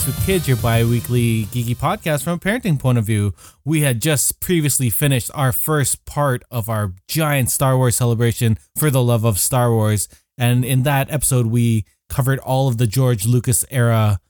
Geeks 0.00 0.16
with 0.16 0.26
Kids, 0.26 0.48
your 0.48 0.56
bi 0.56 0.82
weekly 0.82 1.44
geeky 1.46 1.76
podcast 1.76 2.24
from 2.24 2.34
a 2.34 2.38
parenting 2.38 2.78
point 2.78 2.96
of 2.96 3.04
view. 3.04 3.34
We 3.66 3.82
had 3.82 4.00
just 4.00 4.40
previously 4.40 4.88
finished 4.88 5.30
our 5.34 5.52
first 5.52 6.06
part 6.06 6.42
of 6.50 6.70
our 6.70 6.94
giant 7.06 7.50
Star 7.50 7.76
Wars 7.76 7.96
celebration 7.96 8.56
for 8.76 8.90
the 8.90 9.02
love 9.02 9.24
of 9.24 9.38
Star 9.38 9.70
Wars. 9.70 10.08
And 10.38 10.64
in 10.64 10.84
that 10.84 11.10
episode, 11.10 11.46
we 11.46 11.84
covered 12.08 12.38
all 12.38 12.68
of 12.68 12.78
the 12.78 12.86
George 12.86 13.26
Lucas 13.26 13.64
era, 13.70 14.20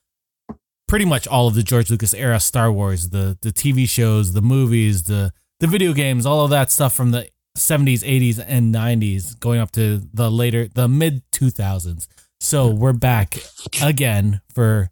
pretty 0.89 1.05
much 1.05 1.29
all 1.29 1.47
of 1.47 1.55
the 1.55 1.63
George 1.63 1.89
Lucas 1.89 2.15
era 2.15 2.41
Star 2.41 2.73
Wars, 2.73 3.11
the, 3.11 3.39
the 3.43 3.53
TV 3.53 3.89
shows, 3.89 4.33
the 4.33 4.43
movies, 4.43 5.05
the, 5.05 5.33
the 5.61 5.69
video 5.69 5.93
games, 5.93 6.27
all 6.27 6.43
of 6.45 6.51
that 6.51 6.73
stuff 6.73 6.95
from 6.95 7.13
the 7.13 7.29
70s, 7.57 8.01
80s, 8.01 8.45
and 8.45 8.75
90s, 8.75 9.39
going 9.39 9.61
up 9.61 9.71
to 9.73 10.03
the 10.13 10.31
later, 10.31 10.67
the 10.67 10.89
mid 10.89 11.23
2000s. 11.31 12.09
So 12.41 12.69
we're 12.69 12.93
back 12.93 13.39
again 13.81 14.41
for 14.53 14.91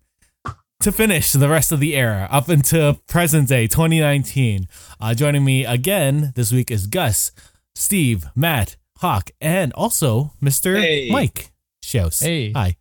to 0.80 0.92
finish 0.92 1.32
the 1.32 1.48
rest 1.48 1.73
of 1.73 1.80
the 1.80 1.96
era 1.96 2.29
up 2.30 2.48
into 2.48 2.98
present 3.09 3.48
day 3.48 3.66
2019. 3.66 4.68
Uh, 5.01 5.12
joining 5.15 5.45
me 5.45 5.65
again 5.65 6.32
this 6.37 6.52
week 6.52 6.71
is 6.71 6.87
Gus, 6.87 7.32
Steve, 7.74 8.26
Matt, 8.37 8.76
Hawk, 8.99 9.30
and 9.40 9.73
also 9.73 10.32
Mr. 10.43 10.80
Hey. 10.80 11.09
Mike 11.10 11.51
Shows. 11.82 12.21
Hey. 12.21 12.52
Hi. 12.52 12.76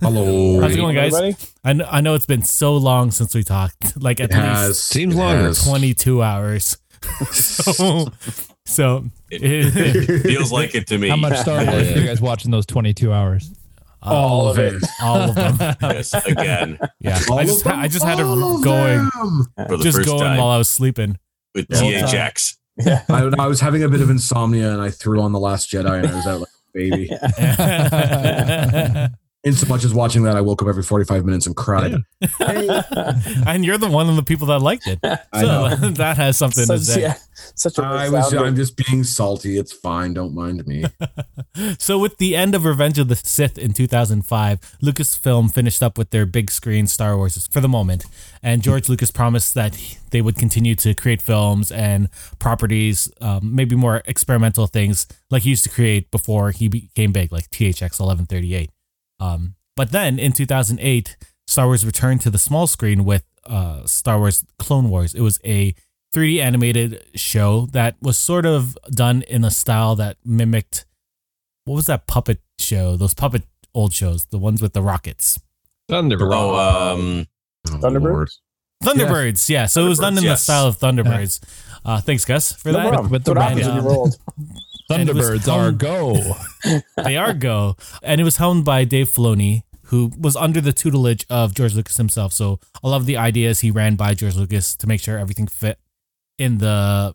Hello. 0.00 0.60
How's 0.60 0.74
it 0.74 0.76
going, 0.76 0.94
guys? 0.94 1.14
Everybody? 1.14 1.44
I 1.64 1.72
know, 1.72 1.88
I 1.90 2.00
know 2.02 2.14
it's 2.14 2.26
been 2.26 2.42
so 2.42 2.76
long 2.76 3.10
since 3.10 3.34
we 3.34 3.42
talked, 3.42 4.00
like 4.00 4.20
at 4.20 4.30
It 4.30 4.34
least 4.34 4.44
has. 4.46 4.80
Seems 4.82 5.16
longer. 5.16 5.52
22 5.54 6.22
hours. 6.22 6.76
so, 7.32 8.08
so 8.66 9.04
It 9.30 10.22
feels 10.22 10.52
like 10.52 10.74
it 10.74 10.86
to 10.88 10.98
me. 10.98 11.08
How 11.08 11.16
much 11.16 11.38
Star 11.38 11.64
Wars 11.64 11.88
are 11.88 11.98
you 12.00 12.06
guys 12.06 12.20
watching 12.20 12.50
those 12.50 12.66
22 12.66 13.12
hours? 13.12 13.50
Uh, 14.02 14.14
all 14.14 14.48
of 14.48 14.58
it. 14.58 14.82
all 15.02 15.16
of 15.16 15.34
them. 15.34 15.58
Yes, 15.82 16.14
again 16.26 16.78
Yeah, 17.00 17.20
All 17.28 17.38
I 17.38 17.44
just 17.44 17.64
them? 17.64 17.78
I 17.78 17.88
just 17.88 18.04
had 18.04 18.20
it 18.20 18.26
All 18.26 18.60
going, 18.60 19.08
for 19.66 19.76
the 19.76 19.84
just 19.84 19.98
first 19.98 20.08
going 20.08 20.22
time 20.22 20.38
while 20.38 20.48
I 20.48 20.58
was 20.58 20.68
sleeping. 20.68 21.18
with 21.54 21.68
the 21.68 21.78
whole 21.78 21.92
time. 21.92 22.00
I, 23.08 23.30
I 23.42 23.46
was 23.48 23.60
having 23.60 23.82
a 23.82 23.88
bit 23.88 24.00
of 24.00 24.08
insomnia 24.10 24.72
and 24.72 24.80
I 24.80 24.90
threw 24.90 25.20
on 25.20 25.32
The 25.32 25.40
Last 25.40 25.70
Jedi 25.70 25.98
and 25.98 26.06
I 26.06 26.14
was 26.14 26.26
out 26.26 26.40
like 26.40 26.48
baby. 26.72 27.10
In 29.48 29.54
so 29.54 29.66
much 29.66 29.82
as 29.82 29.94
watching 29.94 30.24
that, 30.24 30.36
I 30.36 30.42
woke 30.42 30.60
up 30.60 30.68
every 30.68 30.82
45 30.82 31.24
minutes 31.24 31.46
and 31.46 31.56
cried. 31.56 31.94
and 32.40 33.64
you're 33.64 33.78
the 33.78 33.88
one 33.90 34.06
of 34.10 34.16
the 34.16 34.22
people 34.22 34.46
that 34.48 34.60
liked 34.60 34.86
it. 34.86 34.98
So 35.38 35.68
that 36.02 36.16
has 36.16 36.36
something 36.36 36.66
to 36.66 36.78
say. 36.78 37.02
yeah, 37.02 37.14
such 37.54 37.78
a 37.78 37.82
I 37.82 38.08
was, 38.08 38.32
I'm 38.34 38.56
just 38.56 38.76
being 38.76 39.04
salty. 39.04 39.56
It's 39.56 39.72
fine. 39.72 40.12
Don't 40.14 40.34
mind 40.34 40.66
me. 40.66 40.84
So 41.78 41.98
with 41.98 42.18
the 42.18 42.34
end 42.36 42.54
of 42.54 42.64
Revenge 42.64 42.98
of 42.98 43.08
the 43.08 43.16
Sith 43.16 43.56
in 43.56 43.72
2005, 43.72 44.78
Lucasfilm 44.82 45.52
finished 45.52 45.82
up 45.82 45.96
with 45.96 46.10
their 46.10 46.26
big 46.26 46.50
screen 46.50 46.86
Star 46.86 47.16
Wars 47.16 47.46
for 47.46 47.60
the 47.60 47.68
moment, 47.68 48.04
and 48.42 48.62
George 48.62 48.88
Lucas 48.88 49.10
promised 49.10 49.54
that 49.54 49.76
he- 49.76 49.98
they 50.10 50.20
would 50.22 50.36
continue 50.36 50.74
to 50.74 50.92
create 50.94 51.22
films 51.22 51.70
and 51.70 52.08
properties, 52.38 53.10
um, 53.20 53.54
maybe 53.54 53.76
more 53.76 54.02
experimental 54.06 54.66
things 54.66 55.06
like 55.30 55.42
he 55.44 55.50
used 55.50 55.64
to 55.64 55.70
create 55.70 56.10
before 56.10 56.50
he 56.50 56.66
became 56.68 57.12
big, 57.12 57.30
like 57.30 57.50
THX 57.50 58.00
1138. 58.00 58.70
Um, 59.20 59.54
but 59.76 59.90
then 59.92 60.18
in 60.18 60.32
2008, 60.32 61.16
Star 61.46 61.66
Wars 61.66 61.84
returned 61.86 62.20
to 62.22 62.30
the 62.30 62.38
small 62.38 62.66
screen 62.66 63.04
with 63.04 63.24
uh, 63.46 63.84
Star 63.86 64.18
Wars 64.18 64.44
Clone 64.58 64.90
Wars. 64.90 65.14
It 65.14 65.20
was 65.20 65.38
a 65.44 65.74
3D 66.14 66.40
animated 66.40 67.04
show 67.14 67.66
that 67.72 67.96
was 68.00 68.16
sort 68.18 68.46
of 68.46 68.76
done 68.90 69.22
in 69.22 69.44
a 69.44 69.50
style 69.50 69.94
that 69.96 70.16
mimicked 70.24 70.84
what 71.64 71.74
was 71.74 71.86
that 71.86 72.06
puppet 72.06 72.40
show? 72.58 72.96
Those 72.96 73.12
puppet 73.12 73.42
old 73.74 73.92
shows, 73.92 74.24
the 74.26 74.38
ones 74.38 74.62
with 74.62 74.72
the 74.72 74.80
rockets. 74.82 75.38
Thunderbirds. 75.90 76.32
Oh, 76.34 76.56
um, 76.94 77.26
Oh, 77.66 77.70
Thunderbird? 77.76 78.02
Lord. 78.04 78.30
Thunderbirds, 78.82 79.48
yeah. 79.50 79.66
So 79.66 79.84
it 79.84 79.88
was 79.90 79.98
done 79.98 80.16
in 80.16 80.24
Thunderbirds, 80.24 80.26
the 80.28 80.36
style 80.36 80.66
of 80.66 80.78
Thunderbirds. 80.78 81.40
Uh, 81.84 82.00
thanks, 82.00 82.24
Gus, 82.24 82.52
for 82.52 82.72
No 82.72 82.78
that. 82.78 82.88
problem. 82.88 83.10
with 83.10 83.24
the 83.24 83.32
what 83.34 83.42
happens 83.42 83.66
when 83.66 83.76
you 83.76 83.82
red- 83.82 83.86
and 83.90 83.96
it 83.96 84.00
was 84.00 84.18
Thunderbirds 84.88 85.52
are 85.52 85.72
go. 85.72 86.16
they 87.04 87.16
are 87.16 87.34
go, 87.34 87.76
and 88.02 88.20
it 88.20 88.24
was 88.24 88.36
helmed 88.38 88.64
by 88.64 88.84
Dave 88.84 89.10
Filoni, 89.10 89.62
who 89.84 90.10
was 90.18 90.36
under 90.36 90.60
the 90.60 90.72
tutelage 90.72 91.26
of 91.28 91.54
George 91.54 91.74
Lucas 91.74 91.96
himself. 91.96 92.32
So 92.32 92.58
a 92.82 92.88
lot 92.88 92.96
of 92.96 93.06
the 93.06 93.16
ideas 93.16 93.60
he 93.60 93.70
ran 93.70 93.96
by 93.96 94.14
George 94.14 94.36
Lucas 94.36 94.74
to 94.76 94.86
make 94.86 95.00
sure 95.00 95.18
everything 95.18 95.46
fit 95.46 95.78
in 96.38 96.58
the 96.58 97.14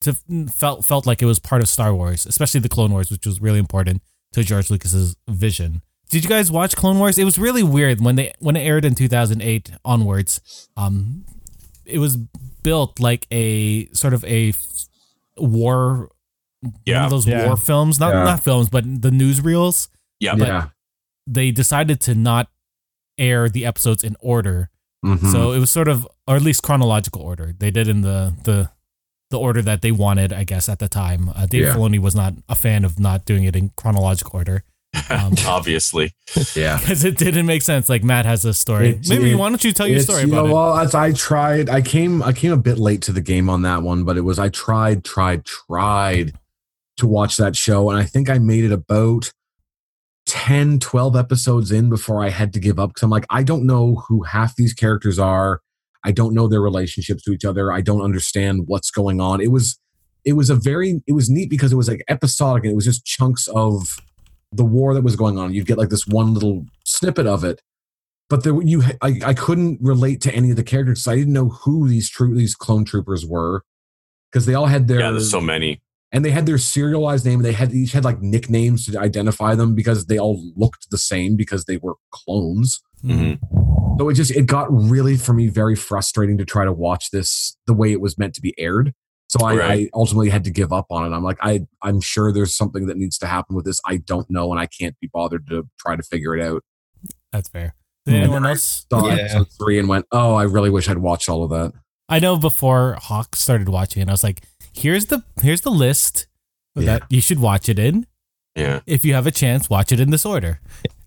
to 0.00 0.14
felt 0.52 0.84
felt 0.84 1.06
like 1.06 1.22
it 1.22 1.26
was 1.26 1.38
part 1.38 1.62
of 1.62 1.68
Star 1.68 1.94
Wars, 1.94 2.26
especially 2.26 2.60
the 2.60 2.68
Clone 2.68 2.92
Wars, 2.92 3.10
which 3.10 3.26
was 3.26 3.40
really 3.40 3.58
important 3.58 4.02
to 4.32 4.42
George 4.42 4.70
Lucas's 4.70 5.16
vision. 5.28 5.82
Did 6.10 6.24
you 6.24 6.30
guys 6.30 6.50
watch 6.50 6.76
Clone 6.76 6.98
Wars? 6.98 7.18
It 7.18 7.24
was 7.24 7.38
really 7.38 7.62
weird 7.62 8.00
when 8.00 8.16
they 8.16 8.32
when 8.38 8.56
it 8.56 8.60
aired 8.60 8.84
in 8.84 8.94
2008 8.94 9.70
onwards. 9.84 10.68
Um, 10.76 11.24
it 11.84 11.98
was 11.98 12.16
built 12.62 13.00
like 13.00 13.26
a 13.30 13.86
sort 13.92 14.14
of 14.14 14.24
a 14.24 14.50
f- 14.50 14.86
war 16.64 16.72
one 16.72 16.82
yeah, 16.86 17.04
of 17.04 17.10
those 17.10 17.26
Yeah. 17.26 17.46
war 17.46 17.56
films, 17.56 17.98
not 18.00 18.12
Yeah. 18.14 18.24
not 18.24 18.44
films, 18.44 18.68
but 18.68 18.84
the 19.02 19.10
newsreels. 19.10 19.88
yeah, 20.20 20.34
Yeah. 20.36 20.66
They 21.26 21.50
decided 21.50 22.00
to 22.02 22.14
not 22.14 22.48
air 23.18 23.48
the 23.48 23.64
episodes 23.64 24.02
in 24.04 24.16
order, 24.20 24.70
Mhm. 25.04 25.30
so 25.32 25.52
it 25.52 25.58
was 25.58 25.70
sort 25.70 25.88
of, 25.88 26.06
or 26.26 26.36
at 26.36 26.42
least 26.42 26.62
chronological 26.62 27.22
order. 27.22 27.54
They 27.58 27.70
did 27.70 27.88
in 27.88 28.00
the 28.02 28.34
the 28.44 28.70
the 29.30 29.38
order 29.38 29.62
that 29.62 29.82
they 29.82 29.90
wanted, 29.90 30.32
I 30.32 30.44
guess, 30.44 30.68
at 30.68 30.78
the 30.78 30.86
time. 30.88 31.30
Uh, 31.34 31.46
Dave 31.46 31.62
Yeah. 31.64 31.74
Filoni 31.74 31.98
was 31.98 32.14
not 32.14 32.34
a 32.48 32.54
fan 32.54 32.84
of 32.84 33.00
not 33.00 33.24
doing 33.24 33.42
it 33.44 33.56
in 33.56 33.70
chronological 33.76 34.36
order 34.38 34.62
um, 35.10 35.34
obviously. 35.46 36.12
yeah. 36.54 36.76
because 36.80 37.04
it 37.04 37.16
didn't 37.18 37.46
make 37.46 37.62
sense. 37.62 37.88
Like 37.88 38.04
Matt 38.04 38.26
has 38.26 38.44
a 38.44 38.54
story. 38.54 38.90
It's- 38.90 39.08
Maybe 39.08 39.32
it- 39.32 39.34
why 39.34 39.48
don't 39.48 39.64
you 39.64 39.72
tell 39.72 39.88
your 39.88 39.98
story 40.00 40.22
you 40.22 40.28
about 40.28 40.44
know, 40.44 40.50
it? 40.50 40.52
well, 40.54 40.78
as 40.78 40.94
I 40.94 41.10
tried, 41.12 41.68
I 41.68 41.80
came, 41.80 42.22
I 42.22 42.32
came 42.32 42.52
a 42.52 42.56
bit 42.56 42.78
late 42.78 43.02
to 43.02 43.12
the 43.12 43.20
game 43.22 43.48
on 43.50 43.62
that 43.62 43.82
one, 43.82 44.04
but 44.04 44.16
it 44.16 44.20
was 44.20 44.38
I 44.38 44.50
tried, 44.50 45.02
tried, 45.02 45.44
tried 45.44 46.34
to 46.96 47.06
watch 47.06 47.36
that 47.36 47.56
show, 47.56 47.90
and 47.90 47.98
I 47.98 48.04
think 48.04 48.30
I 48.30 48.38
made 48.38 48.64
it 48.64 48.72
about 48.72 49.32
10, 50.26 50.78
12 50.78 51.16
episodes 51.16 51.70
in 51.70 51.90
before 51.90 52.22
I 52.22 52.30
had 52.30 52.52
to 52.54 52.60
give 52.60 52.78
up 52.78 52.90
because 52.90 53.02
I'm 53.02 53.10
like, 53.10 53.26
I 53.30 53.42
don't 53.42 53.66
know 53.66 53.96
who 54.08 54.22
half 54.22 54.56
these 54.56 54.72
characters 54.72 55.18
are. 55.18 55.60
I 56.04 56.12
don't 56.12 56.34
know 56.34 56.48
their 56.48 56.60
relationships 56.60 57.22
to 57.24 57.32
each 57.32 57.44
other. 57.44 57.72
I 57.72 57.80
don't 57.80 58.02
understand 58.02 58.64
what's 58.66 58.90
going 58.90 59.20
on. 59.20 59.40
It 59.40 59.50
was, 59.50 59.78
it 60.24 60.34
was 60.34 60.50
a 60.50 60.54
very, 60.54 61.02
it 61.06 61.12
was 61.12 61.28
neat 61.28 61.50
because 61.50 61.72
it 61.72 61.76
was 61.76 61.88
like 61.88 62.02
episodic 62.08 62.64
and 62.64 62.72
it 62.72 62.76
was 62.76 62.84
just 62.84 63.04
chunks 63.04 63.48
of 63.48 63.98
the 64.52 64.64
war 64.64 64.94
that 64.94 65.02
was 65.02 65.16
going 65.16 65.38
on. 65.38 65.52
You'd 65.52 65.66
get 65.66 65.78
like 65.78 65.88
this 65.88 66.06
one 66.06 66.32
little 66.32 66.64
snippet 66.84 67.26
of 67.26 67.44
it, 67.44 67.60
but 68.28 68.44
there 68.44 68.60
you 68.62 68.82
I, 69.02 69.20
I 69.24 69.34
couldn't 69.34 69.78
relate 69.80 70.20
to 70.22 70.34
any 70.34 70.50
of 70.50 70.56
the 70.56 70.62
characters. 70.62 71.06
I 71.06 71.16
didn't 71.16 71.32
know 71.32 71.48
who 71.48 71.88
these 71.88 72.08
true 72.08 72.34
these 72.34 72.54
clone 72.54 72.84
troopers 72.84 73.26
were 73.26 73.62
because 74.30 74.46
they 74.46 74.54
all 74.54 74.66
had 74.66 74.88
their 74.88 75.00
Yeah, 75.00 75.10
there's 75.10 75.30
so 75.30 75.40
many. 75.40 75.80
And 76.14 76.24
they 76.24 76.30
had 76.30 76.46
their 76.46 76.56
serialized 76.56 77.26
name. 77.26 77.42
They 77.42 77.52
had 77.52 77.72
each 77.74 77.92
had 77.92 78.04
like 78.04 78.22
nicknames 78.22 78.86
to 78.86 78.98
identify 78.98 79.54
them 79.54 79.74
because 79.74 80.06
they 80.06 80.18
all 80.18 80.42
looked 80.56 80.90
the 80.90 80.96
same 80.98 81.36
because 81.36 81.66
they 81.66 81.76
were 81.76 81.96
clones. 82.10 82.80
Mhm. 83.04 83.38
So 83.98 84.08
it 84.08 84.14
just 84.14 84.30
it 84.30 84.46
got 84.46 84.68
really 84.72 85.16
for 85.16 85.34
me 85.34 85.48
very 85.48 85.74
frustrating 85.76 86.38
to 86.38 86.44
try 86.46 86.64
to 86.64 86.72
watch 86.72 87.10
this 87.10 87.56
the 87.66 87.74
way 87.74 87.92
it 87.92 88.00
was 88.00 88.16
meant 88.18 88.34
to 88.36 88.40
be 88.40 88.54
aired. 88.58 88.94
So 89.28 89.44
I, 89.44 89.72
I 89.72 89.88
ultimately 89.94 90.30
had 90.30 90.44
to 90.44 90.50
give 90.50 90.72
up 90.72 90.86
on 90.90 91.04
it. 91.10 91.14
I'm 91.14 91.22
like 91.24 91.38
I 91.42 91.66
I'm 91.82 92.00
sure 92.00 92.32
there's 92.32 92.56
something 92.56 92.86
that 92.86 92.96
needs 92.96 93.18
to 93.18 93.26
happen 93.26 93.56
with 93.56 93.64
this. 93.64 93.80
I 93.86 93.96
don't 93.98 94.30
know, 94.30 94.50
and 94.52 94.60
I 94.60 94.66
can't 94.66 94.94
be 95.00 95.10
bothered 95.12 95.46
to 95.48 95.64
try 95.80 95.96
to 95.96 96.02
figure 96.02 96.36
it 96.36 96.42
out. 96.42 96.62
That's 97.32 97.48
fair. 97.48 97.74
Did 98.06 98.14
And 98.14 98.22
anyone 98.24 98.42
then 98.42 98.48
I 98.48 98.52
else? 98.52 98.86
Saw 98.90 99.06
Yeah. 99.08 99.14
episode 99.14 99.48
three 99.58 99.78
and 99.78 99.88
went, 99.88 100.06
oh, 100.12 100.34
I 100.34 100.44
really 100.44 100.70
wish 100.70 100.88
I'd 100.88 100.98
watched 100.98 101.28
all 101.28 101.42
of 101.42 101.50
that. 101.50 101.72
I 102.08 102.18
know 102.18 102.36
before 102.36 102.96
Hawk 103.00 103.34
started 103.34 103.68
watching 103.68 104.02
it, 104.02 104.08
I 104.08 104.12
was 104.12 104.22
like, 104.22 104.42
here's 104.74 105.06
the 105.06 105.22
here's 105.42 105.62
the 105.62 105.70
list 105.70 106.26
Yeah. 106.76 106.84
that 106.86 107.02
you 107.10 107.20
should 107.20 107.38
watch 107.40 107.68
it 107.68 107.78
in. 107.78 108.06
Yeah, 108.56 108.80
If 108.86 109.04
you 109.04 109.14
have 109.14 109.26
a 109.26 109.32
chance, 109.32 109.68
watch 109.68 109.90
it 109.90 109.98
in 109.98 110.10
this 110.10 110.24
order. 110.24 110.60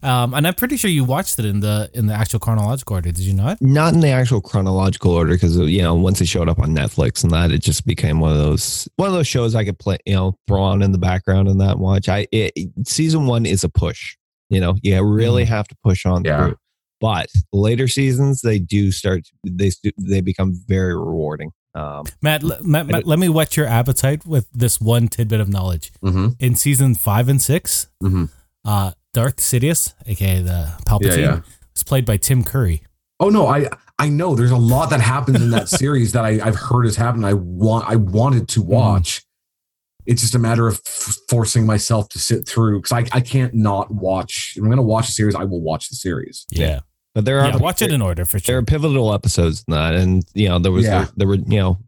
Um, 0.03 0.33
and 0.33 0.45
I'm 0.45 0.53
pretty 0.53 0.75
sure 0.75 0.91
you 0.91 1.05
watched 1.05 1.39
it 1.39 1.45
in 1.45 1.61
the 1.61 1.89
in 1.93 2.07
the 2.07 2.13
actual 2.13 2.39
chronological 2.39 2.95
order, 2.97 3.09
did 3.11 3.19
you 3.23 3.33
not? 3.33 3.61
Not 3.61 3.93
in 3.93 4.01
the 4.01 4.09
actual 4.09 4.41
chronological 4.41 5.11
order 5.11 5.31
because 5.33 5.57
you 5.57 5.81
know 5.81 5.95
once 5.95 6.19
it 6.19 6.27
showed 6.27 6.49
up 6.49 6.59
on 6.59 6.75
Netflix 6.75 7.23
and 7.23 7.31
that 7.31 7.51
it 7.51 7.59
just 7.61 7.85
became 7.85 8.19
one 8.19 8.31
of 8.33 8.37
those 8.37 8.87
one 8.97 9.07
of 9.07 9.13
those 9.13 9.27
shows 9.27 9.55
I 9.55 9.63
could 9.63 9.79
play 9.79 9.97
you 10.05 10.13
know 10.15 10.37
throw 10.47 10.61
on 10.61 10.81
in 10.81 10.91
the 10.91 10.97
background 10.97 11.47
and 11.47 11.59
that 11.61 11.79
watch. 11.79 12.09
I 12.09 12.27
it, 12.33 12.53
season 12.85 13.27
one 13.27 13.45
is 13.45 13.63
a 13.63 13.69
push. 13.69 14.17
You 14.49 14.59
know 14.59 14.75
you 14.83 15.01
really 15.01 15.45
have 15.45 15.67
to 15.69 15.75
push 15.83 16.05
on 16.05 16.25
Yeah. 16.25 16.47
through. 16.47 16.55
But 16.99 17.29
later 17.53 17.87
seasons 17.87 18.41
they 18.41 18.59
do 18.59 18.91
start 18.91 19.21
they 19.45 19.71
they 19.97 20.19
become 20.21 20.53
very 20.67 20.95
rewarding. 20.97 21.51
Um, 21.77 22.05
Matt, 22.21 22.43
l- 22.43 22.57
Matt, 22.63 22.87
Matt, 22.87 23.05
let 23.05 23.19
me 23.19 23.29
whet 23.29 23.55
your 23.55 23.67
appetite 23.67 24.25
with 24.25 24.47
this 24.51 24.81
one 24.81 25.07
tidbit 25.07 25.39
of 25.39 25.47
knowledge. 25.49 25.91
Mm-hmm. 26.03 26.29
In 26.39 26.55
season 26.55 26.95
five 26.95 27.29
and 27.29 27.41
6 27.41 27.87
Mhm. 28.03 28.29
uh, 28.65 28.91
Darth 29.13 29.37
Sidious, 29.37 29.93
aka 30.05 30.41
the 30.41 30.73
Palpatine, 30.87 31.17
Yeah, 31.17 31.35
yeah. 31.35 31.39
was 31.73 31.83
played 31.83 32.05
by 32.05 32.17
Tim 32.17 32.43
Curry. 32.43 32.81
Oh 33.19 33.29
no, 33.29 33.47
I 33.47 33.69
I 33.99 34.09
know 34.09 34.35
there's 34.35 34.51
a 34.51 34.57
lot 34.57 34.89
that 34.91 35.01
happens 35.01 35.41
in 35.41 35.49
that 35.51 35.69
series 35.81 36.11
that 36.13 36.23
I, 36.25 36.39
I've 36.43 36.55
heard 36.55 36.85
has 36.85 36.95
happened. 36.95 37.25
I 37.25 37.33
want 37.33 37.87
I 37.89 37.95
wanted 37.95 38.47
to 38.49 38.61
watch. 38.61 39.23
It's 40.05 40.21
just 40.21 40.35
a 40.35 40.39
matter 40.39 40.67
of 40.67 40.79
f- 40.85 41.15
forcing 41.29 41.65
myself 41.65 42.07
to 42.09 42.19
sit 42.19 42.47
through 42.47 42.79
because 42.79 42.91
I, 42.93 43.05
I 43.17 43.19
can't 43.21 43.53
not 43.53 43.91
watch. 43.91 44.53
If 44.55 44.61
I'm 44.61 44.69
going 44.69 44.77
to 44.77 44.83
watch 44.83 45.09
a 45.09 45.11
series, 45.11 45.35
I 45.35 45.43
will 45.43 45.61
watch 45.61 45.89
the 45.89 45.95
series. 45.95 46.45
Yeah. 46.49 46.79
But 47.17 47.25
there 47.25 47.39
are 47.39 47.49
Yeah, 47.49 47.55
watch 47.57 47.81
it 47.81 47.91
in 47.91 47.99
order 48.03 48.25
for 48.25 48.37
sure. 48.37 48.53
there 48.53 48.57
are 48.59 48.63
pivotal 48.63 49.11
episodes 49.11 49.63
in 49.67 49.73
that, 49.73 49.95
and 49.95 50.23
you 50.35 50.47
know 50.47 50.59
there 50.59 50.71
was 50.71 50.85
Yeah. 50.85 50.99
there, 51.05 51.09
there 51.17 51.27
were 51.27 51.33
you 51.37 51.57
know 51.57 51.79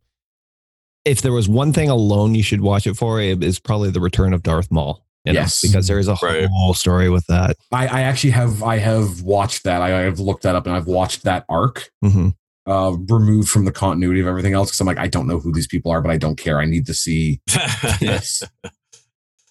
if 1.06 1.22
there 1.22 1.32
was 1.32 1.48
one 1.48 1.72
thing 1.72 1.88
alone 1.88 2.34
you 2.34 2.42
should 2.42 2.62
watch 2.62 2.88
it 2.88 2.96
for, 2.98 3.22
it 3.22 3.44
is 3.44 3.60
probably 3.60 3.92
the 3.92 4.00
return 4.00 4.34
of 4.34 4.42
Darth 4.42 4.72
Maul. 4.72 5.06
You 5.26 5.34
know, 5.34 5.42
Yes. 5.42 5.62
because 5.62 5.86
there 5.88 6.00
is 6.00 6.08
a 6.08 6.18
Right. 6.24 6.48
whole 6.52 6.74
story 6.74 7.12
with 7.12 7.28
that. 7.28 7.58
I, 7.72 7.86
I 7.86 8.02
actually 8.02 8.32
have 8.32 8.64
I 8.64 8.78
have 8.80 9.22
watched 9.22 9.66
that. 9.66 9.84
I, 9.84 10.00
I 10.00 10.02
have 10.02 10.20
looked 10.20 10.42
that 10.44 10.56
up 10.56 10.66
and 10.66 10.76
I've 10.76 10.88
watched 10.88 11.22
that 11.26 11.46
arc 11.48 11.92
hmm 12.02 12.30
uh, 12.66 12.96
removed 13.08 13.50
from 13.50 13.66
the 13.66 13.72
continuity 13.72 14.22
of 14.22 14.26
everything 14.28 14.54
else 14.56 14.70
because 14.70 14.80
I'm 14.82 14.88
like 14.88 14.98
I 14.98 15.08
don't 15.08 15.28
know 15.28 15.38
who 15.40 15.52
these 15.52 15.68
people 15.68 15.92
are, 15.92 16.02
but 16.02 16.10
I 16.10 16.18
don't 16.18 16.38
care. 16.38 16.60
I 16.60 16.66
need 16.66 16.88
to 16.88 16.96
see 16.96 17.40
this. 18.00 18.42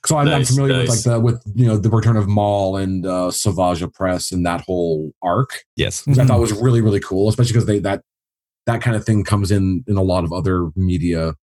So 0.07 0.17
I'm, 0.17 0.29
I'm 0.29 0.45
familiar 0.45 0.77
nice. 0.77 0.89
with 0.89 1.07
like 1.07 1.15
the 1.15 1.21
with 1.21 1.43
you 1.55 1.67
know 1.67 1.77
the 1.77 1.91
return 1.91 2.17
of 2.17 2.29
Maul 2.29 2.77
and 2.77 3.05
uh, 3.05 3.31
Savage 3.31 3.81
Opress 3.83 4.33
and 4.33 4.47
that 4.47 4.61
whole 4.63 5.13
arc, 5.23 5.65
Yes. 5.77 6.07
which 6.07 6.19
I 6.19 6.25
thought 6.25 6.41
was 6.41 6.53
really 6.53 6.81
really 6.81 7.01
cool, 7.01 7.29
especially 7.29 7.53
because 7.53 7.67
they 7.67 7.79
that 7.81 8.03
that 8.67 8.81
kind 8.81 8.97
of 8.97 9.05
thing 9.05 9.25
comes 9.25 9.51
in 9.51 9.85
in 9.89 9.97
a 9.97 10.03
lot 10.03 10.25
of 10.25 10.33
other 10.33 10.71
media 10.77 11.35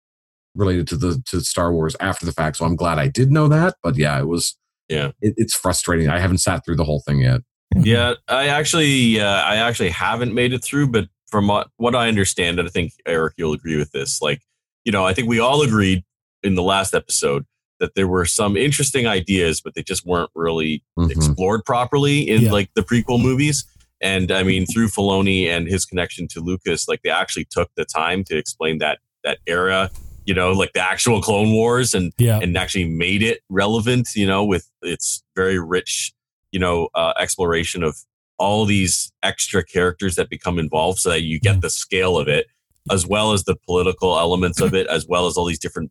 related 0.55 0.87
to 0.87 0.95
the 0.97 1.21
to 1.25 1.41
Star 1.41 1.73
Wars 1.73 1.95
after 1.99 2.25
the 2.25 2.31
fact. 2.31 2.57
So 2.57 2.65
I'm 2.65 2.75
glad 2.77 2.97
I 2.97 3.07
did 3.09 3.31
know 3.31 3.47
that. 3.49 3.75
But 3.83 3.97
yeah, 3.97 4.17
it 4.19 4.27
was 4.27 4.55
Yeah. 4.89 5.11
it, 5.21 5.33
it's 5.37 5.53
frustrating. 5.53 6.07
I 6.09 6.19
haven't 6.19 6.37
sat 6.37 6.63
through 6.63 6.77
the 6.77 6.85
whole 6.85 7.01
thing 7.05 7.19
yet. 7.19 7.41
yeah, 7.75 8.13
I 8.29 8.47
actually, 8.47 9.19
uh, 9.19 9.25
I 9.41 9.55
actually 9.57 9.89
haven't 9.89 10.33
made 10.33 10.53
it 10.53 10.63
through, 10.63 10.87
but 10.87 11.09
from 11.27 11.47
what, 11.47 11.67
what 11.77 11.93
I 11.95 12.07
understand, 12.07 12.59
and 12.59 12.67
I 12.67 12.71
think 12.71 12.93
Eric, 13.05 13.33
you'll 13.37 13.53
agree 13.53 13.75
with 13.75 13.91
this. 13.91 14.21
Like, 14.21 14.41
you 14.85 14.91
know, 14.93 15.03
I 15.05 15.13
think 15.13 15.27
we 15.27 15.39
all 15.39 15.61
agreed 15.63 16.03
in 16.43 16.53
the 16.55 16.61
last 16.63 16.93
episode 16.93 17.43
that 17.79 17.95
there 17.95 18.07
were 18.07 18.25
some 18.25 18.55
interesting 18.55 19.05
ideas, 19.07 19.61
but 19.61 19.75
they 19.75 19.83
just 19.83 20.05
weren't 20.05 20.29
really 20.35 20.83
Mhm. 20.97 21.11
explored 21.11 21.65
properly 21.65 22.27
in 22.29 22.43
Yeah. 22.43 22.51
like 22.51 22.69
the 22.73 22.81
prequel 22.81 23.21
movies. 23.21 23.65
And 24.01 24.31
I 24.31 24.43
mean, 24.43 24.65
through 24.65 24.87
Filoni 24.89 25.47
and 25.47 25.67
his 25.67 25.85
connection 25.85 26.27
to 26.29 26.39
Lucas, 26.41 26.87
like 26.87 27.01
they 27.03 27.09
actually 27.09 27.45
took 27.49 27.69
the 27.75 27.85
time 27.85 28.23
to 28.25 28.37
explain 28.37 28.77
that 28.79 28.99
that 29.23 29.39
era, 29.47 29.89
you 30.25 30.33
know, 30.33 30.51
like 30.51 30.73
the 30.73 30.79
actual 30.79 31.21
Clone 31.21 31.51
Wars, 31.51 31.93
and 31.93 32.13
Yeah. 32.17 32.39
and 32.41 32.55
actually 32.57 32.85
made 32.85 33.23
it 33.23 33.41
relevant, 33.49 34.09
you 34.15 34.27
know, 34.27 34.45
with 34.45 34.69
its 34.83 35.23
very 35.35 35.57
rich, 35.59 36.13
you 36.51 36.59
know, 36.59 36.89
uh, 36.93 37.13
exploration 37.19 37.83
of 37.83 37.95
all 38.37 38.65
these 38.65 39.11
extra 39.23 39.63
characters 39.63 40.15
that 40.15 40.29
become 40.29 40.59
involved 40.59 40.99
so 40.99 41.09
that 41.09 41.21
you 41.23 41.39
get 41.39 41.61
the 41.61 41.69
scale 41.69 42.17
of 42.17 42.27
it, 42.27 42.47
as 42.91 43.07
well 43.07 43.31
as 43.31 43.45
the 43.45 43.55
political 43.55 44.19
elements 44.19 44.59
of 44.61 44.73
it, 44.75 44.85
as 44.87 45.07
well 45.07 45.25
as 45.25 45.37
all 45.37 45.45
these 45.45 45.57
different 45.59 45.89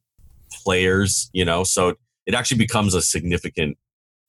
players, 0.62 1.30
you 1.32 1.44
know, 1.44 1.64
so 1.64 1.94
it 2.26 2.34
actually 2.34 2.58
becomes 2.58 2.94
a 2.94 3.02
significant 3.02 3.76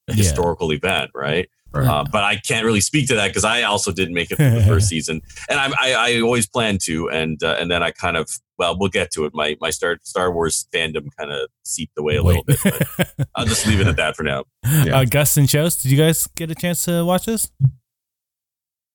Yeah. 0.08 0.14
historical 0.16 0.72
event, 0.72 1.10
right? 1.14 1.48
Right. 1.72 1.86
Uh, 1.86 2.04
but 2.10 2.22
I 2.24 2.36
can't 2.36 2.64
really 2.64 2.80
speak 2.80 3.08
to 3.08 3.16
that 3.16 3.28
because 3.28 3.44
I 3.44 3.62
also 3.62 3.90
didn't 3.92 4.14
make 4.14 4.30
it 4.30 4.36
through 4.36 4.50
the 4.50 4.62
first 4.62 4.88
season, 4.94 5.20
and 5.50 5.58
I, 5.60 5.68
I, 5.78 5.92
I 5.92 6.20
always 6.20 6.46
plan 6.46 6.78
to, 6.84 7.10
and 7.10 7.42
uh, 7.42 7.56
and 7.58 7.70
then 7.70 7.82
I 7.82 7.90
kind 7.90 8.16
of 8.16 8.30
well, 8.56 8.78
we'll 8.78 8.88
get 8.88 9.10
to 9.12 9.24
it. 9.26 9.32
My 9.34 9.56
my 9.60 9.68
Star 9.70 9.98
Star 10.02 10.32
Wars 10.32 10.66
fandom 10.72 11.08
kind 11.18 11.30
of 11.32 11.48
seeped 11.64 11.98
away 11.98 12.16
a 12.16 12.22
little 12.22 12.44
bit. 12.44 12.58
But 12.64 13.26
I'll 13.34 13.44
just 13.46 13.66
leave 13.66 13.80
it 13.80 13.86
at 13.88 13.96
that 13.96 14.16
for 14.16 14.22
now. 14.22 14.44
Yeah. 14.64 15.00
uh, 15.00 15.04
Gus 15.04 15.36
and 15.36 15.50
Shows, 15.50 15.76
did 15.76 15.90
you 15.90 15.98
guys 15.98 16.26
get 16.28 16.50
a 16.50 16.54
chance 16.54 16.84
to 16.86 17.04
watch 17.04 17.26
this? 17.26 17.50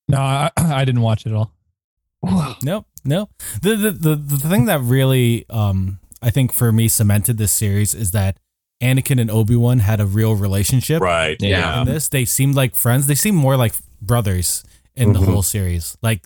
No, 0.07 0.17
I, 0.19 0.49
I 0.57 0.83
didn't 0.85 1.01
watch 1.01 1.25
it 1.25 1.29
at 1.29 1.35
all. 1.35 1.51
No, 2.63 2.85
no. 3.03 3.29
The, 3.61 3.75
the 3.75 3.91
the 3.91 4.15
the 4.15 4.49
thing 4.49 4.65
that 4.65 4.81
really 4.81 5.45
um 5.49 5.99
I 6.21 6.29
think 6.29 6.53
for 6.53 6.71
me 6.71 6.87
cemented 6.87 7.37
this 7.37 7.51
series 7.51 7.93
is 7.93 8.11
that 8.11 8.37
Anakin 8.81 9.19
and 9.19 9.29
Obi 9.31 9.55
Wan 9.55 9.79
had 9.79 9.99
a 9.99 10.05
real 10.05 10.35
relationship. 10.35 11.01
Right? 11.01 11.37
Yeah. 11.39 11.81
In 11.81 11.87
this, 11.87 12.09
they 12.09 12.25
seemed 12.25 12.55
like 12.55 12.75
friends. 12.75 13.07
They 13.07 13.15
seemed 13.15 13.37
more 13.37 13.55
like 13.57 13.73
brothers 14.01 14.63
in 14.95 15.13
the 15.13 15.19
Mhm. 15.19 15.25
whole 15.25 15.43
series. 15.43 15.97
Like 16.01 16.25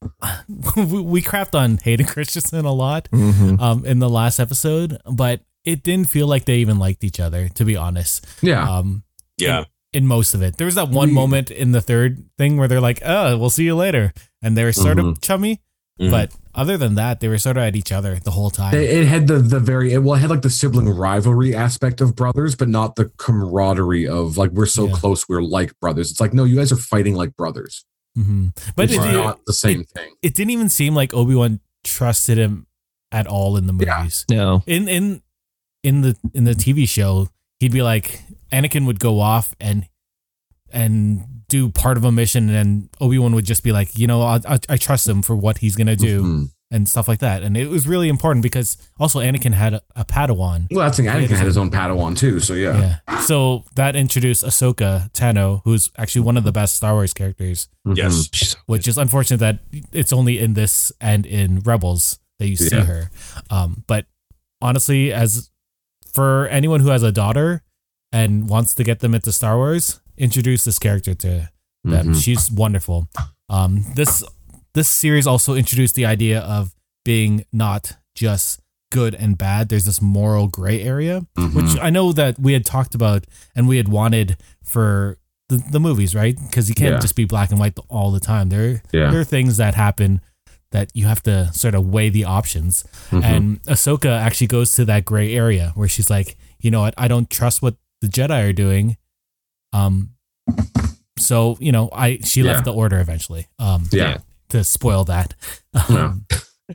we, 0.76 1.00
we 1.00 1.22
crapped 1.22 1.54
on 1.58 1.78
Hayden 1.78 2.06
Christensen 2.12 2.64
a 2.64 2.72
lot 2.72 3.08
hmm 3.12 3.56
um 3.60 3.84
in 3.84 3.98
the 4.00 4.08
last 4.08 4.40
episode, 4.40 4.98
but 5.10 5.40
it 5.64 5.82
didn't 5.82 6.08
feel 6.08 6.26
like 6.26 6.44
they 6.44 6.56
even 6.56 6.78
liked 6.78 7.04
each 7.04 7.20
other. 7.20 7.48
To 7.50 7.64
be 7.64 7.76
honest, 7.76 8.26
Yeah. 8.42 8.68
um, 8.68 9.04
Yeah. 9.38 9.64
in 9.92 10.06
most 10.06 10.34
of 10.34 10.42
it. 10.42 10.56
There 10.56 10.64
was 10.64 10.74
that 10.74 10.88
one 10.88 11.12
moment 11.12 11.50
in 11.50 11.70
the 11.72 11.80
third 11.80 12.24
thing 12.38 12.56
where 12.56 12.66
they're 12.66 12.80
like, 12.80 13.00
"Oh, 13.04 13.36
we'll 13.38 13.50
see 13.50 13.64
you 13.64 13.76
later," 13.76 14.12
and 14.42 14.56
they're 14.56 14.72
sort 14.72 14.98
of 14.98 15.20
chummy. 15.20 15.60
Mhm. 16.00 16.10
But 16.10 16.32
other 16.54 16.76
than 16.78 16.94
that, 16.94 17.20
they 17.20 17.28
were 17.28 17.38
sort 17.38 17.56
of 17.58 17.62
at 17.64 17.76
each 17.76 17.92
other 17.92 18.18
the 18.18 18.30
whole 18.30 18.50
time. 18.50 18.74
It, 18.74 18.88
it 18.90 19.06
had 19.06 19.26
the 19.28 19.38
the 19.38 19.60
very 19.60 19.96
well, 19.98 20.14
it 20.16 20.20
had 20.20 20.30
like 20.30 20.42
the 20.42 20.50
sibling 20.50 20.88
rivalry 20.88 21.54
aspect 21.54 22.00
of 22.00 22.16
brothers, 22.16 22.54
but 22.54 22.68
not 22.68 22.96
the 22.96 23.10
camaraderie 23.18 24.08
of 24.08 24.36
like 24.38 24.50
we're 24.52 24.66
so 24.66 24.86
Yeah. 24.88 24.94
close, 24.94 25.28
we're 25.28 25.42
like 25.42 25.78
brothers. 25.80 26.10
It's 26.10 26.20
like 26.20 26.32
no, 26.32 26.44
you 26.44 26.56
guys 26.56 26.72
are 26.72 26.76
fighting 26.76 27.14
like 27.14 27.36
brothers. 27.36 27.84
hmm 28.16 28.48
But 28.74 28.84
it's 28.90 28.94
it, 28.94 29.06
it, 29.10 29.12
not 29.12 29.44
the 29.46 29.52
same 29.52 29.84
thing. 29.84 30.14
it 30.22 30.34
didn't 30.34 30.50
even 30.50 30.68
seem 30.68 30.94
like 30.94 31.12
Obi 31.14 31.34
Wan 31.34 31.60
trusted 31.84 32.38
him 32.38 32.66
at 33.10 33.26
all 33.26 33.56
in 33.58 33.66
the 33.66 33.74
Yeah. 33.74 33.98
movies. 33.98 34.24
No. 34.30 34.62
In 34.66 34.88
in 34.88 35.22
in 35.82 36.00
the 36.00 36.16
in 36.32 36.44
the 36.44 36.54
TV 36.54 36.88
show, 36.88 37.28
he'd 37.60 37.72
be 37.72 37.82
like 37.82 38.22
Anakin 38.50 38.86
would 38.86 38.98
go 38.98 39.20
off 39.20 39.54
and 39.60 39.86
and 40.72 41.41
do 41.52 41.68
part 41.70 41.96
of 41.98 42.04
a 42.04 42.10
mission, 42.10 42.48
and 42.48 42.56
then 42.56 42.88
Obi 43.00 43.18
Wan 43.18 43.34
would 43.34 43.44
just 43.44 43.62
be 43.62 43.72
like, 43.72 43.96
you 43.98 44.06
know, 44.06 44.22
I, 44.22 44.40
I, 44.48 44.58
I 44.70 44.76
trust 44.76 45.06
him 45.08 45.20
for 45.22 45.36
what 45.36 45.58
he's 45.58 45.76
gonna 45.76 45.94
do 45.96 46.22
Mhm. 46.22 46.50
and 46.70 46.88
stuff 46.88 47.06
like 47.08 47.18
that. 47.20 47.42
And 47.42 47.56
it 47.56 47.68
was 47.68 47.86
really 47.86 48.08
important 48.08 48.42
because 48.42 48.76
also 48.98 49.20
Anakin 49.20 49.52
had 49.52 49.74
a, 49.74 49.82
a 49.94 50.04
Padawan. 50.04 50.66
Well, 50.70 50.80
that's 50.86 50.96
the 50.96 51.04
thing. 51.04 51.12
Anakin 51.12 51.36
had 51.36 51.46
his 51.46 51.58
own 51.58 51.70
Padawan 51.70 52.16
too, 52.16 52.40
so 52.40 52.54
yeah. 52.54 52.98
Yeah. 53.08 53.20
So 53.20 53.64
that 53.76 53.94
introduced 53.94 54.42
Ahsoka 54.44 55.12
Tano, 55.12 55.60
who's 55.64 55.90
actually 55.98 56.22
one 56.22 56.36
of 56.38 56.44
the 56.44 56.52
best 56.52 56.74
Star 56.74 56.94
Wars 56.94 57.12
characters, 57.12 57.68
Mhm. 57.86 57.96
Yes. 57.96 58.28
She's- 58.32 58.56
which 58.66 58.88
is 58.88 58.96
unfortunate 58.98 59.38
that 59.40 59.58
it's 59.92 60.12
only 60.12 60.38
in 60.38 60.54
this 60.54 60.90
and 61.00 61.26
in 61.26 61.60
Rebels 61.60 62.18
that 62.38 62.48
you 62.48 62.56
see 62.56 62.74
Yeah. 62.76 62.84
her. 62.84 63.10
Um, 63.50 63.84
but 63.86 64.06
honestly, 64.60 65.12
as 65.12 65.50
for 66.12 66.46
anyone 66.48 66.80
who 66.80 66.88
has 66.88 67.02
a 67.02 67.12
daughter 67.12 67.62
and 68.12 68.48
wants 68.48 68.74
to 68.74 68.84
get 68.84 69.00
them 69.00 69.14
into 69.14 69.32
Star 69.32 69.56
Wars, 69.56 70.00
introduce 70.16 70.64
this 70.64 70.78
character 70.78 71.14
to 71.14 71.50
them. 71.84 72.08
Mhm. 72.14 72.22
She's 72.22 72.50
wonderful. 72.50 73.08
Um, 73.48 73.84
this 73.96 74.22
this 74.74 74.88
series 74.88 75.26
also 75.26 75.54
introduced 75.54 75.94
the 75.96 76.06
idea 76.06 76.40
of 76.40 76.74
being 77.04 77.44
not 77.52 77.98
just 78.14 78.60
good 78.90 79.14
and 79.14 79.36
bad. 79.36 79.68
There's 79.68 79.84
this 79.84 80.00
moral 80.00 80.48
gray 80.48 80.80
area, 80.82 81.26
Mhm. 81.36 81.52
which 81.54 81.78
I 81.80 81.90
know 81.90 82.12
that 82.12 82.38
we 82.38 82.52
had 82.54 82.64
talked 82.64 82.94
about 82.94 83.26
and 83.54 83.68
we 83.68 83.76
had 83.76 83.88
wanted 83.88 84.36
for 84.64 85.18
the, 85.50 85.62
the 85.70 85.80
movies, 85.80 86.14
right? 86.14 86.36
Because 86.40 86.68
you 86.70 86.74
can't 86.74 86.94
Yeah. 86.94 87.00
just 87.00 87.16
be 87.16 87.24
black 87.26 87.50
and 87.50 87.58
white 87.60 87.76
all 87.88 88.10
the 88.12 88.20
time. 88.20 88.48
There, 88.48 88.82
yeah. 88.92 89.10
there 89.10 89.20
are 89.20 89.24
things 89.24 89.56
that 89.58 89.74
happen 89.74 90.20
that 90.70 90.90
you 90.94 91.04
have 91.04 91.22
to 91.24 91.50
sort 91.52 91.74
of 91.74 91.86
weigh 91.88 92.08
the 92.08 92.24
options. 92.24 92.84
Mhm. 93.10 93.24
And 93.24 93.62
Ahsoka 93.64 94.10
actually 94.18 94.46
goes 94.46 94.72
to 94.72 94.86
that 94.86 95.04
gray 95.04 95.34
area 95.34 95.72
where 95.74 95.88
she's 95.88 96.08
like, 96.08 96.38
you 96.60 96.70
know 96.70 96.80
what? 96.80 96.94
I 96.96 97.08
don't 97.08 97.28
trust 97.28 97.60
what 97.60 97.76
the 98.00 98.08
Jedi 98.08 98.48
are 98.48 98.54
doing. 98.54 98.96
Um, 99.72 100.10
so 101.18 101.56
you 101.60 101.72
know, 101.72 101.88
I 101.92 102.18
she 102.24 102.42
Yeah. 102.42 102.52
left 102.52 102.64
the 102.64 102.72
Order 102.72 103.00
eventually. 103.00 103.48
Um, 103.58 103.88
yeah. 103.92 104.18
to 104.50 104.64
spoil 104.64 105.04
that. 105.04 105.34
Yeah. 105.88 106.04
Um, 106.06 106.26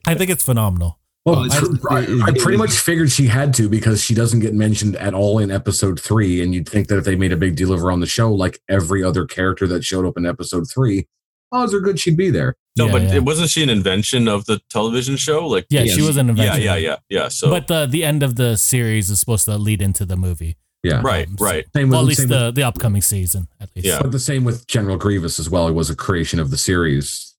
I 0.05 0.15
think 0.15 0.29
it's 0.31 0.43
phenomenal. 0.43 0.99
Well, 1.25 1.35
Well, 1.37 1.43
I, 1.91 2.01
it's- 2.03 2.21
I, 2.23 2.27
I 2.27 2.31
pretty 2.37 2.57
much 2.57 2.71
figured 2.71 3.11
she 3.11 3.27
had 3.27 3.53
to 3.55 3.67
because 3.69 4.01
she 4.03 4.13
doesn't 4.13 4.39
get 4.41 4.53
mentioned 4.53 4.95
at 4.97 5.13
all 5.13 5.39
in 5.39 5.49
episode 5.51 5.99
three. 5.99 6.41
And 6.41 6.53
you'd 6.53 6.67
think 6.69 6.87
that 6.87 6.97
if 6.97 7.03
they 7.03 7.15
made 7.15 7.31
a 7.31 7.37
big 7.37 7.55
deal 7.55 7.73
of 7.73 7.79
her 7.81 7.91
on 7.91 7.99
the 7.99 8.05
show, 8.07 8.31
like 8.33 8.59
every 8.69 9.03
other 9.03 9.25
character 9.25 9.65
that 9.67 9.83
showed 9.83 10.05
up 10.05 10.17
in 10.17 10.25
episode 10.25 10.69
three, 10.69 11.07
odds 11.51 11.73
are 11.73 11.79
good 11.79 11.99
she'd 11.99 12.17
be 12.17 12.29
there. 12.29 12.55
No, 12.77 12.85
Yeah, 12.87 12.91
but 12.91 13.01
yeah. 13.03 13.15
it 13.15 13.23
wasn't 13.25 13.49
she 13.49 13.63
an 13.63 13.69
invention 13.69 14.27
of 14.27 14.45
the 14.45 14.59
television 14.69 15.15
show? 15.17 15.47
Like, 15.47 15.65
Yeah, 15.69 15.81
Yes. 15.83 15.95
she 15.95 16.01
was 16.01 16.17
an 16.17 16.29
invention. 16.29 16.61
yeah, 16.61 16.75
yeah, 16.75 16.97
yeah, 17.09 17.21
yeah. 17.23 17.27
So, 17.29 17.49
But 17.49 17.67
the 17.67 17.85
the 17.87 18.03
end 18.03 18.23
of 18.23 18.35
the 18.35 18.55
series 18.55 19.09
is 19.09 19.19
supposed 19.19 19.45
to 19.45 19.57
lead 19.57 19.81
into 19.81 20.05
the 20.05 20.15
movie. 20.17 20.57
Yeah. 20.87 21.01
right, 21.03 21.27
Um, 21.27 21.35
right. 21.39 21.65
Same 21.75 21.87
with, 21.89 21.91
Well, 21.91 22.01
at 22.01 22.07
least 22.07 22.19
same 22.21 22.29
the, 22.29 22.45
with, 22.47 22.55
the 22.55 22.63
upcoming 22.63 23.01
season, 23.01 23.47
at 23.59 23.69
least. 23.75 23.87
Yeah. 23.87 24.01
but 24.01 24.11
the 24.11 24.19
same 24.19 24.43
with 24.43 24.65
General 24.67 24.97
Grievous 24.97 25.39
as 25.39 25.49
well. 25.49 25.67
It 25.67 25.73
was 25.73 25.89
a 25.89 25.95
creation 25.95 26.39
of 26.39 26.49
the 26.51 26.57
series 26.57 27.35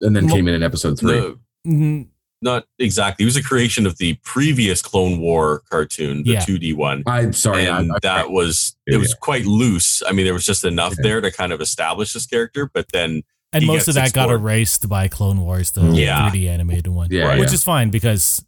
and 0.00 0.14
then 0.16 0.26
Well, 0.26 0.34
came 0.36 0.48
in 0.48 0.54
in 0.54 0.62
episode 0.62 0.98
three. 0.98 1.18
No, 1.20 1.38
Mhm. 1.66 2.06
not 2.42 2.66
exactly. 2.78 3.24
It 3.24 3.26
was 3.26 3.36
a 3.36 3.42
creation 3.42 3.86
of 3.86 3.98
the 3.98 4.14
previous 4.24 4.80
Clone 4.80 5.18
War 5.18 5.62
cartoon, 5.70 6.22
the 6.22 6.32
Yeah. 6.32 6.40
2D 6.40 6.72
one. 6.74 7.02
I'm 7.06 7.32
sorry. 7.34 7.66
And 7.66 7.92
I, 7.92 7.98
that 8.02 8.30
was 8.30 8.76
it 8.86 8.96
was 8.96 9.12
quite 9.14 9.44
loose. 9.46 10.02
I 10.06 10.12
mean, 10.12 10.24
there 10.24 10.32
was 10.34 10.46
just 10.46 10.64
enough 10.64 10.94
Yeah. 10.98 11.02
there 11.02 11.20
to 11.20 11.30
kind 11.30 11.52
of 11.52 11.60
establish 11.60 12.12
this 12.14 12.26
character, 12.26 12.70
but 12.72 12.86
then 12.92 13.22
And 13.52 13.64
He 13.64 13.66
most 13.66 13.88
of 13.88 13.96
gets 13.96 14.12
that 14.12 14.14
got 14.14 14.30
erased 14.30 14.88
by 14.88 15.08
Clone 15.08 15.40
Wars, 15.40 15.72
the 15.72 15.82
Yeah. 15.92 16.30
3D 16.30 16.48
animated 16.48 16.86
one. 16.86 17.08
Yeah, 17.10 17.36
Which 17.36 17.48
yeah. 17.48 17.54
is 17.54 17.64
fine 17.64 17.90
because 17.90 18.44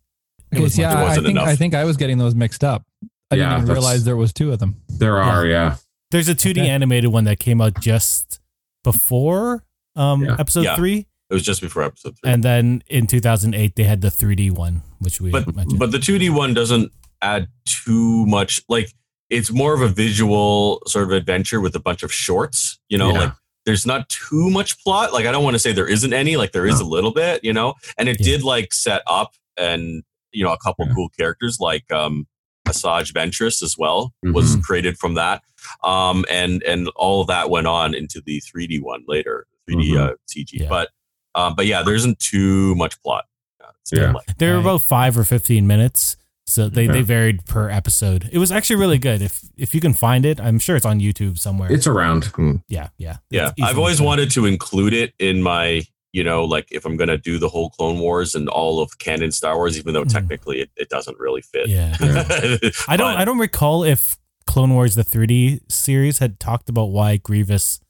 it 0.53 0.57
Okay, 0.57 0.63
was 0.63 0.75
see, 0.75 0.83
much- 0.83 0.93
it 0.93 0.97
I, 0.97 1.01
I 1.01 1.05
wasn't 1.09 1.27
think 1.27 1.37
enough. 1.39 1.49
I 1.49 1.57
think 1.57 1.75
I 1.75 1.85
was 1.85 1.97
getting 1.97 2.19
those 2.19 2.35
mixed 2.37 2.63
up. 2.63 2.85
I 3.33 3.37
Yeah, 3.37 3.49
didn't 3.51 3.63
even 3.65 3.75
realize 3.75 4.05
there 4.05 4.17
was 4.17 4.33
two 4.33 4.53
of 4.53 4.59
them. 4.59 4.77
there 4.89 5.21
are, 5.21 5.47
yeah. 5.47 5.77
There's 6.11 6.29
a 6.29 6.35
2D 6.35 6.61
Okay. 6.61 6.69
animated 6.69 7.11
one 7.11 7.25
that 7.25 7.39
came 7.41 7.61
out 7.61 7.81
just 7.81 8.41
before 8.85 9.65
um, 9.97 10.25
Yeah. 10.25 10.37
episode 10.39 10.63
Yeah. 10.65 10.77
three. 10.77 11.07
it 11.31 11.35
was 11.35 11.43
just 11.43 11.61
before 11.63 11.83
episode 11.83 12.15
three. 12.19 12.31
And 12.31 12.43
then 12.43 12.83
in 12.89 13.07
2008, 13.07 13.75
they 13.77 13.85
had 13.85 14.03
the 14.03 14.11
3D 14.11 14.51
one, 14.51 14.83
which 14.99 15.19
we 15.21 15.31
but 15.31 15.55
mentioned. 15.57 15.79
but 15.79 15.91
the 15.91 15.99
2D 15.99 16.29
one 16.29 16.53
doesn't 16.53 16.93
add 17.23 17.49
too 17.65 18.27
much. 18.27 18.61
Like 18.69 18.93
it's 19.31 19.51
more 19.51 19.73
of 19.75 19.81
a 19.81 19.89
visual 19.89 20.83
sort 20.87 21.05
of 21.05 21.11
adventure 21.13 21.59
with 21.61 21.75
a 21.75 21.81
bunch 21.81 22.03
of 22.03 22.13
shorts. 22.13 22.79
You 22.91 22.99
know, 22.99 23.13
Yeah. 23.13 23.19
like 23.19 23.33
there's 23.65 23.87
not 23.87 24.09
too 24.11 24.51
much 24.51 24.79
plot. 24.85 25.13
Like 25.15 25.25
I 25.25 25.33
don't 25.33 25.43
want 25.45 25.55
to 25.55 25.59
say 25.59 25.73
there 25.73 25.87
isn't 25.89 26.13
any. 26.13 26.37
Like 26.37 26.53
there 26.53 26.67
is 26.67 26.81
a 26.81 26.85
little 26.85 27.13
bit, 27.13 27.43
you 27.45 27.53
know. 27.55 27.75
And 27.97 28.09
it 28.11 28.19
Yeah. 28.21 28.27
did 28.37 28.43
like 28.43 28.75
set 28.75 29.01
up 29.07 29.33
and 29.57 30.03
you 30.33 30.45
know 30.45 30.53
a 30.53 30.59
couple 30.59 30.87
Yeah. 30.87 30.93
cool 30.95 31.09
characters 31.19 31.59
like 31.61 31.91
um 31.93 32.27
Asajj 32.69 33.13
Ventress 33.13 33.63
as 33.63 33.77
well 33.79 34.13
was 34.23 34.57
created 34.65 34.97
from 34.99 35.15
that. 35.15 35.43
Um 35.85 36.25
and 36.31 36.63
and 36.65 36.89
all 36.97 37.21
of 37.21 37.27
that 37.29 37.51
went 37.51 37.67
on 37.67 37.95
into 37.95 38.21
the 38.25 38.41
3D 38.41 38.81
one 38.81 39.05
later, 39.09 39.47
3D 39.69 39.91
Mhm. 39.93 40.01
uh, 40.11 40.15
CG. 40.29 40.49
Yeah. 40.53 40.69
But 40.69 40.89
um 41.35 41.55
but 41.57 41.67
yeah, 41.67 41.83
there 41.83 41.95
isn't 41.95 42.19
too 42.19 42.75
much 42.77 43.01
plot. 43.03 43.25
Uh, 43.63 43.69
Yeah. 43.93 44.13
like- 44.13 44.39
They 44.39 44.49
were 44.49 44.55
Right. 44.57 44.61
about 44.63 44.83
five 44.83 45.17
or 45.19 45.25
fifteen 45.25 45.67
minutes, 45.67 46.17
so 46.47 46.69
they, 46.69 46.87
Yeah. 46.87 46.93
they 46.93 47.03
varied 47.03 47.45
per 47.47 47.71
episode. 47.71 48.29
It 48.33 48.39
was 48.39 48.51
actually 48.53 48.77
really 48.77 48.99
good. 48.99 49.23
If 49.23 49.41
if 49.57 49.75
you 49.75 49.81
can 49.81 49.95
find 49.95 50.25
it, 50.27 50.41
I'm 50.41 50.59
sure 50.59 50.77
it's 50.77 50.87
on 50.87 51.01
YouTube 51.01 51.39
somewhere. 51.39 51.71
It's 51.73 51.87
around. 51.87 52.33
yeah, 52.69 52.89
yeah, 52.99 53.19
Yeah, 53.31 53.51
I've 53.63 53.79
always 53.79 53.99
found. 53.99 54.07
wanted 54.07 54.31
to 54.33 54.47
include 54.47 54.93
it 54.95 55.15
in 55.19 55.43
my, 55.43 55.83
you 56.13 56.23
know, 56.23 56.45
like 56.45 56.69
if 56.71 56.85
I'm 56.85 56.97
gonna 56.97 57.19
do 57.19 57.39
the 57.39 57.49
whole 57.49 57.71
Clone 57.71 57.99
Wars 57.99 58.35
and 58.35 58.49
all 58.49 58.81
of 58.81 58.99
canon 58.99 59.31
Star 59.33 59.57
Wars, 59.57 59.79
even 59.79 59.95
though 59.95 60.05
Mhm. 60.05 60.13
technically 60.13 60.61
it, 60.61 60.71
it 60.77 60.89
doesn't 60.89 61.19
really 61.19 61.43
fit. 61.43 61.69
Yeah, 61.69 61.97
I 62.89 62.97
don't. 62.97 63.17
I 63.17 63.25
don't 63.25 63.39
recall 63.39 63.83
if 63.85 64.19
Clone 64.47 64.75
Wars 64.75 64.95
the 64.95 65.05
3D 65.05 65.61
series 65.71 66.19
had 66.19 66.39
talked 66.41 66.69
about 66.69 66.87
why 66.91 67.17
Grievous 67.17 67.81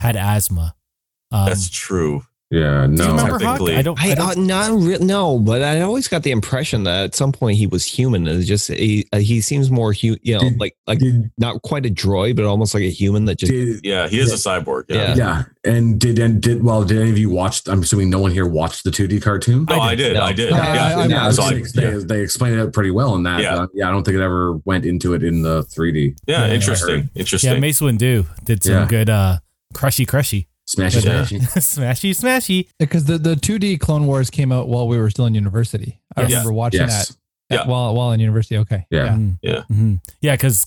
had 0.00 0.16
asthma. 0.16 0.74
Um, 1.32 1.46
That's 1.46 1.70
true. 1.70 2.24
Yeah, 2.52 2.86
do 2.86 2.92
you 2.92 2.96
no. 2.98 3.06
remember 3.10 3.32
Hawk? 3.34 3.40
technically- 3.40 3.76
I 3.76 3.82
don't. 3.82 4.00
I 4.02 4.10
I, 4.10 4.14
don't 4.16 4.50
uh, 4.50 4.68
not 4.68 4.82
re- 4.82 4.98
no, 4.98 5.38
but 5.38 5.62
I 5.62 5.82
always 5.82 6.08
got 6.08 6.24
the 6.24 6.32
impression 6.32 6.82
that 6.82 7.04
at 7.04 7.14
some 7.14 7.30
point 7.30 7.56
he 7.58 7.68
was 7.68 7.84
human. 7.84 8.26
And 8.26 8.38
it's 8.40 8.48
just 8.48 8.66
he, 8.68 9.06
uh, 9.12 9.18
he 9.18 9.40
seems 9.40 9.70
more 9.70 9.92
hu- 9.92 10.16
you 10.22 10.34
know, 10.34 10.40
Did- 10.40 10.58
like 10.58 10.76
like 10.88 10.98
Did, 10.98 11.30
not 11.38 11.62
quite 11.62 11.86
a 11.86 11.90
droid, 11.90 12.34
but 12.34 12.44
almost 12.44 12.74
like 12.74 12.82
a 12.82 12.90
human 12.90 13.26
that 13.26 13.38
just 13.38 13.52
did, 13.52 13.80
Yeah, 13.84 14.08
he 14.08 14.18
is 14.18 14.32
a 14.32 14.36
cyborg. 14.36 14.86
Yeah. 14.88 14.96
Yeah. 14.96 15.14
yeah, 15.14 15.44
and 15.72 16.00
did 16.00 16.18
and 16.18 16.42
did 16.42 16.64
well? 16.64 16.82
Did 16.82 16.98
any 17.00 17.10
of 17.10 17.18
you 17.18 17.30
watch? 17.30 17.68
I'm 17.68 17.82
assuming 17.82 18.10
no 18.10 18.18
one 18.18 18.32
here 18.32 18.46
watched 18.46 18.82
the 18.82 18.90
2D 18.90 19.22
cartoon. 19.22 19.66
No, 19.70 19.78
I 19.78 19.94
did. 19.94 20.14
No. 20.14 20.22
I 20.22 20.32
did. 20.32 20.50
No, 20.50 20.56
yeah. 20.56 20.64
I- 20.96 21.02
I- 21.02 21.06
yeah, 21.06 21.26
I've 21.28 21.34
so 21.36 21.42
I- 21.44 21.62
seen 21.62 21.66
they, 21.76 21.90
they 22.02 22.20
explained 22.20 22.58
it 22.58 22.72
pretty 22.72 22.90
well 22.90 23.14
in 23.14 23.22
that. 23.22 23.42
Yeah. 23.42 23.54
Uh, 23.60 23.66
yeah, 23.74 23.88
I 23.88 23.92
don't 23.92 24.02
think 24.02 24.16
it 24.16 24.22
ever 24.22 24.54
went 24.64 24.84
into 24.84 25.14
it 25.14 25.22
in 25.22 25.42
the 25.42 25.62
3D. 25.66 26.16
yeah, 26.26 26.46
Yeah, 26.48 26.52
interesting. 26.54 27.10
yeah, 27.14 27.58
Mace 27.60 27.80
Windu 27.80 28.26
did 28.44 28.64
some 28.64 28.72
Yeah. 28.74 28.86
good 28.86 29.08
uh, 29.08 29.38
crushy, 29.72 30.04
crushy, 30.04 30.48
Smashy, 30.76 31.04
Yeah. 31.04 31.22
smashy. 31.24 31.40
smashy, 31.56 32.10
smashy. 32.10 32.68
Because 32.78 33.04
the, 33.04 33.18
the 33.18 33.34
2D 33.34 33.80
Clone 33.80 34.06
Wars 34.06 34.30
came 34.30 34.52
out 34.52 34.68
while 34.68 34.86
we 34.86 34.98
were 34.98 35.10
still 35.10 35.26
in 35.26 35.34
university. 35.34 36.00
I 36.16 36.22
Yes. 36.22 36.30
remember 36.30 36.52
watching 36.52 36.80
Yes. 36.82 37.08
that 37.08 37.16
Yeah. 37.50 37.60
at- 37.62 37.66
while 37.68 37.94
while 37.94 38.12
in 38.12 38.20
university. 38.20 38.56
Okay. 38.58 38.86
Yeah. 38.90 39.08
Mhm. 39.08 39.38
Yeah. 39.42 39.62
Mhm. 39.70 40.00
yeah, 40.20 40.34
because 40.36 40.66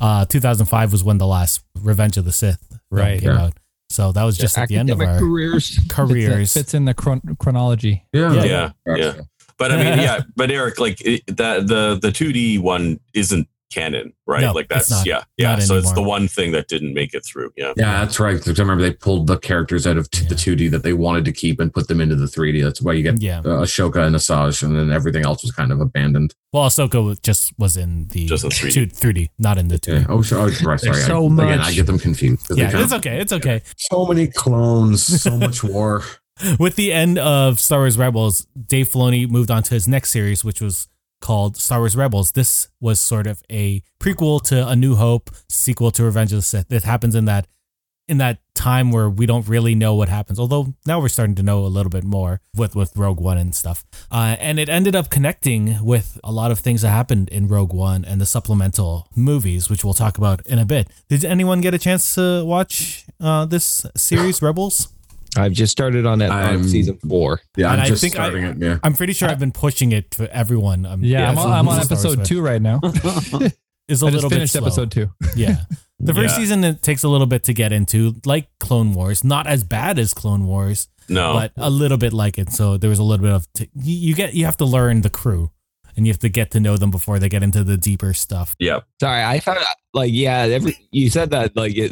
uh, 0.00 0.24
2005 0.26 0.92
was 0.92 1.02
when 1.02 1.18
the 1.18 1.26
last 1.26 1.62
Revenge 1.82 2.16
of 2.16 2.24
the 2.24 2.32
Sith 2.32 2.58
film 2.68 2.80
Right. 2.90 3.20
came 3.20 3.30
Yeah. 3.30 3.42
out. 3.44 3.54
So 3.90 4.12
that 4.12 4.22
was 4.22 4.38
just 4.38 4.56
at 4.56 4.68
the 4.68 4.76
end 4.76 4.88
of 4.90 5.00
academic 5.00 5.20
our 5.22 5.26
careers. 5.28 5.68
Fits 5.74 5.82
in- 5.82 5.88
careers. 5.88 6.52
Fits 6.52 6.74
in 6.74 6.84
the 6.84 6.94
chron- 6.94 7.36
chronology. 7.40 8.04
Yeah. 8.12 8.32
Yeah. 8.34 8.44
yeah. 8.86 8.96
Yeah. 8.96 9.12
But 9.58 9.72
I 9.72 9.76
mean, 9.76 9.98
yeah. 9.98 10.20
But 10.36 10.50
Eric, 10.52 10.78
like 10.78 11.00
it, 11.04 11.22
that, 11.36 11.66
the 11.66 11.98
the 12.00 12.12
two 12.12 12.32
D 12.32 12.56
one 12.58 13.00
isn't 13.14 13.48
canon, 13.70 14.12
right? 14.26 14.40
No, 14.42 14.52
like 14.52 14.68
that's 14.68 14.90
not. 14.90 15.06
yeah, 15.06 15.22
yeah. 15.36 15.50
Not 15.52 15.62
so 15.62 15.76
it's 15.76 15.92
the 15.92 16.02
one 16.02 16.26
thing 16.28 16.52
that 16.52 16.68
didn't 16.68 16.92
make 16.94 17.14
it 17.14 17.24
through. 17.24 17.52
Yeah. 17.56 17.72
Yeah, 17.76 18.04
that's 18.04 18.18
right. 18.20 18.36
Because 18.36 18.58
I 18.58 18.62
remember 18.62 18.82
they 18.82 18.92
pulled 18.92 19.26
the 19.26 19.38
characters 19.38 19.86
out 19.86 19.96
of 19.96 20.10
t- 20.10 20.26
the 20.26 20.34
2D 20.34 20.70
that 20.72 20.82
they 20.82 20.92
wanted 20.92 21.24
to 21.26 21.32
keep 21.32 21.60
and 21.60 21.72
put 21.72 21.88
them 21.88 22.00
into 22.00 22.16
the 22.16 22.26
3D. 22.26 22.62
That's 22.62 22.82
why 22.82 22.92
you 22.94 23.02
get 23.02 23.22
Yeah. 23.22 23.38
uh, 23.40 23.62
Ahsoka 23.62 24.04
and 24.06 24.16
Asajj, 24.16 24.62
and 24.64 24.76
then 24.76 24.90
everything 24.90 25.24
else 25.24 25.42
was 25.42 25.52
kind 25.52 25.70
of 25.72 25.80
abandoned. 25.80 26.34
Well, 26.52 26.64
Ahsoka 26.68 27.20
just 27.22 27.52
was 27.58 27.76
in 27.76 28.08
the 28.08 28.26
Just 28.26 28.44
in 28.44 28.50
3D. 28.50 28.72
two- 28.72 28.86
3D, 28.86 29.28
not 29.38 29.56
in 29.58 29.68
the 29.68 29.78
2D. 29.78 30.00
Yeah. 30.00 30.06
Oh, 30.08 30.22
so, 30.22 30.40
oh. 30.42 30.50
Sorry. 30.50 30.78
so 30.78 30.92
I, 30.92 31.26
Again, 31.26 31.34
much. 31.36 31.60
I 31.60 31.72
get 31.72 31.86
them 31.86 31.98
confused. 31.98 32.48
they 32.48 32.56
Yeah, 32.62 32.70
kind 32.72 32.82
it's 32.84 32.92
of- 32.92 32.98
okay. 33.00 33.18
It's 33.20 33.32
okay. 33.32 33.62
So 33.76 34.04
many 34.06 34.26
clones, 34.26 35.02
so 35.22 35.36
much 35.36 35.62
war. 35.64 36.02
With 36.58 36.76
the 36.76 36.90
end 36.92 37.18
of 37.18 37.60
Star 37.60 37.80
Wars 37.80 37.98
Rebels, 37.98 38.46
Dave 38.66 38.88
Filoni 38.90 39.28
moved 39.28 39.50
on 39.50 39.62
to 39.64 39.74
his 39.74 39.86
next 39.86 40.10
series, 40.10 40.42
which 40.42 40.60
was 40.62 40.88
called 41.20 41.56
Star 41.56 41.80
Wars 41.80 41.96
Rebels. 41.96 42.32
This 42.32 42.68
was 42.80 43.00
sort 43.00 43.26
of 43.26 43.42
a 43.50 43.82
prequel 43.98 44.42
to 44.44 44.66
A 44.66 44.76
New 44.76 44.96
Hope, 44.96 45.30
sequel 45.48 45.90
to 45.92 46.04
Revenge 46.04 46.32
of 46.32 46.38
the 46.38 46.42
Sith. 46.42 46.72
It 46.72 46.84
happens 46.84 47.14
in 47.14 47.24
that 47.26 47.46
in 48.08 48.18
that 48.18 48.40
time 48.54 48.90
where 48.90 49.08
we 49.08 49.24
don't 49.24 49.46
really 49.46 49.74
know 49.76 49.94
what 49.94 50.08
happens. 50.08 50.40
Although 50.40 50.74
now 50.84 51.00
we're 51.00 51.08
starting 51.08 51.36
to 51.36 51.44
know 51.44 51.64
a 51.64 51.68
little 51.68 51.90
bit 51.90 52.02
more 52.02 52.40
with 52.54 52.74
with 52.74 52.96
Rogue 52.96 53.20
One 53.20 53.38
and 53.38 53.54
stuff. 53.54 53.84
Uh, 54.10 54.36
and 54.40 54.58
it 54.58 54.68
ended 54.68 54.96
up 54.96 55.10
connecting 55.10 55.82
with 55.84 56.18
a 56.24 56.32
lot 56.32 56.50
of 56.50 56.58
things 56.58 56.82
that 56.82 56.90
happened 56.90 57.28
in 57.28 57.46
Rogue 57.46 57.72
One 57.72 58.04
and 58.04 58.20
the 58.20 58.26
supplemental 58.26 59.06
movies, 59.14 59.70
which 59.70 59.84
we'll 59.84 59.94
talk 59.94 60.18
about 60.18 60.44
in 60.46 60.58
a 60.58 60.64
bit. 60.64 60.88
Did 61.08 61.24
anyone 61.24 61.60
get 61.60 61.72
a 61.72 61.78
chance 61.78 62.14
to 62.16 62.44
watch 62.44 63.06
uh, 63.20 63.46
this 63.46 63.86
series, 63.96 64.42
Rebels? 64.42 64.88
I've 65.36 65.52
just 65.52 65.70
started 65.72 66.06
on 66.06 66.18
that 66.20 66.30
on 66.30 66.38
I'm- 66.42 66.64
season 66.68 66.98
four. 67.08 67.40
Yeah, 67.56 67.72
And 67.72 67.80
I'm 67.80 67.86
I 67.86 67.88
just 67.88 68.00
think 68.00 68.14
I- 68.14 68.16
starting 68.28 68.44
it. 68.44 68.58
Yeah. 68.58 68.78
I'm 68.82 68.94
pretty 68.94 69.12
sure 69.12 69.28
I've 69.28 69.38
been 69.38 69.52
pushing 69.52 69.92
it 69.92 70.10
to 70.12 70.34
everyone. 70.34 70.84
Um, 70.86 71.04
Yeah, 71.04 71.28
I'm, 71.28 71.34
that's 71.36 71.46
on, 71.46 71.52
a- 71.52 71.54
I'm 71.54 71.68
on 71.68 71.76
that's 71.76 71.90
a 71.90 71.96
Star 71.96 72.08
Wars 72.10 72.18
episode 72.18 72.24
two 72.34 72.40
right 72.40 72.60
now. 72.62 72.80
Is 73.88 74.02
a 74.02 74.06
I 74.06 74.10
just 74.10 74.14
little 74.22 74.30
bit 74.30 74.36
finished 74.36 74.52
slow. 74.52 74.62
episode 74.62 74.90
two. 74.92 75.10
Yeah, 75.36 75.56
the 75.98 76.14
first 76.14 76.34
Yeah. 76.34 76.38
season 76.38 76.62
it 76.64 76.80
takes 76.82 77.02
a 77.02 77.08
little 77.08 77.26
bit 77.26 77.42
to 77.44 77.52
get 77.52 77.72
into, 77.72 78.14
like 78.24 78.48
Clone 78.60 78.94
Wars. 78.94 79.24
Not 79.24 79.46
as 79.48 79.64
bad 79.64 79.98
as 79.98 80.14
Clone 80.14 80.46
Wars, 80.46 80.88
No. 81.08 81.32
but 81.34 81.52
a 81.56 81.68
little 81.70 81.98
bit 81.98 82.12
like 82.12 82.38
it. 82.38 82.50
So 82.52 82.76
there 82.76 82.88
was 82.90 83.00
a 83.00 83.02
little 83.02 83.24
bit 83.24 83.32
of 83.32 83.52
t- 83.52 83.68
you, 83.74 83.96
you 84.10 84.14
get 84.14 84.34
you 84.34 84.44
have 84.44 84.56
to 84.58 84.64
learn 84.64 85.00
the 85.02 85.10
crew, 85.10 85.50
and 85.96 86.06
you 86.06 86.12
have 86.12 86.20
to 86.20 86.28
get 86.28 86.52
to 86.52 86.60
know 86.60 86.76
them 86.76 86.92
before 86.92 87.18
they 87.18 87.28
get 87.28 87.42
into 87.42 87.64
the 87.64 87.76
deeper 87.76 88.14
stuff. 88.14 88.54
yeah. 88.60 88.80
Sorry, 89.00 89.24
I 89.24 89.40
found 89.40 89.58
like 89.92 90.10
yeah, 90.12 90.38
every 90.42 90.76
you 90.92 91.10
said 91.10 91.30
that 91.30 91.56
like 91.56 91.76
it, 91.76 91.90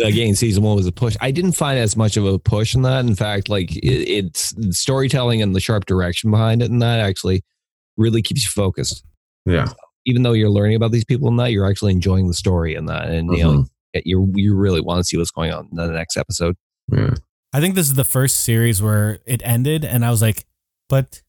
again, 0.00 0.34
season 0.34 0.62
one 0.62 0.76
was 0.76 0.86
a 0.86 0.92
push. 0.92 1.16
I 1.20 1.30
didn't 1.30 1.52
find 1.52 1.78
as 1.78 1.96
much 1.96 2.16
of 2.16 2.24
a 2.24 2.38
push 2.38 2.74
in 2.74 2.82
that. 2.82 3.04
In 3.04 3.14
fact, 3.14 3.48
like 3.48 3.74
it, 3.76 4.08
it's 4.08 4.54
storytelling 4.78 5.42
and 5.42 5.54
the 5.54 5.60
sharp 5.60 5.86
direction 5.86 6.30
behind 6.30 6.62
it, 6.62 6.70
and 6.70 6.80
that 6.82 7.00
actually 7.00 7.42
really 7.96 8.22
keeps 8.22 8.44
you 8.44 8.50
focused. 8.50 9.04
Yeah. 9.46 9.72
Even 10.06 10.22
though 10.22 10.32
you're 10.32 10.50
learning 10.50 10.76
about 10.76 10.92
these 10.92 11.04
people 11.04 11.28
and 11.28 11.38
that, 11.38 11.52
you're 11.52 11.68
actually 11.68 11.92
enjoying 11.92 12.28
the 12.28 12.34
story 12.34 12.74
and 12.74 12.88
that, 12.88 13.08
and 13.10 13.36
you 13.36 13.42
know, 13.44 13.64
you 14.04 14.30
you 14.34 14.54
really 14.54 14.80
want 14.80 14.98
to 15.00 15.04
see 15.04 15.16
what's 15.16 15.30
going 15.30 15.52
on 15.52 15.68
in 15.70 15.76
the 15.76 15.88
next 15.88 16.16
episode. 16.16 16.54
Yeah. 16.92 17.14
I 17.52 17.60
think 17.60 17.74
this 17.74 17.88
is 17.88 17.94
the 17.94 18.04
first 18.04 18.40
series 18.40 18.80
where 18.82 19.20
it 19.26 19.42
ended, 19.44 19.84
and 19.84 20.04
I 20.04 20.10
was 20.10 20.22
like, 20.22 20.44
"But 20.88 21.22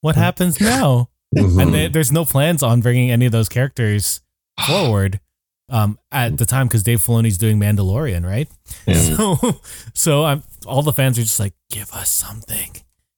what 0.00 0.16
happens 0.16 0.60
now?" 0.60 1.10
Mhm. 1.36 1.62
and 1.62 1.74
they, 1.74 1.88
there's 1.88 2.10
no 2.10 2.24
plans 2.24 2.62
on 2.62 2.80
bringing 2.80 3.10
any 3.10 3.26
of 3.26 3.32
those 3.32 3.50
characters 3.50 4.22
forward 4.66 5.20
um, 5.68 5.98
at 6.12 6.36
the 6.38 6.46
time 6.46 6.66
because 6.66 6.82
Dave 6.82 7.00
Filoni's 7.02 7.38
doing 7.38 7.58
Mandalorian, 7.58 8.24
right? 8.24 8.48
Yeah. 8.86 8.94
So, 9.16 9.60
so 9.94 10.24
I'm, 10.24 10.42
all 10.66 10.82
the 10.82 10.92
fans 10.92 11.18
are 11.18 11.22
just 11.22 11.40
like, 11.40 11.54
"Give 11.70 11.90
us 11.92 12.10
something." 12.10 12.70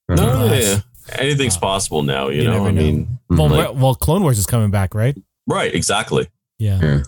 Uh-huh. 0.09 0.17
No, 0.17 0.49
Gosh. 0.49 0.63
yeah. 0.63 0.81
Anything's 1.19 1.57
Uh, 1.57 1.61
possible 1.61 2.03
now. 2.03 2.29
You, 2.29 2.43
you 2.43 2.49
know. 2.49 2.53
never 2.65 2.69
I 2.69 2.71
know. 2.73 2.83
mean, 2.83 3.19
Well, 3.29 3.49
Mhm. 3.49 3.51
Like- 3.57 3.75
well, 3.83 3.95
Clone 3.95 4.23
Wars 4.23 4.39
is 4.39 4.47
coming 4.47 4.71
back, 4.71 4.95
right? 4.95 5.17
right. 5.47 5.75
Exactly. 5.75 6.29
Yeah, 6.59 6.81
Yeah. 6.83 7.03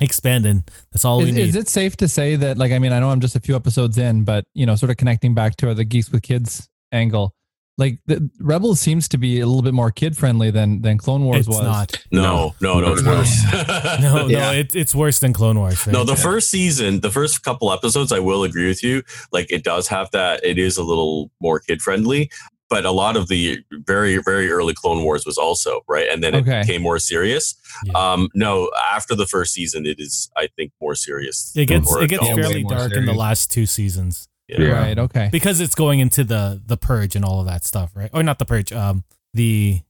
expanding. 0.00 0.64
That's 0.92 1.04
all 1.04 1.18
we 1.18 1.30
need. 1.32 1.48
is 1.48 1.56
it 1.56 1.68
safe 1.68 1.96
to 1.98 2.08
say 2.08 2.36
that, 2.36 2.58
like, 2.58 2.72
I 2.72 2.78
mean, 2.78 2.92
I 2.92 2.98
know 3.00 3.10
I'm 3.10 3.20
just 3.20 3.36
a 3.36 3.40
few 3.40 3.54
episodes 3.56 3.98
in, 3.98 4.24
but 4.24 4.44
you 4.54 4.66
know, 4.66 4.74
sort 4.76 4.90
of 4.90 4.96
connecting 4.96 5.34
back 5.34 5.56
to 5.56 5.74
the 5.74 5.84
Geeks 5.84 6.10
with 6.10 6.22
Kids 6.22 6.68
angle, 6.92 7.34
like 7.78 7.98
the 8.06 8.30
Rebels 8.40 8.80
seems 8.80 9.08
to 9.08 9.18
be 9.18 9.40
a 9.40 9.46
little 9.46 9.62
bit 9.62 9.74
more 9.74 9.90
kid 9.90 10.16
friendly 10.16 10.50
than 10.50 10.82
than 10.82 10.98
Clone 10.98 11.24
Wars 11.24 11.40
it's 11.40 11.48
was. 11.48 11.62
not. 11.62 12.04
No, 12.12 12.54
no, 12.60 12.80
no, 12.80 12.92
it's 12.92 13.02
No. 13.02 13.12
worse. 13.16 13.42
No, 14.00 14.26
Yeah. 14.26 14.38
no, 14.38 14.52
it, 14.52 14.74
it's 14.76 14.94
worse 14.94 15.18
than 15.20 15.32
Clone 15.32 15.58
Wars. 15.58 15.86
Right? 15.86 15.92
No, 15.92 16.04
the 16.04 16.16
first 16.16 16.50
season, 16.50 17.00
the 17.00 17.10
first 17.10 17.42
couple 17.42 17.72
episodes, 17.72 18.12
I 18.12 18.18
will 18.18 18.44
agree 18.44 18.68
with 18.68 18.82
you. 18.84 19.02
Like 19.32 19.50
it 19.50 19.64
does 19.64 19.88
have 19.88 20.10
that. 20.12 20.44
It 20.44 20.58
is 20.58 20.76
a 20.76 20.82
little 20.84 21.30
more 21.40 21.60
kid 21.60 21.80
friendly, 21.80 22.30
but 22.68 22.84
a 22.84 22.90
lot 22.90 23.16
of 23.16 23.28
the 23.28 23.58
very 23.86 24.18
very 24.18 24.50
early 24.50 24.74
Clone 24.74 25.02
Wars 25.02 25.24
was 25.24 25.38
also 25.38 25.80
right, 25.88 26.08
and 26.10 26.22
then 26.22 26.34
Okay. 26.34 26.60
it 26.60 26.66
became 26.66 26.82
more 26.82 26.98
serious. 26.98 27.54
Yeah. 27.84 27.92
Um, 27.94 28.28
no, 28.34 28.70
after 28.92 29.14
the 29.14 29.26
first 29.26 29.54
season, 29.54 29.86
it 29.86 29.98
is 29.98 30.30
I 30.36 30.48
think 30.56 30.72
more 30.80 30.94
serious. 30.94 31.52
it 31.56 31.66
gets 31.66 31.90
it 31.96 32.08
gets 32.08 32.26
fairly 32.28 32.64
more 32.64 32.74
dark 32.76 32.92
in 32.92 33.06
the 33.06 33.14
last 33.14 33.50
two 33.50 33.64
seasons 33.66 34.28
Yeah. 34.58 34.66
Yeah. 34.66 34.72
Right. 34.72 34.98
Okay. 34.98 35.28
because 35.32 35.60
it's 35.60 35.74
going 35.74 36.00
into 36.00 36.24
the 36.24 36.60
the 36.66 36.76
purge 36.76 37.16
and 37.16 37.24
all 37.24 37.40
of 37.40 37.46
that 37.46 37.64
stuff, 37.64 37.90
right? 37.94 38.10
Or 38.12 38.22
not 38.22 38.38
the 38.38 38.44
purge, 38.44 38.72
um, 38.72 39.04
the 39.34 39.80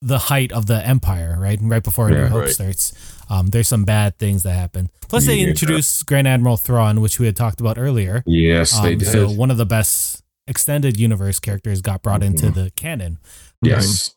the 0.00 0.18
height 0.18 0.52
of 0.52 0.66
the 0.66 0.84
empire, 0.86 1.36
right? 1.40 1.58
Right 1.60 1.82
before 1.82 2.08
New 2.10 2.16
Yeah. 2.16 2.28
Hope 2.28 2.42
Right. 2.42 2.50
starts. 2.50 2.92
Um, 3.28 3.48
there's 3.48 3.66
some 3.66 3.84
bad 3.84 4.16
things 4.16 4.44
that 4.44 4.52
happen. 4.54 4.90
Plus, 5.08 5.26
they 5.26 5.40
Yeah. 5.40 5.48
introduce 5.48 6.02
Grand 6.04 6.28
Admiral 6.28 6.56
Thrawn, 6.56 7.00
which 7.00 7.18
we 7.18 7.26
had 7.26 7.34
talked 7.34 7.60
about 7.60 7.78
earlier. 7.78 8.22
Yes, 8.24 8.78
they 8.80 8.92
Um, 8.92 8.98
did. 8.98 9.08
so 9.08 9.28
one 9.28 9.50
of 9.50 9.56
the 9.56 9.66
best 9.66 10.22
extended 10.46 10.98
universe 11.00 11.40
characters 11.40 11.80
got 11.82 12.00
brought 12.02 12.22
into 12.22 12.46
Mhm. 12.46 12.54
the 12.54 12.70
canon. 12.76 13.18
yes. 13.60 14.14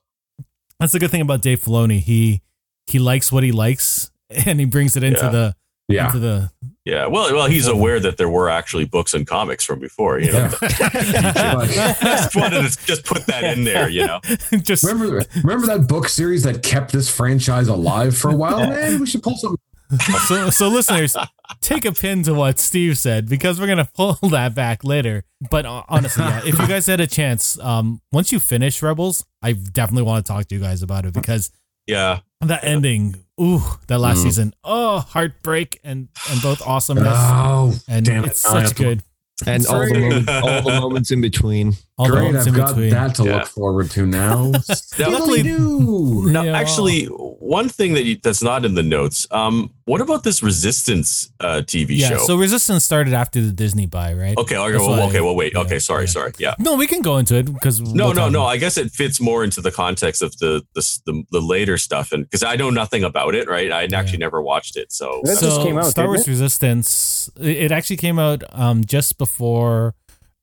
That's 0.79 0.93
the 0.93 0.99
good 0.99 1.11
thing 1.11 1.21
about 1.21 1.41
Dave 1.41 1.61
Filoni. 1.61 1.99
He 1.99 2.41
he 2.87 2.99
likes 2.99 3.31
what 3.31 3.43
he 3.43 3.51
likes, 3.51 4.11
and 4.45 4.59
he 4.59 4.65
brings 4.65 4.95
it 4.97 5.03
into 5.03 5.21
Yeah. 5.23 5.29
the 5.29 5.55
Yeah. 5.87 6.05
into 6.07 6.19
the. 6.19 6.51
Yeah. 6.85 7.05
Well, 7.07 7.33
well, 7.33 7.47
he's 7.47 7.67
aware 7.67 7.99
that 7.99 8.17
there 8.17 8.29
were 8.29 8.49
actually 8.49 8.85
books 8.85 9.13
and 9.13 9.27
comics 9.27 9.63
from 9.63 9.79
before. 9.79 10.19
You 10.19 10.31
know, 10.31 10.49
just 10.61 12.35
wanted 12.35 12.71
to 12.71 12.85
just 12.85 13.05
put 13.05 13.25
that 13.27 13.43
in 13.43 13.63
there. 13.63 13.87
You 13.89 14.07
know, 14.07 14.19
just 14.61 14.83
Remember, 14.83 15.23
remember 15.43 15.67
that 15.67 15.87
book 15.87 16.09
series 16.09 16.43
that 16.43 16.63
kept 16.63 16.91
this 16.91 17.09
franchise 17.09 17.67
alive 17.67 18.17
for 18.17 18.31
a 18.31 18.35
while? 18.35 18.67
Man, 18.67 18.99
we 18.99 19.05
should 19.05 19.21
pull 19.21 19.37
something. 19.37 19.59
so, 20.27 20.49
so 20.49 20.69
listeners, 20.69 21.17
take 21.59 21.83
a 21.83 21.91
pin 21.91 22.23
to 22.23 22.33
what 22.33 22.59
Steve 22.59 22.97
said 22.97 23.27
because 23.27 23.59
we're 23.59 23.67
gonna 23.67 23.89
pull 23.93 24.13
that 24.29 24.55
back 24.55 24.83
later. 24.83 25.25
But 25.49 25.65
uh, 25.65 25.83
honestly, 25.89 26.23
yeah, 26.23 26.41
if 26.45 26.57
you 26.57 26.67
guys 26.67 26.87
had 26.87 27.01
a 27.01 27.07
chance, 27.07 27.59
um, 27.59 28.01
once 28.11 28.31
you 28.31 28.39
finish 28.39 28.81
Rebels, 28.81 29.25
I 29.41 29.51
definitely 29.53 30.03
want 30.03 30.25
to 30.25 30.31
talk 30.31 30.47
to 30.47 30.55
you 30.55 30.61
guys 30.61 30.81
about 30.81 31.05
it 31.05 31.13
because 31.13 31.51
Yeah. 31.87 32.19
that 32.41 32.63
ending, 32.63 33.15
ooh, 33.39 33.61
that 33.87 33.99
last 33.99 34.19
Mm. 34.19 34.23
season, 34.23 34.53
oh, 34.63 34.99
heartbreak 34.99 35.79
and 35.83 36.07
and 36.29 36.41
both 36.41 36.61
awesomeness 36.65 37.13
Oh, 37.15 37.73
and 37.87 38.05
damn 38.05 38.23
it. 38.23 38.31
it's 38.31 38.43
Now 38.43 38.51
such 38.51 38.61
have 38.63 38.75
to- 38.75 38.83
good. 38.83 39.03
and 39.45 39.65
all 39.67 39.79
the 39.87 39.99
moments, 39.99 40.29
all 40.31 40.61
the 40.61 40.79
moments 40.81 41.11
in 41.11 41.21
between. 41.21 41.75
All 41.97 42.07
Great, 42.09 42.35
I've 42.35 42.53
got 42.55 42.69
between. 42.69 42.89
that 42.91 43.13
to 43.15 43.23
Yeah. 43.25 43.35
look 43.39 43.47
forward 43.47 43.91
to 43.91 44.05
now. 44.07 44.45
Luckily- 44.97 45.43
Diddly-doo. 45.43 46.31
Now, 46.31 46.43
Yeah. 46.43 46.57
actually, 46.57 47.05
one 47.05 47.69
thing 47.69 47.93
that 47.93 48.05
you, 48.05 48.17
that's 48.23 48.41
not 48.41 48.65
in 48.65 48.73
the 48.73 48.81
notes. 48.81 49.27
Um, 49.29 49.71
what 49.85 50.01
about 50.01 50.23
this 50.23 50.41
Resistance 50.41 51.29
uh, 51.41 51.61
TV 51.65 51.97
Yeah, 51.97 52.09
show? 52.09 52.17
so 52.25 52.37
Resistance 52.37 52.83
started 52.85 53.13
after 53.13 53.39
the 53.41 53.51
Disney 53.51 53.85
buy, 53.85 54.13
right? 54.13 54.35
okay, 54.37 54.55
okay, 54.57 54.71
That's 54.71 54.81
well, 54.81 54.97
why- 54.97 55.07
okay, 55.09 55.21
well, 55.21 55.35
wait. 55.35 55.51
yeah, 55.53 55.59
okay, 55.61 55.77
sorry, 55.79 56.03
yeah. 56.05 56.09
sorry. 56.09 56.31
Yeah. 56.39 56.55
No, 56.57 56.75
we 56.75 56.87
can 56.87 57.01
go 57.01 57.17
into 57.17 57.35
it 57.35 57.53
because 57.53 57.79
No, 57.81 58.13
no, 58.13 58.29
no. 58.29 58.45
I 58.45 58.57
guess 58.57 58.77
it 58.77 58.89
fits 58.91 59.19
more 59.21 59.43
into 59.43 59.61
the 59.61 59.71
context 59.71 60.21
of 60.23 60.35
the 60.37 60.63
the, 60.73 60.99
the, 61.05 61.23
the 61.31 61.41
later 61.41 61.77
stuff, 61.77 62.13
and 62.13 62.23
because 62.23 62.41
I 62.41 62.55
know 62.55 62.69
nothing 62.71 63.03
about 63.03 63.35
it, 63.35 63.47
right? 63.49 63.71
I 63.71 63.83
actually 63.93 64.19
never 64.19 64.41
watched 64.41 64.75
it, 64.77 64.91
so 64.91 65.21
That 65.25 65.37
so 65.37 65.47
just 65.47 65.61
came 65.61 65.77
out, 65.77 65.85
Star 65.85 66.07
Wars 66.07 66.21
it? 66.21 66.31
Resistance. 66.31 67.29
It 67.39 67.57
it 67.65 67.71
actually 67.71 67.97
came 67.97 68.17
out 68.17 68.43
um 68.53 68.85
just 68.85 69.17
before 69.19 69.93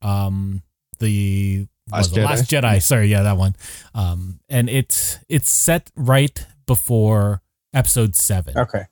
um 0.02 0.62
the 0.98 1.66
Last? 1.90 2.14
Jedi? 2.14 2.24
Last 2.24 2.50
Jedi. 2.50 2.82
Sorry, 2.82 3.08
yeah, 3.08 3.22
that 3.22 3.36
one. 3.36 3.54
Um, 3.94 4.40
and 4.48 4.68
it's 4.68 5.18
it's 5.28 5.50
set 5.50 5.90
right 5.96 6.46
before 6.66 7.42
Episode 7.72 8.14
Seven. 8.14 8.56
Okay. 8.58 8.84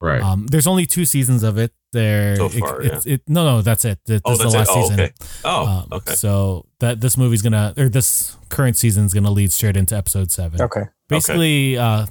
Right. 0.00 0.20
Um, 0.22 0.46
there's 0.46 0.66
only 0.66 0.86
two 0.86 1.04
seasons 1.04 1.42
of 1.42 1.58
it. 1.58 1.72
There, 1.92 2.36
So 2.36 2.46
it- 2.46 2.52
far, 2.58 2.82
it's, 2.82 3.06
it, 3.06 3.22
no, 3.26 3.44
no, 3.44 3.62
that's 3.62 3.84
it. 3.86 3.98
This 4.04 4.20
oh, 4.26 4.32
is 4.32 4.38
that's 4.38 4.52
the 4.52 4.56
it. 4.56 4.60
last 4.60 4.70
Oh, 4.70 4.82
season. 4.82 5.00
okay. 5.00 5.12
Oh, 5.44 5.66
Um, 5.66 5.88
okay. 5.92 6.14
So 6.14 6.66
that 6.80 7.00
this 7.00 7.16
movie's 7.16 7.40
gonna, 7.42 7.72
or 7.78 7.88
this 7.88 8.36
current 8.50 8.76
season's 8.76 9.14
gonna 9.14 9.30
lead 9.30 9.50
straight 9.52 9.76
into 9.78 9.96
Episode 9.96 10.30
Seven 10.30 10.60
Okay. 10.60 10.82
basically 11.08 11.78
uh 11.78 12.06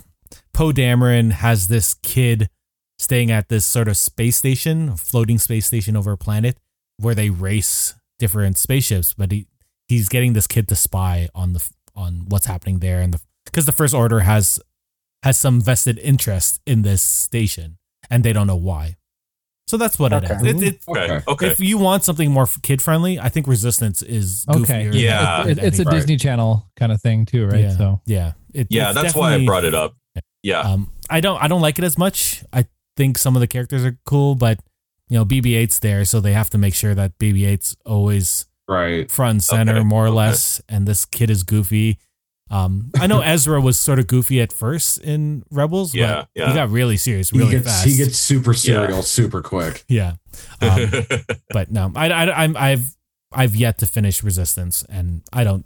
Poe 0.54 0.72
Dameron 0.72 1.32
has 1.34 1.68
this 1.68 1.94
kid 2.02 2.50
staying 2.98 3.30
at 3.30 3.50
this 3.50 3.66
sort 3.66 3.88
of 3.88 3.96
space 3.98 4.38
station, 4.38 4.96
floating 4.98 5.38
space 5.38 5.68
station 5.68 5.96
over 5.96 6.14
a 6.14 6.18
planet 6.18 6.58
where 6.98 7.14
they 7.14 7.30
race 7.30 7.94
different 8.20 8.58
spaceships, 8.58 9.14
but 9.14 9.32
he 9.32 9.48
he's 9.88 10.10
getting 10.10 10.34
this 10.34 10.48
kid 10.48 10.68
to 10.70 10.76
spy 10.76 11.30
on 11.36 11.54
the 11.54 11.70
on 11.96 12.26
what's 12.30 12.46
happening 12.46 12.80
there 12.80 13.02
and 13.02 13.14
the 13.14 13.22
because 13.46 13.66
the 13.66 13.72
first 13.72 13.94
order 13.94 14.22
has 14.22 14.60
has 15.24 15.38
some 15.38 15.62
vested 15.62 15.98
interest 16.00 16.62
in 16.66 16.82
this 16.84 17.02
station 17.02 17.78
and 18.10 18.24
they 18.24 18.34
don't 18.34 18.48
know 18.48 18.56
why. 18.56 18.96
So 19.68 19.78
that's 19.78 19.98
what 19.98 20.14
Okay. 20.14 20.28
it 20.32 20.56
is. 20.56 20.62
It, 20.62 20.68
it, 20.76 20.80
Okay. 20.88 21.22
Okay. 21.28 21.48
If 21.48 21.60
you 21.60 21.80
want 21.80 22.04
something 22.04 22.30
more 22.30 22.48
kid 22.62 22.84
friendly, 22.84 23.20
I 23.20 23.30
think 23.30 23.48
Resistance 23.48 24.04
is 24.04 24.46
Okay. 24.48 24.86
goofier. 24.86 24.94
Yeah. 24.94 25.42
than 25.44 25.52
It- 25.52 25.58
it's 25.58 25.60
a 25.60 25.66
anything. 25.66 25.86
Right. 25.88 25.94
Disney 25.96 26.18
Channel 26.18 26.70
kind 26.76 26.92
of 26.92 27.02
thing 27.02 27.26
too, 27.26 27.48
right? 27.48 27.62
Yeah. 27.62 27.78
So 27.78 28.02
yeah, 28.06 28.34
It- 28.54 28.68
yeah, 28.70 28.94
that's 28.94 29.16
why 29.16 29.34
I 29.34 29.44
brought 29.46 29.66
it 29.66 29.74
up. 29.74 29.96
Yeah. 30.44 30.60
Um, 30.60 30.92
I 31.10 31.20
don't 31.22 31.42
I 31.42 31.48
don't 31.48 31.62
like 31.62 31.80
it 31.80 31.84
as 31.86 31.98
much. 31.98 32.44
I 32.54 32.66
think 32.98 33.18
some 33.18 33.36
of 33.36 33.40
the 33.40 33.48
characters 33.48 33.84
are 33.84 33.98
cool, 34.06 34.36
but 34.36 34.60
you 35.10 35.18
know, 35.18 35.26
BB-8's 35.26 35.80
there, 35.80 36.04
so 36.06 36.20
they 36.20 36.34
have 36.34 36.50
to 36.52 36.58
make 36.58 36.74
sure 36.74 36.96
that 36.96 37.18
BB-8's 37.20 37.76
always 37.86 38.46
right. 38.68 39.10
front 39.10 39.32
and 39.32 39.44
center, 39.44 39.76
Okay, 39.78 39.84
more 39.84 40.06
or 40.06 40.08
okay. 40.08 40.16
less. 40.18 40.62
And 40.68 40.88
this 40.88 41.06
kid 41.06 41.30
is 41.30 41.44
goofy. 41.44 42.00
Um, 42.52 42.92
I 43.00 43.08
know 43.08 43.22
Ezra 43.24 43.60
was 43.62 43.80
sort 43.80 44.00
of 44.00 44.08
goofy 44.08 44.40
at 44.42 44.52
first 44.54 45.00
in 45.00 45.44
Rebels, 45.52 45.94
Yeah, 45.96 46.16
but 46.16 46.28
yeah. 46.36 46.48
he 46.50 46.54
got 46.56 46.70
really 46.70 46.98
serious 46.98 47.30
He 47.32 47.40
really 47.40 47.52
gets 47.52 47.66
fast. 47.68 47.86
he 47.86 47.98
gets 47.98 48.18
super 48.18 48.54
serial 48.54 49.02
super 49.02 49.42
quick. 49.42 49.84
yeah. 49.90 50.14
Um, 50.62 50.90
but 51.52 51.72
no, 51.72 51.92
I, 51.96 52.10
I, 52.10 52.44
I'm 52.44 52.56
I've 52.58 52.96
I've 53.32 53.56
yet 53.56 53.80
to 53.80 53.88
finish 53.88 54.24
Resistance, 54.24 54.84
and 54.90 55.22
I 55.34 55.44
don't. 55.44 55.66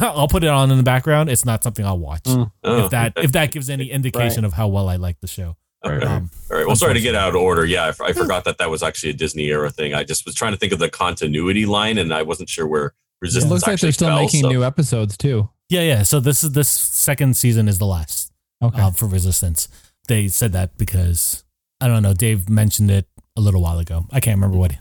I'll 0.00 0.28
put 0.28 0.42
it 0.42 0.48
on 0.48 0.70
in 0.70 0.78
the 0.78 0.82
background. 0.82 1.28
It's 1.28 1.44
not 1.44 1.62
something 1.62 1.84
I'll 1.84 1.98
watch. 1.98 2.24
Mm. 2.24 2.50
Oh, 2.64 2.84
If 2.86 2.90
that 2.90 3.12
if 3.16 3.32
that 3.32 3.52
gives 3.52 3.68
any 3.70 3.90
indication 3.90 4.44
of 4.44 4.54
how 4.54 4.66
well 4.68 4.88
I 4.88 4.96
like 4.96 5.20
the 5.20 5.26
show. 5.28 5.56
Right. 5.84 6.02
Um, 6.02 6.30
All 6.50 6.56
right. 6.56 6.66
Well, 6.66 6.74
sorry 6.76 6.94
to 6.94 7.00
get 7.00 7.14
out 7.14 7.28
of 7.30 7.36
order. 7.36 7.64
Yeah, 7.64 7.92
I 8.00 8.12
forgot 8.12 8.44
that 8.44 8.58
that 8.58 8.70
was 8.70 8.82
actually 8.82 9.10
a 9.10 9.12
Disney 9.14 9.44
era 9.46 9.70
thing. 9.70 9.94
I 9.94 10.02
just 10.04 10.24
was 10.26 10.34
trying 10.34 10.52
to 10.52 10.58
think 10.58 10.72
of 10.72 10.78
the 10.80 10.88
continuity 10.90 11.64
line, 11.66 11.98
and 11.98 12.12
I 12.12 12.22
wasn't 12.22 12.48
sure 12.48 12.66
where 12.66 12.86
it 12.86 12.92
Resistance. 13.20 13.50
looks 13.50 13.66
like 13.66 13.80
they're 13.80 13.92
still 13.92 14.08
fell, 14.08 14.20
making 14.20 14.42
so- 14.42 14.48
new 14.48 14.64
episodes 14.64 15.16
too. 15.16 15.48
Yeah, 15.68 15.82
yeah. 15.82 16.02
So 16.02 16.18
this 16.20 16.42
is 16.44 16.52
this 16.52 16.68
second 16.68 17.36
season 17.36 17.68
is 17.68 17.78
the 17.78 17.86
last 17.86 18.32
Okay. 18.62 18.80
uh, 18.80 18.90
for 18.90 19.06
Resistance. 19.06 19.68
They 20.08 20.28
said 20.28 20.52
that 20.52 20.76
because 20.78 21.44
I 21.80 21.88
don't 21.88 22.02
know. 22.02 22.14
Dave 22.14 22.48
mentioned 22.48 22.90
it 22.90 23.06
a 23.36 23.40
little 23.40 23.62
while 23.62 23.78
ago. 23.78 24.06
I 24.12 24.20
can't 24.20 24.36
remember 24.36 24.56
what 24.58 24.76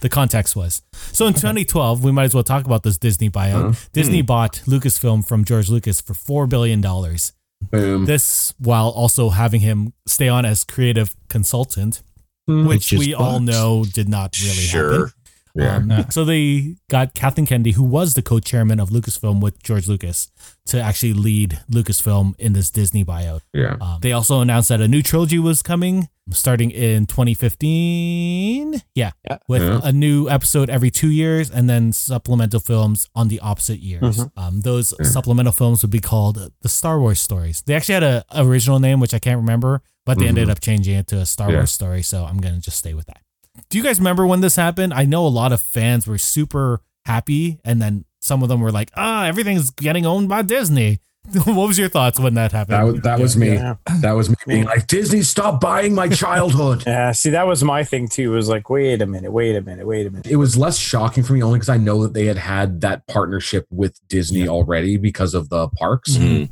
the 0.00 0.08
context 0.08 0.54
was. 0.54 0.82
So 1.12 1.26
in 1.26 1.32
2012, 1.32 2.04
we 2.04 2.12
might 2.12 2.24
as 2.24 2.34
well 2.34 2.42
talk 2.44 2.66
about 2.66 2.82
this 2.82 2.98
Disney 2.98 3.30
buyout. 3.30 3.74
Huh? 3.74 3.86
Disney 3.92 4.20
bought 4.20 4.62
Lucasfilm 4.66 5.26
from 5.26 5.44
George 5.44 5.70
Lucas 5.70 6.00
for 6.00 6.12
four 6.14 6.46
billion 6.46 6.80
dollars. 6.80 7.32
Boom. 7.70 8.04
This 8.04 8.54
while 8.58 8.88
also 8.88 9.30
having 9.30 9.60
him 9.60 9.92
stay 10.06 10.28
on 10.28 10.44
as 10.44 10.64
creative 10.64 11.14
consultant, 11.28 12.02
mm-hmm. 12.48 12.66
which 12.68 12.90
Which 12.90 12.92
is 12.92 12.98
we 13.00 13.14
all 13.14 13.40
know 13.40 13.84
did 13.84 14.08
not 14.08 14.36
really 14.38 14.54
Sure. 14.54 14.92
happen. 14.92 15.12
Yeah. 15.56 15.76
Um, 15.76 16.04
So 16.10 16.24
they 16.24 16.76
got 16.90 17.14
Kathleen 17.14 17.46
Kennedy, 17.46 17.72
who 17.72 17.82
was 17.82 18.14
the 18.14 18.22
co-chairman 18.22 18.78
of 18.80 18.90
Lucasfilm 18.90 19.40
with 19.40 19.62
George 19.62 19.88
Lucas, 19.88 20.28
to 20.66 20.80
actually 20.80 21.12
lead 21.14 21.60
Lucasfilm 21.70 22.34
in 22.38 22.52
this 22.52 22.70
Disney 22.70 23.04
buyout. 23.04 23.40
Yeah. 23.54 23.76
Um, 23.80 23.98
they 24.02 24.12
also 24.12 24.40
announced 24.40 24.68
that 24.68 24.80
a 24.80 24.88
new 24.88 25.02
trilogy 25.02 25.38
was 25.38 25.62
coming, 25.62 26.08
starting 26.30 26.70
in 26.70 27.06
2015. 27.06 28.82
Yeah, 28.94 29.12
Yeah. 29.28 29.38
with 29.48 29.62
Yeah. 29.62 29.80
a 29.82 29.92
new 29.92 30.28
episode 30.28 30.68
every 30.70 30.90
two 30.90 31.08
years, 31.10 31.50
and 31.50 31.68
then 31.68 31.92
supplemental 31.92 32.60
films 32.60 33.08
on 33.14 33.28
the 33.28 33.40
opposite 33.40 33.80
years. 33.80 34.16
Mhm. 34.18 34.30
Um, 34.36 34.60
those 34.62 34.92
Yeah. 34.98 35.06
supplemental 35.08 35.52
films 35.52 35.82
would 35.82 35.90
be 35.90 36.00
called 36.00 36.50
the 36.62 36.68
Star 36.68 37.00
Wars 37.00 37.20
stories. 37.20 37.62
They 37.66 37.74
actually 37.74 37.94
had 37.94 38.02
a 38.04 38.24
original 38.34 38.78
name, 38.80 39.00
which 39.00 39.14
I 39.14 39.18
can't 39.18 39.38
remember, 39.40 39.82
but 40.04 40.18
they 40.18 40.28
ended 40.28 40.48
Mhm. 40.48 40.52
up 40.52 40.60
changing 40.60 40.94
it 40.96 41.06
to 41.08 41.18
a 41.18 41.26
Star 41.26 41.50
Yeah. 41.50 41.56
Wars 41.58 41.70
story. 41.72 42.02
So 42.02 42.24
I'm 42.24 42.38
gonna 42.38 42.58
just 42.60 42.76
stay 42.78 42.94
with 42.94 43.06
that. 43.06 43.20
Do 43.68 43.78
you 43.78 43.84
guys 43.84 43.98
remember 43.98 44.26
when 44.26 44.40
this 44.40 44.56
happened? 44.56 44.94
I 44.94 45.04
know 45.04 45.26
a 45.26 45.28
lot 45.28 45.52
of 45.52 45.60
fans 45.60 46.06
were 46.06 46.18
super 46.18 46.80
happy, 47.04 47.60
and 47.64 47.80
then 47.80 48.04
some 48.20 48.42
of 48.42 48.48
them 48.48 48.60
were 48.60 48.72
like, 48.72 48.90
"Ah, 48.96 49.26
everything's 49.26 49.70
getting 49.70 50.06
owned 50.06 50.28
by 50.28 50.42
Disney." 50.42 51.00
what 51.44 51.66
was 51.66 51.76
your 51.76 51.88
thoughts 51.88 52.20
when 52.20 52.34
that 52.34 52.52
happened? 52.52 52.76
That 52.78 52.84
was 52.84 53.00
that 53.02 53.18
was 53.18 53.36
me. 53.36 53.54
Yeah. 53.54 53.74
That 54.00 54.12
was 54.12 54.28
me 54.30 54.36
being 54.46 54.64
like, 54.64 54.86
Disney, 54.86 55.22
stop 55.22 55.60
buying 55.60 55.92
my 55.92 56.08
childhood. 56.08 56.84
Yeah. 56.86 57.10
See, 57.10 57.30
that 57.30 57.48
was 57.48 57.64
my 57.64 57.82
thing 57.82 58.06
too. 58.06 58.32
It 58.32 58.36
was 58.36 58.48
like, 58.48 58.70
wait 58.70 59.02
a 59.02 59.06
minute, 59.06 59.32
wait 59.32 59.56
a 59.56 59.60
minute, 59.60 59.86
wait 59.88 60.06
a 60.06 60.10
minute. 60.10 60.28
it 60.28 60.36
was 60.36 60.56
less 60.56 60.76
shocking 60.78 61.24
for 61.24 61.32
me 61.32 61.42
only 61.42 61.58
because 61.58 61.68
I 61.68 61.78
know 61.78 62.02
that 62.04 62.14
they 62.14 62.26
had 62.26 62.36
had 62.38 62.80
that 62.82 63.08
partnership 63.08 63.66
with 63.70 63.98
Disney 64.06 64.46
already 64.46 64.98
because 64.98 65.34
of 65.34 65.48
the 65.48 65.68
parks. 65.70 66.12
Mhm. 66.16 66.48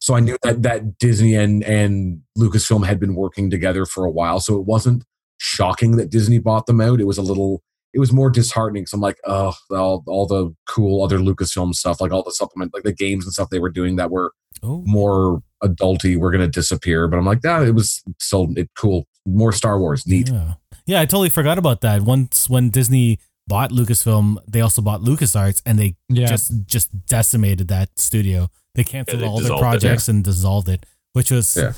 So 0.00 0.14
I 0.14 0.20
knew 0.20 0.36
that 0.42 0.62
that 0.64 0.98
Disney 0.98 1.34
and 1.36 1.62
and 1.62 2.22
Lucasfilm 2.36 2.84
had 2.86 2.98
been 2.98 3.14
working 3.14 3.50
together 3.50 3.86
for 3.86 4.04
a 4.04 4.10
while. 4.10 4.40
So 4.40 4.56
it 4.56 4.64
wasn't 4.66 5.04
shocking 5.38 5.96
that 5.96 6.10
Disney 6.10 6.38
bought 6.38 6.66
them 6.66 6.80
out. 6.80 7.00
It 7.00 7.06
was 7.06 7.18
a 7.18 7.22
little. 7.22 7.62
It 7.94 8.00
was 8.00 8.12
more 8.12 8.28
disheartening. 8.28 8.84
So 8.86 8.96
I'm 8.96 9.00
like, 9.00 9.16
oh, 9.26 9.54
all, 9.70 10.04
all 10.06 10.26
the 10.26 10.54
cool 10.68 11.02
other 11.02 11.18
Lucasfilm 11.18 11.74
stuff, 11.74 12.02
like 12.02 12.12
all 12.12 12.22
the 12.22 12.32
supplement, 12.32 12.74
like 12.74 12.82
the 12.82 12.92
games 12.92 13.24
and 13.24 13.32
stuff 13.32 13.48
they 13.48 13.58
were 13.58 13.70
doing 13.70 13.96
that 13.96 14.10
were 14.10 14.32
Oh, 14.62 14.82
more 14.86 15.40
adulty, 15.64 16.18
were 16.18 16.30
going 16.30 16.42
to 16.42 16.48
disappear. 16.48 17.08
But 17.08 17.16
I'm 17.18 17.24
like, 17.24 17.40
that 17.42 17.62
it 17.62 17.74
was 17.74 18.02
so 18.18 18.52
it 18.56 18.68
cool. 18.76 19.06
More 19.26 19.52
Star 19.52 19.78
Wars, 19.78 20.06
neat. 20.06 20.28
Yeah. 20.28 20.54
yeah, 20.84 21.00
I 21.00 21.06
totally 21.06 21.28
forgot 21.30 21.56
about 21.58 21.80
that. 21.80 22.02
Once 22.02 22.48
when 22.48 22.68
Disney 22.70 23.20
bought 23.46 23.70
Lucasfilm, 23.70 24.36
they 24.46 24.60
also 24.60 24.82
bought 24.82 25.00
LucasArts, 25.00 25.62
and 25.64 25.78
they 25.78 25.96
Yeah. 26.10 26.26
just 26.26 26.52
just 26.66 27.06
decimated 27.06 27.68
that 27.68 27.98
studio. 27.98 28.50
They 28.74 28.84
canceled 28.84 29.20
Yeah, 29.20 29.26
they 29.26 29.30
all 29.30 29.36
their 29.36 29.42
dissolved 29.44 29.60
it, 29.60 29.64
projects 29.64 30.08
and 30.08 30.22
dissolved 30.24 30.68
it, 30.68 30.84
which 31.14 31.30
was 31.30 31.56
Yeah. 31.56 31.72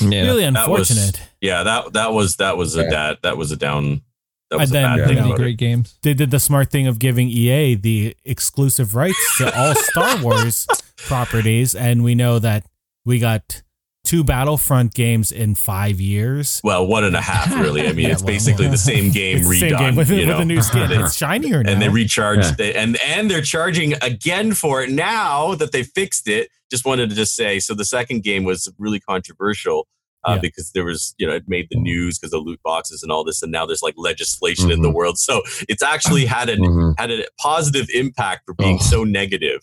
Yeah. 0.00 0.22
really 0.22 0.48
That 0.50 0.68
was- 0.68 0.90
unfortunate. 0.90 1.20
Yeah. 1.40 1.62
That 1.62 1.92
that 1.94 2.12
was 2.12 2.36
that 2.36 2.56
was 2.56 2.76
a 2.76 2.82
Yeah. 2.82 2.90
dad. 2.90 3.16
That 3.22 3.36
was 3.36 3.50
a 3.52 3.56
down. 3.56 4.02
That 4.50 4.60
was 4.60 4.70
And 4.70 4.78
a 4.78 4.80
then, 4.80 4.84
bad 4.84 4.98
Yeah. 4.98 5.06
thing 5.22 5.28
know, 5.30 5.36
great 5.36 5.56
games. 5.58 5.94
they 6.02 6.14
did 6.14 6.30
the 6.30 6.38
smart 6.38 6.70
thing 6.70 6.86
of 6.86 6.98
giving 7.00 7.28
EA 7.28 7.74
the 7.74 8.16
exclusive 8.24 8.94
rights 8.94 9.38
to 9.38 9.52
all 9.60 9.74
Star 9.90 10.22
Wars 10.22 10.66
properties, 11.06 11.74
and 11.74 12.04
we 12.04 12.14
know 12.14 12.38
that 12.38 12.64
we 13.04 13.18
got 13.18 13.62
two 14.06 14.24
Battlefront 14.24 14.94
games 14.94 15.30
in 15.32 15.54
five 15.54 16.00
years. 16.00 16.60
Well, 16.64 16.86
one 16.86 17.04
and 17.04 17.14
a 17.14 17.20
half, 17.20 17.52
really. 17.60 17.82
I 17.86 17.92
mean, 17.92 18.06
Yeah, 18.06 18.08
it's 18.12 18.22
well, 18.22 18.32
basically 18.32 18.68
the 18.68 18.78
same 18.78 19.10
game 19.12 19.38
It's 19.38 19.46
redone. 19.48 19.60
same 19.60 19.76
game 19.78 19.96
with, 19.96 20.10
you 20.10 20.26
with 20.26 20.40
a 20.40 20.44
new 20.44 20.62
skin. 20.62 20.82
And 20.86 20.90
they- 20.92 21.04
It's 21.04 21.16
shinier 21.16 21.62
now. 21.62 21.72
and 21.72 21.82
they 21.82 21.88
recharged 21.90 22.58
Yeah. 22.58 22.66
it, 22.66 22.76
and 22.76 22.96
and 23.06 23.30
they're 23.30 23.42
charging 23.42 23.94
again 24.02 24.54
for 24.54 24.82
it 24.82 24.90
now 24.90 25.54
that 25.56 25.72
they 25.72 25.82
fixed 25.82 26.28
it. 26.28 26.48
Just 26.70 26.84
wanted 26.86 27.10
to 27.10 27.16
just 27.16 27.36
say, 27.36 27.58
so 27.60 27.74
the 27.74 27.84
second 27.84 28.22
game 28.22 28.44
was 28.44 28.72
really 28.78 28.98
controversial 29.00 29.86
uh, 30.24 30.32
Yeah. 30.34 30.40
because 30.40 30.72
there 30.72 30.84
was, 30.84 31.14
you 31.18 31.26
know, 31.26 31.34
it 31.34 31.44
made 31.46 31.68
the 31.70 31.78
news 31.78 32.18
because 32.18 32.32
of 32.32 32.42
loot 32.42 32.58
boxes 32.64 33.02
and 33.04 33.12
all 33.12 33.22
this, 33.22 33.42
and 33.42 33.52
now 33.52 33.64
there's 33.66 33.82
like 33.82 33.94
legislation 33.96 34.72
in 34.72 34.82
the 34.82 34.88
Mhm. 34.90 34.94
world. 34.94 35.18
So 35.18 35.42
it's 35.68 35.82
actually 35.84 36.24
had 36.26 36.48
an 36.48 36.60
Mhm. 36.60 36.94
had 36.98 37.10
a 37.12 37.24
positive 37.38 37.86
impact 37.94 38.42
for 38.46 38.54
being 38.54 38.78
Oh. 38.80 38.84
so 38.84 39.04
negative. 39.04 39.60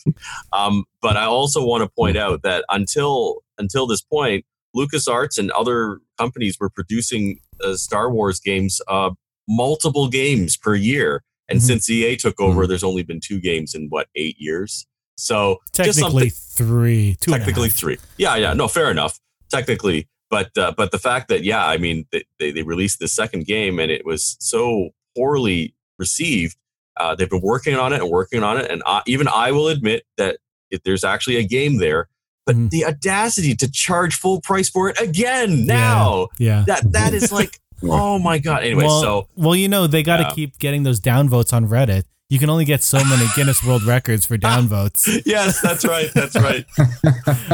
Um, 0.53 0.85
but 1.01 1.17
I 1.17 1.25
also 1.25 1.65
want 1.65 1.83
to 1.83 1.89
point 1.89 2.15
out 2.17 2.43
that 2.43 2.63
until 2.69 3.39
until 3.57 3.87
this 3.87 4.01
point, 4.01 4.45
LucasArts 4.75 5.37
and 5.37 5.51
other 5.51 5.99
companies 6.17 6.57
were 6.59 6.69
producing 6.69 7.39
uh, 7.63 7.75
Star 7.75 8.11
Wars 8.11 8.39
games, 8.39 8.81
uh, 8.87 9.11
multiple 9.47 10.07
games 10.07 10.57
per 10.57 10.75
year. 10.75 11.23
And 11.49 11.59
Mhm. 11.59 11.63
since 11.63 11.89
EA 11.89 12.15
took 12.15 12.39
over, 12.39 12.65
there's 12.65 12.83
only 12.83 13.03
been 13.03 13.19
two 13.19 13.39
games 13.39 13.75
in 13.75 13.87
what 13.89 14.07
eight 14.15 14.37
years. 14.39 14.87
So 15.15 15.59
Technically 15.73 16.29
three, 16.29 17.17
two 17.19 17.31
technically 17.31 17.69
three. 17.69 17.97
Yeah, 18.17 18.35
yeah, 18.35 18.53
no, 18.53 18.67
fair 18.67 18.89
enough. 18.89 19.19
Technically, 19.51 20.07
but 20.31 20.57
uh, 20.57 20.73
but 20.75 20.91
the 20.91 20.97
fact 20.97 21.27
that 21.27 21.43
yeah, 21.43 21.67
I 21.67 21.77
mean, 21.77 22.05
they, 22.11 22.23
they, 22.39 22.51
they 22.51 22.63
released 22.63 22.99
the 22.99 23.07
second 23.07 23.45
game 23.45 23.77
and 23.77 23.91
it 23.91 24.05
was 24.05 24.35
so 24.39 24.89
poorly 25.15 25.75
received. 25.99 26.55
Uh, 26.99 27.13
they've 27.13 27.29
been 27.29 27.41
working 27.41 27.75
on 27.75 27.93
it 27.93 28.01
and 28.01 28.09
working 28.09 28.41
on 28.41 28.57
it, 28.57 28.71
and 28.71 28.81
I, 28.87 29.01
even 29.05 29.27
I 29.27 29.51
will 29.51 29.67
admit 29.67 30.03
that 30.17 30.37
if 30.71 30.81
there's 30.83 31.03
actually 31.03 31.35
a 31.37 31.43
game 31.43 31.77
there. 31.77 32.09
But 32.45 32.55
Mhm. 32.57 32.69
the 32.71 32.85
audacity 32.85 33.55
to 33.55 33.71
charge 33.71 34.15
full 34.15 34.41
price 34.41 34.69
for 34.69 34.89
it 34.89 34.99
again 34.99 35.65
now 35.65 36.27
Yeah. 36.39 36.63
that 36.67 36.91
that 36.91 37.13
is 37.13 37.31
like 37.31 37.59
oh 37.83 38.19
my 38.19 38.37
god. 38.39 38.63
Anyway, 38.63 38.83
well, 38.85 39.01
so 39.01 39.27
well, 39.35 39.55
you 39.55 39.67
know, 39.67 39.87
they 39.87 40.03
got 40.03 40.17
to 40.17 40.23
Yeah. 40.23 40.29
keep 40.31 40.59
getting 40.59 40.83
those 40.83 40.99
downvotes 40.99 41.53
on 41.53 41.67
Reddit. 41.67 42.03
You 42.29 42.39
can 42.39 42.49
only 42.49 42.65
get 42.65 42.81
so 42.83 43.03
many 43.03 43.25
Guinness 43.35 43.63
World 43.63 43.83
Records 43.83 44.25
for 44.25 44.37
downvotes. 44.37 45.21
yes, 45.25 45.61
that's 45.61 45.85
right, 45.85 46.09
that's 46.15 46.35
right. 46.35 46.65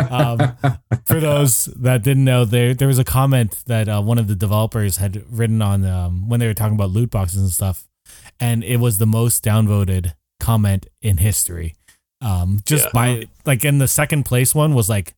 Um, 0.09 0.53
for 1.05 1.19
those 1.19 1.65
that 1.75 2.03
didn't 2.03 2.23
know, 2.25 2.45
there 2.45 2.73
there 2.73 2.87
was 2.87 2.99
a 2.99 3.03
comment 3.03 3.57
that 3.67 3.89
uh, 3.89 4.01
one 4.01 4.17
of 4.17 4.27
the 4.27 4.35
developers 4.35 4.97
had 4.97 5.23
written 5.29 5.61
on 5.61 5.85
um, 5.85 6.29
when 6.29 6.39
they 6.39 6.47
were 6.47 6.53
talking 6.53 6.75
about 6.75 6.91
loot 6.91 7.09
boxes 7.11 7.41
and 7.41 7.51
stuff, 7.51 7.87
and 8.39 8.63
it 8.63 8.77
was 8.77 8.97
the 8.99 9.05
most 9.07 9.43
downvoted 9.43 10.13
comment 10.39 10.87
in 11.01 11.17
history. 11.17 11.75
Um, 12.21 12.59
just 12.65 12.85
Yeah. 12.85 12.91
by 12.93 13.23
like, 13.45 13.63
in 13.65 13.77
the 13.77 13.87
second 13.87 14.23
place 14.23 14.53
one 14.53 14.73
was 14.73 14.89
like 14.89 15.13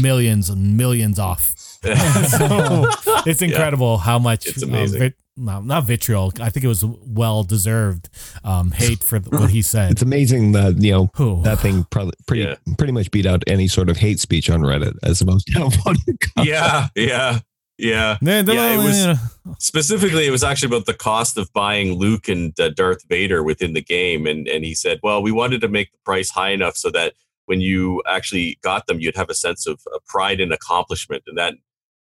millions 0.00 0.48
and 0.48 0.76
millions 0.76 1.18
off. 1.18 1.52
so 1.86 2.88
it's 3.26 3.42
incredible 3.42 3.98
how 3.98 4.18
much 4.18 4.46
It's 4.46 4.62
uh, 4.62 4.66
amazing. 4.66 4.98
vit- 5.00 5.14
no, 5.38 5.60
not 5.60 5.84
vitriol. 5.84 6.32
I 6.40 6.48
think 6.48 6.64
it 6.64 6.68
was 6.68 6.82
well 6.82 7.42
deserved 7.44 8.08
um, 8.42 8.70
hate 8.70 9.04
for 9.04 9.18
what 9.20 9.50
he 9.50 9.60
said. 9.60 9.90
It's 9.92 10.00
amazing 10.00 10.52
that 10.52 10.80
you 10.82 10.92
know 10.92 11.10
Who? 11.16 11.42
that 11.42 11.58
thing 11.60 11.84
probably 11.90 12.14
pretty 12.26 12.44
Yeah. 12.44 12.54
pretty 12.78 12.94
much 12.94 13.10
beat 13.10 13.26
out 13.26 13.44
any 13.46 13.68
sort 13.68 13.90
of 13.90 13.98
hate 13.98 14.18
speech 14.18 14.48
on 14.48 14.60
Reddit 14.62 14.94
as 15.02 15.18
the 15.18 15.26
most 15.26 15.46
downvoted. 15.48 16.16
yeah, 16.42 16.88
yeah, 16.94 17.40
yeah. 17.78 18.16
Yeah, 18.22 18.42
Yeah, 18.46 18.74
it 18.74 18.76
was- 18.84 19.04
you 19.06 19.14
specifically 19.58 20.26
it 20.26 20.30
was 20.30 20.42
actually 20.42 20.66
about 20.74 20.86
the 20.86 20.92
cost 20.94 21.38
of 21.38 21.52
buying 21.52 21.92
luke 21.94 22.26
and 22.28 22.58
uh, 22.58 22.68
darth 22.70 23.04
vader 23.08 23.42
within 23.44 23.74
the 23.74 23.80
game 23.80 24.26
and 24.26 24.48
and 24.48 24.64
he 24.64 24.74
said 24.74 24.98
well 25.04 25.22
we 25.22 25.30
wanted 25.30 25.60
to 25.60 25.68
make 25.68 25.92
the 25.92 25.98
price 26.04 26.30
high 26.30 26.50
enough 26.50 26.76
so 26.76 26.90
that 26.90 27.14
when 27.46 27.60
you 27.60 28.02
actually 28.08 28.58
got 28.62 28.86
them 28.88 28.98
you'd 28.98 29.14
have 29.16 29.30
a 29.30 29.34
sense 29.34 29.64
of 29.66 29.80
uh, 29.94 29.98
pride 30.08 30.40
and 30.40 30.52
accomplishment 30.52 31.22
and 31.28 31.38
that 31.38 31.54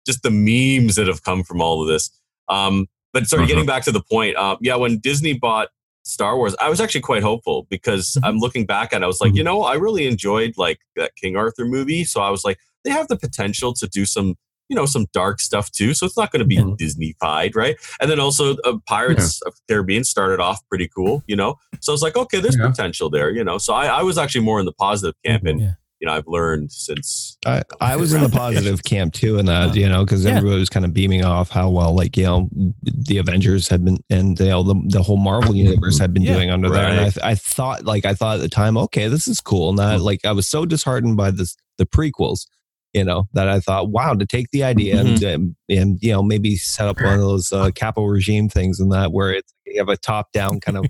just 0.06 0.24
the 0.24 0.32
memes 0.32 0.96
that 0.96 1.06
have 1.08 1.24
come 1.24 1.44
from 1.44 1.62
all 1.62 1.80
of 1.82 1.88
this 1.88 2.10
um 2.50 2.88
but 3.14 3.28
sorry 3.28 3.44
Uh-huh. 3.44 3.50
getting 3.50 3.66
back 3.68 3.84
to 3.84 3.92
the 3.92 4.02
point 4.02 4.36
uh, 4.36 4.58
yeah 4.60 4.76
when 4.76 4.98
disney 4.98 5.34
bought 5.34 5.70
star 6.04 6.38
wars 6.38 6.56
i 6.60 6.70
was 6.70 6.82
actually 6.82 7.02
quite 7.02 7.22
hopeful 7.22 7.68
because 7.70 8.18
i'm 8.24 8.38
looking 8.40 8.66
back 8.66 8.92
and 8.94 9.04
i 9.04 9.08
was 9.08 9.22
like 9.22 9.36
you 9.36 9.44
know 9.44 9.62
i 9.62 9.76
really 9.76 10.08
enjoyed 10.08 10.54
like 10.58 10.80
that 10.96 11.16
king 11.16 11.36
arthur 11.38 11.66
movie 11.66 12.04
so 12.04 12.20
i 12.22 12.32
was 12.32 12.44
like 12.44 12.58
they 12.84 12.90
have 12.90 13.08
the 13.10 13.18
potential 13.18 13.74
to 13.74 13.88
do 13.88 14.06
some 14.06 14.36
you 14.70 14.76
know 14.76 14.86
some 14.86 15.06
dark 15.14 15.40
stuff 15.40 15.72
too 15.72 15.94
so 15.94 16.06
it's 16.06 16.18
not 16.18 16.32
going 16.32 16.40
to 16.40 16.46
be 16.46 16.62
disney-fied 16.78 17.56
right 17.56 17.78
and 18.02 18.10
then 18.12 18.20
also 18.20 18.56
uh, 18.66 18.74
pirates 18.86 19.42
of 19.44 19.54
the 19.56 19.74
caribbean 19.74 20.04
started 20.04 20.40
off 20.40 20.60
pretty 20.70 20.88
cool 20.94 21.24
you 21.28 21.36
know 21.36 21.56
so 21.80 21.92
i 21.92 21.94
was 21.94 22.02
like 22.02 22.18
okay 22.18 22.40
there's 22.40 22.58
Yeah. 22.58 22.68
potential 22.70 23.10
there 23.10 23.30
you 23.32 23.44
know 23.44 23.58
so 23.58 23.74
I, 23.74 23.86
I 23.88 24.04
was 24.04 24.18
actually 24.18 24.42
more 24.46 24.60
in 24.60 24.66
the 24.66 24.74
positive 24.74 25.16
camp 25.26 25.46
and 25.46 25.60
Yeah. 25.62 25.72
you 26.00 26.08
know 26.08 26.14
i've 26.14 26.28
learned 26.28 26.72
since 26.72 27.38
I, 27.46 27.62
I 27.80 27.96
was 27.96 28.12
in 28.14 28.22
the 28.22 28.30
positive 28.44 28.84
camp 28.84 29.14
too, 29.14 29.38
in 29.40 29.46
that 29.46 29.76
you 29.76 29.88
know 29.88 30.04
because 30.04 30.26
Yeah. 30.26 30.32
everybody 30.36 30.60
was 30.60 30.70
kind 30.70 30.86
of 30.86 30.94
beaming 30.94 31.24
off 31.24 31.50
how 31.50 31.70
well 31.70 31.96
like 31.96 32.18
you 32.18 32.24
know 32.24 32.50
the 32.84 33.18
Avengers 33.20 33.68
had 33.70 33.86
been 33.86 33.98
and 34.10 34.38
you 34.40 34.48
know 34.48 34.64
the, 34.64 34.76
the 34.90 35.02
whole 35.04 35.18
Marvel 35.18 35.56
universe 35.56 35.98
had 35.98 36.14
been 36.14 36.24
Yeah. 36.24 36.34
doing 36.34 36.50
under 36.52 36.70
there, 36.70 36.86
and 36.88 37.00
I, 37.00 37.04
th- 37.04 37.24
I 37.24 37.36
thought 37.36 37.86
like 37.86 38.04
I 38.06 38.14
thought 38.14 38.36
at 38.38 38.42
the 38.42 38.50
time, 38.50 38.76
okay, 38.78 39.08
this 39.08 39.28
is 39.30 39.40
cool, 39.40 39.70
and 39.70 39.80
that 39.80 40.02
like 40.02 40.26
I 40.26 40.34
was 40.34 40.48
so 40.50 40.66
disheartened 40.66 41.16
by 41.16 41.32
this 41.32 41.56
the 41.78 41.86
prequels, 41.86 42.48
you 42.94 43.04
know, 43.04 43.28
that 43.34 43.48
I 43.50 43.60
thought, 43.60 43.90
wow, 43.90 44.14
to 44.14 44.26
take 44.26 44.48
the 44.52 44.64
idea 44.64 45.00
and, 45.00 45.22
and 45.24 45.56
and 45.70 46.00
you 46.02 46.12
know 46.12 46.24
maybe 46.24 46.56
set 46.56 46.88
up 46.88 47.00
one 47.02 47.16
of 47.16 47.20
those 47.30 47.52
uh, 47.52 47.70
capo 47.76 48.04
regime 48.06 48.50
things 48.50 48.80
and 48.80 48.92
that 48.92 49.12
where 49.12 49.32
it's 49.34 49.54
you 49.66 49.80
have 49.80 49.90
a 49.90 49.98
top 49.98 50.32
down 50.32 50.60
kind 50.60 50.78
of 50.78 50.86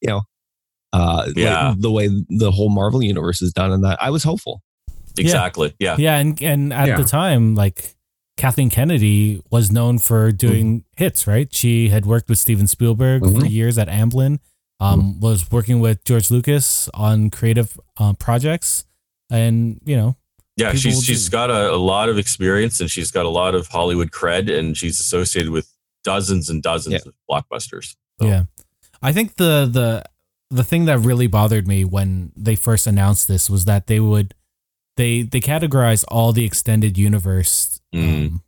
you 0.00 0.08
know. 0.08 0.22
Uh, 0.94 1.24
like 1.28 1.36
Yeah. 1.36 1.74
the 1.78 1.90
way 1.90 2.08
the 2.28 2.50
whole 2.50 2.68
Marvel 2.68 3.02
universe 3.02 3.40
is 3.40 3.50
done, 3.52 3.72
and 3.72 3.82
that 3.82 3.96
I 4.02 4.10
was 4.10 4.22
hopeful. 4.24 4.62
exactly 5.18 5.74
yeah 5.78 5.96
Yeah, 5.98 6.16
and 6.18 6.40
and 6.42 6.72
at 6.72 6.88
Yeah. 6.88 6.96
the 6.98 7.04
time, 7.04 7.54
like 7.54 7.94
Kathleen 8.36 8.68
Kennedy 8.70 9.40
was 9.50 9.70
known 9.70 9.98
for 9.98 10.32
doing 10.32 10.84
hits, 10.96 11.26
right? 11.26 11.52
She 11.54 11.88
had 11.88 12.04
worked 12.06 12.28
with 12.28 12.38
Steven 12.38 12.66
Spielberg 12.66 13.22
for 13.22 13.28
Mhm. 13.42 13.50
years 13.50 13.78
at 13.78 13.88
Amblin. 13.88 14.38
Um, 14.80 15.20
was 15.20 15.50
working 15.50 15.80
with 15.80 16.02
George 16.04 16.30
Lucas 16.30 16.88
on 16.92 17.30
creative 17.30 17.78
uh, 17.98 18.14
projects, 18.14 18.84
and 19.30 19.80
you 19.84 19.96
know, 19.96 20.16
yeah 20.56 20.72
she's 20.74 20.98
do- 21.00 21.04
she's 21.04 21.28
got 21.28 21.50
a, 21.50 21.72
a 21.72 21.76
lot 21.76 22.08
of 22.08 22.18
experience 22.18 22.80
and 22.80 22.90
she's 22.90 23.10
got 23.10 23.24
a 23.24 23.28
lot 23.28 23.54
of 23.54 23.66
hollywood 23.68 24.10
cred 24.10 24.50
and 24.56 24.76
she's 24.76 25.00
associated 25.00 25.50
with 25.50 25.68
dozens 26.04 26.48
and 26.50 26.62
dozens 26.62 26.94
Yeah. 26.94 27.08
of 27.08 27.14
blockbusters 27.30 27.94
So, 28.20 28.26
yeah. 28.26 28.44
I 29.02 29.12
think 29.12 29.36
the 29.36 29.68
the 29.70 30.04
the 30.50 30.64
thing 30.64 30.84
that 30.84 30.98
really 30.98 31.26
bothered 31.26 31.66
me 31.66 31.84
when 31.84 32.30
they 32.36 32.54
first 32.56 32.86
announced 32.86 33.26
this 33.28 33.48
was 33.48 33.64
that 33.64 33.86
they 33.86 33.98
would 34.00 34.34
they 34.96 35.22
they 35.22 35.40
categorize 35.40 36.04
all 36.08 36.32
the 36.32 36.44
extended 36.44 36.98
universe 36.98 37.80
Mm. 37.94 38.26
um, 38.26 38.42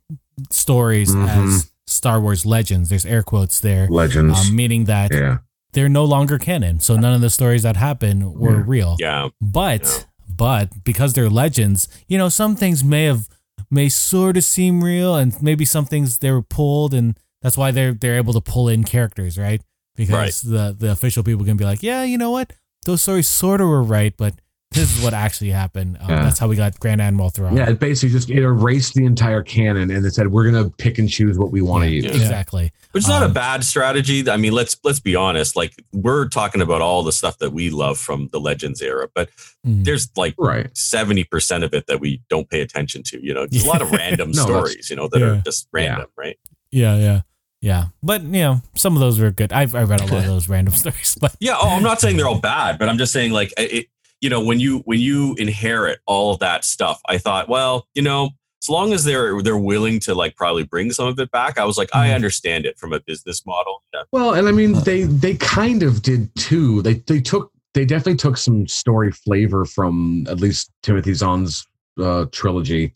stories 0.51 1.13
Mhm. 1.13 1.27
as 1.45 1.71
Star 1.87 2.19
Wars 2.19 2.45
legends. 2.45 2.89
There's 2.89 3.05
air 3.05 3.21
quotes 3.23 3.59
there. 3.59 3.87
Legends. 3.87 4.49
um, 4.49 4.55
meaning 4.55 4.85
that 4.85 5.13
yeah. 5.13 5.37
they're 5.73 5.89
no 5.89 6.03
longer 6.03 6.37
canon. 6.39 6.79
So 6.79 6.95
none 6.97 7.13
of 7.13 7.21
the 7.21 7.29
stories 7.29 7.61
that 7.63 7.75
happen 7.77 8.33
were 8.33 8.57
Yeah. 8.57 8.63
real. 8.65 8.95
yeah 8.99 9.29
But 9.41 9.83
Yeah. 9.83 10.03
But 10.35 10.83
because 10.83 11.13
they're 11.13 11.29
legends, 11.29 11.87
you 12.07 12.17
know, 12.17 12.29
some 12.29 12.55
things 12.55 12.83
may 12.83 13.05
have 13.05 13.27
may 13.69 13.89
sort 13.89 14.37
of 14.37 14.43
seem 14.43 14.83
real, 14.83 15.15
and 15.15 15.41
maybe 15.41 15.65
some 15.65 15.85
things 15.85 16.19
they 16.19 16.31
were 16.31 16.41
pulled, 16.41 16.93
and 16.93 17.19
that's 17.41 17.57
why 17.57 17.71
they're 17.71 17.93
they're 17.93 18.17
able 18.17 18.33
to 18.33 18.41
pull 18.41 18.67
in 18.69 18.83
characters, 18.83 19.37
right? 19.37 19.61
Because 19.95 20.41
the 20.41 20.75
the 20.77 20.91
official 20.91 21.23
people 21.23 21.45
can 21.45 21.57
be 21.57 21.65
like, 21.65 21.81
yeah, 21.83 22.03
you 22.03 22.17
know 22.17 22.31
what, 22.31 22.53
those 22.85 23.01
stories 23.01 23.27
sort 23.27 23.61
of 23.61 23.67
were 23.67 23.83
right, 23.83 24.13
but 24.17 24.35
this 24.75 24.95
is 24.97 25.03
what 25.03 25.13
actually 25.13 25.49
happened. 25.49 25.97
Um, 25.99 26.09
Yeah. 26.09 26.23
That's 26.23 26.37
how 26.39 26.47
we 26.47 26.55
got 26.55 26.79
Grand 26.79 27.01
Admiral 27.01 27.29
Thrawn. 27.29 27.55
Yeah, 27.57 27.69
it 27.69 27.79
basically 27.79 28.09
just 28.13 28.29
it 28.29 28.43
erased 28.43 28.93
the 28.93 29.05
entire 29.05 29.41
canon 29.41 29.89
and 29.91 30.05
it 30.05 30.13
said 30.13 30.27
we're 30.31 30.49
gonna 30.51 30.69
pick 30.69 30.99
and 30.99 31.09
choose 31.09 31.37
what 31.37 31.51
we 31.51 31.61
want 31.61 31.83
to 31.85 31.89
Yeah, 31.89 32.03
use. 32.11 32.15
exactly. 32.21 32.71
Which 32.91 33.03
is 33.03 33.09
not 33.09 33.23
a 33.23 33.25
Um, 33.25 33.33
bad 33.33 33.63
strategy. 33.63 34.29
I 34.29 34.37
mean, 34.37 34.53
let's 34.53 34.77
let's 34.83 34.99
be 34.99 35.15
honest. 35.15 35.55
Like 35.55 35.73
we're 35.91 36.27
talking 36.27 36.61
about 36.61 36.81
all 36.81 37.03
the 37.03 37.11
stuff 37.11 37.37
that 37.39 37.51
we 37.51 37.69
love 37.69 37.97
from 37.97 38.29
the 38.31 38.39
Legends 38.39 38.81
era, 38.81 39.07
but 39.13 39.29
Mm. 39.67 39.83
there's 39.83 40.09
like 40.15 40.35
Right. 40.37 40.69
seventy 40.77 41.23
percent 41.23 41.63
of 41.63 41.73
it 41.73 41.87
that 41.87 41.99
we 41.99 42.21
don't 42.29 42.49
pay 42.49 42.61
attention 42.61 43.01
to. 43.07 43.19
You 43.25 43.33
know, 43.33 43.47
there's 43.49 43.63
a 43.65 43.67
lot 43.67 43.81
of 43.81 43.91
random 44.01 44.31
No, 44.31 44.43
stories. 44.43 44.89
You 44.89 44.95
know, 44.95 45.07
that 45.11 45.19
Yeah. 45.19 45.25
are 45.27 45.41
just 45.43 45.67
random, 45.71 46.07
right? 46.17 46.37
Yeah, 46.71 46.97
yeah, 46.97 47.21
yeah. 47.61 47.85
But 48.03 48.21
you 48.23 48.29
know, 48.41 48.61
some 48.75 48.93
of 48.95 48.99
those 48.99 49.19
were 49.19 49.31
good. 49.31 49.51
I've 49.51 49.73
I 49.75 49.83
read 49.83 50.01
a 50.01 50.05
lot 50.05 50.19
of 50.19 50.25
those 50.33 50.47
random 50.47 50.73
stories, 50.81 51.17
but 51.19 51.35
Yeah. 51.39 51.55
Oh, 51.59 51.69
I'm 51.69 51.83
not 51.83 51.99
saying 52.01 52.17
they're 52.17 52.27
all 52.27 52.39
bad, 52.39 52.77
but 52.79 52.87
I'm 52.89 52.97
just 52.97 53.11
saying 53.13 53.31
like 53.31 53.53
it. 53.57 53.87
You 54.25 54.29
know, 54.31 54.41
when 54.43 54.59
you 54.59 54.79
when 54.85 54.99
you 54.99 55.35
inherit 55.37 55.99
all 56.07 56.33
of 56.33 56.39
that 56.39 56.65
stuff, 56.65 56.99
I 57.07 57.19
thought, 57.19 57.47
well, 57.47 57.85
you 57.93 58.01
know, 58.01 58.31
as 58.63 58.67
long 58.69 58.91
as 58.91 59.03
they're 59.03 59.39
they're 59.43 59.55
willing 59.55 59.99
to 59.99 60.15
like 60.15 60.35
probably 60.35 60.63
bring 60.63 60.91
some 60.91 61.07
of 61.07 61.19
it 61.19 61.29
back, 61.29 61.59
I 61.59 61.63
was 61.65 61.77
like, 61.77 61.89
I 61.93 62.07
Mhm. 62.07 62.15
understand 62.15 62.65
it 62.65 62.79
from 62.79 62.91
a 62.91 62.99
business 63.01 63.45
model. 63.45 63.83
Yeah. 63.93 64.01
Well, 64.11 64.33
and 64.33 64.47
I 64.47 64.51
mean 64.51 64.73
they 64.83 65.03
they 65.03 65.35
kind 65.35 65.83
of 65.83 66.01
did 66.01 66.33
too. 66.33 66.81
They 66.81 66.95
they 67.05 67.21
took 67.21 67.51
they 67.75 67.85
definitely 67.85 68.15
took 68.15 68.37
some 68.37 68.65
story 68.67 69.11
flavor 69.11 69.63
from 69.63 70.25
at 70.27 70.39
least 70.39 70.71
Timothy 70.81 71.13
Zahn's 71.13 71.67
uh, 72.01 72.25
trilogy 72.31 72.93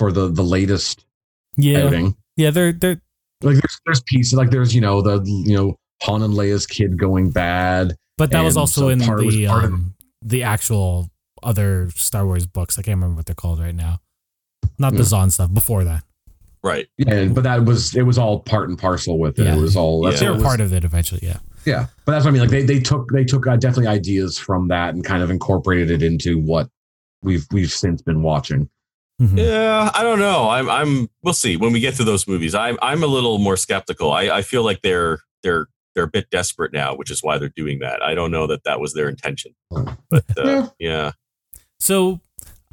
for 0.00 0.10
the 0.10 0.26
the 0.32 0.42
latest 0.42 1.04
yeah, 1.56 1.84
outing. 1.84 2.16
yeah. 2.36 2.50
They're 2.50 2.72
they're 2.72 3.00
Like 3.42 3.54
there's 3.54 3.80
there's 3.86 4.02
pieces 4.02 4.34
like 4.34 4.50
there's 4.50 4.74
you 4.74 4.80
know 4.80 5.00
the 5.00 5.22
you 5.46 5.54
know 5.56 5.76
Han 6.02 6.22
and 6.22 6.34
Leia's 6.34 6.66
kid 6.66 6.98
going 6.98 7.30
bad. 7.30 7.94
But 8.18 8.32
that 8.32 8.42
was 8.42 8.56
also 8.56 8.80
so 8.80 8.88
in 8.88 8.98
part 9.00 9.24
was 9.24 9.36
the 9.36 9.46
part 9.46 9.66
um, 9.66 9.94
the 10.22 10.42
actual 10.42 11.10
other 11.42 11.90
Star 11.94 12.24
Wars 12.26 12.46
books. 12.46 12.78
I 12.78 12.82
can't 12.82 12.96
remember 12.96 13.16
what 13.16 13.26
they're 13.26 13.34
called 13.34 13.60
right 13.60 13.74
now. 13.74 14.00
Not 14.78 14.92
the 14.92 14.98
Yeah. 14.98 15.04
Zahn 15.04 15.30
stuff. 15.30 15.52
Before 15.52 15.84
that, 15.84 16.04
Right. 16.64 16.86
Yeah, 16.96 17.24
but 17.26 17.42
that 17.42 17.64
was 17.64 17.94
it 17.96 18.02
was 18.02 18.18
all 18.18 18.38
part 18.40 18.68
and 18.68 18.78
parcel 18.78 19.18
with 19.18 19.38
it. 19.38 19.44
Yeah. 19.44 19.56
It 19.56 19.60
was 19.60 19.76
all 19.76 20.02
that's 20.04 20.20
Yeah. 20.20 20.26
they 20.26 20.28
were 20.30 20.34
it 20.34 20.38
was- 20.38 20.44
part 20.44 20.60
of 20.60 20.72
it 20.72 20.84
eventually. 20.84 21.20
Yeah. 21.22 21.38
Yeah, 21.64 21.86
but 22.04 22.12
that's 22.12 22.24
what 22.24 22.30
I 22.30 22.32
mean. 22.32 22.42
Like 22.42 22.50
they 22.50 22.62
they 22.64 22.80
took 22.80 23.10
they 23.12 23.24
took 23.24 23.46
uh, 23.46 23.56
definitely 23.56 23.86
ideas 23.88 24.38
from 24.38 24.68
that 24.68 24.94
and 24.94 25.04
kind 25.04 25.22
of 25.22 25.30
incorporated 25.30 25.90
it 25.90 26.02
into 26.04 26.38
what 26.38 26.68
we've 27.22 27.46
we've 27.52 27.70
since 27.70 28.02
been 28.02 28.22
watching. 28.22 28.68
Mhm. 29.20 29.38
Yeah, 29.38 29.90
I 29.94 30.02
don't 30.02 30.18
know. 30.18 30.48
I'm 30.50 30.68
I'm 30.68 31.08
we'll 31.22 31.34
see 31.34 31.56
when 31.56 31.72
we 31.72 31.78
get 31.80 31.94
to 31.96 32.04
those 32.04 32.26
movies. 32.26 32.54
I'm 32.54 32.78
I'm 32.82 33.02
a 33.04 33.06
little 33.06 33.38
more 33.38 33.56
skeptical. 33.56 34.10
I, 34.12 34.22
I 34.38 34.42
feel 34.42 34.64
like 34.64 34.82
they're 34.82 35.20
they're 35.44 35.66
they're 35.94 36.04
a 36.04 36.08
bit 36.08 36.30
desperate 36.30 36.72
now, 36.72 36.94
which 36.94 37.10
is 37.10 37.22
why 37.22 37.38
they're 37.38 37.48
doing 37.54 37.78
that. 37.80 38.02
I 38.02 38.14
don't 38.14 38.30
know 38.30 38.46
that 38.46 38.64
that 38.64 38.80
was 38.80 38.94
their 38.94 39.08
intention. 39.08 39.54
But 39.70 40.24
uh, 40.38 40.44
Yeah. 40.44 40.68
yeah. 40.78 41.12
So, 41.80 42.20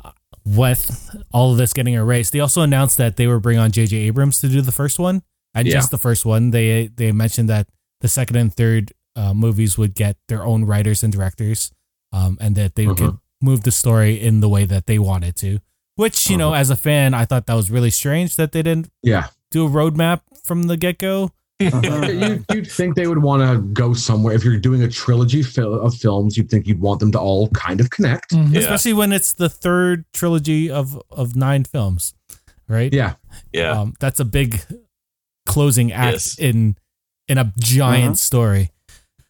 uh, 0.03 0.12
with 0.45 1.15
all 1.34 1.51
of 1.51 1.58
this 1.58 1.73
getting 1.73 1.93
erased, 1.95 2.32
they 2.34 2.39
also 2.39 2.62
announced 2.62 2.97
that 2.97 3.17
they 3.17 3.27
were 3.27 3.39
bringing 3.39 3.62
on 3.62 3.71
J.J. 3.71 3.97
Abrams 3.97 4.39
to 4.41 4.47
do 4.47 4.62
the 4.62 4.71
first 4.71 4.99
one, 4.99 5.23
and 5.53 5.67
Yeah. 5.67 5.73
just 5.73 5.91
the 5.91 5.97
first 5.97 6.25
one. 6.25 6.51
They 6.51 6.88
they 6.88 7.12
mentioned 7.12 7.49
that 7.49 7.67
the 8.01 8.08
second 8.08 8.36
and 8.38 8.53
third 8.53 8.93
uh, 9.15 9.34
movies 9.34 9.77
would 9.77 9.95
get 9.95 10.15
their 10.27 10.43
own 10.43 10.63
writers 10.65 11.03
and 11.03 11.12
directors, 11.12 11.71
um, 12.13 12.38
and 12.39 12.55
that 12.55 12.75
they 12.75 12.86
could 12.86 13.17
move 13.41 13.63
the 13.63 13.71
story 13.71 14.19
in 14.21 14.39
the 14.41 14.49
way 14.49 14.65
that 14.65 14.86
they 14.86 14.99
wanted 14.99 15.36
to. 15.38 15.60
Which 15.95 16.29
you 16.29 16.38
know, 16.38 16.53
as 16.53 16.69
a 16.69 16.75
fan, 16.77 17.13
I 17.13 17.25
thought 17.25 17.45
that 17.47 17.55
was 17.55 17.69
really 17.71 17.89
strange 17.89 18.36
that 18.38 18.51
they 18.53 18.62
didn't 18.62 18.89
Yeah. 19.03 19.27
do 19.51 19.65
a 19.65 19.69
roadmap 19.69 20.21
from 20.45 20.63
the 20.63 20.77
get 20.77 20.97
go. 20.99 21.32
you, 21.63 22.45
you'd 22.54 22.72
think 22.72 22.95
they 22.95 23.08
would 23.08 23.22
want 23.22 23.41
to 23.43 23.60
go 23.74 23.93
somewhere. 23.93 24.34
If 24.34 24.43
you're 24.45 24.58
doing 24.58 24.82
a 24.84 24.88
trilogy 24.88 25.43
fil- 25.43 25.82
of 25.82 25.93
films, 25.95 26.38
you'd 26.38 26.50
think 26.50 26.67
you'd 26.67 26.80
want 26.80 27.00
them 27.02 27.12
to 27.12 27.19
all 27.19 27.50
kind 27.50 27.82
of 27.82 27.89
connect. 27.89 28.32
Mhm. 28.32 28.54
Yeah. 28.54 28.60
especially 28.62 28.93
when 28.93 29.12
it's 29.12 29.34
the 29.34 29.50
third 29.50 30.06
trilogy 30.13 30.69
of 30.72 31.02
of 31.12 31.36
nine 31.36 31.63
films, 31.65 32.13
right? 32.67 32.93
Yeah. 32.93 33.15
Yeah. 33.52 33.72
Um, 33.80 33.93
that's 34.00 34.19
a 34.19 34.26
big 34.26 34.62
closing 35.45 35.91
act 35.91 36.13
Yes. 36.13 36.39
in 36.39 36.78
in 37.28 37.38
a 37.38 37.54
giant 37.60 38.15
Mhm. 38.15 38.19
story. 38.19 38.72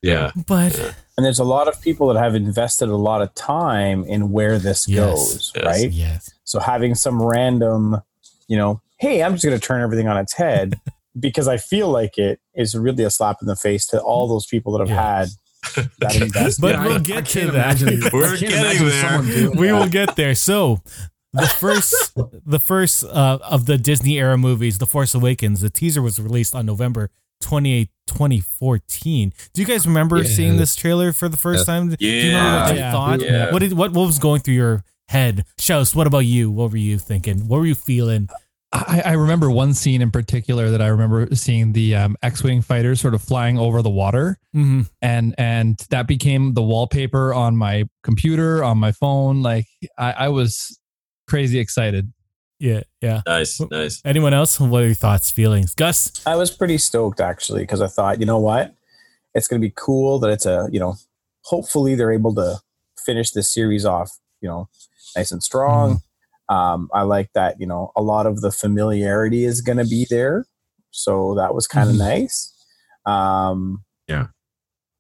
yeah. 0.02 0.32
But 0.48 0.96
And 1.18 1.26
there's 1.26 1.40
a 1.40 1.44
lot 1.44 1.68
of 1.68 1.82
people 1.82 2.08
that 2.14 2.18
have 2.20 2.34
invested 2.36 2.88
a 2.88 2.96
lot 2.96 3.22
of 3.22 3.34
time 3.36 4.06
in 4.06 4.32
where 4.32 4.58
this 4.58 4.88
Yes. 4.88 5.00
goes, 5.06 5.52
Yes. 5.56 5.66
right? 5.66 5.92
yes, 5.92 6.30
So 6.46 6.60
having 6.62 6.96
some 6.96 7.22
random, 7.22 8.02
you 8.48 8.56
know, 8.56 8.82
hey, 9.00 9.22
I'm 9.22 9.34
just 9.34 9.44
going 9.44 9.60
to 9.60 9.66
turn 9.66 9.82
everything 9.82 10.08
on 10.08 10.16
its 10.18 10.32
head 10.34 10.80
because 11.20 11.48
I 11.48 11.58
feel 11.58 11.90
like 11.90 12.18
it 12.18 12.40
is 12.56 12.76
really 12.76 13.04
a 13.04 13.10
slap 13.10 13.38
in 13.42 13.48
the 13.48 13.56
face 13.56 13.86
to 13.88 14.02
all 14.02 14.28
those 14.28 14.46
people 14.46 14.74
that 14.74 14.88
have 14.88 14.90
Yeah. 14.90 15.20
had 15.20 15.90
that 16.00 16.16
investment. 16.22 16.62
But 16.62 16.72
Yeah, 16.76 16.86
we'll 16.86 16.96
I 16.98 17.00
get 17.00 17.26
to 17.28 17.52
that. 17.52 17.82
We're 18.14 18.38
getting 18.38 18.88
there. 18.88 19.52
we 19.52 19.68
that. 19.68 19.74
will 19.74 19.88
get 19.90 20.16
there. 20.16 20.36
So 20.36 20.82
the 21.34 21.48
first 21.48 22.14
the 22.46 22.60
first 22.60 23.04
uh, 23.04 23.40
of 23.44 23.66
the 23.66 23.78
Disney 23.78 24.18
era 24.20 24.38
movies, 24.38 24.78
The 24.78 24.86
Force 24.86 25.14
Awakens, 25.14 25.62
the 25.62 25.70
teaser 25.70 26.02
was 26.02 26.20
released 26.20 26.56
on 26.56 26.66
November 26.66 27.10
28, 27.42 27.90
2014. 28.08 29.34
Do 29.54 29.62
you 29.62 29.68
guys 29.68 29.86
remember 29.88 30.18
Yeah. 30.18 30.24
seeing 30.24 30.58
this 30.58 30.76
trailer 30.76 31.14
for 31.14 31.30
the 31.30 31.38
first 31.38 31.68
Yeah. 31.68 31.74
time? 31.74 31.90
Do 31.90 32.06
you 32.06 32.28
remember 32.28 32.60
what 32.62 32.74
you 32.74 32.80
Yeah. 32.80 32.92
thought? 32.92 33.22
Yeah. 33.22 33.52
What 33.52 33.60
did 33.60 33.74
what 33.74 33.92
what 33.94 34.08
was 34.08 34.20
going 34.20 34.42
through 34.42 34.56
your 34.56 34.84
head? 35.08 35.46
Shows, 35.60 35.96
what 35.96 36.08
about 36.08 36.20
you? 36.26 36.50
What 36.52 36.72
were 36.72 36.78
you 36.78 36.98
thinking? 37.00 37.48
What 37.48 37.60
were 37.60 37.66
you 37.68 37.76
feeling? 37.76 38.30
I, 38.72 39.02
I 39.04 39.12
remember 39.14 39.50
one 39.50 39.74
scene 39.74 40.02
in 40.02 40.12
particular 40.12 40.70
that 40.70 40.82
I 40.82 40.88
remember 40.88 41.34
seeing 41.36 41.74
the 41.74 41.96
um, 41.96 42.16
X-wing 42.22 42.62
fighters 42.62 43.02
sort 43.02 43.16
of 43.16 43.22
flying 43.24 43.58
over 43.58 43.82
the 43.82 43.90
water, 43.90 44.38
Mm-hmm. 44.56 44.82
and 45.02 45.36
and 45.38 45.78
that 45.90 46.08
became 46.08 46.54
the 46.54 46.62
wallpaper 46.62 47.34
on 47.34 47.56
my 47.56 47.86
computer, 48.04 48.64
on 48.64 48.78
my 48.78 48.92
phone. 48.92 49.42
Like 49.42 49.66
I, 49.98 50.12
I 50.12 50.28
was 50.30 50.80
crazy 51.28 51.60
excited. 51.60 52.12
Yeah, 52.60 52.82
yeah. 53.02 53.22
Nice. 53.26 53.62
Nice. 53.72 54.02
Anyone 54.04 54.34
else? 54.34 54.60
What 54.60 54.84
are 54.84 54.88
your 54.88 54.94
thoughts, 54.94 55.32
feelings? 55.32 55.74
Gus? 55.74 56.12
I 56.26 56.36
was 56.36 56.52
pretty 56.52 56.78
stoked 56.78 57.22
actually 57.22 57.62
because 57.62 57.82
I 57.82 57.88
thought, 57.88 58.20
you 58.20 58.26
know 58.26 58.40
what, 58.40 58.76
it's 59.34 59.48
going 59.48 59.62
to 59.62 59.68
be 59.68 59.74
cool 59.76 60.20
that 60.20 60.30
it's 60.30 60.46
a, 60.46 60.68
you 60.72 60.80
know, 60.80 60.96
hopefully 61.44 61.96
they're 61.96 62.12
able 62.12 62.36
to 62.36 62.58
finish 63.06 63.32
this 63.32 63.52
series 63.52 63.86
off, 63.86 64.12
you 64.42 64.50
know, 64.50 64.68
nice 65.16 65.32
and 65.32 65.42
strong. 65.42 66.02
Um, 66.50 66.90
I 66.94 67.04
like 67.04 67.30
that, 67.36 67.56
you 67.60 67.68
know, 67.68 67.92
a 67.96 68.02
lot 68.02 68.26
of 68.26 68.42
the 68.42 68.52
familiarity 68.52 69.46
is 69.46 69.62
going 69.62 69.78
to 69.78 69.86
be 69.86 70.06
there, 70.10 70.46
so 70.92 71.36
that 71.36 71.54
was 71.54 71.68
kind 71.68 71.90
of 71.90 71.96
Mhm. 71.96 72.00
nice. 72.00 72.54
Um, 73.06 73.84
Yeah. 74.08 74.28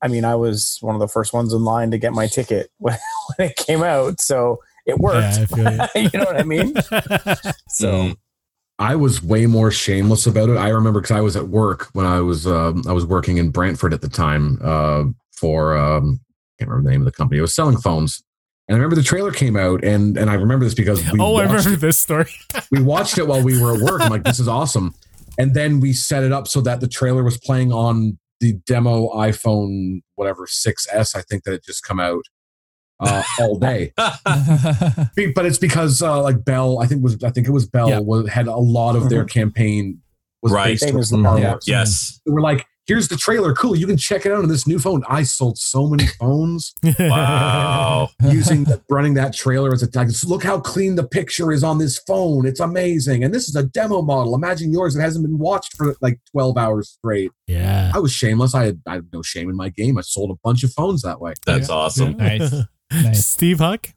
I 0.02 0.08
mean, 0.08 0.24
I 0.24 0.36
was 0.36 0.78
one 0.82 0.96
of 0.96 1.02
the 1.02 1.08
first 1.10 1.34
ones 1.34 1.52
in 1.54 1.64
line 1.66 1.92
to 1.92 1.98
get 1.98 2.14
my 2.14 2.28
ticket 2.28 2.70
when, 2.78 2.98
when 3.38 3.50
it 3.50 3.56
came 3.58 3.84
out, 3.84 4.22
so 4.22 4.60
it 4.86 4.98
worked. 5.00 5.40
Yeah, 5.58 5.88
you. 5.96 6.02
you 6.14 6.20
know 6.20 6.26
what 6.26 6.40
I 6.40 6.44
mean? 6.44 6.74
So. 7.70 7.92
Mm. 7.92 8.16
I 8.82 8.96
was 8.96 9.22
way 9.22 9.46
more 9.46 9.72
shameless 9.72 10.26
about 10.26 10.48
it. 10.48 10.56
I 10.56 10.70
remember 10.70 11.02
because 11.02 11.18
I 11.18 11.20
was 11.20 11.36
at 11.36 11.50
work 11.50 11.90
when 11.92 12.06
I 12.06 12.22
was 12.22 12.48
um, 12.48 12.82
I 12.88 12.94
was 12.94 13.06
working 13.06 13.36
in 13.36 13.50
Brantford 13.52 13.94
at 13.94 14.00
the 14.00 14.08
time 14.08 14.58
uh, 14.64 15.04
for 15.36 15.76
um, 15.78 16.22
I 16.24 16.64
can't 16.64 16.70
remember 16.72 16.88
the 16.88 16.92
name 16.94 17.02
of 17.02 17.06
the 17.06 17.12
company. 17.12 17.40
I 17.40 17.42
was 17.42 17.54
selling 17.54 17.76
phones, 17.78 18.24
and 18.70 18.76
I 18.76 18.78
remember 18.78 18.96
the 18.96 19.04
trailer 19.04 19.32
came 19.32 19.58
out, 19.58 19.84
and 19.84 20.16
and 20.16 20.30
I 20.30 20.36
remember 20.36 20.64
this 20.64 20.76
because 20.76 21.04
we 21.12 21.20
oh, 21.20 21.36
I 21.36 21.48
watched 21.48 21.66
remember 21.66 21.76
this 21.88 21.98
story. 21.98 22.32
we 22.72 22.82
watched 22.82 23.18
it 23.18 23.28
while 23.28 23.44
we 23.44 23.60
were 23.62 23.74
at 23.74 23.82
work. 23.82 24.00
I'm 24.00 24.12
like, 24.12 24.24
this 24.24 24.40
is 24.40 24.48
awesome. 24.48 24.94
And 25.38 25.54
then 25.56 25.80
we 25.80 25.92
set 25.94 26.24
it 26.24 26.32
up 26.32 26.48
so 26.48 26.62
that 26.62 26.80
the 26.80 26.88
trailer 26.88 27.24
was 27.24 27.38
playing 27.38 27.72
on 27.74 28.20
the 28.42 28.54
demo 28.66 29.10
iPhone, 29.10 30.02
whatever 30.16 30.46
6S, 30.46 31.16
I 31.16 31.22
think 31.22 31.44
that 31.44 31.52
had 31.52 31.64
just 31.64 31.84
come 31.84 32.00
out 32.00 32.24
uh, 33.00 33.24
all 33.40 33.58
day. 33.58 33.92
But 33.98 35.46
it's 35.46 35.58
because 35.58 36.02
uh, 36.02 36.22
like 36.22 36.44
Bell, 36.46 36.80
I 36.80 36.86
think 36.86 37.04
was 37.04 37.22
I 37.24 37.32
think 37.32 37.48
it 37.48 37.52
was 37.52 37.66
Bell 37.68 37.90
Yeah. 37.90 38.00
was, 38.00 38.30
had 38.30 38.48
a 38.48 38.56
lot 38.56 38.96
of 38.96 39.10
their 39.10 39.26
campaign 39.26 40.02
was 40.42 40.52
Right. 40.52 40.80
based 40.80 40.94
on 40.94 41.00
as 41.00 41.10
Star 41.10 41.40
Wars. 41.40 41.64
Yes. 41.68 42.22
We're 42.26 42.42
like, 42.42 42.66
here's 42.90 43.08
the 43.08 43.16
trailer. 43.16 43.54
Cool, 43.54 43.76
you 43.76 43.88
can 43.88 43.96
check 43.98 44.26
it 44.26 44.32
out 44.34 44.40
on 44.40 44.50
this 44.50 44.66
new 44.68 44.80
phone. 44.80 45.04
I 45.08 45.24
sold 45.24 45.58
so 45.58 45.88
many 45.88 46.08
phones 46.20 46.74
Wow. 47.00 48.10
using 48.24 48.64
the, 48.66 48.82
running 48.90 49.14
that 49.14 49.34
trailer 49.34 49.72
as 49.72 49.84
a 49.84 49.88
tag. 49.90 50.10
Look 50.26 50.44
how 50.44 50.60
clean 50.60 50.96
the 50.96 51.04
picture 51.08 51.52
is 51.52 51.64
on 51.64 51.78
this 51.78 52.00
phone. 52.00 52.46
It's 52.46 52.60
amazing. 52.60 53.24
And 53.24 53.34
this 53.34 53.48
is 53.48 53.56
a 53.56 53.64
demo 53.64 54.02
model. 54.02 54.36
Imagine 54.36 54.74
yours 54.74 54.96
that 54.96 55.02
hasn't 55.02 55.26
been 55.26 55.38
watched 55.38 55.78
for 55.78 55.96
like 56.02 56.20
12 56.32 56.58
hours 56.58 56.90
straight. 56.90 57.32
yeah. 57.48 57.92
I 57.94 58.00
was 58.00 58.12
shameless. 58.12 58.54
I 58.56 58.66
had, 58.66 58.82
I 58.88 58.94
had 58.96 59.08
no 59.14 59.22
shame 59.22 59.50
in 59.50 59.56
my 59.56 59.70
game. 59.70 59.98
I 59.98 60.02
sold 60.02 60.32
a 60.32 60.40
bunch 60.44 60.64
of 60.64 60.72
phones 60.74 61.02
that 61.04 61.22
way. 61.22 61.34
That's 61.46 61.70
awesome. 61.70 62.18
Nice. 62.18 62.54
Nice. 62.92 63.28
Steve 63.28 63.60
Huck? 63.60 63.88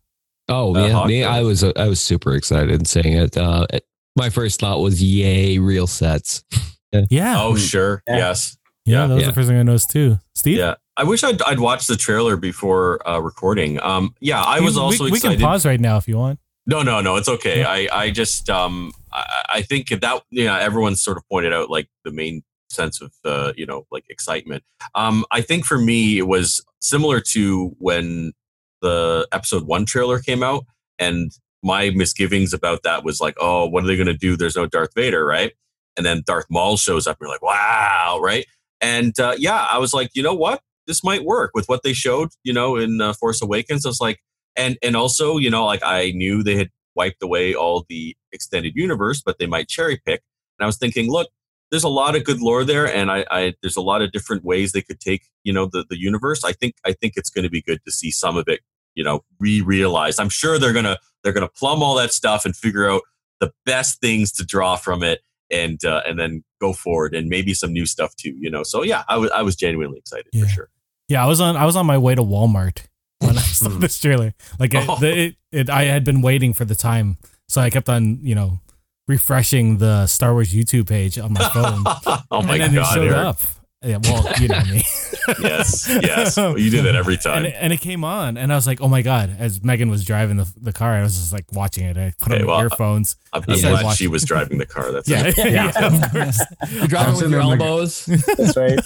Oh 0.50 0.76
Uh, 0.76 0.86
yeah, 0.86 1.06
me, 1.06 1.24
I 1.24 1.36
ahead. 1.38 1.44
was 1.46 1.64
I 1.64 1.88
was 1.88 1.98
super 1.98 2.34
excited 2.34 2.86
seeing 2.86 3.14
it. 3.14 3.38
Uh, 3.38 3.66
it- 3.72 3.86
my 4.16 4.28
first 4.28 4.60
thought 4.60 4.80
was, 4.80 5.02
"Yay, 5.02 5.56
real 5.58 5.86
sets!" 5.86 6.44
Yeah. 7.08 7.40
Oh, 7.42 7.56
sure. 7.56 8.02
Yeah. 8.06 8.16
Yes. 8.18 8.54
Yeah, 8.84 9.06
that 9.06 9.14
was 9.14 9.22
yeah. 9.22 9.28
the 9.28 9.34
first 9.34 9.48
thing 9.48 9.58
I 9.58 9.62
noticed 9.62 9.90
too. 9.90 10.18
Steve? 10.34 10.58
Yeah. 10.58 10.74
I 10.96 11.04
wish 11.04 11.24
I'd, 11.24 11.40
I'd 11.42 11.60
watched 11.60 11.88
the 11.88 11.96
trailer 11.96 12.36
before 12.36 13.06
uh, 13.08 13.18
recording. 13.18 13.80
Um, 13.82 14.14
yeah, 14.20 14.42
I 14.42 14.60
was 14.60 14.74
We- 14.74 14.80
also 14.80 15.04
we, 15.04 15.12
we 15.12 15.20
can 15.20 15.38
pause 15.38 15.64
right 15.64 15.80
now 15.80 15.96
if 15.96 16.06
you 16.06 16.18
want. 16.18 16.38
No, 16.66 16.82
no, 16.82 17.00
no. 17.00 17.16
It's 17.16 17.28
okay. 17.28 17.64
I, 17.64 17.88
I 17.92 18.10
just, 18.10 18.48
um, 18.48 18.92
I, 19.12 19.44
I 19.54 19.62
think 19.62 19.88
that, 19.88 20.22
you 20.30 20.44
know, 20.44 20.54
everyone's 20.54 21.02
sort 21.02 21.16
of 21.16 21.28
pointed 21.28 21.52
out 21.52 21.70
like 21.70 21.88
the 22.04 22.12
main 22.12 22.42
sense 22.70 23.00
of, 23.00 23.12
uh, 23.24 23.52
you 23.56 23.66
know, 23.66 23.84
like 23.90 24.04
excitement. 24.08 24.62
Um, 24.94 25.24
I 25.32 25.40
think 25.40 25.64
for 25.64 25.78
me, 25.78 26.18
it 26.18 26.28
was 26.28 26.64
similar 26.80 27.20
to 27.32 27.74
when 27.78 28.32
the 28.80 29.26
episode 29.32 29.66
one 29.66 29.86
trailer 29.86 30.20
came 30.20 30.42
out 30.42 30.64
and 30.98 31.32
my 31.64 31.90
misgivings 31.90 32.52
about 32.52 32.82
that 32.84 33.02
was 33.02 33.20
like, 33.20 33.34
oh, 33.40 33.66
what 33.66 33.82
are 33.82 33.86
they 33.86 33.96
going 33.96 34.06
to 34.06 34.14
do? 34.14 34.36
There's 34.36 34.56
no 34.56 34.66
Darth 34.66 34.94
Vader, 34.94 35.24
right? 35.24 35.52
And 35.96 36.06
then 36.06 36.22
Darth 36.26 36.46
Maul 36.48 36.76
shows 36.76 37.06
up. 37.06 37.16
And 37.18 37.26
you're 37.26 37.34
like, 37.34 37.42
wow, 37.42 38.20
right? 38.22 38.46
And 38.82 39.18
uh, 39.18 39.34
yeah, 39.38 39.66
I 39.70 39.78
was 39.78 39.94
like, 39.94 40.10
you 40.12 40.22
know 40.22 40.34
what? 40.34 40.60
This 40.86 41.04
might 41.04 41.24
work 41.24 41.52
with 41.54 41.66
what 41.66 41.84
they 41.84 41.92
showed, 41.92 42.30
you 42.42 42.52
know, 42.52 42.76
in 42.76 43.00
uh, 43.00 43.12
Force 43.14 43.40
Awakens. 43.40 43.86
I 43.86 43.88
was 43.88 44.00
like, 44.00 44.18
and 44.56 44.76
and 44.82 44.96
also, 44.96 45.38
you 45.38 45.48
know, 45.48 45.64
like 45.64 45.82
I 45.84 46.10
knew 46.10 46.42
they 46.42 46.56
had 46.56 46.70
wiped 46.94 47.22
away 47.22 47.54
all 47.54 47.86
the 47.88 48.16
extended 48.32 48.74
universe, 48.74 49.22
but 49.24 49.38
they 49.38 49.46
might 49.46 49.68
cherry 49.68 50.00
pick. 50.04 50.22
And 50.58 50.64
I 50.64 50.66
was 50.66 50.76
thinking, 50.76 51.10
look, 51.10 51.28
there's 51.70 51.84
a 51.84 51.88
lot 51.88 52.16
of 52.16 52.24
good 52.24 52.40
lore 52.42 52.64
there, 52.64 52.86
and 52.86 53.10
I, 53.10 53.24
I 53.30 53.54
there's 53.62 53.76
a 53.76 53.80
lot 53.80 54.02
of 54.02 54.12
different 54.12 54.44
ways 54.44 54.72
they 54.72 54.82
could 54.82 55.00
take, 55.00 55.22
you 55.44 55.52
know, 55.52 55.66
the 55.66 55.84
the 55.88 55.98
universe. 55.98 56.44
I 56.44 56.52
think 56.52 56.74
I 56.84 56.92
think 56.92 57.14
it's 57.16 57.30
going 57.30 57.44
to 57.44 57.50
be 57.50 57.62
good 57.62 57.80
to 57.86 57.92
see 57.92 58.10
some 58.10 58.36
of 58.36 58.48
it, 58.48 58.60
you 58.94 59.04
know, 59.04 59.20
re-realized. 59.38 60.20
I'm 60.20 60.28
sure 60.28 60.58
they're 60.58 60.74
gonna 60.74 60.98
they're 61.22 61.32
gonna 61.32 61.48
plumb 61.48 61.82
all 61.82 61.94
that 61.94 62.12
stuff 62.12 62.44
and 62.44 62.54
figure 62.54 62.90
out 62.90 63.02
the 63.40 63.52
best 63.64 64.00
things 64.00 64.32
to 64.32 64.44
draw 64.44 64.76
from 64.76 65.02
it, 65.02 65.20
and 65.52 65.84
uh, 65.84 66.00
and 66.06 66.18
then 66.18 66.42
go 66.60 66.72
forward, 66.72 67.14
and 67.14 67.28
maybe 67.28 67.52
some 67.54 67.72
new 67.72 67.86
stuff 67.86 68.16
too, 68.16 68.34
you 68.38 68.50
know. 68.50 68.62
So 68.62 68.82
yeah, 68.82 69.04
I 69.08 69.16
was 69.18 69.30
I 69.30 69.42
was 69.42 69.54
genuinely 69.56 69.98
excited 69.98 70.26
Yeah. 70.32 70.44
for 70.44 70.48
sure. 70.48 70.70
Yeah, 71.08 71.22
I 71.24 71.28
was 71.28 71.40
on 71.40 71.56
I 71.56 71.66
was 71.66 71.76
on 71.76 71.86
my 71.86 71.98
way 71.98 72.14
to 72.14 72.22
Walmart 72.22 72.86
when 73.20 73.36
I 73.36 73.42
saw 73.42 73.68
Hmm. 73.68 73.80
this 73.80 73.98
trailer. 74.00 74.32
Like 74.58 74.72
it, 74.74 74.84
Oh. 74.88 74.98
the, 74.98 75.16
it, 75.26 75.36
it, 75.52 75.70
I 75.70 75.84
had 75.84 76.04
been 76.04 76.22
waiting 76.22 76.52
for 76.54 76.64
the 76.64 76.74
time, 76.74 77.18
so 77.48 77.60
I 77.60 77.70
kept 77.70 77.88
on 77.88 78.18
you 78.22 78.34
know 78.34 78.60
refreshing 79.08 79.78
the 79.78 80.06
Star 80.06 80.32
Wars 80.32 80.54
YouTube 80.54 80.88
page 80.88 81.18
on 81.18 81.32
my 81.32 81.48
phone. 81.50 81.82
oh 82.30 82.42
my 82.42 82.54
and 82.54 82.62
then 82.62 82.74
god, 82.74 82.92
it 82.92 82.94
showed 82.94 83.08
Eric. 83.08 83.26
up. 83.26 83.40
Yeah, 83.84 83.98
well, 84.02 84.24
you 84.40 84.48
know 84.48 84.62
me. 84.64 84.84
Yes, 85.40 85.86
yes, 85.88 86.36
um, 86.36 86.58
you 86.58 86.68
do 86.68 86.82
that 86.82 86.96
every 86.96 87.16
time. 87.16 87.38
And 87.38 87.46
it, 87.46 87.54
and 87.56 87.72
it 87.72 87.80
came 87.80 88.02
on, 88.02 88.36
and 88.36 88.52
I 88.52 88.56
was 88.56 88.66
like, 88.66 88.80
"Oh 88.80 88.88
my 88.88 89.02
god!" 89.02 89.36
As 89.38 89.62
Megan 89.62 89.88
was 89.88 90.04
driving 90.04 90.36
the, 90.36 90.52
the 90.60 90.72
car, 90.72 90.94
I 90.94 91.02
was 91.02 91.16
just 91.16 91.32
like 91.32 91.44
watching 91.52 91.84
it. 91.84 91.96
I 91.96 92.12
put 92.18 92.32
Okay, 92.32 92.40
on 92.42 92.48
well, 92.48 92.56
my 92.58 92.64
earphones. 92.64 93.14
I'm, 93.32 93.44
I'm 93.46 93.60
glad 93.60 93.84
Watch- 93.84 93.98
she 93.98 94.08
was 94.08 94.24
driving 94.32 94.58
the 94.58 94.66
car. 94.66 94.90
That's 94.90 95.08
Yeah, 95.08 95.30
yeah, 95.36 95.68
of 95.86 96.10
course. 96.10 96.40
You're 96.72 96.88
driving 96.88 97.14
with 97.22 97.30
your 97.30 97.40
elbows. 97.40 98.04
That's 98.36 98.56
right. 98.56 98.80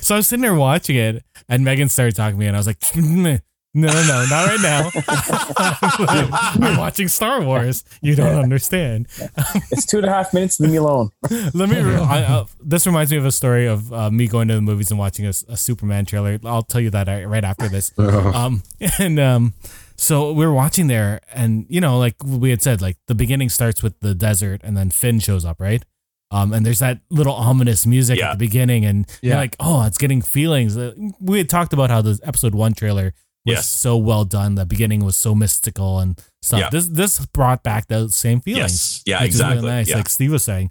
So 0.00 0.14
I 0.14 0.18
was 0.18 0.28
sitting 0.28 0.40
there 0.40 0.54
watching 0.54 0.96
it, 0.96 1.22
and 1.46 1.62
Megan 1.62 1.90
started 1.90 2.16
talking 2.16 2.36
to 2.36 2.40
me, 2.40 2.46
and 2.46 2.56
I 2.56 2.58
was 2.58 2.66
like, 2.66 2.78
No, 3.74 3.88
no, 3.88 4.02
no, 4.06 4.26
not 4.28 4.46
right 4.48 4.60
now. 4.60 4.90
I'm 6.68 6.76
watching 6.76 7.08
Star 7.08 7.40
Wars. 7.42 7.84
You 8.02 8.14
don't 8.14 8.36
understand. 8.42 9.06
It's 9.70 9.86
two 9.86 9.98
and 9.98 10.06
a 10.06 10.10
half 10.10 10.34
minutes. 10.34 10.60
Leave 10.60 10.70
me 10.72 10.76
alone. 10.76 11.10
Let 11.54 11.68
me. 11.70 11.78
I, 11.78 12.22
uh, 12.22 12.44
this 12.60 12.86
reminds 12.86 13.10
me 13.10 13.16
of 13.16 13.24
a 13.24 13.32
story 13.32 13.66
of 13.66 13.90
uh, 13.92 14.10
me 14.10 14.26
going 14.28 14.48
to 14.48 14.54
the 14.54 14.60
movies 14.60 14.90
and 14.90 14.98
watching 14.98 15.24
a, 15.26 15.30
a 15.48 15.56
Superman 15.56 16.04
trailer. 16.04 16.38
I'll 16.44 16.62
tell 16.62 16.80
you 16.82 16.90
that 16.90 17.08
uh, 17.08 17.26
right 17.26 17.44
after 17.44 17.68
this. 17.68 17.92
Um, 17.98 18.62
and 18.98 19.18
um, 19.18 19.54
so 19.96 20.32
we 20.32 20.44
were 20.44 20.52
watching 20.52 20.88
there, 20.88 21.20
and 21.32 21.64
you 21.70 21.80
know, 21.80 21.98
like 21.98 22.16
we 22.24 22.50
had 22.50 22.62
said, 22.62 22.82
like 22.82 22.96
the 23.06 23.14
beginning 23.14 23.48
starts 23.48 23.82
with 23.82 23.98
the 24.00 24.14
desert, 24.14 24.60
and 24.62 24.76
then 24.76 24.90
Finn 24.90 25.18
shows 25.18 25.44
up, 25.46 25.58
right? 25.60 25.82
Um, 26.30 26.52
and 26.52 26.64
there's 26.66 26.78
that 26.80 27.00
little 27.10 27.34
ominous 27.34 27.86
music 27.86 28.18
Yeah. 28.18 28.30
at 28.30 28.32
the 28.38 28.44
beginning, 28.46 28.84
and 28.84 29.06
you're 29.22 29.34
Yeah. 29.34 29.38
like, 29.40 29.56
oh, 29.60 29.84
it's 29.86 29.98
getting 29.98 30.20
feelings. 30.22 30.76
Uh, 30.76 30.92
We 31.20 31.38
had 31.38 31.48
talked 31.48 31.72
about 31.72 31.88
how 31.90 32.02
the 32.02 32.18
episode 32.22 32.54
one 32.54 32.74
trailer 32.74 33.12
was 33.44 33.56
Yes. 33.56 33.68
so 33.68 33.96
well 33.96 34.24
done. 34.24 34.54
The 34.54 34.66
beginning 34.66 35.04
was 35.04 35.16
so 35.16 35.34
mystical 35.34 35.98
and 35.98 36.20
stuff. 36.42 36.60
Yeah. 36.60 36.70
This 36.70 36.88
this 36.88 37.26
brought 37.26 37.62
back 37.62 37.88
those 37.88 38.14
same 38.14 38.40
feelings. 38.40 38.62
Yes. 38.72 39.02
Yeah, 39.06 39.16
is 39.16 39.20
really 39.20 39.26
exactly. 39.28 39.68
nice, 39.68 39.88
Yeah. 39.88 39.96
like 39.96 40.08
Steve 40.08 40.32
was 40.32 40.44
saying. 40.44 40.70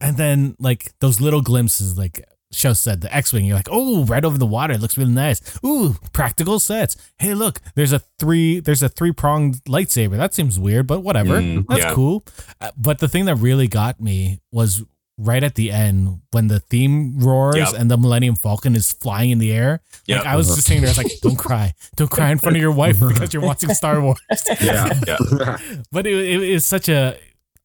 And 0.00 0.16
then 0.16 0.56
like 0.58 0.92
those 1.00 1.20
little 1.20 1.42
glimpses, 1.42 1.98
like 1.98 2.24
Show 2.52 2.72
said, 2.72 3.00
the 3.00 3.14
X-wing. 3.14 3.44
You're 3.44 3.56
like, 3.56 3.68
oh, 3.70 4.04
right 4.06 4.24
over 4.24 4.36
the 4.38 4.46
water. 4.46 4.74
It 4.74 4.80
looks 4.80 4.96
really 4.98 5.12
nice. 5.12 5.40
Ooh, 5.64 5.96
practical 6.12 6.58
sets. 6.58 6.96
Hey, 7.18 7.34
look, 7.34 7.60
there's 7.76 7.92
a 7.92 8.00
three, 8.18 8.58
there's 8.60 8.82
a 8.82 8.88
three 8.88 9.12
pronged 9.12 9.62
lightsaber. 9.64 10.16
That 10.16 10.34
seems 10.34 10.58
weird, 10.58 10.86
but 10.88 11.00
whatever. 11.00 11.40
Mm, 11.40 11.66
That's 11.68 11.94
cool. 11.94 12.24
Uh, 12.60 12.70
but 12.76 12.98
the 12.98 13.06
thing 13.08 13.26
that 13.26 13.36
really 13.36 13.68
got 13.68 14.00
me 14.00 14.40
was 14.50 14.82
right 15.22 15.42
at 15.44 15.54
the 15.54 15.70
end 15.70 16.20
when 16.30 16.46
the 16.48 16.60
theme 16.60 17.18
roars 17.20 17.56
Yep. 17.56 17.74
and 17.78 17.90
the 17.90 17.98
Millennium 17.98 18.34
Falcon 18.36 18.74
is 18.74 18.90
flying 18.92 19.30
in 19.30 19.38
the 19.38 19.52
air. 19.52 19.80
Yep. 20.06 20.18
Like 20.24 20.26
I 20.26 20.36
was 20.36 20.46
just 20.48 20.66
sitting 20.66 20.80
there, 20.82 20.88
I 20.88 20.92
was 20.92 20.98
like, 20.98 21.12
don't 21.20 21.36
cry, 21.36 21.74
don't 21.96 22.10
cry 22.10 22.30
in 22.30 22.38
front 22.38 22.56
of 22.56 22.62
your 22.62 22.72
wife 22.72 22.98
because 23.08 23.34
you're 23.34 23.42
watching 23.42 23.68
Star 23.74 24.00
Wars. 24.00 24.18
Yeah. 24.60 24.98
Yeah. 25.06 25.58
But 25.92 26.06
it, 26.06 26.14
it 26.16 26.42
is 26.42 26.64
such 26.66 26.88
a. 26.88 27.18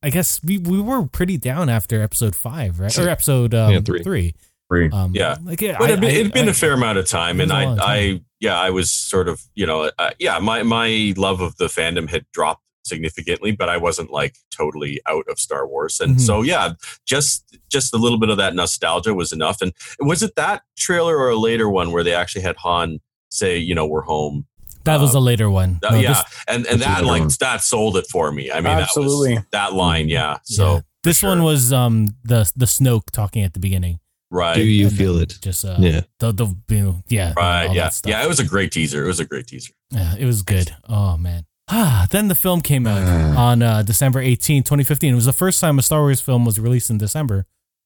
I 0.04 0.10
guess 0.12 0.44
we, 0.44 0.58
we 0.60 0.80
were 0.82 1.06
pretty 1.08 1.38
down 1.38 1.68
after 1.70 2.02
episode 2.02 2.36
five, 2.36 2.80
right? 2.80 2.96
Or 3.00 3.10
episode 3.10 3.54
um, 3.56 3.72
Yeah, 3.74 3.80
three. 3.82 4.04
three. 4.04 4.36
Free. 4.68 4.90
Um, 4.92 5.12
Yeah. 5.16 5.38
like 5.44 5.62
yeah, 5.62 5.78
But 5.80 5.90
I- 5.90 5.94
it'd 5.94 6.02
been, 6.02 6.10
I- 6.10 6.20
it'd 6.20 6.34
been 6.34 6.48
I- 6.48 6.52
a 6.52 6.54
fair 6.54 6.74
amount 6.74 6.98
of 6.98 7.08
time, 7.08 7.40
and 7.40 7.52
was 7.52 7.80
a 7.80 7.84
I, 7.84 7.94
I, 7.96 8.22
yeah, 8.40 8.60
I 8.60 8.70
was 8.72 8.92
sort 8.92 9.28
of, 9.30 9.42
you 9.56 9.66
know, 9.66 9.90
uh, 9.98 10.10
yeah, 10.20 10.38
my 10.40 10.62
my 10.64 11.14
love 11.18 11.40
of 11.42 11.56
the 11.58 11.66
fandom 11.66 12.10
had 12.10 12.26
dropped 12.34 12.62
significantly, 12.86 13.52
but 13.52 13.68
I 13.70 13.78
wasn't 13.78 14.12
like 14.12 14.36
totally 14.56 15.02
out 15.08 15.26
of 15.28 15.40
Star 15.40 15.68
Wars, 15.68 16.00
and 16.00 16.16
Mhm. 16.18 16.22
so 16.22 16.42
yeah, 16.42 16.74
just 17.06 17.58
just 17.70 17.94
a 17.94 17.98
little 17.98 18.20
bit 18.20 18.30
of 18.30 18.38
that 18.38 18.56
nostalgia 18.56 19.14
was 19.14 19.32
enough. 19.32 19.62
And 19.62 19.74
was 20.00 20.22
it 20.24 20.36
that 20.36 20.62
trailer 20.78 21.18
or 21.18 21.30
a 21.30 21.36
later 21.38 21.70
one 21.70 21.92
where 21.92 22.04
they 22.04 22.14
actually 22.14 22.44
had 22.44 22.56
Han 22.58 23.00
say, 23.30 23.58
you 23.58 23.76
know, 23.76 23.86
we're 23.86 24.04
home? 24.04 24.46
that 24.86 25.00
was 25.02 25.16
a 25.16 25.20
later 25.20 25.50
one. 25.50 25.80
No, 25.82 25.98
yeah, 25.98 26.10
this- 26.14 26.24
and 26.48 26.68
and 26.68 26.80
that 26.82 27.04
like 27.04 27.22
one. 27.22 27.32
that 27.40 27.64
sold 27.64 27.98
it 27.98 28.06
for 28.12 28.32
me. 28.32 28.52
I 28.52 28.58
mean, 28.62 28.68
Absolutely. 28.78 29.34
that 29.34 29.40
was 29.40 29.46
that 29.52 29.74
line, 29.74 30.10
yeah. 30.10 30.38
So 30.44 30.76
yeah. 30.76 30.82
this 31.04 31.18
sure. 31.18 31.30
one 31.30 31.42
was 31.44 31.74
um 31.74 32.10
the 32.24 32.50
the 32.56 32.66
Snoke 32.68 33.10
talking 33.12 33.42
at 33.44 33.54
the 33.54 33.60
beginning. 33.60 34.00
right, 34.30 34.56
Do 34.56 34.62
you 34.64 34.88
And 34.88 34.98
feel 34.98 35.18
it? 35.18 35.38
Just 35.42 35.66
uh, 35.66 35.78
Yeah. 35.80 36.02
the 36.20 36.32
the 36.34 36.46
you 36.70 36.82
know, 36.84 37.04
yeah 37.10 37.34
right, 37.36 37.74
yeah, 37.74 37.90
yeah. 38.06 38.24
It 38.24 38.28
was 38.28 38.40
a 38.40 38.44
great 38.44 38.72
teaser. 38.72 39.04
It 39.04 39.08
was 39.08 39.20
a 39.20 39.26
great 39.26 39.48
teaser. 39.48 39.74
Yeah, 39.92 40.14
it 40.20 40.26
was 40.26 40.44
good. 40.44 40.76
Oh 40.88 41.18
man. 41.18 41.46
Ah, 41.68 42.08
then 42.12 42.28
the 42.28 42.36
film 42.36 42.62
came 42.62 42.86
out 42.86 43.02
on 43.38 43.62
uh, 43.62 43.82
December 43.84 44.20
18, 44.20 44.64
2015. 44.64 45.12
It 45.12 45.16
was 45.16 45.26
the 45.26 45.34
first 45.34 45.60
time 45.60 45.80
a 45.80 45.82
Star 45.82 46.02
Wars 46.02 46.22
film 46.22 46.46
was 46.46 46.60
released 46.60 46.90
in 46.90 46.98
December. 46.98 47.46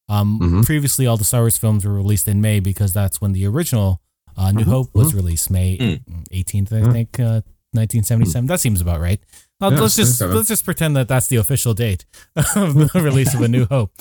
Um, 0.10 0.40
Mhm. 0.40 0.66
Previously, 0.66 1.06
all 1.08 1.18
the 1.18 1.24
Star 1.24 1.42
Wars 1.42 1.58
films 1.58 1.86
were 1.86 1.94
released 1.94 2.28
in 2.28 2.42
May 2.42 2.60
because 2.60 2.94
that's 2.94 3.22
when 3.22 3.32
the 3.32 3.46
original 3.46 4.02
uh, 4.38 4.52
New 4.52 4.64
Mhm. 4.64 4.68
Hope 4.70 4.96
was 4.96 5.14
released, 5.14 5.50
May 5.50 5.78
Mm. 5.78 6.02
18th, 6.32 6.72
I 6.72 6.82
Mhm. 6.82 6.92
think, 6.94 7.20
uh, 7.20 7.42
1977. 7.74 8.48
That 8.48 8.62
seems 8.62 8.80
about 8.80 9.02
right. 9.02 9.20
Yeah, 9.62 9.68
let's 9.68 9.96
just 9.98 10.18
77. 10.18 10.36
let's 10.38 10.48
just 10.48 10.64
pretend 10.66 10.96
that 10.96 11.08
that's 11.10 11.28
the 11.28 11.36
official 11.36 11.74
date 11.74 12.06
of 12.56 12.74
the 12.74 12.90
release 13.04 13.34
of 13.34 13.42
A 13.42 13.48
New 13.50 13.66
Hope. 13.66 13.92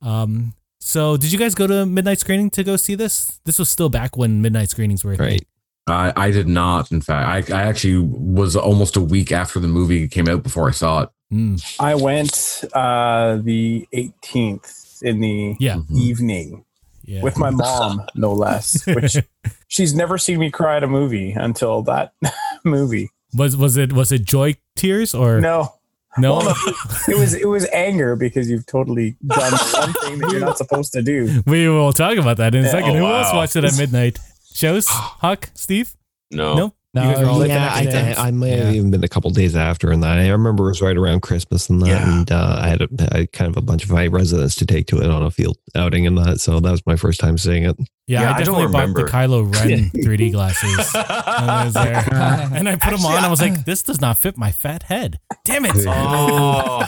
Um, 0.00 0.54
so, 0.80 1.16
did 1.18 1.30
you 1.30 1.38
guys 1.38 1.54
go 1.54 1.66
to 1.66 1.84
midnight 1.84 2.20
screening 2.20 2.48
to 2.50 2.64
go 2.64 2.76
see 2.76 2.94
this? 2.94 3.38
This 3.44 3.58
was 3.58 3.68
still 3.70 3.88
back 3.90 4.16
when 4.16 4.40
midnight 4.40 4.70
screenings 4.70 5.04
were. 5.04 5.14
Right. 5.14 5.46
I, 5.86 6.12
I 6.16 6.30
did 6.30 6.48
not. 6.48 6.92
In 6.92 7.00
fact, 7.00 7.50
I, 7.50 7.56
I 7.56 7.62
actually 7.62 7.98
was 7.98 8.56
almost 8.56 8.96
a 8.96 9.00
week 9.00 9.32
after 9.32 9.58
the 9.58 9.68
movie 9.68 10.08
came 10.08 10.28
out 10.28 10.42
before 10.42 10.68
I 10.68 10.72
saw 10.72 11.02
it. 11.02 11.08
Mm, 11.32 11.76
I 11.80 11.94
went 11.94 12.64
uh, 12.74 13.38
the 13.42 13.88
18th 13.94 15.02
in 15.02 15.20
the 15.20 15.56
yeah, 15.58 15.80
evening 15.90 16.64
yeah. 17.04 17.22
with 17.22 17.38
my 17.38 17.50
mom, 17.50 18.02
no 18.14 18.32
less. 18.32 18.86
Which 18.86 19.16
she's 19.68 19.94
never 19.94 20.18
seen 20.18 20.38
me 20.38 20.50
cry 20.50 20.76
at 20.76 20.84
a 20.84 20.88
movie 20.88 21.32
until 21.32 21.82
that 21.82 22.12
movie. 22.64 23.10
was 23.34 23.56
was 23.56 23.76
it 23.76 23.92
was 23.92 24.12
it 24.12 24.24
joy 24.24 24.56
tears 24.76 25.14
or 25.14 25.40
No, 25.40 25.74
no? 26.18 26.38
Well, 26.38 26.54
it 27.08 27.18
was 27.18 27.34
it 27.34 27.48
was 27.48 27.66
anger 27.72 28.14
because 28.14 28.50
you've 28.50 28.66
totally 28.66 29.16
done 29.26 29.56
something 29.56 30.18
that 30.18 30.30
you're 30.30 30.40
not 30.40 30.58
supposed 30.58 30.92
to 30.92 31.02
do. 31.02 31.42
We 31.46 31.68
will 31.68 31.92
talk 31.92 32.18
about 32.18 32.36
that 32.36 32.54
in 32.54 32.64
a 32.64 32.68
second. 32.68 32.90
Oh, 32.90 32.98
Who 32.98 33.06
else 33.06 33.32
watched 33.32 33.56
it 33.56 33.64
at 33.64 33.76
midnight? 33.76 34.18
Shows? 34.52 34.86
Huck? 34.88 35.50
Steve? 35.54 35.94
No, 36.30 36.54
Nope. 36.56 36.74
No, 36.94 37.08
You 37.08 37.14
guys 37.14 37.24
were 37.24 37.30
all 37.30 37.38
like 37.38 37.48
yeah, 37.48 37.72
I, 37.74 37.82
at 37.84 38.18
I. 38.18 38.28
I 38.28 38.30
may 38.32 38.50
have 38.50 38.66
Yeah. 38.66 38.72
even 38.74 38.90
been 38.90 39.02
a 39.02 39.08
couple 39.08 39.30
days 39.30 39.56
after, 39.56 39.90
and 39.90 40.02
that 40.02 40.18
I 40.18 40.28
remember 40.28 40.64
it 40.64 40.72
was 40.72 40.82
right 40.82 40.96
around 40.96 41.22
Christmas 41.22 41.70
and 41.70 41.80
that, 41.80 41.88
Yeah. 41.88 42.18
and 42.18 42.30
uh, 42.30 42.58
I 42.60 42.68
had 42.68 42.82
a, 42.82 42.88
I 43.14 43.18
had 43.20 43.32
kind 43.32 43.50
of 43.50 43.56
a 43.56 43.62
bunch 43.62 43.82
of 43.84 43.90
my 43.90 44.08
residents 44.08 44.56
to 44.56 44.66
take 44.66 44.88
to 44.88 45.00
it 45.00 45.08
on 45.08 45.22
a 45.22 45.30
field 45.30 45.56
outing 45.74 46.06
and 46.06 46.18
that, 46.18 46.38
so 46.40 46.60
that 46.60 46.70
was 46.70 46.84
my 46.86 46.96
first 46.96 47.18
time 47.18 47.38
seeing 47.38 47.64
it. 47.64 47.76
Yeah, 48.08 48.22
Yeah, 48.22 48.30
I 48.32 48.34
I 48.38 48.42
don't 48.42 48.56
definitely 48.56 48.72
bought 48.72 48.72
the 48.72 49.04
remember. 49.04 49.08
Kylo 49.08 49.54
Ren 49.54 49.90
3D 50.04 50.32
glasses. 50.32 50.94
And 50.94 51.50
I 51.50 51.64
was 51.64 51.74
there. 51.74 52.04
And 52.52 52.68
I 52.68 52.76
put 52.76 52.90
them 52.90 53.04
on. 53.06 53.24
I 53.24 53.30
was 53.30 53.40
like, 53.40 53.64
this 53.64 53.82
does 53.82 54.00
not 54.00 54.18
fit 54.18 54.36
my 54.36 54.50
fat 54.50 54.82
head. 54.84 55.18
Damn 55.44 55.64
it. 55.66 55.72
Oh, 55.86 56.80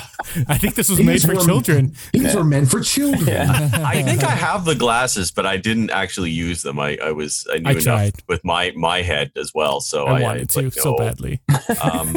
I 0.48 0.56
think 0.58 0.74
this 0.74 0.88
was 0.88 0.98
These 0.98 1.06
made 1.06 1.22
for 1.22 1.34
were- 1.34 1.44
children. 1.44 1.94
These 2.12 2.34
were 2.34 2.44
meant 2.44 2.70
for 2.70 2.80
children. 2.80 3.48
I 3.48 4.02
think 4.02 4.24
I 4.24 4.30
have 4.30 4.64
the 4.64 4.74
glasses, 4.74 5.30
but 5.30 5.44
I 5.46 5.56
didn't 5.58 5.90
actually 5.90 6.30
use 6.30 6.62
them. 6.62 6.80
I, 6.80 6.96
I 7.02 7.12
was 7.12 7.46
I 7.52 7.58
knew 7.58 7.68
I 7.68 7.72
enough 7.72 7.82
tried. 7.84 8.14
with 8.26 8.42
my 8.44 8.72
my 8.74 9.02
head 9.02 9.30
as 9.36 9.52
well. 9.54 9.80
So 9.80 10.06
I 10.06 10.18
I, 10.20 10.22
wanted 10.22 10.40
was 10.48 10.54
to 10.54 10.62
like, 10.62 10.72
so 10.72 10.96
badly. 10.96 11.40
Um, 11.82 12.16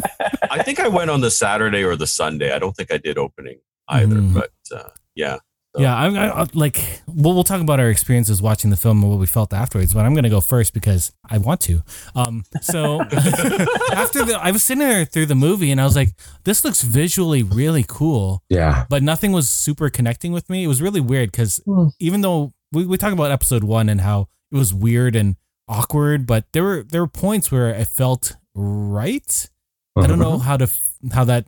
I 0.49 0.63
think 0.63 0.79
I 0.79 0.87
went 0.87 1.09
on 1.11 1.19
the 1.21 1.29
Saturday 1.31 1.83
or 1.83 1.95
the 1.97 2.07
Sunday. 2.07 2.51
I 2.53 2.59
don't 2.59 2.75
think 2.75 2.91
I 2.91 2.97
did 2.97 3.17
opening 3.17 3.59
either, 3.89 4.15
Mm. 4.15 4.33
but 4.33 4.51
uh, 4.73 4.89
yeah. 5.15 5.37
So- 5.77 5.83
Yeah, 5.83 5.95
I'm 5.95 6.15
I, 6.17 6.29
I- 6.41 6.47
like. 6.53 7.01
We'll, 7.07 7.33
we'll 7.33 7.43
talk 7.43 7.61
about 7.61 7.79
our 7.79 7.89
experiences 7.89 8.41
watching 8.41 8.69
the 8.69 8.77
film 8.77 9.01
and 9.01 9.09
what 9.09 9.19
we 9.19 9.25
felt 9.25 9.53
afterwards. 9.53 9.93
But 9.93 10.05
I'm 10.05 10.13
going 10.13 10.23
to 10.23 10.29
go 10.29 10.41
first 10.41 10.73
because 10.73 11.11
I 11.27 11.37
want 11.39 11.61
to. 11.61 11.81
Um, 12.15 12.43
so 12.61 13.01
after 13.91 14.23
the, 14.23 14.37
I 14.41 14.51
was 14.51 14.63
sitting 14.63 14.79
there 14.79 15.05
through 15.05 15.25
the 15.27 15.35
movie 15.35 15.71
and 15.71 15.79
I 15.81 15.85
was 15.85 15.95
like, 15.95 16.09
this 16.43 16.63
looks 16.63 16.81
visually 16.83 17.43
really 17.43 17.85
cool. 17.87 18.43
Yeah. 18.49 18.85
but 18.89 19.01
nothing 19.03 19.31
was 19.31 19.49
super 19.49 19.89
connecting 19.89 20.31
with 20.31 20.49
me. 20.49 20.63
It 20.63 20.67
was 20.67 20.81
really 20.81 21.01
weird 21.01 21.31
because 21.31 21.61
Hmm. 21.65 21.87
even 21.99 22.21
though 22.21 22.53
we, 22.71 22.85
we 22.85 22.97
talk 22.97 23.13
about 23.13 23.31
episode 23.31 23.63
one 23.63 23.89
and 23.89 24.01
how 24.01 24.27
it 24.51 24.57
was 24.57 24.73
weird 24.73 25.15
and 25.15 25.35
awkward, 25.67 26.25
but 26.27 26.45
there 26.53 26.63
were 26.63 26.83
there 26.83 27.01
were 27.01 27.07
points 27.07 27.51
where 27.51 27.69
it 27.69 27.87
felt 27.87 28.35
right. 28.55 29.49
I 29.97 30.05
don't 30.07 30.19
know 30.19 30.37
how 30.37 30.57
to 30.57 30.69
how 31.11 31.23
that 31.25 31.47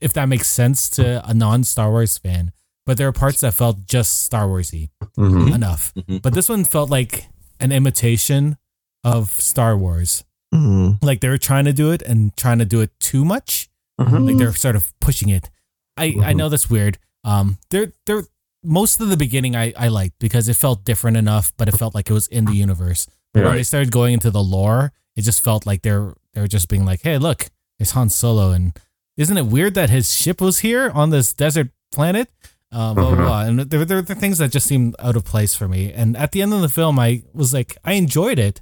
if 0.00 0.12
that 0.14 0.26
makes 0.28 0.48
sense 0.48 0.90
to 0.90 1.26
a 1.28 1.32
non 1.32 1.64
Star 1.64 1.90
Wars 1.90 2.18
fan, 2.18 2.52
but 2.86 2.96
there 2.96 3.08
are 3.08 3.12
parts 3.12 3.40
that 3.40 3.54
felt 3.54 3.86
just 3.86 4.22
Star 4.22 4.46
Warsy 4.46 4.90
Mhm. 5.16 5.54
enough. 5.54 5.92
Mhm. 5.94 6.20
But 6.22 6.34
this 6.34 6.48
one 6.48 6.64
felt 6.64 6.90
like 6.90 7.28
an 7.60 7.72
imitation 7.72 8.56
of 9.02 9.30
Star 9.40 9.76
Wars. 9.76 10.24
Mm. 10.54 11.02
Like 11.02 11.20
they 11.20 11.28
were 11.28 11.38
trying 11.38 11.64
to 11.64 11.72
do 11.72 11.90
it 11.90 12.02
and 12.02 12.36
trying 12.36 12.58
to 12.58 12.64
do 12.64 12.80
it 12.80 12.90
too 13.00 13.24
much 13.24 13.68
like 13.98 14.36
they're 14.38 14.54
sort 14.54 14.76
of 14.76 14.92
pushing 15.00 15.28
it. 15.28 15.50
I 15.96 16.04
I 16.04 16.32
Mhm. 16.32 16.36
know 16.36 16.48
that's 16.48 16.68
weird. 16.70 16.98
Um, 17.22 17.58
they're 17.70 17.92
they're 18.06 18.24
most 18.62 19.00
of 19.00 19.08
the 19.08 19.16
beginning 19.16 19.54
I 19.56 19.72
I 19.76 19.88
liked 19.88 20.18
because 20.18 20.48
it 20.48 20.56
felt 20.56 20.84
different 20.84 21.16
enough, 21.16 21.52
but 21.56 21.68
it 21.68 21.76
felt 21.78 21.94
like 21.94 22.10
it 22.10 22.14
was 22.14 22.26
in 22.28 22.44
the 22.46 22.54
universe. 22.54 23.06
But 23.32 23.44
when 23.44 23.54
they 23.56 23.62
started 23.62 23.90
going 23.92 24.14
into 24.14 24.30
the 24.30 24.42
lore, 24.42 24.92
it 25.16 25.22
just 25.22 25.42
felt 25.42 25.64
like 25.66 25.82
they're 25.82 26.14
they're 26.34 26.48
just 26.48 26.68
being 26.68 26.84
like, 26.84 27.02
hey, 27.02 27.18
look, 27.18 27.46
there's 27.78 27.92
Han 27.92 28.10
Solo, 28.10 28.50
and 28.52 28.72
isn't 29.16 29.36
it 29.38 29.46
weird 29.46 29.74
that 29.74 29.90
his 29.90 30.12
ship 30.12 30.40
was 30.40 30.58
here 30.60 30.90
on 30.90 31.10
this 31.10 31.32
desert 31.32 31.70
planet? 31.92 32.28
Uh, 32.74 32.92
blah, 32.92 33.10
blah, 33.10 33.14
Mhm. 33.14 33.26
blah. 33.26 33.40
And 33.46 33.58
there, 33.70 33.84
there 33.84 34.02
were 34.02 34.14
things 34.14 34.38
that 34.38 34.50
just 34.50 34.66
seemed 34.66 34.96
out 34.98 35.16
of 35.16 35.24
place 35.24 35.54
for 35.54 35.68
me. 35.68 35.92
And 35.92 36.16
at 36.16 36.32
the 36.32 36.42
end 36.42 36.52
of 36.52 36.60
the 36.60 36.68
film, 36.68 36.98
I 36.98 37.22
was 37.32 37.54
like, 37.54 37.76
I 37.84 37.92
enjoyed 37.94 38.38
it, 38.38 38.60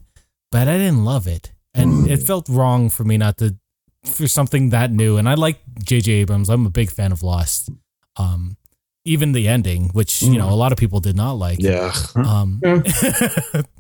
but 0.50 0.68
I 0.68 0.76
didn't 0.76 1.04
love 1.04 1.26
it. 1.26 1.52
And 1.74 2.06
it 2.10 2.22
felt 2.22 2.48
wrong 2.48 2.90
for 2.90 3.04
me 3.04 3.16
not 3.16 3.38
to 3.38 3.56
for 4.04 4.28
something 4.28 4.70
that 4.70 4.90
new. 4.92 5.16
And 5.16 5.28
I 5.28 5.34
like 5.34 5.60
J.J. 5.82 6.12
Abrams. 6.12 6.50
I'm 6.50 6.66
a 6.66 6.70
big 6.70 6.90
fan 6.90 7.12
of 7.12 7.22
Lost. 7.22 7.70
Um, 8.16 8.56
even 9.04 9.32
the 9.32 9.48
ending, 9.48 9.88
which 9.94 10.22
you 10.22 10.36
know 10.38 10.50
a 10.50 10.54
lot 10.62 10.70
of 10.72 10.78
people 10.78 11.00
did 11.00 11.16
not 11.16 11.32
like. 11.32 11.60
Yeah. 11.62 11.92
Um, 12.14 12.60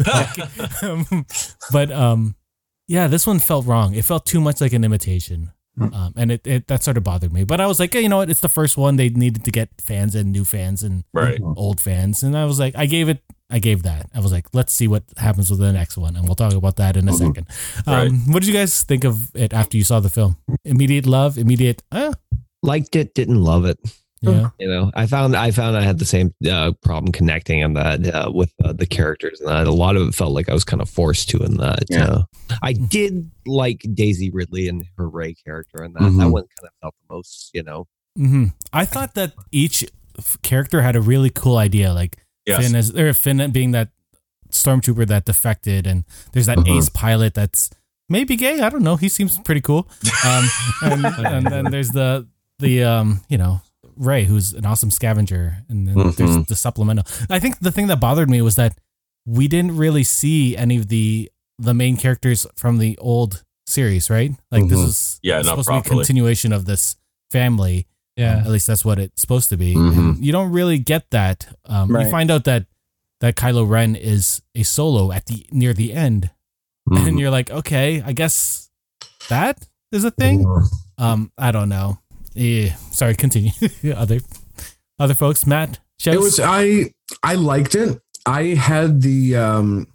um, 0.82 1.26
but 1.70 1.90
um, 1.92 2.34
yeah, 2.88 3.08
this 3.08 3.26
one 3.26 3.38
felt 3.38 3.66
wrong. 3.66 3.94
It 3.94 4.04
felt 4.04 4.26
too 4.26 4.40
much 4.40 4.60
like 4.60 4.72
an 4.72 4.84
imitation. 4.84 5.52
Um, 5.80 6.12
and 6.16 6.30
it, 6.30 6.46
it 6.46 6.66
that 6.68 6.82
sort 6.82 6.96
of 6.98 7.04
bothered 7.04 7.32
me. 7.32 7.44
But 7.44 7.60
I 7.60 7.66
was 7.66 7.80
like, 7.80 7.92
hey, 7.94 8.02
you 8.02 8.08
know 8.08 8.18
what? 8.18 8.28
It's 8.30 8.40
the 8.40 8.48
first 8.48 8.76
one. 8.76 8.96
They 8.96 9.08
needed 9.08 9.44
to 9.44 9.50
get 9.50 9.70
fans 9.80 10.14
and 10.14 10.30
new 10.30 10.44
fans 10.44 10.82
and 10.82 11.04
Right. 11.14 11.40
old 11.56 11.80
fans. 11.80 12.22
And 12.22 12.36
I 12.36 12.44
was 12.44 12.58
like, 12.60 12.74
I 12.76 12.86
gave 12.86 13.08
it 13.08 13.22
I 13.50 13.58
gave 13.58 13.82
that. 13.82 14.06
I 14.14 14.20
was 14.20 14.32
like, 14.32 14.46
let's 14.54 14.72
see 14.72 14.88
what 14.88 15.02
happens 15.18 15.50
with 15.50 15.60
the 15.60 15.72
next 15.74 15.98
one, 15.98 16.16
and 16.16 16.24
we'll 16.26 16.34
talk 16.36 16.54
about 16.54 16.76
that 16.76 16.96
in 16.96 17.06
a 17.06 17.12
Mhm. 17.12 17.18
second. 17.18 17.46
Um, 17.86 17.94
Right. 17.94 18.12
What 18.32 18.40
did 18.40 18.48
you 18.48 18.54
guys 18.54 18.82
think 18.82 19.04
of 19.04 19.28
it 19.34 19.52
after 19.52 19.76
you 19.76 19.84
saw 19.84 20.00
the 20.00 20.08
film? 20.08 20.36
Immediate 20.64 21.04
love, 21.06 21.36
immediate, 21.36 21.82
uh, 21.92 22.12
Liked 22.62 22.96
it, 22.96 23.12
didn't 23.14 23.42
love 23.42 23.64
it. 23.66 23.78
Yeah. 24.22 24.50
You 24.58 24.68
know, 24.68 24.90
I 24.94 25.06
found 25.06 25.34
I 25.36 25.50
found 25.50 25.76
I 25.76 25.82
had 25.82 25.98
the 25.98 26.04
same 26.04 26.32
uh, 26.48 26.72
problem 26.82 27.10
connecting 27.12 27.58
in 27.60 27.74
that 27.74 28.06
uh, 28.14 28.30
with 28.32 28.52
uh, 28.64 28.72
the 28.72 28.86
characters 28.86 29.40
and 29.40 29.48
that. 29.48 29.66
A 29.66 29.72
lot 29.72 29.96
of 29.96 30.06
it 30.08 30.14
felt 30.14 30.32
like 30.32 30.48
I 30.48 30.52
was 30.54 30.64
kind 30.64 30.80
of 30.80 30.88
forced 30.88 31.28
to 31.30 31.38
in 31.42 31.56
that. 31.56 31.84
Yeah. 31.90 32.04
Uh, 32.04 32.22
I 32.62 32.72
did 32.72 33.30
like 33.46 33.84
Daisy 33.94 34.30
Ridley 34.30 34.68
and 34.68 34.84
her 34.96 35.08
Rey 35.08 35.34
character, 35.34 35.82
and 35.82 35.94
that 35.96 36.02
Mhm. 36.02 36.18
that 36.18 36.28
one 36.28 36.42
kind 36.44 36.68
of 36.68 36.70
felt 36.80 36.94
the 37.08 37.14
most. 37.14 37.50
You 37.52 37.62
know, 37.64 37.86
hmm 38.16 38.46
I 38.72 38.84
thought 38.84 39.14
that 39.14 39.32
each 39.50 39.84
character 40.42 40.82
had 40.82 40.94
a 40.96 41.00
really 41.00 41.30
cool 41.30 41.56
idea. 41.56 41.92
Like 41.92 42.16
Yes. 42.46 42.62
Finn 42.64 42.74
is 42.76 42.96
or 42.96 43.12
Finn 43.14 43.50
being 43.50 43.72
that 43.72 43.88
stormtrooper 44.50 45.06
that 45.08 45.24
defected, 45.24 45.86
and 45.86 46.04
there's 46.32 46.46
that 46.46 46.58
Mhm. 46.58 46.78
ace 46.78 46.88
pilot 46.88 47.34
that's 47.34 47.70
maybe 48.08 48.36
gay. 48.36 48.60
I 48.60 48.68
don't 48.68 48.82
know. 48.82 48.96
He 48.96 49.08
seems 49.08 49.38
pretty 49.38 49.60
cool. 49.62 49.88
Um, 50.24 50.48
and, 50.82 51.04
and 51.26 51.46
then 51.46 51.64
there's 51.70 51.90
the 51.90 52.28
the 52.58 52.84
um, 52.84 53.20
you 53.28 53.38
know 53.38 53.60
Rey, 53.96 54.24
who's 54.24 54.52
an 54.52 54.64
awesome 54.66 54.90
scavenger, 54.90 55.58
and 55.68 55.86
then 55.88 55.94
there's 55.94 56.36
Mhm. 56.36 56.46
the 56.46 56.56
supplemental. 56.56 57.04
I 57.30 57.38
think 57.38 57.60
the 57.60 57.70
thing 57.72 57.86
that 57.88 58.00
bothered 58.00 58.28
me 58.30 58.40
was 58.42 58.54
that 58.56 58.76
we 59.26 59.48
didn't 59.48 59.76
really 59.76 60.04
see 60.04 60.56
any 60.56 60.76
of 60.76 60.88
the 60.88 61.30
the 61.58 61.74
main 61.74 61.96
characters 61.96 62.44
from 62.56 62.78
the 62.78 62.96
old 62.98 63.44
series, 63.66 64.10
right? 64.10 64.32
Like 64.50 64.68
this 64.68 64.80
Mhm. 64.80 64.86
is 64.88 65.20
Yeah, 65.22 65.36
not 65.42 65.44
supposed 65.62 65.68
to 65.68 65.72
be 65.74 65.78
a 65.78 65.82
continuation 65.82 66.52
of 66.52 66.64
this 66.64 66.96
family. 67.30 67.86
Yeah. 68.16 68.38
Um, 68.38 68.40
at 68.40 68.50
least 68.50 68.66
that's 68.66 68.84
what 68.84 68.98
it's 68.98 69.20
supposed 69.20 69.48
to 69.50 69.56
be. 69.56 69.74
Mhm. 69.76 70.20
You 70.20 70.32
don't 70.32 70.50
really 70.50 70.78
get 70.78 71.10
that. 71.10 71.56
Um, 71.66 71.94
You 71.94 72.10
find 72.10 72.30
out 72.30 72.44
that 72.44 72.66
that 73.20 73.36
Kylo 73.36 73.68
Ren 73.68 73.94
is 73.94 74.42
a 74.56 74.64
solo 74.64 75.12
at 75.12 75.26
the 75.26 75.46
near 75.52 75.72
the 75.72 75.92
end, 75.92 76.30
Mhm. 76.90 77.06
and 77.06 77.18
you're 77.20 77.30
like, 77.30 77.50
okay, 77.50 78.02
I 78.02 78.12
guess 78.12 78.68
that 79.28 79.68
is 79.92 80.02
a 80.02 80.10
thing. 80.10 80.44
Um, 80.98 81.30
I 81.38 81.52
don't 81.52 81.68
know. 81.68 81.98
Yeah, 82.34 82.74
sorry, 82.90 83.14
continue. 83.14 83.50
other 83.94 84.20
other 84.98 85.14
folks, 85.14 85.46
Matt. 85.46 85.78
It 86.04 86.18
was 86.18 86.40
I 86.40 86.92
I 87.22 87.34
liked 87.34 87.74
it. 87.74 88.00
I 88.26 88.54
had 88.54 89.02
the 89.02 89.36
um 89.36 89.86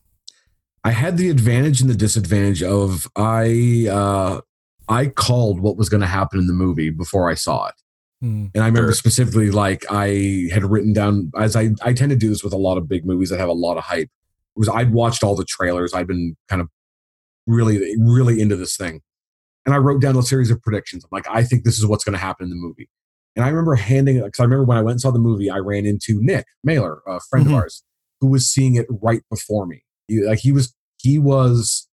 I 0.84 0.92
had 0.92 1.18
the 1.18 1.30
advantage 1.30 1.82
and 1.82 1.90
the 1.90 1.96
disadvantage 1.96 2.64
of 2.64 3.08
I 3.16 3.88
uh 3.90 4.42
I 4.90 5.08
called 5.08 5.60
what 5.60 5.76
was 5.78 5.90
going 5.90 6.02
to 6.02 6.08
happen 6.08 6.40
in 6.40 6.48
the 6.48 6.54
movie 6.54 6.90
before 6.90 7.30
I 7.30 7.34
saw 7.34 7.68
it. 7.68 7.76
Hmm. 8.22 8.46
And 8.56 8.64
I 8.64 8.68
remember 8.68 8.90
Sure. 8.92 8.96
specifically 8.96 9.52
like 9.52 9.86
I 9.90 10.48
had 10.52 10.64
written 10.64 10.94
down 10.94 11.32
as 11.38 11.56
I 11.56 11.72
I 11.82 11.92
tend 11.94 12.12
to 12.12 12.16
do 12.16 12.30
this 12.30 12.44
with 12.44 12.54
a 12.54 12.58
lot 12.58 12.78
of 12.78 12.88
big 12.88 13.06
movies 13.06 13.30
that 13.30 13.40
have 13.40 13.50
a 13.50 13.54
lot 13.54 13.78
of 13.78 13.84
hype. 13.84 14.10
Was 14.56 14.70
I'd 14.70 14.92
watched 14.94 15.24
all 15.24 15.36
the 15.36 15.46
trailers. 15.46 15.94
I'd 15.94 16.08
been 16.08 16.38
kind 16.48 16.62
of 16.62 16.70
really 17.48 17.96
really 18.00 18.40
into 18.40 18.56
this 18.56 18.78
thing. 18.78 19.02
And 19.68 19.76
I 19.76 19.78
wrote 19.78 20.02
down 20.02 20.16
a 20.16 20.24
series 20.24 20.50
of 20.50 20.62
predictions. 20.64 21.04
I'm 21.04 21.10
like 21.12 21.28
I 21.30 21.44
think 21.44 21.64
this 21.66 21.78
is 21.78 21.86
what's 21.86 22.04
going 22.04 22.14
to 22.14 22.20
happen 22.20 22.46
in 22.46 22.50
the 22.50 22.56
movie. 22.56 22.90
And 23.36 23.46
I 23.46 23.50
remember 23.50 23.76
handing 23.76 24.24
because 24.24 24.40
I 24.40 24.44
remember 24.44 24.64
when 24.64 24.78
I 24.78 24.82
went 24.82 24.94
and 24.94 25.02
saw 25.02 25.12
the 25.12 25.20
movie, 25.20 25.50
I 25.52 25.58
ran 25.58 25.86
into 25.86 26.20
Nick 26.24 26.46
Mailer, 26.64 27.02
a 27.06 27.20
friend 27.20 27.46
Mhm. 27.46 27.50
of 27.50 27.56
ours, 27.56 27.84
who 28.22 28.28
was 28.28 28.50
seeing 28.50 28.74
it 28.76 28.88
right 28.90 29.22
before 29.30 29.68
me. 29.68 29.84
He, 30.08 30.24
like 30.24 30.40
he 30.40 30.52
was 30.52 30.74
he 30.98 31.20
was 31.20 31.88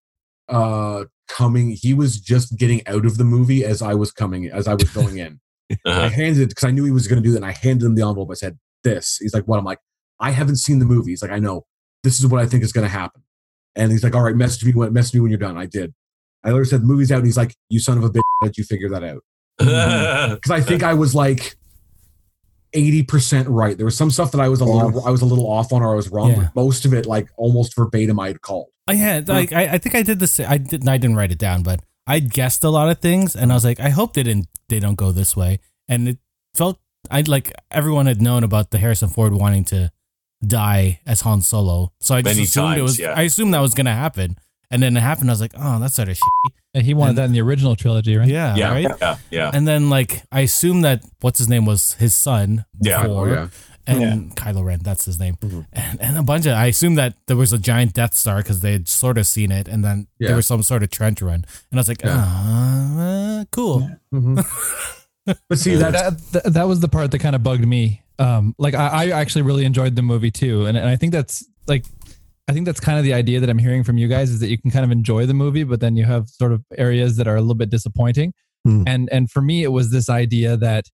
uh 0.49 1.05
coming 1.27 1.71
he 1.71 1.95
was 1.95 2.21
just 2.21 2.57
getting 2.59 2.87
out 2.87 3.05
of 3.05 3.19
the 3.19 3.25
movie 3.25 3.65
as 3.65 3.83
I 3.83 3.95
was 3.95 4.13
coming 4.13 4.47
as 4.51 4.69
I 4.69 4.75
was 4.75 4.89
going 4.91 5.19
in. 5.19 5.41
I 5.71 5.77
Uh-huh. 5.91 6.09
handed 6.11 6.43
it 6.43 6.49
because 6.51 6.65
I 6.65 6.71
knew 6.71 6.85
he 6.85 6.91
was 6.93 7.09
going 7.09 7.21
to 7.23 7.27
do 7.27 7.33
that. 7.33 7.39
And 7.39 7.47
I 7.47 7.53
handed 7.53 7.85
him 7.87 7.95
the 7.97 8.07
envelope. 8.07 8.29
I 8.31 8.35
said, 8.35 8.59
"This." 8.85 9.17
He's 9.21 9.35
like, 9.35 9.45
"What?" 9.49 9.59
I'm 9.59 9.65
like, 9.65 9.81
"I 10.21 10.31
haven't 10.31 10.57
seen 10.57 10.79
the 10.79 10.85
movie." 10.85 11.11
He's 11.13 11.23
like, 11.23 11.31
"I 11.33 11.39
know. 11.41 11.67
This 12.05 12.21
is 12.21 12.27
what 12.27 12.41
I 12.41 12.47
think 12.47 12.63
is 12.63 12.73
going 12.73 12.85
to 12.87 12.91
happen." 12.93 13.23
And 13.75 13.91
he's 13.91 14.05
like, 14.05 14.15
"All 14.15 14.23
right, 14.23 14.37
message 14.37 14.65
me 14.65 14.73
when 14.73 14.93
message 14.93 15.15
me 15.15 15.21
when 15.21 15.31
you're 15.31 15.39
done." 15.39 15.57
I 15.57 15.67
did. 15.67 15.95
I 16.45 16.49
literally 16.49 16.67
said, 16.69 16.83
"The 16.83 16.87
movie's 16.87 17.11
out." 17.11 17.19
And 17.19 17.27
he's 17.27 17.37
like, 17.37 17.55
"You 17.71 17.81
son 17.81 17.99
of 17.99 18.05
a 18.05 18.11
bitch! 18.11 18.23
How 18.41 18.47
did 18.49 18.59
you 18.59 18.65
figure 18.65 18.89
that 18.91 19.03
out?" 19.05 19.23
Because 20.35 20.51
I 20.51 20.61
think 20.61 20.83
I 20.83 20.95
was 20.95 21.15
like 21.15 21.57
eighty 22.73 23.03
percent 23.03 23.49
right. 23.49 23.77
There 23.77 23.87
was 23.87 23.97
some 23.97 24.11
stuff 24.11 24.33
that 24.33 24.41
I 24.41 24.49
was 24.49 24.61
a 24.61 24.65
little 24.65 25.07
I 25.07 25.11
was 25.11 25.23
a 25.23 25.27
little 25.27 25.49
off 25.51 25.73
on 25.73 25.83
or 25.83 25.93
I 25.93 25.97
was 25.97 26.09
wrong, 26.11 26.31
Yeah. 26.31 26.49
but 26.55 26.57
most 26.63 26.85
of 26.85 26.93
it, 26.93 27.07
like 27.07 27.29
almost 27.37 27.75
verbatim, 27.77 28.19
I'd 28.21 28.41
called. 28.43 28.69
I 28.87 28.95
had 28.95 29.29
like 29.29 29.53
I, 29.53 29.75
I 29.75 29.79
think 29.79 29.95
I 29.95 30.03
did 30.03 30.19
this. 30.19 30.39
I 30.41 30.59
didn't. 30.59 30.89
I 30.89 30.99
didn't 30.99 31.17
write 31.17 31.33
it 31.33 31.39
down, 31.39 31.63
but 31.63 31.81
I 32.07 32.19
guessed 32.19 32.65
a 32.65 32.69
lot 32.71 32.91
of 32.91 32.99
things, 33.01 33.35
and 33.35 33.51
I 33.51 33.55
was 33.55 33.65
like, 33.65 33.81
I 33.81 33.89
hope 33.91 34.13
they 34.15 34.23
didn't. 34.23 34.49
They 34.69 34.81
don't 34.81 34.97
go 34.97 35.13
this 35.13 35.37
way, 35.37 35.61
and 35.89 36.09
it 36.09 36.19
felt. 36.55 36.79
I 37.11 37.21
like 37.23 37.53
everyone 37.71 38.07
had 38.07 38.21
known 38.23 38.45
about 38.45 38.71
the 38.71 38.79
Harrison 38.79 39.09
Ford 39.11 39.35
wanting 39.35 39.65
to 39.67 39.91
die 40.47 41.01
as 41.07 41.21
Han 41.23 41.43
Solo, 41.43 41.93
so 42.01 42.15
I 42.15 42.23
just 42.23 42.35
Many 42.35 42.45
assumed 42.45 42.79
it 42.79 42.83
was. 42.83 42.99
yeah. 42.99 43.15
I 43.17 43.23
assumed 43.23 43.53
that 43.55 43.61
was 43.61 43.75
gonna 43.75 43.95
happen, 43.95 44.37
and 44.71 44.83
then 44.83 44.97
it 44.97 45.01
happened. 45.01 45.31
I 45.31 45.33
was 45.33 45.41
like, 45.41 45.55
oh, 45.57 45.79
that's 45.79 45.95
sort 45.95 46.09
of 46.09 46.17
shit. 46.17 46.53
And 46.75 46.85
he 46.85 46.95
wanted 46.95 47.11
And- 47.11 47.19
that 47.19 47.25
in 47.27 47.33
the 47.33 47.41
original 47.43 47.77
trilogy, 47.77 48.17
right? 48.17 48.29
Yeah, 48.29 48.57
yeah, 48.57 48.71
right. 48.73 48.87
yeah, 49.01 49.17
yeah. 49.31 49.51
And 49.55 49.67
then 49.69 49.91
like 49.91 50.23
I 50.33 50.41
assumed 50.41 50.85
that 50.85 51.05
what's 51.21 51.39
his 51.39 51.49
name 51.49 51.67
was 51.67 51.95
his 51.95 52.15
son. 52.15 52.65
Yeah. 52.81 53.03
before, 53.03 53.29
Oh, 53.29 53.33
yeah. 53.33 53.49
and 53.87 54.35
Kylo 54.35 54.65
Ren, 54.65 54.81
that's 54.83 55.05
his 55.05 55.21
name, 55.21 55.37
Mhm. 55.43 55.67
and, 55.73 56.01
and 56.01 56.19
a 56.19 56.23
bunch 56.23 56.47
of. 56.47 56.53
I 56.55 56.67
assumed 56.67 56.97
that 56.99 57.15
there 57.27 57.37
was 57.37 57.53
a 57.53 57.59
giant 57.59 57.93
Death 57.93 58.15
Star 58.15 58.39
because 58.39 58.61
they 58.61 58.73
had 58.73 58.89
sort 58.89 59.19
of 59.19 59.27
seen 59.27 59.53
it, 59.53 59.69
and 59.69 59.85
then 59.85 60.07
Yeah. 60.19 60.29
there 60.29 60.37
was 60.37 60.47
some 60.47 60.63
sort 60.63 60.83
of 60.83 60.89
trench 60.91 61.21
run, 61.21 61.45
and 61.71 61.75
I 61.75 61.77
was 61.81 61.89
like, 61.89 62.01
uh, 62.05 63.45
cool. 63.53 63.89
But 65.49 65.59
see, 65.59 65.75
that, 65.77 65.93
that 66.33 66.53
that 66.53 66.69
was 66.69 66.81
the 66.81 66.89
part 66.89 67.11
that 67.13 67.19
kind 67.19 67.35
of 67.35 67.43
bugged 67.43 67.67
me. 67.67 68.03
Um, 68.19 68.55
like 68.59 68.75
I, 68.75 69.07
I 69.07 69.11
actually 69.11 69.43
really 69.43 69.65
enjoyed 69.65 69.97
the 69.97 70.03
movie 70.03 70.31
too, 70.31 70.67
and 70.67 70.77
and 70.77 70.87
I 70.89 70.97
think 70.97 71.13
that's 71.13 71.45
like, 71.67 71.87
I 72.49 72.53
think 72.53 72.67
that's 72.67 72.81
kind 72.81 72.99
of 72.99 73.05
the 73.05 73.15
idea 73.15 73.41
that 73.41 73.49
I'm 73.49 73.59
hearing 73.59 73.85
from 73.85 73.97
you 73.97 74.07
guys 74.07 74.31
is 74.31 74.41
that 74.41 74.49
you 74.49 74.59
can 74.59 74.71
kind 74.71 74.85
of 74.85 74.91
enjoy 74.91 75.27
the 75.27 75.35
movie, 75.35 75.65
but 75.65 75.81
then 75.81 75.97
you 75.97 76.05
have 76.05 76.29
sort 76.29 76.53
of 76.53 76.63
areas 76.77 77.17
that 77.17 77.27
are 77.27 77.37
a 77.37 77.41
little 77.41 77.55
bit 77.55 77.71
disappointing. 77.71 78.35
Hmm. 78.65 78.83
And 78.87 79.09
and 79.11 79.31
for 79.31 79.41
me, 79.41 79.63
it 79.63 79.73
was 79.73 79.91
this 79.91 80.09
idea 80.09 80.57
that 80.57 80.85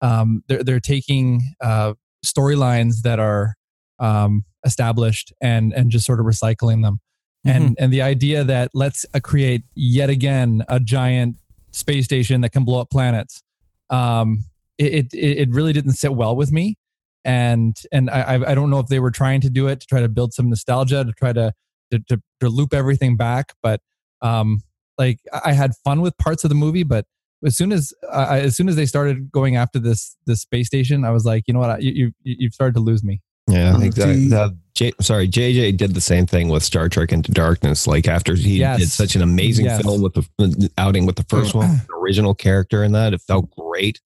um, 0.00 0.42
they're 0.48 0.62
they're 0.62 0.80
taking 0.80 1.54
uh, 1.62 1.94
storylines 2.24 3.02
that 3.02 3.18
are 3.18 3.54
um, 3.98 4.44
established 4.64 5.32
and 5.40 5.72
and 5.72 5.90
just 5.90 6.04
sort 6.04 6.20
of 6.20 6.26
recycling 6.26 6.82
them. 6.82 7.00
And 7.44 7.76
and 7.78 7.92
the 7.92 8.02
idea 8.02 8.44
that 8.44 8.70
let's 8.74 9.06
uh, 9.14 9.20
create 9.20 9.62
yet 9.74 10.10
again 10.10 10.64
a 10.68 10.78
giant 10.78 11.36
space 11.70 12.04
station 12.04 12.42
that 12.42 12.50
can 12.50 12.64
blow 12.64 12.80
up 12.80 12.90
planets 12.90 13.42
um, 13.90 14.44
it, 14.78 15.12
it 15.12 15.38
it 15.38 15.50
really 15.50 15.72
didn't 15.72 15.92
sit 15.92 16.14
well 16.14 16.36
with 16.36 16.52
me, 16.52 16.76
and 17.24 17.76
and 17.92 18.10
I 18.10 18.20
I 18.36 18.50
I 18.50 18.54
don't 18.54 18.70
know 18.70 18.78
if 18.80 18.86
they 18.88 19.00
were 19.00 19.10
trying 19.10 19.40
to 19.42 19.50
do 19.50 19.66
it 19.68 19.80
to 19.80 19.86
try 19.86 20.00
to 20.00 20.08
build 20.08 20.32
some 20.32 20.48
nostalgia 20.48 21.04
to 21.04 21.12
try 21.12 21.32
to 21.32 21.52
to, 21.90 21.98
to, 22.08 22.22
to 22.40 22.48
loop 22.48 22.74
everything 22.74 23.16
back, 23.16 23.54
but 23.62 23.80
um 24.22 24.60
like 24.98 25.20
I 25.32 25.40
I 25.46 25.52
had 25.52 25.72
fun 25.84 26.00
with 26.00 26.16
parts 26.18 26.44
of 26.44 26.48
the 26.50 26.54
movie, 26.54 26.82
but 26.82 27.06
as 27.44 27.56
soon 27.56 27.72
as 27.72 27.92
I 28.12 28.40
as 28.40 28.56
soon 28.56 28.68
as 28.68 28.76
they 28.76 28.86
started 28.86 29.30
going 29.32 29.56
after 29.56 29.78
this 29.78 30.16
this 30.26 30.40
space 30.42 30.66
station, 30.66 31.04
I 31.04 31.10
was 31.10 31.24
like, 31.24 31.44
you 31.46 31.54
know 31.54 31.60
what, 31.60 31.70
I, 31.70 31.78
you 31.78 32.12
you 32.22 32.36
you've 32.38 32.54
started 32.54 32.74
to 32.74 32.80
lose 32.80 33.02
me. 33.04 33.20
Yeah, 33.48 33.74
I 33.74 33.78
think 33.78 33.94
that, 33.94 34.08
that 34.28 34.58
J, 34.74 34.92
sorry, 35.00 35.26
JJ 35.26 35.78
did 35.78 35.94
the 35.94 36.02
same 36.02 36.26
thing 36.26 36.50
with 36.50 36.62
Star 36.62 36.90
Trek 36.90 37.12
Into 37.12 37.32
Darkness. 37.32 37.86
Like 37.86 38.06
after 38.06 38.34
he 38.34 38.58
Yes. 38.58 38.78
did 38.78 38.88
such 38.90 39.16
an 39.16 39.22
amazing 39.22 39.64
Yes. 39.64 39.80
film 39.80 40.02
with 40.02 40.12
the 40.14 40.70
outing 40.76 41.06
with 41.06 41.16
the 41.16 41.24
first 41.30 41.54
one, 41.54 41.80
the 41.88 41.94
original 42.02 42.34
character 42.34 42.84
in 42.84 42.92
that, 42.92 43.14
it 43.14 43.22
felt 43.22 43.50
great. 43.56 44.02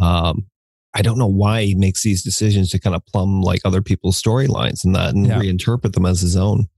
Um, 0.00 0.46
I 0.94 1.02
don't 1.02 1.18
know 1.18 1.26
why 1.26 1.62
he 1.64 1.74
makes 1.74 2.02
these 2.02 2.22
decisions 2.22 2.70
to 2.70 2.78
kind 2.80 2.96
of 2.96 3.04
plumb 3.06 3.42
like 3.42 3.60
other 3.64 3.80
people's 3.82 4.20
storylines 4.20 4.84
and 4.84 4.94
that, 4.94 5.14
and 5.14 5.26
Yeah. 5.26 5.38
reinterpret 5.38 5.92
them 5.92 6.04
as 6.06 6.20
his 6.20 6.36
own. 6.36 6.68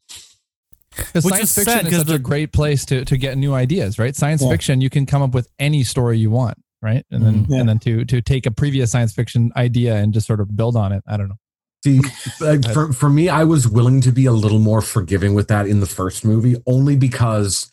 Because 0.95 1.25
Which 1.25 1.35
science 1.35 1.57
is 1.57 1.65
sad, 1.65 1.73
fiction 1.73 1.87
is 1.87 1.91
'cause 1.93 1.99
such 2.01 2.07
the- 2.09 2.15
a 2.15 2.19
great 2.19 2.53
place 2.53 2.85
to 2.87 3.05
to 3.07 3.17
get 3.17 3.39
new 3.39 3.55
ideas, 3.55 3.99
right? 3.99 4.15
Science 4.15 4.43
Yeah. 4.43 4.51
fiction, 4.51 4.81
you 4.83 4.91
can 4.91 5.07
come 5.07 5.23
up 5.23 5.33
with 5.35 5.49
any 5.59 5.85
story 5.85 6.19
you 6.19 6.31
want, 6.31 6.59
right? 6.83 7.07
And 7.11 7.25
then 7.25 7.47
Mhm. 7.47 7.51
Yeah. 7.51 7.61
and 7.61 7.69
then 7.71 7.79
to 7.81 8.05
to 8.05 8.21
take 8.21 8.45
a 8.45 8.51
previous 8.51 8.91
science 8.91 9.13
fiction 9.15 9.51
idea 9.57 9.97
and 9.97 10.13
just 10.13 10.27
sort 10.27 10.41
of 10.41 10.55
build 10.55 10.77
on 10.77 10.93
it. 10.93 11.03
I 11.07 11.17
don't 11.17 11.29
know. 11.29 11.37
See, 11.85 11.99
for, 12.75 12.93
for 12.93 13.09
me, 13.09 13.29
I 13.31 13.45
was 13.45 13.67
willing 13.67 14.03
to 14.03 14.13
be 14.13 14.27
a 14.27 14.33
little 14.33 14.59
more 14.61 14.83
forgiving 14.83 15.33
with 15.35 15.49
that 15.49 15.67
in 15.67 15.81
the 15.81 15.87
first 15.87 16.25
movie, 16.25 16.57
only 16.67 16.95
because 16.97 17.73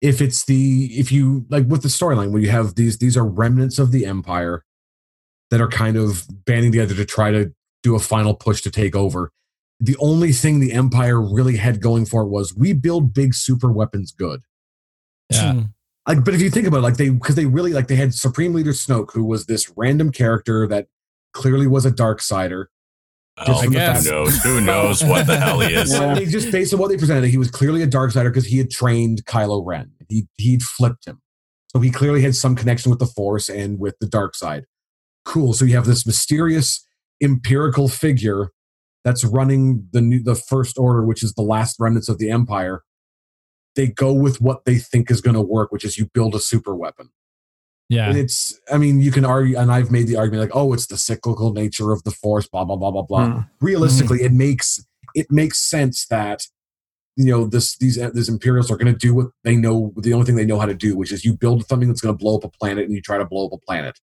if 0.00 0.22
it's 0.22 0.44
the 0.46 0.86
if 0.98 1.12
you 1.12 1.44
like 1.50 1.66
with 1.68 1.82
the 1.82 1.88
storyline 1.88 2.30
where 2.30 2.40
you 2.40 2.48
have 2.50 2.76
these 2.76 2.96
these 2.98 3.16
are 3.16 3.26
remnants 3.26 3.78
of 3.78 3.92
the 3.92 4.06
empire 4.06 4.64
that 5.50 5.60
are 5.60 5.68
kind 5.68 5.96
of 5.96 6.26
banding 6.44 6.72
together 6.72 6.94
to 6.94 7.04
try 7.04 7.30
to 7.30 7.52
do 7.82 7.94
a 7.94 8.00
final 8.00 8.34
push 8.34 8.60
to 8.62 8.70
take 8.70 8.94
over. 8.94 9.32
The 9.80 9.96
only 9.98 10.32
thing 10.32 10.58
the 10.60 10.72
empire 10.72 11.20
really 11.20 11.56
had 11.56 11.80
going 11.80 12.04
for 12.04 12.22
it 12.22 12.28
was 12.28 12.54
we 12.54 12.72
build 12.72 13.14
big 13.14 13.34
super 13.34 13.70
weapons 13.70 14.12
good. 14.12 14.40
Yeah. 15.30 15.52
Mm. 15.54 15.72
Like, 16.06 16.24
but 16.24 16.34
if 16.34 16.40
you 16.40 16.50
think 16.50 16.66
about 16.66 16.78
it, 16.78 16.82
like 16.82 16.96
they 16.96 17.10
because 17.10 17.34
they 17.34 17.46
really 17.46 17.72
like 17.72 17.86
they 17.86 17.96
had 17.96 18.14
Supreme 18.14 18.54
Leader 18.54 18.72
Snoke, 18.72 19.12
who 19.12 19.24
was 19.24 19.46
this 19.46 19.70
random 19.76 20.10
character 20.10 20.66
that 20.66 20.86
clearly 21.34 21.66
was 21.66 21.84
a 21.84 21.90
dark 21.90 22.22
sider. 22.22 22.70
Oh, 23.36 23.60
I 23.60 23.66
who 23.66 23.70
knows? 23.70 24.42
Who 24.42 24.60
knows 24.60 25.04
what 25.04 25.26
the 25.26 25.36
hell 25.36 25.60
he 25.60 25.74
is? 25.74 25.92
Yeah. 25.98 26.14
They 26.14 26.26
just 26.26 26.50
based 26.50 26.72
on 26.74 26.80
what 26.80 26.88
they 26.88 26.96
presented, 26.96 27.28
he 27.28 27.36
was 27.36 27.50
clearly 27.50 27.82
a 27.82 27.86
dark 27.86 28.10
sider 28.10 28.30
because 28.30 28.46
he 28.46 28.58
had 28.58 28.70
trained 28.70 29.24
Kylo 29.26 29.64
Ren. 29.64 29.92
He 30.08 30.26
he'd 30.38 30.62
flipped 30.62 31.06
him. 31.06 31.20
So 31.68 31.80
he 31.80 31.90
clearly 31.90 32.22
had 32.22 32.34
some 32.34 32.56
connection 32.56 32.90
with 32.90 32.98
the 32.98 33.06
force 33.06 33.48
and 33.48 33.78
with 33.78 33.96
the 34.00 34.06
dark 34.06 34.34
side. 34.34 34.64
Cool. 35.28 35.52
So 35.52 35.66
you 35.66 35.74
have 35.76 35.84
this 35.84 36.06
mysterious 36.06 36.86
empirical 37.22 37.86
figure 37.86 38.50
that's 39.04 39.24
running 39.24 39.86
the 39.92 40.00
new, 40.00 40.22
the 40.22 40.34
first 40.34 40.78
order, 40.78 41.04
which 41.04 41.22
is 41.22 41.34
the 41.34 41.42
last 41.42 41.76
remnants 41.78 42.08
of 42.08 42.16
the 42.16 42.30
empire. 42.30 42.82
They 43.76 43.88
go 43.88 44.14
with 44.14 44.40
what 44.40 44.64
they 44.64 44.78
think 44.78 45.10
is 45.10 45.20
going 45.20 45.34
to 45.34 45.42
work, 45.42 45.70
which 45.70 45.84
is 45.84 45.98
you 45.98 46.06
build 46.14 46.34
a 46.34 46.40
super 46.40 46.74
weapon. 46.74 47.10
Yeah. 47.90 48.08
And 48.08 48.16
it's, 48.16 48.58
I 48.72 48.78
mean, 48.78 49.00
you 49.00 49.12
can 49.12 49.26
argue, 49.26 49.58
and 49.58 49.70
I've 49.70 49.90
made 49.90 50.06
the 50.06 50.16
argument 50.16 50.48
like, 50.48 50.56
oh, 50.56 50.72
it's 50.72 50.86
the 50.86 50.96
cyclical 50.96 51.52
nature 51.52 51.92
of 51.92 52.02
the 52.04 52.10
force, 52.10 52.48
blah 52.48 52.64
blah 52.64 52.76
blah 52.76 52.90
blah 52.90 53.02
blah. 53.02 53.30
Hmm. 53.30 53.40
Realistically, 53.60 54.22
it 54.22 54.32
makes 54.32 54.82
it 55.14 55.26
makes 55.30 55.58
sense 55.58 56.06
that 56.06 56.46
you 57.16 57.30
know 57.30 57.46
this 57.46 57.76
these 57.76 57.98
these 58.14 58.28
Imperials 58.30 58.70
are 58.70 58.78
going 58.78 58.92
to 58.92 58.98
do 58.98 59.14
what 59.14 59.26
they 59.44 59.56
know, 59.56 59.92
the 59.96 60.14
only 60.14 60.24
thing 60.24 60.36
they 60.36 60.46
know 60.46 60.58
how 60.58 60.66
to 60.66 60.74
do, 60.74 60.96
which 60.96 61.12
is 61.12 61.24
you 61.24 61.34
build 61.34 61.66
something 61.68 61.88
that's 61.88 62.00
going 62.00 62.14
to 62.14 62.18
blow 62.18 62.38
up 62.38 62.44
a 62.44 62.48
planet, 62.48 62.84
and 62.86 62.94
you 62.94 63.02
try 63.02 63.18
to 63.18 63.26
blow 63.26 63.46
up 63.46 63.52
a 63.52 63.58
planet. 63.58 63.98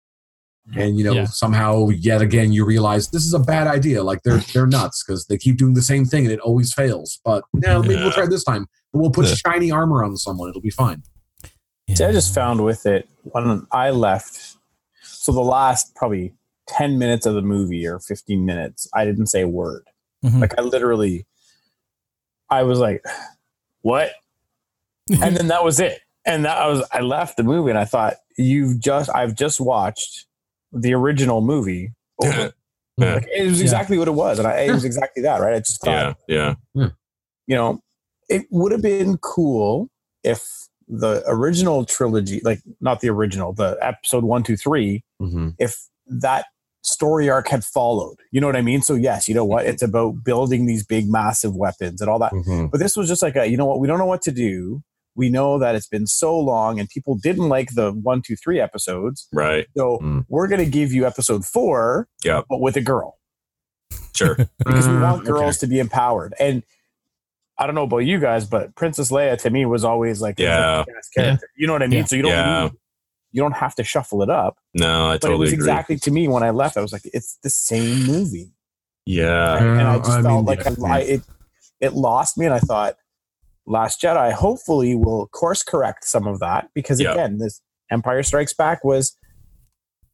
And 0.75 0.97
you 0.97 1.03
know 1.03 1.13
Yeah. 1.13 1.25
somehow 1.25 1.89
yet 1.89 2.21
again 2.21 2.51
you 2.51 2.65
realize 2.65 3.09
this 3.09 3.23
is 3.25 3.33
a 3.33 3.39
bad 3.39 3.67
idea. 3.67 4.01
Like 4.03 4.23
they're 4.23 4.37
they're 4.53 4.65
nuts 4.67 5.03
because 5.03 5.27
they 5.27 5.37
keep 5.37 5.57
doing 5.57 5.73
the 5.75 5.81
same 5.81 6.05
thing 6.05 6.25
and 6.25 6.33
it 6.33 6.39
always 6.39 6.73
fails. 6.73 7.19
But 7.23 7.43
yeah, 7.61 7.77
maybe 7.79 7.95
we'll 7.95 8.11
try 8.11 8.25
this 8.25 8.43
time. 8.43 8.67
But 8.91 8.99
we'll 8.99 9.11
put 9.11 9.27
Yeah. 9.27 9.35
shiny 9.35 9.71
armor 9.71 10.03
on 10.03 10.17
someone. 10.17 10.49
It'll 10.49 10.61
be 10.61 10.71
fine. 10.71 11.03
See, 11.93 12.03
I 12.03 12.11
just 12.11 12.33
found 12.33 12.63
with 12.63 12.85
it 12.87 13.07
when 13.23 13.67
I 13.71 13.91
left. 13.91 14.55
So 15.03 15.31
the 15.31 15.41
last 15.41 15.93
probably 15.95 16.33
ten 16.67 16.97
minutes 16.97 17.27
of 17.27 17.35
the 17.35 17.43
movie 17.43 17.85
or 17.85 17.99
fifteen 17.99 18.43
minutes, 18.45 18.87
I 18.93 19.05
didn't 19.05 19.27
say 19.27 19.41
a 19.41 19.47
word. 19.47 19.83
Mhm. 20.23 20.41
Like 20.41 20.57
I 20.57 20.61
literally, 20.63 21.27
I 22.49 22.63
was 22.63 22.79
like, 22.79 23.03
"What?" 23.81 24.11
and 25.21 25.37
then 25.37 25.47
that 25.49 25.63
was 25.63 25.79
it. 25.79 25.99
And 26.25 26.45
that 26.45 26.57
I 26.57 26.67
was 26.67 26.83
I 26.91 27.01
left 27.01 27.37
the 27.37 27.43
movie 27.43 27.69
and 27.69 27.77
I 27.77 27.85
thought, 27.85 28.15
"You've 28.35 28.79
just 28.79 29.09
I've 29.13 29.35
just 29.35 29.61
watched 29.61 30.24
the 30.75 30.93
original 30.93 31.41
movie." 31.41 31.91
Over. 32.23 32.53
Yeah. 32.97 33.15
Like, 33.15 33.27
it 33.35 33.43
was 33.49 33.59
Yeah. 33.59 33.63
exactly 33.65 33.97
what 33.97 34.07
it 34.07 34.11
was, 34.13 34.39
and 34.39 34.47
I, 34.47 34.59
it 34.61 34.71
was 34.71 34.85
exactly 34.85 35.21
that, 35.23 35.41
right? 35.41 35.53
I 35.53 35.59
just 35.59 35.81
thought, 35.83 36.15
Yeah, 36.29 36.53
yeah. 36.73 36.87
you 37.45 37.53
know, 37.55 37.81
it 38.29 38.43
would 38.51 38.71
have 38.71 38.81
been 38.81 39.17
cool 39.17 39.89
if 40.23 40.41
the 40.87 41.21
original 41.27 41.83
trilogy, 41.83 42.39
like 42.45 42.61
not 42.79 43.01
the 43.01 43.09
original, 43.09 43.51
the 43.51 43.77
episode 43.81 44.23
one, 44.23 44.43
two, 44.43 44.55
three, 44.55 45.03
Mm-hmm. 45.21 45.49
if 45.59 45.75
that 46.07 46.45
story 46.83 47.29
arc 47.29 47.49
had 47.49 47.65
followed. 47.65 48.15
You 48.31 48.39
know 48.39 48.47
what 48.47 48.55
I 48.55 48.61
mean? 48.61 48.81
So 48.81 48.93
yes, 48.95 49.27
you 49.27 49.35
know 49.35 49.43
what? 49.43 49.65
It's 49.65 49.81
about 49.83 50.23
building 50.23 50.65
these 50.65 50.85
big, 50.85 51.09
massive 51.11 51.53
weapons 51.53 51.99
and 51.99 52.09
all 52.09 52.19
that. 52.19 52.31
Mm-hmm. 52.31 52.67
But 52.67 52.79
this 52.79 52.95
was 52.95 53.09
just 53.09 53.21
like 53.21 53.35
a, 53.35 53.45
you 53.45 53.57
know 53.57 53.65
what? 53.65 53.81
We 53.81 53.87
don't 53.87 53.99
know 53.99 54.05
what 54.05 54.21
to 54.21 54.31
do. 54.31 54.81
We 55.15 55.29
know 55.29 55.57
that 55.59 55.75
it's 55.75 55.87
been 55.87 56.07
so 56.07 56.37
long, 56.37 56.79
and 56.79 56.89
people 56.89 57.15
didn't 57.15 57.47
like 57.49 57.73
the 57.73 57.91
one, 57.91 58.21
two, 58.21 58.35
three 58.35 58.59
episodes. 58.59 59.27
Right. 59.33 59.65
So 59.77 59.99
Mm. 59.99 60.25
we're 60.29 60.47
going 60.47 60.63
to 60.63 60.69
give 60.69 60.91
you 60.91 61.05
episode 61.07 61.45
four, 61.45 62.07
Yeah. 62.23 62.41
but 62.49 62.59
with 62.61 62.75
a 62.75 62.81
girl 62.81 63.17
Sure. 64.13 64.35
because 64.59 64.87
we 64.87 64.97
want 64.99 65.21
okay. 65.21 65.27
girls 65.27 65.57
to 65.59 65.67
be 65.67 65.79
empowered. 65.79 66.33
And 66.39 66.63
I 67.57 67.65
don't 67.65 67.75
know 67.75 67.83
about 67.83 67.99
you 67.99 68.19
guys, 68.19 68.45
but 68.45 68.75
Princess 68.75 69.09
Leia 69.11 69.37
to 69.41 69.49
me 69.49 69.65
was 69.65 69.83
always 69.85 70.21
like 70.21 70.37
Yeah. 70.39 70.83
badass 70.85 71.13
character. 71.15 71.49
You 71.57 71.67
know 71.67 71.73
what 71.73 71.83
I 71.83 71.87
mean? 71.87 71.99
Yeah. 71.99 72.05
So 72.05 72.15
you 72.17 72.21
don't 72.21 72.31
Yeah. 72.31 72.63
need, 72.63 72.71
you 73.31 73.41
don't 73.41 73.53
have 73.55 73.75
to 73.75 73.83
shuffle 73.85 74.21
it 74.21 74.29
up. 74.29 74.57
No, 74.73 75.07
I 75.07 75.13
But 75.13 75.21
totally 75.21 75.35
it 75.35 75.39
was 75.39 75.53
agree. 75.53 75.63
exactly 75.63 75.97
to 75.99 76.11
me 76.11 76.27
when 76.27 76.43
I 76.43 76.49
left. 76.49 76.75
I 76.77 76.81
was 76.81 76.91
like, 76.91 77.03
it's 77.13 77.37
the 77.43 77.49
same 77.49 78.05
movie, 78.05 78.51
yeah. 79.05 79.57
and 79.57 79.81
I 79.81 79.97
just 79.99 80.09
I 80.09 80.21
felt 80.21 80.35
mean, 80.35 80.45
like 80.45 80.63
yeah. 80.65 80.85
I, 80.85 80.97
I, 80.97 80.99
it 80.99 81.21
it 81.81 81.93
lost 81.93 82.37
me. 82.37 82.45
And 82.45 82.53
I 82.55 82.59
thought, 82.59 82.95
Last 83.67 84.01
Jedi 84.01 84.31
hopefully 84.31 84.95
will 84.95 85.27
course 85.27 85.63
correct 85.63 86.05
some 86.05 86.27
of 86.27 86.39
that 86.39 86.69
because 86.73 86.99
Yeah. 86.99 87.11
again, 87.13 87.37
this 87.39 87.61
Empire 87.91 88.23
Strikes 88.23 88.53
Back 88.53 88.83
was 88.83 89.17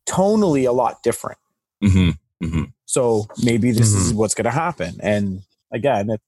tonally 0.07 0.67
a 0.67 0.71
lot 0.71 1.03
different. 1.03 1.37
hmm 1.81 2.11
hmm 2.43 2.63
So 2.85 3.27
maybe 3.43 3.71
this 3.71 3.93
Mm-hmm. 3.93 4.01
is 4.09 4.13
what's 4.13 4.33
going 4.33 4.45
to 4.45 4.51
happen. 4.51 4.99
And 5.01 5.41
again, 5.71 6.09
it, 6.09 6.21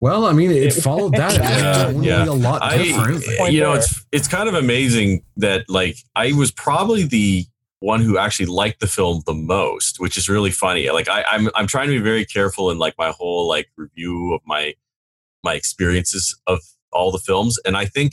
Well, 0.00 0.26
I 0.26 0.32
mean, 0.32 0.50
it 0.50 0.72
followed 0.88 1.14
that. 1.16 1.34
It 1.34 1.40
was 1.40 1.50
Yeah, 1.50 1.84
totally 1.86 2.06
yeah. 2.06 2.24
a 2.24 2.30
lot 2.30 2.62
I, 2.62 2.78
different. 2.78 3.24
Point 3.38 3.52
you 3.52 3.60
know, 3.60 3.70
there. 3.72 3.78
it's 3.80 4.04
it's 4.12 4.28
kind 4.28 4.48
of 4.48 4.54
amazing 4.54 5.22
that 5.38 5.68
like 5.68 5.96
I 6.14 6.32
was 6.32 6.50
probably 6.50 7.04
the 7.04 7.44
one 7.80 8.00
who 8.00 8.18
actually 8.18 8.46
liked 8.46 8.80
the 8.80 8.86
film 8.86 9.22
the 9.26 9.34
most, 9.34 10.00
which 10.00 10.16
is 10.16 10.28
really 10.28 10.50
funny. 10.50 10.90
Like 10.90 11.08
I, 11.08 11.24
I'm 11.30 11.48
I'm 11.54 11.66
trying 11.66 11.88
to 11.88 11.94
be 11.94 12.00
very 12.02 12.24
careful 12.24 12.70
in 12.70 12.78
like 12.78 12.94
my 12.98 13.10
whole 13.10 13.48
like 13.48 13.68
review 13.76 14.32
of 14.34 14.40
my 14.46 14.74
my 15.44 15.54
experiences 15.54 16.38
of 16.46 16.60
all 16.92 17.10
the 17.12 17.18
films, 17.18 17.58
and 17.64 17.76
I 17.76 17.84
think, 17.86 18.12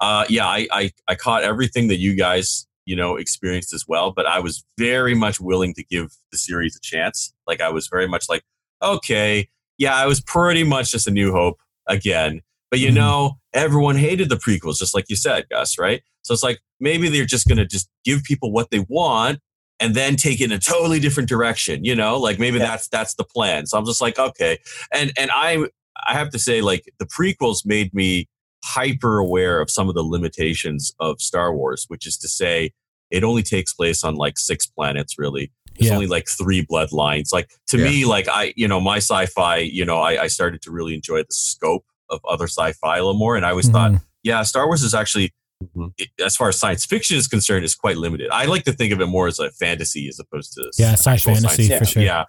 uh, 0.00 0.24
yeah, 0.28 0.46
I 0.46 0.66
I, 0.72 0.90
I 1.08 1.14
caught 1.14 1.42
everything 1.42 1.88
that 1.88 1.98
you 1.98 2.14
guys 2.14 2.66
you 2.86 2.96
know 2.96 3.16
experienced 3.16 3.72
as 3.72 3.84
well, 3.86 4.10
but 4.12 4.26
I 4.26 4.40
was 4.40 4.64
very 4.78 5.14
much 5.14 5.40
willing 5.40 5.74
to 5.74 5.84
give 5.84 6.12
the 6.32 6.38
series 6.38 6.76
a 6.76 6.80
chance. 6.80 7.32
Like 7.46 7.60
I 7.60 7.68
was 7.70 7.88
very 7.88 8.08
much 8.08 8.24
like, 8.28 8.42
okay, 8.82 9.48
yeah, 9.78 9.94
I 9.94 10.06
was 10.06 10.20
pretty 10.20 10.64
much 10.64 10.90
just 10.92 11.06
a 11.06 11.10
New 11.10 11.32
Hope 11.32 11.58
again. 11.88 12.40
But 12.70 12.80
you 12.80 12.90
Mhm. 12.90 12.94
know, 12.94 13.32
everyone 13.52 13.96
hated 13.96 14.30
the 14.30 14.36
prequels, 14.36 14.78
just 14.78 14.94
like 14.94 15.04
you 15.08 15.16
said, 15.16 15.46
Gus, 15.50 15.78
right? 15.78 16.02
So 16.22 16.32
it's 16.32 16.42
like 16.42 16.58
maybe 16.80 17.08
they're 17.08 17.26
just 17.26 17.46
going 17.46 17.58
to 17.58 17.66
just 17.66 17.88
give 18.04 18.22
people 18.24 18.50
what 18.50 18.70
they 18.70 18.80
want 18.88 19.40
and 19.78 19.94
then 19.94 20.16
take 20.16 20.40
it 20.40 20.44
in 20.44 20.52
a 20.52 20.58
totally 20.58 20.98
different 21.00 21.28
direction, 21.28 21.84
you 21.84 21.94
know? 21.94 22.16
Like 22.18 22.38
maybe 22.38 22.58
Yeah. 22.58 22.64
that's 22.66 22.88
that's 22.88 23.14
the 23.14 23.24
plan. 23.24 23.66
So 23.66 23.76
I'm 23.78 23.84
just 23.84 24.00
like, 24.00 24.18
okay. 24.18 24.58
And 24.92 25.12
and 25.18 25.30
I 25.34 25.66
I 26.06 26.14
have 26.14 26.30
to 26.30 26.38
say 26.38 26.60
like 26.60 26.92
the 26.98 27.06
prequels 27.06 27.64
made 27.64 27.92
me 27.94 28.28
hyper 28.64 29.18
aware 29.18 29.60
of 29.60 29.70
some 29.70 29.88
of 29.88 29.94
the 29.94 30.02
limitations 30.04 30.94
of 31.00 31.20
Star 31.20 31.54
Wars, 31.54 31.84
which 31.88 32.06
is 32.06 32.16
to 32.18 32.28
say 32.28 32.72
it 33.10 33.24
only 33.24 33.42
takes 33.42 33.72
place 33.72 34.04
on 34.04 34.14
like 34.14 34.38
six 34.38 34.66
planets 34.66 35.18
really. 35.18 35.50
There's 35.78 35.88
Yeah. 35.88 35.94
only 35.96 36.06
like 36.06 36.28
three 36.28 36.64
bloodlines. 36.64 37.32
Like 37.32 37.50
to 37.68 37.78
Yeah. 37.78 37.84
me, 37.84 38.04
like 38.04 38.28
I, 38.28 38.52
you 38.56 38.68
know, 38.68 38.80
my 38.80 38.98
sci-fi, 38.98 39.58
you 39.58 39.84
know, 39.84 39.98
I, 39.98 40.22
I 40.24 40.26
started 40.28 40.62
to 40.62 40.70
really 40.70 40.94
enjoy 40.94 41.18
the 41.22 41.26
scope 41.32 41.84
of 42.10 42.20
other 42.28 42.46
sci-fi 42.46 42.96
a 42.98 43.00
little 43.00 43.18
more. 43.18 43.36
And 43.36 43.44
I 43.44 43.50
always 43.50 43.68
thought, 43.68 43.92
Mhm. 43.92 44.02
yeah, 44.22 44.42
Star 44.42 44.66
Wars 44.66 44.82
is 44.82 44.94
actually, 44.94 45.32
Mhm. 45.76 45.92
it- 45.98 46.10
as 46.24 46.36
far 46.36 46.48
as 46.50 46.58
science 46.58 46.84
fiction 46.84 47.16
is 47.16 47.26
concerned, 47.26 47.64
is 47.64 47.74
quite 47.74 47.96
limited. 47.96 48.28
I 48.30 48.44
like 48.46 48.64
to 48.64 48.72
think 48.72 48.92
of 48.92 49.00
it 49.00 49.06
more 49.06 49.28
as 49.28 49.38
a 49.38 49.50
fantasy 49.52 50.08
as 50.08 50.18
opposed 50.18 50.52
to 50.54 50.70
Yeah, 50.78 50.92
sci-fi 50.92 51.16
fantasy 51.34 51.68
science 51.68 51.78
for 51.88 51.92
sure. 51.94 52.02
Yeah. 52.02 52.24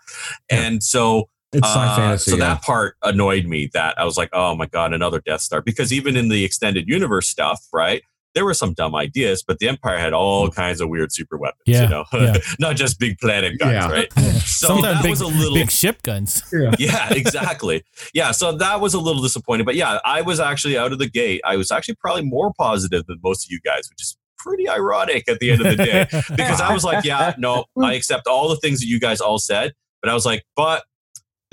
And 0.49 0.81
so, 0.83 1.29
It's 1.53 1.67
sci 1.67 1.79
uh, 1.79 1.95
fantasy. 1.95 2.31
so 2.31 2.37
yeah. 2.37 2.53
that 2.55 2.61
part 2.63 2.95
annoyed 3.03 3.45
me 3.45 3.69
that 3.73 3.97
I 3.99 4.05
was 4.05 4.17
like, 4.17 4.29
oh 4.33 4.55
my 4.55 4.65
God, 4.65 4.93
another 4.93 5.19
Death 5.25 5.41
Star. 5.41 5.61
Because 5.61 5.93
even 5.93 6.15
in 6.17 6.29
the 6.29 6.43
extended 6.43 6.87
universe 6.87 7.27
stuff, 7.27 7.65
right? 7.71 8.01
There 8.35 8.45
were 8.45 8.55
some 8.55 8.73
dumb 8.73 8.95
ideas, 8.95 9.43
but 9.47 9.59
the 9.59 9.67
Empire 9.67 9.99
had 9.99 10.11
all 10.11 10.49
kinds 10.49 10.81
of 10.81 10.89
weird 10.89 11.11
super 11.13 11.37
weapons, 11.37 11.61
Yeah, 11.67 11.83
you 11.83 11.89
know, 11.89 12.05
yeah. 12.13 12.37
not 12.59 12.75
just 12.75 12.99
big 12.99 13.19
planet 13.19 13.59
guns, 13.59 13.73
Yeah. 13.73 13.91
right? 13.91 14.11
So 14.43 14.67
Sometimes 14.67 14.95
that 14.95 15.03
big, 15.03 15.09
was 15.11 15.21
a 15.21 15.27
little 15.27 15.53
big 15.55 15.69
ship 15.71 16.01
guns. 16.03 16.41
yeah, 16.79 17.13
exactly. 17.13 17.83
Yeah, 18.13 18.31
so 18.31 18.55
that 18.57 18.81
was 18.81 18.93
a 18.93 18.99
little 18.99 19.21
disappointing. 19.21 19.65
But 19.65 19.75
yeah, 19.75 19.99
I 20.05 20.21
was 20.21 20.39
actually 20.39 20.77
out 20.77 20.91
of 20.91 20.99
the 20.99 21.09
gate. 21.09 21.41
I 21.45 21.57
was 21.57 21.69
actually 21.71 21.95
probably 21.95 22.23
more 22.23 22.53
positive 22.57 23.05
than 23.07 23.19
most 23.23 23.45
of 23.45 23.51
you 23.51 23.59
guys, 23.61 23.87
which 23.89 24.01
is 24.01 24.17
pretty 24.37 24.67
ironic 24.69 25.27
at 25.29 25.39
the 25.39 25.51
end 25.51 25.61
of 25.65 25.75
the 25.77 25.83
day. 25.83 26.05
because 26.35 26.59
I 26.61 26.73
was 26.73 26.83
like, 26.83 27.03
yeah, 27.05 27.33
no, 27.37 27.65
I 27.81 27.93
accept 27.93 28.25
all 28.27 28.47
the 28.49 28.57
things 28.57 28.79
that 28.79 28.87
you 28.87 28.99
guys 28.99 29.21
all 29.21 29.37
said. 29.39 29.73
But 30.01 30.09
I 30.09 30.13
was 30.13 30.25
like, 30.25 30.43
but 30.55 30.83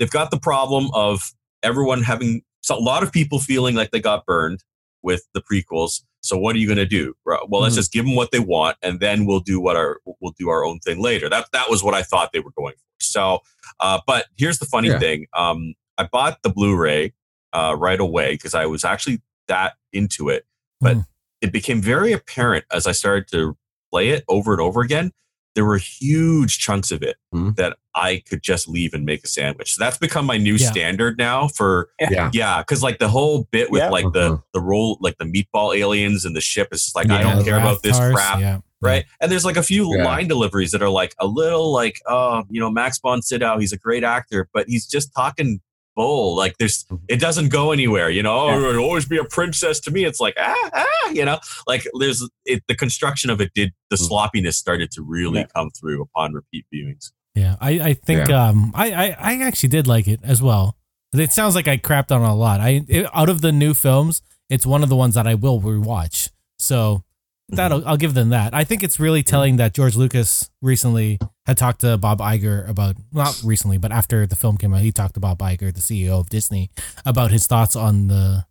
they've 0.01 0.09
got 0.09 0.31
the 0.31 0.39
problem 0.39 0.89
of 0.95 1.31
everyone 1.61 2.01
having 2.01 2.41
so 2.61 2.75
a 2.75 2.81
lot 2.81 3.03
of 3.03 3.11
people 3.11 3.39
feeling 3.39 3.75
like 3.75 3.91
they 3.91 3.99
got 4.01 4.25
burned 4.25 4.63
with 5.03 5.27
the 5.35 5.41
prequels. 5.41 6.01
So 6.21 6.37
what 6.37 6.55
are 6.55 6.59
you 6.59 6.65
going 6.67 6.77
to 6.77 6.85
do? 6.87 7.13
Well, 7.25 7.61
let's 7.61 7.73
Mhm. 7.75 7.77
just 7.77 7.91
give 7.93 8.05
them 8.05 8.15
what 8.15 8.31
they 8.31 8.39
want, 8.39 8.77
and 8.81 8.99
then 8.99 9.25
we'll 9.25 9.39
do 9.41 9.59
what 9.61 9.75
our 9.75 9.99
we'll 10.19 10.33
do 10.39 10.49
our 10.49 10.65
own 10.65 10.79
thing 10.79 10.99
later. 10.99 11.29
That 11.29 11.47
that 11.53 11.69
was 11.69 11.83
what 11.83 11.93
I 11.93 12.01
thought 12.01 12.31
they 12.33 12.39
were 12.39 12.51
going 12.57 12.73
for. 12.73 12.83
So, 12.99 13.39
uh, 13.79 13.99
but 14.07 14.25
here's 14.37 14.57
the 14.59 14.65
funny 14.65 14.87
Yeah. 14.89 14.99
thing: 14.99 15.27
um, 15.37 15.75
I 15.99 16.03
bought 16.11 16.41
the 16.41 16.49
Blu-ray 16.49 17.13
uh, 17.53 17.75
right 17.77 17.99
away 17.99 18.33
because 18.33 18.55
I 18.55 18.65
was 18.65 18.83
actually 18.83 19.21
that 19.47 19.73
into 19.93 20.29
it. 20.29 20.45
But 20.79 20.97
Mm. 20.97 21.05
it 21.41 21.51
became 21.51 21.79
very 21.81 22.11
apparent 22.11 22.65
as 22.71 22.87
I 22.87 22.91
started 22.91 23.27
to 23.31 23.55
play 23.91 24.09
it 24.09 24.23
over 24.27 24.51
and 24.53 24.61
over 24.61 24.81
again. 24.81 25.11
There 25.55 25.65
were 25.65 25.77
huge 25.77 26.59
chunks 26.59 26.91
of 26.91 27.01
it 27.03 27.17
Mhm. 27.33 27.55
that 27.57 27.77
I 27.93 28.23
could 28.29 28.41
just 28.41 28.67
leave 28.69 28.93
and 28.93 29.05
make 29.05 29.23
a 29.23 29.27
sandwich. 29.27 29.73
So 29.75 29.83
that's 29.83 29.97
become 29.97 30.25
my 30.25 30.37
new 30.37 30.55
Yeah. 30.55 30.71
standard 30.71 31.17
now 31.17 31.49
for 31.49 31.89
yeah. 31.99 32.29
yeah, 32.33 32.59
because 32.59 32.81
like 32.81 32.99
the 32.99 33.09
whole 33.09 33.47
bit 33.51 33.69
with 33.69 33.81
Yeah. 33.81 33.89
like 33.89 34.05
the 34.13 34.29
Mhm. 34.37 34.43
the 34.53 34.61
roll 34.61 34.97
like 35.01 35.17
the 35.17 35.25
meatball 35.25 35.75
aliens 35.77 36.23
and 36.25 36.35
the 36.35 36.41
ship 36.41 36.69
is 36.71 36.83
just 36.83 36.95
like 36.95 37.09
I 37.09 37.21
don't 37.21 37.43
care 37.43 37.57
about 37.57 37.83
this 37.83 37.99
Rathtars, 37.99 38.13
crap, 38.13 38.39
Yeah. 38.39 38.59
right? 38.81 39.05
And 39.19 39.29
there's 39.31 39.43
like 39.45 39.57
a 39.57 39.63
few 39.63 39.93
Yeah. 39.97 40.05
line 40.05 40.27
deliveries 40.29 40.71
that 40.71 40.81
are 40.81 40.89
like 40.89 41.13
a 41.19 41.27
little 41.27 41.73
like 41.73 41.99
oh 42.07 42.43
you 42.49 42.59
know 42.61 42.69
Max 42.71 42.99
von 42.99 43.21
Sydow 43.21 43.57
he's 43.59 43.73
a 43.73 43.77
great 43.77 44.03
actor 44.05 44.47
but 44.53 44.67
he's 44.69 44.87
just 44.87 45.13
talking 45.13 45.59
bull 45.95 46.35
like 46.35 46.57
there's 46.57 46.85
Mhm. 46.85 46.99
it 47.09 47.19
doesn't 47.19 47.49
go 47.49 47.71
anywhere 47.71 48.09
you 48.09 48.23
know 48.23 48.47
Yeah. 48.47 48.55
oh, 48.55 48.69
it'll 48.69 48.83
always 48.85 49.05
be 49.05 49.17
a 49.17 49.23
princess 49.25 49.79
to 49.81 49.91
me 49.91 50.05
it's 50.05 50.19
like 50.19 50.35
ah 50.39 50.69
ah 50.73 51.09
you 51.11 51.25
know 51.25 51.39
like 51.67 51.85
there's 51.99 52.25
it 52.45 52.63
the 52.67 52.75
construction 52.75 53.29
of 53.29 53.41
it 53.41 53.51
did 53.53 53.73
the 53.89 53.97
Mhm. 53.97 54.07
sloppiness 54.07 54.57
started 54.57 54.89
to 54.91 55.01
really 55.01 55.39
Yeah. 55.41 55.47
come 55.55 55.69
through 55.71 56.01
upon 56.01 56.33
repeat 56.33 56.65
viewings 56.73 57.11
Yeah, 57.35 57.55
I, 57.61 57.71
I 57.89 57.93
think 57.93 58.29
um 58.29 58.71
I, 58.75 58.91
I 58.91 59.05
I 59.19 59.31
actually 59.43 59.69
did 59.69 59.87
like 59.87 60.07
it 60.07 60.19
as 60.23 60.41
well. 60.41 60.75
It 61.13 61.31
sounds 61.33 61.55
like 61.55 61.67
I 61.67 61.77
crapped 61.77 62.11
on 62.15 62.21
it 62.21 62.27
a 62.27 62.33
lot. 62.33 62.59
I 62.61 62.83
it, 62.87 63.05
out 63.13 63.29
of 63.29 63.39
the 63.41 63.51
new 63.51 63.73
films, 63.73 64.21
it's 64.49 64.65
one 64.65 64.83
of 64.83 64.89
the 64.89 64.95
ones 64.97 65.13
that 65.15 65.27
I 65.27 65.35
will 65.35 65.59
rewatch. 65.61 66.29
So 66.59 67.03
that 67.51 67.71
I'll, 67.71 67.97
give 67.97 68.13
them 68.13 68.29
that. 68.29 68.53
I 68.53 68.63
think 68.63 68.83
it's 68.83 68.99
really 68.99 69.23
telling 69.23 69.57
that 69.57 69.73
George 69.73 69.95
Lucas 69.95 70.49
recently 70.61 71.19
had 71.45 71.57
talked 71.57 71.81
to 71.81 71.97
Bob 71.97 72.19
Iger 72.19 72.67
about 72.69 72.95
not 73.11 73.41
recently, 73.43 73.77
but 73.77 73.91
after 73.91 74.25
the 74.25 74.35
film 74.35 74.57
came 74.57 74.73
out, 74.73 74.81
he 74.81 74.91
talked 74.91 75.13
to 75.15 75.19
Bob 75.19 75.39
Iger, 75.39 75.73
the 75.73 75.81
CEO 75.81 76.19
of 76.19 76.29
Disney, 76.29 76.69
about 77.05 77.31
his 77.31 77.47
thoughts 77.47 77.75
on 77.75 78.07
the 78.07 78.45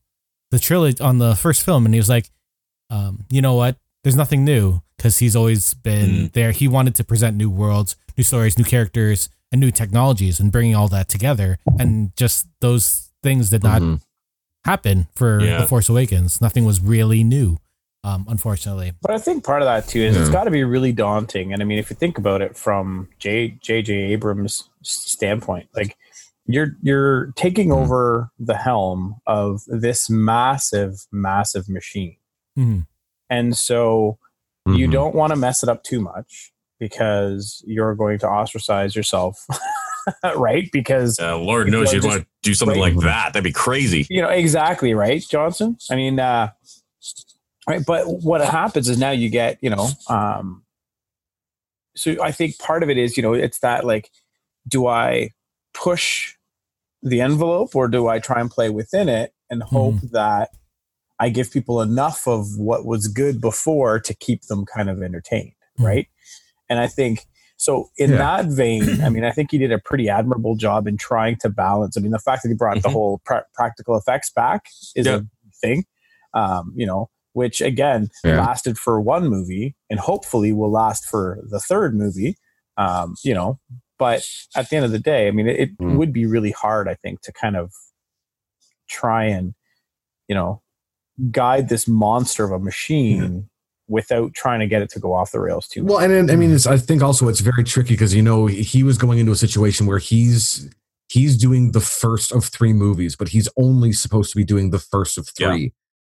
the 0.50 0.58
trilogy 0.58 1.00
on 1.02 1.18
the 1.18 1.34
first 1.36 1.62
film, 1.62 1.84
and 1.86 1.94
he 1.94 2.00
was 2.00 2.08
like, 2.08 2.28
um, 2.90 3.24
"You 3.30 3.40
know 3.40 3.54
what? 3.54 3.76
There's 4.02 4.16
nothing 4.16 4.44
new 4.44 4.80
because 4.96 5.18
he's 5.18 5.36
always 5.36 5.74
been 5.74 6.30
there. 6.34 6.50
He 6.52 6.66
wanted 6.68 6.94
to 6.96 7.04
present 7.04 7.36
new 7.36 7.48
worlds, 7.48 7.96
new 8.18 8.24
stories, 8.24 8.58
new 8.58 8.64
characters, 8.64 9.28
and 9.52 9.60
new 9.60 9.70
technologies, 9.70 10.40
and 10.40 10.50
bringing 10.50 10.74
all 10.74 10.88
that 10.88 11.08
together. 11.08 11.58
And 11.78 12.14
just 12.16 12.48
those 12.60 13.10
things 13.22 13.48
did 13.50 13.62
not 13.62 13.80
Mhm. 13.82 14.00
happen 14.64 15.06
for 15.14 15.40
Yeah. 15.40 15.60
the 15.60 15.66
Force 15.68 15.88
Awakens. 15.88 16.40
Nothing 16.40 16.64
was 16.64 16.80
really 16.80 17.22
new, 17.24 17.58
um, 18.04 18.24
unfortunately. 18.28 18.92
But 19.02 19.10
I 19.12 19.18
think 19.18 19.44
part 19.44 19.62
of 19.62 19.66
that 19.66 19.86
too 19.88 20.00
is 20.00 20.16
it's 20.16 20.30
got 20.30 20.44
to 20.44 20.50
be 20.50 20.64
really 20.64 20.92
daunting. 20.92 21.52
And 21.52 21.62
I 21.62 21.64
mean, 21.64 21.78
if 21.78 21.90
you 21.90 21.96
think 21.96 22.18
about 22.18 22.40
it 22.42 22.56
from 22.56 23.08
J 23.18 23.58
J 23.62 23.82
Abrams' 24.12 24.68
standpoint, 24.82 25.68
like 25.74 25.96
you're 26.46 26.76
you're 26.82 27.32
taking 27.36 27.68
Mhm. 27.68 27.76
over 27.82 28.30
the 28.38 28.56
helm 28.56 29.16
of 29.26 29.62
this 29.66 30.08
massive, 30.10 31.06
massive 31.12 31.68
machine, 31.68 32.16
Mhm. 32.58 32.86
and 33.28 33.56
so 33.56 34.18
you 34.66 34.88
Mhm. 34.88 34.92
don't 34.92 35.14
want 35.14 35.30
to 35.30 35.36
mess 35.36 35.62
it 35.62 35.68
up 35.68 35.82
too 35.84 36.00
much 36.00 36.52
because 36.78 37.62
you're 37.66 37.94
going 37.94 38.18
to 38.18 38.26
ostracize 38.28 38.96
yourself, 38.96 39.46
right? 40.36 40.68
Because 40.72 41.18
Uh, 41.20 41.36
Lord 41.36 41.70
knows 41.70 41.92
you 41.92 41.96
you'd 41.96 42.02
just 42.02 42.08
want 42.08 42.22
to 42.22 42.26
do 42.42 42.54
something 42.54 42.80
wait- 42.80 42.94
like 42.96 43.04
that. 43.04 43.32
That'd 43.32 43.44
be 43.44 43.52
crazy. 43.52 44.06
you 44.10 44.22
know 44.22 44.28
exactly 44.30 44.94
right 44.94 45.22
johnson 45.30 45.76
i 45.90 45.94
mean 45.96 46.18
uh 46.18 46.48
right 47.70 47.84
but 47.86 48.04
what 48.06 48.40
happens 48.40 48.88
is 48.88 48.98
now 48.98 49.10
you 49.10 49.28
get 49.30 49.58
you 49.62 49.70
know 49.70 49.88
um 50.08 50.62
so 51.96 52.16
i 52.22 52.30
think 52.32 52.58
part 52.58 52.82
of 52.82 52.90
it 52.90 52.98
is 52.98 53.16
you 53.16 53.22
know 53.22 53.32
it's 53.32 53.60
that 53.60 53.84
like 53.84 54.10
do 54.68 54.86
i 54.86 55.30
push 55.74 56.34
the 57.02 57.20
envelope 57.20 57.74
or 57.74 57.88
do 57.88 58.08
i 58.08 58.18
try 58.18 58.40
and 58.40 58.50
play 58.50 58.68
within 58.70 59.08
it 59.08 59.32
and 59.48 59.62
hope 59.62 59.96
that 60.12 60.50
i 61.18 61.28
give 61.28 61.50
people 61.50 61.80
enough 61.80 62.26
of 62.26 62.46
what 62.58 62.84
was 62.84 63.08
good 63.08 63.40
before 63.40 63.98
to 64.00 64.14
keep 64.14 64.42
them 64.48 64.64
kind 64.64 64.90
of 64.90 65.02
entertained 65.02 65.52
Mhm. 65.78 65.84
right 65.86 66.06
and 66.68 66.78
i 66.78 66.86
think 66.86 67.26
so 67.56 67.90
in 67.98 68.10
Yeah. 68.10 68.16
that 68.18 68.46
vein 68.46 69.00
i 69.02 69.08
mean 69.14 69.24
i 69.24 69.30
think 69.32 69.50
he 69.50 69.58
did 69.58 69.72
a 69.72 69.78
pretty 69.78 70.08
admirable 70.08 70.56
job 70.56 70.86
in 70.86 70.96
trying 70.96 71.36
to 71.38 71.48
balance 71.48 71.96
i 71.96 72.00
mean 72.00 72.10
the 72.12 72.18
fact 72.18 72.42
that 72.42 72.48
he 72.48 72.54
brought 72.54 72.82
the 72.82 72.88
Mhm. 72.88 72.92
whole 72.92 73.20
pra- 73.24 73.46
practical 73.54 73.96
effects 73.96 74.30
back 74.30 74.66
is 74.94 75.06
Yeah. 75.06 75.16
a 75.16 75.22
thing 75.62 75.84
um 76.34 76.72
you 76.76 76.86
know 76.86 77.08
which 77.32 77.60
again 77.60 78.10
Yeah. 78.24 78.38
lasted 78.40 78.78
for 78.78 79.00
one 79.00 79.28
movie 79.28 79.74
and 79.88 79.98
hopefully 80.00 80.52
will 80.52 80.70
last 80.70 81.04
for 81.06 81.38
the 81.48 81.60
third 81.60 81.94
movie 81.94 82.36
um 82.76 83.14
you 83.24 83.34
know 83.34 83.58
but 83.98 84.26
at 84.56 84.68
the 84.70 84.76
end 84.76 84.84
of 84.84 84.90
the 84.92 84.98
day 84.98 85.28
i 85.28 85.30
mean 85.30 85.46
it, 85.48 85.58
it 85.60 85.78
Mm. 85.78 85.96
would 85.96 86.12
be 86.12 86.26
really 86.26 86.50
hard 86.50 86.88
i 86.88 86.94
think 86.94 87.20
to 87.22 87.32
kind 87.32 87.56
of 87.56 87.72
try 88.88 89.24
and 89.24 89.54
you 90.28 90.34
know 90.34 90.62
guide 91.30 91.68
this 91.68 91.86
monster 91.86 92.44
of 92.44 92.52
a 92.52 92.58
machine 92.58 93.48
without 93.88 94.32
trying 94.34 94.60
to 94.60 94.66
get 94.66 94.80
it 94.82 94.88
to 94.90 94.98
go 95.00 95.12
off 95.12 95.32
the 95.32 95.40
rails 95.40 95.66
too 95.66 95.82
much. 95.82 95.90
Well, 95.90 95.98
and, 95.98 96.12
and 96.12 96.30
I 96.30 96.36
mean, 96.36 96.52
it's, 96.52 96.64
I 96.66 96.78
think 96.78 97.02
also 97.02 97.26
it's 97.28 97.40
very 97.40 97.64
tricky 97.64 97.94
because 97.94 98.14
you 98.14 98.22
know 98.22 98.46
he 98.46 98.82
was 98.84 98.96
going 98.96 99.18
into 99.18 99.32
a 99.32 99.36
situation 99.36 99.86
where 99.86 99.98
he's 99.98 100.70
he's 101.08 101.36
doing 101.36 101.72
the 101.72 101.80
first 101.80 102.32
of 102.32 102.44
three 102.44 102.72
movies, 102.72 103.16
but 103.16 103.28
he's 103.28 103.48
only 103.58 103.92
supposed 103.92 104.30
to 104.30 104.36
be 104.36 104.44
doing 104.44 104.70
the 104.70 104.78
first 104.78 105.18
of 105.18 105.28
Yeah. 105.38 105.48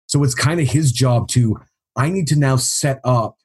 So 0.10 0.24
it's 0.24 0.34
kind 0.36 0.60
of 0.60 0.68
his 0.68 0.91
job 0.91 1.28
to. 1.30 1.55
I 1.95 2.10
need 2.10 2.28
to 2.28 2.36
now 2.38 2.55
set 2.55 2.99
up 3.03 3.38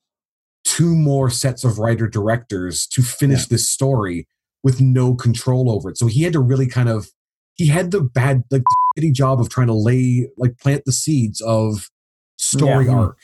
two 0.65 0.95
more 0.95 1.29
sets 1.29 1.63
of 1.63 1.79
writer 1.79 2.09
directors 2.09 2.87
to 2.89 3.03
finish 3.03 3.47
this 3.47 3.69
story 3.69 4.27
with 4.63 4.81
no 4.81 5.15
control 5.15 5.71
over 5.71 5.91
it. 5.91 5.99
So 5.99 6.07
he 6.07 6.23
had 6.23 6.33
to 6.33 6.41
really 6.41 6.67
kind 6.67 6.89
of 6.89 7.09
he 7.55 7.67
had 7.67 7.91
the 7.91 8.01
bad 8.01 8.45
like 8.51 8.63
the 8.95 9.01
shitty 9.03 9.13
job 9.13 9.41
of 9.41 9.49
trying 9.51 9.67
to 9.69 9.75
lay 9.75 10.29
like 10.39 10.59
plant 10.59 10.85
the 10.87 10.93
seeds 10.93 11.41
of 11.43 11.91
story 12.39 12.87
Yeah. 12.87 12.93
arc 12.95 13.19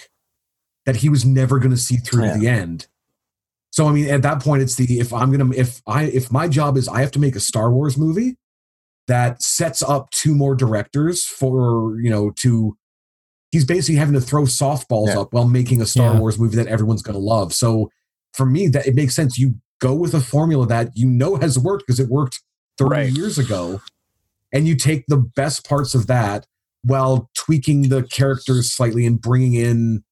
that 0.85 0.97
he 0.97 1.09
was 1.09 1.25
never 1.25 1.59
going 1.59 1.71
to 1.71 1.77
see 1.77 1.97
through 1.97 2.25
Yeah. 2.25 2.33
to 2.35 2.39
the 2.41 2.49
end. 2.49 2.87
So 3.71 3.87
I 3.87 3.93
mean, 3.93 4.11
at 4.11 4.23
that 4.23 4.43
point, 4.43 4.63
it's 4.63 4.75
the 4.75 4.99
if 4.99 5.13
I'm 5.15 5.31
gonna 5.31 5.55
if 5.55 5.81
I 5.87 6.05
if 6.05 6.31
my 6.31 6.49
job 6.49 6.77
is 6.77 6.89
I 6.89 7.01
have 7.01 7.13
to 7.13 7.21
make 7.21 7.37
a 7.37 7.41
Star 7.41 7.71
Wars 7.73 7.97
movie 7.97 8.37
that 9.07 9.43
sets 9.43 9.83
up 9.83 10.11
two 10.11 10.35
more 10.35 10.55
directors 10.55 11.25
for 11.25 11.99
you 12.01 12.11
know 12.11 12.31
to 12.37 12.77
he's 13.51 13.65
basically 13.65 13.97
having 13.97 14.15
to 14.15 14.21
throw 14.21 14.43
softballs 14.45 15.09
Yeah. 15.09 15.21
up 15.21 15.33
while 15.33 15.47
making 15.49 15.81
a 15.83 15.87
Star 15.87 16.15
Yeah. 16.15 16.21
Wars 16.21 16.39
movie 16.39 16.57
that 16.57 16.67
everyone's 16.69 17.03
gonna 17.03 17.19
love. 17.19 17.53
So 17.53 17.91
for 18.33 18.47
me, 18.47 18.69
that 18.69 18.87
it 18.87 18.95
makes 18.95 19.15
sense. 19.17 19.39
You 19.39 19.57
go 19.81 19.95
with 19.95 20.15
a 20.15 20.21
formula 20.21 20.67
that 20.69 20.91
you 20.97 21.09
know 21.09 21.37
has 21.37 21.59
worked 21.59 21.85
because 21.87 21.99
it 22.01 22.09
worked 22.09 22.41
30 22.79 22.91
Right. 22.91 23.13
years 23.13 23.39
ago, 23.39 23.81
and 24.53 24.67
you 24.69 24.77
take 24.77 25.05
the 25.09 25.17
best 25.17 25.67
parts 25.69 25.95
of 25.95 26.07
that 26.07 26.47
while 26.83 27.29
tweaking 27.35 27.89
the 27.89 28.03
characters 28.05 28.71
slightly 28.73 29.05
and 29.07 29.21
bringing 29.21 29.55
in 29.55 30.03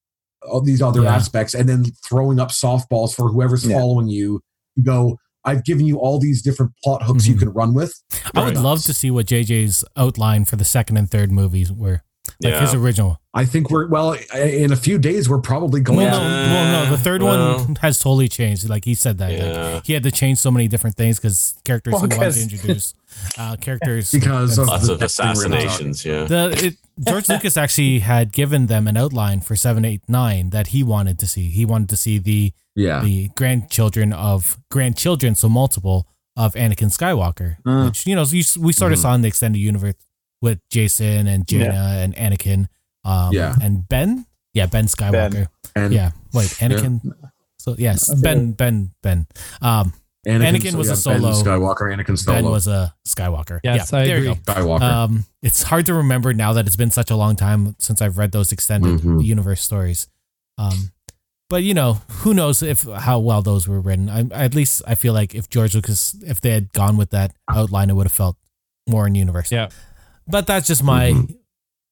all 0.48 0.60
these 0.60 0.80
other 0.82 1.02
Yeah. 1.02 1.14
aspects 1.16 1.54
and 1.54 1.68
then 1.68 1.84
throwing 2.06 2.38
up 2.38 2.50
softballs 2.50 3.14
for 3.14 3.28
whoever's 3.30 3.64
Yeah. 3.66 3.78
following 3.78 4.08
you 4.08 4.40
to 4.76 4.82
go 4.82 5.18
i've 5.44 5.64
given 5.64 5.86
you 5.86 5.98
all 5.98 6.18
these 6.20 6.42
different 6.42 6.72
plot 6.84 7.02
hooks 7.04 7.26
you 7.26 7.34
Mhm. 7.34 7.38
can 7.38 7.48
run 7.50 7.74
with 7.74 7.92
I 8.34 8.44
would 8.44 8.56
love 8.56 8.82
to 8.84 8.92
see 8.94 9.10
what 9.10 9.26
JJ's 9.26 9.84
outline 9.96 10.44
for 10.44 10.56
the 10.56 10.64
second 10.64 10.96
and 10.96 11.10
third 11.10 11.32
movies 11.32 11.72
were. 11.72 12.02
Like 12.40 12.52
Yeah. 12.52 12.60
his 12.60 12.72
original. 12.74 13.20
i 13.34 13.44
think 13.44 13.68
we're 13.70 13.86
well 13.88 14.12
in 14.34 14.72
a 14.72 14.76
few 14.76 14.96
days 14.98 15.28
we're 15.28 15.40
probably 15.40 15.80
going 15.80 15.98
Well, 15.98 16.20
to 16.20 16.24
no, 16.24 16.54
well, 16.54 16.84
no, 16.84 16.90
the 16.90 16.98
third 17.02 17.20
Well- 17.22 17.58
one 17.64 17.76
has 17.82 17.98
totally 17.98 18.28
changed. 18.28 18.68
Like 18.68 18.84
he 18.84 18.94
said 18.94 19.18
that. 19.18 19.74
like, 19.74 19.86
he 19.86 19.92
had 19.92 20.02
to 20.04 20.10
change 20.12 20.38
so 20.38 20.50
many 20.50 20.66
different 20.68 20.96
things 20.96 21.18
because 21.18 21.54
characters 21.64 21.92
Well, 21.94 22.02
he 22.02 22.16
wanted 22.16 22.34
to 22.34 22.42
introduce. 22.42 22.94
Uh, 23.36 23.56
characters. 23.56 24.12
Because 24.12 24.56
of- 24.58 24.68
Lots 24.68 24.86
the 24.86 24.92
of 24.94 25.00
next 25.00 25.16
thing 25.16 25.26
we're 25.34 25.42
gonna 25.42 25.56
talk- 25.56 25.64
assassinations. 25.64 26.04
Yeah. 26.04 26.24
the 26.24 26.66
it, 26.66 26.76
George 27.08 27.28
Lucas 27.28 27.56
actually 27.56 27.98
had 28.00 28.32
given 28.32 28.66
them 28.66 28.86
an 28.86 28.96
outline 28.96 29.40
for 29.40 29.56
seven, 29.56 29.84
eight, 29.84 30.02
nine 30.08 30.50
that 30.50 30.68
he 30.68 30.82
wanted 30.84 31.18
to 31.20 31.26
see. 31.26 31.50
He 31.50 31.64
wanted 31.64 31.88
to 31.90 31.96
see 31.96 32.18
the 32.18 32.52
yeah 32.76 33.00
the 33.02 33.28
grandchildren 33.34 34.12
of 34.12 34.58
grandchildren, 34.70 35.34
so 35.34 35.48
multiple 35.48 36.06
of 36.36 36.54
Anakin 36.54 36.90
Skywalker, 36.96 37.56
Mm. 37.66 37.86
which 37.86 38.06
you 38.06 38.14
know 38.14 38.22
you, 38.24 38.44
we 38.60 38.72
sort 38.72 38.92
of 38.92 38.98
Mhm. 38.98 39.02
saw 39.02 39.14
in 39.14 39.22
the 39.22 39.28
extended 39.28 39.58
universe 39.58 39.94
with 40.40 40.60
Jacen 40.72 41.26
and 41.26 41.46
Jaina 41.46 41.98
and 42.02 42.14
Anakin, 42.16 42.66
um, 43.04 43.32
Yeah. 43.32 43.54
and 43.60 43.88
Ben, 43.88 44.26
yeah, 44.54 44.66
Ben 44.66 44.86
Skywalker, 44.86 45.46
and 45.74 45.92
yeah, 45.92 46.12
wait, 46.32 46.48
Anakin. 46.60 47.00
So 47.58 47.74
yes, 47.78 48.12
Ben, 48.20 48.52
Ben, 48.52 48.92
Ben. 49.02 49.26
Um, 49.60 49.92
Anakin 50.26 50.74
was 50.74 50.88
a 50.88 50.92
Ben 50.92 51.20
solo. 51.20 51.32
skywalker 51.32 51.92
anakin 51.94 52.06
Ben 52.08 52.16
solo 52.16 52.50
was 52.50 52.66
a 52.66 52.94
Skywalker. 53.06 53.60
Yes, 53.64 53.92
yeah, 53.92 53.98
I 54.00 54.04
there 54.04 54.18
you 54.18 54.24
go. 54.24 54.34
skywalker 54.52 54.82
Um, 54.82 55.24
it's 55.42 55.62
hard 55.62 55.86
to 55.86 55.94
remember 55.94 56.34
now 56.34 56.52
that 56.52 56.66
it's 56.66 56.76
been 56.76 56.90
such 56.90 57.10
a 57.10 57.16
long 57.16 57.34
time 57.36 57.76
since 57.78 58.02
I've 58.02 58.18
read 58.18 58.32
those 58.32 58.52
extended 58.52 59.00
Mhm. 59.00 59.24
universe 59.24 59.62
stories. 59.62 60.08
Um, 60.58 60.92
but 61.48 61.62
you 61.62 61.72
know, 61.72 62.02
who 62.22 62.34
knows 62.34 62.62
if 62.62 62.82
how 62.82 63.20
well 63.20 63.40
those 63.42 63.66
were 63.66 63.80
written? 63.80 64.10
I, 64.10 64.20
at 64.32 64.54
least 64.54 64.82
I 64.86 64.94
feel 64.96 65.14
like 65.14 65.34
if 65.34 65.48
George 65.48 65.74
Lucas, 65.74 66.14
if 66.26 66.40
they 66.42 66.50
had 66.50 66.72
gone 66.74 66.96
with 66.98 67.10
that 67.10 67.32
outline, 67.50 67.88
it 67.88 67.94
would 67.94 68.06
have 68.06 68.12
felt 68.12 68.36
more 68.88 69.06
in 69.06 69.14
universe. 69.14 69.50
Yeah. 69.50 69.68
But 70.28 70.46
that's 70.46 70.66
just 70.66 70.82
my 70.82 71.10
Mhm. 71.12 71.36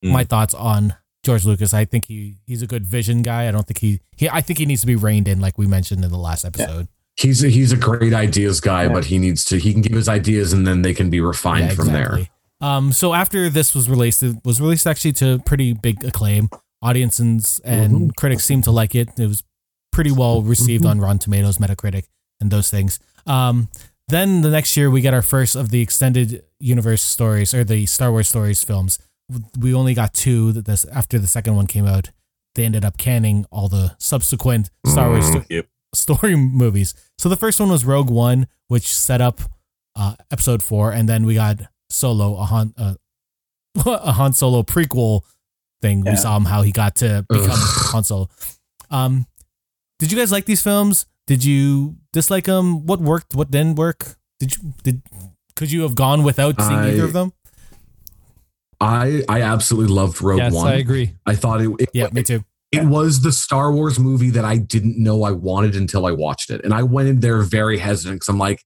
my 0.02 0.24
thoughts 0.24 0.54
on 0.54 0.94
George 1.24 1.44
Lucas. 1.44 1.72
I 1.74 1.84
think 1.84 2.06
he 2.06 2.36
he's 2.46 2.62
a 2.62 2.66
good 2.66 2.86
vision 2.86 3.22
guy. 3.22 3.48
I 3.48 3.50
don't 3.50 3.66
think 3.66 3.78
he, 3.78 4.00
he 4.16 4.28
I 4.28 4.40
think 4.40 4.58
he 4.58 4.66
needs 4.66 4.80
to 4.82 4.86
be 4.86 4.96
reined 4.96 5.26
in, 5.28 5.40
like 5.40 5.56
we 5.58 5.66
mentioned 5.66 6.04
in 6.04 6.10
the 6.10 6.18
last 6.18 6.44
episode. 6.44 6.88
he's 7.18 7.42
a, 7.42 7.48
he's 7.48 7.72
a 7.72 7.76
great 7.78 8.12
ideas 8.12 8.60
guy 8.60 8.82
Yeah. 8.84 8.92
but 8.92 9.06
he 9.06 9.16
needs 9.18 9.42
to 9.46 9.56
he 9.58 9.72
can 9.72 9.80
give 9.80 9.92
his 9.96 10.06
ideas 10.08 10.52
and 10.52 10.66
then 10.66 10.82
they 10.82 10.92
can 10.92 11.08
be 11.08 11.20
refined 11.20 11.68
Yeah, 11.70 11.74
from 11.74 11.86
there. 11.88 12.28
Um, 12.60 12.92
so 12.92 13.14
after 13.14 13.48
this 13.48 13.74
was 13.74 13.88
released, 13.88 14.22
it 14.22 14.36
was 14.44 14.60
released 14.60 14.86
actually 14.86 15.12
to 15.14 15.38
pretty 15.46 15.72
big 15.72 16.04
acclaim. 16.04 16.48
Audiences 16.82 17.60
and 17.64 17.92
Mhm. 18.12 18.16
critics 18.16 18.44
seemed 18.44 18.64
to 18.64 18.70
like 18.70 18.94
it. 18.94 19.08
It 19.18 19.26
was 19.26 19.42
pretty 19.92 20.10
well 20.12 20.42
received 20.42 20.84
Mhm. 20.84 20.90
on 20.90 21.00
Rotten 21.00 21.18
Tomatoes, 21.18 21.56
Metacritic, 21.58 22.04
and 22.40 22.50
those 22.50 22.70
things. 22.70 22.98
Um, 23.26 23.68
then 24.08 24.42
the 24.42 24.50
next 24.50 24.76
year 24.76 24.90
we 24.90 25.00
get 25.00 25.12
our 25.14 25.22
first 25.22 25.56
of 25.56 25.70
the 25.70 25.80
extended 25.80 26.42
universe 26.60 27.02
stories 27.02 27.52
or 27.54 27.64
the 27.64 27.86
Star 27.86 28.10
Wars 28.10 28.28
stories 28.28 28.62
films. 28.64 28.98
We 29.58 29.74
only 29.74 29.94
got 29.94 30.14
two. 30.14 30.52
That 30.52 30.64
this 30.64 30.84
after 30.86 31.18
the 31.18 31.26
second 31.26 31.56
one 31.56 31.66
came 31.66 31.86
out, 31.86 32.10
they 32.54 32.64
ended 32.64 32.84
up 32.84 32.96
canning 32.98 33.44
all 33.50 33.68
the 33.68 33.94
subsequent 33.98 34.70
Star 34.86 35.10
Wars 35.10 35.26
sto- 35.26 35.44
Yep. 35.50 35.66
story 35.94 36.36
movies. 36.36 36.94
So 37.18 37.28
the 37.28 37.36
first 37.36 37.58
one 37.60 37.68
was 37.70 37.84
Rogue 37.84 38.10
One, 38.10 38.46
which 38.68 38.94
set 38.94 39.20
up 39.20 39.40
uh, 39.96 40.14
Episode 40.30 40.62
Four, 40.62 40.92
and 40.92 41.08
then 41.08 41.24
we 41.26 41.34
got 41.34 41.60
Solo, 41.90 42.36
a 42.36 42.44
Han, 42.44 42.74
uh, 42.76 42.94
a 43.86 44.12
Han 44.12 44.32
Solo 44.32 44.62
prequel 44.62 45.22
thing. 45.82 46.04
Yeah. 46.04 46.12
We 46.12 46.16
saw 46.16 46.36
him 46.36 46.44
how 46.44 46.62
he 46.62 46.72
got 46.72 46.94
to 46.96 47.24
become 47.28 47.50
Ugh. 47.50 47.86
Han 47.92 48.04
Solo. 48.04 48.28
Um, 48.90 49.26
did 49.98 50.12
you 50.12 50.18
guys 50.18 50.30
like 50.30 50.44
these 50.44 50.62
films? 50.62 51.06
Did 51.26 51.44
you 51.44 51.96
dislike 52.12 52.44
them? 52.44 52.86
What 52.86 53.00
worked? 53.00 53.34
What 53.34 53.50
didn't 53.50 53.76
work? 53.76 54.16
Did 54.38 54.54
you 54.56 54.72
did? 54.84 55.02
Could 55.56 55.72
you 55.72 55.82
have 55.82 55.94
gone 55.96 56.22
without 56.22 56.60
seeing 56.60 56.78
I- 56.78 56.88
either 56.90 57.04
of 57.04 57.12
them? 57.12 57.32
i 58.78 59.22
i 59.26 59.40
absolutely 59.40 59.90
loved 59.90 60.20
rogue 60.20 60.36
yes, 60.38 60.52
one 60.52 60.66
I 60.68 60.74
agree. 60.74 61.14
I 61.24 61.34
thought 61.34 61.62
it, 61.62 61.70
it 61.78 61.88
Yeah, 61.94 62.08
me 62.12 62.22
too. 62.22 62.44
it 62.70 62.84
was 62.84 63.22
the 63.22 63.32
Star 63.32 63.72
Wars 63.72 63.98
movie 63.98 64.28
that 64.30 64.44
I 64.44 64.58
didn't 64.58 65.02
know 65.02 65.22
I 65.22 65.30
wanted 65.30 65.74
until 65.74 66.04
I 66.04 66.12
watched 66.12 66.50
it. 66.50 66.62
And 66.62 66.74
I 66.74 66.82
went 66.82 67.08
in 67.08 67.20
there 67.20 67.40
very 67.40 67.78
hesitant 67.78 68.16
because 68.16 68.28
I'm 68.28 68.38
like, 68.38 68.62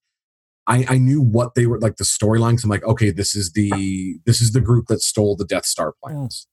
I, 0.66 0.84
I 0.88 0.98
knew 0.98 1.22
what 1.22 1.54
they 1.54 1.66
were 1.66 1.78
like 1.78 1.96
the 1.96 2.04
storylines. 2.04 2.64
I'm 2.64 2.70
like, 2.70 2.82
okay, 2.84 3.10
this 3.12 3.36
is 3.36 3.52
the 3.52 4.18
this 4.26 4.40
is 4.40 4.50
the 4.50 4.60
group 4.60 4.86
that 4.88 5.00
stole 5.00 5.36
the 5.36 5.44
Death 5.44 5.64
Star 5.64 5.94
plans. 6.02 6.48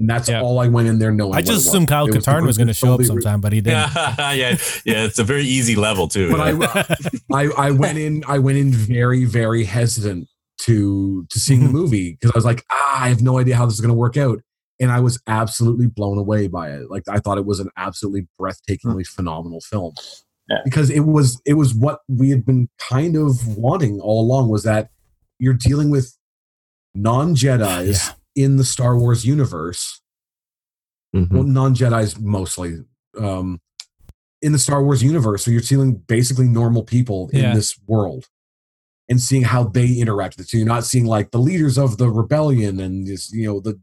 And 0.00 0.08
that's 0.08 0.28
Yeah. 0.28 0.40
all 0.40 0.58
I 0.58 0.66
went 0.66 0.88
in 0.88 0.98
there 0.98 1.12
knowing. 1.12 1.34
I 1.34 1.42
just 1.42 1.68
assumed 1.68 1.88
Kyle 1.88 2.06
It 2.06 2.14
was 2.14 2.24
Katarn 2.24 2.38
group 2.38 2.46
was 2.48 2.56
going 2.56 2.68
to 2.68 2.74
show 2.74 2.94
up 2.94 3.02
sometime, 3.02 3.40
but 3.40 3.52
he 3.52 3.60
didn't. 3.60 3.92
yeah, 3.94 4.16
yeah, 4.32 4.56
yeah. 4.84 5.04
It's 5.04 5.18
a 5.18 5.24
very 5.24 5.44
easy 5.44 5.76
level 5.76 6.08
too. 6.08 6.30
But 6.30 6.40
I, 6.40 6.52
uh, 6.52 6.94
I 7.32 7.68
I 7.68 7.70
went 7.70 7.98
in 7.98 8.24
I 8.26 8.38
went 8.38 8.58
in 8.58 8.72
very 8.72 9.26
very 9.26 9.64
hesitant 9.64 10.28
to 10.62 11.26
to 11.30 11.38
seeing 11.38 11.60
the 11.60 11.66
mm-hmm. 11.66 11.76
movie 11.76 12.12
because 12.12 12.32
I 12.32 12.36
was 12.36 12.44
like 12.44 12.64
ah 12.70 13.04
I 13.04 13.08
have 13.08 13.22
no 13.22 13.38
idea 13.38 13.56
how 13.56 13.64
this 13.64 13.74
is 13.74 13.80
going 13.80 13.92
to 13.92 13.94
work 13.94 14.16
out 14.16 14.40
and 14.78 14.90
I 14.90 15.00
was 15.00 15.20
absolutely 15.26 15.86
blown 15.86 16.18
away 16.18 16.48
by 16.48 16.70
it 16.70 16.90
like 16.90 17.04
I 17.08 17.18
thought 17.18 17.38
it 17.38 17.46
was 17.46 17.60
an 17.60 17.70
absolutely 17.76 18.26
breathtakingly 18.40 19.06
hmm. 19.06 19.14
phenomenal 19.14 19.60
film 19.60 19.94
Yeah. 20.48 20.58
because 20.64 20.90
it 20.90 21.00
was 21.00 21.40
it 21.46 21.54
was 21.54 21.74
what 21.74 22.00
we 22.08 22.30
had 22.30 22.44
been 22.44 22.68
kind 22.78 23.16
of 23.16 23.56
wanting 23.56 24.00
all 24.00 24.20
along 24.20 24.50
was 24.50 24.62
that 24.64 24.90
you're 25.38 25.54
dealing 25.54 25.90
with 25.90 26.16
non 26.94 27.34
Jedi's 27.34 28.12
in 28.36 28.56
the 28.56 28.64
Star 28.64 28.96
Wars 28.98 29.24
universe 29.24 30.00
Mhm. 31.14 31.30
well, 31.32 31.42
non 31.42 31.74
Jedi's 31.74 32.18
mostly. 32.20 32.78
Um, 33.18 33.60
in 34.42 34.52
the 34.52 34.58
Star 34.58 34.82
Wars 34.82 35.02
universe, 35.02 35.44
so 35.44 35.50
you're 35.50 35.60
seeing 35.60 35.96
basically 35.96 36.46
normal 36.48 36.84
people 36.84 37.28
in 37.32 37.40
Yeah. 37.40 37.54
this 37.54 37.78
world 37.86 38.28
and 39.08 39.20
seeing 39.20 39.42
how 39.42 39.64
they 39.64 39.94
interact 39.98 40.36
with 40.36 40.46
it. 40.46 40.50
So 40.50 40.56
you're 40.56 40.66
not 40.68 40.84
seeing 40.84 41.04
like 41.06 41.32
the 41.32 41.38
leaders 41.40 41.76
of 41.76 41.98
the 41.98 42.08
rebellion 42.08 42.78
and 42.80 43.06
this, 43.06 43.32
you 43.32 43.46
know, 43.46 43.60
the 43.60 43.80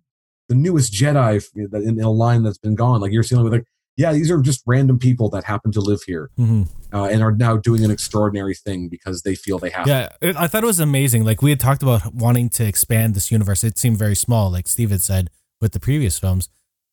the 0.49 0.55
newest 0.55 0.93
Jedi 0.93 1.43
in, 1.55 1.99
in 1.99 1.99
a 2.01 2.09
line 2.09 2.43
that's 2.43 2.57
been 2.57 2.75
gone. 2.75 3.01
Like 3.01 3.11
you're 3.11 3.21
seeing 3.23 3.43
with 3.43 3.51
like, 3.51 3.65
yeah, 3.97 4.13
these 4.13 4.29
are 4.31 4.39
just 4.41 4.61
random 4.65 4.99
people 4.99 5.29
that 5.31 5.43
happen 5.43 5.71
to 5.73 5.81
live 5.81 6.01
here 6.05 6.29
Mhm. 6.39 6.67
uh, 6.93 7.05
and 7.05 7.21
are 7.23 7.31
now 7.35 7.57
doing 7.57 7.83
an 7.83 7.91
extraordinary 7.91 8.53
thing 8.55 8.87
because 8.89 9.23
they 9.23 9.35
feel 9.35 9.57
they 9.59 9.71
have. 9.71 9.87
Yeah, 9.87 10.09
it, 10.21 10.35
I 10.37 10.47
thought 10.47 10.63
it 10.63 10.67
was 10.67 10.79
amazing. 10.79 11.25
Like 11.25 11.41
we 11.41 11.49
had 11.49 11.59
talked 11.59 11.83
about 11.83 12.13
wanting 12.13 12.49
to 12.51 12.65
expand 12.65 13.15
this 13.15 13.31
universe. 13.31 13.63
It 13.63 13.77
seemed 13.77 13.97
very 13.97 14.15
small, 14.15 14.49
like 14.51 14.67
Steve 14.67 14.91
had 14.91 15.01
said 15.01 15.29
with 15.59 15.71
the 15.73 15.79
previous 15.79 16.17
films. 16.19 16.47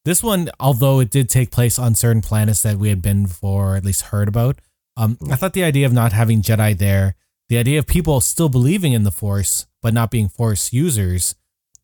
This 0.04 0.22
one, 0.22 0.50
although 0.60 0.98
it 1.00 1.10
did 1.10 1.28
take 1.28 1.50
place 1.50 1.78
on 1.78 1.94
certain 1.94 2.20
planets 2.22 2.62
that 2.62 2.78
we 2.78 2.88
had 2.88 3.00
been 3.00 3.22
before, 3.24 3.72
or 3.72 3.76
at 3.76 3.84
least 3.84 4.02
heard 4.12 4.28
about, 4.28 4.60
um, 4.96 5.16
I 5.30 5.36
thought 5.36 5.52
the 5.54 5.64
idea 5.64 5.86
of 5.86 5.92
not 5.92 6.12
having 6.12 6.42
Jedi 6.42 6.76
there, 6.76 7.14
the 7.48 7.58
idea 7.58 7.78
of 7.78 7.86
people 7.86 8.20
still 8.20 8.48
believing 8.48 8.92
in 8.94 9.02
the 9.04 9.10
Force 9.10 9.66
but 9.82 9.92
not 9.94 10.10
being 10.10 10.28
Force 10.30 10.72
users, 10.72 11.34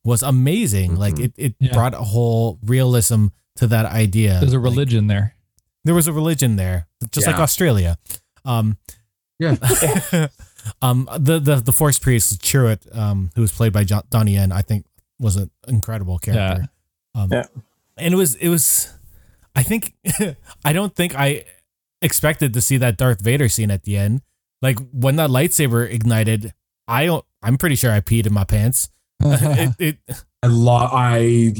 was 0.04 0.22
amazing. 0.22 0.96
Like 0.96 1.16
Mhm. 1.16 1.24
it, 1.24 1.32
it 1.36 1.54
Yeah. 1.60 1.72
brought 1.74 1.92
a 1.92 1.98
whole 1.98 2.58
realism 2.62 3.26
to 3.56 3.66
that 3.68 3.86
idea. 3.86 4.38
There's 4.40 4.52
a 4.52 4.58
Like, 4.58 4.64
religion 4.70 5.06
there. 5.06 5.34
there 5.84 5.94
was 5.94 6.06
a 6.06 6.12
religion 6.12 6.56
there, 6.56 6.86
just 7.12 7.26
like 7.26 7.36
Australia. 7.38 7.98
Um, 8.44 8.76
Yeah. 9.38 9.56
um, 10.82 11.08
the 11.18 11.38
the 11.40 11.56
the 11.56 11.72
force 11.72 11.98
priest 11.98 12.40
Chirrut, 12.42 12.84
um, 12.96 13.30
who 13.34 13.40
was 13.42 13.52
played 13.52 13.72
by 13.72 13.84
John, 13.84 14.02
Donnie 14.10 14.34
Yen, 14.34 14.52
I 14.52 14.62
think 14.62 14.84
was 15.18 15.36
an 15.36 15.50
incredible 15.68 16.18
character. 16.18 16.68
Um, 17.14 17.28
Yeah. 17.32 17.44
and 17.96 18.14
it 18.14 18.16
was 18.16 18.34
it 18.36 18.48
was, 18.48 18.92
I 19.56 19.62
think, 19.62 19.94
I 20.64 20.72
don't 20.72 20.94
think 20.94 21.14
I 21.14 21.44
expected 22.02 22.52
to 22.54 22.60
see 22.60 22.76
that 22.78 22.96
Darth 22.96 23.20
Vader 23.20 23.48
scene 23.48 23.70
at 23.70 23.82
the 23.84 23.96
end. 23.96 24.22
Like 24.62 24.78
when 24.92 25.16
that 25.16 25.30
lightsaber 25.30 25.90
ignited, 25.90 26.52
I 26.86 27.06
don't. 27.06 27.24
I'm 27.42 27.56
pretty 27.56 27.76
sure 27.76 27.90
I 27.92 28.00
peed 28.00 28.26
in 28.26 28.34
my 28.34 28.44
pants. 28.44 28.90
it, 29.20 29.74
it, 29.78 29.98
I 30.42 30.46
lo- 30.48 30.88
I 30.92 31.52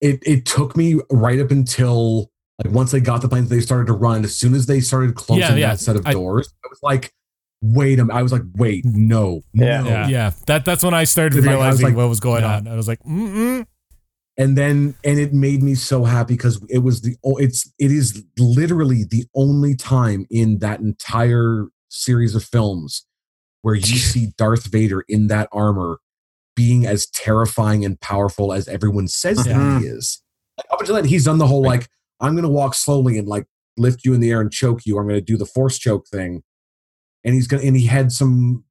it 0.00 0.20
it 0.26 0.46
took 0.46 0.76
me 0.76 1.00
right 1.10 1.38
up 1.40 1.50
until 1.50 2.30
like 2.62 2.72
once 2.74 2.90
they 2.90 3.00
got 3.00 3.22
the 3.22 3.28
planes, 3.28 3.48
they 3.48 3.60
started 3.60 3.86
to 3.86 3.92
run. 3.94 4.24
As 4.24 4.36
soon 4.36 4.54
as 4.54 4.66
they 4.66 4.80
started 4.80 5.14
closing 5.14 5.42
Yeah, 5.42 5.54
yeah. 5.54 5.68
that 5.70 5.80
set 5.80 5.96
of 5.96 6.06
I- 6.06 6.12
doors, 6.12 6.52
I 6.64 6.68
was 6.68 6.78
like, 6.82 7.12
wait 7.62 7.98
a 7.98 8.04
minute. 8.04 8.18
I 8.18 8.22
was 8.22 8.32
like, 8.32 8.42
wait, 8.56 8.84
no, 8.84 9.42
Yeah. 9.54 9.82
no. 9.82 9.88
Yeah. 9.88 10.08
yeah, 10.08 10.30
that 10.46 10.64
that's 10.64 10.82
when 10.84 10.94
I 10.94 11.04
started 11.04 11.44
Like, 11.44 11.48
I 11.50 11.56
was 11.56 11.62
realizing 11.62 11.86
like- 11.86 11.96
what 11.96 12.08
was 12.08 12.20
going 12.20 12.42
Yeah. 12.42 12.56
on. 12.56 12.68
I 12.68 12.76
was 12.76 12.88
like, 12.88 13.00
mm 13.02 13.64
And 14.36 14.56
then 14.56 14.94
and 15.04 15.18
it 15.18 15.32
made 15.34 15.62
me 15.62 15.74
so 15.74 16.04
happy 16.04 16.34
because 16.34 16.64
it 16.70 16.78
was 16.78 17.02
the 17.02 17.16
o- 17.24 17.36
it's 17.36 17.70
it 17.78 17.90
is 17.90 18.22
literally 18.38 19.04
the 19.04 19.26
only 19.34 19.74
time 19.74 20.26
in 20.30 20.58
that 20.60 20.80
entire 20.80 21.66
series 21.88 22.34
of 22.34 22.44
films 22.44 23.04
where 23.62 23.74
you 23.74 23.82
see 24.12 24.32
Darth 24.38 24.66
Vader 24.66 25.04
in 25.08 25.26
that 25.28 25.48
armor 25.52 25.98
being 26.56 26.86
as 26.86 27.06
terrifying 27.06 27.84
and 27.84 28.00
powerful 28.00 28.52
as 28.52 28.68
everyone 28.68 29.08
says 29.08 29.44
that 29.44 29.54
he 29.80 29.86
is. 29.86 30.22
Like, 30.58 30.66
up 30.72 30.80
until 30.80 30.94
then, 30.96 31.04
he's 31.04 31.24
done 31.24 31.38
the 31.38 31.46
whole 31.46 31.62
like, 31.62 31.88
I'm 32.20 32.34
gonna 32.34 32.48
walk 32.50 32.74
slowly 32.74 33.16
and 33.18 33.26
like 33.28 33.46
lift 33.76 34.04
you 34.04 34.12
in 34.14 34.20
the 34.20 34.30
air 34.30 34.40
and 34.40 34.52
choke 34.52 34.80
you. 34.84 34.98
I'm 34.98 35.06
gonna 35.06 35.20
do 35.20 35.36
the 35.36 35.46
force 35.46 35.78
choke 35.78 36.06
thing. 36.08 36.42
And 37.24 37.34
he's 37.34 37.46
gonna 37.46 37.62
and 37.62 37.76
he 37.76 37.86
had 37.86 38.12
some 38.12 38.64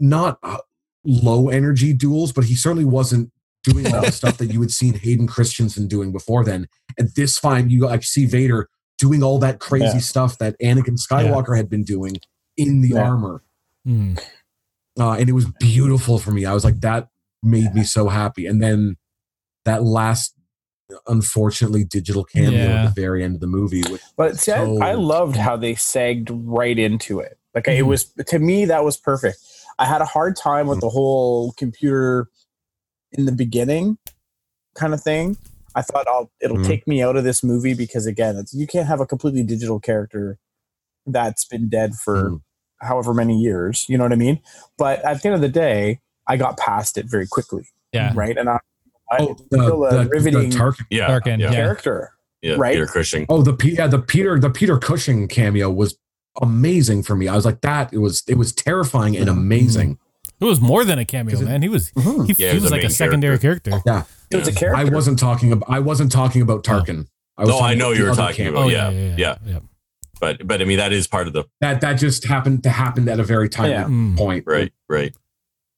not 0.00 0.38
uh, 0.42 0.58
low 1.04 1.48
energy 1.48 1.92
duels, 1.92 2.32
but 2.32 2.44
he 2.44 2.54
certainly 2.54 2.84
wasn't 2.84 3.30
doing 3.62 3.94
all 3.94 4.02
the 4.02 4.12
stuff 4.20 4.38
that 4.38 4.46
you 4.52 4.60
had 4.60 4.70
seen 4.70 4.94
Hayden 4.94 5.26
Christensen 5.26 5.86
doing 5.86 6.12
before 6.12 6.44
then. 6.44 6.66
And 6.98 7.10
this 7.16 7.40
time 7.40 7.68
you 7.68 7.80
like 7.86 8.02
see 8.04 8.26
Vader 8.26 8.68
doing 8.98 9.22
all 9.22 9.38
that 9.40 9.60
crazy 9.60 9.84
Yeah. 9.86 9.98
stuff 9.98 10.38
that 10.38 10.56
Anakin 10.60 10.98
Skywalker 10.98 11.56
had 11.56 11.68
been 11.68 11.84
doing 11.84 12.16
in 12.56 12.80
the 12.80 12.90
Yeah. 12.90 13.02
armor. 13.02 13.42
mm. 13.86 14.20
Uh, 14.98 15.12
and 15.12 15.28
it 15.28 15.32
was 15.32 15.46
beautiful 15.58 16.18
for 16.18 16.30
me. 16.30 16.44
I 16.44 16.52
was 16.54 16.64
like, 16.64 16.80
that 16.80 17.08
made 17.42 17.74
me 17.74 17.82
so 17.84 18.08
happy. 18.08 18.46
And 18.46 18.62
then 18.62 18.96
that 19.64 19.82
last, 19.82 20.34
unfortunately, 21.08 21.84
digital 21.84 22.24
cameo 22.24 22.50
Yeah. 22.52 22.82
at 22.84 22.94
the 22.94 23.00
very 23.00 23.24
end 23.24 23.34
of 23.34 23.40
the 23.40 23.46
movie. 23.46 23.82
Which 23.90 24.02
But 24.16 24.38
see, 24.38 24.52
so- 24.52 24.80
I, 24.80 24.90
I 24.90 24.94
loved 24.94 25.36
how 25.36 25.56
they 25.56 25.74
sagged 25.74 26.30
right 26.32 26.78
into 26.78 27.20
it. 27.20 27.38
Like 27.54 27.68
it 27.68 27.82
Mhm. 27.84 27.86
was 27.86 28.04
to 28.26 28.38
me 28.38 28.64
that 28.66 28.84
was 28.84 28.96
perfect. 28.96 29.38
I 29.78 29.86
had 29.86 30.00
a 30.00 30.04
hard 30.06 30.36
time 30.36 30.66
with 30.68 30.80
the 30.80 30.88
whole 30.88 31.52
computer 31.52 32.28
in 33.12 33.26
the 33.26 33.32
beginning 33.32 33.98
kind 34.74 34.92
of 34.94 35.00
thing. 35.02 35.36
I 35.76 35.82
thought 35.82 36.06
I'll 36.08 36.30
it'll 36.40 36.58
Mhm. 36.58 36.66
take 36.66 36.86
me 36.86 37.02
out 37.02 37.16
of 37.16 37.24
this 37.24 37.42
movie 37.44 37.74
because 37.74 38.06
again, 38.06 38.36
it's 38.36 38.52
you 38.54 38.66
can't 38.66 38.86
have 38.88 39.00
a 39.00 39.06
completely 39.06 39.42
digital 39.42 39.80
character 39.80 40.38
that's 41.06 41.44
been 41.44 41.68
dead 41.68 41.94
for 41.94 42.30
Mhm. 42.30 42.42
However 42.80 43.14
many 43.14 43.38
years. 43.38 43.86
You 43.88 43.98
know 43.98 44.04
what 44.04 44.12
I 44.12 44.16
mean? 44.16 44.40
But 44.78 45.04
at 45.04 45.22
the 45.22 45.28
end 45.28 45.34
of 45.34 45.40
the 45.40 45.48
day, 45.48 46.00
I 46.28 46.36
got 46.36 46.56
past 46.58 46.96
it 46.98 47.06
very 47.08 47.26
quickly. 47.26 47.66
Yeah. 47.92 48.12
Right. 48.14 48.36
And 48.36 48.48
I, 48.48 48.58
I 49.10 49.16
oh, 49.20 49.32
it's 49.32 49.42
the, 49.50 49.58
still 49.62 49.84
a 49.84 49.90
the, 49.96 50.02
the 50.04 50.08
riveting 50.10 50.50
Tarkin. 50.50 50.86
yeah, 50.90 51.08
Tarkin, 51.08 51.38
yeah, 51.38 51.50
yeah. 51.50 51.52
character. 51.52 52.12
yeah, 52.42 52.54
right? 52.58 52.72
Peter 52.72 52.86
Cushing. 52.86 53.26
Oh, 53.28 53.42
the 53.42 53.52
P- 53.52 53.74
yeah, 53.76 53.86
the 53.86 53.98
Peter 54.00 54.38
the 54.38 54.50
Peter 54.50 54.78
Cushing 54.78 55.28
cameo 55.28 55.70
was 55.70 55.96
amazing 56.42 57.02
for 57.02 57.14
me. 57.14 57.28
I 57.28 57.36
was 57.36 57.44
like, 57.44 57.60
that 57.60 57.92
it 57.92 57.98
was 57.98 58.22
it 58.26 58.36
was 58.36 58.52
terrifying 58.52 59.16
and 59.16 59.28
amazing. 59.28 59.98
It 60.40 60.44
was 60.46 60.60
more 60.60 60.84
than 60.84 60.98
a 60.98 61.04
cameo, 61.04 61.38
it- 61.38 61.44
man. 61.44 61.62
He 61.62 61.68
was 61.68 61.90
Mhm. 61.92 62.26
he, 62.26 62.32
Yeah, 62.42 62.48
he 62.48 62.48
he 62.48 62.54
was 62.54 62.62
was 62.64 62.72
a 62.72 62.74
like 62.74 62.84
a 62.84 62.90
secondary 62.90 63.38
character. 63.38 63.80
Yeah. 63.86 64.04
It 64.30 64.36
was 64.38 64.48
a 64.48 64.52
character. 64.52 64.76
I 64.80 64.84
wasn't 64.84 65.18
talking 65.18 65.52
about 65.52 65.70
I 65.70 65.78
wasn't 65.80 66.10
talking 66.10 66.42
about 66.42 66.64
Tarkin. 66.64 67.06
I 67.36 67.42
was 67.42 67.50
No, 67.50 67.60
I 67.60 67.74
know 67.74 67.92
you 67.92 68.04
were 68.04 68.14
talking 68.14 68.46
cameo. 68.46 68.52
about- 68.52 68.64
Oh 68.64 68.68
yeah, 68.68 68.90
yeah, 68.90 69.14
yeah, 69.16 69.36
yeah. 69.46 69.58
Yeah. 70.24 70.32
But 70.38 70.46
but 70.46 70.60
I 70.62 70.64
mean 70.64 70.78
that 70.78 70.92
is 70.92 71.06
part 71.06 71.26
of 71.26 71.32
the 71.32 71.44
that 71.60 71.80
that 71.80 71.94
just 71.94 72.24
happened 72.24 72.62
to 72.64 72.70
happen 72.70 73.08
at 73.08 73.20
a 73.20 73.24
very 73.24 73.48
tiny 73.48 73.70
Yeah. 73.72 73.84
Mm. 73.84 74.16
point. 74.16 74.44
right 74.46 74.72
right. 74.88 75.14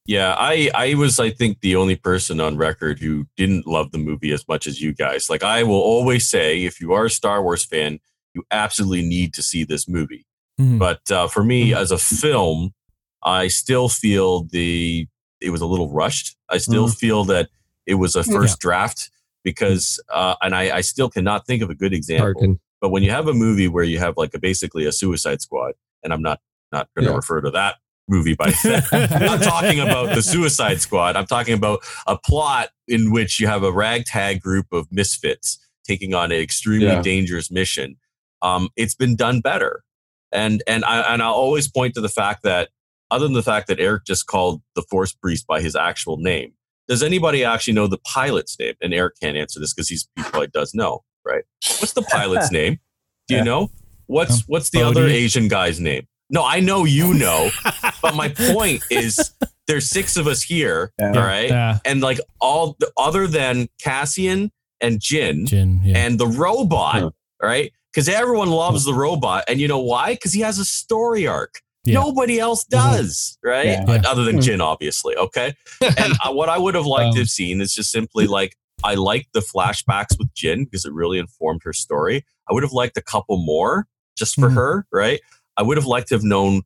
Yeah, 0.05 0.35
I 0.37 0.69
I 0.73 0.93
was 0.95 1.19
I 1.19 1.31
think 1.31 1.59
the 1.59 1.75
only 1.75 1.95
person 1.97 2.39
on 2.39 2.55
record 2.57 2.99
who 2.99 3.27
didn't 3.35 3.67
love 3.67 3.91
the 3.91 3.97
movie 3.97 4.31
as 4.31 4.47
much 4.47 4.65
as 4.65 4.81
you 4.81 4.93
guys. 4.93 5.29
Like 5.29 5.43
I 5.43 5.63
will 5.63 5.81
always 5.81 6.27
say, 6.29 6.63
if 6.63 6.79
you 6.79 6.93
are 6.93 7.05
a 7.05 7.09
Star 7.09 7.43
Wars 7.43 7.65
fan, 7.65 7.99
you 8.33 8.43
absolutely 8.51 9.01
need 9.05 9.33
to 9.33 9.43
see 9.43 9.65
this 9.65 9.87
movie. 9.87 10.25
Mhm. 10.59 10.79
But 10.79 11.11
uh, 11.11 11.27
for 11.27 11.43
me, 11.43 11.73
as 11.73 11.91
a 11.91 11.97
film, 11.97 12.73
I 13.21 13.49
still 13.49 13.89
feel 13.89 14.43
the 14.43 15.07
it 15.41 15.49
was 15.49 15.59
a 15.61 15.65
little 15.67 15.91
rushed. 15.91 16.37
I 16.49 16.57
still 16.57 16.87
feel 16.87 17.25
that 17.25 17.49
it 17.85 17.95
was 17.95 18.15
a 18.15 18.23
first 18.23 18.59
draft 18.59 19.11
because, 19.43 20.01
uh, 20.11 20.35
and 20.41 20.55
I, 20.55 20.77
I 20.77 20.81
still 20.81 21.09
cannot 21.09 21.45
think 21.45 21.61
of 21.61 21.69
a 21.69 21.75
good 21.75 21.93
example. 21.93 22.41
Tarkin. 22.41 22.59
But 22.81 22.89
when 22.89 23.03
you 23.03 23.11
have 23.11 23.27
a 23.27 23.33
movie 23.33 23.67
where 23.67 23.83
you 23.83 23.99
have 23.99 24.15
like 24.17 24.33
a 24.33 24.39
basically 24.39 24.85
a 24.85 24.91
Suicide 24.91 25.41
Squad, 25.41 25.73
and 26.03 26.13
I'm 26.13 26.21
not 26.21 26.39
not 26.71 26.89
going 26.95 27.05
to 27.05 27.11
Yeah. 27.11 27.15
refer 27.15 27.41
to 27.41 27.51
that 27.51 27.75
movie 28.09 28.35
by 28.35 28.53
I'm 28.91 29.25
not 29.25 29.41
talking 29.41 29.79
about 29.79 30.13
the 30.15 30.21
Suicide 30.21 30.79
Squad. 30.81 31.15
I'm 31.15 31.25
talking 31.25 31.53
about 31.53 31.79
a 32.07 32.17
plot 32.17 32.69
in 32.87 33.11
which 33.11 33.39
you 33.39 33.47
have 33.47 33.63
a 33.63 33.71
ragtag 33.71 34.41
group 34.41 34.67
of 34.71 34.87
misfits 34.91 35.57
taking 35.85 36.13
on 36.13 36.31
an 36.31 36.39
extremely 36.39 36.87
Yeah. 36.87 37.01
dangerous 37.01 37.49
mission. 37.51 37.95
Um, 38.41 38.69
it's 38.75 38.93
been 38.95 39.15
done 39.15 39.41
better, 39.41 39.83
and 40.31 40.61
and 40.67 40.85
I 40.85 41.01
and 41.13 41.21
I'll 41.23 41.33
always 41.33 41.67
point 41.69 41.95
to 41.95 42.01
the 42.01 42.09
fact 42.09 42.43
that 42.43 42.69
other 43.09 43.25
than 43.25 43.33
the 43.33 43.41
fact 43.43 43.67
that 43.69 43.79
Eric 43.79 44.03
just 44.05 44.27
called 44.27 44.61
the 44.75 44.81
Force 44.83 45.13
Priest 45.13 45.47
by 45.47 45.61
his 45.61 45.75
actual 45.75 46.17
name, 46.17 46.53
does 46.87 47.01
anybody 47.01 47.43
actually 47.43 47.73
know 47.73 47.87
the 47.87 47.97
pilot's 47.97 48.59
name? 48.59 48.73
And 48.81 48.93
Eric 48.93 49.15
can't 49.21 49.37
answer 49.37 49.59
this 49.59 49.73
because 49.73 49.87
he's 49.89 50.07
he 50.15 50.23
probably 50.23 50.47
does 50.47 50.73
know, 50.75 51.03
right? 51.27 51.43
What's 51.79 51.93
the 51.93 52.01
pilot's 52.03 52.51
name? 52.59 52.79
Do 53.27 53.35
you 53.35 53.39
Yeah. 53.39 53.43
know? 53.43 53.71
What's 54.07 54.35
Um, 54.35 54.43
what's 54.47 54.69
the 54.69 54.81
other 54.83 55.05
Asian 55.07 55.47
guy's 55.49 55.79
name? 55.79 56.07
No, 56.29 56.43
I 56.45 56.59
know 56.61 56.85
you 56.85 57.13
know, 57.13 57.49
but 58.01 58.15
my 58.15 58.29
point 58.29 58.83
is 58.89 59.31
there's 59.67 59.89
six 59.89 60.15
of 60.17 60.27
us 60.27 60.41
here, 60.41 60.91
Yeah. 60.99 61.07
all 61.07 61.21
right? 61.21 61.49
Yeah. 61.49 61.79
And 61.85 62.01
like 62.01 62.19
all 62.39 62.77
other 62.97 63.27
than 63.27 63.67
Cassian 63.81 64.51
and 64.81 64.99
Jyn, 64.99 65.45
Jyn, 65.45 65.79
yeah. 65.83 65.97
and 65.97 66.19
the 66.19 66.27
robot, 66.27 67.01
Huh. 67.01 67.09
right? 67.41 67.71
Because 67.93 68.07
everyone 68.09 68.49
loves 68.49 68.85
the 68.85 68.93
robot, 68.93 69.43
and 69.47 69.59
you 69.59 69.67
know 69.67 69.79
why? 69.79 70.13
Because 70.13 70.31
he 70.33 70.41
has 70.41 70.59
a 70.59 70.65
story 70.65 71.25
arc. 71.27 71.61
Yeah. 71.83 71.95
Nobody 71.95 72.39
else 72.39 72.63
does, 72.65 73.37
right? 73.43 73.65
Yeah. 73.65 73.85
Yeah. 73.87 74.01
Other 74.05 74.23
than 74.25 74.35
Hmm. 74.35 74.41
Jyn, 74.41 74.61
obviously. 74.61 75.15
Okay. 75.15 75.53
And 75.81 76.13
uh, 76.23 76.31
what 76.33 76.49
I 76.49 76.57
would 76.57 76.75
have 76.75 76.85
liked 76.85 77.13
to 77.15 77.19
Um, 77.19 77.23
have 77.23 77.29
seen 77.29 77.59
is 77.61 77.73
just 77.73 77.91
simply 77.91 78.27
like 78.27 78.55
I 78.83 78.95
liked 78.95 79.33
the 79.33 79.39
flashbacks 79.39 80.17
with 80.17 80.33
Jyn 80.33 80.65
because 80.65 80.85
it 80.85 80.93
really 80.93 81.17
informed 81.19 81.61
her 81.63 81.73
story. 81.73 82.25
I 82.49 82.53
would 82.53 82.63
have 82.63 82.71
liked 82.73 82.97
a 82.97 83.01
couple 83.01 83.37
more 83.37 83.87
just 84.17 84.35
for 84.35 84.49
Mhm. 84.49 84.53
her, 84.55 84.87
right? 84.91 85.19
I 85.57 85.63
would 85.63 85.77
have 85.77 85.85
liked 85.85 86.09
to 86.09 86.15
have 86.15 86.23
known 86.23 86.61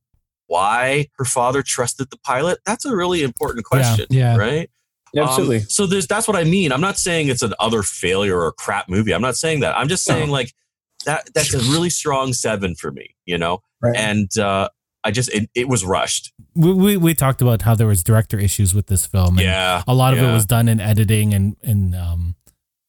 why 0.48 1.08
her 1.18 1.26
father 1.26 1.64
trusted 1.64 2.10
the 2.12 2.18
pilot. 2.18 2.60
That's 2.66 2.84
a 2.86 2.96
really 2.96 3.24
important 3.24 3.66
question, 3.66 4.06
yeah. 4.10 4.36
right? 4.36 4.70
Yeah, 5.14 5.24
Um, 5.24 5.28
absolutely. 5.30 5.60
so 5.62 5.86
there's 5.86 6.08
that's 6.08 6.28
what 6.28 6.36
I 6.38 6.44
mean. 6.44 6.72
I'm 6.72 6.82
not 6.82 6.98
saying 6.98 7.30
it's 7.30 7.42
an 7.42 7.54
other 7.60 7.84
failure 7.84 8.38
or 8.40 8.48
a 8.48 8.54
crap 8.54 8.90
movie. 8.90 9.14
I'm 9.14 9.22
not 9.22 9.36
saying 9.38 9.62
that. 9.62 9.78
I'm 9.78 9.88
just 9.88 10.04
saying 10.04 10.30
like 10.30 10.54
that 11.06 11.30
that's 11.34 11.54
a 11.54 11.58
really 11.72 11.90
strong 11.90 12.34
seven 12.34 12.76
for 12.76 12.92
me, 12.92 13.16
you 13.26 13.38
know? 13.38 13.60
right. 13.82 13.96
And 13.96 14.38
uh 14.38 14.70
I 15.04 15.12
just 15.12 15.30
it, 15.34 15.50
it 15.56 15.68
was 15.68 15.84
rushed. 15.84 16.32
we, 16.56 16.74
we 16.74 16.98
we 16.98 17.14
talked 17.14 17.42
about 17.42 17.62
how 17.64 17.74
there 17.76 17.88
was 17.88 18.04
director 18.04 18.38
issues 18.40 18.74
with 18.76 18.88
this 18.88 19.06
film. 19.06 19.38
and 19.38 19.46
Yeah. 19.46 19.84
a 19.88 19.94
lot 19.94 20.14
of 20.14 20.20
it 20.20 20.32
was 20.32 20.46
done 20.46 20.68
in 20.68 20.80
editing 20.80 21.34
and 21.34 21.56
and 21.64 21.96
um, 21.96 22.36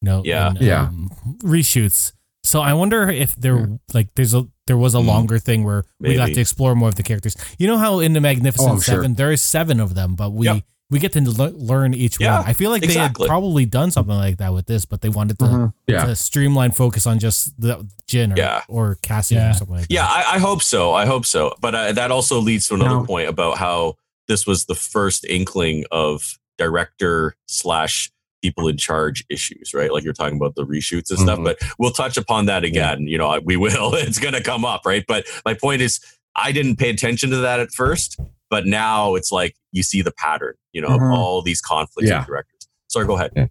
you 0.03 0.07
know, 0.07 0.23
Yeah. 0.25 0.49
and, 0.49 0.61
Yeah. 0.61 0.83
um, 0.83 1.11
reshoots. 1.43 2.13
So 2.45 2.61
I 2.61 2.73
wonder 2.75 3.09
if 3.09 3.37
there 3.37 3.79
like 3.95 4.15
there's 4.15 4.35
a 4.35 4.45
there 4.67 4.77
was 4.77 4.95
a 4.95 4.99
Mm. 4.99 5.07
longer 5.07 5.39
thing 5.39 5.65
where 5.65 5.85
we 6.01 6.15
got 6.17 6.25
Maybe. 6.25 6.35
to 6.35 6.41
explore 6.41 6.75
more 6.75 6.89
of 6.89 6.97
the 6.97 7.03
characters. 7.03 7.37
You 7.59 7.67
know 7.69 7.79
how 7.79 8.01
in 8.01 8.13
the 8.13 8.21
Magnificent 8.21 8.69
Oh, 8.69 8.73
I'm 8.75 8.81
sure. 8.81 8.97
Seven 8.97 9.15
there 9.15 9.33
is 9.33 9.41
seven 9.43 9.81
of 9.81 9.95
them, 9.95 10.15
but 10.15 10.31
we 10.33 10.47
Yep. 10.47 10.65
We 10.93 10.99
get 11.01 11.13
to 11.13 11.21
le- 11.23 11.57
learn 11.57 11.95
each 11.95 12.21
Yeah, 12.21 12.41
one. 12.41 12.49
I 12.49 12.53
feel 12.53 12.71
like 12.71 12.83
they 12.83 12.93
had 12.93 13.15
probably 13.15 13.65
done 13.67 13.91
something 13.91 14.15
like 14.15 14.37
that 14.39 14.53
with 14.53 14.67
this, 14.67 14.85
but 14.85 15.01
they 15.01 15.09
wanted 15.09 15.39
to, 15.41 15.45
Mhm. 15.47 15.73
Yeah. 15.89 16.05
to 16.05 16.15
streamline 16.15 16.71
focus 16.73 17.07
on 17.07 17.19
just 17.19 17.59
the 17.61 17.89
Jyn 18.07 18.35
or, 18.35 18.37
Yeah. 18.39 18.63
or 18.69 18.99
Cassie 19.03 19.35
Yeah. 19.37 19.51
or 19.51 19.55
something 19.55 19.77
like 19.77 19.87
Yeah, 19.89 20.03
that. 20.03 20.27
I, 20.29 20.35
I 20.37 20.39
hope 20.39 20.63
so. 20.63 20.93
I 20.93 21.07
hope 21.07 21.25
so. 21.27 21.55
But 21.61 21.75
uh, 21.75 21.93
that 21.93 22.11
also 22.11 22.39
leads 22.41 22.69
to 22.69 22.75
another 22.75 22.97
Now- 22.97 23.05
point 23.07 23.29
about 23.29 23.57
how 23.59 23.97
this 24.29 24.47
was 24.47 24.67
the 24.67 24.75
first 24.75 25.25
inkling 25.25 25.85
of 25.91 26.39
director 26.59 27.35
slash 27.49 28.11
people 28.43 28.69
in 28.69 28.77
charge 28.77 29.25
issues, 29.31 29.73
right? 29.73 29.93
Like 29.93 30.05
you're 30.05 30.13
talking 30.13 30.37
about 30.37 30.57
the 30.57 30.67
reshoots 30.67 31.11
and 31.11 31.19
stuff. 31.19 31.39
Mhm. 31.39 31.45
But 31.45 31.59
we'll 31.79 31.91
touch 31.93 32.17
upon 32.17 32.47
that 32.47 32.65
again. 32.65 33.07
You 33.07 33.17
know, 33.19 33.41
we 33.45 33.57
will. 33.57 33.95
It's 34.07 34.19
going 34.19 34.35
to 34.35 34.43
come 34.43 34.65
up, 34.65 34.83
right? 34.85 35.05
But 35.07 35.25
my 35.45 35.55
point 35.55 35.81
is, 35.81 36.01
I 36.37 36.51
didn't 36.53 36.77
pay 36.77 36.91
attention 36.91 37.31
to 37.31 37.37
that 37.39 37.61
at 37.61 37.71
first, 37.73 38.19
but 38.53 38.67
now 38.67 39.15
it's 39.15 39.33
like 39.33 39.57
you 39.73 39.83
see 39.83 40.03
the 40.03 40.13
pattern. 40.13 40.53
You 40.75 40.83
know, 40.83 40.91
Mhm. 40.91 41.13
of 41.15 41.19
all 41.19 41.41
these 41.41 41.63
conflicts 41.63 42.09
Yeah. 42.11 42.19
with 42.19 42.27
directors. 42.29 42.69
Sorry, 42.89 43.07
go 43.07 43.17
ahead. 43.17 43.33
I 43.35 43.49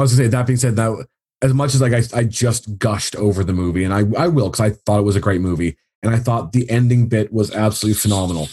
was 0.00 0.12
gonna 0.12 0.24
say 0.24 0.28
that 0.28 0.46
being 0.46 0.56
said, 0.56 0.76
that 0.76 1.06
as 1.42 1.52
much 1.52 1.74
as 1.74 1.80
like 1.80 1.92
I, 1.92 2.02
I 2.16 2.22
just 2.24 2.78
gushed 2.78 3.16
over 3.16 3.42
the 3.42 3.52
movie, 3.52 3.82
and 3.82 3.92
I 3.92 4.04
I 4.16 4.28
will 4.28 4.48
because 4.50 4.60
I 4.60 4.70
thought 4.70 5.00
it 5.00 5.04
was 5.04 5.16
a 5.16 5.20
great 5.20 5.40
movie, 5.40 5.76
and 6.04 6.14
I 6.14 6.18
thought 6.20 6.52
the 6.52 6.70
ending 6.70 7.08
bit 7.08 7.32
was 7.32 7.50
absolutely 7.50 7.98
phenomenal. 7.98 8.48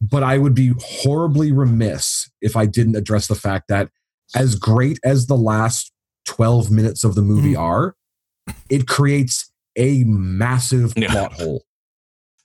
But 0.00 0.22
I 0.22 0.38
would 0.38 0.54
be 0.54 0.72
horribly 0.80 1.50
remiss 1.50 2.30
if 2.40 2.54
I 2.56 2.66
didn't 2.66 2.94
address 2.96 3.26
the 3.26 3.34
fact 3.34 3.66
that 3.68 3.90
as 4.34 4.54
great 4.54 5.00
as 5.04 5.26
the 5.26 5.36
last 5.36 5.90
twelve 6.24 6.70
minutes 6.70 7.02
of 7.02 7.16
the 7.16 7.22
movie 7.22 7.56
are, 7.56 7.96
it 8.70 8.86
creates 8.86 9.50
a 9.76 10.04
massive 10.04 10.92
Yeah. 10.96 11.10
plot 11.10 11.32
hole 11.32 11.64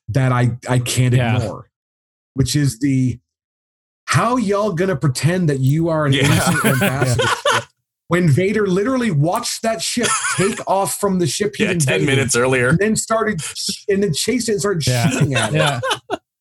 that 0.08 0.32
I 0.32 0.58
I 0.68 0.80
can't 0.80 1.14
Yeah. 1.14 1.38
ignore, 1.38 1.70
which 2.34 2.56
is 2.56 2.80
the 2.80 3.20
how 4.06 4.36
y'all 4.38 4.74
gonna 4.74 4.96
pretend 4.96 5.50
that 5.50 5.60
you 5.60 5.90
are 5.90 6.06
an 6.06 6.14
Yeah. 6.14 6.26
innocent 6.26 6.66
ambassador 6.82 7.24
when 8.08 8.30
Vader 8.30 8.68
literally 8.68 9.10
watched 9.12 9.62
that 9.62 9.82
ship 9.82 10.08
take 10.36 10.60
off 10.68 10.96
from 11.00 11.20
the 11.20 11.28
ship 11.28 11.54
he 11.56 11.64
Yeah, 11.64 11.74
10 11.76 12.06
minutes 12.06 12.36
earlier. 12.36 12.70
and 12.70 12.80
then 12.80 12.96
started 12.98 13.42
and 13.88 14.04
then 14.04 14.14
chased 14.14 14.50
it 14.50 14.54
and 14.54 14.62
started 14.62 14.86
Yeah. 14.86 15.10
shooting 15.10 15.34
at 15.36 15.54
it. 15.54 15.58
Yeah. 15.58 15.80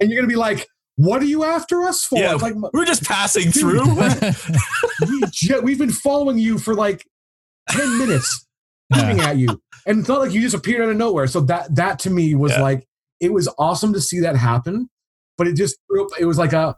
And 0.01 0.11
you're 0.11 0.21
gonna 0.21 0.29
be 0.29 0.37
like, 0.37 0.67
"What 0.97 1.23
are 1.23 1.27
you 1.27 1.45
after 1.45 1.85
us 1.85 2.05
for?" 2.05 2.19
Yeah. 2.19 2.33
Like 2.35 2.55
We're 2.73 2.87
just 2.87 3.05
passing 3.05 3.53
through. 3.53 3.85
we 5.09 5.23
ju- 5.31 5.61
we've 5.63 5.79
been 5.79 5.93
following 5.93 6.39
you 6.39 6.59
for 6.59 6.75
like 6.75 7.05
ten 7.69 7.99
minutes, 7.99 8.47
shooting 8.95 9.21
at 9.21 9.37
you, 9.37 9.49
and 9.87 10.01
it's 10.01 10.09
not 10.09 10.21
like 10.21 10.33
you 10.33 10.41
just 10.41 10.55
appeared 10.57 10.81
out 10.83 10.89
of 10.89 10.97
nowhere. 10.97 11.27
So 11.27 11.41
that 11.43 11.75
that 11.77 11.99
to 12.01 12.11
me 12.11 12.35
was 12.35 12.53
Yeah. 12.53 12.63
like 12.63 12.87
it 13.21 13.33
was 13.33 13.49
awesome 13.59 13.93
to 13.93 14.01
see 14.01 14.21
that 14.21 14.35
happen, 14.37 14.89
but 15.41 15.49
it 15.49 15.57
just 15.57 15.77
threw 15.89 16.05
up. 16.05 16.11
it 16.21 16.27
was 16.27 16.37
like 16.37 16.53
a. 16.53 16.77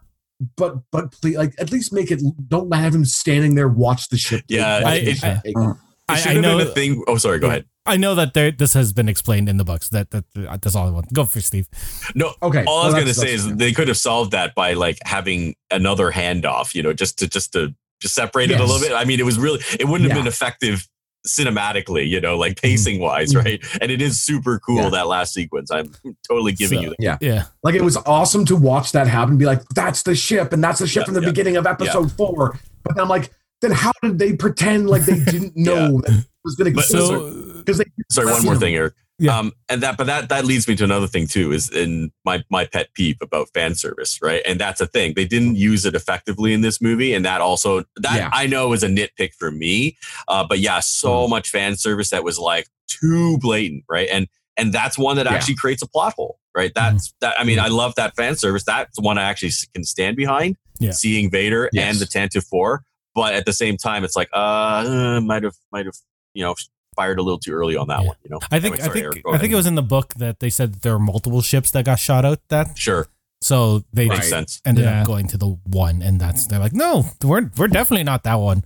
But 0.57 0.77
but 0.93 1.11
please, 1.13 1.37
like 1.37 1.55
at 1.59 1.71
least 1.73 1.93
make 1.93 2.11
it. 2.13 2.21
Don't 2.49 2.73
have 2.73 2.95
him 2.95 3.05
standing 3.05 3.57
there 3.57 3.69
watch 3.69 4.09
the 4.09 4.17
ship. 4.17 4.43
Yeah, 4.49 4.83
watch 4.83 4.93
I- 4.93 4.99
the 5.01 5.11
it- 5.11 5.17
ship 5.19 5.39
take 5.45 5.57
I- 5.59 5.71
It 5.71 5.77
I, 6.09 6.17
should 6.17 6.31
I 6.31 6.33
have 6.35 6.43
know 6.43 6.59
been 6.59 6.67
a 6.67 6.71
thing. 6.71 7.05
Oh, 7.09 7.17
sorry. 7.17 7.39
Go 7.39 7.47
ahead. 7.49 7.65
I 7.87 7.97
know 7.97 8.15
that 8.17 8.35
there, 8.35 8.51
this 8.53 8.75
has 8.75 8.93
been 8.93 9.09
explained 9.09 9.49
in 9.49 9.57
the 9.57 9.65
books. 9.65 9.89
That, 9.89 10.11
that 10.11 10.25
uh, 10.37 10.57
that's 10.61 10.77
all 10.77 10.87
I 10.87 10.91
want. 10.91 11.13
Go 11.13 11.25
for 11.25 11.41
Steve. 11.41 11.69
No, 12.15 12.35
Okay. 12.43 12.65
all 12.67 12.83
I 12.83 12.87
was 12.87 12.95
going 12.95 13.07
to 13.07 13.15
say 13.15 13.37
that's- 13.37 13.47
is 13.47 13.57
they 13.57 13.73
could 13.73 13.89
have 13.89 13.97
solved 13.97 14.31
that 14.33 14.55
by 14.55 14.75
like 14.75 14.99
having 15.05 15.55
another 15.71 16.11
handoff, 16.13 16.75
you 16.77 16.83
know, 16.83 16.93
just 16.93 17.19
to 17.21 17.29
just 17.29 17.53
to 17.55 17.75
just 18.01 18.15
separate 18.15 18.51
it 18.51 18.59
a 18.61 18.65
little 18.65 18.81
bit. 18.81 18.93
I 18.93 19.05
mean, 19.05 19.21
it 19.21 19.25
was 19.25 19.39
really 19.39 19.61
it 19.79 19.87
wouldn't 19.89 20.11
have 20.11 20.19
been 20.19 20.27
effective 20.29 20.89
cinematically, 21.27 22.09
you 22.09 22.21
know, 22.21 22.37
like 22.37 22.61
pacing 22.61 23.01
wise, 23.01 23.33
Mhm. 23.33 23.45
right? 23.45 23.65
And 23.81 23.91
it 23.91 24.03
is 24.03 24.21
super 24.23 24.59
cool 24.59 24.77
Yeah. 24.83 24.91
that 24.91 25.07
last 25.07 25.33
sequence. 25.35 25.71
I'm 25.71 25.93
totally 26.29 26.53
giving 26.53 26.79
So- 26.79 26.83
you 26.85 26.89
that. 26.91 26.97
Yeah. 26.99 27.19
Yeah. 27.21 27.45
Like 27.63 27.75
it 27.75 27.83
was 27.83 27.97
awesome 27.99 28.45
to 28.47 28.57
watch 28.57 28.93
that 28.93 29.07
happen. 29.07 29.37
Be 29.39 29.45
like, 29.47 29.63
that's 29.75 30.03
the 30.03 30.15
ship, 30.15 30.53
and 30.53 30.63
that's 30.63 30.81
the 30.81 30.87
ship 30.87 31.03
Yeah, 31.03 31.05
from 31.07 31.15
the 31.15 31.21
yeah, 31.23 31.29
beginning 31.29 31.57
of 31.57 31.67
episode 31.67 32.11
four. 32.13 32.59
But 32.85 32.97
then 32.97 33.03
I'm 33.03 33.09
like, 33.09 33.31
then 33.61 33.71
how 33.71 33.93
did 34.03 34.19
they 34.19 34.33
pretend 34.35 34.91
like 34.91 35.05
they 35.05 35.19
didn't 35.25 35.57
know 35.57 36.01
that 36.01 36.11
it 36.13 36.27
was 36.45 36.57
going 36.57 36.73
to 36.73 36.77
But- 36.77 36.85
So 36.87 37.31
Because 37.59 37.79
they 37.79 37.85
Sorry, 38.11 38.27
one 38.33 38.45
more 38.45 38.57
thing, 38.57 38.75
Eric. 38.75 38.95
Yeah. 39.23 39.39
Um, 39.39 39.53
and 39.69 39.81
that, 39.83 39.97
but 39.97 40.07
that 40.09 40.29
that 40.31 40.45
leads 40.45 40.67
me 40.67 40.75
to 40.77 40.85
another 40.85 41.07
thing 41.07 41.27
too. 41.29 41.53
Is 41.53 41.71
in 41.71 42.11
my 42.25 42.43
my 42.51 42.65
pet 42.67 42.93
peeve 42.95 43.17
about 43.23 43.49
fan 43.55 43.75
service, 43.77 44.19
right? 44.21 44.43
And 44.45 44.61
that's 44.61 44.81
a 44.81 44.87
thing. 44.87 45.15
They 45.15 45.25
didn't 45.25 45.55
use 45.57 45.85
it 45.87 45.95
effectively 45.95 46.53
in 46.53 46.61
this 46.61 46.81
movie, 46.83 47.15
and 47.15 47.25
that 47.25 47.41
also 47.41 47.85
that 47.97 48.17
Yeah. 48.17 48.31
I 48.33 48.47
know 48.49 48.73
is 48.73 48.83
a 48.83 48.89
nitpick 48.89 49.35
for 49.39 49.51
me. 49.53 49.97
Uh, 50.27 50.45
but 50.49 50.59
yeah, 50.59 50.81
so 50.81 51.29
much 51.29 51.49
fan 51.51 51.77
service 51.77 52.11
that 52.11 52.25
was 52.25 52.39
like 52.39 52.67
too 52.89 53.39
blatant, 53.39 53.85
right? 53.89 54.09
And 54.13 54.27
and 54.57 54.73
that's 54.73 54.99
one 54.99 55.17
that 55.17 55.27
Yeah. 55.27 55.33
actually 55.35 55.55
creates 55.55 55.83
a 55.83 55.89
plot 55.89 56.15
hole, 56.15 56.39
right? 56.55 56.73
That's 56.75 57.15
that. 57.21 57.39
I 57.39 57.45
mean, 57.45 57.59
I 57.61 57.69
love 57.69 57.95
that 57.95 58.17
fan 58.17 58.35
service. 58.37 58.65
That's 58.65 58.99
one 59.01 59.19
I 59.19 59.23
actually 59.23 59.53
can 59.73 59.85
stand 59.85 60.17
behind. 60.17 60.57
Yeah. 60.81 60.91
Seeing 60.91 61.31
Vader 61.31 61.71
Yes. 61.73 61.89
and 61.89 61.99
the 62.01 62.07
Tantive 62.07 62.45
Four, 62.45 62.83
but 63.15 63.35
at 63.35 63.47
the 63.47 63.53
same 63.53 63.77
time, 63.77 64.03
it's 64.05 64.17
like, 64.17 64.29
uh, 64.33 65.21
might 65.23 65.45
have 65.45 65.55
might 65.71 65.87
have 65.87 65.95
you 66.35 66.43
know 66.43 66.55
fired 66.97 67.19
a 67.19 67.23
little 67.23 67.39
too 67.39 67.53
early 67.53 67.77
on 67.77 67.89
that 67.89 68.01
Yeah. 68.03 68.07
one. 68.09 68.17
You 68.25 68.31
know, 68.31 68.41
I 68.51 68.61
think 68.61 68.75
Anyway, 68.75 68.89
I 68.89 68.93
think 68.93 69.05
Eric, 69.05 69.25
go 69.25 69.33
I 69.33 69.39
think 69.39 69.53
it 69.53 69.57
was 69.57 69.67
in 69.67 69.75
the 69.75 69.83
book 69.83 70.15
that 70.15 70.41
they 70.41 70.51
said 70.51 70.75
that 70.75 70.83
there 70.83 70.93
were 70.93 70.99
multiple 70.99 71.41
ships 71.43 71.71
that 71.73 71.85
got 71.85 71.99
shot 71.99 72.25
out. 72.25 72.41
That 72.49 72.79
sure 72.79 73.09
so 73.41 73.83
they 73.93 74.07
makes 74.07 74.21
Right. 74.21 74.29
sense. 74.31 74.61
ended 74.65 74.85
Yeah. 74.85 75.01
up 75.01 75.07
going 75.07 75.27
to 75.29 75.37
the 75.37 75.49
one, 75.65 76.03
and 76.03 76.21
that's 76.21 76.47
they're 76.47 76.59
like, 76.59 76.73
no, 76.75 77.07
we're 77.25 77.51
we're 77.57 77.69
definitely 77.69 78.05
not 78.05 78.23
that 78.25 78.37
one. 78.37 78.65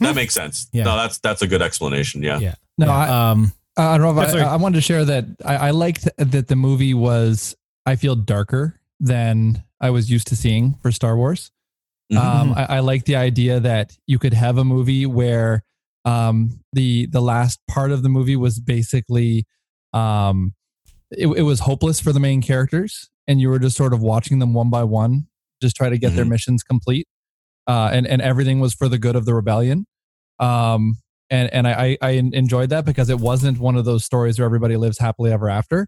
That 0.00 0.14
makes 0.14 0.34
sense. 0.34 0.68
Yeah. 0.72 0.84
No, 0.84 0.96
that's 0.96 1.18
that's 1.18 1.42
a 1.42 1.46
good 1.46 1.62
explanation. 1.62 2.22
Yeah. 2.22 2.38
Yeah. 2.38 2.54
No, 2.78 2.86
Yeah, 2.86 2.96
I, 2.96 3.30
um, 3.30 3.52
I 3.76 3.96
don't 3.98 4.14
know. 4.14 4.20
If 4.22 4.30
That's 4.32 4.42
I. 4.46 4.52
I 4.52 4.56
wanted 4.56 4.76
to 4.76 4.80
share 4.82 5.04
that 5.04 5.24
I, 5.44 5.56
I 5.56 5.70
liked 5.70 6.08
that 6.18 6.48
the 6.48 6.56
movie 6.56 6.92
was, 6.94 7.54
I 7.86 7.96
feel, 7.96 8.16
darker 8.16 8.80
than 8.98 9.62
I 9.80 9.90
was 9.90 10.10
used 10.10 10.26
to 10.28 10.36
seeing 10.36 10.74
for 10.82 10.90
Star 10.92 11.16
Wars. 11.16 11.50
Mhm. 12.12 12.18
Um, 12.18 12.52
I, 12.54 12.64
I 12.76 12.78
like 12.80 13.04
the 13.04 13.16
idea 13.16 13.60
that 13.60 13.96
you 14.06 14.18
could 14.18 14.34
have 14.34 14.58
a 14.58 14.64
movie 14.64 15.06
where 15.06 15.62
um, 16.04 16.60
the 16.72 17.06
the 17.06 17.20
last 17.20 17.60
part 17.68 17.90
of 17.90 18.02
the 18.02 18.08
movie 18.08 18.36
was 18.36 18.60
basically 18.60 19.46
um, 19.92 20.54
it, 21.10 21.26
it 21.28 21.42
was 21.42 21.60
hopeless 21.60 22.00
for 22.00 22.12
the 22.12 22.20
main 22.20 22.42
characters, 22.42 23.10
and 23.28 23.40
you 23.40 23.48
were 23.48 23.58
just 23.58 23.76
sort 23.76 23.92
of 23.92 24.00
watching 24.02 24.38
them 24.38 24.54
one 24.54 24.70
by 24.70 24.84
one, 24.84 25.28
just 25.62 25.76
try 25.76 25.88
to 25.88 25.98
get 25.98 26.14
their 26.14 26.24
missions 26.24 26.62
complete, 26.62 27.06
uh, 27.66 27.90
and 27.92 28.06
and 28.06 28.22
everything 28.22 28.60
was 28.60 28.74
for 28.74 28.88
the 28.88 28.98
good 28.98 29.16
of 29.16 29.24
the 29.26 29.34
rebellion. 29.34 29.86
Um, 30.38 30.98
and 31.30 31.52
and 31.52 31.68
I, 31.68 31.96
I 32.02 32.10
enjoyed 32.12 32.70
that 32.70 32.84
because 32.84 33.08
it 33.10 33.20
wasn't 33.20 33.58
one 33.58 33.76
of 33.76 33.84
those 33.84 34.04
stories 34.04 34.38
where 34.38 34.46
everybody 34.46 34.76
lives 34.76 34.98
happily 34.98 35.32
ever 35.32 35.48
after. 35.48 35.86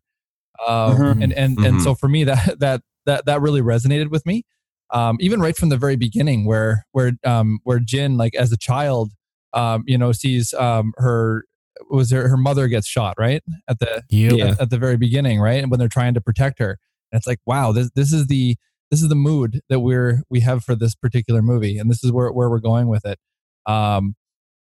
Um, 0.66 0.96
Mhm. 0.98 1.22
And 1.22 1.32
and 1.32 1.58
and 1.58 1.76
Mhm. 1.76 1.82
so 1.82 1.94
for 1.94 2.08
me 2.08 2.24
that 2.30 2.58
that 2.60 2.82
that 3.06 3.26
that 3.26 3.40
really 3.40 3.62
resonated 3.62 4.10
with 4.10 4.24
me 4.26 4.44
um, 4.92 5.16
even 5.20 5.40
right 5.40 5.56
from 5.56 5.70
the 5.70 5.76
very 5.76 5.96
beginning 5.96 6.44
where 6.46 6.86
where 6.92 7.12
um, 7.24 7.58
where 7.64 7.80
Jyn 7.80 8.16
like 8.18 8.34
as 8.36 8.52
a 8.52 8.56
child 8.58 9.10
um, 9.54 9.84
you 9.86 9.98
know 9.98 10.12
sees 10.12 10.54
um, 10.54 10.92
her 10.98 11.44
was 11.90 12.10
her 12.10 12.28
her 12.28 12.36
mother 12.36 12.68
gets 12.68 12.86
shot 12.86 13.14
right? 13.18 13.42
At 13.68 13.78
the 13.78 14.02
you 14.08 14.40
at, 14.40 14.60
at 14.60 14.70
the 14.70 14.78
very 14.78 14.96
beginning 14.96 15.40
right? 15.40 15.62
And 15.62 15.70
when 15.70 15.78
they're 15.80 15.88
trying 15.88 16.14
to 16.14 16.20
protect 16.20 16.58
her. 16.58 16.78
And 17.10 17.18
it's 17.18 17.26
like 17.26 17.40
wow 17.46 17.72
this 17.72 17.90
this 17.94 18.12
is 18.12 18.26
the 18.28 18.56
this 18.90 19.02
is 19.02 19.08
the 19.08 19.14
mood 19.14 19.60
that 19.68 19.80
we're 19.80 20.22
we 20.30 20.40
have 20.40 20.64
for 20.64 20.74
this 20.74 20.94
particular 20.94 21.42
movie. 21.42 21.78
And 21.78 21.90
this 21.90 22.04
is 22.04 22.12
where 22.12 22.30
where 22.32 22.48
we're 22.50 22.60
going 22.60 22.88
with 22.88 23.04
it. 23.04 23.18
Um 23.66 24.14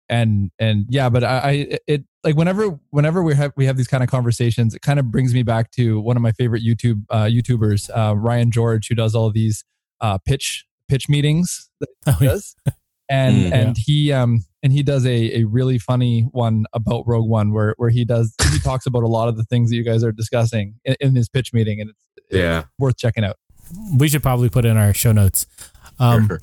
and 0.08 0.50
and 0.58 0.84
yeah 0.90 1.08
but 1.08 1.24
i, 1.24 1.38
I 1.38 1.78
it 1.86 2.04
like 2.22 2.36
whenever 2.36 2.78
whenever 2.90 3.22
we 3.22 3.34
have 3.34 3.52
we 3.56 3.64
have 3.64 3.78
these 3.78 3.86
kind 3.86 4.02
of 4.02 4.10
conversations 4.10 4.74
it 4.74 4.82
kind 4.82 4.98
of 4.98 5.10
brings 5.10 5.32
me 5.32 5.42
back 5.42 5.70
to 5.72 5.98
one 5.98 6.16
of 6.16 6.22
my 6.22 6.32
favorite 6.32 6.62
youtube 6.62 7.04
uh 7.08 7.24
youtubers 7.24 7.88
uh 7.96 8.14
ryan 8.14 8.50
george 8.50 8.88
who 8.88 8.94
does 8.94 9.14
all 9.14 9.30
these 9.30 9.64
uh 10.02 10.18
pitch 10.26 10.66
pitch 10.88 11.08
meetings 11.08 11.70
that 11.80 11.88
Oh, 12.06 12.16
he 12.18 12.26
yeah. 12.26 12.36
Does 13.08 13.34
and 13.34 13.52
Mm. 13.52 13.52
and 13.68 13.76
he 13.78 14.12
um 14.12 14.44
and 14.62 14.72
he 14.72 14.82
does 14.82 15.04
a 15.06 15.40
a 15.40 15.44
really 15.44 15.78
funny 15.78 16.22
one 16.32 16.64
about 16.72 17.06
Rogue 17.06 17.28
One 17.28 17.52
where 17.52 17.74
where 17.76 17.90
he 17.90 18.04
does 18.04 18.34
he 18.52 18.58
talks 18.60 18.86
about 18.86 19.02
a 19.02 19.06
lot 19.08 19.28
of 19.28 19.36
the 19.36 19.44
things 19.44 19.70
that 19.70 19.76
you 19.76 19.84
guys 19.84 20.02
are 20.04 20.12
discussing 20.12 20.74
in, 20.84 20.96
in 21.00 21.14
his 21.14 21.28
pitch 21.28 21.52
meeting, 21.52 21.80
and 21.80 21.90
it's 21.90 22.04
Yeah. 22.30 22.64
worth 22.78 22.96
checking 22.96 23.24
out. 23.24 23.36
We 23.96 24.08
should 24.08 24.22
probably 24.22 24.48
put 24.48 24.64
in 24.64 24.76
our 24.76 24.92
show 24.94 25.12
notes. 25.12 25.46
Um, 25.98 26.26
Sure. 26.28 26.40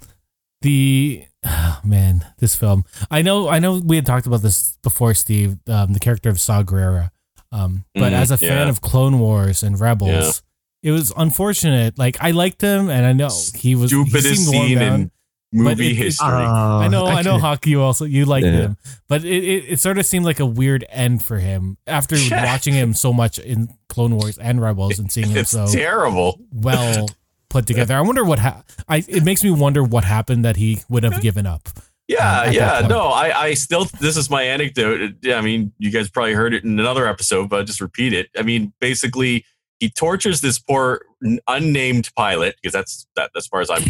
the 0.61 1.25
oh, 1.45 1.79
man, 1.83 2.25
this 2.39 2.55
film. 2.55 2.85
I 3.09 3.21
know, 3.21 3.47
I 3.49 3.59
know. 3.59 3.79
We 3.83 3.95
had 3.95 4.05
talked 4.05 4.27
about 4.27 4.41
this 4.41 4.77
before, 4.83 5.13
Steve. 5.13 5.57
Um, 5.67 5.93
the 5.93 5.99
character 5.99 6.29
of 6.29 6.39
Saw 6.39 6.63
Gerrera. 6.63 7.09
Um, 7.51 7.85
but 7.95 8.13
Mm, 8.13 8.15
as 8.15 8.31
a 8.31 8.37
fan 8.37 8.49
yeah. 8.65 8.69
of 8.69 8.81
Clone 8.81 9.19
Wars 9.19 9.61
and 9.63 9.79
Rebels, 9.79 10.41
it 10.83 10.91
was 10.91 11.11
unfortunate. 11.17 11.97
Like 11.97 12.17
I 12.21 12.31
liked 12.31 12.61
him, 12.61 12.89
and 12.89 13.05
I 13.05 13.13
know 13.13 13.29
he 13.55 13.75
was 13.75 13.89
Stupidest 13.91 14.45
seemed 14.45 14.55
worn 14.55 14.67
scene 14.67 14.77
down. 14.79 15.01
in 15.01 15.11
movie 15.51 15.87
it- 15.87 15.91
it- 15.91 15.95
history. 15.95 16.27
I 16.27 16.85
oh, 16.85 16.89
know, 16.89 17.05
I, 17.05 17.21
know, 17.21 17.31
can't- 17.31 17.41
Hawk. 17.41 17.67
You 17.67 17.81
also 17.81 18.05
you 18.05 18.25
liked 18.25 18.45
Yeah. 18.45 18.51
him, 18.51 18.77
but 19.07 19.23
it, 19.23 19.43
it, 19.43 19.63
it 19.73 19.79
sort 19.79 19.97
of 19.97 20.05
seemed 20.05 20.25
like 20.25 20.39
a 20.39 20.45
weird 20.45 20.85
end 20.89 21.25
for 21.25 21.37
him 21.39 21.77
after 21.87 22.15
Yeah. 22.17 22.45
watching 22.45 22.73
him 22.73 22.93
so 22.93 23.11
much 23.13 23.39
in 23.39 23.69
Clone 23.89 24.15
Wars 24.15 24.37
and 24.37 24.61
Rebels 24.61 24.99
and 24.99 25.11
seeing 25.11 25.29
him 25.29 25.37
it's 25.37 25.51
so 25.51 25.67
terrible. 25.67 26.39
well 26.51 27.09
put 27.49 27.67
together. 27.67 27.95
I 27.95 28.01
wonder 28.01 28.23
what 28.23 28.39
ha- 28.39 28.63
I. 28.87 29.03
It 29.07 29.23
makes 29.23 29.43
me 29.43 29.51
wonder 29.51 29.83
what 29.83 30.03
happened 30.05 30.45
that 30.45 30.55
he 30.55 30.79
would 30.89 31.03
have 31.03 31.21
given 31.21 31.45
up. 31.45 31.67
Yeah, 32.07 32.17
uh, 32.17 32.39
at 32.43 32.45
that 32.45 32.53
yeah. 32.81 32.87
No, 32.87 33.07
I, 33.07 33.41
I 33.47 33.53
still, 33.53 33.85
this 34.01 34.17
is 34.17 34.29
my 34.29 34.43
anecdote. 34.43 35.13
I 35.27 35.39
mean, 35.39 35.71
you 35.77 35.91
guys 35.91 36.09
probably 36.09 36.33
heard 36.33 36.53
it 36.53 36.65
in 36.65 36.77
another 36.77 37.07
episode, 37.07 37.49
but 37.49 37.59
I'll 37.59 37.65
just 37.65 37.79
repeat 37.79 38.11
it. 38.11 38.29
I 38.37 38.41
mean, 38.41 38.73
basically, 38.81 39.45
he 39.81 39.89
tortures 39.89 40.41
this 40.41 40.59
poor 40.59 41.01
unnamed 41.47 42.11
pilot 42.15 42.55
because 42.61 42.71
that's 42.71 43.07
that 43.15 43.31
as 43.35 43.47
far 43.47 43.61
as 43.61 43.69
I'm. 43.71 43.81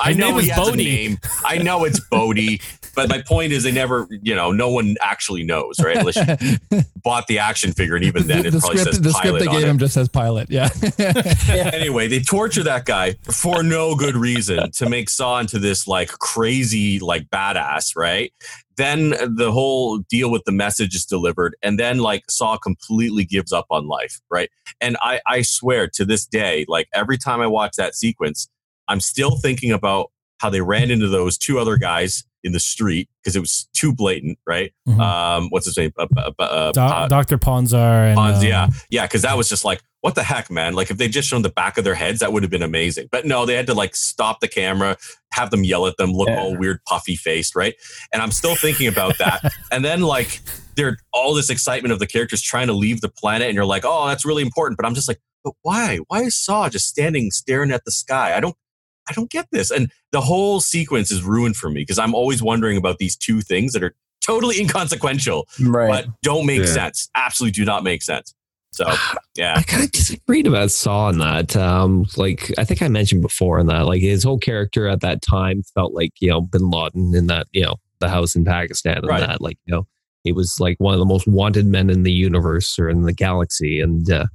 I 0.00 0.12
know 0.12 0.32
name 0.32 0.40
he 0.40 0.48
has 0.48 0.68
a 0.68 0.76
name. 0.76 1.18
I 1.44 1.58
know 1.58 1.84
it's 1.84 2.00
Bodie, 2.00 2.60
but 2.96 3.08
my 3.08 3.22
point 3.22 3.52
is 3.52 3.62
they 3.62 3.70
never, 3.70 4.08
you 4.10 4.34
know, 4.34 4.50
no 4.50 4.70
one 4.70 4.96
actually 5.00 5.44
knows, 5.44 5.78
right? 5.78 5.98
Unless 5.98 6.16
you 6.70 6.80
bought 7.04 7.28
the 7.28 7.38
action 7.38 7.72
figure, 7.72 7.94
and 7.94 8.04
even 8.04 8.26
then, 8.26 8.42
the, 8.42 8.48
it 8.48 8.50
the 8.50 8.58
probably 8.58 8.78
script, 8.78 8.96
says 8.96 9.02
the 9.02 9.10
pilot 9.10 9.38
script 9.38 9.52
they 9.52 9.60
gave 9.60 9.68
him 9.68 9.78
just 9.78 9.94
says 9.94 10.08
pilot. 10.08 10.50
Yeah. 10.50 10.68
anyway, 11.72 12.08
they 12.08 12.18
torture 12.18 12.64
that 12.64 12.86
guy 12.86 13.12
for 13.30 13.62
no 13.62 13.94
good 13.94 14.16
reason 14.16 14.72
to 14.72 14.88
make 14.88 15.08
Saw 15.08 15.38
into 15.38 15.60
this 15.60 15.86
like 15.86 16.08
crazy, 16.08 16.98
like 16.98 17.30
badass, 17.30 17.94
right? 17.94 18.32
Then 18.76 19.10
the 19.10 19.52
whole 19.52 19.98
deal 19.98 20.30
with 20.30 20.44
the 20.44 20.52
message 20.52 20.94
is 20.94 21.04
delivered, 21.04 21.56
and 21.62 21.78
then 21.78 21.98
like 21.98 22.24
Saw 22.30 22.56
completely 22.56 23.24
gives 23.24 23.52
up 23.52 23.66
on 23.70 23.86
life, 23.86 24.20
right? 24.30 24.50
And 24.80 24.96
I, 25.00 25.20
I 25.26 25.42
swear 25.42 25.88
to 25.94 26.04
this 26.04 26.26
day, 26.26 26.64
like 26.68 26.88
every 26.94 27.18
time 27.18 27.40
I 27.40 27.46
watch 27.46 27.72
that 27.76 27.94
sequence, 27.94 28.48
I'm 28.88 29.00
still 29.00 29.36
thinking 29.36 29.72
about 29.72 30.10
how 30.38 30.50
they 30.50 30.60
ran 30.60 30.90
into 30.90 31.08
those 31.08 31.38
two 31.38 31.58
other 31.58 31.76
guys 31.76 32.24
in 32.44 32.52
the 32.52 32.60
street 32.60 33.08
because 33.22 33.34
it 33.34 33.40
was 33.40 33.68
too 33.72 33.92
blatant, 33.92 34.38
right? 34.46 34.72
Mhm. 34.88 35.00
Um, 35.00 35.48
what's 35.50 35.66
his 35.66 35.76
name? 35.76 35.92
Uh, 35.98 36.06
uh, 36.16 36.30
uh, 36.38 36.72
Do- 36.72 37.08
Dr. 37.08 37.38
Ponzar 37.38 38.08
and 38.10 38.18
Ponz, 38.18 38.36
um, 38.36 38.42
yeah, 38.44 38.68
yeah, 38.90 39.06
because 39.06 39.22
that 39.22 39.36
was 39.36 39.48
just 39.48 39.64
like, 39.64 39.82
what 40.02 40.14
the 40.14 40.22
heck, 40.22 40.48
man? 40.50 40.74
Like, 40.74 40.90
if 40.92 40.98
they 40.98 41.08
just 41.08 41.28
shown 41.28 41.42
the 41.42 41.48
back 41.50 41.76
of 41.78 41.82
their 41.84 41.96
heads, 41.96 42.20
that 42.20 42.32
would 42.32 42.44
have 42.44 42.50
been 42.50 42.62
amazing. 42.62 43.08
But 43.10 43.26
no, 43.26 43.44
they 43.46 43.54
had 43.54 43.66
to 43.66 43.74
like 43.74 43.96
stop 43.96 44.38
the 44.40 44.46
camera, 44.46 44.96
have 45.32 45.50
them 45.50 45.64
yell 45.64 45.86
at 45.88 45.96
them, 45.96 46.12
look 46.12 46.28
Yeah. 46.28 46.38
all 46.38 46.56
weird, 46.56 46.78
puffy 46.86 47.16
faced, 47.16 47.56
right? 47.56 47.74
And 48.12 48.22
I'm 48.22 48.30
still 48.30 48.54
thinking 48.54 48.86
about 48.86 49.18
that. 49.18 49.52
and 49.72 49.84
then 49.84 50.02
like, 50.02 50.40
there 50.76 50.98
all 51.12 51.34
this 51.34 51.50
excitement 51.50 51.92
of 51.92 51.98
the 51.98 52.06
characters 52.06 52.42
trying 52.42 52.66
to 52.68 52.74
leave 52.74 53.00
the 53.00 53.08
planet, 53.08 53.48
and 53.48 53.56
you're 53.56 53.64
like, 53.64 53.82
oh, 53.84 54.06
that's 54.06 54.24
really 54.24 54.42
important. 54.42 54.76
But 54.76 54.86
I'm 54.86 54.94
just 54.94 55.08
like, 55.08 55.18
but 55.42 55.54
why? 55.62 55.98
Why 56.08 56.20
is 56.22 56.36
Saw 56.36 56.68
just 56.68 56.86
standing 56.86 57.30
staring 57.32 57.72
at 57.72 57.84
the 57.84 57.90
sky? 57.90 58.36
I 58.36 58.40
don't. 58.40 58.54
I 59.08 59.12
don't 59.12 59.30
get 59.30 59.46
this. 59.52 59.70
And 59.70 59.90
the 60.12 60.20
whole 60.20 60.60
sequence 60.60 61.10
is 61.10 61.22
ruined 61.22 61.56
for 61.56 61.68
me 61.70 61.82
because 61.82 61.98
I'm 61.98 62.14
always 62.14 62.42
wondering 62.42 62.76
about 62.76 62.98
these 62.98 63.16
two 63.16 63.40
things 63.40 63.72
that 63.72 63.82
are 63.82 63.94
totally 64.20 64.58
inconsequential 64.60 65.46
Right. 65.60 65.88
but 65.88 66.06
don't 66.22 66.46
make 66.46 66.60
Yeah. 66.60 66.66
sense. 66.66 67.08
Absolutely 67.14 67.52
do 67.52 67.64
not 67.64 67.84
make 67.84 68.02
sense. 68.02 68.34
So 68.72 68.84
yeah, 69.36 69.54
I 69.56 69.62
kind 69.62 69.84
of 69.84 69.92
disagreed 69.92 70.46
about 70.46 70.70
Saw 70.70 71.06
on 71.06 71.18
that. 71.18 71.56
Um, 71.56 72.06
like 72.16 72.52
I 72.58 72.64
think 72.64 72.82
I 72.82 72.88
mentioned 72.88 73.22
before 73.22 73.58
in 73.58 73.66
that, 73.68 73.86
like 73.86 74.02
his 74.02 74.22
whole 74.24 74.38
character 74.38 74.86
at 74.88 75.00
that 75.00 75.22
time 75.22 75.62
felt 75.74 75.94
like 75.94 76.12
you 76.20 76.28
know 76.28 76.40
Bin 76.42 76.70
Laden 76.70 77.14
in 77.14 77.26
that 77.28 77.46
you 77.52 77.62
know 77.62 77.76
the 78.00 78.08
house 78.08 78.34
in 78.36 78.44
Pakistan 78.44 78.98
and 78.98 79.06
Right. 79.06 79.20
that 79.20 79.40
like 79.40 79.58
you 79.66 79.74
know 79.74 79.86
he 80.24 80.32
was 80.32 80.58
like 80.60 80.78
one 80.78 80.92
of 80.92 80.98
the 80.98 81.06
most 81.06 81.26
wanted 81.28 81.66
men 81.66 81.88
in 81.88 82.02
the 82.02 82.12
universe 82.12 82.78
or 82.78 82.90
in 82.90 83.02
the 83.02 83.12
galaxy, 83.12 83.80
and 83.80 84.10
uh, 84.10 84.26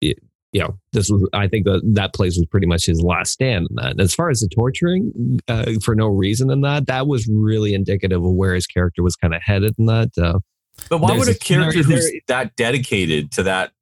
it, 0.00 0.18
you 0.52 0.60
know 0.60 0.78
this 0.92 1.10
was 1.10 1.28
I 1.32 1.46
think 1.48 1.66
that 1.66 1.82
that 1.94 2.14
place 2.14 2.36
was 2.36 2.46
pretty 2.46 2.66
much 2.66 2.86
his 2.86 3.02
last 3.02 3.32
stand 3.32 3.66
in 3.70 3.76
that. 3.76 3.92
And 3.92 4.00
as 4.00 4.14
far 4.14 4.30
as 4.30 4.40
the 4.40 4.48
torturing 4.48 5.40
uh, 5.48 5.72
for 5.82 5.94
no 5.94 6.06
reason 6.08 6.50
in 6.50 6.62
that, 6.62 6.86
that 6.86 7.06
was 7.06 7.28
really 7.28 7.74
indicative 7.74 8.24
of 8.24 8.32
where 8.32 8.54
his 8.54 8.66
character 8.66 9.02
was 9.02 9.16
kind 9.16 9.34
of 9.34 9.42
headed 9.42 9.74
in 9.78 9.86
that. 9.86 10.10
Uh, 10.16 10.38
but 10.88 11.00
why 11.00 11.16
would 11.16 11.28
a 11.28 11.34
character 11.34 11.82
there- 11.82 11.96
who's 11.96 12.12
that 12.28 12.56
dedicated 12.56 13.30
to 13.32 13.42
that, 13.42 13.72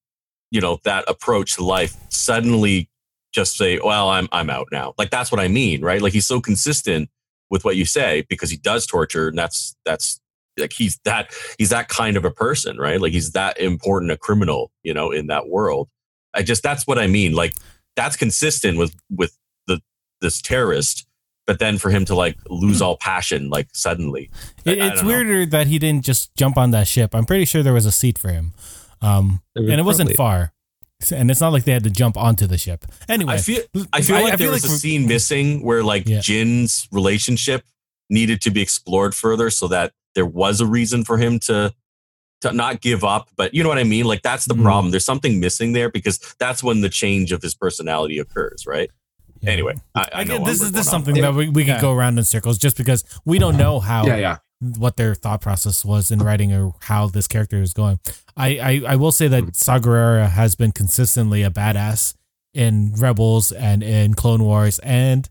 you 0.51 0.61
know, 0.61 0.79
that 0.85 1.05
approach 1.09 1.55
to 1.57 1.65
life 1.65 1.95
suddenly 2.09 2.91
just 3.33 3.57
say, 3.57 3.79
"Well, 3.83 4.09
I'm 4.09 4.29
I'm 4.33 4.51
out 4.51 4.69
now." 4.73 4.95
Like 4.99 5.11
that's 5.11 5.31
what 5.31 5.41
I 5.41 5.49
mean, 5.49 5.83
right? 5.83 6.03
Like 6.03 6.15
he's 6.15 6.27
so 6.27 6.41
consistent 6.41 7.11
with 7.51 7.65
what 7.65 7.77
you 7.77 7.85
say 7.85 8.25
because 8.29 8.51
he 8.51 8.57
does 8.57 8.87
torture, 8.87 9.29
and 9.29 9.39
that's 9.39 9.77
that's 9.85 10.21
like 10.59 10.73
he's 10.73 10.99
that 11.05 11.33
he's 11.59 11.69
that 11.71 11.89
kind 11.89 12.17
of 12.17 12.25
a 12.25 12.31
person, 12.31 12.79
right? 12.79 13.01
Like 13.01 13.13
he's 13.13 13.33
that 13.33 13.61
important 13.61 14.11
a 14.11 14.17
criminal, 14.17 14.73
you 14.83 14.95
know, 14.95 15.11
in 15.11 15.27
that 15.29 15.49
world. 15.49 15.89
I 16.37 16.43
just 16.43 16.63
that's 16.63 16.87
what 16.87 16.99
I 16.99 17.07
mean. 17.07 17.33
Like 17.33 17.55
that's 17.97 18.17
consistent 18.17 18.79
with 18.79 18.95
with 19.11 19.37
the 19.67 19.81
this 20.21 20.41
terrorist. 20.43 21.07
But 21.47 21.61
then 21.61 21.79
for 21.79 21.91
him 21.91 22.05
to 22.07 22.15
like 22.17 22.37
lose 22.51 22.83
all 22.83 22.97
passion, 22.97 23.51
like 23.51 23.69
suddenly, 23.73 24.31
It, 24.65 24.81
I 24.81 24.87
it's 24.89 24.97
don't 24.97 25.05
know. 25.05 25.09
weirder 25.15 25.47
that 25.47 25.69
he 25.69 25.79
didn't 25.79 26.05
just 26.05 26.35
jump 26.35 26.57
on 26.59 26.73
that 26.73 26.89
ship. 26.89 27.15
I'm 27.15 27.25
pretty 27.25 27.45
sure 27.45 27.63
there 27.63 27.73
was 27.73 27.87
a 27.87 27.93
seat 27.93 28.19
for 28.19 28.31
him. 28.31 28.53
Um, 29.01 29.41
was 29.55 29.71
and 29.71 29.79
it 29.81 29.85
wasn't 29.85 30.17
far. 30.17 30.53
And 31.13 31.31
it's 31.31 31.41
not 31.41 31.53
like 31.53 31.63
they 31.65 31.71
had 31.73 31.85
to 31.85 31.91
jump 31.91 32.17
onto 32.17 32.47
the 32.49 32.59
ship. 32.59 32.85
Anyway, 33.09 33.35
I 33.35 33.37
feel 33.39 33.63
I 33.93 34.01
feel 34.01 34.23
like 34.23 34.39
there 34.39 34.51
was 34.51 34.65
a 34.65 34.69
scene 34.69 35.07
missing 35.07 35.63
where 35.63 35.85
like 35.85 36.09
Yeah. 36.09 36.21
Jyn's 36.21 36.89
relationship 36.91 37.63
needed 38.11 38.41
to 38.41 38.51
be 38.51 38.61
explored 38.61 39.15
further 39.15 39.49
so 39.51 39.69
that 39.69 39.93
there 40.17 40.27
was 40.27 40.61
a 40.61 40.67
reason 40.67 41.05
for 41.05 41.17
him 41.19 41.39
to 41.41 41.73
to 42.43 42.53
not 42.53 42.81
give 42.81 43.03
up. 43.05 43.29
But 43.37 43.55
you 43.55 43.63
know 43.63 43.69
what 43.69 43.79
I 43.79 43.85
mean? 43.85 44.05
Like 44.05 44.23
that's 44.23 44.45
the 44.47 44.55
Mhm. 44.55 44.63
problem. 44.63 44.91
There's 44.91 45.05
something 45.05 45.41
missing 45.41 45.73
there 45.73 45.91
because 45.91 46.19
that's 46.39 46.63
when 46.63 46.81
the 46.81 46.89
change 46.89 47.33
of 47.33 47.43
his 47.43 47.55
personality 47.55 48.19
occurs, 48.19 48.67
right? 48.67 48.91
Yeah. 49.41 49.51
Anyway, 49.51 49.75
I, 49.95 50.01
I 50.01 50.09
I 50.21 50.25
know 50.25 50.39
get, 50.39 50.47
this 50.47 50.63
is 50.63 50.73
this 50.73 50.83
is 50.83 50.89
on. 50.89 50.93
something 51.05 51.21
that 51.23 51.35
we, 51.35 51.49
we 51.49 51.63
could 51.65 51.75
Yeah. 51.75 51.81
go 51.81 51.93
around 51.93 52.19
in 52.19 52.25
circles 52.25 52.59
just 52.59 52.77
because 52.77 53.05
we 53.25 53.39
don't 53.39 53.57
know 53.57 53.81
how 53.81 54.07
Yeah, 54.07 54.17
yeah. 54.17 54.37
what 54.79 54.97
their 54.97 55.15
thought 55.15 55.41
process 55.43 55.85
was 55.85 56.11
in 56.11 56.19
writing 56.21 56.53
or 56.53 56.73
how 56.81 57.07
this 57.09 57.27
character 57.29 57.61
is 57.61 57.73
going. 57.75 58.01
I, 58.37 58.49
I, 58.59 58.83
I 58.93 58.97
will 58.97 59.13
say 59.13 59.29
that 59.29 59.45
Hmm. 59.45 59.51
Saw 59.53 59.79
Gerrera 59.79 60.29
has 60.31 60.55
been 60.55 60.73
consistently 60.73 61.43
a 61.43 61.51
badass 61.51 62.15
in 62.55 62.95
Rebels 62.97 63.53
and 63.53 63.83
in 63.83 64.15
Clone 64.15 64.43
Wars 64.43 64.79
and 64.81 65.29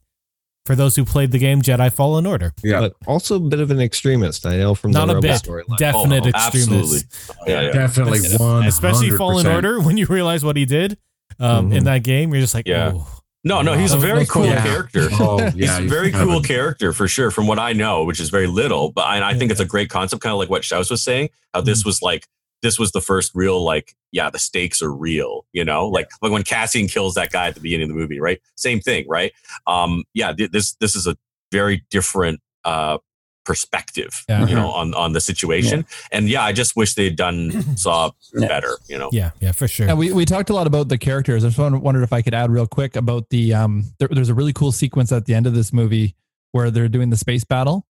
for 0.65 0.75
those 0.75 0.95
who 0.95 1.05
played 1.05 1.31
the 1.31 1.37
game 1.37 1.61
Jedi 1.61 1.91
Fallen 1.93 2.25
Order. 2.25 2.51
Yeah. 2.63 2.79
but 2.81 2.93
also 3.07 3.35
a 3.35 3.39
bit 3.39 3.59
of 3.59 3.71
an 3.71 3.79
extremist. 3.79 4.45
I 4.45 4.57
know 4.57 4.73
from 4.75 4.91
Not 4.91 5.07
the 5.07 5.17
a 5.17 5.21
bit. 5.21 5.41
storyline. 5.41 5.77
Definite 5.77 6.23
Oh, 6.25 6.29
extremist. 6.29 6.55
absolutely. 6.55 6.99
Yeah, 7.47 7.61
yeah. 7.61 7.71
Definitely 7.71 8.19
one. 8.37 8.65
Especially 8.65 9.11
Fallen 9.11 9.45
Order 9.47 9.79
when 9.79 9.97
you 9.97 10.05
realize 10.07 10.43
what 10.43 10.57
he 10.57 10.65
did 10.65 10.97
um, 11.39 11.71
in 11.71 11.81
Mhm. 11.83 11.85
that 11.85 12.03
game. 12.03 12.31
You're 12.33 12.41
just 12.41 12.53
like, 12.55 12.67
Yeah. 12.67 12.91
oh. 12.95 13.07
No, 13.43 13.61
no, 13.61 13.73
he's 13.73 13.93
a 13.93 13.97
very 13.97 14.25
cool 14.25 14.45
yeah. 14.47 14.63
character. 14.63 15.07
Oh, 15.19 15.37
yeah. 15.39 15.51
he's 15.51 15.77
a 15.77 15.81
very 15.83 16.09
kind 16.11 16.23
of 16.23 16.29
cool 16.29 16.41
character 16.41 16.91
for 16.93 17.07
sure, 17.07 17.29
from 17.29 17.45
what 17.45 17.59
I 17.59 17.73
know, 17.73 18.03
which 18.03 18.19
is 18.19 18.29
very 18.31 18.47
little. 18.47 18.91
But 18.91 19.01
I, 19.03 19.29
I 19.29 19.33
think 19.35 19.51
it's 19.51 19.59
a 19.59 19.65
great 19.65 19.87
concept, 19.91 20.23
kind 20.23 20.33
of 20.33 20.39
like 20.39 20.49
what 20.49 20.63
Shouse 20.63 20.89
was 20.89 21.03
saying. 21.03 21.29
How 21.53 21.61
this 21.61 21.81
Mm-hmm. 21.81 21.89
was 21.89 22.01
like, 22.01 22.25
this 22.61 22.79
was 22.79 22.91
the 22.91 23.01
first 23.01 23.31
real, 23.35 23.63
like, 23.63 23.95
yeah, 24.11 24.29
the 24.29 24.39
stakes 24.39 24.81
are 24.81 24.91
real. 24.93 25.45
You 25.53 25.65
know, 25.65 25.87
like 25.87 26.07
like 26.21 26.31
when 26.31 26.43
Cassian 26.43 26.87
kills 26.87 27.13
that 27.15 27.31
guy 27.31 27.47
at 27.47 27.55
the 27.55 27.61
beginning 27.61 27.89
of 27.89 27.95
the 27.95 27.99
movie, 28.01 28.19
right? 28.19 28.39
Same 28.55 28.79
thing, 28.79 29.05
right? 29.07 29.33
Um, 29.67 30.03
yeah, 30.13 30.33
th- 30.33 30.51
this 30.51 30.75
this 30.75 30.95
is 30.95 31.05
a 31.07 31.15
very 31.51 31.83
different 31.89 32.39
uh 32.63 32.97
perspective, 33.45 34.25
Yeah. 34.27 34.47
you 34.47 34.55
know, 34.55 34.71
on 34.71 34.93
on 34.95 35.13
the 35.13 35.21
situation. 35.21 35.85
And 36.11 36.27
yeah, 36.27 36.43
I 36.43 36.51
just 36.51 36.75
wish 36.75 36.95
they 36.95 37.05
had 37.05 37.15
done 37.15 37.51
Saw 37.77 38.11
Yeah. 38.33 38.47
better. 38.47 38.77
You 38.87 38.97
know, 38.97 39.09
Yeah, 39.11 39.31
yeah, 39.39 39.51
for 39.51 39.67
sure. 39.67 39.87
And 39.87 39.97
we, 39.99 40.11
we 40.11 40.25
talked 40.25 40.49
a 40.49 40.53
lot 40.53 40.65
about 40.67 40.89
the 40.89 40.97
characters. 40.97 41.45
I 41.45 41.49
just 41.49 41.59
wondered 41.59 42.01
if 42.03 42.11
I 42.11 42.21
could 42.23 42.33
add 42.33 42.49
real 42.49 42.65
quick 42.67 42.95
about 42.95 43.29
the 43.29 43.53
um. 43.53 43.83
There, 43.99 44.07
there's 44.11 44.29
a 44.29 44.33
really 44.33 44.53
cool 44.53 44.71
sequence 44.71 45.11
at 45.11 45.25
the 45.25 45.35
end 45.35 45.45
of 45.45 45.53
this 45.53 45.71
movie 45.71 46.15
where 46.53 46.71
they're 46.71 46.87
doing 46.89 47.11
the 47.11 47.17
space 47.17 47.43
battle, 47.43 47.85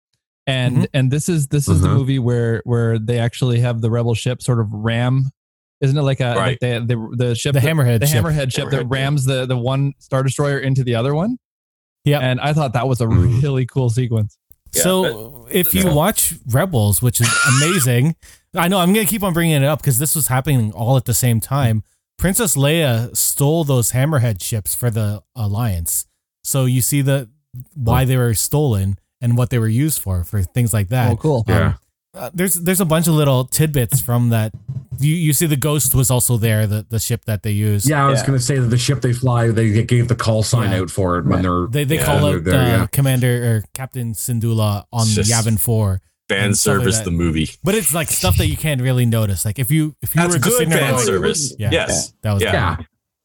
and 0.47 0.77
Mhm. 0.77 0.87
and 0.93 1.11
this 1.11 1.29
is 1.29 1.47
this 1.47 1.67
is 1.67 1.81
the 1.81 1.87
Mhm. 1.87 1.93
movie 1.97 2.19
where 2.19 2.61
where 2.65 2.97
they 2.99 3.19
actually 3.19 3.59
have 3.59 3.81
the 3.81 3.91
rebel 3.91 4.15
ship 4.15 4.41
sort 4.41 4.59
of 4.59 4.71
ram, 4.71 5.29
isn't 5.81 5.97
it 5.97 6.01
like 6.01 6.19
a 6.19 6.35
Right. 6.35 6.37
like 6.37 6.59
the 6.59 6.85
the 6.85 7.25
the 7.25 7.35
ship 7.35 7.53
the 7.53 7.59
Hammerhead 7.59 7.99
the 7.99 8.07
ship. 8.07 8.23
hammerhead 8.23 8.51
ship 8.53 8.69
that 8.71 8.81
Hammerhead, 8.87 8.95
yeah. 8.95 9.03
rams 9.03 9.25
the 9.25 9.45
the 9.45 9.57
one 9.57 9.93
star 9.99 10.23
destroyer 10.23 10.59
into 10.59 10.83
the 10.83 10.95
other 10.95 11.13
one. 11.15 11.37
Yeah. 12.03 12.19
and 12.19 12.39
I 12.41 12.53
thought 12.53 12.73
that 12.73 12.87
was 12.87 12.99
a 13.01 13.05
Mhm. 13.05 13.43
really 13.43 13.65
cool 13.67 13.89
sequence. 13.91 14.35
Yeah, 14.73 14.81
so 14.83 15.47
if 15.51 15.73
you 15.75 15.83
yeah. 15.83 15.93
watch 15.93 16.33
Rebels, 16.47 17.01
which 17.01 17.21
is 17.21 17.29
amazing, 17.57 18.15
I 18.55 18.67
know 18.69 18.79
I'm 18.79 18.91
gonna 18.93 19.05
keep 19.05 19.21
on 19.21 19.33
bringing 19.33 19.55
it 19.61 19.63
up 19.65 19.79
because 19.79 19.99
this 19.99 20.15
was 20.15 20.27
happening 20.27 20.71
all 20.71 20.97
at 20.97 21.05
the 21.05 21.13
same 21.13 21.39
time. 21.39 21.83
Princess 22.17 22.55
Leia 22.55 23.15
stole 23.15 23.63
those 23.65 23.91
Hammerhead 23.91 24.41
ships 24.41 24.73
for 24.73 24.89
the 24.89 25.21
Alliance, 25.35 26.05
so 26.43 26.65
you 26.65 26.81
see 26.81 27.01
the 27.01 27.29
why 27.75 28.05
they 28.05 28.15
were 28.17 28.33
stolen, 28.33 28.97
and 29.21 29.37
what 29.37 29.49
they 29.49 29.59
were 29.59 29.67
used 29.67 29.99
for 30.01 30.23
for 30.23 30.41
things 30.41 30.73
like 30.73 30.89
that. 30.89 31.11
Oh, 31.11 31.15
cool. 31.17 31.45
Yeah. 31.47 31.73
Uh, 32.13 32.29
there's 32.33 32.55
there's 32.55 32.81
a 32.81 32.85
bunch 32.85 33.07
of 33.07 33.13
little 33.13 33.45
tidbits 33.45 34.01
from 34.01 34.29
that. 34.29 34.51
You 34.99 35.15
you 35.15 35.31
see 35.33 35.45
the 35.45 35.55
ghost 35.55 35.95
was 35.95 36.11
also 36.11 36.35
there, 36.37 36.67
the 36.67 36.85
the 36.89 36.99
ship 36.99 37.23
that 37.25 37.41
they 37.43 37.51
used. 37.51 37.87
Yeah, 37.89 38.05
I 38.05 38.09
was 38.09 38.19
Yeah. 38.19 38.27
going 38.27 38.39
to 38.39 38.43
say 38.45 38.59
that 38.59 38.67
the 38.67 38.77
ship 38.77 38.99
they 39.01 39.13
fly, 39.13 39.47
they 39.49 39.81
gave 39.83 40.09
the 40.09 40.15
call 40.15 40.43
sign 40.43 40.71
Yeah. 40.71 40.79
out 40.81 40.91
for 40.91 41.17
it 41.19 41.25
when 41.25 41.41
they're 41.41 41.67
They 41.67 41.85
they 41.85 41.95
Yeah, 41.95 42.05
call 42.05 42.19
they're 42.27 42.37
out 42.39 42.43
there, 42.43 42.59
uh, 42.61 42.67
yeah. 42.79 42.85
Commander 42.87 43.55
or 43.55 43.63
Captain 43.73 44.13
Syndulla 44.13 44.83
on 44.91 45.03
It's 45.03 45.15
just- 45.15 45.31
Yavin 45.31 45.57
Four, 45.57 46.01
Fan 46.27 46.45
and 46.47 46.57
stuff 46.57 46.75
like 46.75 46.83
service 46.83 46.99
the 46.99 47.11
movie. 47.11 47.49
but 47.63 47.75
it's 47.75 47.93
like 47.93 48.09
stuff 48.09 48.35
that 48.37 48.47
you 48.47 48.57
can't 48.57 48.81
really 48.81 49.05
notice. 49.05 49.45
Like 49.45 49.57
if 49.57 49.71
you 49.71 49.95
if 50.01 50.13
you 50.13 50.21
That's 50.21 50.33
were 50.33 50.39
just 50.39 50.57
good 50.59 50.67
fan 50.69 50.95
like, 50.95 51.03
service. 51.05 51.55
Yeah. 51.57 51.69
Yes. 51.71 52.13
that 52.23 52.33
was 52.33 52.43
Yeah. 52.43 52.75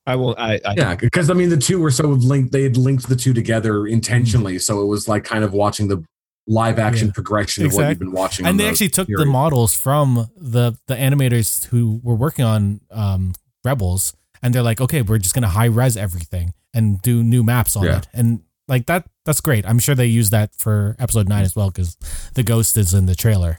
Yeah, 0.07 0.13
I 0.13 0.17
will. 0.17 0.35
I, 0.39 0.61
I 0.65 0.75
yeah, 0.77 0.95
because 0.95 1.31
I 1.31 1.35
mean 1.35 1.49
the 1.49 1.57
two 1.57 1.81
were 1.81 1.91
so 1.91 2.07
linked. 2.09 2.53
They 2.53 2.63
had 2.63 2.77
linked 2.77 3.09
the 3.09 3.17
two 3.17 3.33
together 3.33 3.87
intentionally, 3.87 4.59
so 4.59 4.81
it 4.83 4.87
was 4.87 5.09
like 5.09 5.25
kind 5.25 5.45
of 5.45 5.53
watching 5.53 5.89
the 5.89 6.05
live 6.49 6.79
action 6.79 7.09
Yeah. 7.09 7.13
progression 7.15 7.67
of 7.67 7.75
what 7.75 7.89
you've 7.89 7.99
been 7.99 8.13
watching. 8.13 8.47
and 8.47 8.59
they 8.61 8.65
the 8.65 8.71
actually 8.71 8.89
took 8.91 9.09
the 9.09 9.27
models 9.27 9.75
from 9.75 10.31
the 10.37 10.75
the 10.87 10.95
animators 10.95 11.65
who 11.67 12.01
were 12.05 12.15
working 12.15 12.45
on 12.45 12.81
um, 12.91 13.33
Rebels, 13.65 14.15
and 14.43 14.55
they're 14.55 14.63
like, 14.63 14.81
okay, 14.81 15.03
we're 15.03 15.19
just 15.19 15.35
gonna 15.35 15.49
high 15.49 15.65
res 15.67 15.97
everything 15.97 16.55
and 16.73 17.03
do 17.03 17.25
new 17.25 17.43
maps 17.43 17.75
on 17.77 17.85
Yeah. 17.85 17.99
it, 17.99 18.09
and 18.13 18.41
like 18.69 18.87
that 18.87 19.09
that's 19.25 19.41
great. 19.41 19.67
I'm 19.67 19.79
sure 19.81 19.95
they 19.97 20.07
use 20.07 20.31
that 20.31 20.55
for 20.57 20.95
episode 21.01 21.29
nine 21.29 21.43
as 21.45 21.57
well 21.57 21.71
because 21.71 21.97
the 22.35 22.45
ghost 22.45 22.77
is 22.77 22.95
in 22.95 23.07
the 23.07 23.15
trailer. 23.17 23.59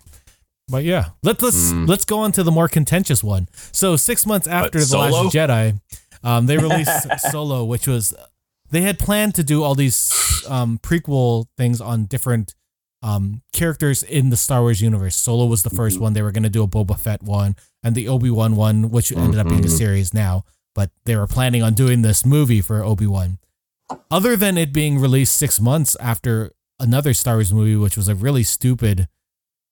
But 0.69 0.83
yeah, 0.83 1.09
let's 1.23 1.41
let's 1.41 1.71
Mm. 1.71 1.87
let's 1.89 2.05
go 2.05 2.19
on 2.19 2.31
to 2.33 2.43
the 2.43 2.51
more 2.51 2.67
contentious 2.69 3.21
one. 3.23 3.47
So 3.71 3.95
six 3.97 4.25
months 4.25 4.47
after 4.47 4.79
the 4.79 4.85
Solo? 4.85 5.23
Last 5.23 5.33
Jedi, 5.35 5.79
um, 6.27 6.45
they 6.45 6.57
released 6.57 7.07
Solo, 7.31 7.63
which 7.63 7.87
was 7.87 8.13
they 8.69 8.81
had 8.81 8.99
planned 8.99 9.33
to 9.35 9.43
do 9.43 9.63
all 9.63 9.75
these 9.75 9.99
um, 10.49 10.77
prequel 10.79 11.45
things 11.57 11.79
on 11.81 12.05
different 12.05 12.53
um, 13.01 13.41
characters 13.53 14.03
in 14.03 14.29
the 14.29 14.37
Star 14.37 14.61
Wars 14.61 14.81
universe. 14.81 15.15
Solo 15.15 15.45
was 15.45 15.61
the 15.63 15.69
1st 15.69 15.99
one. 15.99 16.13
They 16.13 16.21
were 16.21 16.31
going 16.31 16.43
to 16.43 16.49
do 16.49 16.63
a 16.63 16.67
Boba 16.67 16.99
Fett 16.99 17.21
one 17.23 17.55
and 17.83 17.95
the 17.95 18.07
Obi 18.07 18.29
Wan 18.31 18.55
one, 18.55 18.89
which 18.89 19.11
ended 19.11 19.39
up 19.39 19.47
being 19.47 19.63
a 19.63 19.67
Mhm. 19.67 19.77
series 19.77 20.13
now. 20.13 20.43
But 20.75 20.89
they 21.05 21.15
were 21.15 21.27
planning 21.27 21.63
on 21.63 21.73
doing 21.75 22.01
this 22.01 22.25
movie 22.25 22.61
for 22.61 22.83
Obi 22.83 23.07
Wan. 23.07 23.37
Other 24.11 24.35
than 24.35 24.57
it 24.57 24.73
being 24.73 24.99
released 24.99 25.35
six 25.35 25.61
months 25.61 25.95
after 25.99 26.51
another 26.79 27.13
Star 27.13 27.35
Wars 27.35 27.53
movie, 27.53 27.75
which 27.77 27.95
was 27.95 28.07
a 28.09 28.15
really 28.15 28.43
stupid 28.43 29.07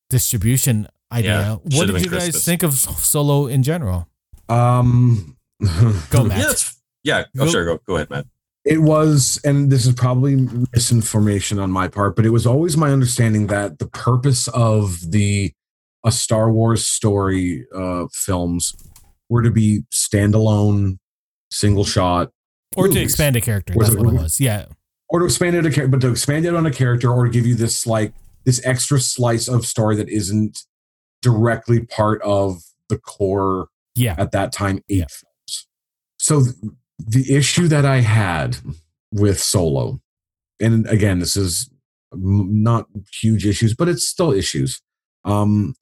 distribution 0.09 0.87
idea, 1.11 1.31
Yeah, 1.39 1.77
what 1.77 1.87
did 1.87 2.01
you 2.01 2.09
guys 2.09 2.23
Christmas. 2.23 2.45
think 2.45 2.63
of 2.63 2.73
Solo 2.75 3.47
in 3.47 3.63
general? 3.63 4.07
Um, 4.49 5.35
Go, 6.09 6.23
Matt. 6.25 6.65
Yeah, 7.03 7.19
yeah. 7.19 7.23
Oh, 7.41 7.45
Go- 7.45 7.51
sure. 7.51 7.65
Go, 7.65 7.79
go 7.85 7.95
ahead, 7.95 8.09
Matt. 8.09 8.25
It 8.65 8.81
was, 8.81 9.39
and 9.45 9.71
this 9.71 9.85
is 9.85 9.93
probably 9.93 10.35
misinformation 10.73 11.59
on 11.59 11.69
my 11.69 11.87
part, 11.87 12.15
but 12.15 12.25
it 12.25 12.31
was 12.31 12.47
always 12.47 12.75
my 12.75 12.91
understanding 12.91 13.45
that 13.47 13.77
the 13.77 13.87
purpose 13.87 14.47
of 14.49 15.11
the 15.11 15.53
a 16.03 16.11
Star 16.11 16.51
Wars 16.51 16.85
story 16.85 17.65
uh, 17.75 18.05
films 18.11 18.75
were 19.29 19.43
to 19.43 19.51
be 19.51 19.83
standalone, 19.93 20.97
single 21.51 21.85
shot, 21.85 22.31
Or 22.75 22.87
to 22.87 22.99
expand 22.99 23.35
a 23.35 23.41
character. 23.41 23.73
Was 23.75 23.89
That's 23.89 24.01
it- 24.01 24.05
what 24.05 24.13
it 24.15 24.17
was. 24.21 24.39
Yeah. 24.39 24.65
or 25.09 25.19
to 25.19 25.25
expand 25.25 25.55
it, 25.55 25.65
a 25.65 25.69
char- 25.71 25.87
but 25.87 26.01
to 26.01 26.09
expand 26.09 26.45
it 26.45 26.55
on 26.55 26.65
a 26.65 26.71
character, 26.71 27.11
or 27.11 27.25
to 27.25 27.31
give 27.31 27.45
you 27.45 27.53
this 27.55 27.85
like 27.85 28.13
this 28.45 28.59
extra 28.65 28.99
slice 28.99 29.47
of 29.47 29.65
story 29.65 29.95
that 29.95 30.09
isn't 30.09 30.59
directly 31.21 31.85
part 31.85 32.21
of 32.23 32.61
the 32.89 32.97
core 32.97 33.67
Yeah. 33.95 34.15
at 34.17 34.31
that 34.31 34.51
time 34.51 34.77
eight 34.89 34.97
Yeah. 34.99 35.05
films. 35.09 35.24
So 36.26 36.41
the 36.97 37.36
issue 37.36 37.67
that 37.67 37.86
I 37.86 37.97
had 37.99 38.57
with 39.11 39.39
Solo, 39.39 40.01
and 40.59 40.88
again, 40.88 41.19
this 41.19 41.38
is 41.38 41.69
not 42.11 42.88
huge 43.21 43.45
issues, 43.45 43.76
but 43.76 43.88
it's 43.88 44.07
still 44.07 44.32
issues. 44.32 44.82
Um, 45.23 45.76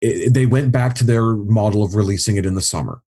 it, 0.00 0.32
they 0.32 0.46
went 0.46 0.70
back 0.70 0.94
to 0.96 1.04
their 1.04 1.34
model 1.34 1.82
of 1.82 1.96
releasing 1.96 2.36
it 2.36 2.46
in 2.46 2.54
the 2.54 2.62
summer, 2.62 3.02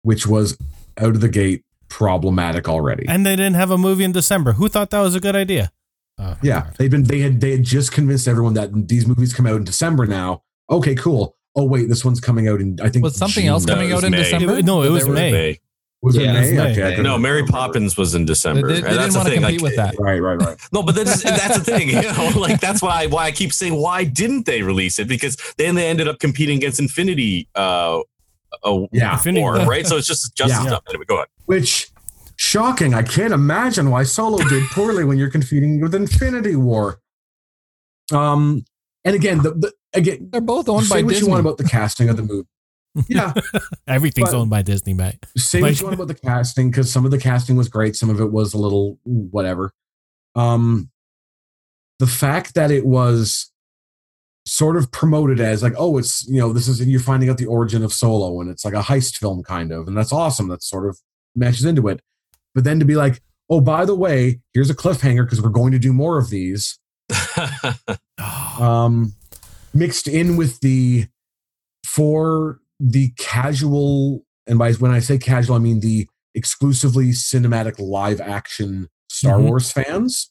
which 0.00 0.26
was 0.26 0.56
out 0.96 1.14
of 1.14 1.20
the 1.20 1.28
gate 1.28 1.64
problematic 1.90 2.66
already. 2.66 3.04
And 3.06 3.26
they 3.26 3.36
didn't 3.36 3.56
have 3.56 3.70
a 3.70 3.76
movie 3.76 4.04
in 4.04 4.12
December. 4.12 4.52
Who 4.52 4.70
thought 4.70 4.88
that 4.88 5.00
was 5.00 5.14
a 5.14 5.20
good 5.20 5.36
idea? 5.36 5.70
Oh, 6.18 6.38
Yeah, 6.42 6.62
God. 6.62 6.74
they've 6.78 6.90
been 6.90 7.04
they 7.04 7.18
had 7.18 7.42
they 7.42 7.50
had 7.50 7.64
just 7.64 7.92
convinced 7.92 8.26
everyone 8.26 8.54
that 8.54 8.88
these 8.88 9.06
movies 9.06 9.34
come 9.34 9.46
out 9.46 9.56
in 9.56 9.64
December 9.64 10.06
now. 10.06 10.44
Okay, 10.70 10.94
cool. 10.94 11.36
Oh 11.56 11.64
wait, 11.64 11.88
this 11.88 12.04
one's 12.04 12.20
coming 12.20 12.48
out 12.48 12.60
in 12.60 12.78
I 12.80 12.88
think 12.88 13.02
Was 13.04 13.16
something 13.16 13.42
June. 13.42 13.50
else 13.50 13.66
coming 13.66 13.90
it 13.90 13.92
out 13.92 14.04
in 14.04 14.12
May. 14.12 14.18
December? 14.18 14.58
It- 14.58 14.64
no, 14.64 14.82
it 14.82 14.90
was 14.90 15.08
May. 15.08 15.32
May. 15.32 15.58
Was 16.02 16.16
it 16.16 16.26
May? 16.26 16.52
May. 16.54 16.70
Okay, 16.72 16.96
I 16.96 17.02
No, 17.02 17.18
Mary. 17.18 17.44
Poppins 17.44 17.96
was 17.96 18.14
in 18.14 18.24
December. 18.24 18.68
they- 18.68 18.74
they 18.74 18.78
and 18.78 18.84
didn't 18.86 18.98
that's 19.00 19.12
the 19.14 19.18
want 19.18 19.28
to 19.28 19.34
thing. 19.34 19.42
compete 19.42 19.60
I- 19.60 19.62
with 19.64 19.76
that. 19.76 19.94
Right, 19.98 20.18
right, 20.22 20.36
right. 20.40 20.56
No, 20.72 20.82
but 20.82 20.94
that's 20.94 21.22
that's 21.22 21.58
the 21.58 21.64
thing. 21.64 21.88
You 21.90 22.02
know, 22.02 22.32
like 22.40 22.60
that's 22.60 22.80
why 22.80 23.06
why 23.06 23.24
I 23.26 23.32
keep 23.32 23.52
saying 23.52 23.74
why 23.74 24.04
didn't 24.04 24.46
they 24.46 24.62
release 24.62 24.98
it? 24.98 25.08
Because 25.08 25.36
then 25.58 25.74
they 25.74 25.88
ended 25.88 26.08
up 26.08 26.18
competing 26.20 26.56
against 26.58 26.78
Infinity. 26.80 27.48
Uh, 27.54 28.00
uh 28.64 28.86
Yeah. 28.92 29.12
Infinity 29.14 29.42
War, 29.42 29.56
War. 29.58 29.66
right? 29.66 29.86
So 29.86 29.96
it's 29.96 30.06
just 30.06 30.34
just 30.36 30.54
Yeah. 30.54 30.62
stuff. 30.66 30.82
Anyway, 30.88 31.04
go 31.06 31.16
ahead. 31.16 31.28
Which 31.46 31.88
shocking. 32.36 32.94
I 32.94 33.02
can't 33.02 33.34
imagine 33.34 33.90
why 33.90 34.04
Solo 34.04 34.38
did 34.48 34.64
poorly 34.70 35.04
when 35.04 35.18
you're 35.18 35.30
competing 35.30 35.80
with 35.82 35.94
Infinity 35.94 36.56
War. 36.56 36.98
Um, 38.12 38.64
and 39.04 39.14
again, 39.14 39.38
the, 39.42 39.50
the 39.52 39.72
again, 39.94 40.28
They're 40.30 40.40
both 40.40 40.68
owned 40.68 40.86
say 40.86 40.96
by 40.96 41.02
what 41.02 41.10
Disney. 41.10 41.26
you 41.26 41.30
want 41.30 41.40
about 41.40 41.58
the 41.58 41.64
casting 41.64 42.08
of 42.08 42.16
the 42.16 42.22
movie. 42.22 42.48
Yeah, 43.08 43.32
Everything's 43.86 44.30
But- 44.30 44.36
owned 44.38 44.50
by 44.50 44.62
Disney, 44.62 44.94
Matt. 44.94 45.16
say 45.36 45.60
Like- 45.60 45.70
what 45.72 45.80
you 45.80 45.86
want 45.86 45.94
about 45.94 46.08
the 46.08 46.14
casting 46.14 46.70
because 46.70 46.90
some 46.90 47.04
of 47.04 47.10
the 47.10 47.18
casting 47.18 47.56
was 47.56 47.68
great, 47.68 47.94
some 47.96 48.10
of 48.10 48.20
it 48.20 48.32
was 48.32 48.52
a 48.54 48.58
little 48.58 48.98
whatever. 49.04 49.72
Um, 50.34 50.90
the 51.98 52.06
fact 52.06 52.54
that 52.54 52.70
it 52.70 52.84
was 52.86 53.50
sort 54.46 54.76
of 54.76 54.90
promoted 54.90 55.38
as 55.38 55.62
like, 55.62 55.74
oh, 55.76 55.98
it's 55.98 56.26
you 56.26 56.40
know, 56.40 56.52
this 56.52 56.66
is 56.66 56.84
you're 56.86 56.98
finding 56.98 57.28
out 57.28 57.36
the 57.38 57.46
origin 57.46 57.84
of 57.84 57.92
Solo, 57.92 58.40
and 58.40 58.50
it's 58.50 58.64
like 58.64 58.74
a 58.74 58.80
heist 58.82 59.16
film 59.18 59.42
kind 59.44 59.70
of, 59.70 59.86
and 59.86 59.96
that's 59.96 60.12
awesome. 60.12 60.48
That 60.48 60.62
sort 60.62 60.88
of 60.88 60.98
matches 61.36 61.64
into 61.64 61.86
it. 61.88 62.00
But 62.54 62.64
then 62.64 62.78
to 62.80 62.84
be 62.84 62.96
like, 62.96 63.20
oh, 63.48 63.60
by 63.60 63.84
the 63.84 63.94
way, 63.94 64.40
here's 64.54 64.70
a 64.70 64.74
cliffhanger 64.74 65.24
because 65.24 65.40
we're 65.42 65.50
going 65.50 65.70
to 65.72 65.78
do 65.78 65.92
more 65.92 66.18
of 66.18 66.30
these. 66.30 66.78
um, 68.58 69.12
mixed 69.72 70.08
in 70.08 70.36
with 70.36 70.60
the 70.60 71.06
for 71.86 72.60
the 72.78 73.10
casual 73.18 74.24
and 74.46 74.58
by 74.58 74.72
when 74.74 74.90
I 74.90 75.00
say 75.00 75.18
casual, 75.18 75.56
I 75.56 75.58
mean 75.60 75.80
the 75.80 76.08
exclusively 76.34 77.10
cinematic 77.10 77.78
live 77.78 78.20
action 78.20 78.88
Star 79.10 79.38
Mhm. 79.38 79.44
Wars 79.48 79.70
fans 79.72 80.30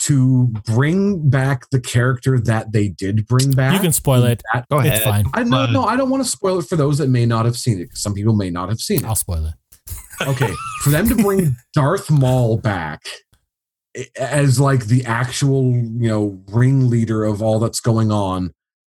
to 0.00 0.48
bring 0.66 1.28
back 1.28 1.68
the 1.70 1.80
character 1.80 2.40
that 2.40 2.72
they 2.72 2.88
did 2.88 3.26
bring 3.26 3.50
back. 3.52 3.74
You 3.74 3.80
can 3.80 3.92
spoil 3.92 4.24
it. 4.24 4.42
That- 4.52 4.66
Go 4.70 4.78
It's 4.78 4.88
ahead. 4.88 5.02
fine. 5.02 5.24
I 5.34 5.42
no, 5.44 5.66
no, 5.66 5.84
I 5.84 5.96
don't 5.96 6.08
want 6.10 6.24
to 6.24 6.28
spoil 6.28 6.58
it 6.58 6.66
for 6.66 6.76
those 6.76 6.98
that 6.98 7.08
may 7.08 7.26
not 7.26 7.44
have 7.44 7.56
seen 7.56 7.78
it. 7.80 7.90
Some 7.96 8.14
people 8.14 8.34
may 8.34 8.50
not 8.50 8.68
have 8.70 8.80
seen 8.80 8.98
it 9.00 9.04
I'll 9.04 9.14
spoil 9.14 9.46
it. 9.46 9.54
okay 10.26 10.52
for 10.82 10.90
them 10.90 11.08
to 11.08 11.14
bring 11.14 11.56
darth 11.74 12.10
maul 12.10 12.56
back 12.58 13.02
as 14.16 14.60
like 14.60 14.86
the 14.86 15.04
actual 15.04 15.72
you 15.72 16.08
know 16.08 16.40
ringleader 16.48 17.24
of 17.24 17.42
all 17.42 17.58
that's 17.58 17.80
going 17.80 18.12
on 18.12 18.52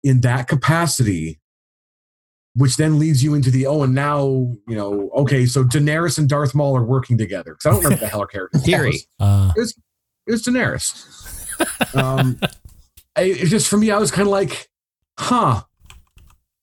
in 0.03 0.21
that 0.23 0.49
capacity 0.49 1.39
which 2.55 2.77
then 2.77 2.99
leads 2.99 3.23
you 3.23 3.35
into 3.35 3.51
the 3.51 3.67
oh 3.67 3.83
and 3.83 3.95
now 3.95 4.25
you 4.67 4.75
know 4.75 5.11
okay 5.15 5.47
so 5.47 5.62
daenerys 5.62 6.19
and 6.19 6.29
darth 6.29 6.55
maul 6.55 6.77
are 6.77 6.83
working 6.83 7.17
together. 7.17 7.53
Because 7.53 7.67
i 7.67 7.71
don't 7.71 7.85
remember 7.85 8.05
the 8.05 8.09
hell 8.09 8.21
her 8.21 8.27
character 8.27 8.59
Theory. 8.65 8.99
Uh, 9.21 9.53
it 9.57 9.61
was 10.27 10.43
daenerys. 10.43 11.97
Um 11.97 12.41
I, 13.17 13.23
it 13.23 13.47
just 13.47 13.69
for 13.69 13.77
me 13.77 13.91
i 13.91 13.99
was 13.99 14.11
kind 14.11 14.27
of 14.27 14.33
like 14.33 14.69
huh. 15.19 15.62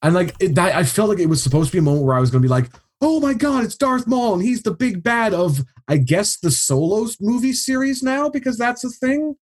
And 0.00 0.14
like 0.14 0.34
it, 0.38 0.54
that, 0.54 0.76
i 0.76 0.84
felt 0.84 1.08
like 1.08 1.18
it 1.18 1.26
was 1.26 1.42
supposed 1.42 1.70
to 1.70 1.72
be 1.72 1.78
a 1.78 1.82
moment 1.82 2.04
where 2.04 2.16
i 2.16 2.20
was 2.20 2.30
going 2.30 2.42
to 2.42 2.46
be 2.46 2.50
like 2.50 2.70
oh 3.00 3.20
my 3.20 3.32
god 3.34 3.64
it's 3.64 3.76
darth 3.76 4.06
maul 4.06 4.34
and 4.34 4.42
he's 4.42 4.62
the 4.62 4.72
big 4.72 5.02
bad 5.02 5.32
of 5.32 5.60
i 5.86 5.96
guess 5.96 6.36
the 6.38 6.50
solos 6.50 7.16
movie 7.20 7.52
series 7.52 8.02
now 8.02 8.28
because 8.28 8.58
that's 8.58 8.82
a 8.84 8.88
thing 8.90 9.36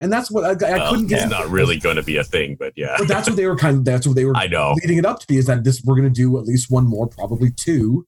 and 0.00 0.12
that's 0.12 0.30
what 0.30 0.44
i, 0.44 0.68
I 0.68 0.78
Well, 0.78 0.90
couldn't 0.92 1.06
get 1.08 1.22
it's 1.22 1.30
not 1.30 1.48
really 1.50 1.78
going 1.78 1.96
to 1.96 2.02
be 2.02 2.16
a 2.18 2.24
thing, 2.24 2.56
but 2.58 2.72
yeah, 2.76 2.94
but 2.98 3.08
that's 3.08 3.28
what 3.28 3.36
they 3.36 3.46
were 3.46 3.56
kind 3.56 3.78
of 3.78 3.84
that's 3.84 4.06
what 4.06 4.14
they 4.14 4.24
were 4.24 4.36
I 4.44 4.46
know. 4.46 4.74
leading 4.82 4.98
it 4.98 5.06
up 5.06 5.20
to 5.20 5.26
be 5.26 5.36
is 5.36 5.46
that 5.46 5.64
this 5.64 5.82
we're 5.84 5.96
going 5.96 6.12
to 6.12 6.14
do 6.14 6.38
at 6.38 6.44
least 6.44 6.70
one 6.70 6.86
more 6.86 7.06
probably 7.08 7.50
two 7.50 8.06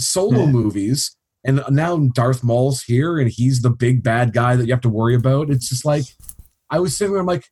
solo 0.00 0.44
Yeah. 0.44 0.46
movies 0.46 1.16
and 1.44 1.62
now 1.70 1.96
darth 2.14 2.42
maul's 2.44 2.82
here 2.84 3.18
and 3.18 3.30
he's 3.30 3.62
the 3.62 3.70
big 3.70 4.02
bad 4.02 4.32
guy 4.32 4.56
that 4.56 4.66
you 4.66 4.72
have 4.72 4.80
to 4.82 4.88
worry 4.88 5.14
about 5.14 5.50
it's 5.50 5.68
just 5.68 5.84
like 5.84 6.04
i 6.70 6.78
was 6.78 6.96
sitting 6.96 7.12
there 7.12 7.20
i'm 7.20 7.26
like 7.26 7.46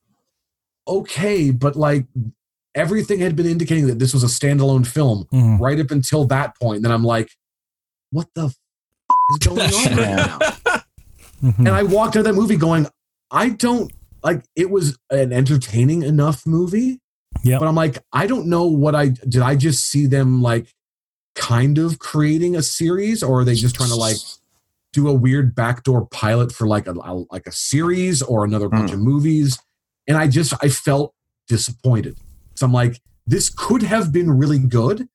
okay 0.88 1.50
but 1.50 1.74
like 1.76 2.06
everything 2.76 3.18
had 3.18 3.34
been 3.34 3.46
indicating 3.46 3.86
that 3.88 3.98
this 3.98 4.14
was 4.14 4.22
a 4.22 4.26
standalone 4.28 4.86
film 4.86 5.26
mhm. 5.32 5.58
right 5.58 5.80
up 5.80 5.90
until 5.90 6.24
that 6.26 6.56
point 6.60 6.82
then 6.82 6.92
i'm 6.92 7.02
like 7.02 7.28
what 8.10 8.28
the 8.36 8.44
f- 8.46 8.54
is 9.32 9.38
going 9.48 9.60
on 9.60 9.96
right 9.96 9.96
now 9.96 10.38
Mhm. 11.42 11.58
and 11.58 11.68
I 11.68 11.82
walked 11.82 12.16
out 12.16 12.20
of 12.20 12.24
that 12.24 12.32
movie 12.34 12.56
going, 12.56 12.86
I 13.30 13.50
don't 13.50 13.92
like 14.24 14.42
it 14.56 14.70
was 14.70 14.96
an 15.10 15.34
entertaining 15.34 16.02
enough 16.02 16.46
movie. 16.46 16.98
Yeah. 17.44 17.58
But 17.58 17.68
I'm 17.68 17.74
like, 17.74 17.98
I 18.10 18.26
don't 18.26 18.46
know 18.46 18.64
what 18.64 18.94
I 18.94 19.08
did. 19.08 19.42
I 19.42 19.54
just 19.54 19.84
see 19.84 20.06
them 20.06 20.40
like 20.40 20.72
kind 21.34 21.76
of 21.76 21.98
creating 21.98 22.56
a 22.56 22.62
series, 22.62 23.22
or 23.22 23.40
are 23.40 23.44
they 23.44 23.54
just 23.54 23.74
trying 23.74 23.90
to 23.90 23.96
like 23.96 24.16
do 24.94 25.08
a 25.08 25.12
weird 25.12 25.54
backdoor 25.54 26.06
pilot 26.06 26.52
for 26.52 26.66
like 26.66 26.86
a, 26.86 26.92
a- 26.92 27.26
like 27.30 27.46
a 27.46 27.52
series 27.52 28.22
or 28.22 28.46
another 28.46 28.70
bunch 28.70 28.92
of 28.92 28.98
movies, 28.98 29.58
and 30.08 30.16
I 30.16 30.28
just 30.28 30.54
I 30.62 30.70
felt 30.70 31.12
disappointed. 31.48 32.16
So 32.56 32.66
I'm 32.66 32.72
like, 32.72 33.00
this 33.26 33.48
could 33.48 33.82
have 33.82 34.12
been 34.12 34.30
really 34.30 34.58
good, 34.58 35.08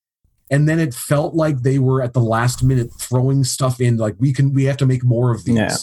and 0.49 0.67
then 0.69 0.79
it 0.79 0.93
felt 0.93 1.33
like 1.35 1.61
they 1.61 1.79
were 1.79 2.01
at 2.01 2.13
the 2.13 2.19
last 2.21 2.63
minute 2.63 2.91
throwing 2.97 3.43
stuff 3.43 3.79
in. 3.81 3.97
Like 3.97 4.15
we 4.19 4.31
can 4.33 4.53
we 4.53 4.65
have 4.65 4.77
to 4.77 4.85
make 4.85 5.03
more 5.03 5.31
of 5.33 5.43
these, 5.45 5.55
Yeah. 5.55 5.75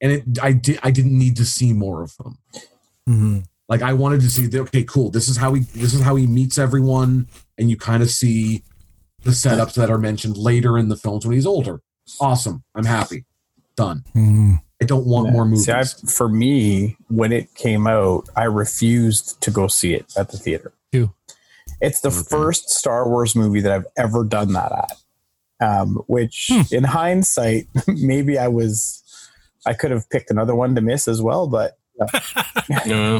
and 0.00 0.12
it 0.12 0.24
I 0.42 0.52
did 0.52 0.78
I 0.82 0.90
didn't 0.90 1.16
need 1.18 1.36
to 1.36 1.44
see 1.44 1.72
more 1.72 2.02
of 2.02 2.16
them. 2.18 2.38
Mhm. 3.08 3.44
Like 3.68 3.82
I 3.82 3.92
wanted 3.92 4.20
to 4.22 4.28
see, 4.30 4.46
the, 4.48 4.60
okay, 4.62 4.82
cool. 4.82 5.10
This 5.10 5.28
is 5.28 5.36
how 5.36 5.54
he 5.54 5.60
this 5.62 5.94
is 5.94 6.00
how 6.00 6.16
he 6.16 6.26
meets 6.26 6.58
everyone, 6.58 7.28
and 7.56 7.70
you 7.70 7.76
kind 7.76 8.02
of 8.02 8.10
see 8.10 8.64
the 9.22 9.30
setups 9.30 9.74
that 9.74 9.90
are 9.90 9.98
mentioned 9.98 10.36
later 10.36 10.76
in 10.78 10.88
the 10.88 10.96
films 10.96 11.24
when 11.24 11.34
he's 11.34 11.46
older. 11.46 11.80
Awesome. 12.20 12.64
I'm 12.74 12.86
happy. 12.86 13.24
Done. 13.76 14.02
Mhm. 14.16 14.60
I 14.82 14.86
don't 14.86 15.06
want 15.06 15.32
more 15.32 15.44
movies. 15.44 15.66
See, 15.66 15.72
I, 15.72 15.84
for 16.10 16.28
me, 16.28 16.96
when 17.08 17.32
it 17.32 17.54
came 17.54 17.86
out, 17.86 18.28
I 18.36 18.44
refused 18.44 19.40
to 19.42 19.50
go 19.50 19.66
see 19.68 19.92
it 19.94 20.06
at 20.16 20.30
the 20.30 20.38
theater. 20.38 20.72
Too. 20.92 21.12
It's 21.80 22.00
the 22.00 22.08
Okay. 22.08 22.22
first 22.30 22.70
Star 22.70 23.08
Wars 23.08 23.36
movie 23.36 23.60
that 23.60 23.72
I've 23.72 23.86
ever 23.96 24.24
done 24.24 24.52
that 24.54 24.72
at. 24.72 24.96
Um, 25.62 25.96
which, 26.06 26.48
Hmm. 26.50 26.62
in 26.74 26.84
hindsight, 26.84 27.66
maybe 27.86 28.38
I 28.38 28.48
was, 28.48 29.02
I 29.66 29.74
could 29.74 29.90
have 29.90 30.08
picked 30.08 30.30
another 30.30 30.54
one 30.54 30.74
to 30.74 30.80
miss 30.80 31.06
as 31.08 31.20
well. 31.20 31.46
But 31.46 31.76
Uh, 32.00 32.06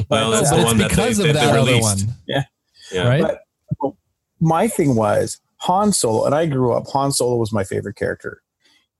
well, 0.08 0.30
that's 0.30 0.50
But 0.50 0.56
the 0.56 0.56
it's 0.56 0.64
one 0.64 0.78
that 0.78 0.88
because 0.90 1.18
they, 1.18 1.28
of 1.28 1.34
that 1.34 1.44
that 1.52 1.58
other 1.58 1.78
one, 1.80 1.98
Yeah. 2.26 2.44
right? 2.94 3.22
But- 3.22 3.92
my 4.40 4.66
thing 4.68 4.94
was 4.94 5.38
Han 5.58 5.92
Solo, 5.92 6.24
and 6.24 6.34
I 6.34 6.46
grew 6.46 6.72
up. 6.72 6.86
Han 6.94 7.12
Solo 7.12 7.36
was 7.36 7.52
my 7.52 7.62
favorite 7.64 7.96
character. 7.96 8.40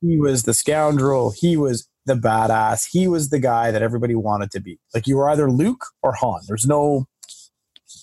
He 0.02 0.18
was 0.18 0.42
the 0.42 0.52
scoundrel. 0.52 1.30
He 1.34 1.56
was 1.56 1.88
the 2.10 2.16
badass. 2.16 2.86
He 2.90 3.08
was 3.08 3.30
the 3.30 3.38
guy 3.38 3.70
that 3.70 3.82
everybody 3.82 4.14
wanted 4.14 4.50
to 4.50 4.60
be. 4.60 4.78
Like 4.94 5.06
you 5.06 5.16
were 5.16 5.30
either 5.30 5.50
Luke 5.50 5.84
or 6.02 6.12
Han. 6.14 6.40
There's 6.46 6.66
no, 6.66 7.06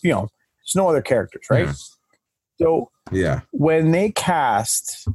you 0.01 0.11
know, 0.11 0.21
there's 0.61 0.75
no 0.75 0.89
other 0.89 1.01
characters, 1.01 1.45
right? 1.49 1.67
Yeah. 1.67 1.73
So 2.59 2.91
yeah. 3.11 3.41
when 3.51 3.91
they 3.91 4.11
cast, 4.11 5.07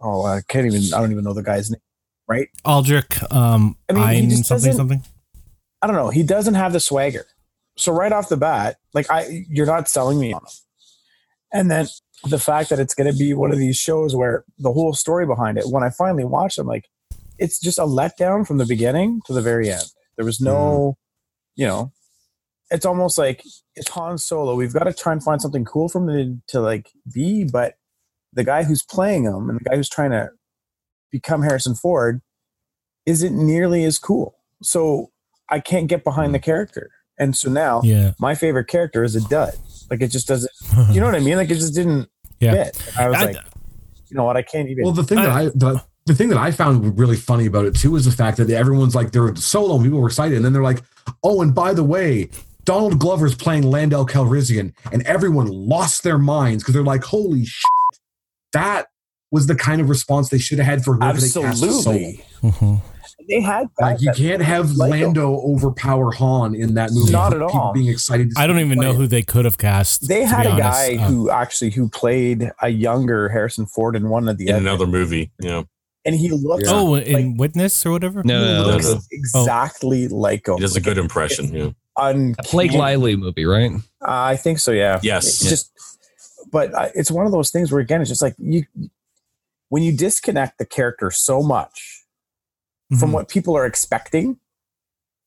oh, 0.00 0.24
I 0.24 0.40
can't 0.48 0.66
even. 0.66 0.82
I 0.94 1.00
don't 1.00 1.12
even 1.12 1.24
know 1.24 1.34
the 1.34 1.42
guy's 1.42 1.70
name. 1.70 1.80
Right? 2.28 2.48
Aldrich, 2.64 3.20
um, 3.32 3.76
I 3.88 3.92
mean, 3.92 4.30
Ein 4.30 4.44
something 4.44 4.72
something. 4.72 5.02
I 5.82 5.86
don't 5.88 5.96
know. 5.96 6.10
He 6.10 6.22
doesn't 6.22 6.54
have 6.54 6.72
the 6.72 6.78
swagger. 6.78 7.26
So 7.76 7.92
right 7.92 8.12
off 8.12 8.28
the 8.28 8.36
bat, 8.36 8.76
like 8.94 9.10
I, 9.10 9.44
you're 9.48 9.66
not 9.66 9.88
selling 9.88 10.20
me 10.20 10.32
on 10.32 10.40
him. 10.40 10.52
And 11.52 11.70
then 11.70 11.88
the 12.24 12.38
fact 12.38 12.70
that 12.70 12.78
it's 12.78 12.94
going 12.94 13.10
to 13.10 13.18
be 13.18 13.34
one 13.34 13.50
of 13.50 13.58
these 13.58 13.76
shows 13.76 14.14
where 14.14 14.44
the 14.58 14.72
whole 14.72 14.92
story 14.92 15.26
behind 15.26 15.58
it, 15.58 15.64
when 15.66 15.82
I 15.82 15.90
finally 15.90 16.24
watched, 16.24 16.58
I'm 16.58 16.66
like, 16.66 16.84
it's 17.40 17.58
just 17.58 17.78
a 17.78 17.82
letdown 17.82 18.46
from 18.46 18.58
the 18.58 18.66
beginning 18.66 19.22
to 19.26 19.32
the 19.32 19.40
very 19.40 19.70
end. 19.70 19.90
There 20.16 20.26
was 20.26 20.40
no, 20.40 20.96
hmm. 21.56 21.62
you 21.62 21.66
know, 21.66 21.92
it's 22.70 22.86
almost 22.86 23.18
like 23.18 23.42
it's 23.74 23.88
Han 23.90 24.18
Solo. 24.18 24.54
We've 24.54 24.72
got 24.72 24.84
to 24.84 24.92
try 24.92 25.12
and 25.12 25.22
find 25.22 25.40
something 25.40 25.64
cool 25.64 25.88
for 25.88 25.98
him 25.98 26.08
to, 26.46 26.52
to 26.52 26.60
like 26.60 26.90
be, 27.12 27.44
but 27.44 27.74
the 28.32 28.44
guy 28.44 28.62
who's 28.62 28.82
playing 28.82 29.24
him 29.24 29.48
and 29.48 29.58
the 29.58 29.64
guy 29.64 29.74
who's 29.74 29.88
trying 29.88 30.12
to 30.12 30.30
become 31.10 31.42
Harrison 31.42 31.74
Ford 31.74 32.20
isn't 33.06 33.34
nearly 33.34 33.84
as 33.84 33.98
cool. 33.98 34.36
So 34.62 35.10
I 35.48 35.58
can't 35.58 35.88
get 35.88 36.04
behind 36.04 36.34
the 36.34 36.38
hmm. 36.38 36.44
character. 36.44 36.90
And 37.18 37.34
so 37.34 37.50
now 37.50 37.80
Yeah. 37.82 38.12
my 38.20 38.34
favorite 38.34 38.68
character 38.68 39.02
is 39.02 39.16
a 39.16 39.26
dud. 39.28 39.54
Like 39.90 40.02
it 40.02 40.08
just 40.08 40.28
doesn't, 40.28 40.52
you 40.90 41.00
know 41.00 41.06
what 41.06 41.16
I 41.16 41.20
mean? 41.20 41.36
Like 41.36 41.50
it 41.50 41.56
just 41.56 41.74
didn't 41.74 42.08
Yeah. 42.38 42.52
fit. 42.52 42.94
I 42.98 43.08
was 43.08 43.18
I- 43.18 43.24
like, 43.24 43.36
you 44.10 44.16
know 44.16 44.24
what? 44.24 44.36
I 44.36 44.42
can't 44.42 44.68
even. 44.68 44.84
Well, 44.84 44.92
the 44.92 45.04
thing 45.04 45.18
that 45.18 45.30
I 45.30 45.44
the, 45.46 45.82
the 46.10 46.16
thing 46.16 46.28
that 46.30 46.38
I 46.38 46.50
found 46.50 46.98
really 46.98 47.16
funny 47.16 47.46
about 47.46 47.66
it 47.66 47.76
too 47.76 47.94
is 47.96 48.04
the 48.04 48.10
fact 48.10 48.36
that 48.38 48.50
everyone's 48.50 48.94
like 48.94 49.12
they're 49.12 49.34
solo 49.36 49.76
and 49.76 49.84
people 49.84 50.00
were 50.00 50.08
excited, 50.08 50.34
and 50.36 50.44
then 50.44 50.52
they're 50.52 50.62
like, 50.62 50.82
oh, 51.22 51.40
and 51.42 51.54
by 51.54 51.72
the 51.72 51.84
way, 51.84 52.28
Donald 52.64 52.98
Glover's 52.98 53.34
playing 53.34 53.62
Lando 53.62 54.04
Calrissian, 54.04 54.72
and 54.92 55.02
everyone 55.02 55.46
lost 55.46 56.02
their 56.02 56.18
minds 56.18 56.62
because 56.62 56.74
they're 56.74 56.82
like, 56.82 57.04
holy 57.04 57.44
shit, 57.44 57.62
that 58.52 58.86
was 59.30 59.46
the 59.46 59.54
kind 59.54 59.80
of 59.80 59.88
response 59.88 60.28
they 60.30 60.38
should 60.38 60.58
have 60.58 60.66
had 60.66 60.84
for 60.84 60.94
whoever 60.96 61.20
they 61.20 61.28
cast 61.30 61.36
as 61.36 61.60
Solo. 61.60 61.96
absolutely. 61.96 62.24
Mhm. 62.42 62.82
They 63.28 63.40
had 63.40 63.68
Like 63.80 64.00
you 64.00 64.10
can't 64.16 64.42
have 64.42 64.72
like 64.72 64.92
him. 64.92 65.12
Lando 65.12 65.36
overpower 65.42 66.10
Han 66.12 66.56
in 66.56 66.74
that 66.74 66.90
movie. 66.90 67.12
Not 67.12 67.32
at 67.32 67.42
all. 67.42 67.72
Being 67.72 67.86
excited. 67.86 68.30
To 68.34 68.40
I 68.40 68.48
don't 68.48 68.58
even 68.58 68.78
know 68.80 68.90
play 68.90 68.96
who 68.96 69.06
they 69.06 69.22
could 69.22 69.44
have 69.44 69.56
cast. 69.56 70.08
They 70.08 70.24
had 70.24 70.46
a 70.46 70.56
guy 70.56 70.96
Um, 70.96 71.12
who 71.12 71.30
actually 71.30 71.70
who 71.70 71.88
played 71.88 72.50
a 72.60 72.70
younger 72.70 73.28
Harrison 73.28 73.66
Ford 73.66 73.94
in 73.94 74.08
one 74.08 74.26
of 74.28 74.36
the 74.36 74.48
In 74.48 74.54
other, 74.54 74.60
another 74.62 74.86
movie. 74.88 75.30
Yeah. 75.40 75.62
And 76.04 76.14
he 76.14 76.30
looks 76.30 76.64
Yeah. 76.66 76.74
Oh, 76.74 76.94
in 76.96 77.36
Witness 77.36 77.84
or 77.84 77.92
whatever. 77.92 78.22
No, 78.24 78.38
he 78.40 78.46
no, 78.46 78.62
no, 78.62 78.68
looks 78.72 78.86
no. 78.92 79.00
exactly 79.10 80.08
like 80.08 80.46
him. 80.48 80.54
He 80.56 80.60
does 80.60 80.76
a 80.76 80.80
good 80.80 80.98
impression. 80.98 81.54
Yeah. 81.54 81.70
un- 81.96 82.34
Blake 82.50 82.72
Lively 82.72 83.16
movie, 83.16 83.44
right? 83.44 83.72
Uh, 83.72 84.06
I 84.08 84.36
think 84.36 84.58
so. 84.58 84.70
Yeah. 84.72 85.00
Yes. 85.02 85.26
It's 85.26 85.44
Yeah. 85.44 85.50
just, 85.50 85.70
but 86.50 86.74
uh, 86.74 86.88
it's 86.94 87.10
one 87.10 87.26
of 87.26 87.32
those 87.32 87.50
things 87.50 87.70
where 87.70 87.80
again, 87.80 88.00
it's 88.00 88.08
just 88.08 88.22
like 88.22 88.34
you, 88.38 88.64
when 89.68 89.82
you 89.82 89.96
disconnect 89.96 90.58
the 90.58 90.64
character 90.64 91.10
so 91.10 91.42
much 91.42 92.04
from 92.98 93.10
Mhm. 93.10 93.12
what 93.12 93.28
people 93.28 93.56
are 93.56 93.66
expecting, 93.66 94.38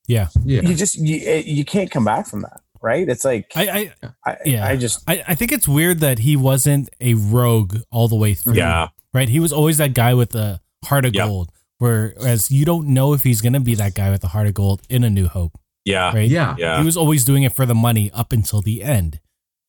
Yeah. 0.07 0.27
yeah 0.43 0.61
you 0.61 0.75
just 0.75 0.95
you 0.95 1.15
you 1.45 1.63
can't 1.63 1.89
come 1.91 2.03
back 2.05 2.27
from 2.27 2.41
that, 2.41 2.61
right? 2.81 3.07
It's 3.07 3.23
like 3.23 3.51
I, 3.55 3.91
I 4.03 4.09
I, 4.31 4.37
yeah. 4.45 4.67
I 4.67 4.75
just 4.75 5.01
I, 5.07 5.23
I 5.29 5.35
think 5.35 5.51
it's 5.53 5.67
weird 5.67 5.99
that 5.99 6.19
he 6.19 6.35
wasn't 6.35 6.89
a 6.99 7.13
rogue 7.13 7.77
all 7.91 8.07
the 8.09 8.17
way 8.17 8.33
through. 8.33 8.55
Yeah. 8.55 8.87
Right? 9.13 9.29
He 9.29 9.39
was 9.39 9.53
always 9.53 9.77
that 9.77 9.93
guy 9.93 10.13
with 10.15 10.31
the 10.31 10.59
heart 10.83 11.05
of 11.05 11.13
Yeah. 11.15 11.25
gold. 11.27 11.49
Whereas 11.79 12.49
you 12.51 12.65
don't 12.65 12.87
know 12.87 13.13
if 13.13 13.23
he's 13.23 13.41
gonna 13.41 13.59
be 13.59 13.75
that 13.75 13.93
guy 13.95 14.09
with 14.09 14.21
the 14.21 14.29
heart 14.29 14.47
of 14.47 14.53
gold 14.53 14.81
in 14.89 15.03
A 15.03 15.09
New 15.09 15.27
Hope. 15.27 15.57
Yeah. 15.85 16.13
Right? 16.13 16.29
Yeah. 16.29 16.55
Yeah. 16.57 16.79
He 16.79 16.85
was 16.85 16.95
always 16.95 17.25
doing 17.25 17.43
it 17.43 17.51
for 17.53 17.65
the 17.65 17.75
money 17.75 18.09
up 18.11 18.31
until 18.31 18.61
the 18.61 18.81
end. 18.83 19.19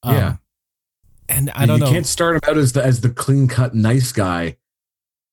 Um, 0.02 0.14
Yeah. 0.14 0.36
And 1.28 1.50
I 1.54 1.64
don't 1.66 1.78
you 1.80 1.86
know. 1.86 1.90
can't 1.90 2.06
start 2.06 2.36
him 2.36 2.40
out 2.50 2.58
as 2.58 2.72
the 2.72 2.84
as 2.84 3.00
the 3.00 3.08
clean 3.10 3.48
cut 3.48 3.74
nice 3.74 4.12
guy. 4.12 4.56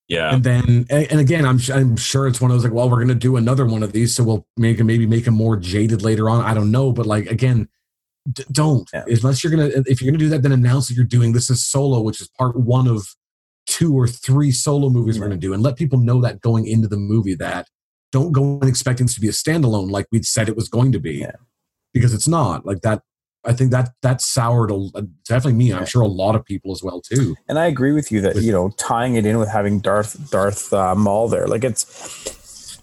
Yeah. 0.07 0.33
And 0.35 0.43
then, 0.43 0.85
and 0.89 1.07
and 1.11 1.19
again, 1.19 1.45
I'm 1.45 1.59
I'm 1.73 1.95
sure 1.97 2.27
it's 2.27 2.41
one 2.41 2.49
of 2.51 2.55
those 2.55 2.63
like, 2.63 2.73
well, 2.73 2.89
we're 2.89 2.99
gonna 3.01 3.13
do 3.15 3.35
another 3.37 3.65
one 3.65 3.83
of 3.83 3.91
these, 3.91 4.15
so 4.15 4.23
we'll 4.23 4.47
make 4.57 4.79
him 4.79 4.87
maybe 4.87 5.05
make 5.05 5.25
him 5.27 5.33
more 5.35 5.57
jaded 5.57 6.01
later 6.01 6.29
on. 6.29 6.43
I 6.43 6.53
don't 6.53 6.71
know, 6.71 6.91
but 6.91 7.05
like 7.05 7.27
again, 7.27 7.67
d- 8.31 8.43
don't 8.51 8.89
Yeah. 8.93 9.03
unless 9.07 9.43
you're 9.43 9.51
gonna 9.51 9.69
if 9.85 10.01
you're 10.01 10.11
gonna 10.11 10.17
do 10.19 10.29
that, 10.29 10.41
then 10.41 10.51
announce 10.53 10.87
that 10.87 10.95
you're 10.95 11.05
doing 11.05 11.33
this 11.33 11.49
is 11.49 11.65
solo, 11.65 12.01
which 12.01 12.19
is 12.21 12.27
part 12.37 12.57
one 12.59 12.87
of 12.87 13.13
two 13.67 13.93
or 13.97 14.07
three 14.07 14.51
solo 14.51 14.89
movies 14.89 15.19
we're 15.19 15.27
gonna 15.27 15.37
do, 15.39 15.53
and 15.53 15.61
let 15.63 15.75
people 15.77 15.99
know 15.99 16.21
that 16.21 16.41
going 16.41 16.65
into 16.67 16.87
the 16.87 16.97
movie 16.97 17.35
that 17.35 17.67
don't 18.11 18.31
go 18.31 18.59
in 18.61 18.67
expecting 18.67 19.05
this 19.05 19.15
to 19.15 19.21
be 19.21 19.29
a 19.29 19.31
standalone 19.31 19.89
like 19.89 20.05
we'd 20.11 20.25
said 20.25 20.49
it 20.49 20.55
was 20.55 20.67
going 20.67 20.91
to 20.91 20.99
be, 20.99 21.19
Yeah. 21.19 21.31
because 21.93 22.13
it's 22.13 22.27
not 22.27 22.65
like 22.65 22.81
that. 22.81 23.01
I 23.43 23.53
think 23.53 23.71
that 23.71 23.93
that 24.03 24.21
soured 24.21 24.69
a, 24.71 25.01
definitely 25.27 25.53
me. 25.57 25.73
I'm 25.73 25.85
sure 25.87 26.03
a 26.03 26.07
lot 26.07 26.35
of 26.35 26.45
people 26.45 26.71
as 26.71 26.83
well 26.83 27.01
too. 27.01 27.35
and 27.47 27.57
I 27.57 27.65
agree 27.65 27.91
with 27.91 28.11
you 28.11 28.21
that 28.21 28.35
With- 28.35 28.43
you 28.43 28.51
know 28.51 28.69
tying 28.77 29.15
it 29.15 29.25
in 29.25 29.39
with 29.39 29.49
having 29.49 29.79
Darth 29.79 30.29
Darth 30.29 30.71
uh, 30.73 30.93
Maul 30.95 31.27
there, 31.29 31.47
like 31.47 31.63
it's 31.63 32.77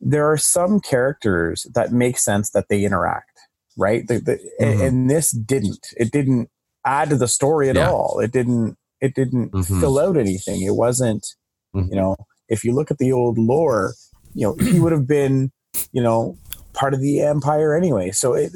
there 0.00 0.30
are 0.30 0.36
some 0.36 0.80
characters 0.80 1.66
that 1.74 1.92
make 1.92 2.18
sense 2.18 2.50
that 2.50 2.66
they 2.68 2.84
interact, 2.84 3.38
right? 3.76 4.06
The, 4.08 4.18
the, 4.18 4.38
and, 4.58 4.80
Mhm. 4.80 4.86
and 4.86 5.10
this 5.10 5.30
didn't. 5.30 5.88
It 5.96 6.10
didn't 6.10 6.48
add 6.86 7.10
to 7.10 7.16
the 7.16 7.28
story 7.28 7.68
at 7.68 7.76
Yeah. 7.76 7.90
all. 7.90 8.18
It 8.20 8.32
didn't. 8.32 8.76
It 9.00 9.14
didn't 9.14 9.52
Mhm. 9.52 9.80
fill 9.80 9.98
out 9.98 10.16
anything. 10.16 10.62
It 10.62 10.74
wasn't. 10.76 11.26
Mhm. 11.74 11.88
You 11.90 11.96
know, 11.96 12.16
if 12.48 12.64
you 12.64 12.72
look 12.74 12.90
at 12.90 12.98
the 12.98 13.12
old 13.12 13.38
lore, 13.38 13.94
you 14.34 14.46
know 14.46 14.54
he 14.64 14.78
would 14.80 14.92
have 14.92 15.06
been, 15.06 15.52
you 15.92 16.02
know, 16.02 16.36
part 16.72 16.94
of 16.94 17.00
the 17.00 17.20
empire 17.20 17.74
anyway. 17.76 18.10
So 18.10 18.34
it 18.34 18.52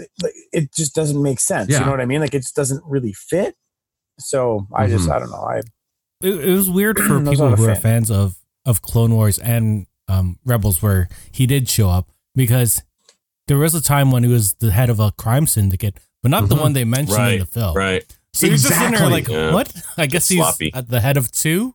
it 0.53 0.73
just 0.75 0.95
doesn't 0.95 1.23
make 1.23 1.41
sense. 1.41 1.71
You 1.71 1.81
know 1.81 1.91
what 1.91 2.01
I 2.01 2.07
mean? 2.07 2.21
Like 2.21 2.35
it 2.35 2.41
just 2.43 2.57
doesn't 2.57 2.83
really 2.87 3.13
fit. 3.13 3.55
So 4.19 4.67
I 4.73 4.87
just 4.89 5.09
Mhm. 5.09 5.13
I 5.15 5.19
don't 5.19 5.31
know. 5.31 5.45
I 5.45 5.59
it, 6.23 6.45
it 6.49 6.55
was 6.57 6.71
weird 6.71 6.99
for 6.99 7.19
people 7.31 7.51
not 7.51 7.55
a 7.55 7.57
who 7.57 7.69
are 7.69 7.75
fans 7.77 8.11
of 8.11 8.37
of 8.67 8.83
Clone 8.83 9.13
Wars 9.15 9.39
and 9.39 9.87
um, 10.09 10.39
Rebels, 10.45 10.83
where 10.83 11.09
he 11.33 11.47
did 11.47 11.69
show 11.69 11.89
up 11.89 12.11
because 12.35 12.83
there 13.47 13.57
was 13.59 13.75
a 13.75 13.81
time 13.83 14.11
when 14.11 14.23
he 14.23 14.31
was 14.31 14.55
the 14.55 14.71
head 14.71 14.91
of 14.91 15.01
a 15.01 15.13
crime 15.13 15.47
syndicate, 15.47 15.99
but 16.23 16.31
not 16.31 16.49
the 16.49 16.55
Mhm. 16.55 16.61
one 16.61 16.73
they 16.75 16.85
mentioned 16.85 17.27
in 17.29 17.39
the 17.41 17.47
film. 17.47 17.75
Right. 17.77 18.05
So 18.35 18.47
you're 18.47 18.57
just 18.57 18.69
sitting 18.69 18.93
there 18.93 19.09
like, 19.09 19.25
Exactly. 19.25 19.35
Yeah. 19.37 19.53
what? 19.55 19.73
I 19.97 20.07
guess 20.07 20.29
he's 20.29 20.39
sloppy. 20.39 20.71
at 20.75 20.89
the 20.89 21.01
head 21.01 21.17
of 21.17 21.31
two 21.33 21.75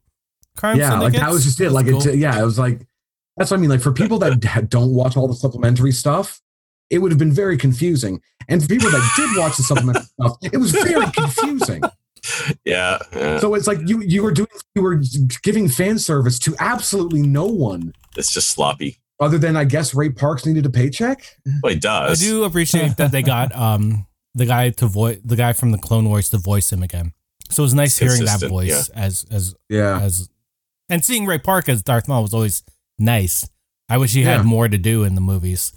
crime 0.57 0.77
yeah, 0.77 0.99
like 0.99 1.13
that 1.13 1.31
was 1.31 1.45
just 1.45 1.59
it. 1.61 1.71
Like 1.71 1.85
That's 1.85 2.05
it, 2.05 2.15
yeah, 2.19 2.39
it 2.39 2.43
was 2.43 2.59
like 2.59 2.85
that's 3.37 3.49
what 3.51 3.57
I 3.57 3.61
mean. 3.61 3.69
Like 3.69 3.81
for 3.81 3.93
people 3.93 4.19
that 4.19 4.39
don't 4.69 4.93
watch 4.93 5.15
all 5.17 5.27
the 5.27 5.33
supplementary 5.33 5.91
stuff, 5.93 6.41
it 6.89 6.97
would 6.99 7.11
have 7.11 7.19
been 7.19 7.31
very 7.31 7.57
confusing. 7.57 8.21
And 8.49 8.61
for 8.61 8.67
people 8.67 8.89
that 8.89 9.13
did 9.15 9.39
watch 9.39 9.55
the 9.57 9.63
supplementary 9.63 10.03
stuff, 10.19 10.37
it 10.41 10.57
was 10.57 10.71
very 10.71 11.09
confusing. 11.11 11.81
Yeah. 12.65 12.97
yeah. 13.13 13.39
So 13.39 13.53
it's 13.55 13.67
like 13.67 13.79
you 13.85 14.01
you 14.01 14.21
were 14.21 14.31
doing 14.33 14.47
you 14.75 14.81
were 14.81 15.01
giving 15.43 15.69
fan 15.69 15.97
service 15.97 16.37
to 16.39 16.55
absolutely 16.59 17.21
no 17.21 17.45
one 17.45 17.93
It's 18.17 18.33
just 18.33 18.49
sloppy. 18.49 18.99
other 19.21 19.37
than 19.37 19.55
I 19.55 19.63
guess 19.63 19.93
Ray 19.93 20.09
Parks 20.09 20.45
needed 20.45 20.65
a 20.65 20.69
paycheck. 20.69 21.23
Well, 21.63 21.71
he 21.73 21.79
does. 21.79 22.21
I 22.21 22.25
do 22.25 22.43
appreciate 22.43 22.97
that 22.97 23.11
they 23.13 23.21
got 23.21 23.55
um 23.55 24.05
the 24.35 24.45
guy 24.45 24.69
to 24.69 24.85
voice 24.87 25.19
the 25.23 25.35
guy 25.35 25.53
from 25.53 25.71
the 25.71 25.77
Clone 25.77 26.05
Wars 26.07 26.29
to 26.29 26.37
voice 26.37 26.71
him 26.71 26.83
again. 26.83 27.13
So 27.49 27.63
it 27.63 27.65
was 27.65 27.73
nice 27.73 27.97
hearing 27.97 28.19
that 28.25 28.39
Consistent, 28.39 28.51
voice 28.51 28.89
as 28.89 29.25
as 29.31 29.55
Yeah, 29.69 29.99
as 29.99 30.29
and 30.89 31.03
seeing 31.03 31.25
Ray 31.25 31.39
Park 31.39 31.67
as 31.69 31.81
Darth 31.81 32.07
Maul 32.07 32.21
was 32.21 32.33
always 32.33 32.63
nice. 32.97 33.47
I 33.89 33.97
wish 33.97 34.13
he 34.13 34.21
Yeah. 34.21 34.37
had 34.37 34.45
more 34.45 34.67
to 34.67 34.77
do 34.77 35.03
in 35.03 35.15
the 35.15 35.21
movies. 35.21 35.73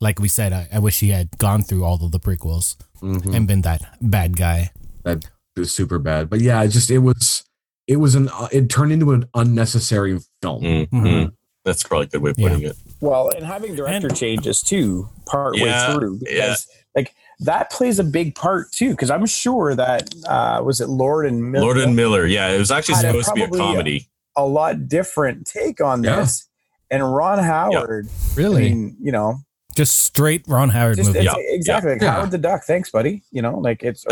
Like 0.00 0.20
we 0.20 0.28
said, 0.28 0.52
I, 0.52 0.68
I 0.72 0.78
wish 0.78 1.00
he 1.00 1.08
had 1.10 1.36
gone 1.38 1.62
through 1.62 1.84
all 1.84 2.02
of 2.04 2.12
the 2.12 2.20
prequels 2.20 2.76
Mhm. 3.02 3.34
and 3.34 3.48
been 3.48 3.62
that 3.62 3.82
bad 4.00 4.36
guy. 4.36 4.70
That 5.04 5.24
was 5.56 5.72
super 5.72 5.98
bad. 5.98 6.28
But 6.30 6.40
yeah, 6.40 6.62
it 6.62 6.68
just 6.68 6.90
it 6.90 6.98
was 6.98 7.42
it 7.88 7.96
was 7.96 8.14
an 8.14 8.28
it 8.52 8.68
turned 8.68 8.92
into 8.92 9.12
an 9.12 9.28
unnecessary 9.34 10.18
film. 10.42 10.62
Mhm. 10.62 10.88
Mhm. 10.90 11.32
That's 11.64 11.82
probably 11.82 12.06
a 12.06 12.08
good 12.10 12.22
way 12.22 12.30
of 12.30 12.36
putting 12.36 12.62
it. 12.62 12.76
Well, 13.00 13.30
and 13.34 13.44
having 13.44 13.74
director 13.74 14.06
And- 14.08 14.16
changes 14.16 14.60
too 14.60 15.08
part 15.26 15.56
Yeah, 15.56 15.88
way 15.90 15.94
through 15.98 16.18
because 16.20 16.34
yeah. 16.36 16.54
like 16.94 17.12
that 17.40 17.70
plays 17.70 17.98
a 17.98 18.04
big 18.04 18.34
part 18.34 18.72
too. 18.72 18.90
Because 18.90 19.10
I'm 19.10 19.26
sure 19.26 19.74
that 19.74 20.14
uh, 20.28 20.62
was 20.64 20.80
it 20.80 20.88
Lord 20.88 21.26
and 21.26 21.50
Miller, 21.52 21.64
Lord 21.64 21.78
and 21.78 21.94
Miller. 21.96 22.26
Yeah, 22.26 22.48
it 22.50 22.58
was 22.58 22.70
actually 22.70 22.96
supposed 22.96 23.28
to 23.28 23.34
be 23.34 23.42
a 23.42 23.46
uh, 23.46 23.56
comedy. 23.56 24.08
a 24.36 24.44
lot 24.46 24.88
different 24.88 25.46
take 25.46 25.80
on 25.80 26.02
Yeah. 26.02 26.16
this. 26.20 26.48
And 26.90 27.02
Ron 27.14 27.40
Howard, 27.42 28.06
I 28.08 28.34
Really? 28.36 28.62
mean, 28.70 28.96
you 29.00 29.10
know, 29.10 29.38
Just 29.74 29.98
straight 29.98 30.44
Ron 30.46 30.68
Howard 30.70 30.96
just 30.96 31.08
movie. 31.08 31.18
it's 31.18 31.26
Yeah, 31.26 31.34
exactly 31.54 31.92
like 31.92 32.00
yeah. 32.02 32.12
Howard 32.12 32.30
the 32.30 32.38
Duck. 32.38 32.62
Thanks, 32.64 32.90
buddy. 32.90 33.22
You 33.32 33.42
know, 33.42 33.58
like 33.58 33.82
it's 33.82 34.04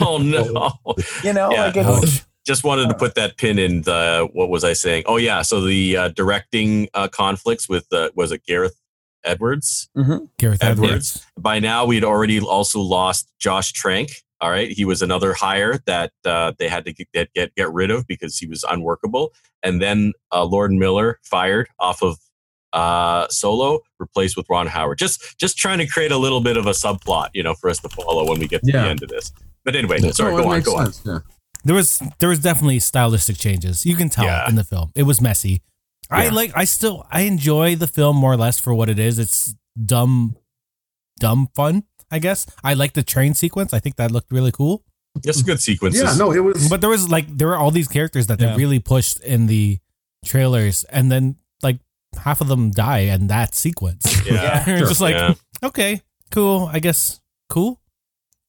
oh 0.00 0.18
no! 0.22 0.72
you 1.24 1.32
know, 1.32 1.50
Yeah. 1.50 1.64
like 1.66 1.74
it's 1.76 2.24
Just 2.46 2.62
wanted 2.62 2.88
to 2.90 2.94
put 2.94 3.14
that 3.16 3.36
pin 3.38 3.58
in 3.58 3.82
the. 3.82 4.28
What 4.32 4.48
was 4.50 4.64
I 4.64 4.74
saying? 4.74 5.04
Oh 5.06 5.16
yeah, 5.16 5.42
so 5.42 5.60
the 5.62 5.96
uh, 5.96 6.08
directing 6.08 6.88
uh, 6.94 7.08
conflicts 7.08 7.68
with 7.68 7.90
uh, 7.92 8.10
was 8.14 8.32
it 8.32 8.44
Gareth 8.46 8.78
Edwards? 9.24 9.88
Gareth 10.38 10.62
Edwards. 10.62 10.62
Edwards. 10.62 11.26
By 11.38 11.58
now, 11.60 11.84
we'd 11.86 12.04
already 12.04 12.40
also 12.40 12.80
lost 12.80 13.30
Josh 13.38 13.72
Trank. 13.72 14.10
All 14.40 14.50
right, 14.50 14.70
he 14.70 14.84
was 14.84 15.00
another 15.00 15.32
hire 15.32 15.78
that 15.86 16.12
uh, 16.26 16.52
they 16.58 16.68
had 16.68 16.84
to 16.84 16.92
get, 16.92 17.32
get 17.34 17.54
get 17.54 17.72
rid 17.72 17.90
of 17.90 18.06
because 18.06 18.36
he 18.36 18.46
was 18.46 18.62
unworkable. 18.68 19.32
And 19.62 19.80
then 19.80 20.12
uh, 20.32 20.44
Lord 20.44 20.70
Miller 20.72 21.18
fired 21.24 21.68
off 21.80 22.02
of 22.02 22.18
uh, 22.74 23.26
Solo, 23.28 23.80
replaced 23.98 24.36
with 24.36 24.46
Ron 24.50 24.66
Howard. 24.66 24.98
Just 24.98 25.38
just 25.38 25.56
trying 25.56 25.78
to 25.78 25.86
create 25.86 26.10
a 26.12 26.18
little 26.18 26.40
bit 26.40 26.56
of 26.56 26.66
a 26.66 26.70
subplot, 26.72 27.28
you 27.32 27.42
know, 27.42 27.54
for 27.54 27.70
us 27.70 27.78
to 27.78 27.88
follow 27.88 28.28
when 28.28 28.38
we 28.38 28.46
get 28.46 28.62
to 28.64 28.72
Yeah. 28.72 28.82
the 28.82 28.88
end 28.90 29.02
of 29.02 29.08
this. 29.08 29.32
But 29.64 29.76
anyway, 29.76 30.00
Yeah. 30.00 30.10
sorry, 30.10 30.32
No, 30.34 30.42
go 30.42 30.48
on, 30.48 30.54
makes 30.56 30.66
go 30.66 30.76
on. 30.76 30.92
Yeah. 31.06 31.18
There 31.64 31.74
was 31.74 32.02
there 32.18 32.28
was 32.28 32.40
definitely 32.40 32.80
stylistic 32.80 33.38
changes. 33.38 33.86
You 33.86 33.96
can 33.96 34.10
tell 34.10 34.24
Yeah. 34.26 34.46
in 34.48 34.56
the 34.56 34.64
film. 34.64 34.90
It 34.94 35.04
was 35.04 35.20
messy. 35.22 35.62
I 36.10 36.24
Yeah. 36.24 36.30
like 36.32 36.52
I 36.54 36.64
still 36.64 37.06
I 37.10 37.22
enjoy 37.22 37.76
the 37.76 37.86
film 37.86 38.16
more 38.16 38.32
or 38.32 38.36
less 38.36 38.58
for 38.60 38.74
what 38.74 38.88
it 38.88 38.98
is. 38.98 39.18
It's 39.18 39.54
dumb 39.82 40.36
dumb 41.18 41.48
fun, 41.54 41.84
I 42.10 42.18
guess. 42.18 42.46
I 42.62 42.74
like 42.74 42.92
the 42.94 43.02
train 43.02 43.34
sequence. 43.34 43.72
I 43.72 43.78
think 43.80 43.96
that 43.96 44.10
looked 44.10 44.30
really 44.32 44.52
cool. 44.52 44.84
Just 45.24 45.46
good 45.46 45.60
sequences. 45.60 46.02
Yeah, 46.02 46.14
no, 46.16 46.32
it 46.32 46.40
was 46.40 46.68
But 46.68 46.80
there 46.80 46.90
was 46.90 47.08
like 47.08 47.26
there 47.38 47.48
were 47.48 47.56
all 47.56 47.70
these 47.70 47.88
characters 47.88 48.26
that 48.26 48.40
Yeah. 48.40 48.50
they 48.50 48.56
really 48.56 48.80
pushed 48.80 49.20
in 49.20 49.46
the 49.46 49.78
trailers 50.24 50.84
and 50.84 51.10
then 51.10 51.36
like 51.62 51.78
half 52.18 52.40
of 52.40 52.48
them 52.48 52.70
die 52.70 53.00
in 53.14 53.28
that 53.28 53.54
sequence. 53.54 54.04
Yeah. 54.26 54.64
You're 54.68 54.78
Sure. 54.78 54.88
just 54.88 55.00
like, 55.00 55.14
Yeah. 55.14 55.34
okay, 55.62 56.02
cool. 56.30 56.68
I 56.72 56.80
guess 56.80 57.20
cool. 57.48 57.80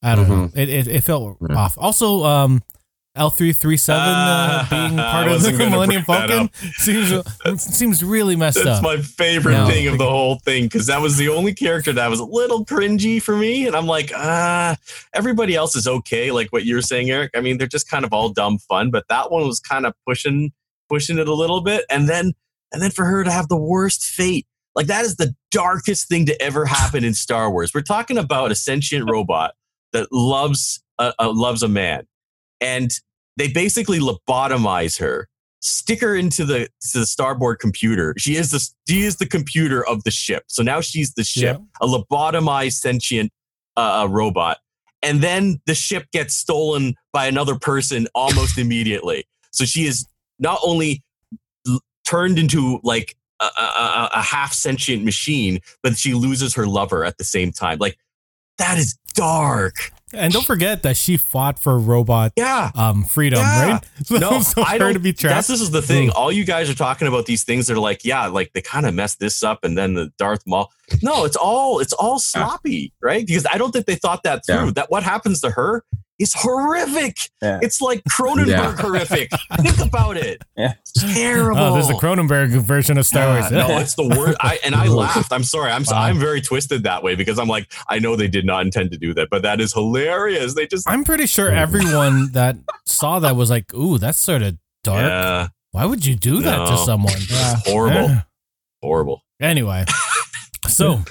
I 0.01 0.15
don't 0.15 0.29
know. 0.29 0.49
It, 0.55 0.69
it 0.69 0.87
it 0.87 1.01
felt 1.03 1.37
Yeah. 1.47 1.55
off. 1.55 1.77
Also, 1.77 2.23
um, 2.25 2.61
L 3.15 3.29
three 3.29 3.53
three 3.53 3.77
seven 3.77 4.01
uh, 4.01 4.05
Ah, 4.07 4.67
being 4.69 4.97
part 4.97 5.27
of 5.29 5.41
the 5.41 5.51
Millennium 5.69 6.03
Falcon 6.03 6.49
seems 6.73 7.61
seems 7.61 8.03
really 8.03 8.35
messed 8.35 8.57
That's 8.63 8.79
up. 8.79 8.83
my 8.83 8.97
favorite 8.97 9.53
No. 9.53 9.67
thing 9.67 9.87
of 9.87 9.97
the 9.97 10.09
whole 10.09 10.39
thing 10.39 10.63
because 10.65 10.87
that 10.87 10.99
was 11.01 11.15
the 11.15 11.29
only 11.29 11.53
character 11.53 11.93
that 11.93 12.09
was 12.09 12.19
a 12.19 12.25
little 12.25 12.65
cringy 12.65 13.21
for 13.21 13.35
me. 13.37 13.67
And 13.67 13.75
I'm 13.75 13.87
like, 13.87 14.11
ah, 14.15 14.75
everybody 15.13 15.55
else 15.55 15.75
is 15.77 15.87
okay. 15.87 16.31
Like 16.31 16.49
what 16.51 16.65
you're 16.65 16.81
saying, 16.81 17.09
Eric. 17.09 17.31
I 17.35 17.41
mean, 17.41 17.57
they're 17.57 17.67
just 17.67 17.89
kind 17.89 18.03
of 18.03 18.11
all 18.11 18.29
dumb 18.29 18.57
fun, 18.59 18.91
but 18.91 19.05
that 19.07 19.31
one 19.31 19.45
was 19.47 19.59
kind 19.61 19.85
of 19.85 19.93
pushing 20.07 20.51
pushing 20.89 21.17
it 21.17 21.27
a 21.29 21.33
little 21.33 21.61
bit. 21.61 21.85
And 21.89 22.09
then 22.09 22.33
and 22.73 22.81
then 22.81 22.91
for 22.91 23.05
her 23.05 23.23
to 23.23 23.31
have 23.31 23.47
the 23.47 23.57
worst 23.57 24.03
fate. 24.03 24.45
Like 24.75 24.87
that 24.87 25.05
is 25.05 25.15
the 25.15 25.33
darkest 25.51 26.09
thing 26.09 26.25
to 26.25 26.41
ever 26.41 26.65
happen 26.65 27.05
in 27.05 27.13
Star 27.13 27.49
Wars. 27.49 27.73
We're 27.73 27.79
talking 27.81 28.17
about 28.17 28.51
a 28.51 28.55
sentient 28.55 29.09
robot 29.09 29.53
that 29.93 30.09
loves 30.11 30.83
uh, 30.99 31.13
uh, 31.17 31.31
loves 31.33 31.63
a 31.63 31.69
man, 31.69 32.05
and 32.59 32.91
they 33.37 33.47
basically 33.47 33.99
lobotomize 33.99 34.99
her 34.99 35.27
stick 35.61 35.99
her 36.01 36.15
into 36.15 36.45
the 36.45 36.69
to 36.79 36.99
the 36.99 37.05
starboard 37.07 37.57
computer. 37.59 38.13
She 38.17 38.35
is 38.35 38.51
the 38.51 38.59
she 38.87 39.01
is 39.03 39.17
the 39.17 39.25
computer 39.25 39.85
of 39.87 40.03
the 40.03 40.11
ship. 40.11 40.43
So 40.47 40.61
now 40.61 40.79
she's 40.79 41.13
the 41.15 41.23
ship, 41.23 41.57
a 41.81 41.87
lobotomized 41.87 42.73
sentient 42.73 43.31
uh, 43.75 44.03
uh, 44.03 44.07
robot, 44.07 44.59
and 45.01 45.21
then 45.21 45.59
the 45.65 45.73
ship 45.73 46.05
gets 46.11 46.35
stolen 46.35 46.93
by 47.11 47.25
another 47.25 47.55
person 47.57 48.07
almost 48.13 48.57
immediately. 48.59 49.25
So 49.51 49.65
she 49.65 49.85
is 49.85 50.05
not 50.37 50.59
only 50.63 51.03
l- 51.67 51.81
turned 52.05 52.37
into 52.37 52.79
like 52.83 53.15
a, 53.41 53.45
a- 53.45 54.09
a 54.13 54.21
half 54.21 54.53
sentient 54.53 55.03
machine, 55.03 55.59
but 55.81 55.97
she 55.97 56.13
loses 56.13 56.53
her 56.53 56.67
lover 56.67 57.03
at 57.03 57.17
the 57.17 57.23
same 57.23 57.51
time. 57.51 57.79
Like 57.79 57.97
that 58.59 58.77
is 58.77 58.97
dark. 59.15 59.91
And 60.17 60.33
don't 60.33 60.45
forget 60.45 60.83
that 60.83 60.97
she 60.97 61.17
fought 61.17 61.59
for 61.59 61.77
robot 61.77 62.31
Yeah. 62.35 62.71
um 62.75 63.03
freedom, 63.03 63.39
Yeah. 63.39 63.71
right? 63.73 63.83
So, 64.05 64.17
No, 64.17 64.41
so 64.41 64.63
I 64.63 64.77
don't. 64.77 64.93
to 64.93 64.99
be 64.99 65.11
That's 65.11 65.21
trapped. 65.21 65.47
this 65.47 65.61
is 65.61 65.71
the 65.71 65.81
thing. 65.81 66.09
All 66.11 66.31
you 66.31 66.43
guys 66.45 66.69
are 66.69 66.75
talking 66.75 67.07
about 67.07 67.25
these 67.25 67.43
things 67.43 67.67
that 67.67 67.73
are 67.75 67.79
like, 67.79 68.03
yeah, 68.05 68.27
like 68.27 68.51
they 68.53 68.61
kind 68.61 68.85
of 68.85 68.93
messed 68.93 69.19
this 69.19 69.43
up, 69.43 69.63
and 69.63 69.77
then 69.77 69.93
the 69.93 70.11
Darth 70.17 70.43
Maul. 70.45 70.71
No, 71.01 71.25
it's 71.25 71.35
all 71.35 71.79
it's 71.79 71.93
all 71.93 72.19
sloppy, 72.19 72.93
right? 73.01 73.25
Because 73.25 73.45
I 73.51 73.57
don't 73.57 73.71
think 73.71 73.85
they 73.85 73.95
thought 73.95 74.23
that 74.23 74.45
through. 74.45 74.65
Yeah. 74.65 74.71
That 74.75 74.91
what 74.91 75.03
happens 75.03 75.41
to 75.41 75.49
her 75.51 75.83
is 76.19 76.33
horrific. 76.33 77.17
Yeah. 77.41 77.59
It's 77.61 77.81
like 77.81 78.01
Cronenberg 78.09 78.47
Yeah. 78.47 78.75
horrific. 78.77 79.29
Think 79.61 79.79
about 79.79 80.15
it. 80.17 80.41
Yeah. 80.55 80.73
It's 80.79 80.93
terrible. 81.13 81.59
Oh, 81.59 81.73
there's 81.73 81.87
the 81.89 81.93
Cronenberg 81.95 82.49
version 82.61 82.97
of 82.97 83.05
Star 83.05 83.27
Wars. 83.37 83.51
Yeah, 83.51 83.67
no, 83.67 83.77
it's 83.79 83.95
the 83.95 84.07
worst. 84.07 84.37
I 84.39 84.57
and 84.63 84.73
I 84.75 84.87
laughed. 85.01 85.33
I'm 85.33 85.43
sorry. 85.43 85.71
I'm 85.71 85.83
Wow. 85.89 86.01
I'm 86.01 86.17
very 86.19 86.39
twisted 86.41 86.83
that 86.83 87.03
way 87.03 87.15
because 87.15 87.37
I'm 87.37 87.47
like, 87.49 87.71
I 87.89 87.99
know 87.99 88.15
they 88.15 88.27
did 88.27 88.45
not 88.45 88.65
intend 88.65 88.91
to 88.91 88.97
do 88.97 89.13
that, 89.15 89.27
but 89.29 89.41
that 89.43 89.59
is 89.59 89.73
hilarious. 89.73 90.53
They 90.55 90.67
just 90.67 90.89
I'm 90.89 91.03
pretty 91.03 91.25
sure 91.27 91.49
everyone 91.51 92.31
that 92.31 92.55
saw 92.85 93.19
that 93.19 93.35
was 93.35 93.49
like, 93.49 93.73
"Ooh, 93.73 93.97
that's 93.97 94.19
sort 94.19 94.41
of 94.41 94.57
dark. 94.83 95.01
yeah, 95.01 95.47
Why 95.71 95.85
would 95.85 96.05
you 96.05 96.15
do 96.15 96.41
that 96.43 96.67
to 96.69 96.77
someone?" 96.77 97.13
Yeah. 97.29 97.55
horrible, 97.65 98.17
horrible. 98.81 99.21
Anyway, 99.41 99.83
so 100.67 101.01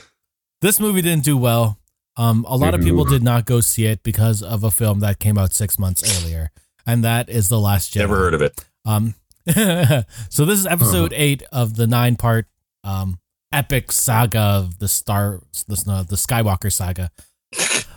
this 0.62 0.80
movie 0.80 1.02
didn't 1.02 1.24
do 1.24 1.36
well. 1.36 1.78
Um, 2.16 2.44
a 2.48 2.56
lot 2.56 2.74
of 2.74 2.80
people 2.82 3.04
did 3.04 3.22
not 3.22 3.44
go 3.44 3.60
see 3.60 3.86
it 3.86 4.02
because 4.02 4.42
of 4.42 4.62
a 4.64 4.70
film 4.70 5.00
that 5.00 5.18
came 5.18 5.36
out 5.36 5.52
six 5.52 5.78
months 5.78 6.02
earlier, 6.22 6.50
and 6.86 7.02
that 7.04 7.28
is 7.28 7.48
The 7.48 7.58
Last 7.60 7.92
Jedi. 7.94 7.98
Never 8.00 8.16
heard 8.16 8.34
of 8.34 8.42
it. 8.42 8.64
Um, 8.84 9.14
so 9.46 10.44
this 10.44 10.58
is 10.58 10.66
episode 10.66 11.12
eight 11.14 11.42
of 11.52 11.76
the 11.76 11.86
nine-part 11.86 12.46
um 12.84 13.18
epic 13.52 13.92
saga 13.92 14.38
of 14.40 14.78
the 14.78 14.88
Star, 14.88 15.40
the, 15.68 15.82
no, 15.86 16.02
the 16.02 16.16
Skywalker 16.16 16.72
saga. 16.72 17.10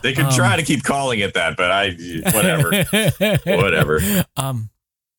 They 0.02 0.12
could 0.14 0.26
Um, 0.26 0.32
try 0.32 0.56
to 0.56 0.62
keep 0.62 0.84
calling 0.84 1.18
it 1.20 1.34
that, 1.34 1.56
but 1.56 1.70
I 1.70 1.90
whatever. 2.32 2.70
Whatever. 3.62 4.00
Um, 4.36 4.70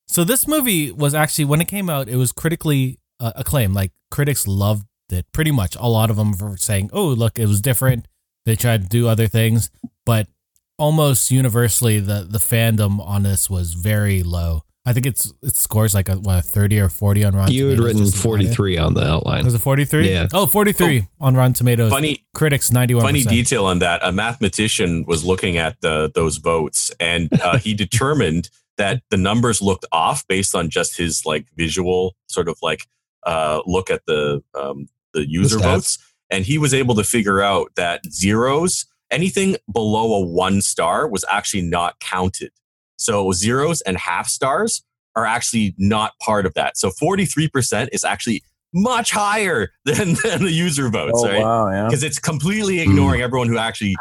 so 0.08 0.24
this 0.24 0.48
movie 0.48 0.92
was 0.92 1.14
actually 1.14 1.46
when 1.46 1.60
it 1.62 1.68
came 1.68 1.90
out, 1.90 2.08
it 2.08 2.16
was 2.16 2.32
critically 2.32 3.00
uh, 3.20 3.34
acclaimed. 3.36 3.74
Like 3.76 3.92
critics 4.12 4.48
loved 4.48 4.86
it 5.12 5.26
pretty 5.34 5.52
much. 5.52 5.76
A 5.78 5.88
lot 5.88 6.10
of 6.10 6.16
them 6.16 6.32
were 6.38 6.56
saying, 6.58 6.90
"Oh, 6.94 7.08
look, 7.08 7.38
it 7.38 7.48
was 7.48 7.60
different." 7.62 8.08
They 8.50 8.56
tried 8.56 8.82
to 8.82 8.88
do 8.88 9.08
other 9.08 9.28
things, 9.28 9.70
but 10.08 10.28
almost 10.80 11.30
universally, 11.30 12.00
the 12.00 12.26
the 12.28 12.40
fandom 12.40 13.00
on 13.00 13.22
this 13.22 13.48
was 13.48 13.76
very 13.76 14.24
low. 14.24 14.64
I 14.88 14.94
think 14.94 15.06
it's 15.06 15.32
it 15.44 15.56
scores 15.56 15.94
like 15.94 16.10
a 16.10 16.16
what 16.16 16.46
thirty 16.46 16.80
or 16.80 16.90
forty 16.90 17.24
on 17.24 17.36
Rotten. 17.36 17.54
You 17.54 17.68
had 17.68 17.78
Tomatoes, 17.78 17.86
written 17.86 18.06
just 18.06 18.26
about 18.26 18.42
it. 18.42 18.48
43 18.48 18.78
on 18.80 18.94
the 18.96 19.08
outline. 19.08 19.46
Was 19.46 19.54
it 19.54 19.60
forty 19.60 19.86
three? 19.86 20.10
Yeah. 20.10 20.28
Oh, 20.34 20.48
43 20.48 21.08
on 21.22 21.36
Rotten 21.36 21.54
Tomatoes. 21.54 21.92
Funny 21.92 22.26
Critics 22.34 22.72
ninety 22.72 22.96
one. 22.96 23.04
funny 23.04 23.24
detail 23.24 23.66
on 23.66 23.78
that. 23.80 24.00
A 24.04 24.12
mathematician 24.12 25.06
was 25.06 25.24
looking 25.24 25.58
at 25.58 25.80
the, 25.82 26.12
those 26.16 26.38
votes, 26.38 26.92
and 27.00 27.30
uh, 27.42 27.58
he 27.60 27.76
determined 27.76 28.50
that 28.78 29.04
the 29.12 29.18
numbers 29.18 29.62
looked 29.62 29.86
off 29.92 30.26
based 30.28 30.56
on 30.56 30.72
just 30.72 30.98
his 30.98 31.24
like 31.24 31.46
visual 31.56 32.16
sort 32.26 32.48
of 32.48 32.58
like 32.64 32.88
uh, 33.28 33.62
look 33.68 33.92
at 33.92 34.02
the 34.08 34.42
um, 34.60 34.88
the 35.14 35.30
user 35.30 35.58
stats. 35.58 35.62
votes, 35.62 35.98
and 36.30 36.46
he 36.46 36.58
was 36.58 36.74
able 36.74 36.96
to 36.96 37.04
figure 37.04 37.42
out 37.42 37.72
that 37.76 38.02
zeros, 38.12 38.86
anything 39.12 39.56
below 39.72 40.14
a 40.14 40.26
one 40.26 40.62
star, 40.62 41.08
was 41.08 41.26
actually 41.30 41.64
not 41.64 42.00
counted. 42.00 42.52
So 42.98 43.32
zeros 43.32 43.82
and 43.82 43.98
half 43.98 44.28
stars 44.28 44.84
are 45.16 45.26
actually 45.26 45.74
not 45.78 46.14
part 46.20 46.46
of 46.46 46.54
that. 46.56 46.78
So 46.78 46.92
forty 46.92 47.26
three 47.26 47.48
percent 47.50 47.90
is 47.94 48.04
actually 48.04 48.44
much 48.74 49.12
higher 49.12 49.72
than, 49.86 50.16
than 50.24 50.44
the 50.44 50.52
user 50.52 50.90
votes, 50.90 51.22
Oh 51.24 51.28
right? 51.28 51.42
wow, 51.42 51.70
yeah. 51.72 51.86
because 51.88 52.04
it's 52.04 52.20
completely 52.20 52.80
ignoring 52.82 53.22
everyone 53.22 53.48
who 53.48 53.58
actually 53.58 53.96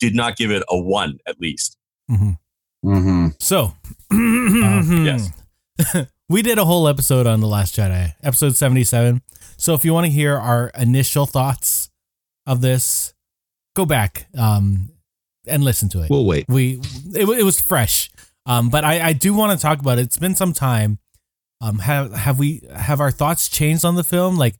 did 0.00 0.14
not 0.14 0.36
give 0.36 0.50
it 0.50 0.62
a 0.68 0.78
one 0.78 1.18
at 1.26 1.38
least. 1.40 1.76
Mm-hmm. 2.10 3.28
So, 3.40 3.74
yes. 4.12 5.30
we 6.28 6.42
did 6.42 6.58
a 6.58 6.64
whole 6.64 6.86
episode 6.86 7.26
on 7.26 7.40
The 7.40 7.46
Last 7.46 7.76
Jedi, 7.76 8.12
episode 8.22 8.56
77. 8.56 9.22
So 9.64 9.72
if 9.72 9.82
you 9.82 9.94
want 9.94 10.04
to 10.04 10.12
hear 10.12 10.36
our 10.36 10.70
initial 10.78 11.24
thoughts 11.24 11.88
of 12.46 12.60
this, 12.60 13.14
go 13.74 13.86
back 13.86 14.26
um, 14.36 14.90
and 15.46 15.64
listen 15.64 15.88
to 15.88 16.02
it. 16.02 16.10
We'll 16.10 16.26
wait. 16.26 16.44
we 16.48 16.80
it, 17.14 17.26
it 17.26 17.44
was 17.44 17.62
fresh. 17.62 18.10
Um, 18.44 18.68
but 18.68 18.84
I, 18.84 19.00
I 19.08 19.12
do 19.14 19.32
want 19.32 19.58
to 19.58 19.62
talk 19.62 19.80
about 19.80 19.98
it. 19.98 20.02
It's 20.02 20.18
been 20.18 20.34
some 20.34 20.52
time. 20.52 20.98
Um, 21.62 21.78
have 21.78 22.12
have 22.12 22.38
we 22.38 22.60
have 22.76 23.00
our 23.00 23.10
thoughts 23.10 23.48
changed 23.48 23.86
on 23.86 23.94
the 23.94 24.04
film? 24.04 24.36
Like 24.36 24.56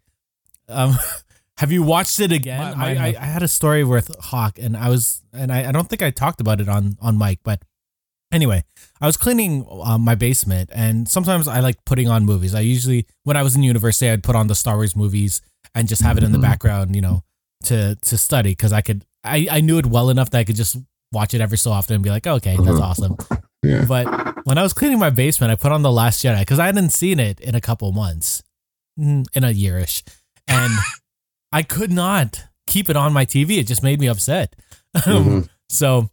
Um, 0.71 0.97
have 1.59 1.71
you 1.71 1.83
watched 1.83 2.19
it 2.19 2.33
again? 2.33 2.59
My- 2.59 2.75
mine 2.75 2.97
I, 2.97 3.09
I. 3.09 3.17
I 3.21 3.27
had 3.27 3.43
a 3.43 3.49
story 3.49 3.85
with 3.85 4.11
Hawk, 4.19 4.59
and 4.59 4.75
I 4.75 4.89
was, 4.89 5.23
and 5.35 5.53
I, 5.53 5.69
I 5.69 5.73
don't 5.73 5.87
think 5.87 6.01
I 6.01 6.13
talked 6.13 6.41
about 6.41 6.63
it 6.63 6.69
on 6.71 6.97
on 7.03 7.19
mic, 7.19 7.41
but 7.45 7.61
anyway, 8.33 8.65
I 9.05 9.07
was 9.07 9.19
cleaning 9.19 9.67
um, 9.83 10.01
my 10.01 10.15
basement, 10.15 10.71
and 10.73 11.07
sometimes 11.07 11.47
I 11.47 11.61
like 11.61 11.85
putting 11.85 12.09
on 12.09 12.25
movies. 12.25 12.55
I 12.55 12.61
usually, 12.61 13.07
when 13.25 13.37
I 13.37 13.43
was 13.43 13.55
in 13.55 13.63
university, 13.63 14.09
I'd 14.11 14.23
put 14.23 14.35
on 14.35 14.47
the 14.47 14.55
Star 14.55 14.77
Wars 14.77 14.97
movies 14.97 15.43
and 15.75 15.87
just 15.87 16.01
have 16.03 16.17
it 16.17 16.25
in 16.25 16.33
the 16.33 16.39
Mhm. 16.39 16.49
background, 16.49 16.95
you 16.97 17.03
know, 17.03 17.23
to 17.65 17.97
to 17.97 18.17
study 18.17 18.53
because 18.53 18.73
I 18.73 18.81
could, 18.81 19.05
I 19.23 19.47
I 19.51 19.61
knew 19.61 19.77
it 19.79 19.85
well 19.87 20.09
enough 20.09 20.31
that 20.31 20.39
I 20.39 20.45
could 20.45 20.57
just 20.57 20.77
watch 21.13 21.35
it 21.35 21.43
every 21.43 21.59
so 21.59 21.71
often 21.71 21.95
and 21.97 22.03
be 22.05 22.09
like, 22.11 22.27
okay, 22.27 22.57
that's 22.57 22.79
Mhm. 22.79 22.89
awesome. 22.89 23.17
Yeah. 23.63 23.85
But 23.87 24.07
when 24.47 24.57
I 24.59 24.63
was 24.63 24.73
cleaning 24.73 24.99
my 24.99 25.11
basement, 25.11 25.53
I 25.53 25.57
put 25.57 25.71
on 25.73 25.83
The 25.83 25.93
Last 25.93 26.25
Jedi 26.25 26.39
because 26.41 26.59
I 26.59 26.67
hadn't 26.67 26.91
seen 26.91 27.21
it 27.21 27.41
in 27.41 27.55
a 27.55 27.61
couple 27.61 27.93
months, 27.93 28.43
Mm, 28.99 29.25
in 29.35 29.45
a 29.45 29.49
yearish, 29.53 30.03
and 30.49 30.73
I 31.53 31.63
could 31.63 31.93
not 31.93 32.45
keep 32.67 32.89
it 32.89 32.97
on 32.97 33.13
my 33.13 33.27
TV. 33.27 33.59
It 33.59 33.67
just 33.67 33.83
made 33.83 34.01
me 34.01 34.09
upset. 34.09 34.57
Mhm. 34.97 35.49
so 35.69 36.09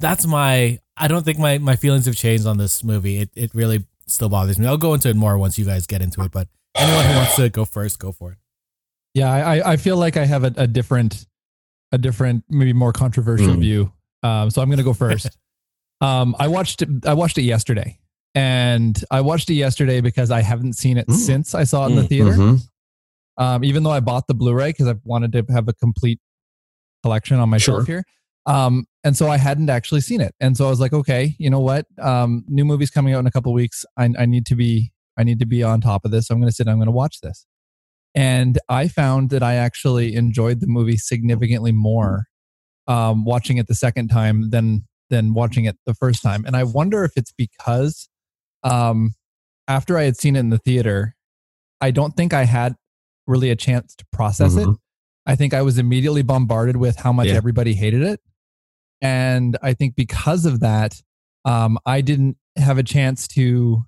that's 0.00 0.26
my. 0.26 0.78
I 0.96 1.08
don't 1.08 1.24
think 1.24 1.38
my 1.38 1.58
my 1.58 1.76
feelings 1.76 2.06
have 2.06 2.16
changed 2.16 2.46
on 2.46 2.58
this 2.58 2.82
movie. 2.84 3.18
It 3.18 3.30
it 3.36 3.54
really 3.54 3.84
still 4.06 4.28
bothers 4.28 4.58
me. 4.58 4.66
I'll 4.66 4.76
go 4.78 4.94
into 4.94 5.08
it 5.08 5.16
more 5.16 5.36
once 5.38 5.58
you 5.58 5.64
guys 5.64 5.86
get 5.86 6.00
into 6.02 6.22
it. 6.22 6.30
But 6.32 6.48
anyone 6.76 7.04
who 7.04 7.14
wants 7.14 7.36
to 7.36 7.48
go 7.50 7.64
first, 7.64 7.98
go 7.98 8.12
for 8.12 8.32
it. 8.32 8.38
Yeah, 9.14 9.30
I, 9.32 9.56
I- 9.58 9.72
I 9.72 9.76
feel 9.76 9.96
like 9.96 10.16
I 10.16 10.24
have 10.26 10.44
a, 10.44 10.52
a 10.56 10.66
different, 10.66 11.26
a 11.92 11.98
different, 11.98 12.44
maybe 12.50 12.72
more 12.72 12.92
controversial 12.92 13.54
Mm. 13.54 13.60
view. 13.60 13.92
Um, 14.22 14.50
so 14.50 14.60
I'm 14.62 14.68
going 14.68 14.78
to 14.78 14.84
go 14.84 14.92
first. 14.92 15.36
um, 16.02 16.36
I 16.38 16.48
watched 16.48 16.82
it, 16.82 16.88
I 17.06 17.14
watched 17.14 17.38
it 17.38 17.42
yesterday, 17.42 17.98
and 18.34 19.02
I 19.10 19.22
watched 19.22 19.48
it 19.50 19.54
yesterday 19.54 20.00
because 20.02 20.30
I 20.30 20.42
haven't 20.42 20.74
seen 20.74 20.98
it 20.98 21.06
Mm. 21.08 21.14
since 21.14 21.54
I 21.54 21.64
saw 21.64 21.86
it 21.86 21.90
in 21.90 21.96
the 21.96 22.02
Mm. 22.02 22.08
theater. 22.08 22.32
Mhm. 22.32 22.68
Um, 23.38 23.64
even 23.64 23.82
though 23.82 23.90
I 23.90 24.00
bought 24.00 24.26
the 24.28 24.34
Blu-ray 24.34 24.70
because 24.70 24.86
I 24.88 24.94
wanted 25.04 25.32
to 25.32 25.44
have 25.52 25.66
a 25.68 25.72
complete 25.72 26.20
collection 27.02 27.38
on 27.38 27.48
my 27.48 27.58
Sure. 27.58 27.76
shelf 27.80 27.86
here. 27.86 28.04
Um, 28.46 28.86
and 29.02 29.16
so 29.16 29.28
I 29.28 29.36
hadn't 29.38 29.70
actually 29.70 30.00
seen 30.00 30.20
it, 30.20 30.34
and 30.40 30.56
so 30.56 30.66
I 30.66 30.70
was 30.70 30.80
like, 30.80 30.92
okay, 30.92 31.34
you 31.38 31.50
know 31.50 31.60
what? 31.60 31.86
Um, 32.00 32.44
new 32.48 32.64
movie's 32.64 32.90
coming 32.90 33.12
out 33.14 33.18
in 33.20 33.26
a 33.26 33.30
couple 33.30 33.52
weeks. 33.52 33.84
I, 33.96 34.08
I 34.18 34.26
need 34.26 34.46
to 34.46 34.54
be, 34.54 34.92
I 35.16 35.24
need 35.24 35.40
to 35.40 35.46
be 35.46 35.62
on 35.62 35.80
top 35.80 36.04
of 36.04 36.10
this. 36.12 36.30
I'm 36.30 36.38
going 36.38 36.48
to 36.48 36.54
sit. 36.54 36.68
I'm 36.68 36.76
going 36.76 36.86
to 36.86 36.92
watch 36.92 37.20
this. 37.22 37.46
And 38.14 38.58
I 38.68 38.88
found 38.88 39.30
that 39.30 39.42
I 39.42 39.54
actually 39.54 40.14
enjoyed 40.14 40.60
the 40.60 40.66
movie 40.66 40.96
significantly 40.96 41.72
more 41.72 42.26
um, 42.86 43.24
watching 43.24 43.58
it 43.58 43.66
the 43.66 43.74
second 43.74 44.08
time 44.08 44.50
than 44.50 44.86
than 45.10 45.34
watching 45.34 45.64
it 45.66 45.76
the 45.86 45.94
first 45.94 46.22
time. 46.22 46.44
And 46.46 46.56
I 46.56 46.64
wonder 46.64 47.04
if 47.04 47.12
it's 47.16 47.32
because 47.36 48.08
um, 48.64 49.14
after 49.68 49.98
I 49.98 50.04
had 50.04 50.16
seen 50.16 50.34
it 50.36 50.40
in 50.40 50.50
the 50.50 50.58
theater, 50.58 51.14
I 51.80 51.90
don't 51.90 52.16
think 52.16 52.32
I 52.32 52.44
had 52.44 52.74
really 53.26 53.50
a 53.50 53.56
chance 53.56 53.94
to 53.96 54.06
process 54.12 54.56
it. 54.56 54.66
Mhm. 54.66 54.76
I 55.26 55.36
think 55.36 55.52
I 55.54 55.62
was 55.62 55.78
immediately 55.78 56.22
bombarded 56.22 56.76
with 56.76 56.96
how 56.96 57.12
much 57.12 57.26
Yeah. 57.28 57.34
everybody 57.34 57.74
hated 57.74 58.02
it. 58.02 58.20
And 59.00 59.56
I 59.62 59.74
think 59.74 59.94
because 59.96 60.46
of 60.46 60.60
that, 60.60 61.00
um, 61.44 61.78
I 61.86 62.00
didn't 62.00 62.36
have 62.56 62.78
a 62.78 62.82
chance 62.82 63.28
to 63.28 63.84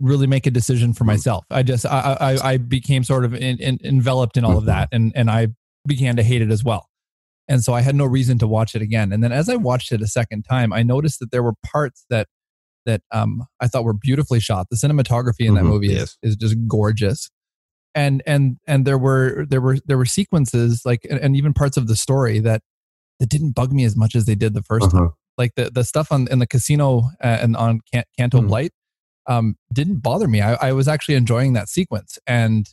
really 0.00 0.26
make 0.26 0.46
a 0.46 0.50
decision 0.50 0.92
for 0.92 1.04
Mm. 1.04 1.08
myself. 1.08 1.44
I 1.50 1.62
just, 1.62 1.86
I, 1.86 2.16
I, 2.20 2.52
I 2.52 2.56
became 2.58 3.02
sort 3.04 3.24
of 3.24 3.34
in, 3.34 3.58
in, 3.58 3.78
enveloped 3.82 4.36
in 4.36 4.44
all 4.44 4.58
of 4.58 4.64
Mhm. 4.64 4.66
that 4.66 4.88
and, 4.92 5.12
and 5.14 5.30
I 5.30 5.48
began 5.86 6.16
to 6.16 6.22
hate 6.22 6.42
it 6.42 6.50
as 6.50 6.62
well. 6.64 6.88
And 7.48 7.62
so 7.62 7.72
I 7.72 7.80
had 7.80 7.94
no 7.94 8.04
reason 8.04 8.38
to 8.40 8.46
watch 8.46 8.74
it 8.74 8.82
again. 8.82 9.12
And 9.12 9.22
then 9.22 9.32
as 9.32 9.48
I 9.48 9.54
watched 9.56 9.92
it 9.92 10.02
a 10.02 10.06
second 10.08 10.42
time, 10.42 10.72
I 10.72 10.82
noticed 10.82 11.20
that 11.20 11.30
there 11.30 11.42
were 11.42 11.54
parts 11.64 12.04
that, 12.10 12.26
that 12.84 13.02
um, 13.12 13.44
I 13.60 13.68
thought 13.68 13.84
were 13.84 13.94
beautifully 13.94 14.40
shot. 14.40 14.66
The 14.70 14.76
cinematography 14.76 15.46
in 15.46 15.54
that 15.54 15.62
Mhm. 15.64 15.68
movie 15.68 15.88
Yes. 15.88 16.18
is, 16.22 16.32
is 16.32 16.36
just 16.36 16.56
gorgeous 16.68 17.30
and 17.94 18.22
and 18.26 18.58
and 18.66 18.84
there 18.86 18.98
were 18.98 19.46
there 19.48 19.60
were 19.62 19.78
there 19.86 19.96
were 19.96 20.04
sequences 20.04 20.82
like 20.84 21.06
and, 21.08 21.18
and 21.18 21.34
even 21.34 21.54
parts 21.54 21.78
of 21.78 21.86
the 21.86 21.96
story 21.96 22.40
that 22.40 22.60
that 23.20 23.28
didn't 23.28 23.52
bug 23.52 23.72
me 23.72 23.84
as 23.84 23.96
much 23.96 24.14
as 24.14 24.24
they 24.26 24.34
did 24.34 24.54
the 24.54 24.60
1st 24.62 24.90
time 24.90 25.00
Uh-huh. 25.02 25.10
like 25.38 25.54
the 25.56 25.70
the 25.70 25.84
stuff 25.84 26.12
on 26.12 26.28
in 26.30 26.38
the 26.38 26.46
casino 26.46 27.10
uh, 27.22 27.38
and 27.42 27.56
on 27.56 27.80
Can- 27.92 28.04
Canto 28.18 28.40
Mhm. 28.40 28.50
Bight 28.50 28.72
um 29.26 29.56
didn't 29.72 29.98
bother 30.02 30.28
me 30.28 30.40
I, 30.40 30.54
I 30.68 30.72
was 30.72 30.86
actually 30.88 31.14
enjoying 31.16 31.54
that 31.54 31.68
sequence 31.68 32.18
and 32.26 32.66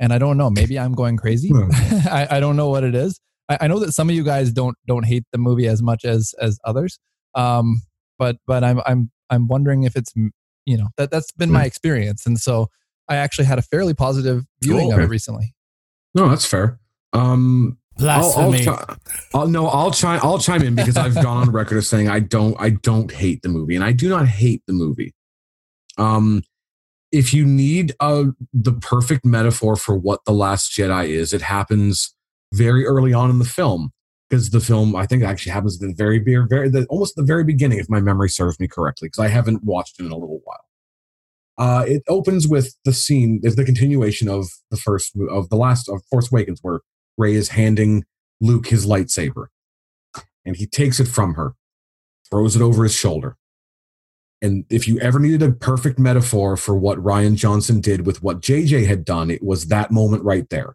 and 0.00 0.12
I 0.12 0.18
don't 0.18 0.36
know 0.36 0.50
maybe 0.50 0.78
I'm 0.78 0.94
going 0.94 1.16
crazy 1.16 1.48
Hmm. 1.50 1.68
I, 2.08 2.26
I 2.36 2.40
don't 2.40 2.56
know 2.56 2.68
what 2.70 2.84
it 2.84 2.94
is 2.94 3.20
I, 3.48 3.58
I 3.62 3.66
know 3.68 3.78
that 3.80 3.92
some 3.92 4.08
of 4.08 4.14
you 4.14 4.24
guys 4.24 4.52
don't 4.52 4.76
don't 4.86 5.04
hate 5.04 5.24
the 5.32 5.38
movie 5.38 5.68
as 5.68 5.82
much 5.82 6.04
as 6.04 6.34
as 6.40 6.58
others 6.64 6.98
um 7.34 7.82
but 8.18 8.36
but 8.46 8.64
I'm 8.64 8.80
I'm 8.86 9.10
I'm 9.30 9.46
wondering 9.48 9.84
if 9.84 9.96
it's 9.96 10.12
you 10.66 10.76
know 10.76 10.88
that 10.96 11.10
that's 11.10 11.30
been 11.32 11.50
my 11.50 11.64
experience 11.64 12.26
and 12.26 12.38
so 12.38 12.68
I 13.08 13.16
actually 13.16 13.44
had 13.46 13.58
a 13.58 13.62
fairly 13.62 13.94
positive 13.94 14.44
viewing 14.62 14.90
Cool. 14.90 14.98
of 14.98 15.04
it 15.04 15.08
recently. 15.08 15.54
No, 16.14 16.28
that's 16.28 16.46
fair. 16.46 16.78
Um, 17.12 17.78
I'll, 18.00 18.32
I'll, 18.36 18.52
chi- 18.52 18.94
I'll 19.34 19.48
no, 19.48 19.68
I'll 19.68 19.90
chime. 19.90 20.20
I'll 20.22 20.38
chime 20.38 20.62
in 20.62 20.74
because 20.74 20.96
I've 20.96 21.14
gone 21.14 21.36
on 21.36 21.50
record 21.52 21.78
as 21.78 21.88
saying 21.88 22.08
I 22.08 22.20
don't. 22.20 22.56
I 22.58 22.70
don't 22.70 23.12
hate 23.12 23.42
the 23.42 23.48
movie, 23.48 23.74
and 23.76 23.84
I 23.84 23.92
do 23.92 24.08
not 24.08 24.26
hate 24.26 24.62
the 24.66 24.72
movie. 24.72 25.14
Um, 25.98 26.42
if 27.12 27.34
you 27.34 27.44
need 27.44 27.94
a 28.00 28.26
the 28.52 28.72
perfect 28.72 29.24
metaphor 29.24 29.76
for 29.76 29.94
what 29.94 30.24
the 30.24 30.32
Last 30.32 30.72
Jedi 30.72 31.08
is, 31.08 31.32
it 31.32 31.42
happens 31.42 32.14
very 32.52 32.86
early 32.86 33.12
on 33.12 33.30
in 33.30 33.38
the 33.38 33.44
film 33.44 33.92
because 34.28 34.48
the 34.50 34.60
film 34.60 34.96
I 34.96 35.06
think 35.06 35.22
actually 35.22 35.52
happens 35.52 35.80
at 35.82 35.86
the 35.86 35.94
very, 35.94 36.18
very, 36.18 36.46
very 36.48 36.70
the, 36.70 36.86
almost 36.86 37.16
the 37.16 37.22
very 37.22 37.44
beginning, 37.44 37.78
if 37.78 37.90
my 37.90 38.00
memory 38.00 38.30
serves 38.30 38.58
me 38.58 38.66
correctly, 38.66 39.08
because 39.08 39.22
I 39.22 39.28
haven't 39.28 39.62
watched 39.62 40.00
it 40.00 40.06
in 40.06 40.10
a 40.10 40.16
little 40.16 40.40
while. 40.44 40.64
Uh, 41.58 41.84
it 41.86 42.02
opens 42.08 42.48
with 42.48 42.74
the 42.86 42.94
scene, 42.94 43.40
is 43.42 43.56
the 43.56 43.64
continuation 43.64 44.28
of 44.30 44.46
the 44.70 44.78
first 44.78 45.12
of 45.30 45.50
the 45.50 45.56
last 45.56 45.86
of 45.88 46.02
Force 46.10 46.32
Awakens, 46.32 46.60
where 46.62 46.80
Rey 47.22 47.34
is 47.34 47.50
handing 47.50 48.04
Luke 48.40 48.66
his 48.66 48.84
lightsaber, 48.84 49.46
and 50.44 50.56
he 50.56 50.66
takes 50.66 50.98
it 50.98 51.06
from 51.06 51.34
her, 51.34 51.54
throws 52.28 52.56
it 52.56 52.62
over 52.62 52.82
his 52.82 52.94
shoulder. 52.94 53.36
And 54.42 54.64
if 54.68 54.88
you 54.88 54.98
ever 54.98 55.20
needed 55.20 55.42
a 55.44 55.52
perfect 55.52 56.00
metaphor 56.00 56.56
for 56.56 56.76
what 56.76 56.98
Rian 56.98 57.36
Johnson 57.36 57.80
did 57.80 58.04
with 58.04 58.24
what 58.24 58.40
JJ 58.40 58.88
had 58.88 59.04
done, 59.04 59.30
it 59.30 59.40
was 59.40 59.66
that 59.66 59.92
moment 59.92 60.24
right 60.24 60.48
there. 60.50 60.74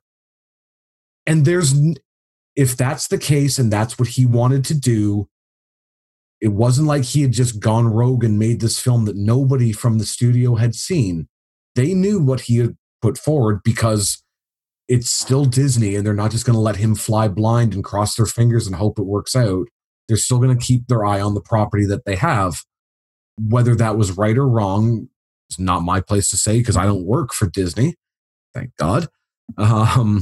And 1.26 1.44
there's, 1.44 1.74
if 2.56 2.78
that's 2.78 3.10
the 3.10 3.18
case 3.18 3.60
and 3.60 3.70
that's 3.70 4.00
what 4.00 4.08
he 4.08 4.26
wanted 4.26 4.64
to 4.66 4.74
do, 4.74 5.28
it 6.40 6.54
wasn't 6.54 6.88
like 6.88 7.04
he 7.04 7.24
had 7.24 7.34
just 7.34 7.60
gone 7.60 7.88
rogue 7.88 8.24
and 8.24 8.40
made 8.40 8.62
this 8.62 8.80
film 8.80 9.04
that 9.04 9.18
nobody 9.18 9.74
from 9.74 9.98
the 9.98 10.06
studio 10.06 10.56
had 10.56 10.76
seen. 10.76 11.28
They 11.76 11.94
knew 11.94 12.20
what 12.20 12.42
he 12.42 12.60
had 12.60 12.78
put 13.02 13.18
forward 13.18 13.60
because 13.66 14.24
it's 14.88 15.10
still 15.10 15.46
Disney 15.46 15.96
and 15.96 16.06
they're 16.06 16.14
not 16.14 16.32
just 16.32 16.46
going 16.46 16.56
to 16.56 16.62
let 16.62 16.78
him 16.78 16.96
fly 16.96 17.28
blind 17.28 17.74
and 17.74 17.84
cross 17.84 18.16
their 18.16 18.26
fingers 18.26 18.68
and 18.68 18.76
hope 18.76 18.98
it 19.00 19.06
works 19.06 19.36
out. 19.36 19.68
They're 20.08 20.18
still 20.18 20.40
going 20.40 20.58
to 20.58 20.66
keep 20.66 20.88
their 20.88 21.06
eye 21.06 21.20
on 21.20 21.34
the 21.34 21.42
property 21.42 21.86
that 21.86 22.06
they 22.06 22.16
have. 22.16 22.64
Whether 23.40 23.76
that 23.76 23.98
was 23.98 24.18
right 24.18 24.38
or 24.38 24.48
wrong, 24.48 25.10
it's 25.50 25.60
not 25.60 25.82
my 25.82 26.02
place 26.02 26.30
to 26.30 26.38
say 26.38 26.60
because 26.60 26.78
I 26.78 26.86
don't 26.86 27.06
work 27.06 27.34
for 27.34 27.48
Disney. 27.48 27.96
Thank 28.54 28.76
God. 28.78 29.08
Um, 29.58 30.22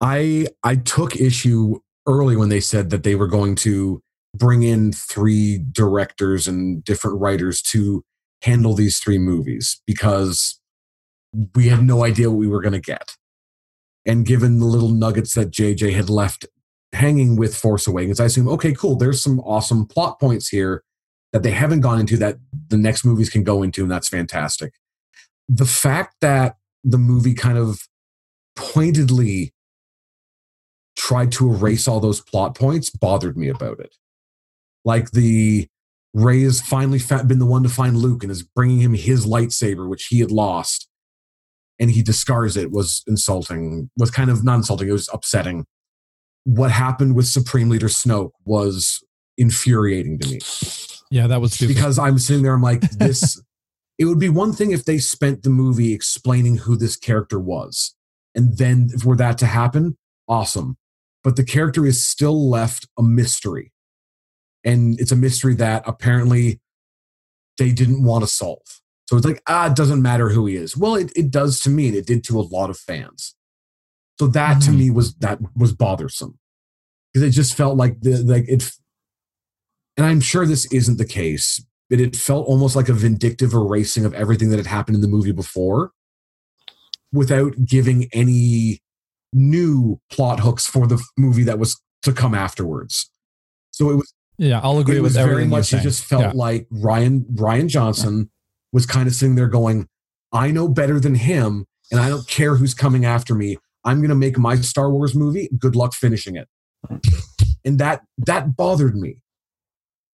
I 0.00 0.46
I 0.62 0.76
took 0.76 1.16
issue 1.16 1.80
early 2.06 2.36
when 2.36 2.48
they 2.50 2.60
said 2.60 2.90
that 2.90 3.02
they 3.02 3.14
were 3.14 3.26
going 3.26 3.54
to 3.56 4.00
bring 4.34 4.62
in 4.62 4.92
three 4.92 5.58
directors 5.72 6.48
and 6.48 6.84
different 6.84 7.20
writers 7.20 7.62
to 7.62 8.02
handle 8.42 8.74
these 8.74 8.98
three 8.98 9.18
movies 9.18 9.80
because 9.86 10.60
we 11.54 11.68
had 11.68 11.82
no 11.82 12.04
idea 12.04 12.30
what 12.30 12.38
we 12.38 12.48
were 12.48 12.60
going 12.60 12.72
to 12.72 12.80
get. 12.80 13.16
And 14.06 14.26
given 14.26 14.58
the 14.58 14.66
little 14.66 14.90
nuggets 14.90 15.34
that 15.34 15.50
JJ 15.50 15.94
had 15.94 16.10
left 16.10 16.46
hanging 16.92 17.36
with 17.36 17.56
Force 17.56 17.86
Awakens, 17.86 18.20
I 18.20 18.26
assume, 18.26 18.48
okay, 18.48 18.72
cool, 18.72 18.96
there's 18.96 19.22
some 19.22 19.40
awesome 19.40 19.86
plot 19.86 20.20
points 20.20 20.48
here 20.48 20.82
that 21.32 21.42
they 21.42 21.50
haven't 21.50 21.80
gone 21.80 22.00
into 22.00 22.16
that 22.18 22.36
the 22.68 22.76
next 22.76 23.04
movies 23.04 23.30
can 23.30 23.42
go 23.42 23.62
into, 23.62 23.82
and 23.82 23.90
that's 23.90 24.08
fantastic. 24.08 24.74
The 25.48 25.64
fact 25.64 26.16
that 26.20 26.56
the 26.84 26.98
movie 26.98 27.34
kind 27.34 27.58
of 27.58 27.88
pointedly 28.54 29.52
tried 30.96 31.32
to 31.32 31.52
erase 31.52 31.88
all 31.88 32.00
those 32.00 32.20
plot 32.20 32.54
points 32.54 32.90
bothered 32.90 33.36
me 33.36 33.48
about 33.48 33.80
it. 33.80 33.96
Like 34.84 35.10
the 35.10 35.66
Rey 36.12 36.42
has 36.42 36.60
finally 36.60 37.00
been 37.26 37.40
the 37.40 37.46
one 37.46 37.64
to 37.64 37.68
find 37.68 37.96
Luke 37.96 38.22
and 38.22 38.30
is 38.30 38.44
bringing 38.44 38.78
him 38.78 38.94
his 38.94 39.26
lightsaber, 39.26 39.88
which 39.88 40.06
he 40.06 40.20
had 40.20 40.30
lost, 40.30 40.88
and 41.80 41.90
he 41.90 42.02
discards 42.02 42.56
it 42.56 42.70
was 42.70 43.02
insulting. 43.06 43.90
Was 43.98 44.10
kind 44.10 44.30
of 44.30 44.44
not 44.44 44.56
insulting. 44.56 44.88
It 44.88 44.92
was 44.92 45.08
upsetting. 45.12 45.64
What 46.44 46.70
happened 46.70 47.16
with 47.16 47.26
Supreme 47.26 47.68
Leader 47.70 47.88
Snoke 47.88 48.30
was 48.44 49.02
infuriating 49.38 50.18
to 50.20 50.28
me 50.30 50.38
Yeah, 51.10 51.26
that 51.26 51.40
was 51.40 51.54
stupid. 51.54 51.74
because 51.74 51.98
I'm 51.98 52.18
sitting 52.18 52.42
there. 52.42 52.54
I'm 52.54 52.62
like, 52.62 52.80
this. 52.98 53.40
it 53.98 54.04
would 54.04 54.18
be 54.20 54.28
one 54.28 54.52
thing 54.52 54.70
if 54.70 54.84
they 54.84 54.98
spent 54.98 55.42
the 55.42 55.50
movie 55.50 55.92
explaining 55.92 56.58
who 56.58 56.76
this 56.76 56.96
character 56.96 57.40
was, 57.40 57.94
and 58.34 58.58
then 58.58 58.88
for 58.90 59.16
that 59.16 59.38
to 59.38 59.46
happen, 59.46 59.96
awesome. 60.28 60.76
But 61.24 61.36
the 61.36 61.44
character 61.44 61.86
is 61.86 62.04
still 62.04 62.50
left 62.50 62.86
a 62.98 63.02
mystery, 63.02 63.72
and 64.62 65.00
it's 65.00 65.12
a 65.12 65.16
mystery 65.16 65.54
that 65.54 65.82
apparently 65.86 66.60
they 67.56 67.72
didn't 67.72 68.04
want 68.04 68.22
to 68.24 68.28
solve. 68.28 68.80
So 69.08 69.16
it's 69.16 69.26
like, 69.26 69.42
ah, 69.46 69.66
it 69.70 69.76
doesn't 69.76 70.00
matter 70.02 70.30
who 70.30 70.46
he 70.46 70.56
is. 70.56 70.76
Well, 70.76 70.94
it, 70.94 71.12
it 71.14 71.30
does 71.30 71.60
to 71.60 71.70
me, 71.70 71.88
and 71.88 71.96
it 71.96 72.06
did 72.06 72.24
to 72.24 72.38
a 72.40 72.42
lot 72.42 72.70
of 72.70 72.78
fans. 72.78 73.34
So 74.18 74.26
that 74.28 74.62
to 74.62 74.70
Mhm. 74.70 74.78
me 74.78 74.90
was 74.90 75.14
that 75.16 75.40
was 75.56 75.72
bothersome 75.72 76.38
because 77.12 77.26
it 77.28 77.32
just 77.32 77.54
felt 77.54 77.76
like 77.76 78.00
the 78.00 78.22
like 78.22 78.44
it. 78.48 78.70
And 79.96 80.06
I'm 80.06 80.20
sure 80.20 80.46
this 80.46 80.66
isn't 80.72 80.98
the 80.98 81.04
case, 81.04 81.64
but 81.90 82.00
it 82.00 82.16
felt 82.16 82.46
almost 82.46 82.74
like 82.76 82.88
a 82.88 82.92
vindictive 82.94 83.52
erasing 83.52 84.04
of 84.04 84.14
everything 84.14 84.48
that 84.50 84.56
had 84.56 84.66
happened 84.66 84.94
in 84.96 85.00
the 85.02 85.08
movie 85.08 85.32
before, 85.32 85.92
without 87.12 87.52
giving 87.64 88.08
any 88.12 88.80
new 89.32 90.00
plot 90.10 90.40
hooks 90.40 90.66
for 90.66 90.86
the 90.86 91.02
movie 91.18 91.42
that 91.44 91.58
was 91.58 91.80
to 92.02 92.12
come 92.12 92.34
afterwards. 92.34 93.10
So 93.72 93.90
it 93.90 93.96
was 93.96 94.12
Yeah, 94.38 94.60
I'll 94.62 94.78
agree 94.78 94.96
it 94.96 95.02
with 95.02 95.14
very 95.14 95.46
much. 95.46 95.72
It 95.72 95.82
just 95.82 96.04
felt 96.04 96.22
Yeah. 96.22 96.32
like 96.34 96.68
Rian 96.70 97.24
Rian 97.34 97.68
Johnson 97.68 98.30
was 98.74 98.84
kind 98.84 99.06
of 99.08 99.14
sitting 99.14 99.36
there 99.36 99.48
going, 99.48 99.88
"I 100.32 100.50
know 100.50 100.68
better 100.68 101.00
than 101.00 101.14
him, 101.14 101.64
and 101.90 101.98
I 102.00 102.10
don't 102.10 102.28
care 102.28 102.56
who's 102.56 102.74
coming 102.74 103.06
after 103.06 103.34
me. 103.34 103.56
I'm 103.84 103.98
going 103.98 104.10
to 104.10 104.14
make 104.14 104.36
my 104.36 104.56
Star 104.56 104.90
Wars 104.90 105.14
movie. 105.14 105.48
Good 105.58 105.74
luck 105.76 105.94
finishing 105.94 106.36
it." 106.36 106.48
And 107.64 107.78
that 107.78 108.02
that 108.26 108.56
bothered 108.56 108.94
me 108.96 109.16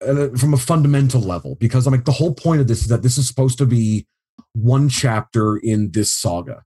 uh, 0.07 0.29
from 0.37 0.53
a 0.53 0.57
fundamental 0.57 1.19
level 1.19 1.55
because 1.59 1.85
I'm 1.85 1.91
like 1.93 2.05
the 2.05 2.13
whole 2.13 2.33
point 2.33 2.61
of 2.61 2.67
this 2.67 2.81
is 2.83 2.87
that 2.87 3.01
this 3.03 3.17
is 3.17 3.27
supposed 3.27 3.57
to 3.57 3.65
be 3.65 4.07
one 4.53 4.87
chapter 4.87 5.57
in 5.57 5.91
this 5.91 6.11
saga, 6.11 6.63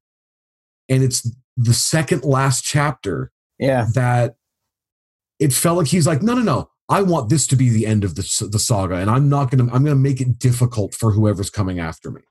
and 0.89 1.01
it's 1.03 1.27
the 1.57 1.73
second 1.73 2.23
last 2.23 2.63
chapter 2.63 3.31
Yeah. 3.57 3.87
that 3.93 4.35
it 5.39 5.53
felt 5.53 5.77
like 5.77 5.87
he's 5.87 6.05
like, 6.05 6.21
no, 6.21 6.33
no, 6.33 6.41
no. 6.41 6.69
I 6.87 7.01
want 7.01 7.29
this 7.29 7.47
to 7.47 7.55
be 7.55 7.69
the 7.69 7.87
end 7.87 8.03
of 8.03 8.15
the, 8.15 8.47
the 8.51 8.59
saga, 8.59 8.95
and 8.95 9.09
I'm 9.09 9.27
not 9.27 9.49
gonna. 9.49 9.71
I'm 9.73 9.83
gonna 9.83 9.95
make 9.95 10.21
it 10.21 10.37
difficult 10.37 10.93
for 10.93 11.11
whoever's 11.11 11.49
coming 11.49 11.79
after 11.79 12.11
me. 12.11 12.21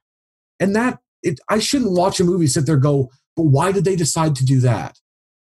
And 0.60 0.76
that 0.76 1.00
it, 1.22 1.40
I 1.48 1.58
shouldn't 1.58 1.92
watch 1.92 2.20
a 2.20 2.24
movie 2.24 2.46
sit 2.46 2.66
there 2.66 2.76
go, 2.76 3.10
but 3.36 3.44
why 3.44 3.72
did 3.72 3.84
they 3.84 3.96
decide 3.96 4.36
to 4.36 4.44
do 4.44 4.60
that? 4.60 4.96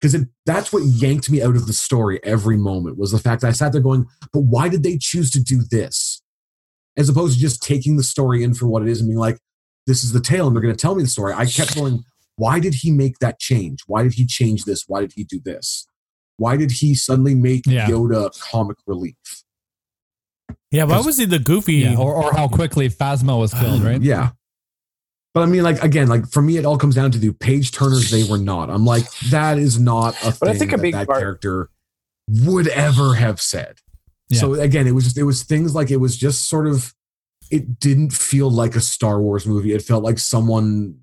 Because 0.01 0.24
that's 0.47 0.72
what 0.72 0.82
yanked 0.82 1.31
me 1.31 1.43
out 1.43 1.56
of 1.56 1.66
the 1.66 1.72
story 1.72 2.20
every 2.24 2.56
moment 2.56 2.98
was 2.98 3.12
the 3.12 3.18
fact 3.18 3.43
that 3.43 3.48
I 3.48 3.52
sat 3.52 3.72
there 3.72 3.82
going, 3.82 4.06
but 4.32 4.40
why 4.40 4.68
did 4.68 4.82
they 4.82 4.98
choose 4.98 5.31
to 5.32 5.43
do 5.43 5.62
this? 5.70 6.22
As 6.97 7.09
opposed 7.09 7.35
to 7.35 7.40
just 7.40 7.62
taking 7.62 7.97
the 7.97 8.02
story 8.02 8.43
in 8.43 8.55
for 8.55 8.66
what 8.66 8.82
it 8.82 8.89
is 8.89 9.01
and 9.01 9.09
being 9.09 9.18
like, 9.18 9.39
this 9.86 10.02
is 10.05 10.12
the 10.12 10.20
tale, 10.20 10.47
and 10.47 10.55
they're 10.55 10.62
gonna 10.62 10.74
tell 10.74 10.94
me 10.94 11.02
the 11.02 11.09
story. 11.09 11.32
I 11.32 11.47
kept 11.47 11.74
going, 11.77 12.02
why 12.36 12.60
did 12.60 12.74
he 12.74 12.90
make 12.90 13.18
that 13.20 13.39
change? 13.39 13.81
Why 13.86 14.02
did 14.02 14.14
he 14.14 14.27
change 14.27 14.64
this? 14.64 14.85
Why 14.86 15.01
did 15.01 15.12
he 15.14 15.24
do 15.24 15.40
this? 15.43 15.86
Why 16.40 16.56
did 16.56 16.70
he 16.70 16.94
suddenly 16.94 17.34
make 17.34 17.66
Yeah. 17.66 17.86
Yoda 17.86 18.30
comic 18.50 18.78
relief? 18.86 19.14
Yeah, 20.70 20.84
why 20.84 21.00
was 21.00 21.18
he 21.18 21.26
the 21.26 21.38
goofy? 21.38 21.74
Yeah, 21.74 21.96
or, 21.98 22.14
or 22.14 22.32
how 22.32 22.48
quickly 22.48 22.88
Phasma 22.88 23.38
was 23.38 23.52
killed, 23.52 23.82
right? 23.90 24.00
Yeah. 24.00 24.30
But 25.34 25.42
I 25.42 25.46
mean, 25.46 25.62
like 25.62 25.82
again, 25.84 26.08
like 26.08 26.26
for 26.30 26.40
me, 26.40 26.56
it 26.56 26.64
all 26.64 26.78
comes 26.78 26.94
down 26.94 27.10
to 27.10 27.18
the 27.18 27.30
page 27.34 27.72
turners. 27.72 28.10
They 28.10 28.24
were 28.24 28.38
not. 28.38 28.70
I'm 28.70 28.86
like, 28.86 29.04
that 29.30 29.58
is 29.58 29.78
not 29.78 30.14
a 30.24 30.34
But 30.40 30.48
I 30.48 30.52
thing 30.52 30.60
think 30.60 30.72
a 30.72 30.76
that 30.76 30.82
big 30.82 30.94
that 30.94 31.06
part- 31.06 31.20
character 31.20 31.68
would 32.44 32.68
ever 32.68 33.14
have 33.14 33.38
said. 33.40 33.76
Yeah. 34.30 34.38
So 34.40 34.54
again, 34.54 34.86
it 34.86 34.92
was 34.92 35.04
just 35.04 35.18
it 35.18 35.24
was 35.24 35.42
things 35.42 35.74
like 35.74 35.90
it 35.90 35.98
was 35.98 36.16
just 36.16 36.48
sort 36.48 36.66
of 36.66 36.94
it 37.50 37.78
didn't 37.80 38.12
feel 38.14 38.50
like 38.50 38.76
a 38.76 38.80
Star 38.80 39.20
Wars 39.20 39.44
movie. 39.46 39.72
It 39.74 39.82
felt 39.82 40.02
like 40.04 40.18
someone 40.18 40.96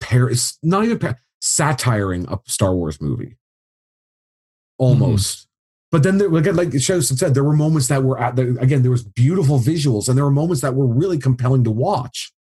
par 0.00 0.30
not 0.62 0.84
even 0.84 0.98
par- 0.98 1.18
satiring 1.40 2.26
a 2.30 2.38
Star 2.46 2.74
Wars 2.74 3.00
movie. 3.00 3.36
Mm-hmm. 4.82 5.02
Almost. 5.02 5.46
But 5.90 6.02
then 6.02 6.18
there, 6.18 6.34
again, 6.34 6.56
like 6.56 6.68
Shostin 6.70 7.18
said, 7.18 7.34
there 7.34 7.44
were 7.44 7.52
moments 7.52 7.88
that 7.88 8.02
were 8.02 8.18
at 8.18 8.34
the, 8.36 8.56
again, 8.60 8.82
there 8.82 8.90
was 8.90 9.02
beautiful 9.04 9.58
visuals 9.58 10.08
and 10.08 10.16
there 10.16 10.24
were 10.24 10.30
moments 10.30 10.62
that 10.62 10.74
were 10.74 10.86
really 10.86 11.18
compelling 11.18 11.64
to 11.64 11.70
watch. 11.70 12.32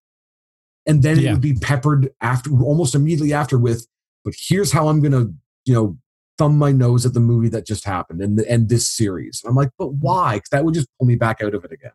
And 0.87 1.03
then 1.03 1.19
it 1.19 1.31
would 1.33 1.41
be 1.41 1.55
peppered 1.55 2.11
after 2.21 2.51
almost 2.63 2.95
immediately 2.95 3.33
after 3.33 3.59
with, 3.59 3.87
but 4.25 4.35
here's 4.39 4.73
how 4.73 4.89
I'm 4.89 5.03
gonna, 5.03 5.27
you 5.65 5.75
know, 5.75 5.99
thumb 6.39 6.57
my 6.57 6.73
nose 6.73 7.05
at 7.05 7.13
the 7.13 7.21
movie 7.21 7.49
that 7.51 7.67
just 7.67 7.85
happened 7.85 8.23
and 8.23 8.39
the, 8.39 8.51
and 8.51 8.69
this 8.69 8.89
series. 8.89 9.43
I'm 9.47 9.55
like, 9.57 9.71
but 9.77 9.95
why? 9.95 10.39
'Cause 10.39 10.49
that 10.53 10.65
would 10.65 10.75
just 10.75 10.89
pull 10.99 11.07
me 11.07 11.17
back 11.17 11.43
out 11.43 11.55
of 11.55 11.65
it 11.65 11.73
again. 11.73 11.93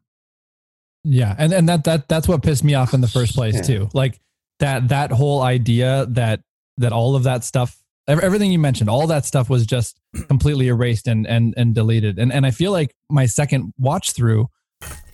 Yeah, 1.03 1.35
and 1.37 1.53
and 1.53 1.69
that 1.69 1.83
that 1.85 2.07
that's 2.07 2.27
what 2.27 2.43
pissed 2.43 2.63
me 2.63 2.73
off 2.75 2.93
in 2.93 3.01
the 3.01 3.07
first 3.07 3.33
place 3.33 3.55
Yeah. 3.55 3.61
too. 3.61 3.89
Like 3.93 4.19
that 4.59 4.89
that 4.89 5.11
whole 5.11 5.41
idea 5.41 6.05
that 6.09 6.41
that 6.77 6.91
all 6.91 7.15
of 7.15 7.23
that 7.23 7.43
stuff, 7.43 7.77
everything 8.07 8.51
you 8.51 8.59
mentioned, 8.59 8.89
all 8.89 9.07
that 9.07 9.25
stuff 9.25 9.49
was 9.49 9.65
just 9.65 9.99
completely 10.27 10.67
erased 10.67 11.07
and 11.07 11.25
and 11.27 11.53
and 11.57 11.73
deleted. 11.75 12.19
And 12.19 12.31
and 12.31 12.45
I 12.45 12.51
feel 12.51 12.71
like 12.71 12.93
my 13.09 13.25
second 13.25 13.73
watch 13.77 14.11
through, 14.11 14.47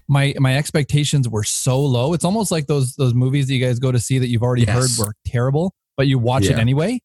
my 0.07 0.33
my 0.39 0.57
expectations 0.57 1.27
were 1.29 1.43
so 1.43 1.79
low. 1.79 2.13
It's 2.13 2.25
almost 2.25 2.51
like 2.51 2.67
those 2.67 2.95
those 2.95 3.13
movies 3.13 3.47
that 3.47 3.53
you 3.53 3.65
guys 3.65 3.79
go 3.79 3.91
to 3.91 3.99
see 3.99 4.19
that 4.19 4.27
you've 4.27 4.43
already 4.43 4.63
Yes. 4.63 4.75
heard 4.97 5.05
were 5.05 5.13
terrible, 5.25 5.73
but 5.97 6.07
you 6.07 6.19
watch 6.19 6.45
it 6.49 6.57
anyway. 6.57 6.99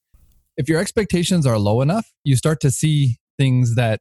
If 0.57 0.69
your 0.69 0.81
expectations 0.81 1.47
are 1.47 1.59
low 1.59 1.83
enough, 1.83 2.11
you 2.25 2.35
start 2.37 2.61
to 2.61 2.71
see 2.71 3.19
things 3.39 3.75
that 3.77 4.01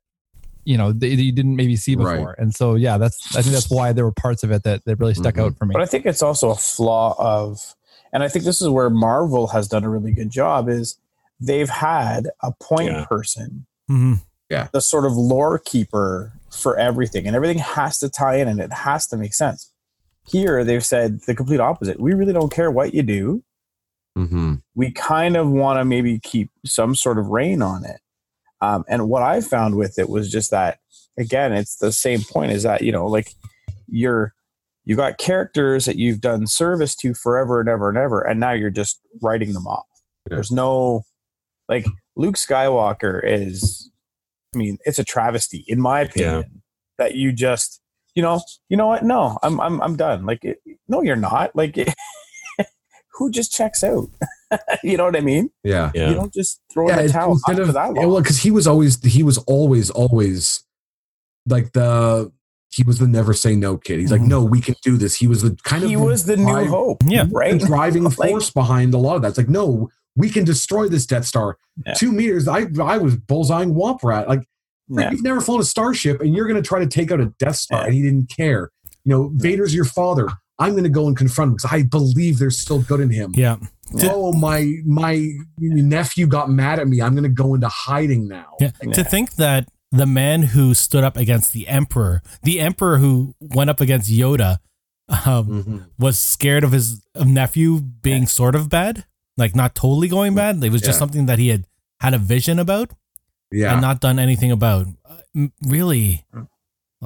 you 0.64 0.78
know 0.78 0.92
that 0.92 1.00
that 1.00 1.22
you 1.22 1.32
didn't 1.32 1.56
maybe 1.56 1.76
see 1.76 1.96
Right. 1.96 2.16
before. 2.16 2.36
And 2.40 2.56
so 2.56 2.76
yeah, 2.76 2.98
that's 2.98 3.36
I 3.36 3.42
think 3.42 3.54
that's 3.54 3.70
why 3.70 3.94
there 3.94 4.06
were 4.06 4.12
parts 4.14 4.42
of 4.44 4.52
it 4.52 4.64
that 4.64 4.84
that 4.86 5.00
really 5.00 5.14
stuck 5.14 5.36
Mhm. 5.36 5.44
out 5.46 5.58
for 5.58 5.66
me. 5.66 5.74
But 5.74 5.84
I 5.84 5.86
think 5.86 6.06
it's 6.08 6.24
also 6.24 6.50
a 6.50 6.56
flaw 6.56 7.16
of, 7.20 7.76
and 8.12 8.24
I 8.24 8.28
think 8.30 8.46
this 8.46 8.62
is 8.62 8.70
where 8.70 8.90
Marvel 8.90 9.48
has 9.48 9.68
done 9.68 9.84
a 9.84 9.90
really 9.90 10.12
good 10.14 10.32
job 10.32 10.68
is 10.70 10.98
they've 11.40 11.70
had 11.70 12.30
a 12.42 12.52
point 12.62 12.92
Yeah. 12.92 13.06
person, 13.06 13.66
Mhm. 13.90 14.22
the 14.72 14.80
sort 14.82 15.06
of 15.06 15.14
lore 15.14 15.60
keeper 15.60 16.34
for 16.52 16.78
everything, 16.78 17.28
and 17.28 17.36
everything 17.36 17.58
has 17.58 18.00
to 18.00 18.10
tie 18.10 18.36
in 18.38 18.48
and 18.48 18.60
it 18.60 18.72
has 18.72 19.06
to 19.08 19.18
make 19.18 19.34
sense. 19.34 19.72
Here, 20.28 20.64
they've 20.64 20.86
said 20.86 21.22
the 21.28 21.36
complete 21.36 21.60
opposite. 21.60 22.00
We 22.00 22.14
really 22.14 22.34
don't 22.34 22.52
care 22.52 22.72
what 22.72 22.94
you 22.94 23.04
do. 23.04 23.44
Mm-hmm. 24.18 24.56
we 24.76 24.92
kind 24.92 25.36
of 25.36 25.50
want 25.50 25.78
to 25.78 25.84
maybe 25.84 26.20
keep 26.20 26.50
some 26.66 26.96
sort 26.96 27.18
of 27.20 27.28
reign 27.28 27.62
on 27.62 27.84
it. 27.84 28.00
Um, 28.62 28.86
and 28.88 29.10
what 29.10 29.22
I 29.24 29.42
found 29.42 29.76
with 29.76 30.00
it 30.00 30.08
was 30.08 30.32
just 30.32 30.52
that, 30.52 30.80
again, 31.20 31.52
it's 31.52 31.76
the 31.76 31.92
same 31.92 32.22
point 32.22 32.54
is 32.54 32.64
that, 32.64 32.82
you 32.82 32.94
know, 32.94 33.08
like 33.08 33.34
you're, 33.90 34.34
you 34.86 34.96
got 34.96 35.18
characters 35.18 35.84
that 35.84 35.98
you've 35.98 36.22
done 36.22 36.48
service 36.48 36.96
to 36.96 37.14
forever 37.14 37.60
and 37.60 37.68
ever 37.68 37.90
and 37.90 37.98
ever, 37.98 38.22
and 38.22 38.40
now 38.40 38.54
you're 38.54 38.70
just 38.70 39.02
writing 39.22 39.52
them 39.52 39.68
off. 39.68 39.86
Yeah. 40.30 40.36
There's 40.36 40.50
no, 40.52 41.04
like, 41.70 41.86
Luke 42.16 42.36
Skywalker 42.36 43.22
is, 43.24 43.90
I 44.54 44.58
mean, 44.58 44.78
it's 44.86 45.00
a 45.00 45.04
travesty, 45.04 45.64
in 45.68 45.82
my 45.82 46.02
opinion, 46.02 46.62
that 46.98 47.16
you 47.16 47.32
just, 47.34 47.82
you 48.16 48.22
know, 48.24 48.42
you 48.70 48.78
know 48.78 48.88
what? 48.88 49.04
No, 49.04 49.38
I'm, 49.44 49.60
I'm, 49.60 49.82
I'm 49.82 49.96
done. 49.98 50.26
Like, 50.26 50.44
it, 50.46 50.60
no, 50.88 51.02
you're 51.02 51.16
not. 51.18 51.56
Like, 51.56 51.76
who 53.14 53.32
just 53.32 53.52
checks 53.52 53.84
out? 53.84 54.08
you 54.84 54.98
know 54.98 55.06
what 55.06 55.16
I 55.16 55.22
mean? 55.22 55.50
Yeah. 55.64 55.92
Yeah. 55.94 56.10
You 56.10 56.16
don't 56.16 56.34
just 56.34 56.62
throw 56.72 56.88
in 56.88 56.96
yeah, 56.96 57.02
the 57.04 57.10
towel 57.10 57.32
instead 57.34 57.60
of 57.60 57.74
that 57.74 57.94
yeah, 57.96 58.02
long. 58.02 58.12
well, 58.14 58.22
because 58.22 58.40
he 58.40 58.52
was 58.52 58.68
always 58.68 59.04
he 59.04 59.24
was 59.24 59.38
always 59.40 59.90
always 59.90 60.64
like 61.48 61.74
the 61.74 62.32
he 62.72 62.84
was 62.84 63.00
the 63.00 63.08
never 63.08 63.34
say 63.34 63.56
no 63.56 63.78
kid. 63.78 64.00
He's 64.00 64.12
like, 64.12 64.22
Mhm. 64.22 64.28
no, 64.28 64.44
we 64.44 64.60
can 64.62 64.76
do 64.84 64.98
this. 64.98 65.16
He 65.16 65.28
was 65.28 65.42
the 65.42 65.58
kind 65.64 65.84
of 65.84 65.90
he 65.90 65.96
was 65.96 66.26
the 66.26 66.36
new 66.38 66.44
drive- 66.46 66.68
hope, 66.68 67.04
Yeah. 67.06 67.26
right? 67.32 67.60
the 67.60 67.66
driving 67.66 68.04
Like- 68.18 68.30
force 68.32 68.50
behind 68.50 68.94
a 68.94 68.98
lot 68.98 69.16
of 69.16 69.22
that. 69.24 69.30
It's 69.30 69.38
like, 69.38 69.50
no, 69.50 69.90
we 70.16 70.30
can 70.30 70.44
destroy 70.44 70.88
this 70.88 71.06
Death 71.06 71.26
Star. 71.26 71.58
Yeah. 71.86 71.94
Two 71.94 72.12
meters. 72.12 72.48
I 72.48 72.68
I 72.82 72.98
was 72.98 73.16
bullseyeing 73.18 73.74
Womp 73.74 74.04
Rat. 74.04 74.28
Like 74.30 74.44
Yeah. 74.90 75.12
you've 75.12 75.24
never 75.24 75.42
flown 75.42 75.60
a 75.60 75.64
starship, 75.64 76.22
and 76.22 76.36
you're 76.36 76.48
going 76.48 76.62
to 76.62 76.68
try 76.68 76.80
to 76.80 76.88
take 76.88 77.12
out 77.12 77.20
a 77.20 77.26
Death 77.40 77.58
Star, 77.58 77.80
Yeah. 77.82 77.86
and 77.86 77.94
he 77.94 78.02
didn't 78.02 78.30
care. 78.30 78.72
You 79.04 79.12
know, 79.12 79.32
Vader's 79.36 79.74
your 79.76 79.86
father. 79.86 80.28
I'm 80.58 80.72
going 80.72 80.84
to 80.84 80.90
go 80.90 81.08
and 81.08 81.18
confront 81.18 81.50
him 81.50 81.56
because 81.58 81.72
I 81.74 81.84
believe 81.84 82.40
there's 82.40 82.58
still 82.58 82.82
good 82.82 83.02
in 83.02 83.10
him. 83.10 83.34
Yeah. 83.36 83.58
Yeah. 83.94 84.10
Oh, 84.14 84.32
my 84.34 84.72
my 84.86 85.30
nephew 85.60 86.28
got 86.28 86.50
mad 86.50 86.80
at 86.80 86.88
me. 86.88 87.02
I'm 87.02 87.12
going 87.14 87.24
to 87.24 87.30
go 87.30 87.54
into 87.54 87.68
hiding 87.68 88.28
now. 88.28 88.54
Yeah. 88.60 88.72
To 88.94 89.04
think 89.04 89.36
that 89.36 89.68
the 89.92 90.06
man 90.08 90.44
who 90.44 90.74
stood 90.74 91.04
up 91.04 91.18
against 91.18 91.54
the 91.54 91.68
emperor, 91.68 92.22
the 92.44 92.60
emperor 92.60 92.98
who 92.98 93.36
went 93.40 93.70
up 93.70 93.80
against 93.82 94.10
Yoda, 94.10 94.58
um, 95.08 95.64
Mhm. 95.64 95.86
was 96.00 96.18
scared 96.18 96.64
of 96.64 96.72
his 96.72 97.02
of 97.14 97.28
nephew 97.28 97.80
being 97.82 98.26
sort 98.26 98.56
of 98.56 98.70
bad, 98.70 99.06
like 99.38 99.56
not 99.56 99.76
totally 99.76 100.08
going 100.08 100.34
bad. 100.36 100.64
It 100.64 100.72
was 100.72 100.82
just 100.82 100.96
Yeah. 100.96 101.00
something 101.00 101.26
that 101.28 101.40
he 101.40 101.50
had 101.50 101.66
had 102.00 102.14
a 102.14 102.18
vision 102.18 102.60
about 102.60 102.92
Yeah. 103.52 103.74
and 103.74 103.82
not 103.82 104.00
done 104.02 104.20
anything 104.20 104.52
about. 104.52 104.88
Uh, 105.06 105.48
really, 105.66 106.26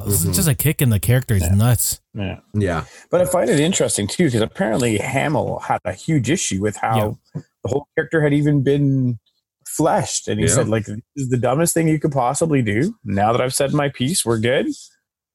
this 0.05 0.23
Mhm. 0.23 0.29
is 0.29 0.35
just 0.35 0.47
a 0.47 0.55
kick 0.55 0.81
in 0.81 0.89
the 0.89 0.99
character's 0.99 1.41
Yeah. 1.43 1.55
nuts. 1.55 2.01
Yeah. 2.13 2.39
yeah. 2.53 2.85
But 3.11 3.21
I 3.21 3.25
find 3.25 3.49
it 3.49 3.59
interesting 3.59 4.07
too 4.07 4.25
because 4.25 4.41
apparently 4.41 4.97
Hamill 4.97 5.59
had 5.59 5.79
a 5.85 5.93
huge 5.93 6.29
issue 6.29 6.61
with 6.61 6.75
how 6.77 7.17
the 7.35 7.43
whole 7.69 7.87
character 7.95 8.21
had 8.21 8.33
even 8.33 8.61
been 8.63 9.19
fleshed, 9.67 10.27
and 10.27 10.39
he 10.39 10.45
Yeah. 10.47 10.53
said 10.53 10.67
like, 10.69 10.85
"This 10.85 10.97
is 11.15 11.29
the 11.29 11.37
dumbest 11.37 11.73
thing 11.73 11.87
you 11.87 11.99
could 11.99 12.11
possibly 12.11 12.61
do." 12.61 12.95
Now 13.03 13.31
that 13.31 13.41
I've 13.41 13.53
said 13.53 13.73
my 13.73 13.89
piece, 13.89 14.25
we're 14.25 14.39
good. 14.39 14.67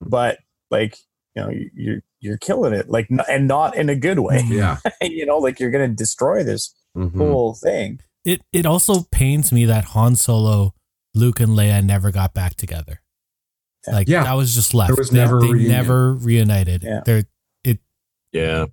But 0.00 0.38
like, 0.70 0.96
you 1.34 1.42
know, 1.42 1.50
you- 1.50 1.70
you're 1.74 2.00
you're 2.20 2.38
killing 2.38 2.72
it, 2.72 2.88
like, 2.88 3.06
and 3.28 3.46
not 3.46 3.76
in 3.76 3.90
a 3.90 3.94
good 3.94 4.18
way. 4.18 4.42
Yeah. 4.48 4.78
you 5.02 5.26
know, 5.26 5.36
like 5.36 5.60
you're 5.60 5.70
gonna 5.70 5.88
destroy 5.88 6.42
this 6.42 6.74
Mhm. 6.96 7.16
whole 7.16 7.54
thing. 7.54 8.00
It 8.24 8.42
it 8.52 8.66
also 8.66 9.02
pains 9.10 9.52
me 9.52 9.64
that 9.66 9.84
Han 9.86 10.16
Solo, 10.16 10.74
Luke, 11.14 11.40
and 11.40 11.50
Leia 11.50 11.84
never 11.84 12.10
got 12.10 12.32
back 12.34 12.54
together. 12.54 13.00
Like 13.86 14.08
Yeah. 14.08 14.24
that 14.24 14.32
was 14.32 14.54
just 14.54 14.72
left. 14.74 14.88
There 14.88 14.96
was 14.96 15.10
they, 15.10 15.18
never 15.18 15.40
they 15.40 15.48
reunion. 15.48 15.70
never 15.70 16.14
reunited. 16.14 16.82
Yeah. 16.82 17.00
They're 17.04 17.24
it. 17.64 17.78
Yeah. 18.32 18.66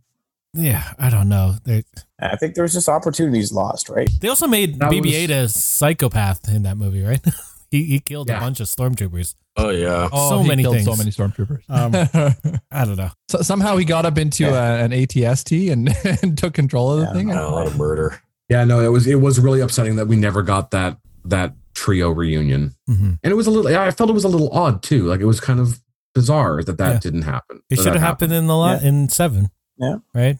yeah, 0.54 0.94
I 0.98 1.10
don't 1.10 1.28
know. 1.30 1.56
They 1.66 1.84
I 2.20 2.36
think 2.38 2.56
there 2.56 2.64
was 2.64 2.74
just 2.74 2.88
opportunities 2.88 3.52
lost, 3.52 3.90
right? 3.90 4.10
they 4.22 4.28
also 4.30 4.48
made 4.48 4.80
That 4.80 4.92
BB-8 4.92 5.30
was- 5.30 5.56
a 5.56 5.60
psychopath 5.60 6.48
in 6.48 6.64
that 6.64 6.78
movie, 6.78 7.02
right? 7.04 7.24
he 7.72 7.84
he 7.86 8.00
killed 8.00 8.30
a 8.30 8.40
bunch 8.40 8.60
of 8.60 8.68
stormtroopers. 8.68 9.34
Oh 9.58 9.70
yeah. 9.70 10.08
So 10.10 10.40
he 10.40 10.48
many 10.48 10.64
killed 10.64 10.76
things. 10.76 10.86
So 10.86 10.96
many 10.96 11.12
stormtroopers. 11.12 11.62
Um, 11.70 12.62
I 12.72 12.86
don't 12.86 12.96
know. 12.98 13.10
so, 13.30 13.42
somehow 13.42 13.76
he 13.78 13.86
got 13.86 14.06
up 14.06 14.18
into 14.18 14.44
Yeah. 14.44 14.76
a, 14.82 14.84
an 14.86 14.92
ATST 14.92 15.72
and, 15.72 15.90
and 16.24 16.38
took 16.38 16.54
control 16.54 16.92
of 16.94 17.00
the 17.00 17.06
Yeah, 17.08 17.14
thing. 17.14 17.32
a 17.32 17.50
lot 17.50 17.68
of 17.68 17.76
murder. 17.78 18.22
Yeah, 18.50 18.64
no, 18.66 18.80
it 18.82 18.90
was 18.90 19.08
it 19.08 19.16
was 19.16 19.40
really 19.40 19.60
upsetting 19.62 19.96
that 19.96 20.08
we 20.08 20.16
never 20.18 20.42
got 20.44 20.72
that 20.72 20.98
that 21.26 21.54
trio 21.74 22.12
reunion, 22.12 22.76
hmm 22.88 23.14
and 23.24 23.32
it 23.32 23.36
was 23.36 23.48
a 23.48 23.52
little. 23.52 23.76
I 23.78 23.92
felt 23.92 24.10
it 24.10 24.14
was 24.14 24.26
a 24.26 24.28
little 24.30 24.50
odd 24.52 24.84
too. 24.84 25.06
Like 25.06 25.20
it 25.22 25.26
was 25.26 25.40
kind 25.40 25.60
of 25.60 25.80
bizarre 26.14 26.62
that 26.64 26.78
that 26.78 26.94
Yeah. 26.94 27.00
didn't 27.00 27.22
happen. 27.24 27.62
It 27.70 27.78
should 27.78 27.86
have 27.86 27.94
that 27.96 28.00
happened 28.02 28.34
in 28.34 28.48
the 28.48 28.56
lot 28.58 28.84
in 28.84 29.08
seven. 29.10 29.50
Yeah. 29.78 29.98
Right. 30.14 30.38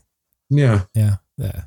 Yeah, 0.50 0.82
Yeah. 0.94 1.16
Yeah. 1.38 1.62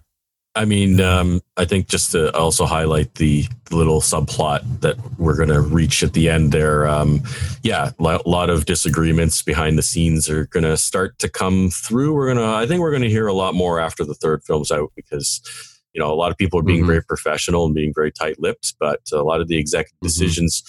I 0.57 0.65
mean, 0.65 1.01
um, 1.01 1.41
I 1.57 1.65
think 1.65 1.89
just 1.89 2.13
to 2.13 2.33
also 2.37 2.65
highlight 2.65 3.17
the 3.17 3.45
little 3.73 4.01
subplot 4.01 4.83
that 4.83 4.97
we're 5.19 5.37
going 5.37 5.49
to 5.49 5.61
reach 5.61 6.05
at 6.05 6.13
the 6.13 6.29
end 6.31 6.53
there. 6.53 6.87
Um, 6.87 7.23
yeah, 7.65 7.91
a 7.99 8.03
lot, 8.03 8.27
lot 8.27 8.51
of 8.51 8.65
disagreements 8.65 9.43
behind 9.43 9.77
the 9.77 9.83
scenes 9.83 10.29
are 10.31 10.47
going 10.47 10.63
to 10.63 10.77
start 10.77 11.19
to 11.19 11.29
come 11.29 11.71
through. 11.71 12.15
We're 12.15 12.33
going 12.33 12.37
to, 12.47 12.55
I 12.55 12.67
think 12.67 12.81
we're 12.81 12.93
going 12.93 13.03
to 13.03 13.11
hear 13.11 13.27
a 13.27 13.33
lot 13.33 13.55
more 13.55 13.81
after 13.81 14.05
the 14.05 14.15
third 14.15 14.45
film's 14.45 14.71
out 14.71 14.93
because, 14.95 15.41
you 15.93 16.01
know, 16.01 16.13
a 16.13 16.15
lot 16.15 16.31
of 16.31 16.37
people 16.39 16.61
are 16.61 16.65
being 16.65 16.85
Mhm. 16.85 16.87
very 16.87 17.03
professional 17.03 17.67
and 17.67 17.75
being 17.75 17.93
very 17.93 18.13
tight 18.13 18.39
lipped, 18.39 18.75
but 18.79 19.01
a 19.13 19.23
lot 19.25 19.41
of 19.41 19.49
the 19.49 19.57
executive 19.57 19.99
Mhm. 20.05 20.07
decisions, 20.07 20.63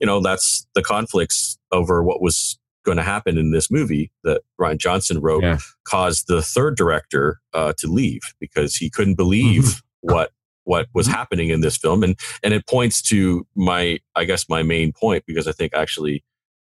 you 0.00 0.06
know, 0.06 0.20
that's 0.20 0.66
the 0.76 0.82
conflicts 0.82 1.58
over 1.72 2.00
what 2.04 2.22
was 2.22 2.58
going 2.84 2.96
to 2.96 3.02
happen 3.02 3.38
in 3.38 3.50
this 3.52 3.70
movie 3.70 4.10
that 4.24 4.42
Rian 4.60 4.78
Johnson 4.78 5.20
wrote 5.20 5.42
Yeah. 5.42 5.58
caused 5.84 6.26
the 6.28 6.42
third 6.42 6.76
director 6.76 7.40
uh, 7.52 7.72
to 7.78 7.86
leave 7.86 8.22
because 8.40 8.76
he 8.76 8.90
couldn't 8.90 9.14
believe 9.14 9.82
what 10.00 10.32
what 10.64 10.86
was 10.94 11.08
Mhm. 11.08 11.12
happening 11.12 11.48
in 11.48 11.60
this 11.60 11.76
film 11.76 12.02
and 12.04 12.16
and 12.44 12.54
it 12.54 12.66
points 12.68 13.02
to 13.02 13.44
my 13.56 13.98
I 14.14 14.24
guess 14.24 14.48
my 14.48 14.62
main 14.62 14.92
point 14.92 15.24
because 15.26 15.48
I 15.48 15.52
think 15.52 15.74
actually 15.74 16.22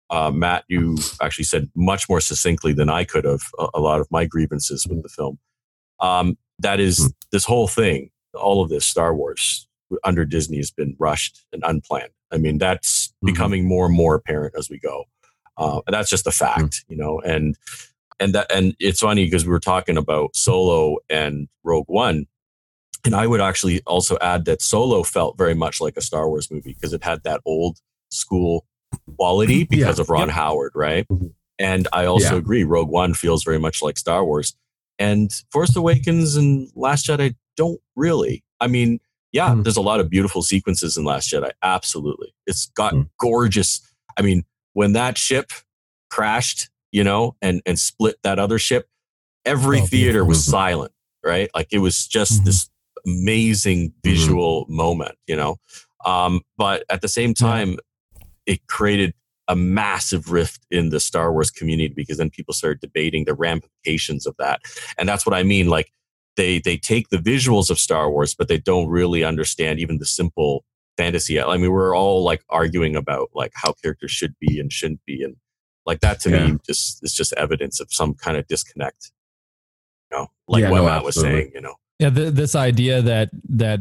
uh, 0.09 0.31
Matt 0.31 0.63
you 0.69 0.97
actually 1.21 1.43
said 1.45 1.69
much 1.75 2.07
more 2.09 2.21
succinctly 2.21 2.73
than 2.73 2.89
I 2.89 3.03
could 3.03 3.25
have 3.25 3.41
a, 3.59 3.67
a 3.75 3.79
lot 3.81 3.99
of 4.01 4.07
my 4.11 4.25
grievances 4.25 4.85
with 4.87 5.03
the 5.03 5.09
film 5.09 5.39
um, 5.99 6.37
that 6.59 6.79
is 6.79 6.99
Mhm. 6.99 7.11
this 7.31 7.45
whole 7.45 7.67
thing 7.67 8.11
all 8.33 8.61
of 8.63 8.69
this 8.69 8.85
Star 8.85 9.13
Wars 9.15 9.67
under 10.05 10.23
Disney 10.25 10.57
has 10.57 10.71
been 10.71 10.95
rushed 10.99 11.45
and 11.51 11.61
unplanned 11.65 12.11
I 12.31 12.37
mean 12.37 12.57
that's 12.59 13.13
Mhm. 13.23 13.27
becoming 13.27 13.67
more 13.67 13.85
and 13.87 13.95
more 13.95 14.15
apparent 14.15 14.55
as 14.57 14.69
we 14.69 14.79
go 14.79 15.05
uh, 15.61 15.81
and 15.87 15.93
that's 15.93 16.09
just 16.09 16.27
a 16.27 16.31
fact 16.31 16.83
you 16.89 16.95
know 16.97 17.19
and 17.21 17.55
and 18.19 18.33
that 18.35 18.51
and 18.51 18.75
it's 18.79 18.99
funny 18.99 19.25
because 19.25 19.45
we 19.45 19.51
were 19.51 19.59
talking 19.59 19.97
about 19.97 20.35
Solo 20.35 20.97
and 21.09 21.47
Rogue 21.63 21.87
One, 21.87 22.25
and 23.05 23.15
I 23.15 23.25
would 23.27 23.41
actually 23.41 23.81
also 23.87 24.17
add 24.21 24.45
that 24.45 24.61
Solo 24.61 25.03
felt 25.03 25.37
very 25.37 25.55
much 25.55 25.81
like 25.81 25.97
a 25.97 26.01
Star 26.01 26.27
Wars 26.29 26.49
movie 26.51 26.73
because 26.73 26.93
it 26.93 27.03
had 27.03 27.23
that 27.23 27.41
old 27.45 27.79
school 28.09 28.65
quality 29.17 29.63
because 29.63 29.97
of 29.99 30.09
Ron 30.09 30.27
Yep. 30.27 30.35
Howard, 30.35 30.71
right? 30.75 31.07
Mhm. 31.09 31.31
And 31.57 31.87
I 31.93 32.05
also 32.05 32.33
Yeah. 32.33 32.37
agree, 32.39 32.63
Rogue 32.63 32.89
One 32.89 33.13
feels 33.13 33.43
very 33.43 33.59
much 33.59 33.81
like 33.81 33.97
Star 33.97 34.23
Wars, 34.25 34.55
and 34.99 35.31
Force 35.51 35.75
Awakens 35.75 36.35
and 36.35 36.69
Last 36.75 37.05
Jedi 37.07 37.35
don't 37.57 37.79
really. 37.95 38.43
I 38.59 38.67
mean, 38.67 38.99
yeah, 39.31 39.53
Hmm. 39.55 39.63
there's 39.63 39.77
a 39.77 39.81
lot 39.81 39.99
of 39.99 40.09
beautiful 40.09 40.41
sequences 40.43 40.95
in 40.97 41.05
Last 41.05 41.31
Jedi, 41.31 41.51
absolutely. 41.63 42.33
It's 42.45 42.67
got 42.75 42.93
Hmm. 42.93 43.01
gorgeous. 43.19 43.81
I 44.17 44.21
mean, 44.21 44.43
when 44.73 44.93
that 44.93 45.17
ship 45.17 45.51
crashed, 46.09 46.69
you 46.91 47.03
know, 47.03 47.35
and 47.41 47.61
and 47.65 47.79
split 47.79 48.17
that 48.23 48.39
other 48.39 48.59
ship, 48.59 48.87
every 49.45 49.79
Oh, 49.79 49.85
theater 49.85 50.25
was 50.25 50.43
silent, 50.43 50.91
right? 51.25 51.49
Like 51.55 51.67
it 51.71 51.79
was 51.79 52.07
just 52.07 52.41
Mhm. 52.41 52.45
this 52.45 52.69
amazing 53.05 53.93
visual 54.03 54.65
moment, 54.69 55.15
you 55.27 55.35
know. 55.35 55.57
Um, 56.05 56.41
but 56.57 56.83
at 56.89 57.01
the 57.01 57.07
same 57.07 57.33
time, 57.33 57.77
it 58.45 58.65
created 58.67 59.13
a 59.47 59.55
massive 59.55 60.31
rift 60.31 60.65
in 60.71 60.89
the 60.89 60.99
Star 60.99 61.31
Wars 61.31 61.49
community 61.51 61.93
because 61.93 62.17
then 62.17 62.29
people 62.29 62.53
started 62.53 62.79
debating 62.79 63.25
the 63.25 63.33
ramifications 63.33 64.25
of 64.25 64.35
that, 64.37 64.61
and 64.97 65.07
that's 65.09 65.25
what 65.25 65.35
I 65.35 65.43
mean. 65.43 65.67
Like 65.67 65.91
they 66.37 66.59
they 66.59 66.77
take 66.77 67.09
the 67.09 67.17
visuals 67.17 67.69
of 67.69 67.79
Star 67.79 68.09
Wars, 68.09 68.33
but 68.35 68.47
they 68.47 68.57
don't 68.57 68.87
really 68.87 69.23
understand 69.23 69.79
even 69.79 69.97
the 69.97 70.05
simple 70.05 70.63
fantasy. 70.97 71.41
I 71.41 71.57
mean, 71.57 71.71
we're 71.71 71.95
all 71.95 72.23
like 72.23 72.43
arguing 72.49 72.95
about 72.95 73.29
like 73.33 73.51
how 73.55 73.73
characters 73.73 74.11
should 74.11 74.35
be 74.39 74.59
and 74.59 74.71
shouldn't 74.71 75.03
be, 75.05 75.23
and 75.23 75.35
like 75.85 75.99
that 76.01 76.19
to 76.21 76.29
Yeah. 76.29 76.47
me 76.47 76.57
just 76.65 77.03
is 77.03 77.13
just 77.13 77.33
evidence 77.33 77.79
of 77.79 77.87
some 77.91 78.13
kind 78.13 78.37
of 78.37 78.47
disconnect. 78.47 79.11
You 80.11 80.17
know, 80.19 80.27
like 80.47 80.61
Yeah, 80.63 80.69
what 80.71 80.77
no, 80.77 80.85
Matt 80.85 81.03
was 81.03 81.15
saying. 81.19 81.51
You 81.53 81.61
know, 81.61 81.75
Yeah, 81.99 82.09
th- 82.09 82.33
this 82.33 82.55
idea 82.55 83.01
that 83.01 83.29
that 83.49 83.79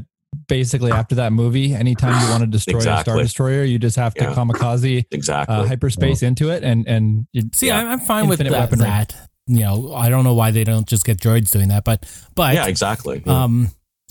basically 0.48 0.92
after 0.92 1.16
that 1.16 1.32
movie, 1.32 1.74
anytime 1.74 2.22
you 2.22 2.30
want 2.30 2.42
to 2.42 2.46
destroy 2.58 2.78
a 2.78 3.00
star 3.02 3.16
destroyer, 3.18 3.64
you 3.64 3.78
just 3.78 3.96
have 3.96 4.14
to 4.14 4.24
Yeah. 4.24 4.34
kamikaze 4.34 5.04
exactly. 5.10 5.56
uh, 5.56 5.64
hyperspace 5.66 6.22
into 6.22 6.50
it, 6.50 6.62
and 6.62 6.86
and 6.86 7.26
you, 7.32 7.42
See, 7.52 7.66
Yeah. 7.66 7.80
I'm, 7.80 7.88
I'm 7.88 8.00
fine 8.00 8.28
with 8.28 8.40
Infinite 8.40 8.52
that, 8.58 8.70
weaponry. 8.70 8.86
that. 8.86 9.28
You 9.46 9.60
know, 9.60 9.92
I 9.94 10.08
don't 10.10 10.22
know 10.22 10.34
why 10.34 10.52
they 10.52 10.62
don't 10.62 10.86
just 10.86 11.04
get 11.04 11.18
droids 11.18 11.50
doing 11.50 11.68
that, 11.68 11.82
but 11.84 12.06
but 12.36 12.54
yeah, 12.54 12.66
exactly. 12.66 13.20
um, 13.26 13.68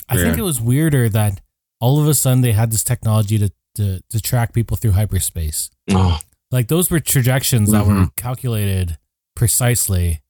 I 0.09 0.17
think 0.17 0.37
it 0.37 0.41
was 0.41 0.59
weirder 0.59 1.07
that 1.09 1.39
all 1.79 1.99
of 2.01 2.07
a 2.07 2.13
sudden 2.13 2.41
they 2.41 2.51
had 2.51 2.71
this 2.71 2.83
technology 2.83 3.37
to 3.37 3.51
to, 3.75 4.01
to 4.09 4.19
track 4.19 4.51
people 4.53 4.75
through 4.75 4.91
hyperspace. 4.91 5.69
Oh, 5.91 6.19
Like 6.51 6.67
those 6.67 6.89
were 6.91 6.99
trajections 6.99 7.71
that 7.71 7.85
were 7.85 7.93
Mhm. 7.93 8.15
calculated 8.15 8.97
precisely, 9.35 10.21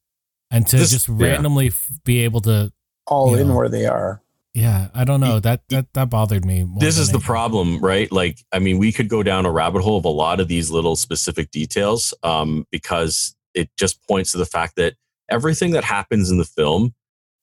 and 0.51 0.67
to 0.67 0.77
This- 0.77 0.91
just 0.91 1.07
yeah. 1.09 1.15
randomly 1.17 1.67
f- 1.67 1.89
be 2.03 2.19
able 2.19 2.41
to, 2.41 2.71
All 3.07 3.33
in 3.35 3.47
know. 3.47 3.55
where 3.55 3.69
they 3.69 3.85
are. 3.87 4.21
yeah, 4.53 4.89
I 4.93 5.03
don't 5.05 5.19
know 5.21 5.39
that 5.39 5.61
that 5.69 5.91
that 5.93 6.09
bothered 6.09 6.45
me. 6.45 6.63
more 6.65 6.79
this 6.79 6.95
than 6.95 7.03
is 7.03 7.11
the 7.11 7.19
problem, 7.19 7.79
right? 7.79 8.11
Like, 8.11 8.43
I 8.51 8.59
mean, 8.59 8.77
we 8.77 8.91
could 8.91 9.07
go 9.09 9.23
down 9.23 9.45
a 9.45 9.51
rabbit 9.51 9.81
hole 9.81 9.97
of 9.97 10.05
a 10.05 10.09
lot 10.09 10.39
of 10.39 10.47
these 10.47 10.69
little 10.69 10.95
specific 10.95 11.49
details 11.49 12.13
um, 12.23 12.67
because 12.71 13.35
it 13.55 13.69
just 13.77 14.05
points 14.07 14.31
to 14.33 14.37
the 14.37 14.45
fact 14.45 14.75
that 14.75 14.95
everything 15.29 15.71
that 15.71 15.83
happens 15.85 16.29
in 16.29 16.37
the 16.37 16.45
film, 16.45 16.93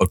uh, 0.00 0.06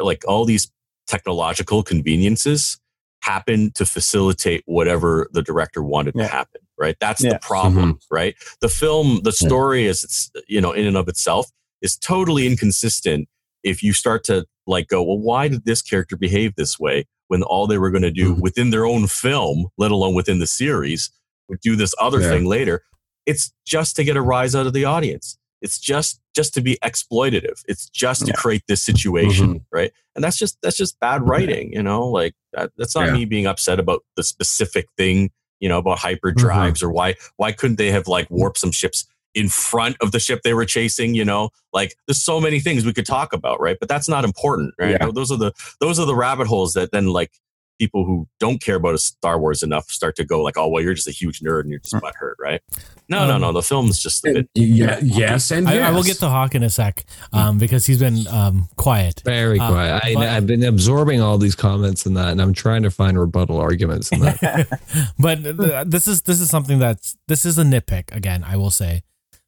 like 0.00 0.24
all 0.26 0.44
these 0.44 0.70
technological 1.06 1.82
conveniences, 1.82 2.78
happen 3.20 3.70
to 3.72 3.84
facilitate 3.84 4.62
whatever 4.66 5.28
the 5.32 5.42
director 5.42 5.82
wanted 5.82 6.14
Yeah. 6.16 6.22
to 6.24 6.28
happen, 6.28 6.60
right? 6.78 6.96
That's 7.00 7.22
Yeah. 7.22 7.34
the 7.34 7.38
problem, 7.40 7.98
right? 8.10 8.34
The 8.60 8.68
film, 8.68 9.20
the 9.24 9.32
story 9.32 9.86
is, 9.86 10.04
it's, 10.04 10.30
you 10.46 10.60
know, 10.60 10.72
in 10.72 10.86
and 10.86 10.96
of 10.96 11.08
itself 11.08 11.50
is 11.82 11.96
totally 11.96 12.46
inconsistent 12.46 13.28
if 13.64 13.82
you 13.82 13.92
start 13.92 14.24
to 14.24 14.46
like 14.66 14.88
go, 14.88 15.02
well, 15.02 15.18
why 15.18 15.48
did 15.48 15.64
this 15.64 15.82
character 15.82 16.16
behave 16.16 16.54
this 16.56 16.78
way 16.78 17.04
when 17.28 17.42
all 17.42 17.66
they 17.66 17.78
were 17.78 17.90
going 17.90 18.02
to 18.02 18.10
do 18.10 18.34
Mhm. 18.34 18.40
within 18.40 18.70
their 18.70 18.84
own 18.86 19.06
film, 19.06 19.68
let 19.78 19.90
alone 19.90 20.14
within 20.14 20.38
the 20.38 20.46
series, 20.46 21.10
would 21.48 21.60
do 21.60 21.74
this 21.76 21.94
other 22.00 22.20
Yeah. 22.20 22.28
thing 22.30 22.44
later? 22.44 22.82
It's 23.26 23.52
just 23.66 23.96
to 23.96 24.04
get 24.04 24.16
a 24.16 24.22
rise 24.22 24.54
out 24.54 24.66
of 24.66 24.72
the 24.74 24.84
audience. 24.84 25.37
It's 25.60 25.78
just 25.78 26.20
just 26.34 26.54
to 26.54 26.60
be 26.60 26.78
exploitative. 26.84 27.62
It's 27.66 27.88
just 27.88 28.26
to 28.26 28.32
create 28.32 28.62
this 28.68 28.82
situation, 28.82 29.48
mm-hmm. 29.48 29.76
right? 29.76 29.92
And 30.14 30.22
that's 30.22 30.36
just 30.38 30.58
that's 30.62 30.76
just 30.76 30.98
bad 31.00 31.22
writing, 31.22 31.72
you 31.72 31.82
know. 31.82 32.06
Like 32.06 32.34
that, 32.52 32.70
that's 32.76 32.94
not 32.94 33.06
Yeah. 33.06 33.12
me 33.14 33.24
being 33.24 33.46
upset 33.46 33.80
about 33.80 34.04
the 34.16 34.22
specific 34.22 34.86
thing, 34.96 35.30
you 35.60 35.68
know, 35.68 35.78
about 35.78 35.98
mm-hmm. 35.98 36.26
hyperdrives 36.26 36.82
or 36.82 36.90
why 36.90 37.14
why 37.36 37.52
couldn't 37.52 37.76
they 37.76 37.90
have 37.90 38.06
like 38.06 38.30
warped 38.30 38.58
some 38.58 38.72
ships 38.72 39.06
in 39.34 39.48
front 39.48 39.96
of 40.00 40.12
the 40.12 40.18
ship 40.18 40.40
they 40.42 40.54
were 40.54 40.64
chasing 40.64 41.14
you 41.14 41.24
know 41.24 41.50
like 41.74 41.94
there's 42.06 42.20
so 42.20 42.40
many 42.40 42.60
things 42.60 42.86
we 42.86 42.94
could 42.94 43.04
talk 43.06 43.34
about 43.34 43.60
right 43.60 43.76
but 43.78 43.88
that's 43.88 44.08
not 44.08 44.24
important 44.24 44.72
right 44.78 44.96
Yeah. 45.00 45.10
those 45.14 45.30
are 45.30 45.36
the 45.36 45.52
those 45.80 46.00
are 46.00 46.06
the 46.06 46.14
rabbit 46.16 46.46
holes 46.46 46.72
that 46.72 46.92
then 46.92 47.08
like 47.08 47.30
people 47.78 48.04
who 48.04 48.26
don't 48.40 48.60
care 48.62 48.76
about 48.76 48.98
star 49.00 49.38
wars 49.38 49.62
enough 49.62 49.88
start 49.90 50.16
to 50.16 50.24
go 50.24 50.42
like 50.42 50.56
oh 50.58 50.68
well 50.68 50.82
you're 50.82 50.94
just 50.94 51.08
a 51.08 51.12
huge 51.12 51.40
nerd 51.40 51.60
and 51.60 51.70
you're 51.70 51.78
just 51.80 51.94
butthurt 51.94 52.34
right 52.40 52.60
no 53.08 53.26
no 53.26 53.34
Um, 53.36 53.40
no 53.40 53.52
the 53.52 53.62
film's 53.62 53.98
just 53.98 54.24
a 54.26 54.32
bit 54.32 54.48
yeah, 54.54 54.98
yes, 55.02 55.50
and 55.50 55.68
I, 55.68 55.74
yes. 55.74 55.88
I 55.88 55.90
will 55.94 56.02
get 56.02 56.18
to 56.18 56.28
Hawk 56.28 56.54
in 56.54 56.62
a 56.62 56.70
sec, 56.70 57.04
um, 57.32 57.58
because 57.58 57.86
he's 57.86 57.98
been 57.98 58.26
um 58.28 58.68
quiet. 58.76 59.22
Very 59.24 59.58
Uh, 59.58 59.68
quiet. 59.70 60.04
I, 60.04 60.14
but- 60.14 60.28
I've 60.28 60.46
been 60.46 60.64
absorbing 60.64 61.20
all 61.22 61.38
these 61.38 61.54
comments 61.54 62.04
and 62.06 62.16
that, 62.16 62.28
and 62.32 62.42
I'm 62.42 62.52
trying 62.52 62.82
to 62.82 62.90
find 62.90 63.18
rebuttal 63.18 63.58
arguments 63.58 64.10
in 64.12 64.20
that. 64.20 64.68
but 65.18 65.42
th- 65.42 65.86
this 65.86 66.06
is 66.08 66.22
this 66.22 66.40
is 66.40 66.50
something 66.50 66.78
that's 66.78 67.16
this 67.28 67.44
is 67.46 67.58
a 67.58 67.62
nitpick 67.64 68.14
again 68.14 68.44
i 68.44 68.56
will 68.56 68.70
say 68.70 69.02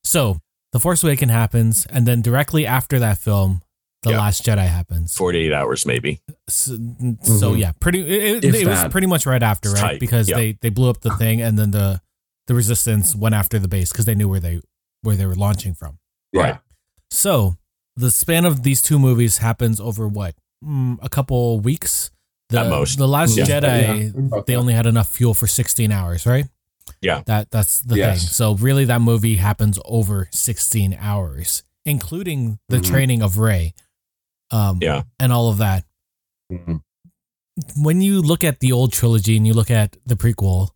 so 0.04 0.38
the 0.72 0.80
force 0.80 1.02
awaken 1.04 1.28
happens 1.28 1.84
and 1.86 2.06
then 2.06 2.22
directly 2.22 2.64
after 2.66 2.98
that 2.98 3.18
film 3.18 3.60
the 4.02 4.10
Yeah. 4.10 4.18
last 4.18 4.44
jedi 4.44 4.66
happens 4.66 5.14
48 5.16 5.52
hours 5.52 5.84
maybe 5.86 6.20
so, 6.48 6.78
so 7.22 7.54
yeah 7.54 7.72
pretty 7.80 8.00
it, 8.00 8.44
it 8.44 8.66
was 8.66 8.84
pretty 8.88 9.06
much 9.06 9.26
right 9.26 9.42
after 9.42 9.70
right 9.72 9.80
tight, 9.80 10.00
because 10.00 10.28
yeah. 10.28 10.36
they 10.36 10.52
they 10.60 10.70
blew 10.70 10.88
up 10.90 11.00
the 11.02 11.14
thing 11.16 11.42
and 11.42 11.58
then 11.58 11.70
the 11.70 12.00
the 12.46 12.54
resistance 12.54 13.14
went 13.14 13.34
after 13.34 13.58
the 13.58 13.68
base 13.68 13.90
because 13.92 14.06
they 14.06 14.14
knew 14.14 14.28
where 14.28 14.40
they 14.40 14.60
where 15.02 15.16
they 15.16 15.26
were 15.26 15.34
launching 15.36 15.74
from 15.74 15.98
yeah. 16.32 16.58
so 17.10 17.56
the 17.96 18.10
span 18.10 18.44
of 18.44 18.62
these 18.62 18.80
two 18.82 18.98
movies 18.98 19.38
happens 19.38 19.80
over 19.80 20.08
what 20.08 20.34
mm, 20.64 20.96
a 21.02 21.08
couple 21.08 21.60
weeks 21.60 22.10
the, 22.48 22.60
At 22.60 22.68
most. 22.68 22.98
the 22.98 23.06
last 23.06 23.36
Yeah. 23.36 23.44
jedi 23.44 24.12
Yeah. 24.32 24.40
they 24.46 24.56
only 24.56 24.72
had 24.74 24.86
enough 24.86 25.08
fuel 25.08 25.34
for 25.34 25.46
16 25.46 25.92
hours 25.92 26.24
right 26.26 26.46
Yeah. 27.02 27.22
that 27.26 27.50
that's 27.50 27.80
the 27.80 27.96
Yes. 27.98 28.20
thing 28.20 28.28
so 28.30 28.54
really 28.54 28.84
that 28.86 29.00
movie 29.00 29.36
happens 29.36 29.78
over 29.84 30.28
16 30.32 30.96
hours 30.98 31.62
including 31.84 32.58
the 32.68 32.78
Mhm. 32.78 32.84
training 32.84 33.22
of 33.22 33.38
Rey 33.38 33.72
um, 34.50 34.78
Yeah. 34.80 35.02
and 35.18 35.32
all 35.32 35.48
of 35.50 35.58
that. 35.58 35.84
Mhm. 36.52 36.80
When 37.76 38.00
you 38.00 38.22
look 38.22 38.42
at 38.44 38.60
the 38.60 38.72
old 38.72 38.92
trilogy 38.92 39.36
and 39.36 39.46
you 39.46 39.52
look 39.52 39.70
at 39.70 39.96
the 40.06 40.14
prequel, 40.16 40.68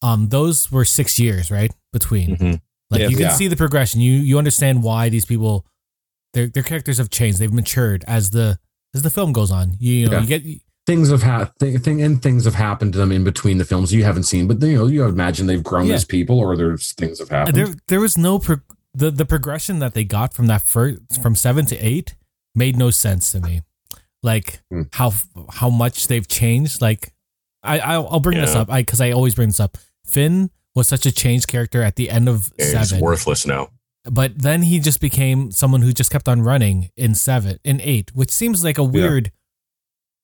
um, 0.00 0.28
those 0.28 0.70
were 0.72 0.84
six 0.84 1.18
years, 1.18 1.50
right, 1.50 1.72
between. 1.92 2.36
Mhm. 2.36 2.60
Like 2.90 3.00
Yeah. 3.02 3.08
you 3.08 3.16
can 3.16 3.26
Yeah. 3.26 3.34
see 3.36 3.48
the 3.48 3.56
progression. 3.56 4.00
You 4.00 4.12
you 4.12 4.38
understand 4.38 4.82
why 4.82 5.08
these 5.08 5.24
people, 5.24 5.66
their 6.34 6.46
their 6.48 6.62
characters 6.62 6.98
have 6.98 7.10
changed. 7.10 7.38
They've 7.38 7.52
matured 7.52 8.04
as 8.06 8.30
the 8.30 8.58
as 8.94 9.02
the 9.02 9.10
film 9.10 9.32
goes 9.32 9.50
on. 9.50 9.76
You, 9.78 9.92
you 9.94 10.06
know, 10.08 10.18
Yeah. 10.18 10.20
you 10.20 10.26
get 10.26 10.60
things 10.86 11.10
have 11.10 11.22
had 11.22 11.56
thing, 11.58 11.78
thing 11.78 12.02
and 12.02 12.20
things 12.20 12.44
have 12.44 12.54
happened 12.56 12.92
to 12.92 12.98
them 12.98 13.12
in 13.12 13.24
between 13.24 13.58
the 13.58 13.64
films 13.64 13.92
you 13.92 14.04
haven't 14.04 14.24
seen, 14.24 14.46
but 14.48 14.60
you 14.62 14.74
know 14.76 14.86
you 14.86 15.04
imagine 15.04 15.46
they've 15.46 15.62
grown 15.62 15.86
Yeah. 15.86 15.94
as 15.94 16.04
people, 16.04 16.38
or 16.38 16.56
there's 16.56 16.92
things 16.92 17.18
have 17.18 17.28
happened. 17.30 17.56
there 17.56 17.74
there 17.88 18.00
was 18.00 18.16
no 18.18 18.38
pro- 18.38 18.60
the 18.94 19.10
the 19.10 19.24
progression 19.24 19.78
that 19.80 19.94
they 19.94 20.04
got 20.04 20.34
from 20.34 20.46
that 20.48 20.62
first 20.62 20.98
from 21.22 21.34
seven 21.36 21.64
to 21.66 21.76
eight 21.76 22.14
made 22.54 22.76
no 22.76 22.90
sense 22.90 23.32
to 23.32 23.40
me. 23.40 23.62
Like 24.22 24.62
Hmm. 24.70 24.82
how 24.92 25.12
how 25.50 25.70
much 25.70 26.06
they've 26.08 26.26
changed. 26.28 26.80
Like 26.80 27.12
I 27.62 27.78
I'll, 27.80 28.08
I'll 28.08 28.20
bring 28.20 28.40
this 28.40 28.54
up 28.54 28.70
I 28.70 28.82
because 28.82 29.00
I 29.00 29.10
always 29.12 29.34
bring 29.34 29.48
this 29.48 29.60
up. 29.60 29.78
Finn 30.04 30.50
was 30.74 30.88
such 30.88 31.06
a 31.06 31.12
changed 31.12 31.48
character 31.48 31.82
at 31.82 31.96
the 31.96 32.08
end 32.10 32.28
of 32.28 32.52
He's 32.58 32.70
seven, 32.72 33.00
worthless 33.00 33.46
now. 33.46 33.70
but 34.04 34.38
then 34.38 34.62
he 34.62 34.78
just 34.78 35.00
became 35.00 35.50
someone 35.52 35.82
who 35.82 35.92
just 35.92 36.10
kept 36.10 36.28
on 36.28 36.40
running 36.42 36.90
in 36.96 37.14
seven 37.14 37.58
in 37.64 37.80
eight, 37.80 38.10
which 38.14 38.30
seems 38.30 38.64
like 38.64 38.78
a 38.78 38.84
weird 38.84 39.30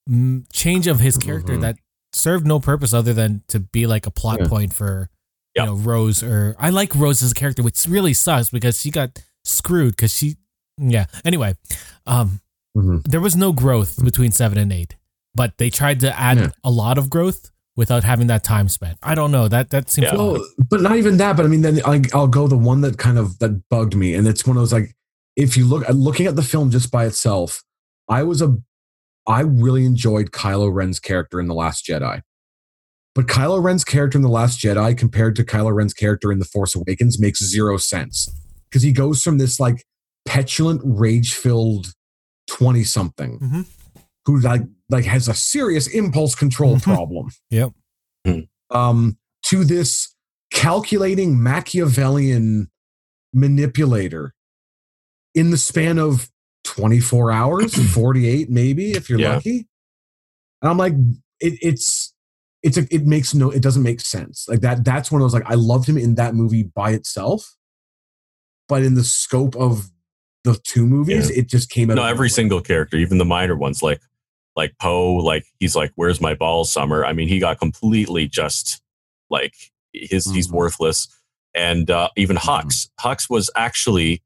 mm, 0.08 0.44
change 0.52 0.86
of 0.86 1.00
his 1.00 1.16
character 1.18 1.54
Mhm. 1.56 1.60
that 1.62 1.76
served 2.12 2.46
no 2.46 2.58
purpose 2.60 2.94
other 2.94 3.12
than 3.12 3.42
to 3.48 3.60
be 3.60 3.86
like 3.86 4.06
a 4.06 4.10
plot 4.10 4.38
Yeah. 4.40 4.48
point 4.48 4.72
for 4.72 5.10
Yep. 5.54 5.66
you 5.66 5.70
know 5.72 5.76
Rose 5.76 6.22
or 6.22 6.56
I 6.58 6.70
like 6.70 6.94
Rose 6.94 7.22
as 7.22 7.32
a 7.32 7.34
character, 7.34 7.62
which 7.62 7.84
really 7.86 8.14
sucks 8.14 8.48
because 8.50 8.80
she 8.80 8.90
got 8.90 9.18
screwed 9.44 9.92
because 9.96 10.12
she 10.14 10.36
yeah. 10.78 11.06
Anyway, 11.24 11.54
um, 12.06 12.40
Mhm. 12.76 13.02
there 13.04 13.20
was 13.20 13.36
no 13.36 13.52
growth 13.52 14.02
between 14.04 14.30
seven 14.32 14.58
and 14.58 14.72
eight, 14.72 14.96
but 15.34 15.58
they 15.58 15.70
tried 15.70 16.00
to 16.00 16.18
add 16.18 16.38
Yeah. 16.38 16.50
a 16.64 16.70
lot 16.70 16.98
of 16.98 17.10
growth 17.10 17.50
without 17.76 18.04
having 18.04 18.26
that 18.28 18.42
time 18.44 18.68
spent. 18.68 18.98
I 19.02 19.14
don't 19.14 19.30
know 19.32 19.48
that 19.48 19.70
that 19.70 19.90
seems 19.90 20.06
Yeah. 20.06 20.16
Well, 20.16 20.44
but 20.68 20.80
not 20.82 20.96
even 20.96 21.16
that. 21.18 21.36
But 21.36 21.44
I 21.46 21.48
mean, 21.48 21.62
then 21.62 21.80
I, 21.84 22.02
I'll 22.12 22.26
go 22.28 22.48
the 22.48 22.56
one 22.58 22.80
that 22.82 22.98
kind 22.98 23.18
of 23.18 23.38
that 23.38 23.68
bugged 23.68 23.94
me, 23.96 24.14
and 24.14 24.26
it's 24.28 24.46
one 24.46 24.56
of 24.56 24.60
those 24.60 24.72
like, 24.72 24.94
if 25.36 25.56
you 25.56 25.64
look 25.66 25.88
looking 25.88 26.26
at 26.26 26.36
the 26.36 26.42
film 26.42 26.70
just 26.70 26.90
by 26.90 27.06
itself, 27.06 27.62
I 28.08 28.22
was 28.24 28.42
a, 28.42 28.56
I 29.26 29.40
really 29.40 29.84
enjoyed 29.84 30.30
Kylo 30.32 30.72
Ren's 30.72 30.98
character 31.00 31.38
in 31.40 31.46
the 31.46 31.54
Last 31.54 31.84
Jedi, 31.86 32.22
but 33.14 33.26
Kylo 33.26 33.62
Ren's 33.62 33.84
character 33.84 34.18
in 34.18 34.22
the 34.22 34.28
Last 34.28 34.58
Jedi 34.60 34.96
compared 34.96 35.36
to 35.36 35.44
Kylo 35.44 35.72
Ren's 35.74 35.94
character 35.94 36.32
in 36.32 36.38
the 36.38 36.44
Force 36.44 36.74
Awakens 36.74 37.18
makes 37.20 37.40
zero 37.44 37.76
sense 37.76 38.28
because 38.68 38.82
he 38.82 38.90
goes 38.92 39.22
from 39.22 39.38
this 39.38 39.60
like 39.60 39.84
petulant, 40.28 40.80
rage 40.84 41.34
filled 41.34 41.92
twenty 42.46 42.84
something 42.84 43.38
Mhm. 43.40 43.66
who 44.26 44.38
like 44.40 44.62
like 44.90 45.04
has 45.04 45.26
a 45.28 45.34
serious 45.34 45.86
impulse 45.86 46.34
control 46.34 46.76
Mhm. 46.76 46.82
problem 46.82 47.30
Yep. 47.50 47.72
um, 48.70 49.18
to 49.46 49.64
this 49.64 50.14
calculating 50.52 51.42
Machiavellian 51.42 52.70
manipulator 53.34 54.34
in 55.34 55.50
the 55.50 55.56
span 55.58 55.98
of 55.98 56.30
24 56.64 57.30
hours, 57.32 57.74
48 57.94 58.50
maybe, 58.50 58.92
if 58.92 59.08
you're 59.08 59.20
Yeah. 59.20 59.34
lucky. 59.34 59.66
And 60.62 60.70
I'm 60.70 60.76
like, 60.78 60.94
it, 61.40 61.58
it's 61.62 62.12
it's 62.62 62.76
a, 62.76 62.86
it 62.90 63.06
makes 63.06 63.34
no 63.34 63.50
it 63.50 63.62
doesn't 63.62 63.84
make 63.84 64.00
sense 64.00 64.46
like 64.48 64.60
that 64.62 64.84
that's 64.84 65.12
when 65.12 65.22
i 65.22 65.24
was 65.24 65.32
like 65.32 65.46
i 65.46 65.54
loved 65.54 65.88
him 65.88 65.96
in 65.96 66.16
that 66.16 66.34
movie 66.34 66.64
by 66.64 66.90
itself 66.90 67.54
but 68.68 68.82
in 68.82 68.94
the 68.94 69.04
scope 69.04 69.54
of 69.54 69.88
the 70.52 70.58
two 70.64 70.86
movies 70.86 71.30
it 71.30 71.48
just 71.48 71.70
came 71.70 71.90
out 71.90 71.94
No, 71.96 72.04
every 72.04 72.28
single 72.30 72.60
character, 72.60 72.96
even 72.96 73.18
the 73.18 73.24
minor 73.24 73.56
ones, 73.56 73.82
like 73.82 74.00
like 74.56 74.74
Poe, 74.80 75.14
like 75.14 75.44
he's 75.60 75.76
like, 75.76 75.92
"Where's 75.94 76.20
my 76.20 76.34
ball, 76.34 76.64
Summer?" 76.64 77.04
I 77.04 77.12
mean, 77.12 77.28
he 77.28 77.38
got 77.38 77.58
completely 77.58 78.26
just 78.26 78.80
like 79.30 79.54
his 79.92 80.30
he's 80.32 80.48
Mhm. 80.48 80.52
worthless, 80.52 81.08
and 81.54 81.90
uh, 81.90 82.08
even 82.16 82.36
Hux. 82.36 82.88
Hux 83.00 83.30
was 83.30 83.50
actually 83.56 84.22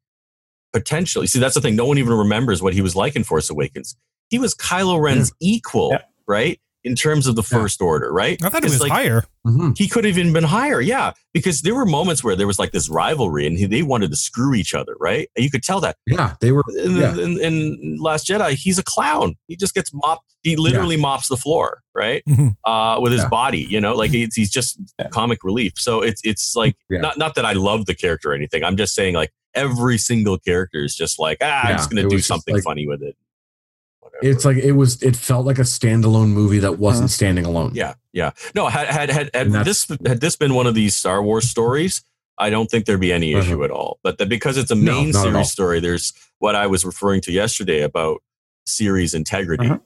potentially 0.72 1.26
see 1.26 1.38
that's 1.38 1.54
the 1.54 1.60
thing. 1.60 1.76
No 1.76 1.84
one 1.86 1.98
even 1.98 2.14
remembers 2.14 2.62
what 2.62 2.72
he 2.74 2.80
was 2.80 2.96
like 2.96 3.14
in 3.16 3.24
Force 3.24 3.50
Awakens. 3.50 3.96
He 4.30 4.38
was 4.38 4.54
Kylo 4.54 5.00
Ren's 5.00 5.32
equal, 5.40 5.90
Yeah. 5.92 6.02
right? 6.26 6.58
In 6.84 6.96
terms 6.96 7.28
of 7.28 7.36
the 7.36 7.42
Yeah. 7.42 7.58
First 7.60 7.80
Order, 7.80 8.12
right? 8.12 8.42
I 8.44 8.48
thought 8.48 8.64
it 8.64 8.70
was 8.70 8.80
like, 8.80 8.90
higher. 8.90 9.24
Mhm. 9.46 9.76
he 9.78 9.86
could 9.88 10.04
have 10.04 10.18
even 10.18 10.32
been 10.32 10.42
higher. 10.44 10.80
Yeah, 10.80 11.12
because 11.32 11.62
there 11.62 11.74
were 11.76 11.86
moments 11.86 12.24
where 12.24 12.34
there 12.34 12.46
was 12.48 12.58
like 12.58 12.72
this 12.72 12.88
rivalry, 12.88 13.46
and 13.46 13.56
he, 13.56 13.66
they 13.66 13.82
wanted 13.82 14.10
to 14.10 14.16
screw 14.16 14.52
each 14.54 14.74
other, 14.74 14.96
right? 14.98 15.28
And 15.36 15.44
you 15.44 15.50
could 15.50 15.62
tell 15.62 15.80
that. 15.80 15.96
yeah 16.08 16.34
they 16.40 16.50
were 16.50 16.64
In, 16.82 16.96
yeah. 16.96 17.16
in, 17.16 17.40
in 17.40 17.98
Last 18.00 18.26
Jedi, 18.26 18.54
he's 18.54 18.78
a 18.78 18.82
clown. 18.82 19.36
He 19.46 19.54
just 19.56 19.74
gets 19.74 19.92
mopped. 19.94 20.24
He 20.42 20.56
literally 20.56 20.96
mops 20.96 21.28
the 21.28 21.36
floor, 21.36 21.82
right? 21.94 22.24
Mhm. 22.28 22.56
Uh, 22.64 22.98
with 23.00 23.12
his 23.12 23.22
Yeah. 23.22 23.28
body, 23.28 23.60
you 23.70 23.80
know, 23.80 23.94
like 23.94 24.10
he's, 24.10 24.34
he's 24.34 24.50
just 24.50 24.76
Yeah. 24.98 25.08
comic 25.10 25.44
relief. 25.44 25.74
So 25.76 26.00
it's 26.02 26.20
it's 26.24 26.56
like 26.56 26.74
Yeah. 26.90 27.00
not 27.00 27.16
not 27.16 27.36
that 27.36 27.44
I 27.44 27.52
love 27.52 27.86
the 27.86 27.94
character 27.94 28.30
or 28.32 28.34
anything. 28.34 28.64
I'm 28.64 28.76
just 28.76 28.92
saying 28.94 29.14
like 29.14 29.32
every 29.54 29.98
single 29.98 30.38
character 30.38 30.82
is 30.82 30.96
just 30.96 31.20
like 31.20 31.38
ah, 31.42 31.62
I'm 31.68 31.76
just 31.76 31.90
gonna 31.90 32.08
do 32.08 32.18
something 32.18 32.54
like- 32.54 32.64
funny 32.64 32.86
with 32.88 33.02
it. 33.02 33.16
Whatever. 34.22 34.36
it's 34.36 34.44
like 34.44 34.56
it 34.58 34.72
was 34.72 35.02
it 35.02 35.16
felt 35.16 35.44
like 35.46 35.58
a 35.58 35.62
standalone 35.62 36.28
movie 36.28 36.58
that 36.60 36.78
wasn't 36.78 37.10
standing 37.10 37.44
alone 37.44 37.72
Yeah, 37.74 37.94
yeah. 38.12 38.30
No, 38.54 38.68
had 38.68 38.88
had 38.88 39.10
had, 39.10 39.30
had 39.34 39.52
this 39.64 39.86
had 40.06 40.20
this 40.20 40.36
been 40.36 40.54
one 40.54 40.66
of 40.66 40.74
these 40.74 40.94
Star 40.96 41.22
Wars 41.22 41.48
stories, 41.48 42.02
I 42.38 42.50
don't 42.50 42.70
think 42.70 42.86
there'd 42.86 43.00
be 43.00 43.12
any 43.12 43.34
Uh-huh. 43.34 43.42
issue 43.44 43.64
at 43.64 43.70
all. 43.70 43.98
But 44.02 44.18
that 44.18 44.28
because 44.28 44.56
it's 44.56 44.70
a 44.70 44.76
main 44.76 45.10
not 45.10 45.20
at 45.20 45.26
all. 45.26 45.32
series 45.32 45.52
story, 45.52 45.80
there's 45.80 46.12
what 46.38 46.54
I 46.54 46.66
was 46.66 46.84
referring 46.84 47.20
to 47.22 47.32
yesterday 47.32 47.82
about 47.82 48.22
series 48.66 49.12
integrity, 49.14 49.68
Uh-huh. 49.68 49.78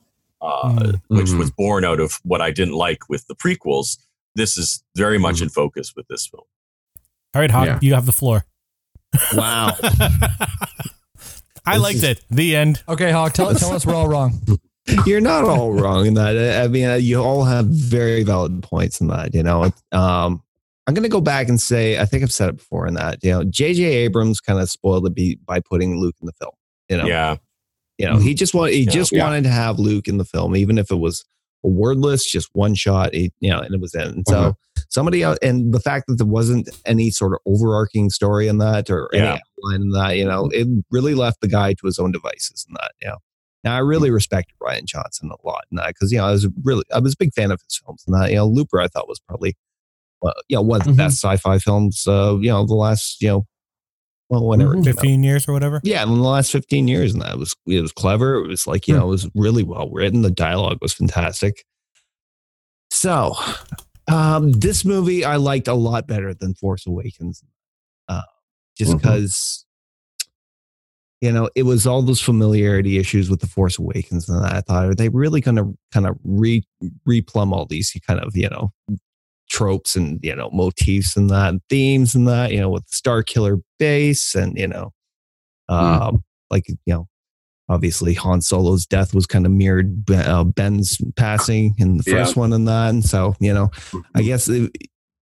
uh, 0.42 0.72
Mm. 0.78 1.00
which 1.08 1.30
was 1.32 1.50
born 1.50 1.84
out 1.84 1.98
of 2.00 2.20
what 2.22 2.40
I 2.40 2.50
didn't 2.50 2.74
like 2.74 3.08
with 3.08 3.26
the 3.26 3.34
prequels. 3.34 3.98
This 4.34 4.58
is 4.58 4.84
very 4.94 5.18
much 5.18 5.36
Mhm. 5.36 5.42
in 5.42 5.48
focus 5.48 5.94
with 5.96 6.06
this 6.08 6.26
film. 6.26 6.44
All 7.34 7.40
right, 7.40 7.50
Hawk, 7.50 7.66
Yeah. 7.66 7.78
you 7.82 7.94
have 7.94 8.06
the 8.06 8.12
floor. 8.12 8.44
Wow. 9.34 9.76
I 11.66 11.76
liked 11.78 11.96
is- 11.96 12.04
it. 12.04 12.24
The 12.30 12.56
end. 12.56 12.82
Okay, 12.88 13.10
Hawk, 13.10 13.32
tell, 13.32 13.54
tell 13.54 13.72
us 13.72 13.84
we're 13.86 13.94
all 13.94 14.08
wrong. 14.08 14.40
You're 15.06 15.20
not 15.20 15.44
all 15.44 15.72
wrong 15.72 16.06
in 16.06 16.14
that. 16.14 16.36
I 16.36 16.64
I 16.64 16.68
mean, 16.68 17.00
you 17.02 17.20
all 17.20 17.42
have 17.44 17.66
very 17.66 18.22
valid 18.22 18.62
points 18.62 19.00
in 19.00 19.08
that. 19.08 19.34
You 19.34 19.42
know, 19.42 19.64
um, 19.90 20.42
I'm 20.86 20.94
going 20.94 21.02
to 21.02 21.08
go 21.08 21.20
back 21.20 21.48
and 21.48 21.60
say 21.60 21.98
I 21.98 22.04
think 22.04 22.22
I've 22.22 22.32
said 22.32 22.50
it 22.50 22.58
before 22.58 22.86
in 22.86 22.94
that. 22.94 23.18
You 23.24 23.32
know, 23.32 23.42
J.J. 23.44 23.82
Abrams 23.82 24.40
kind 24.40 24.60
of 24.60 24.70
spoiled 24.70 25.04
the 25.04 25.10
beat 25.10 25.44
by 25.44 25.58
putting 25.58 25.98
Luke 25.98 26.14
in 26.20 26.26
the 26.26 26.32
film. 26.40 26.52
You 26.88 26.98
know, 26.98 27.06
Yeah, 27.06 27.36
you 27.98 28.06
know, 28.06 28.18
he 28.18 28.32
just 28.34 28.54
wanted 28.54 28.74
he 28.74 28.82
Yeah. 28.82 28.90
just 28.92 29.10
Yeah. 29.10 29.24
wanted 29.24 29.42
to 29.42 29.50
have 29.50 29.80
Luke 29.80 30.06
in 30.06 30.18
the 30.18 30.24
film, 30.24 30.54
even 30.54 30.78
if 30.78 30.92
it 30.92 30.96
was 31.00 31.24
a 31.64 31.68
wordless, 31.68 32.24
just 32.30 32.48
one 32.52 32.74
shot. 32.74 33.14
You 33.14 33.30
know, 33.42 33.58
and 33.60 33.74
it 33.74 33.80
was 33.80 33.94
in. 33.94 34.02
And 34.08 34.28
so 34.28 34.36
Uh-huh. 34.38 34.52
somebody 34.88 35.22
else, 35.22 35.38
and 35.42 35.72
the 35.72 35.80
fact 35.80 36.06
that 36.08 36.16
there 36.16 36.26
wasn't 36.26 36.68
any 36.84 37.10
sort 37.10 37.32
of 37.32 37.38
overarching 37.46 38.10
story 38.10 38.48
in 38.48 38.58
that 38.58 38.90
or 38.90 39.08
any 39.14 39.24
Yeah. 39.24 39.38
outline 39.64 39.82
in 39.82 39.90
that, 39.90 40.16
you 40.16 40.24
know, 40.24 40.48
it 40.52 40.68
really 40.90 41.14
left 41.14 41.40
the 41.40 41.48
guy 41.48 41.72
to 41.72 41.86
his 41.86 41.98
own 41.98 42.12
devices 42.12 42.64
in 42.68 42.74
that. 42.74 42.92
You 43.02 43.08
know. 43.08 43.16
Now 43.64 43.74
I 43.74 43.78
really 43.80 44.10
respect 44.10 44.52
Rian 44.62 44.84
Johnson 44.84 45.30
a 45.30 45.46
lot 45.46 45.64
in 45.72 45.76
that 45.76 45.88
because 45.88 46.12
you 46.12 46.18
know 46.18 46.26
I 46.26 46.30
was 46.30 46.46
really 46.62 46.84
I 46.94 47.00
was 47.00 47.14
a 47.14 47.16
big 47.18 47.32
fan 47.34 47.50
of 47.50 47.60
his 47.66 47.78
films 47.84 48.04
and 48.06 48.14
that 48.14 48.30
you 48.30 48.36
know 48.36 48.46
Looper 48.46 48.80
I 48.80 48.86
thought 48.86 49.08
was 49.08 49.18
probably 49.26 49.56
well, 50.22 50.34
you 50.48 50.56
know 50.56 50.62
one 50.62 50.80
of 50.82 50.86
the 50.86 50.92
Mhm. 50.92 50.98
best 50.98 51.20
sci-fi 51.20 51.58
films 51.58 52.06
uh, 52.06 52.36
you 52.40 52.48
know 52.48 52.64
the 52.64 52.74
last 52.74 53.20
you 53.20 53.28
know 53.28 53.46
well 54.28 54.44
whatever, 54.46 54.74
Mhm. 54.74 54.84
came 54.84 54.92
out. 54.92 54.94
15 54.96 55.22
years 55.24 55.48
or 55.48 55.52
whatever. 55.52 55.80
Yeah, 55.84 56.02
in 56.02 56.08
the 56.10 56.14
last 56.20 56.50
15 56.52 56.88
years, 56.88 57.12
and 57.12 57.22
that 57.22 57.38
was 57.38 57.54
it 57.66 57.80
was 57.80 57.92
clever. 57.92 58.36
It 58.36 58.48
was 58.48 58.66
like, 58.66 58.86
you 58.88 58.94
Hmm. 58.94 59.00
know, 59.00 59.06
it 59.06 59.10
was 59.10 59.28
really 59.34 59.62
well 59.62 59.88
written. 59.90 60.22
The 60.22 60.30
dialogue 60.30 60.78
was 60.82 60.92
fantastic. 60.94 61.64
So, 62.90 63.34
um, 64.08 64.52
this 64.52 64.84
movie 64.84 65.24
I 65.24 65.36
liked 65.36 65.68
a 65.68 65.74
lot 65.74 66.06
better 66.06 66.32
than 66.34 66.54
Force 66.54 66.86
Awakens, 66.86 67.42
uh, 68.08 68.22
just 68.76 68.96
because 68.96 69.64
you 71.20 71.32
know 71.32 71.48
it 71.54 71.62
was 71.64 71.86
all 71.86 72.02
those 72.02 72.20
familiarity 72.20 72.98
issues 72.98 73.28
with 73.30 73.40
the 73.40 73.46
Force 73.46 73.78
Awakens, 73.78 74.28
and 74.28 74.44
I 74.44 74.60
thought, 74.60 74.86
are 74.86 74.94
they 74.94 75.08
really 75.08 75.40
going 75.40 75.56
to 75.56 75.76
kind 75.92 76.06
of 76.06 76.16
re 76.24 76.62
replumb 77.08 77.52
all 77.52 77.66
these 77.66 77.92
kind 78.06 78.20
of 78.20 78.36
you 78.36 78.48
know 78.48 78.72
tropes 79.48 79.96
and 79.96 80.18
you 80.22 80.34
know 80.34 80.50
motifs 80.52 81.16
and 81.16 81.30
that 81.30 81.48
and 81.50 81.60
themes 81.70 82.14
and 82.14 82.26
that 82.28 82.52
you 82.52 82.60
know 82.60 82.68
with 82.70 82.84
the 82.86 82.94
Star 82.94 83.22
Killer 83.22 83.58
base 83.78 84.34
and 84.34 84.56
you 84.58 84.66
know 84.68 84.92
um 85.68 86.22
like 86.50 86.68
you 86.68 86.76
know 86.86 87.08
obviously 87.68 88.14
Han 88.14 88.40
Solo's 88.40 88.86
death 88.86 89.14
was 89.14 89.26
kind 89.26 89.44
of 89.46 89.52
mirrored 89.52 90.08
uh, 90.10 90.44
Ben's 90.44 90.98
passing 91.16 91.74
in 91.78 91.96
the 91.98 92.04
Yeah. 92.06 92.18
first 92.18 92.36
one 92.36 92.52
and 92.52 92.66
that 92.68 92.90
and 92.90 93.04
so 93.04 93.34
you 93.40 93.52
know 93.52 93.70
I 94.14 94.22
guess 94.22 94.48
it, 94.48 94.70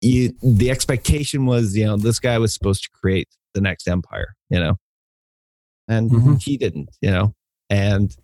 you, 0.02 0.34
the 0.42 0.70
expectation 0.72 1.46
was 1.46 1.76
you 1.78 1.86
know 1.86 1.98
this 1.98 2.20
guy 2.20 2.38
was 2.38 2.54
supposed 2.54 2.84
to 2.84 2.90
create 2.92 3.30
the 3.54 3.62
next 3.62 3.88
empire 3.88 4.36
you 4.50 4.60
know 4.60 4.76
and 5.88 6.10
Mhm. 6.12 6.42
he 6.42 6.58
didn't 6.58 6.90
you 7.02 7.12
know 7.12 7.34
and 7.74 8.16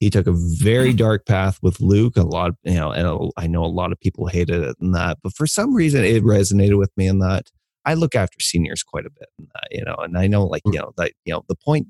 he 0.00 0.08
took 0.08 0.26
a 0.26 0.32
very 0.32 0.92
dark 0.94 1.26
path 1.26 1.58
with 1.62 1.78
Luke. 1.80 2.16
A 2.16 2.22
lot, 2.22 2.48
of, 2.50 2.56
you 2.64 2.74
know, 2.74 2.90
and 2.90 3.06
a- 3.06 3.30
I 3.36 3.46
know 3.46 3.64
a 3.64 3.66
lot 3.80 3.92
of 3.92 4.00
people 4.00 4.26
hated 4.28 4.62
it 4.62 4.76
and 4.80 4.94
that, 4.94 5.18
but 5.22 5.34
for 5.34 5.46
some 5.46 5.74
reason 5.74 6.04
it 6.04 6.22
resonated 6.24 6.78
with 6.78 6.90
me 6.96 7.06
in 7.06 7.18
that 7.18 7.50
I 7.84 7.92
look 7.94 8.14
after 8.14 8.40
seniors 8.40 8.82
quite 8.82 9.04
a 9.04 9.10
bit 9.10 9.28
that, 9.38 9.68
you 9.70 9.84
know, 9.84 9.94
and 9.96 10.16
I 10.16 10.26
know 10.26 10.44
like, 10.46 10.62
you 10.64 10.78
know, 10.78 10.92
that, 10.96 11.12
you 11.26 11.34
know, 11.34 11.44
the 11.48 11.54
point, 11.54 11.86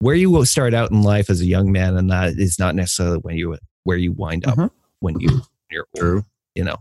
where 0.00 0.16
you 0.16 0.30
will 0.30 0.44
start 0.44 0.74
out 0.74 0.90
in 0.90 1.02
life 1.02 1.30
as 1.30 1.40
a 1.40 1.46
young 1.46 1.70
man, 1.70 1.96
and 1.96 2.10
that 2.10 2.30
is 2.36 2.58
not 2.58 2.74
necessarily 2.74 3.18
when 3.18 3.36
you 3.36 3.56
where 3.84 3.96
you 3.96 4.10
wind 4.12 4.46
up 4.46 4.56
Mhm. 4.58 4.70
when 5.00 5.20
you 5.20 5.28
you're 5.70 5.86
old. 5.96 6.00
True. 6.00 6.24
You 6.56 6.64
know, 6.64 6.76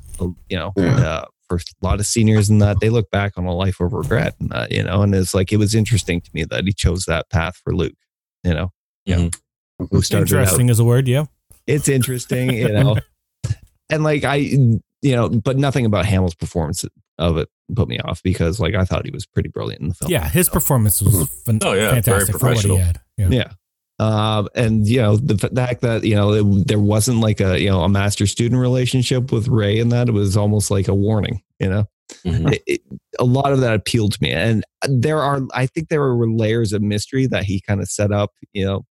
you 0.49 0.57
know, 0.57 0.73
Yeah. 0.75 0.95
uh, 0.99 1.25
for 1.47 1.57
a 1.57 1.85
lot 1.85 1.99
of 1.99 2.05
seniors 2.07 2.49
and 2.49 2.61
that 2.61 2.79
they 2.79 2.89
look 2.89 3.09
back 3.11 3.37
on 3.37 3.45
a 3.45 3.53
life 3.53 3.79
of 3.79 3.93
regret 3.93 4.35
and 4.39 4.49
that 4.49 4.71
you 4.71 4.81
know, 4.83 5.01
and 5.03 5.13
it's 5.13 5.33
like 5.35 5.51
it 5.53 5.57
was 5.57 5.75
interesting 5.75 6.21
to 6.21 6.29
me 6.33 6.43
that 6.45 6.63
he 6.65 6.73
chose 6.73 7.05
that 7.05 7.29
path 7.29 7.57
for 7.63 7.75
Luke. 7.75 7.93
You 8.43 8.53
know, 8.55 8.71
yeah, 9.05 9.17
Mhm. 9.17 9.35
who 9.91 10.01
started 10.01 10.33
out 10.33 10.39
Interesting 10.41 10.69
is 10.69 10.79
a 10.79 10.83
word, 10.83 11.07
yeah. 11.07 11.25
it's 11.67 11.89
interesting, 11.89 12.51
you 12.53 12.69
know. 12.69 12.97
and 13.89 14.03
like 14.03 14.23
I, 14.23 14.35
you 14.35 14.79
know, 15.03 15.29
but 15.29 15.57
nothing 15.57 15.85
about 15.85 16.05
Hamill's 16.05 16.35
performance 16.35 16.85
of 17.17 17.37
it 17.37 17.49
put 17.75 17.87
me 17.87 17.99
off 17.99 18.21
because 18.23 18.59
like 18.59 18.75
I 18.75 18.83
thought 18.85 19.05
he 19.05 19.11
was 19.11 19.25
pretty 19.25 19.49
brilliant 19.49 19.81
in 19.81 19.87
the 19.89 19.93
film. 19.93 20.11
Yeah, 20.11 20.27
his 20.27 20.49
performance 20.49 21.01
was 21.01 21.27
fan- 21.45 21.59
Oh, 21.63 21.73
yeah, 21.73 21.91
very 21.91 22.01
fantastic 22.01 22.37
for 22.37 22.47
what 22.47 22.57
he 22.57 22.67
professional. 22.67 22.77
had. 22.77 22.99
Yeah. 23.17 23.29
Yeah. 23.29 23.51
Um, 23.99 24.49
and 24.55 24.87
you 24.87 24.97
know 24.99 25.15
the 25.15 25.37
fact 25.37 25.81
that 25.81 26.03
you 26.03 26.15
know 26.15 26.31
it, 26.33 26.67
there 26.67 26.79
wasn't 26.79 27.19
like 27.19 27.39
a 27.39 27.59
you 27.61 27.69
know 27.69 27.81
a 27.81 27.89
master 27.89 28.25
student 28.25 28.59
relationship 28.59 29.31
with 29.31 29.47
Rey 29.47 29.79
and 29.79 29.91
that 29.91 30.09
it 30.09 30.13
was 30.13 30.35
almost 30.35 30.71
like 30.71 30.87
a 30.87 30.95
warning. 30.95 31.41
You 31.59 31.69
know, 31.69 31.85
Mhm. 32.25 32.53
It- 32.53 32.63
it- 32.65 32.81
a 33.19 33.23
lot 33.25 33.51
of 33.53 33.59
that 33.59 33.75
appealed 33.75 34.13
to 34.13 34.17
me, 34.21 34.31
and 34.31 34.63
there 34.87 35.19
are 35.21 35.41
I 35.53 35.67
think 35.67 35.89
there 35.89 36.01
were 36.01 36.27
layers 36.31 36.73
of 36.73 36.81
mystery 36.81 37.27
that 37.27 37.43
he 37.43 37.61
kind 37.61 37.79
of 37.79 37.89
set 37.89 38.11
up. 38.11 38.31
You 38.53 38.65
know, 38.65 38.85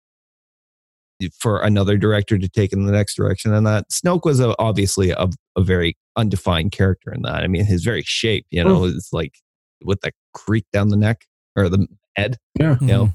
for 1.39 1.63
another 1.63 1.97
director 1.97 2.39
to 2.39 2.49
take 2.49 2.73
in 2.73 2.87
the 2.87 2.93
next 2.93 3.15
direction, 3.15 3.53
and 3.53 3.67
that 3.67 3.89
Snoke 3.91 4.25
was 4.25 4.41
a, 4.41 4.55
obviously 4.59 5.11
a, 5.11 5.29
a 5.57 5.63
very 5.63 5.97
undefined 6.17 6.73
character 6.73 7.13
in 7.13 7.23
that. 7.23 7.43
I 7.43 7.49
mean, 7.49 7.65
his 7.65 7.85
very 7.85 8.03
shape, 8.03 8.47
you 8.51 8.63
know, 8.63 8.85
is 8.85 9.09
like 9.13 9.35
with 9.83 10.01
that 10.03 10.15
creak 10.35 10.65
down 10.73 10.89
the 10.89 10.97
neck 10.97 11.27
or 11.57 11.69
the 11.69 11.87
head 12.17 12.37
Yeah. 12.59 12.77
you 12.81 12.87
know, 12.87 13.05
mm-hmm. 13.05 13.15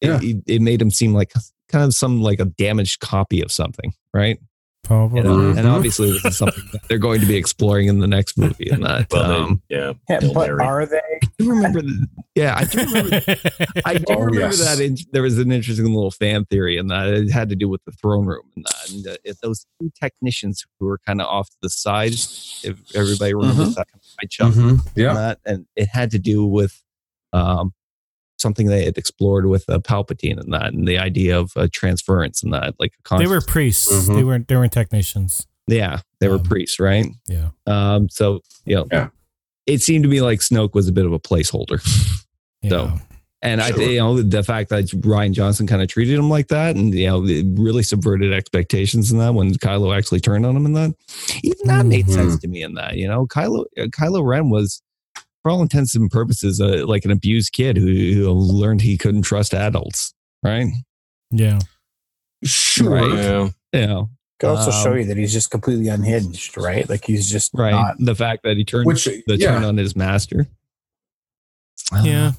Yeah. 0.00 0.16
it, 0.16 0.24
it, 0.24 0.54
it 0.54 0.62
made 0.62 0.82
him 0.82 0.90
seem 0.90 1.14
like 1.14 1.32
kind 1.68 1.84
of 1.84 1.94
some 1.94 2.20
like 2.20 2.40
a 2.40 2.44
damaged 2.44 3.00
copy 3.00 3.40
of 3.40 3.52
something, 3.52 3.92
right? 4.12 4.38
Probably. 4.84 5.18
You 5.18 5.24
know, 5.24 5.50
and 5.50 5.66
obviously 5.68 6.10
this 6.10 6.24
is 6.24 6.38
something 6.38 6.64
that 6.72 6.82
they're 6.88 6.98
going 6.98 7.20
to 7.20 7.26
be 7.26 7.36
exploring 7.36 7.86
in 7.86 8.00
the 8.00 8.08
next 8.08 8.36
movie. 8.36 8.68
And 8.68 8.84
that, 8.84 9.06
Well, 9.12 9.28
they- 9.28 9.34
um, 9.36 9.62
yeah. 9.68 9.92
Yeah, 10.08 10.20
but 10.34 10.50
are 10.50 10.86
they? 10.86 10.96
I 10.98 11.28
do 11.38 11.48
remember, 11.50 11.82
the, 11.82 12.06
yeah, 12.34 12.56
I 12.56 12.64
do 12.64 12.78
remember. 12.84 13.20
I 13.84 13.94
do 13.98 14.04
Oh, 14.08 14.14
remember 14.20 14.40
yes. 14.40 14.58
that 14.58 14.80
in, 14.80 14.96
there 15.12 15.22
was 15.22 15.38
an 15.38 15.52
interesting 15.52 15.86
little 15.86 16.10
fan 16.10 16.44
theory, 16.46 16.78
and 16.78 16.90
that 16.90 17.06
it 17.08 17.30
had 17.30 17.48
to 17.50 17.56
do 17.56 17.68
with 17.68 17.80
the 17.84 17.92
throne 17.92 18.26
room 18.26 18.42
and 18.56 18.64
that, 18.66 18.90
and 18.90 19.06
uh, 19.06 19.16
if 19.24 19.38
those 19.40 19.66
two 19.80 19.90
technicians 20.00 20.64
who 20.80 20.86
were 20.86 20.98
kind 21.06 21.20
of 21.20 21.28
off 21.28 21.48
to 21.50 21.56
the 21.62 21.70
side, 21.70 22.12
if 22.12 22.76
everybody 22.94 23.34
remembers 23.34 23.76
that 23.76 23.86
kind 23.88 24.00
of 24.02 24.10
high 24.20 24.26
chunk, 24.28 24.54
Mhm. 24.56 24.68
and 24.70 24.80
Yeah. 24.96 25.14
that, 25.14 25.38
and 25.46 25.66
it 25.76 25.88
had 25.88 26.10
to 26.10 26.18
do 26.18 26.44
with 26.44 26.82
um, 27.32 27.72
something 28.42 28.66
they 28.66 28.84
had 28.84 28.98
explored 28.98 29.46
with 29.46 29.64
uh, 29.70 29.78
Palpatine 29.78 30.38
and 30.38 30.52
that, 30.52 30.72
and 30.74 30.86
the 30.86 30.98
idea 30.98 31.38
of 31.38 31.52
uh, 31.56 31.68
transference 31.72 32.42
and 32.42 32.52
that, 32.52 32.74
like 32.78 32.92
they 33.10 33.26
were 33.26 33.36
conscious- 33.40 33.44
priests. 33.52 33.92
Mhm. 34.08 34.14
They 34.16 34.24
weren't. 34.24 34.48
They 34.48 34.56
weren't 34.56 34.72
technicians. 34.72 35.46
yeah, 35.68 36.00
they 36.20 36.28
were 36.28 36.34
Um, 36.36 36.42
priests, 36.42 36.78
right? 36.80 37.06
Yeah. 37.28 37.48
Um, 37.66 38.08
so 38.10 38.40
you 38.66 38.74
know, 38.76 38.86
Yeah. 38.92 39.08
it 39.66 39.80
seemed 39.80 40.02
to 40.04 40.10
me 40.10 40.20
like 40.20 40.40
Snoke 40.40 40.74
was 40.74 40.88
a 40.88 40.92
bit 40.92 41.06
of 41.06 41.12
a 41.12 41.18
placeholder, 41.20 41.80
yeah. 42.62 42.68
So, 42.70 42.92
and 43.44 43.60
I, 43.60 43.68
you 43.70 43.98
know, 43.98 44.22
the 44.22 44.42
fact 44.44 44.70
that 44.70 44.84
Rian 44.86 45.32
Johnson 45.32 45.66
kind 45.66 45.82
of 45.82 45.88
treated 45.88 46.16
him 46.18 46.28
like 46.30 46.48
that, 46.48 46.76
and 46.76 46.94
you 46.94 47.06
know, 47.06 47.24
it 47.26 47.46
really 47.58 47.82
subverted 47.82 48.32
expectations 48.32 49.10
in 49.10 49.18
that 49.18 49.34
when 49.34 49.52
Kylo 49.54 49.96
actually 49.96 50.20
turned 50.20 50.46
on 50.46 50.56
him 50.56 50.66
in 50.66 50.72
that, 50.74 50.94
even 51.42 51.66
that 51.66 51.86
made 51.86 52.06
Mhm. 52.06 52.12
sense 52.14 52.38
to 52.40 52.48
me 52.48 52.62
in 52.62 52.74
that. 52.74 52.96
You 52.96 53.08
know, 53.08 53.26
Kylo 53.26 53.64
uh, 53.78 53.86
Kylo 53.86 54.24
Ren 54.24 54.48
was, 54.50 54.80
for 55.42 55.50
all 55.50 55.62
intents 55.62 55.94
and 55.94 56.10
purposes, 56.10 56.60
uh, 56.60 56.84
like 56.86 57.04
an 57.04 57.10
abused 57.10 57.52
kid 57.52 57.76
who, 57.76 57.86
who 58.14 58.30
learned 58.30 58.80
he 58.80 58.96
couldn't 58.96 59.22
trust 59.22 59.54
adults, 59.54 60.14
right? 60.42 60.68
yeah. 61.30 61.58
Sure. 62.44 62.90
Right. 62.90 63.12
Yeah. 63.18 63.48
You 63.72 63.86
know, 63.86 64.10
Could 64.40 64.48
also 64.48 64.70
Um, 64.72 64.82
show 64.82 64.94
you 64.94 65.04
that 65.04 65.16
he's 65.16 65.32
just 65.32 65.50
completely 65.50 65.86
unhinged, 65.88 66.56
right? 66.56 66.88
Like 66.88 67.04
he's 67.04 67.30
just 67.30 67.52
right? 67.54 67.70
not. 67.70 67.94
the 68.00 68.16
fact 68.16 68.42
that 68.42 68.56
he 68.56 68.64
turned 68.64 68.86
Which, 68.86 69.04
the 69.04 69.22
yeah. 69.36 69.52
turn 69.52 69.64
on 69.64 69.76
his 69.76 69.94
master. 69.94 70.48
Yeah. 72.02 72.32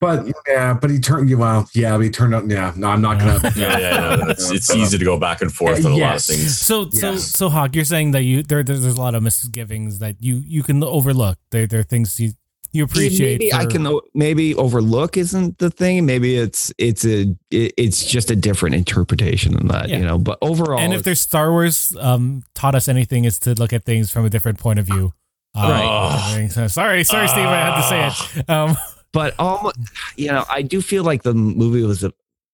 But 0.00 0.26
yeah, 0.48 0.72
but 0.74 0.88
he 0.90 0.98
turned. 0.98 1.28
You 1.28 1.36
well, 1.38 1.68
yeah, 1.74 1.94
but 1.96 2.04
he 2.04 2.10
turned 2.10 2.34
out. 2.34 2.48
Yeah, 2.48 2.72
no, 2.76 2.88
I'm 2.88 3.02
not 3.02 3.18
gonna. 3.18 3.38
Yeah, 3.56 3.78
yeah, 3.78 4.16
yeah. 4.16 4.30
It's, 4.30 4.50
it's 4.50 4.74
easy 4.74 4.96
to 4.96 5.04
go 5.04 5.18
back 5.18 5.42
and 5.42 5.52
forth 5.52 5.84
on 5.84 5.92
a 5.92 5.96
lot 5.96 6.16
of 6.16 6.22
things. 6.22 6.56
So 6.58 6.88
so 6.90 7.12
Yes. 7.12 7.24
so 7.24 7.50
Hawk, 7.50 7.74
you're 7.76 7.84
saying 7.84 8.12
that 8.12 8.22
you 8.22 8.42
there 8.42 8.62
there's, 8.62 8.80
there's 8.82 8.96
a 8.96 9.00
lot 9.00 9.14
of 9.14 9.22
misgivings 9.22 9.98
that 9.98 10.16
you 10.20 10.36
you 10.36 10.62
can 10.62 10.82
overlook. 10.82 11.36
There 11.50 11.66
there 11.66 11.80
are 11.80 11.82
things 11.84 12.18
you 12.18 12.32
you 12.72 12.84
appreciate. 12.84 13.40
Maybe 13.40 13.52
I 13.52 13.66
can 13.66 13.98
maybe 14.14 14.54
overlook 14.54 15.18
isn't 15.18 15.58
the 15.58 15.68
thing. 15.70 16.06
Maybe 16.06 16.36
it's 16.36 16.72
it's 16.78 17.04
a 17.04 17.36
it's 17.50 18.02
just 18.04 18.30
a 18.30 18.36
different 18.36 18.76
interpretation 18.76 19.52
than 19.54 19.66
that, 19.68 19.90
Yeah. 19.90 19.98
you 19.98 20.04
know. 20.06 20.16
But 20.16 20.38
overall, 20.40 20.78
And 20.78 20.94
if 20.94 21.02
there's 21.02 21.20
Star 21.20 21.50
Wars 21.50 21.94
um 22.00 22.42
taught 22.54 22.74
us 22.74 22.88
anything 22.88 23.26
is 23.26 23.38
to 23.40 23.52
look 23.54 23.74
at 23.74 23.84
things 23.84 24.10
from 24.10 24.24
a 24.24 24.30
different 24.30 24.58
point 24.58 24.78
of 24.78 24.86
view. 24.86 25.12
Um, 25.54 25.70
Right. 25.70 26.48
so- 26.50 26.68
Sorry, 26.80 27.04
sorry, 27.04 27.28
Steve. 27.28 27.44
I 27.44 27.56
had 27.56 27.76
to 27.76 27.88
say 28.14 28.40
it. 28.40 28.48
Um, 28.48 28.76
but 29.12 29.34
almost, 29.38 29.76
you 30.16 30.28
know, 30.28 30.44
I 30.50 30.62
do 30.62 30.80
feel 30.80 31.04
like 31.04 31.22
the 31.22 31.34
movie 31.34 31.82
was 31.82 32.04
a 32.04 32.12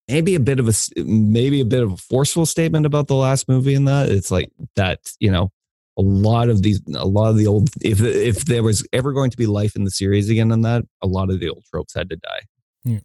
maybe 0.08 0.34
a 0.34 0.40
bit 0.40 0.60
of 0.60 0.66
a 0.66 0.70
s- 0.70 0.90
maybe 0.96 1.60
a 1.60 1.64
bit 1.64 1.82
of 1.82 1.92
a 1.92 1.96
forceful 1.96 2.46
statement 2.46 2.86
about 2.86 3.08
the 3.08 3.14
last 3.16 3.48
movie. 3.48 3.74
In 3.74 3.84
that 3.86 4.08
it's 4.08 4.30
like 4.30 4.50
that, 4.76 5.00
you 5.20 5.30
know, 5.30 5.50
a 5.98 6.02
lot 6.02 6.48
of 6.48 6.62
these, 6.62 6.80
a 6.94 7.06
lot 7.06 7.28
of 7.30 7.36
the 7.36 7.46
old. 7.46 7.70
If 7.80 8.00
if 8.00 8.44
there 8.44 8.62
was 8.62 8.86
ever 8.92 9.12
going 9.12 9.30
to 9.30 9.36
be 9.36 9.46
life 9.46 9.76
in 9.76 9.84
the 9.84 9.90
series 9.90 10.28
again, 10.28 10.52
on 10.52 10.62
that, 10.62 10.84
a 11.02 11.06
lot 11.06 11.30
of 11.30 11.40
the 11.40 11.48
old 11.48 11.64
tropes 11.70 11.94
had 11.94 12.08
to 12.10 12.16
die. 12.16 13.00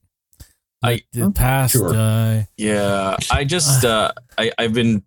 like 0.84 1.06
the 1.14 1.32
past. 1.32 1.74
Sure. 1.74 1.94
Uh, 1.94 2.44
Yeah, 2.58 3.18
I 3.30 3.44
just 3.44 3.86
uh, 3.94 4.12
I 4.38 4.52
I've 4.58 4.74
been 4.74 5.04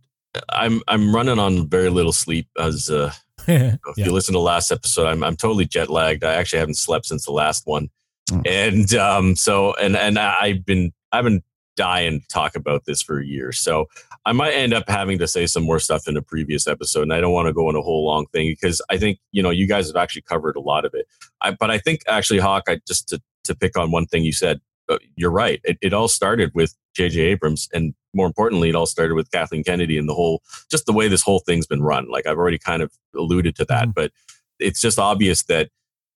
I'm 0.51 0.83
I'm 0.89 1.15
running 1.15 1.39
on 1.39 1.69
very 1.69 1.91
little 1.91 2.13
sleep 2.13 2.49
as 2.59 2.91
uh, 2.91 3.13
if 3.47 3.79
yeah. 3.97 4.05
you 4.05 4.13
listen 4.13 4.33
to 4.33 4.39
the 4.39 4.43
last 4.43 4.71
episode, 4.73 5.07
I'm 5.07 5.23
I'm 5.23 5.37
totally 5.37 5.65
jet 5.67 5.91
lagged. 5.91 6.25
I 6.25 6.35
actually 6.35 6.61
haven't 6.61 6.79
slept 6.79 7.07
since 7.07 7.25
the 7.25 7.33
last 7.33 7.67
one, 7.67 7.89
Oh. 8.33 8.41
and 8.47 8.93
um, 8.95 9.37
so 9.37 9.75
and 9.75 9.97
and 9.97 10.19
I've 10.19 10.65
been 10.65 10.93
I've 11.13 11.25
been 11.25 11.43
dying 11.77 12.21
to 12.21 12.27
talk 12.29 12.55
about 12.57 12.85
this 12.87 13.03
for 13.03 13.21
years. 13.21 13.59
So 13.59 13.87
I 14.27 14.33
might 14.33 14.53
end 14.53 14.73
up 14.73 14.89
having 14.89 15.19
to 15.19 15.27
say 15.29 15.47
some 15.47 15.65
more 15.65 15.79
stuff 15.81 16.07
in 16.09 16.17
a 16.17 16.23
previous 16.23 16.67
episode, 16.67 17.03
and 17.03 17.13
I 17.13 17.21
don't 17.21 17.33
want 17.33 17.49
to 17.49 17.53
go 17.53 17.69
on 17.69 17.77
a 17.77 17.83
whole 17.83 18.07
long 18.07 18.27
thing 18.33 18.51
because 18.51 18.81
I 18.91 18.97
think 18.97 19.19
you 19.33 19.43
know 19.43 19.51
you 19.51 19.67
guys 19.67 19.89
have 19.89 19.97
actually 19.97 20.23
covered 20.23 20.57
a 20.57 20.61
lot 20.61 20.85
of 20.85 20.95
it. 20.95 21.07
I, 21.43 21.51
but 21.51 21.71
I 21.71 21.79
think 21.79 22.01
actually, 22.09 22.39
Hawk, 22.39 22.65
I 22.69 22.81
just 22.87 23.09
to 23.11 23.21
to 23.45 23.55
pick 23.55 23.77
on 23.77 23.91
one 23.91 24.07
thing 24.07 24.25
you 24.25 24.33
said, 24.33 24.61
uh, 24.89 24.97
you're 25.17 25.31
right. 25.31 25.61
It, 25.65 25.77
it 25.83 25.93
all 25.93 26.09
started 26.09 26.51
with 26.55 26.75
J.J. 26.97 27.21
Abrams, 27.21 27.69
and 27.75 27.93
more 28.15 28.27
importantly, 28.27 28.71
it 28.71 28.75
all 28.75 28.87
started 28.87 29.15
with 29.17 29.31
Kathleen 29.33 29.65
Kennedy 29.65 29.99
and 29.99 30.09
the 30.09 30.15
whole 30.15 30.41
just 30.71 30.87
the 30.87 30.95
way 30.95 31.09
this 31.09 31.23
whole 31.23 31.41
thing's 31.41 31.67
been 31.67 31.83
run. 31.83 32.09
Like 32.11 32.27
I've 32.27 32.39
already 32.39 32.59
kind 32.59 32.81
of 32.83 32.91
alluded 33.15 33.55
to 33.57 33.65
that, 33.67 33.89
Mhm. 33.89 33.95
but 33.95 34.13
it's 34.61 34.81
just 34.81 34.99
obvious 34.99 35.43
that 35.45 35.69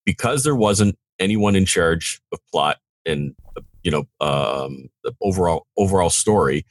because 0.06 0.44
there 0.44 0.55
wasn't 0.56 0.97
anyone 1.18 1.56
in 1.56 1.64
charge 1.64 2.20
of 2.32 2.38
plot 2.50 2.78
and 3.06 3.34
you 3.82 3.90
know 3.90 4.06
um, 4.20 4.88
the 5.04 5.12
overall 5.20 5.66
overall 5.76 6.10
story, 6.10 6.64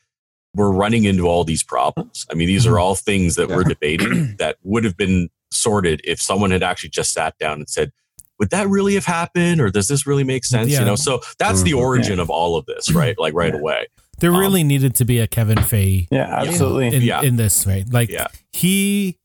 we're 0.55 0.71
running 0.71 1.05
into 1.05 1.27
all 1.27 1.43
these 1.43 1.63
problems. 1.63 2.25
I 2.31 2.33
mean, 2.35 2.47
these 2.47 2.65
are 2.67 2.79
all 2.79 2.95
things 2.95 3.35
that 3.35 3.49
we're 3.49 3.63
debating 3.63 4.35
that 4.39 4.57
would 4.63 4.83
have 4.83 4.97
been 4.97 5.29
sorted 5.51 6.01
if 6.03 6.21
someone 6.21 6.51
had 6.51 6.63
actually 6.63 6.89
just 6.89 7.13
sat 7.13 7.37
down 7.37 7.59
and 7.59 7.69
said. 7.69 7.91
Would 8.39 8.51
that 8.51 8.67
really 8.67 8.93
have 8.93 9.05
happened, 9.05 9.59
or 9.59 9.71
does 9.71 9.87
this 9.87 10.05
really 10.05 10.23
make 10.23 10.45
sense? 10.45 10.69
Yeah. 10.69 10.81
You 10.81 10.85
know, 10.85 10.95
so 10.95 11.21
that's 11.39 11.63
the 11.63 11.71
Mhm. 11.71 11.79
origin 11.79 12.19
of 12.19 12.29
all 12.29 12.55
of 12.55 12.67
this, 12.67 12.91
right? 12.93 13.17
Like 13.17 13.33
right 13.33 13.51
Yeah. 13.51 13.59
away. 13.59 13.87
There 14.19 14.31
Um, 14.31 14.37
really 14.39 14.63
needed 14.63 14.93
to 14.97 15.05
be 15.05 15.17
a 15.17 15.25
Kevin 15.25 15.57
Feige 15.57 16.05
Yeah, 16.11 16.41
absolutely. 16.43 16.95
in, 16.95 17.01
Yeah. 17.01 17.23
in 17.23 17.37
this, 17.37 17.65
right? 17.65 17.83
Like 17.91 18.09
Yeah. 18.11 18.27
he 18.51 19.17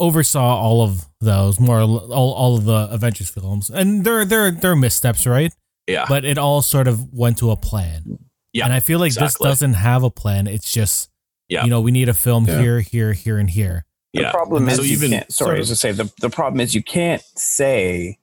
oversaw 0.00 0.56
all 0.60 0.82
of 0.82 1.06
those, 1.22 1.58
more 1.58 1.80
all, 1.80 2.32
all 2.32 2.56
of 2.58 2.64
the 2.64 2.88
Avengers 2.90 3.30
films, 3.30 3.70
and 3.70 4.04
there 4.04 4.24
there 4.24 4.50
there 4.50 4.72
are 4.72 4.76
missteps, 4.76 5.26
right? 5.26 5.52
Yeah, 5.88 6.04
But 6.08 6.24
it 6.24 6.38
all 6.38 6.62
sort 6.62 6.86
of 6.86 7.12
went 7.12 7.38
to 7.38 7.50
a 7.50 7.56
plan. 7.56 8.18
Yeah, 8.52 8.64
and 8.66 8.72
I 8.72 8.78
feel 8.80 8.98
like 9.00 9.08
exactly. 9.08 9.26
this 9.48 9.58
doesn't 9.58 9.74
have 9.74 10.04
a 10.04 10.10
plan. 10.10 10.46
It's 10.46 10.70
just, 10.72 11.10
Yeah. 11.48 11.64
you 11.64 11.70
know, 11.70 11.80
we 11.80 11.90
need 11.90 12.08
a 12.08 12.14
film 12.14 12.44
Yeah. 12.46 12.60
here, 12.60 12.80
here, 12.80 13.12
here, 13.14 13.38
and 13.38 13.50
here. 13.50 13.84
The 14.14 14.22
yeah. 14.22 14.30
problem 14.30 14.68
is 14.68 14.76
So 14.76 14.82
you 14.82 14.92
even- 14.92 15.10
can't, 15.10 15.32
sorry, 15.32 15.46
sort 15.48 15.56
I 15.56 15.58
was 15.60 15.68
to 15.70 15.76
say 15.76 15.90
the, 15.92 16.12
the 16.20 16.30
problem 16.30 16.60
is 16.60 16.74
you 16.74 16.82
can't 16.84 17.22
say 17.36 18.18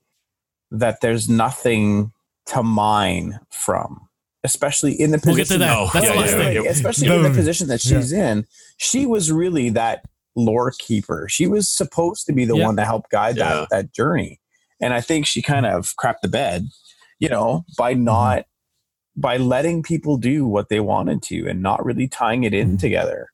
that 0.72 1.02
there's 1.02 1.28
nothing 1.28 2.12
to 2.48 2.64
mine 2.64 3.40
from, 3.50 4.08
especially 4.44 4.94
in 4.94 5.12
the 5.12 5.20
We'll 5.26 5.36
get 5.36 5.48
to 5.48 5.56
position. 5.56 5.60
that. 5.60 5.94
No, 5.94 6.00
yeah, 6.02 6.52
yeah, 6.52 6.62
yeah, 6.62 6.70
especially 6.70 7.08
in 7.14 7.24
the 7.24 7.30
position 7.32 7.68
that 7.68 7.84
yeah. 7.84 8.00
she's 8.00 8.12
in. 8.14 8.46
She 8.78 9.06
was 9.06 9.32
really 9.32 9.70
that 9.72 10.06
lore 10.46 10.72
keeper. 10.80 11.28
She 11.30 11.48
was 11.48 11.70
supposed 11.70 12.26
to 12.28 12.34
be 12.34 12.46
the 12.46 12.56
Yeah. 12.58 12.66
one 12.66 12.76
to 12.78 12.86
help 12.86 13.10
guide 13.12 13.38
Yeah. 13.38 13.50
that 13.50 13.70
that 13.70 13.94
journey, 13.94 14.40
and 14.82 14.94
I 14.94 15.02
think 15.02 15.26
she 15.28 15.42
kind 15.42 15.66
of 15.66 15.94
crapped 16.02 16.22
the 16.22 16.28
bed, 16.30 16.68
you 17.20 17.30
know, 17.30 17.66
by 17.78 17.94
Mm-hmm. 17.94 18.04
not 18.06 18.46
by 19.16 19.38
letting 19.38 19.84
people 19.84 20.18
do 20.18 20.46
what 20.48 20.70
they 20.70 20.80
wanted 20.80 21.22
to 21.24 21.48
and 21.50 21.62
not 21.62 21.84
really 21.84 22.08
tying 22.08 22.44
it 22.46 22.54
in 22.54 22.78
Mhm. 22.78 22.80
together. 22.80 23.28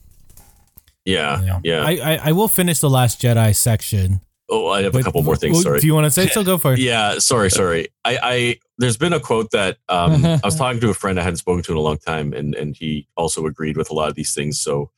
yeah, 1.06 1.60
yeah. 1.64 1.84
I, 1.84 1.92
I 1.92 2.20
I 2.26 2.32
will 2.32 2.48
finish 2.48 2.80
the 2.80 2.90
Last 2.90 3.22
Jedi 3.22 3.56
section 3.56 4.22
Oh, 4.48 4.68
I 4.70 4.84
have 4.84 4.94
But- 4.94 5.02
a 5.02 5.04
couple 5.06 5.24
more 5.24 5.36
things. 5.36 5.64
Sorry. 5.64 5.80
Do 5.80 5.88
you 5.88 5.96
want 5.96 6.06
to 6.06 6.12
say 6.12 6.28
so? 6.28 6.44
Go 6.44 6.60
for 6.60 6.74
it. 6.74 6.80
Yeah, 6.80 7.18
sorry, 7.18 7.50
sorry. 7.50 7.88
I, 8.06 8.20
I 8.22 8.56
there's 8.78 8.96
been 8.96 9.12
a 9.12 9.20
quote 9.20 9.50
that 9.52 9.78
um, 9.90 10.24
I 10.26 10.40
was 10.44 10.56
talking 10.56 10.80
to 10.82 10.90
a 10.92 10.94
friend 10.94 11.20
I 11.20 11.24
hadn't 11.24 11.38
spoken 11.38 11.64
to 11.64 11.72
in 11.72 11.78
a 11.80 11.82
long 11.82 11.98
time, 11.98 12.32
and 12.32 12.54
and 12.54 12.76
he 12.78 13.08
also 13.18 13.48
agreed 13.48 13.76
with 13.76 13.90
a 13.90 13.94
lot 13.96 14.08
of 14.10 14.14
these 14.16 14.36
things. 14.36 14.60
So, 14.62 14.92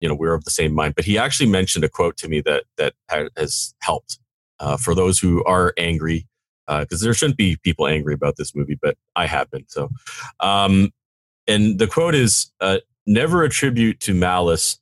you 0.00 0.08
know, 0.08 0.14
we're 0.14 0.34
of 0.34 0.44
the 0.44 0.50
same 0.50 0.72
mind. 0.72 0.94
But 0.94 1.04
he 1.04 1.18
actually 1.18 1.48
mentioned 1.48 1.84
a 1.84 1.88
quote 1.88 2.16
to 2.18 2.28
me 2.28 2.40
that 2.42 2.64
that 2.76 2.94
has 3.36 3.74
helped 3.80 4.18
uh, 4.60 4.76
for 4.76 4.94
those 4.94 5.18
who 5.18 5.44
are 5.44 5.72
angry, 5.76 6.26
because 6.66 7.00
there 7.00 7.14
shouldn't 7.14 7.36
be 7.36 7.56
people 7.62 7.86
angry 7.86 8.14
about 8.14 8.36
this 8.36 8.54
movie, 8.54 8.78
but 8.80 8.96
I 9.14 9.26
have 9.26 9.50
been. 9.50 9.64
So, 9.68 9.90
um, 10.40 10.92
and 11.46 11.78
the 11.78 11.86
quote 11.86 12.14
is, 12.14 12.50
uh, 12.60 12.78
"Never 13.06 13.42
attribute 13.42 14.00
to 14.00 14.14
malice 14.14 14.78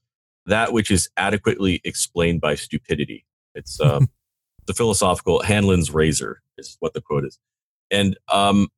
that 0.47 0.73
which 0.73 0.91
is 0.91 1.09
adequately 1.17 1.81
explained 1.85 2.41
by 2.41 2.55
stupidity." 2.55 3.25
It's 3.55 3.81
um, 3.81 4.09
the 4.67 4.75
philosophical 4.75 5.43
Hanlon's 5.43 5.91
razor 5.91 6.43
is 6.59 6.77
what 6.81 6.95
the 6.95 7.01
quote 7.01 7.25
is. 7.25 7.39
And 7.91 8.19
um, 8.33 8.69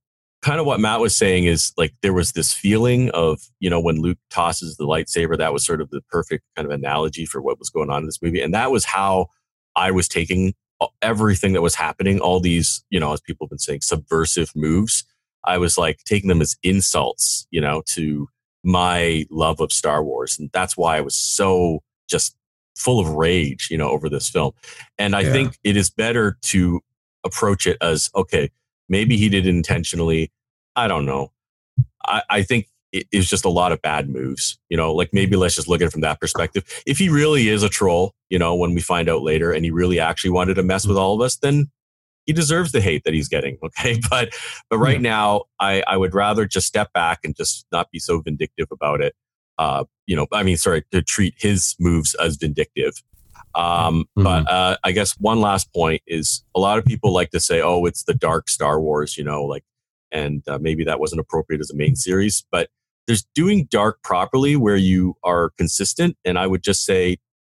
kind 0.47 0.61
of 0.61 0.67
what 0.67 0.79
Matt 0.79 1.01
was 1.01 1.17
saying 1.17 1.45
is 1.45 1.73
like 1.77 1.93
there 2.03 2.13
was 2.13 2.31
this 2.33 2.53
feeling 2.53 3.11
of, 3.11 3.41
you 3.59 3.69
know, 3.69 3.81
when 3.81 4.01
Luke 4.01 4.19
tosses 4.31 4.77
the 4.77 4.87
lightsaber, 4.87 5.37
that 5.37 5.53
was 5.53 5.67
sort 5.67 5.81
of 5.81 5.91
the 5.91 6.01
perfect 6.03 6.45
kind 6.55 6.67
of 6.67 6.73
analogy 6.73 7.27
for 7.27 7.43
what 7.43 7.59
was 7.59 7.69
going 7.69 7.91
on 7.91 8.03
in 8.03 8.07
this 8.07 8.23
movie. 8.23 8.41
And 8.41 8.55
that 8.55 8.71
was 8.71 8.85
how 8.85 9.27
I 9.75 9.91
was 9.91 10.07
taking 10.07 10.55
uh, 10.81 10.87
everything 11.03 11.53
that 11.55 11.63
was 11.63 11.75
happening, 11.75 12.21
all 12.21 12.39
these, 12.39 12.85
you 12.91 13.01
know, 13.01 13.13
as 13.13 13.21
people 13.21 13.47
have 13.47 13.51
been 13.51 13.59
saying, 13.59 13.81
subversive 13.81 14.53
moves. 14.55 15.05
I 15.45 15.59
was 15.59 15.77
like 15.77 15.99
taking 16.05 16.29
them 16.29 16.41
as 16.41 16.55
insults, 16.63 17.49
you 17.51 17.61
know, 17.61 17.83
to 17.95 18.29
my 18.63 19.27
love 19.31 19.61
of 19.61 19.73
Star 19.73 20.05
Wars. 20.05 20.39
And 20.39 20.49
that's 20.53 20.77
why 20.77 20.97
I 20.97 21.01
was 21.01 21.17
so 21.17 21.83
just 22.09 22.37
full 22.77 23.01
of 23.01 23.09
rage, 23.11 23.67
you 23.69 23.79
know, 23.79 23.89
over 23.89 24.09
this 24.09 24.29
film. 24.29 24.53
And 24.97 25.17
I 25.17 25.23
Yeah. 25.23 25.33
think 25.33 25.59
it 25.65 25.77
is 25.77 25.91
better 25.91 26.39
to 26.43 26.81
approach 27.25 27.67
it 27.67 27.79
as 27.81 28.11
okay, 28.15 28.51
maybe 28.89 29.17
he 29.17 29.29
did 29.29 29.47
intentionally. 29.47 30.33
I 30.75 30.89
don't 30.89 31.07
know. 31.07 31.33
I, 32.05 32.23
I 32.29 32.43
think 32.43 32.69
was 33.13 33.29
just 33.29 33.45
a 33.45 33.51
lot 33.51 33.73
of 33.73 33.83
bad 33.83 34.09
moves, 34.09 34.59
you 34.69 34.77
know, 34.77 34.95
like 34.95 35.11
maybe 35.13 35.37
let's 35.37 35.57
just 35.57 35.69
look 35.69 35.81
at 35.81 35.89
it 35.89 35.93
from 35.93 36.01
that 36.03 36.21
perspective. 36.21 36.65
If 36.87 36.99
he 36.99 37.09
really 37.09 37.49
is 37.49 37.63
a 37.63 37.69
troll, 37.69 38.15
you 38.31 38.39
know, 38.39 38.55
when 38.55 38.75
we 38.75 38.81
find 38.81 39.09
out 39.09 39.23
later 39.23 39.53
and 39.53 39.65
he 39.65 39.71
really 39.71 40.01
actually 40.01 40.31
wanted 40.31 40.55
to 40.55 40.63
mess 40.63 40.87
with 40.87 40.97
all 40.97 41.15
of 41.15 41.21
us, 41.21 41.37
then 41.37 41.71
he 42.25 42.33
deserves 42.33 42.73
the 42.73 42.81
hate 42.81 43.05
that 43.05 43.15
he's 43.15 43.29
getting. 43.29 43.59
Okay. 43.65 44.01
But 44.09 44.31
but 44.71 44.79
right 44.79 45.01
now 45.01 45.45
I, 45.61 45.83
I 45.87 45.97
would 45.97 46.15
rather 46.15 46.47
just 46.47 46.67
step 46.67 46.93
back 46.93 47.21
and 47.25 47.37
just 47.37 47.67
not 47.73 47.91
be 47.91 47.99
so 47.99 48.21
vindictive 48.21 48.69
about 48.71 49.01
it. 49.01 49.15
Uh, 49.59 49.85
you 50.07 50.15
know, 50.15 50.27
I 50.33 50.43
mean, 50.43 50.57
sorry, 50.57 50.85
to 50.93 51.03
treat 51.03 51.35
his 51.39 51.75
moves 51.79 52.15
as 52.15 52.37
vindictive. 52.37 53.03
Um, 53.57 54.05
Mhm. 54.19 54.25
But 54.25 54.51
uh, 54.51 54.77
I 54.85 54.93
guess 54.93 55.13
one 55.19 55.41
last 55.41 55.73
point 55.73 56.03
is 56.07 56.45
a 56.55 56.61
lot 56.61 56.79
of 56.79 56.85
people 56.85 57.13
like 57.13 57.31
to 57.31 57.41
say, 57.41 57.61
"Oh, 57.63 57.85
it's 57.87 58.05
the 58.05 58.15
dark 58.15 58.49
Star 58.51 58.81
Wars," 58.81 59.17
you 59.17 59.25
know, 59.25 59.43
like, 59.45 59.65
and 60.13 60.43
uh, 60.47 60.59
maybe 60.61 60.85
that 60.85 61.01
wasn't 61.01 61.21
appropriate 61.21 61.61
as 61.61 61.71
a 61.71 61.77
main 61.77 61.97
series. 61.97 62.45
But 62.53 62.69
there's 63.07 63.25
doing 63.35 63.67
dark 63.71 64.03
properly 64.03 64.57
where 64.57 64.77
you 64.77 65.15
are 65.25 65.51
consistent, 65.57 66.17
and 66.25 66.39
I 66.39 66.47
would 66.47 66.63
just 66.63 66.85
say 66.85 67.17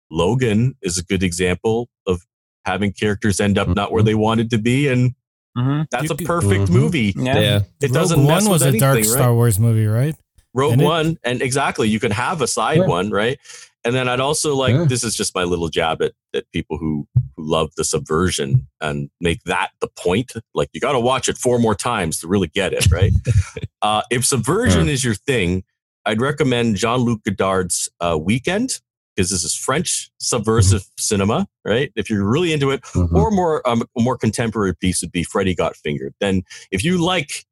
Logan 0.09 0.75
is 0.81 0.97
a 0.97 1.03
good 1.03 1.21
example 1.23 1.89
of 2.07 2.21
having 2.65 2.93
characters 2.93 3.39
end 3.39 3.57
up 3.57 3.67
not 3.69 3.91
where 3.91 4.03
they 4.03 4.15
wanted 4.15 4.49
to 4.51 4.57
be, 4.57 4.87
and 4.87 5.15
Mm-hmm. 5.57 5.81
that's 5.91 6.03
You 6.05 6.09
a 6.13 6.17
could- 6.17 6.27
perfect 6.27 6.65
Mhm. 6.65 6.69
movie. 6.69 7.13
Yeah. 7.17 7.39
Yeah. 7.39 7.59
It 7.81 7.91
doesn't 7.91 8.19
Rogue 8.19 8.27
mess 8.27 8.43
One 8.43 8.51
was 8.53 8.63
with 8.63 8.75
a 8.75 8.79
dark 8.79 8.95
right? 8.97 9.05
Star 9.05 9.33
Wars 9.33 9.57
movie, 9.59 9.87
right? 9.87 10.15
Rogue 10.53 10.73
And 10.73 10.81
One, 10.81 11.17
and 11.23 11.41
exactly, 11.41 11.87
you 11.89 11.99
can 11.99 12.11
have 12.11 12.41
a 12.41 12.47
side 12.47 12.77
Yeah. 12.77 12.87
one, 12.87 13.11
right? 13.11 13.39
And 13.85 13.95
then 13.95 14.09
I'd 14.09 14.19
also 14.19 14.55
like 14.55 14.73
Yeah. 14.73 14.85
this 14.85 15.03
is 15.03 15.15
just 15.15 15.33
my 15.33 15.43
little 15.43 15.69
jab 15.69 16.01
at, 16.01 16.13
at 16.33 16.49
people 16.51 16.77
who 16.77 17.07
who 17.37 17.43
love 17.45 17.69
the 17.77 17.85
subversion 17.85 18.67
and 18.81 19.09
make 19.21 19.41
that 19.45 19.69
the 19.79 19.87
point. 19.97 20.33
Like 20.53 20.69
you 20.73 20.81
got 20.81 20.91
to 20.93 20.99
watch 20.99 21.29
it 21.29 21.37
four 21.37 21.57
more 21.59 21.75
times 21.75 22.19
to 22.19 22.27
really 22.27 22.47
get 22.49 22.73
it, 22.73 22.91
right? 22.91 23.13
uh, 23.81 24.01
if 24.11 24.25
subversion 24.25 24.89
is 24.89 25.03
your 25.05 25.13
thing, 25.15 25.63
I'd 26.05 26.19
recommend 26.19 26.75
Jean 26.75 26.99
Luc 26.99 27.21
Godard's 27.23 27.87
uh, 28.01 28.17
Weekend 28.21 28.81
because 29.15 29.29
this 29.29 29.43
is 29.45 29.55
French 29.55 30.09
subversive 30.19 30.83
cinema, 30.97 31.47
right? 31.63 31.91
If 31.95 32.09
you're 32.09 32.27
really 32.27 32.51
into 32.51 32.71
it, 32.71 32.81
Mhm. 32.81 33.13
or 33.13 33.31
more 33.31 33.65
um, 33.67 33.83
a 33.97 34.01
more 34.01 34.17
contemporary 34.17 34.75
piece 34.75 35.01
would 35.01 35.11
be 35.11 35.23
Freddy 35.23 35.55
Got 35.55 35.75
Fingered. 35.77 36.13
Then 36.19 36.43
if 36.71 36.83
you 36.83 36.97
like 36.97 37.45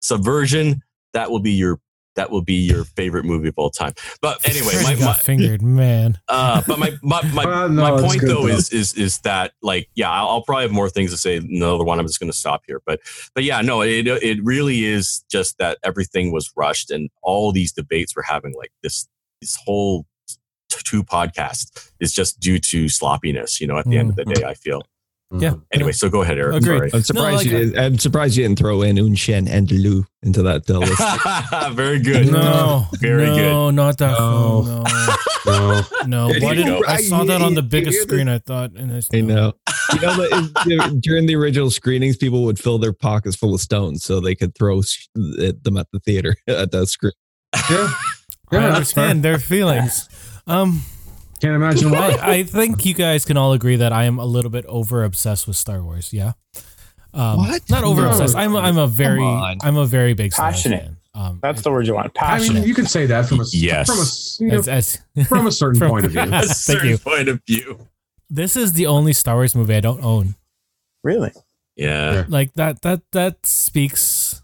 subversion, 0.00 0.82
that 1.12 1.30
will 1.30 1.40
be 1.40 1.52
your 1.52 1.80
that 2.18 2.30
will 2.32 2.42
be 2.42 2.54
your 2.54 2.84
favorite 2.84 3.24
movie 3.24 3.48
of 3.48 3.54
all 3.56 3.70
time. 3.70 3.92
But 4.20 4.46
anyway, 4.48 4.74
my, 4.82 4.96
my 4.96 5.12
fingered, 5.14 5.62
man. 5.62 6.18
uh, 6.28 6.62
but 6.66 6.78
my 6.78 6.92
my 7.02 7.22
my, 7.32 7.44
Uh, 7.48 7.66
no, 7.68 7.82
my 7.82 8.02
point 8.02 8.20
good, 8.20 8.28
though 8.28 8.42
though. 8.42 8.48
is 8.48 8.70
is 8.70 8.92
is 8.94 9.18
that 9.20 9.52
like 9.62 9.88
yeah 9.94 10.10
I'll, 10.10 10.28
I'll 10.28 10.42
probably 10.42 10.64
have 10.64 10.72
more 10.72 10.90
things 10.90 11.12
to 11.12 11.16
say 11.16 11.36
in 11.36 11.44
another 11.44 11.84
one 11.84 11.98
I'm 11.98 12.06
just 12.06 12.20
going 12.20 12.30
to 12.30 12.36
stop 12.36 12.62
here 12.66 12.82
but 12.84 13.00
but 13.34 13.42
yeah 13.42 13.60
no 13.62 13.80
it 13.80 14.06
it 14.06 14.44
really 14.44 14.84
is 14.84 15.24
just 15.30 15.56
that 15.58 15.78
everything 15.82 16.30
was 16.30 16.52
rushed 16.56 16.90
and 16.90 17.08
all 17.22 17.52
these 17.52 17.72
debates 17.72 18.14
we're 18.14 18.22
having 18.22 18.54
like 18.54 18.70
this 18.82 19.08
this 19.40 19.56
whole 19.64 20.04
t- 20.28 20.36
two 20.84 21.02
podcast 21.02 21.90
is 22.00 22.12
just 22.12 22.38
due 22.38 22.58
to 22.58 22.88
sloppiness 22.88 23.60
you 23.60 23.66
know 23.66 23.78
at 23.78 23.86
the 23.86 23.96
end 23.96 24.10
of 24.10 24.16
the 24.16 24.24
day 24.24 24.44
I 24.44 24.54
feel 24.54 24.82
Yeah. 25.30 25.54
anyway 25.74 25.92
so 25.92 26.08
go 26.08 26.22
ahead 26.22 26.38
Eric 26.38 26.56
Agreed. 26.62 26.78
sorry 26.78 26.90
I'm 26.94 27.02
surprised 27.02 27.36
like 27.36 27.46
you 27.46 27.58
did, 27.58 27.78
I'm 27.78 27.98
surprised 27.98 28.36
you 28.38 28.44
didn't 28.44 28.58
throw 28.58 28.80
in 28.80 28.98
Un 28.98 29.14
Chien 29.14 29.46
Andalou 29.46 30.06
into 30.22 30.42
that 30.42 30.68
uh, 30.70 30.78
list. 30.78 31.72
very 31.76 32.00
good 32.00 32.32
No, 32.32 32.86
Very 33.00 33.26
good. 33.26 33.42
no, 33.52 33.70
not 33.70 33.98
that. 33.98 34.18
No. 34.18 34.84
No, 35.46 35.80
No. 36.06 36.28
no. 36.28 36.40
Why 36.40 36.54
did, 36.54 36.66
go. 36.66 36.82
I 36.86 36.96
saw 37.00 37.24
that 37.24 37.40
on 37.42 37.54
the 37.54 37.62
biggest 37.62 38.02
screen. 38.02 38.28
I 38.28 38.38
thought, 38.38 38.72
and 38.72 38.92
I, 38.92 39.00
I 39.16 39.20
know. 39.20 39.52
You 39.94 40.00
know 40.02 40.16
that 40.16 40.98
during 41.00 41.24
the 41.24 41.34
original 41.36 41.70
screenings, 41.70 42.18
people 42.18 42.44
would 42.44 42.58
fill 42.58 42.76
their 42.78 42.92
pockets 42.92 43.36
full 43.36 43.54
of 43.54 43.60
stones 43.62 44.04
so 44.04 44.20
they 44.20 44.34
could 44.34 44.54
throw 44.54 44.82
them 45.14 45.76
at 45.78 45.86
the 45.92 46.00
theater 46.00 46.36
at 46.46 46.70
the 46.72 46.86
screen. 46.86 47.12
Yeah. 47.70 47.90
Yeah, 48.50 48.60
that's 48.60 48.74
understand 48.74 49.22
their 49.22 49.38
feelings. 49.38 50.08
Um, 50.46 50.82
Can't 51.40 51.54
imagine 51.54 51.90
why. 51.90 52.16
I, 52.20 52.30
I 52.38 52.42
think 52.42 52.84
you 52.84 52.94
guys 52.94 53.24
can 53.24 53.36
all 53.36 53.52
agree 53.52 53.76
that 53.76 53.92
I 53.92 54.04
am 54.04 54.18
a 54.18 54.24
little 54.26 54.50
bit 54.50 54.64
over 54.66 55.04
obsessed 55.04 55.46
with 55.46 55.56
Star 55.56 55.82
Wars. 55.82 56.12
Yeah. 56.12 56.32
Um, 57.14 57.38
What? 57.38 57.62
Not 57.70 57.84
over 57.84 58.06
obsessed. 58.06 58.34
No. 58.34 58.40
I'm 58.40 58.56
I'm 58.56 58.78
a 58.78 58.86
very. 58.86 59.22
I'm 59.24 59.76
a 59.76 59.86
very 59.86 60.14
big 60.14 60.32
Star 60.32 60.46
Wars 60.46 60.56
Passionate. 60.56 60.82
fan. 60.82 60.96
Um, 61.14 61.38
That's 61.42 61.62
the 61.62 61.70
word 61.72 61.86
you 61.86 61.94
want. 61.94 62.06
I 62.16 62.20
Passionate. 62.20 62.60
mean, 62.60 62.68
you 62.68 62.74
can 62.74 62.86
say 62.86 63.06
that 63.06 63.26
from 63.26 63.40
a 63.40 63.44
Yes. 63.52 63.86
from 63.88 63.98
a 63.98 64.02
s- 64.02 64.38
you 64.40 64.48
know, 64.48 64.58
as, 64.58 64.68
as, 64.68 64.98
from 65.28 65.46
a 65.46 65.52
certain 65.52 65.78
From- 65.80 65.90
point 65.90 66.06
of 66.06 66.12
view. 66.12 66.20
a 66.20 66.42
Thank 66.42 66.84
you. 66.84 66.98
point 66.98 67.28
of 67.28 67.40
view 67.46 67.78
this 68.30 68.56
is 68.56 68.74
the 68.74 68.86
only 68.86 69.14
Star 69.14 69.36
Wars 69.36 69.54
movie 69.56 69.74
I 69.74 69.80
don't 69.80 70.04
own. 70.04 70.34
really? 71.02 71.32
yeah 71.76 72.12
Yeah. 72.12 72.24
Like 72.28 72.52
that 72.54 72.82
that 72.82 73.00
that 73.12 73.46
speaks 73.46 74.42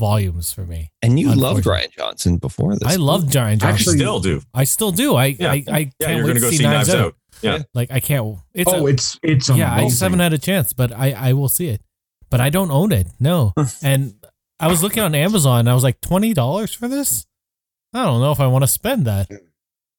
volumes 0.00 0.52
for 0.52 0.62
me. 0.66 0.90
And 1.02 1.20
you 1.20 1.28
loved 1.32 1.58
Unfortunately. 1.58 1.88
Rian 1.92 1.96
Johnson 1.96 2.36
before 2.38 2.74
this. 2.76 2.88
I 2.88 2.96
love 2.96 3.28
Giant 3.30 3.60
Johnson. 3.62 3.74
Actually- 3.76 3.98
still 3.98 4.18
do 4.18 4.42
I 4.52 4.64
still 4.64 4.90
do. 4.90 5.14
I 5.14 5.26
Yeah. 5.26 5.52
I, 5.52 5.52
I 5.52 5.78
yeah 6.00 6.06
can't 6.06 6.16
you're 6.16 6.16
wait 6.16 6.20
gonna 6.30 6.34
to 6.34 6.40
go 6.40 6.50
see 6.50 6.56
see 6.56 6.62
Knives, 6.64 6.88
Knives 6.88 7.00
Out. 7.00 7.06
Out 7.06 7.14
yeah 7.42 7.58
Like 7.74 7.90
I 7.92 8.00
can't. 8.00 8.38
It's 8.52 8.72
oh, 8.72 8.86
a, 8.86 8.90
it's 8.90 9.18
it's 9.22 9.48
yeah. 9.50 9.72
I 9.72 9.84
just 9.84 10.00
haven't 10.00 10.18
had 10.18 10.32
a 10.32 10.38
chance, 10.38 10.72
but 10.72 10.90
I 10.92 11.12
I 11.12 11.32
will 11.34 11.48
see 11.48 11.68
it. 11.68 11.80
But 12.30 12.40
I 12.40 12.50
don't 12.50 12.70
own 12.72 12.90
it. 12.92 13.06
No. 13.20 13.52
and 13.82 14.14
I 14.58 14.66
was 14.68 14.82
looking 14.82 15.02
on 15.02 15.14
Amazon. 15.14 15.60
and 15.60 15.70
I 15.70 15.74
was 15.74 15.84
like 15.84 16.00
twenty 16.00 16.34
dollars 16.34 16.74
for 16.74 16.88
this. 16.88 17.26
I 17.94 18.04
don't 18.04 18.20
know 18.20 18.32
if 18.32 18.40
I 18.40 18.46
want 18.48 18.62
to 18.64 18.68
spend 18.68 19.04
that. 19.06 19.28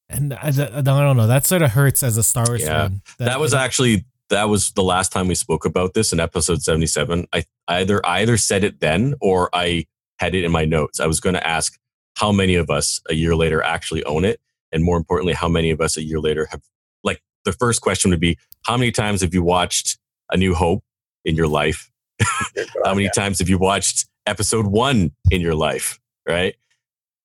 And 0.08 0.34
I, 0.34 0.48
I 0.48 0.80
don't 0.82 1.16
know. 1.16 1.26
That 1.26 1.46
sort 1.46 1.62
of 1.62 1.70
hurts 1.70 2.02
as 2.02 2.16
a 2.18 2.22
Star 2.22 2.44
Wars 2.46 2.60
Yeah. 2.62 2.88
fan. 2.88 3.02
that 3.18 3.40
was 3.40 3.54
actually 3.54 4.04
that 4.32 4.48
was 4.48 4.72
the 4.72 4.82
last 4.82 5.12
time 5.12 5.28
we 5.28 5.34
spoke 5.34 5.64
about 5.64 5.94
this 5.94 6.12
in 6.12 6.20
episode 6.20 6.62
77 6.62 7.26
i 7.32 7.44
either 7.68 8.04
I 8.04 8.20
either 8.20 8.36
said 8.36 8.64
it 8.64 8.80
then 8.80 9.14
or 9.20 9.48
i 9.54 9.86
had 10.22 10.36
it 10.36 10.44
in 10.44 10.52
my 10.52 10.64
notes. 10.64 11.00
I 11.00 11.06
was 11.08 11.18
going 11.18 11.34
to 11.34 11.44
ask 11.44 11.76
how 12.16 12.30
many 12.30 12.54
of 12.54 12.70
us 12.70 13.00
a 13.10 13.14
year 13.14 13.34
later 13.34 13.60
actually 13.60 14.04
own 14.04 14.24
it 14.24 14.40
and 14.70 14.84
more 14.84 14.96
importantly 14.96 15.32
how 15.32 15.48
many 15.48 15.70
of 15.70 15.80
us 15.80 15.96
a 15.96 16.02
year 16.02 16.20
later 16.20 16.46
have 16.52 16.62
like 17.02 17.20
the 17.44 17.52
first 17.52 17.80
question 17.80 18.10
would 18.12 18.20
be 18.20 18.38
how 18.64 18.76
many 18.76 18.92
times 18.92 19.22
have 19.22 19.34
you 19.34 19.42
watched 19.42 19.98
a 20.30 20.36
new 20.36 20.54
hope 20.54 20.84
in 21.24 21.34
your 21.34 21.48
life? 21.48 21.90
How 22.84 22.94
many 22.94 23.10
times 23.12 23.40
have 23.40 23.48
you 23.48 23.58
watched 23.58 24.06
episode 24.26 24.66
one 24.66 25.10
in 25.32 25.40
your 25.40 25.56
life 25.56 25.98
right? 26.28 26.54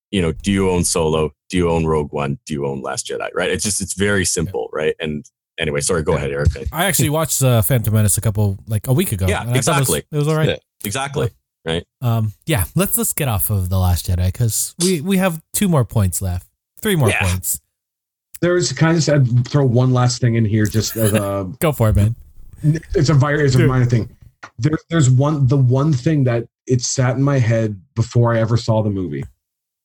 You 0.09 0.21
know 0.23 0.31
do 0.31 0.51
you 0.51 0.69
own 0.71 0.84
solo? 0.84 1.34
Do 1.49 1.57
you 1.57 1.69
own 1.69 1.85
rogue 1.85 2.11
one? 2.11 2.39
Do 2.47 2.53
you 2.53 2.65
own 2.65 2.81
last 2.81 3.05
jedi 3.05 3.29
right? 3.35 3.51
It's 3.51 3.63
just 3.63 3.81
it's 3.81 3.93
very 3.93 4.25
simple 4.25 4.69
right? 4.73 4.95
And 4.99 5.23
anyway 5.57 5.79
sorry 5.81 6.03
go 6.03 6.13
ahead 6.15 6.31
eric 6.31 6.49
I 6.71 6.85
actually 6.85 7.09
watched 7.09 7.41
uh, 7.43 7.61
Phantom 7.61 7.93
Menace 7.93 8.17
a 8.17 8.21
couple 8.21 8.57
like 8.67 8.88
a 8.88 8.93
week 8.93 9.11
ago. 9.11 9.25
Yeah, 9.27 9.41
and 9.41 9.51
I 9.51 9.61
thought 9.61 9.77
it 9.77 9.79
was- 9.79 9.89
exactly. 9.89 10.03
It 10.11 10.17
was, 10.17 10.27
all 10.27 10.35
right. 10.35 10.49
Yeah. 10.49 10.55
exactly 10.85 11.29
Right. 11.65 11.84
Um, 12.01 12.31
yeah, 12.45 12.63
let's 12.75 12.97
let's 12.97 13.11
get 13.11 13.27
off 13.27 13.49
of 13.49 13.67
the 13.67 13.77
Last 13.77 14.07
Jedi 14.07 14.27
because 14.27 14.73
we 14.79 15.01
we 15.01 15.17
have 15.17 15.41
two 15.51 15.67
more 15.67 15.84
points 15.84 16.21
left, 16.21 16.47
three 16.81 16.95
more 16.95 17.09
Yeah. 17.09 17.29
points. 17.29 17.59
There's 18.39 18.71
kind 18.71 18.91
of 18.91 19.03
just 19.03 19.09
add- 19.09 19.47
throw 19.47 19.65
one 19.65 19.91
last 19.91 20.21
thing 20.21 20.35
in 20.35 20.45
here, 20.45 20.65
just 20.65 20.95
as 20.95 21.11
a 21.13 21.51
Go 21.59 21.71
for 21.73 21.89
it, 21.89 21.95
man. 21.97 22.15
it's 22.63 23.09
a 23.09 23.13
virus, 23.13 23.53
it's 23.53 23.61
a 23.61 23.67
minor 23.67 23.85
thing. 23.85 24.15
There, 24.59 24.77
there's 24.89 25.09
one 25.09 25.47
the 25.47 25.57
one 25.57 25.91
thing 25.91 26.23
that 26.25 26.45
it 26.67 26.81
sat 26.81 27.17
in 27.17 27.23
my 27.23 27.38
head 27.39 27.81
before 27.95 28.34
I 28.34 28.39
ever 28.39 28.55
saw 28.55 28.81
the 28.81 28.89
movie, 28.89 29.25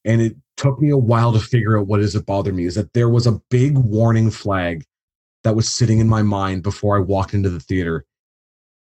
and 0.04 0.20
it 0.20 0.36
took 0.56 0.80
me 0.80 0.90
a 0.90 0.96
while 0.96 1.32
to 1.32 1.40
figure 1.40 1.78
out 1.78 1.86
what 1.88 1.98
does 1.98 2.14
it 2.14 2.26
bother 2.26 2.52
me 2.52 2.64
is 2.66 2.74
that 2.76 2.92
there 2.92 3.08
was 3.08 3.26
a 3.26 3.40
big 3.50 3.76
warning 3.76 4.30
flag 4.30 4.84
that 5.44 5.54
was 5.56 5.68
sitting 5.72 5.98
in 5.98 6.08
my 6.08 6.22
mind 6.22 6.62
before 6.62 6.96
I 6.96 7.00
walked 7.00 7.34
into 7.34 7.50
the 7.50 7.60
theater. 7.60 8.04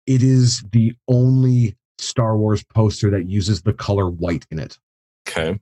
It 0.07 0.23
is 0.23 0.63
the 0.73 0.95
only 1.09 1.77
Star 1.99 2.37
Wars 2.37 2.63
poster 2.65 3.11
that 3.11 3.29
uses 3.29 3.63
the 3.63 3.73
color 3.73 4.09
white 4.11 4.47
in 4.51 4.59
it. 4.59 4.79
Okay. 5.29 5.59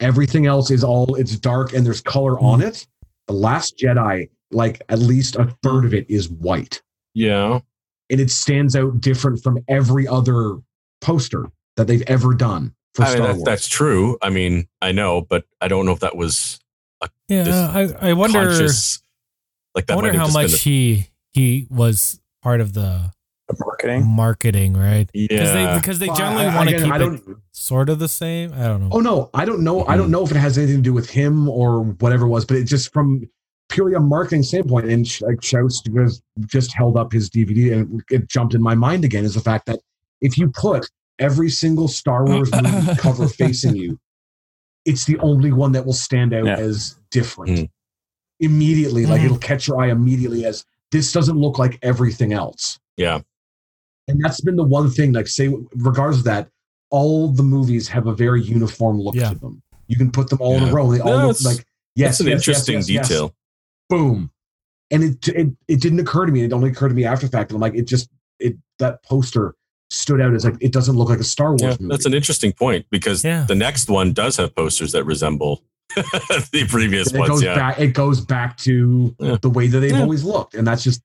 Everything 0.00 0.46
else 0.46 0.70
is 0.70 0.84
all 0.84 1.14
it's 1.16 1.36
dark 1.36 1.72
and 1.72 1.84
there's 1.84 2.00
color 2.00 2.38
on 2.40 2.62
it. 2.62 2.86
The 3.26 3.32
Last 3.34 3.76
Jedi, 3.76 4.28
like 4.50 4.80
at 4.88 5.00
least 5.00 5.36
a 5.36 5.46
third 5.62 5.84
of 5.84 5.92
it 5.94 6.06
is 6.08 6.28
white. 6.30 6.80
Yeah. 7.14 7.60
And 8.10 8.20
it 8.20 8.30
stands 8.30 8.76
out 8.76 9.00
different 9.00 9.42
from 9.42 9.58
every 9.68 10.06
other 10.06 10.58
poster 11.00 11.46
that 11.76 11.86
they've 11.86 12.02
ever 12.06 12.32
done 12.34 12.74
for 12.94 13.02
I 13.02 13.06
mean, 13.08 13.16
Star 13.16 13.26
that, 13.26 13.34
Wars. 13.36 13.44
that's 13.44 13.68
true. 13.68 14.16
I 14.22 14.30
mean, 14.30 14.68
I 14.80 14.92
know, 14.92 15.22
but 15.22 15.44
I 15.60 15.68
don't 15.68 15.84
know 15.84 15.92
if 15.92 16.00
that 16.00 16.16
was 16.16 16.58
Yeah, 17.28 17.42
This 17.42 17.54
I, 18.00 18.10
I 18.10 18.12
wonder. 18.12 18.46
conscious. 18.46 19.00
Like 19.78 19.86
that 19.86 19.92
I 19.92 19.96
wonder 19.96 20.12
how 20.12 20.30
much 20.30 20.50
been 20.50 20.58
he 20.60 21.06
he 21.32 21.66
was 21.70 22.20
part 22.42 22.60
of 22.60 22.72
the 22.72 23.12
The 23.48 23.56
marketing. 23.64 24.06
marketing, 24.06 24.74
right? 24.76 25.08
a- 25.14 25.26
Because 25.28 25.52
they 25.52 25.62
yeah. 25.62 25.78
because 25.78 25.98
they 26.00 26.08
generally 26.08 26.46
I- 26.46 26.56
want 26.56 26.68
to 26.70 26.76
keep 26.82 26.92
I 26.92 26.96
it 26.96 26.98
don't, 26.98 27.36
sort 27.52 27.88
of 27.88 27.98
the 28.00 28.08
same. 28.08 28.52
I 28.54 28.64
don't 28.64 28.80
know. 28.82 28.88
Oh 28.92 29.00
no, 29.00 29.30
I 29.34 29.44
don't 29.44 29.62
know. 29.62 29.82
I 29.82 29.84
Mm-hmm. 29.92 29.98
don't 29.98 30.10
know 30.10 30.24
if 30.24 30.30
it 30.32 30.36
has 30.36 30.58
anything 30.58 30.76
to 30.76 30.82
do 30.82 30.92
with 30.92 31.08
him 31.10 31.48
or 31.48 31.82
whatever 31.82 32.24
it 32.26 32.28
was, 32.28 32.44
but 32.44 32.56
it 32.56 32.64
just 32.64 32.92
from 32.92 33.22
purely 33.68 33.94
a 33.94 34.00
marketing 34.00 34.42
standpoint, 34.42 34.88
and 34.90 35.06
Sh- 35.06 35.20
like 35.22 35.42
Shouts 35.44 35.80
just 35.82 36.22
just 36.46 36.72
held 36.72 36.96
up 36.96 37.12
his 37.12 37.30
DVD, 37.30 37.72
and 37.74 38.02
it 38.10 38.28
jumped 38.28 38.54
in 38.54 38.62
my 38.62 38.74
mind 38.74 39.04
again 39.04 39.24
is 39.24 39.34
the 39.34 39.40
fact 39.40 39.66
that 39.66 39.78
if 40.20 40.36
you 40.38 40.50
put 40.50 40.88
every 41.20 41.50
single 41.50 41.86
Star 41.88 42.24
Wars 42.26 42.50
movie 42.52 42.94
cover 42.98 43.28
facing 43.28 43.76
you, 43.76 43.98
it's 44.84 45.04
the 45.04 45.18
only 45.18 45.52
one 45.52 45.72
that 45.72 45.84
will 45.86 45.92
stand 45.92 46.32
out 46.34 46.46
Yeah. 46.46 46.56
as 46.56 46.96
different 47.10 47.58
Mm. 47.58 47.70
Immediately. 48.40 49.06
Like 49.06 49.20
Mhm. 49.20 49.24
it'll 49.26 49.38
catch 49.38 49.66
your 49.68 49.80
eye 49.80 49.90
immediately 49.90 50.44
as 50.44 50.64
this 50.90 51.12
doesn't 51.12 51.36
look 51.36 51.58
like 51.58 51.78
everything 51.82 52.32
else. 52.32 52.78
Yeah. 52.96 53.20
And 54.06 54.20
that's 54.22 54.40
been 54.40 54.56
the 54.56 54.64
one 54.64 54.90
thing, 54.90 55.12
like, 55.12 55.28
say, 55.28 55.54
regardless 55.74 56.18
of 56.18 56.24
that, 56.24 56.48
all 56.90 57.28
the 57.28 57.42
movies 57.42 57.88
have 57.88 58.06
a 58.06 58.14
very 58.14 58.42
uniform 58.42 59.00
look 59.00 59.14
Yeah. 59.14 59.30
to 59.30 59.38
them. 59.38 59.62
You 59.86 59.96
can 59.96 60.10
put 60.10 60.30
them 60.30 60.38
all 60.40 60.54
in 60.56 60.64
a 60.64 60.72
row. 60.72 60.90
They 60.90 61.00
all 61.00 61.18
No, 61.18 61.26
look 61.28 61.42
like, 61.42 61.66
yes, 61.94 62.18
That's 62.18 62.20
an 62.20 62.26
yes, 62.28 62.32
yes, 62.32 62.48
interesting 62.48 62.74
yes, 62.76 62.88
yes. 62.88 63.08
detail. 63.08 63.34
Boom. 63.90 64.30
And 64.90 65.02
it, 65.04 65.28
it 65.28 65.48
it 65.68 65.80
didn't 65.82 66.00
occur 66.00 66.24
to 66.24 66.32
me. 66.32 66.42
It 66.44 66.52
only 66.54 66.70
occurred 66.70 66.88
to 66.88 66.94
me 66.94 67.04
after 67.04 67.26
the 67.26 67.30
fact. 67.32 67.50
And 67.50 67.56
I'm 67.56 67.60
like, 67.60 67.74
it 67.74 67.86
just 67.86 68.08
it 68.38 68.56
that 68.78 69.02
poster 69.02 69.54
stood 69.90 70.20
out 70.20 70.32
as 70.34 70.44
like 70.44 70.56
it 70.60 70.72
doesn't 70.72 70.96
look 70.96 71.10
like 71.10 71.18
a 71.20 71.24
Star 71.24 71.50
Wars 71.50 71.60
Yeah, 71.62 71.68
movie. 71.80 71.88
that's 71.88 72.06
an 72.06 72.14
interesting 72.14 72.52
point 72.52 72.86
because 72.90 73.22
Yeah. 73.24 73.44
the 73.44 73.54
next 73.54 73.90
one 73.90 74.12
does 74.14 74.36
have 74.38 74.54
posters 74.54 74.92
that 74.92 75.04
resemble 75.04 75.62
the 76.52 76.66
previous 76.68 77.08
And 77.08 77.16
it 77.16 77.20
ones. 77.20 77.30
goes 77.30 77.42
Yeah. 77.42 77.54
back. 77.54 77.78
It 77.80 77.88
goes 77.88 78.20
back 78.20 78.56
to 78.58 79.14
Yeah. 79.18 79.36
the 79.40 79.50
way 79.50 79.66
that 79.68 79.80
they've 79.80 79.92
Yeah. 79.92 80.00
always 80.02 80.24
looked, 80.24 80.54
and 80.54 80.66
that's 80.66 80.82
just 80.84 81.02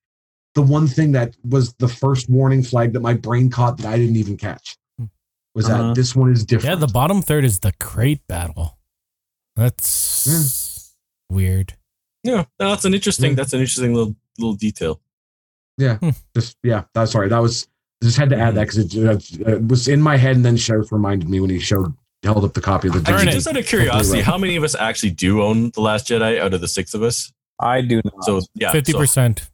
the 0.55 0.61
one 0.61 0.87
thing 0.87 1.13
that 1.13 1.35
was 1.47 1.73
the 1.79 1.87
first 1.87 2.29
warning 2.29 2.61
flag 2.63 2.93
that 2.93 2.99
my 3.01 3.13
brain 3.13 3.49
caught 3.49 3.77
that 3.79 3.87
I 3.87 3.97
didn't 3.97 4.17
even 4.17 4.37
catch. 4.37 4.77
Was 5.55 5.69
Uh-huh. 5.69 5.87
that 5.89 5.95
this 5.95 6.15
one 6.15 6.31
is 6.31 6.43
different? 6.45 6.79
Yeah, 6.79 6.85
the 6.87 6.91
bottom 6.91 7.21
third 7.21 7.43
is 7.45 7.59
the 7.59 7.71
Crait 7.79 8.25
battle. 8.27 8.77
That's 9.55 10.93
weird. 11.29 11.73
Yeah, 12.23 12.45
no, 12.59 12.69
that's 12.69 12.85
an 12.85 12.93
interesting. 12.93 13.35
That's 13.35 13.53
an 13.53 13.59
interesting 13.59 13.93
little 13.93 14.15
little 14.39 14.55
detail. 14.55 14.99
Yeah. 15.77 15.97
Just 16.35 16.57
yeah 16.63 16.83
that's 16.93 17.11
sorry 17.11 17.29
that 17.29 17.39
was 17.39 17.67
just 18.03 18.17
had 18.17 18.29
to 18.29 18.37
add 18.37 18.55
that 18.55 18.67
because 18.67 18.95
it, 18.95 18.95
uh, 19.47 19.51
it 19.51 19.67
was 19.67 19.87
in 19.87 20.01
my 20.01 20.17
head 20.17 20.35
and 20.35 20.45
then 20.45 20.57
Sheriff 20.57 20.91
reminded 20.91 21.29
me 21.29 21.39
when 21.39 21.49
he 21.49 21.59
showed 21.59 21.93
held 22.23 22.43
up 22.45 22.53
the 22.53 22.61
copy 22.61 22.87
of 22.87 22.93
the 22.95 23.01
Darn 23.01 23.19
Actually, 23.19 23.31
just 23.33 23.47
out 23.47 23.57
of 23.57 23.65
curiosity, 23.65 24.21
how 24.21 24.37
many 24.37 24.55
of 24.55 24.63
us 24.63 24.75
actually 24.75 25.11
do 25.11 25.41
own 25.41 25.69
the 25.71 25.81
Last 25.81 26.07
Jedi 26.07 26.39
out 26.39 26.53
of 26.53 26.61
the 26.61 26.67
six 26.67 26.93
of 26.93 27.03
us? 27.03 27.31
I 27.59 27.81
do 27.81 28.01
not. 28.03 28.23
So 28.23 28.41
yeah, 28.55 28.71
Fifty 28.71 28.91
so, 28.93 28.97
percent. 28.97 29.49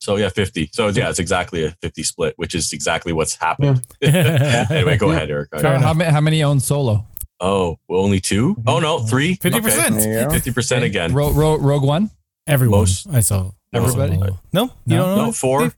so 0.00 0.16
yeah, 0.16 0.28
fifty. 0.30 0.68
So 0.72 0.88
yeah, 0.88 1.08
it's 1.10 1.18
exactly 1.18 1.64
a 1.64 1.70
fifty 1.82 2.02
split, 2.02 2.34
which 2.36 2.54
is 2.54 2.72
exactly 2.72 3.12
what's 3.12 3.34
happened. 3.34 3.82
anyway, 4.02 4.96
go 4.96 5.10
Yeah. 5.10 5.16
ahead, 5.16 5.30
Eric. 5.30 5.48
Fair 5.58 5.78
how, 5.78 5.94
many, 5.94 6.10
how 6.10 6.20
many 6.20 6.42
own 6.42 6.60
solo? 6.60 7.06
Oh, 7.38 7.76
well, 7.88 8.00
only 8.00 8.20
two? 8.20 8.54
Mm-hmm. 8.54 8.68
Oh 8.68 8.78
no, 8.80 8.98
three. 9.00 9.36
50%. 9.36 9.90
There 10.02 10.22
you. 10.24 10.30
Fifty 10.30 10.52
percent 10.52 10.84
again. 10.84 11.12
Ro- 11.12 11.32
Ro- 11.32 11.58
Rogue 11.58 11.82
One. 11.84 12.10
Everyone. 12.46 12.80
Most- 12.80 13.06
I 13.12 13.20
saw. 13.20 13.50
Everybody? 13.72 14.16
No, 14.16 14.38
no, 14.52 14.62
you 14.86 14.96
No? 14.96 15.02
don't 15.06 15.16
know. 15.16 15.24
No, 15.26 15.32
four. 15.32 15.60
Dave? 15.60 15.76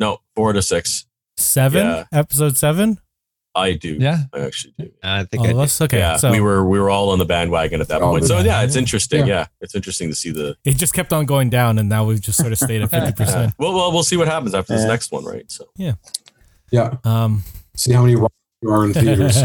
No, 0.00 0.18
four 0.34 0.52
to 0.52 0.62
six. 0.62 1.06
Seven. 1.36 1.86
Yeah. 1.86 2.04
Episode 2.12 2.56
seven. 2.56 2.98
I 3.56 3.72
do. 3.72 3.94
Yeah. 3.94 4.24
I 4.32 4.40
actually 4.40 4.74
do. 4.78 4.90
I 5.02 5.24
think 5.24 5.40
All 5.40 5.46
I 5.46 5.50
of 5.50 5.56
did. 5.56 5.62
us. 5.62 5.80
Okay. 5.80 5.98
yeah, 5.98 6.16
so 6.16 6.30
we 6.30 6.40
were 6.40 6.66
we 6.68 6.78
were 6.78 6.90
all 6.90 7.10
on 7.10 7.18
the 7.18 7.24
bandwagon 7.24 7.80
at 7.80 7.88
that 7.88 8.00
point. 8.00 8.24
So 8.26 8.38
yeah, 8.40 8.62
it's 8.62 8.76
interesting. 8.76 9.20
Yeah. 9.20 9.34
Yeah. 9.40 9.46
it's 9.60 9.74
interesting 9.74 10.08
to 10.10 10.14
see 10.14 10.30
the. 10.30 10.56
it 10.64 10.76
just 10.76 10.92
kept 10.94 11.12
on 11.12 11.24
going 11.26 11.50
down, 11.50 11.78
and 11.78 11.88
now 11.88 12.04
we've 12.04 12.20
just 12.20 12.38
sort 12.38 12.52
of 12.52 12.58
stayed 12.58 12.82
at 12.82 12.90
fifty 12.90 13.12
percent. 13.12 13.54
Well, 13.58 13.74
well, 13.74 13.90
we'll 13.92 14.02
see 14.04 14.16
what 14.16 14.28
happens 14.28 14.54
after 14.54 14.74
this 14.76 14.84
next 14.86 15.10
one, 15.10 15.24
right? 15.24 15.50
So 15.50 15.64
yeah, 15.76 15.94
yeah 16.70 16.96
Um. 17.04 17.42
see 17.74 17.92
how 17.92 18.02
many 18.04 18.16
there 18.62 18.72
are 18.72 18.84
in 18.86 18.92
theaters 18.94 19.42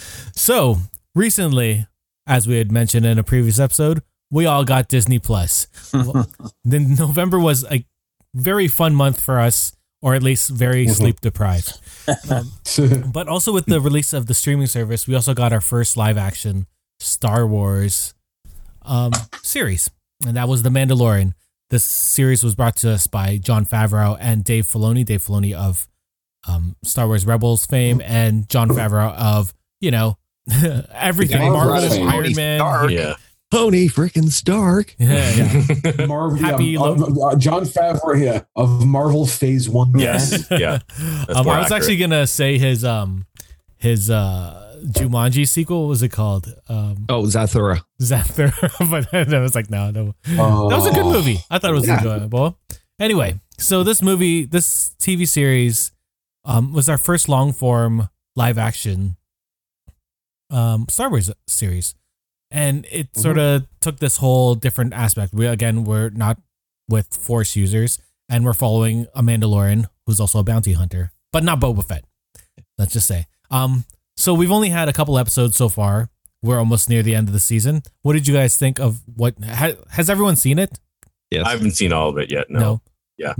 so 0.36 0.76
recently, 1.14 1.86
as 2.26 2.46
we 2.46 2.56
had 2.58 2.70
mentioned 2.72 3.04
in 3.06 3.18
a 3.18 3.22
previous 3.24 3.58
episode, 3.58 4.02
we 4.30 4.46
all 4.46 4.64
got 4.64 4.88
Disney 4.88 5.18
Plus. 5.18 5.66
then 6.64 6.94
November 6.94 7.38
was 7.38 7.64
a 7.70 7.84
very 8.34 8.68
fun 8.68 8.94
month 8.94 9.20
for 9.20 9.38
us, 9.40 9.72
or 10.02 10.14
at 10.14 10.22
least 10.22 10.50
very 10.50 10.86
Mhm. 10.86 10.94
sleep 10.94 11.20
deprived. 11.20 11.78
But 13.12 13.28
also 13.28 13.52
with 13.52 13.66
the 13.66 13.80
release 13.80 14.12
of 14.12 14.26
the 14.26 14.34
streaming 14.34 14.66
service, 14.66 15.06
we 15.06 15.14
also 15.14 15.34
got 15.34 15.52
our 15.52 15.60
first 15.60 15.96
live 15.96 16.18
action 16.18 16.66
Star 17.00 17.46
Wars 17.46 18.14
um, 18.84 19.12
series, 19.42 19.90
and 20.26 20.36
that 20.36 20.48
was 20.48 20.62
The 20.62 20.70
Mandalorian. 20.70 21.34
This 21.70 21.84
series 21.84 22.42
was 22.42 22.54
brought 22.54 22.76
to 22.76 22.90
us 22.90 23.06
by 23.06 23.38
Jon 23.38 23.64
Favreau 23.64 24.16
and 24.20 24.44
Dave 24.44 24.66
Filoni. 24.66 25.04
Dave 25.04 25.22
Filoni 25.24 25.54
of 25.54 25.86
um, 26.48 26.74
Star 26.84 27.06
Wars 27.06 27.24
Rebels 27.24 27.64
fame, 27.66 28.00
and 28.04 28.48
Jon 28.48 28.68
Favreau 28.68 29.14
of 29.14 29.54
you 29.80 29.90
know 29.92 30.18
everything 30.92 31.52
Marvel. 31.52 32.08
Iron 32.08 32.32
Man. 32.34 32.58
Stark. 32.58 32.90
yeah, 32.90 33.14
Tony 33.52 33.86
freaking 33.88 34.30
Stark. 34.30 34.94
Yeah, 34.98 35.30
yeah. 35.34 36.06
Marvel 36.06 36.38
Happy 36.38 36.64
yeah, 36.66 36.80
lo- 36.80 36.94
uh, 36.96 37.28
uh, 37.28 37.36
Jon 37.36 37.64
Favreau 37.64 38.18
yeah, 38.18 38.42
of 38.56 38.84
Marvel 38.86 39.26
Phase 39.26 39.68
One 39.68 39.92
yes, 39.98 40.46
yeah. 40.50 40.78
Um, 41.28 41.46
I 41.48 41.60
was 41.60 41.70
actually 41.70 41.98
gonna 41.98 42.26
say 42.26 42.56
his 42.58 42.82
um 42.84 43.26
his 43.76 44.08
uh 44.10 44.80
Jumanji 44.86 45.46
sequel. 45.46 45.82
What 45.82 45.88
was 45.90 46.02
it 46.02 46.08
called? 46.08 46.52
Um, 46.68 47.04
Oh, 47.08 47.22
Zathura. 47.24 47.82
Zathura, 48.00 48.56
but 48.90 49.10
then 49.12 49.32
I 49.34 49.38
was 49.40 49.54
like, 49.54 49.70
no, 49.70 49.90
no. 49.92 50.14
Uh, 50.26 50.68
That 50.68 50.76
was 50.76 50.86
a 50.86 50.92
good 50.92 51.04
movie. 51.06 51.38
I 51.50 51.58
thought 51.58 51.70
it 51.70 51.74
was 51.74 51.86
Yeah. 51.86 51.98
enjoyable. 51.98 52.58
Anyway, 52.98 53.38
so 53.58 53.84
this 53.84 54.02
movie, 54.02 54.44
this 54.44 54.94
TV 54.98 55.28
series, 55.28 55.92
um, 56.44 56.72
was 56.72 56.88
our 56.88 56.98
first 56.98 57.28
long 57.28 57.52
form 57.52 58.08
live 58.34 58.56
action 58.58 59.16
um 60.50 60.86
Star 60.90 61.08
Wars 61.10 61.30
series, 61.46 61.94
and 62.52 62.86
it 62.90 63.16
sort 63.16 63.38
of 63.38 63.66
took 63.80 63.98
this 63.98 64.18
whole 64.18 64.54
different 64.54 64.92
aspect. 64.92 65.32
We 65.32 65.46
again, 65.46 65.84
we're 65.84 66.10
not 66.10 66.38
with 66.88 67.08
Force 67.14 67.56
users, 67.56 67.98
and 68.28 68.44
we're 68.44 68.52
following 68.52 69.06
a 69.14 69.22
Mandalorian 69.22 69.86
who's 70.06 70.20
also 70.20 70.38
a 70.38 70.44
bounty 70.44 70.74
hunter, 70.74 71.12
but 71.32 71.42
not 71.42 71.60
Boba 71.60 71.82
Fett. 71.84 72.04
Let's 72.78 72.92
just 72.92 73.08
say. 73.08 73.26
Um, 73.50 73.84
so 74.16 74.34
we've 74.34 74.50
only 74.52 74.68
had 74.68 74.88
a 74.88 74.92
couple 74.92 75.18
episodes 75.18 75.56
so 75.56 75.68
far. 75.68 76.10
We're 76.42 76.58
almost 76.58 76.88
near 76.88 77.02
the 77.02 77.14
end 77.14 77.28
of 77.28 77.32
the 77.32 77.40
season. 77.40 77.82
What 78.02 78.14
did 78.14 78.26
you 78.28 78.34
guys 78.34 78.56
think 78.56 78.78
of 78.80 79.02
what? 79.06 79.34
Ha, 79.44 79.72
has 79.90 80.10
everyone 80.10 80.36
seen 80.36 80.58
it? 80.58 80.78
Yes. 81.30 81.46
I 81.46 81.52
haven't 81.52 81.72
seen 81.72 81.92
all 81.92 82.10
of 82.10 82.18
it 82.18 82.30
yet. 82.30 82.50
No. 82.50 82.80
Yeah. 83.16 83.34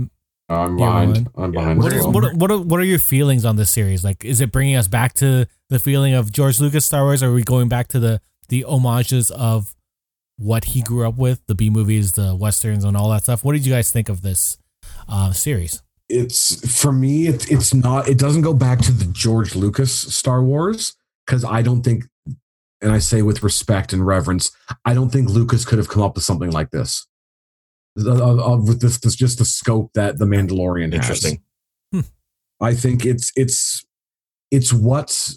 I'm 0.49 0.77
behind. 0.77 1.29
I'm 1.35 1.53
Yeah. 1.53 1.59
behind. 1.59 1.79
What 1.83 1.93
is 1.93 2.05
what 2.07 2.23
are, 2.23 2.33
what 2.35 2.51
are, 2.51 2.57
what 2.59 2.79
are 2.79 2.83
your 2.85 2.99
feelings 2.99 3.45
on 3.45 3.55
this 3.55 3.69
series? 3.69 4.03
Like, 4.03 4.23
is 4.25 4.41
it 4.41 4.51
bringing 4.51 4.75
us 4.75 4.87
back 4.87 5.13
to 5.15 5.47
the 5.69 5.79
feeling 5.79 6.13
of 6.13 6.31
George 6.31 6.59
Lucas 6.59 6.85
Star 6.85 7.03
Wars? 7.03 7.21
Or 7.23 7.29
are 7.29 7.33
we 7.33 7.43
going 7.43 7.69
back 7.69 7.87
to 7.89 7.99
the 7.99 8.21
the 8.49 8.61
homages 8.63 9.31
of 9.31 9.75
what 10.37 10.65
he 10.65 10.81
grew 10.81 11.07
up 11.07 11.17
with, 11.17 11.45
the 11.47 11.55
B 11.55 11.69
movies, 11.69 12.13
the 12.13 12.35
westerns, 12.35 12.83
and 12.83 12.97
all 12.97 13.09
that 13.11 13.23
stuff? 13.23 13.43
What 13.43 13.53
did 13.53 13.65
you 13.65 13.73
guys 13.73 13.91
think 13.91 14.09
of 14.09 14.21
this 14.21 14.57
uh, 15.07 15.31
series? 15.31 15.81
it's 16.09 16.81
for 16.81 16.91
me 16.91 17.27
it's 17.27 17.49
it's 17.49 17.73
not 17.73 18.07
it 18.07 18.17
doesn't 18.17 18.41
go 18.41 18.53
back 18.53 18.79
to 18.79 18.91
the 18.91 19.05
george 19.05 19.55
lucas 19.55 19.91
star 19.93 20.43
wars 20.43 20.95
because 21.25 21.45
i 21.45 21.61
don't 21.61 21.81
think 21.81 22.03
and 22.81 22.91
i 22.91 22.99
say 22.99 23.21
with 23.21 23.41
respect 23.41 23.93
and 23.93 24.05
reverence 24.05 24.51
i 24.85 24.93
don't 24.93 25.11
think 25.11 25.29
lucas 25.29 25.65
could 25.65 25.77
have 25.77 25.87
come 25.87 26.03
up 26.03 26.15
with 26.15 26.23
something 26.23 26.51
like 26.51 26.69
this 26.71 27.07
Uh, 27.97 28.11
uh, 28.11 28.53
uh, 28.53 28.57
with 28.57 28.81
this, 28.81 28.99
this 28.99 29.15
just 29.15 29.37
the 29.37 29.45
scope 29.45 29.91
that 29.93 30.17
the 30.17 30.25
mandalorian 30.25 30.91
has. 30.93 31.01
Interesting. 31.01 31.41
i 32.61 32.73
think 32.73 33.05
it's 33.05 33.31
it's 33.35 33.85
it's 34.51 34.73
what 34.73 35.31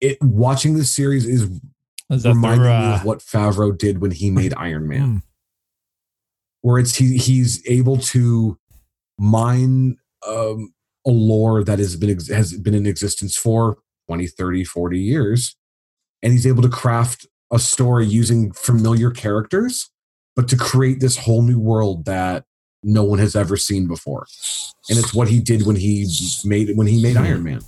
it 0.00 0.18
watching 0.22 0.74
this 0.74 0.90
series 0.90 1.26
is 1.26 1.48
reminding 2.10 2.62
me 2.66 2.94
of 2.94 3.04
what 3.04 3.18
favreau 3.20 3.76
did 3.76 4.00
when 4.00 4.10
he 4.12 4.30
made 4.30 4.54
iron 4.56 4.86
man 4.88 5.00
Mm. 5.00 5.22
where 6.62 6.78
it's 6.78 6.94
he 6.96 7.16
he's 7.16 7.62
able 7.66 7.96
to 7.98 8.58
mine 9.18 9.96
um, 10.26 10.72
a 11.06 11.10
lore 11.10 11.62
that 11.64 11.78
has 11.78 11.96
been 11.96 12.10
has 12.28 12.52
been 12.58 12.74
in 12.74 12.86
existence 12.86 13.36
for 13.36 13.78
20 14.08 14.26
30 14.26 14.64
40 14.64 15.00
years 15.00 15.56
and 16.22 16.32
he's 16.32 16.46
able 16.46 16.62
to 16.62 16.68
craft 16.68 17.26
a 17.52 17.58
story 17.58 18.06
using 18.06 18.52
familiar 18.52 19.10
characters 19.10 19.90
but 20.34 20.48
to 20.48 20.56
create 20.56 21.00
this 21.00 21.16
whole 21.16 21.42
new 21.42 21.58
world 21.58 22.04
that 22.04 22.44
no 22.82 23.02
one 23.02 23.18
has 23.18 23.34
ever 23.34 23.56
seen 23.56 23.88
before. 23.88 24.26
And 24.90 24.98
it's 24.98 25.12
what 25.14 25.28
he 25.28 25.40
did 25.40 25.66
when 25.66 25.76
he 25.76 26.06
made 26.44 26.76
when 26.76 26.86
he 26.86 27.00
made 27.02 27.16
Iron 27.16 27.42
Man. 27.42 27.62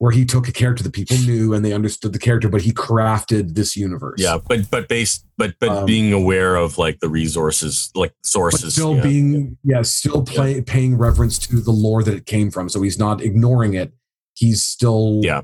Where 0.00 0.12
he 0.12 0.24
took 0.24 0.46
a 0.46 0.52
character 0.52 0.84
that 0.84 0.92
people 0.92 1.16
knew 1.18 1.52
and 1.54 1.64
they 1.64 1.72
understood 1.72 2.12
the 2.12 2.20
character, 2.20 2.48
but 2.48 2.62
he 2.62 2.70
crafted 2.72 3.54
this 3.56 3.74
universe. 3.76 4.20
Yeah, 4.20 4.38
but 4.48 4.70
but 4.70 4.88
based 4.88 5.26
but 5.36 5.54
but 5.58 5.70
Um, 5.70 5.86
being 5.86 6.12
aware 6.12 6.54
of 6.54 6.78
like 6.78 7.00
the 7.00 7.08
resources, 7.08 7.90
like 7.96 8.14
sources. 8.24 8.74
still 8.74 8.94
yeah. 8.96 9.02
being 9.02 9.58
yeah, 9.64 9.82
still 9.82 10.22
play, 10.22 10.60
paying 10.60 10.96
reverence 10.96 11.36
to 11.48 11.60
the 11.60 11.72
lore 11.72 12.04
that 12.04 12.14
it 12.14 12.26
came 12.26 12.52
from. 12.52 12.68
So 12.68 12.80
he's 12.82 12.96
not 12.98 13.20
ignoring 13.20 13.74
it. 13.74 13.92
He's 14.34 14.62
still 14.62 15.20
Yeah. 15.24 15.40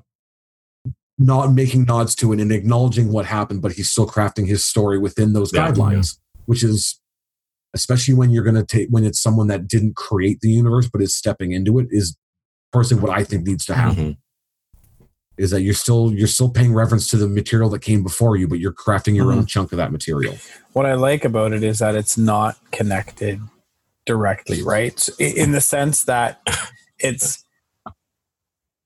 not 1.18 1.52
making 1.52 1.84
nods 1.86 2.14
to 2.16 2.32
it 2.32 2.38
and 2.40 2.52
acknowledging 2.52 3.10
what 3.10 3.26
happened, 3.26 3.60
but 3.60 3.72
he's 3.72 3.90
still 3.90 4.06
crafting 4.06 4.46
his 4.46 4.64
story 4.64 4.98
within 4.98 5.32
those 5.32 5.52
Yeah. 5.52 5.72
guidelines, 5.72 6.18
which 6.46 6.62
is 6.62 7.00
especially 7.74 8.14
when 8.14 8.30
you're 8.30 8.44
going 8.44 8.54
to 8.54 8.64
take 8.64 8.86
when 8.90 9.02
it's 9.04 9.20
someone 9.20 9.48
that 9.48 9.66
didn't 9.66 9.96
create 9.96 10.38
the 10.42 10.50
universe 10.50 10.88
but 10.92 11.02
is 11.02 11.12
stepping 11.12 11.50
into 11.50 11.80
it 11.80 11.88
is 11.90 12.16
personally 12.72 13.02
what 13.02 13.12
I 13.18 13.24
think 13.24 13.44
needs 13.44 13.66
to 13.66 13.74
happen. 13.74 14.04
Mhm. 14.04 14.16
Is 15.36 15.50
that 15.50 15.62
you're 15.62 15.74
still 15.74 16.12
you're 16.12 16.28
still 16.28 16.48
paying 16.48 16.72
reference 16.72 17.08
to 17.08 17.16
the 17.16 17.26
material 17.26 17.68
that 17.70 17.80
came 17.80 18.02
before 18.02 18.36
you, 18.36 18.46
but 18.46 18.60
you're 18.60 18.72
crafting 18.72 19.16
your 19.16 19.32
own 19.32 19.38
mm-hmm. 19.38 19.46
chunk 19.46 19.72
of 19.72 19.78
that 19.78 19.90
material. 19.90 20.36
what 20.72 20.86
I 20.86 20.94
like 20.94 21.24
about 21.24 21.52
it 21.52 21.62
is 21.62 21.80
that 21.80 21.94
it's 21.96 22.16
not 22.16 22.56
connected 22.70 23.40
directly, 24.06 24.62
right? 24.62 25.08
In 25.18 25.52
the 25.52 25.60
sense 25.60 26.04
that 26.04 26.40
it's 26.98 27.44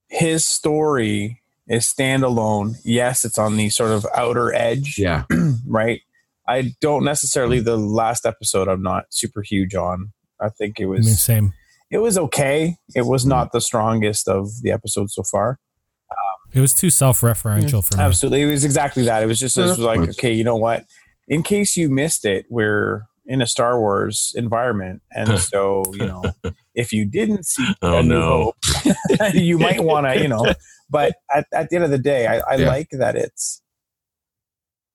his 0.08 0.46
story 0.46 1.42
is 1.68 1.84
standalone. 1.84 2.76
Yes, 2.84 3.24
it's 3.24 3.38
on 3.38 3.56
the 3.56 3.68
sort 3.68 3.90
of 3.90 4.06
outer 4.14 4.54
edge, 4.54 4.98
Yeah, 4.98 5.24
right? 5.66 6.00
I 6.46 6.74
don't 6.80 7.04
necessarily 7.04 7.60
the 7.60 7.76
last 7.76 8.24
episode 8.24 8.68
I'm 8.68 8.82
not 8.82 9.04
super 9.10 9.42
huge 9.42 9.74
on. 9.74 10.12
I 10.40 10.48
think 10.48 10.80
it 10.80 10.84
I 10.84 10.86
was 10.86 11.06
mean, 11.06 11.14
same. 11.14 11.52
it 11.90 11.98
was 11.98 12.16
okay. 12.16 12.76
It 12.94 13.06
was 13.06 13.22
mm-hmm. 13.22 13.30
not 13.30 13.52
the 13.52 13.60
strongest 13.60 14.28
of 14.28 14.62
the 14.62 14.70
episodes 14.72 15.14
so 15.14 15.22
far. 15.22 15.58
It 16.52 16.60
was 16.60 16.72
too 16.72 16.90
self-referential 16.90 17.84
for 17.84 17.96
me. 17.96 18.02
Absolutely. 18.02 18.42
It 18.42 18.46
was 18.46 18.64
exactly 18.64 19.04
that. 19.04 19.22
It 19.22 19.26
was 19.26 19.38
just 19.38 19.58
it 19.58 19.62
was 19.62 19.78
like, 19.78 20.00
okay, 20.00 20.32
you 20.32 20.44
know 20.44 20.56
what? 20.56 20.84
In 21.28 21.42
case 21.42 21.76
you 21.76 21.90
missed 21.90 22.24
it, 22.24 22.46
we're 22.48 23.02
in 23.26 23.42
a 23.42 23.46
Star 23.46 23.78
Wars 23.78 24.32
environment. 24.36 25.02
And 25.12 25.38
so, 25.38 25.84
you 25.92 26.06
know, 26.06 26.24
if 26.74 26.92
you 26.92 27.04
didn't 27.04 27.44
see 27.46 27.66
Oh, 27.82 27.98
A 27.98 28.02
New 28.02 28.08
no. 28.08 28.52
Hope, 28.64 29.34
you 29.34 29.58
might 29.58 29.84
want 29.84 30.06
to, 30.06 30.20
you 30.20 30.28
know, 30.28 30.54
but 30.90 31.14
at, 31.34 31.46
at 31.52 31.68
the 31.68 31.76
end 31.76 31.84
of 31.84 31.90
the 31.90 31.98
day, 31.98 32.26
I, 32.26 32.38
I 32.38 32.56
Yeah. 32.56 32.68
like 32.68 32.88
that 32.92 33.14
it's 33.14 33.62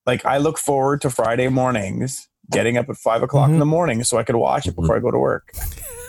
like 0.06 0.24
I 0.26 0.38
look 0.38 0.58
forward 0.58 1.00
to 1.02 1.10
Friday 1.10 1.48
mornings 1.48 2.28
getting 2.50 2.76
up 2.76 2.88
at 2.90 2.96
five 2.96 3.22
o'clock 3.22 3.46
in 3.46 3.52
mm-hmm. 3.52 3.60
the 3.60 3.66
morning 3.66 4.04
so 4.04 4.18
I 4.18 4.22
could 4.22 4.36
watch 4.36 4.66
it 4.66 4.72
mm-hmm. 4.72 4.82
before 4.82 4.96
I 4.96 5.00
go 5.00 5.10
to 5.10 5.18
work. 5.18 5.52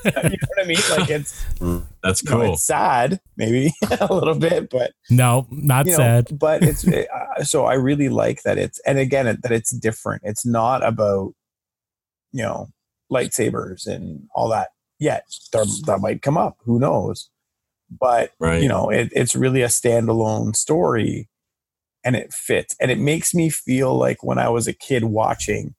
you 0.24 0.30
know 0.30 0.48
what 0.56 0.64
I 0.64 0.68
mean? 0.68 0.78
Like 0.92 1.10
it's, 1.10 1.44
That's 2.04 2.24
you 2.24 2.30
know, 2.30 2.38
cool. 2.38 2.54
it's 2.54 2.66
sad, 2.66 3.20
maybe 3.38 3.74
a 4.00 4.14
little 4.14 4.36
bit, 4.36 4.70
but 4.70 4.92
No, 5.10 5.48
not 5.50 5.86
you 5.86 5.94
know, 5.94 5.98
sad. 5.98 6.38
but 6.40 6.64
it's 6.64 6.88
uh, 6.88 7.44
so 7.44 7.66
I 7.66 7.74
really 7.74 8.10
like 8.10 8.44
that 8.44 8.58
it's 8.58 8.80
and 8.86 9.00
again 9.00 9.28
it, 9.28 9.42
that 9.42 9.52
it's 9.52 9.72
different. 9.72 10.22
It's 10.26 10.46
not 10.46 10.86
about 10.86 11.34
you 12.32 12.44
know 12.44 12.68
lightsabers 13.12 13.88
and 13.88 14.28
all 14.36 14.50
that 14.50 14.70
yet. 15.00 15.26
There, 15.52 15.66
that 15.86 16.00
might 16.02 16.22
come 16.22 16.38
up. 16.38 16.58
Who 16.66 16.80
knows? 16.80 17.30
But 17.90 18.32
right. 18.40 18.62
you 18.62 18.70
know, 18.70 18.90
it, 18.90 19.10
it's 19.12 19.36
really 19.36 19.62
a 19.62 19.68
standalone 19.68 20.56
story, 20.56 21.30
and 22.04 22.16
it 22.16 22.34
fits. 22.34 22.76
And 22.80 22.92
it 22.92 23.00
makes 23.00 23.34
me 23.34 23.50
feel 23.50 23.96
like 23.98 24.24
when 24.24 24.38
I 24.40 24.50
was 24.50 24.68
a 24.68 24.74
kid 24.74 25.06
watching 25.06 25.76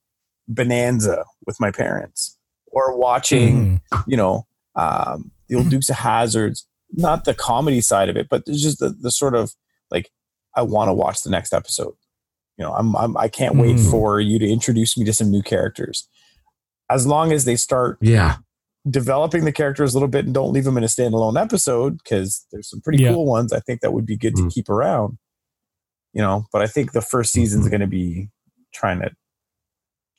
Bonanza 0.48 1.24
with 1.46 1.60
my 1.60 1.70
parents, 1.70 2.35
or 2.72 2.96
watching 2.98 3.80
Mhm. 3.92 4.04
you 4.06 4.16
know, 4.16 4.46
um, 4.74 5.30
the 5.48 5.56
old 5.56 5.70
Dukes 5.70 5.88
of 5.90 5.96
Hazards, 5.96 6.66
not 6.92 7.24
the 7.24 7.34
comedy 7.34 7.80
side 7.80 8.08
of 8.08 8.16
it, 8.16 8.28
but 8.28 8.44
there's 8.46 8.62
just 8.62 8.78
the, 8.78 8.90
the 8.90 9.10
sort 9.10 9.34
of 9.34 9.52
like, 9.90 10.10
I 10.54 10.62
want 10.62 10.88
to 10.88 10.92
watch 10.94 11.22
the 11.22 11.30
next 11.30 11.52
episode. 11.52 11.94
You 12.58 12.64
know, 12.64 12.72
I'm, 12.72 12.96
I'm 12.96 13.16
I 13.16 13.28
can't 13.28 13.56
wait 13.56 13.76
Mhm. 13.76 13.90
for 13.90 14.20
you 14.20 14.38
to 14.38 14.48
introduce 14.48 14.96
me 14.96 15.04
to 15.04 15.12
some 15.12 15.30
new 15.30 15.42
characters. 15.42 16.08
As 16.90 17.06
long 17.06 17.32
as 17.32 17.44
they 17.44 17.56
start 17.56 17.98
yeah, 18.00 18.36
developing 18.88 19.44
the 19.44 19.52
characters 19.52 19.92
a 19.92 19.96
little 19.98 20.08
bit 20.08 20.24
and 20.24 20.32
don't 20.34 20.52
leave 20.52 20.64
them 20.64 20.78
in 20.78 20.84
a 20.84 20.86
standalone 20.86 21.40
episode, 21.40 21.98
because 21.98 22.46
there's 22.52 22.70
some 22.70 22.80
pretty 22.80 23.02
Yeah. 23.02 23.12
cool 23.12 23.26
ones. 23.26 23.52
I 23.52 23.60
think 23.60 23.80
that 23.80 23.92
would 23.92 24.06
be 24.06 24.16
good 24.16 24.36
to 24.36 24.42
Mm. 24.44 24.52
keep 24.52 24.68
around. 24.68 25.18
You 26.12 26.22
know, 26.22 26.46
but 26.52 26.62
I 26.62 26.66
think 26.66 26.92
the 26.92 27.02
first 27.02 27.32
season's 27.32 27.68
going 27.68 27.80
to 27.82 27.86
be 27.86 28.30
trying 28.72 29.00
to 29.00 29.10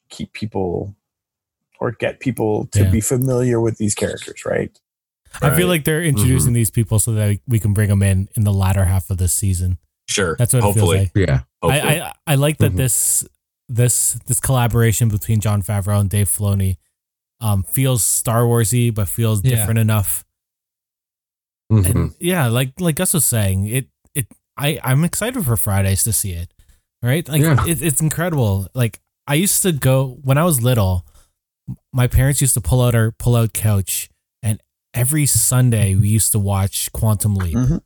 keep 0.10 0.32
people 0.34 0.95
or 1.80 1.91
get 1.91 2.20
people 2.20 2.66
to 2.74 2.84
Yeah. 2.84 2.90
be 2.91 3.02
familiar 3.02 3.60
with 3.62 3.78
these 3.78 3.95
characters, 3.95 4.45
right? 4.45 4.72
I 5.41 5.56
feel 5.56 5.68
like 5.68 5.84
they're 5.84 6.04
introducing 6.04 6.54
these 6.54 6.72
people 6.72 6.98
so 6.99 7.14
that 7.14 7.40
we 7.48 7.60
can 7.60 7.74
bring 7.74 7.90
them 7.90 8.02
in 8.02 8.28
in 8.36 8.44
the 8.44 8.54
latter 8.54 8.86
half 8.86 9.10
of 9.10 9.18
this 9.18 9.34
season. 9.34 9.78
Sure. 10.10 10.36
That's 10.40 10.54
what 10.54 10.64
hopefully. 10.64 10.98
it 10.99 11.12
feels 11.14 11.28
like. 11.28 11.28
yeah. 11.30 11.40
hopefully. 11.62 11.99
I, 12.02 12.08
I 12.08 12.14
I 12.28 12.36
like 12.36 12.58
that 12.60 12.72
Mhm. 12.74 12.78
this 12.78 13.26
this 13.70 14.14
this 14.26 14.40
collaboration 14.40 15.10
between 15.10 15.40
Jon 15.41 15.62
Favreau 15.62 15.99
and 15.99 16.10
Dave 16.10 16.30
Filoni 16.30 16.78
um 17.41 17.64
feels 17.64 18.02
Star 18.04 18.44
Warsy 18.44 18.91
but 18.94 19.08
feels 19.10 19.44
Yeah. 19.44 19.56
different 19.58 19.80
enough. 19.80 20.24
Mhm. 21.72 21.86
And 21.95 22.14
yeah, 22.20 22.48
like 22.48 22.80
like 22.80 22.95
Gus 22.95 23.14
was 23.14 23.26
saying, 23.26 23.68
it 23.68 23.88
it 24.16 24.28
I 24.58 24.80
I'm 24.84 25.04
excited 25.04 25.44
for 25.44 25.58
Fridays 25.58 26.04
to 26.06 26.14
see 26.14 26.32
it. 26.32 26.54
Right? 27.04 27.28
Like 27.28 27.41
Yeah. 27.41 27.66
it, 27.68 27.82
it's 27.82 28.02
incredible. 28.02 28.68
Like 28.74 28.99
I 29.28 29.36
used 29.36 29.62
to 29.64 29.72
go 29.72 30.18
when 30.24 30.38
I 30.38 30.45
was 30.45 30.62
little. 30.64 31.06
My 31.94 32.07
parents 32.07 32.41
used 32.41 32.53
to 32.53 32.61
pull 32.61 32.81
out 32.81 32.95
our 32.95 33.11
pull 33.11 33.35
out 33.35 33.53
couch, 33.53 34.10
and 34.41 34.61
every 34.94 35.26
Sunday 35.26 35.95
we 35.95 36.07
used 36.07 36.31
to 36.31 36.39
watch 36.39 36.91
Quantum 36.94 37.35
Leap, 37.35 37.56
Mhm. 37.56 37.81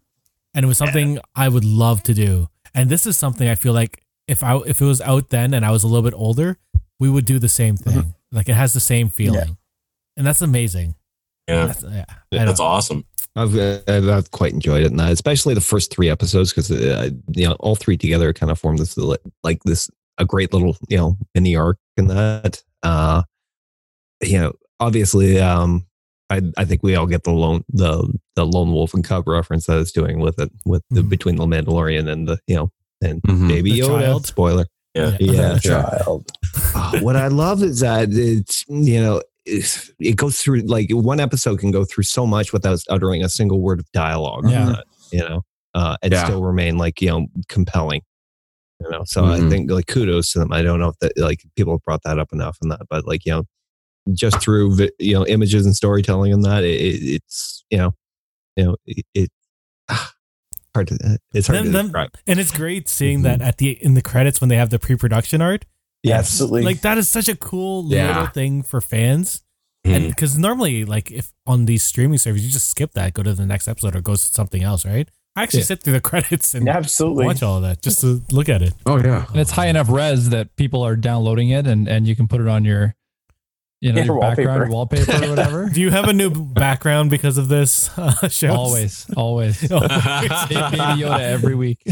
and 0.53 0.63
it 0.63 0.67
was 0.67 0.77
something 0.77 1.19
I 1.35 1.49
would 1.49 1.65
love 1.65 2.03
to 2.03 2.13
do. 2.13 2.47
And 2.73 2.89
this 2.89 3.05
is 3.05 3.17
something 3.17 3.47
I 3.47 3.55
feel 3.55 3.73
like 3.73 4.03
if 4.27 4.43
I 4.43 4.57
if 4.65 4.81
it 4.81 4.85
was 4.85 5.01
out 5.01 5.29
then 5.29 5.53
and 5.53 5.65
I 5.65 5.71
was 5.71 5.83
a 5.83 5.87
little 5.87 6.03
bit 6.09 6.13
older, 6.15 6.57
we 6.99 7.09
would 7.09 7.25
do 7.25 7.39
the 7.39 7.49
same 7.49 7.75
thing. 7.77 8.13
Like 8.31 8.47
it 8.47 8.53
has 8.55 8.73
the 8.73 8.79
same 8.79 9.09
feeling, 9.09 9.57
and 10.15 10.25
that's 10.25 10.41
amazing. 10.41 10.95
yeah. 11.47 11.65
That's, 11.65 11.83
yeah, 11.83 12.05
I 12.31 12.45
That's 12.45 12.59
awesome. 12.61 13.03
I've, 13.35 13.57
I've 13.87 14.29
quite 14.31 14.53
enjoyed 14.53 14.83
it, 14.83 14.91
and 14.91 14.99
especially 15.01 15.53
the 15.53 15.61
first 15.61 15.89
three 15.91 16.09
episodes 16.09 16.51
because 16.51 16.69
uh, 16.71 17.09
you 17.33 17.47
know 17.47 17.53
all 17.59 17.75
three 17.75 17.97
together 17.97 18.31
kind 18.33 18.51
of 18.51 18.59
form 18.59 18.77
this 18.77 18.97
like 18.97 19.63
this 19.65 19.89
a 20.17 20.25
great 20.25 20.53
little 20.53 20.77
you 20.89 20.97
know 20.97 21.17
mini 21.33 21.55
arc 21.55 21.77
in 21.97 22.07
that. 22.07 22.61
Uh, 22.83 23.23
you 24.21 24.39
know, 24.39 24.53
obviously, 24.79 25.39
um, 25.39 25.85
I 26.29 26.41
I 26.57 26.65
think 26.65 26.83
we 26.83 26.95
all 26.95 27.07
get 27.07 27.23
the 27.23 27.31
lone 27.31 27.63
the 27.69 28.11
the 28.35 28.45
lone 28.45 28.71
wolf 28.71 28.93
and 28.93 29.03
cub 29.03 29.27
reference 29.27 29.65
that 29.65 29.79
it's 29.79 29.91
doing 29.91 30.19
with 30.19 30.39
it 30.39 30.51
with 30.65 30.83
the 30.89 31.01
Mhm. 31.01 31.09
between 31.09 31.35
the 31.35 31.45
Mandalorian 31.45 32.09
and 32.11 32.27
the 32.27 32.37
you 32.47 32.55
know 32.55 32.71
and 33.01 33.21
Mhm. 33.23 33.47
Baby 33.47 33.71
The 33.73 33.79
Yoda. 33.79 33.99
child. 34.01 34.27
Spoiler. 34.27 34.65
Yeah. 34.93 35.15
Yeah, 35.21 35.57
Child. 35.57 36.29
Uh, 36.75 36.99
what 36.99 37.15
I 37.15 37.27
love 37.27 37.63
is 37.63 37.79
that 37.79 38.09
it's 38.11 38.65
you 38.67 38.99
know 39.01 39.21
it's, 39.45 39.89
it 39.99 40.15
goes 40.17 40.37
through 40.39 40.61
like 40.61 40.89
one 40.91 41.19
episode 41.19 41.59
can 41.59 41.71
go 41.71 41.83
through 41.85 42.03
so 42.03 42.27
much 42.27 42.53
without 42.53 42.79
uttering 42.89 43.23
a 43.23 43.29
single 43.29 43.59
word 43.61 43.79
of 43.79 43.91
dialogue. 43.93 44.49
Yeah. 44.49 44.69
uh, 44.71 44.81
you 45.11 45.19
know, 45.19 45.41
uh, 45.73 45.95
and 46.01 46.11
Yeah. 46.13 46.25
still 46.25 46.43
remain 46.43 46.77
like 46.77 47.01
you 47.01 47.07
know 47.09 47.27
compelling. 47.49 48.01
You 48.81 48.89
know, 48.91 49.03
so 49.05 49.25
I 49.25 49.39
Mhm. 49.39 49.49
think 49.49 49.71
like 49.71 49.87
kudos 49.87 50.31
to 50.33 50.39
them. 50.39 50.51
I 50.53 50.61
don't 50.61 50.79
know 50.79 50.89
if 50.89 50.97
that 50.99 51.13
like 51.17 51.41
people 51.55 51.73
have 51.73 51.83
brought 51.83 52.03
that 52.03 52.19
up 52.19 52.31
enough 52.33 52.57
in 52.61 52.69
that, 52.69 52.81
but 52.89 53.05
like 53.07 53.25
you 53.25 53.31
know, 53.33 53.43
just 54.13 54.41
through 54.41 54.75
you 54.99 55.13
know 55.13 55.25
images 55.27 55.65
and 55.65 55.75
storytelling 55.75 56.33
and 56.33 56.43
that 56.43 56.63
it, 56.63 56.79
it, 56.81 57.15
it's 57.15 57.63
you 57.69 57.77
know 57.77 57.91
you 58.55 58.63
know 58.65 58.75
it, 58.85 59.05
it 59.13 59.29
hard 60.73 60.87
to 60.87 61.17
it's 61.33 61.47
hard 61.47 61.57
Them- 61.59 61.65
to 61.65 61.71
them- 61.71 61.85
describe. 61.87 62.17
and 62.27 62.39
it's 62.39 62.51
great 62.51 62.87
seeing 62.89 63.23
that 63.23 63.41
at 63.41 63.57
the 63.57 63.71
in 63.83 63.93
the 63.93 64.01
credits 64.01 64.39
when 64.41 64.49
they 64.49 64.55
have 64.57 64.69
the 64.69 64.79
pre-production 64.79 65.41
art. 65.41 65.65
Yes. 66.03 66.19
Absolutely. 66.31 66.63
Like 66.63 66.81
that 66.81 66.97
is 66.97 67.07
such 67.09 67.29
a 67.29 67.35
cool 67.35 67.85
Yeah. 67.87 68.07
little 68.07 68.25
thing 68.27 68.63
for 68.63 68.81
fans. 68.81 69.43
And 69.83 70.05
Mhm. 70.05 70.09
because 70.09 70.37
normally, 70.37 70.85
like 70.85 71.11
if 71.11 71.31
on 71.45 71.65
these 71.65 71.83
streaming 71.83 72.17
services, 72.17 72.45
you 72.45 72.51
just 72.51 72.69
skip 72.69 72.91
that, 72.93 73.13
go 73.13 73.21
to 73.23 73.33
the 73.33 73.45
next 73.45 73.67
episode, 73.67 73.95
or 73.95 74.01
go 74.01 74.13
to 74.13 74.17
something 74.17 74.63
else, 74.63 74.85
right? 74.85 75.09
I 75.35 75.43
actually 75.43 75.59
Yeah. 75.61 75.65
sit 75.65 75.83
through 75.83 75.93
the 75.93 76.01
credits 76.11 76.53
and 76.55 76.67
Absolutely. 76.69 77.25
watch 77.25 77.43
all 77.43 77.57
of 77.57 77.63
that 77.63 77.81
just 77.83 78.01
to 78.01 78.21
look 78.31 78.47
at 78.49 78.61
it. 78.63 78.73
Oh 78.85 78.97
yeah. 78.97 79.25
And 79.29 79.39
it's 79.39 79.51
high 79.51 79.67
enough 79.67 79.89
res 79.89 80.29
that 80.29 80.55
people 80.55 80.81
are 80.83 80.95
downloading 80.95 81.49
it 81.49 81.67
and, 81.67 81.87
and 81.87 82.07
you 82.07 82.15
can 82.15 82.27
put 82.27 82.41
it 82.41 82.47
on 82.47 82.63
your 82.65 82.95
you 83.81 83.91
know, 83.91 84.03
Your 84.03 84.13
your, 84.13 84.19
background 84.21 84.71
wallpaper. 84.71 85.05
wallpaper 85.11 85.25
or 85.25 85.29
whatever. 85.31 85.69
Do 85.73 85.81
you 85.81 85.89
have 85.89 86.07
a 86.07 86.13
new 86.13 86.29
background 86.29 87.09
because 87.09 87.39
of 87.39 87.47
this 87.47 87.89
uh, 87.97 88.27
show? 88.29 88.53
always, 88.53 89.07
always. 89.17 89.59
Baby 89.61 89.75
Yoda 89.79 91.19
every 91.19 91.55
week. 91.55 91.79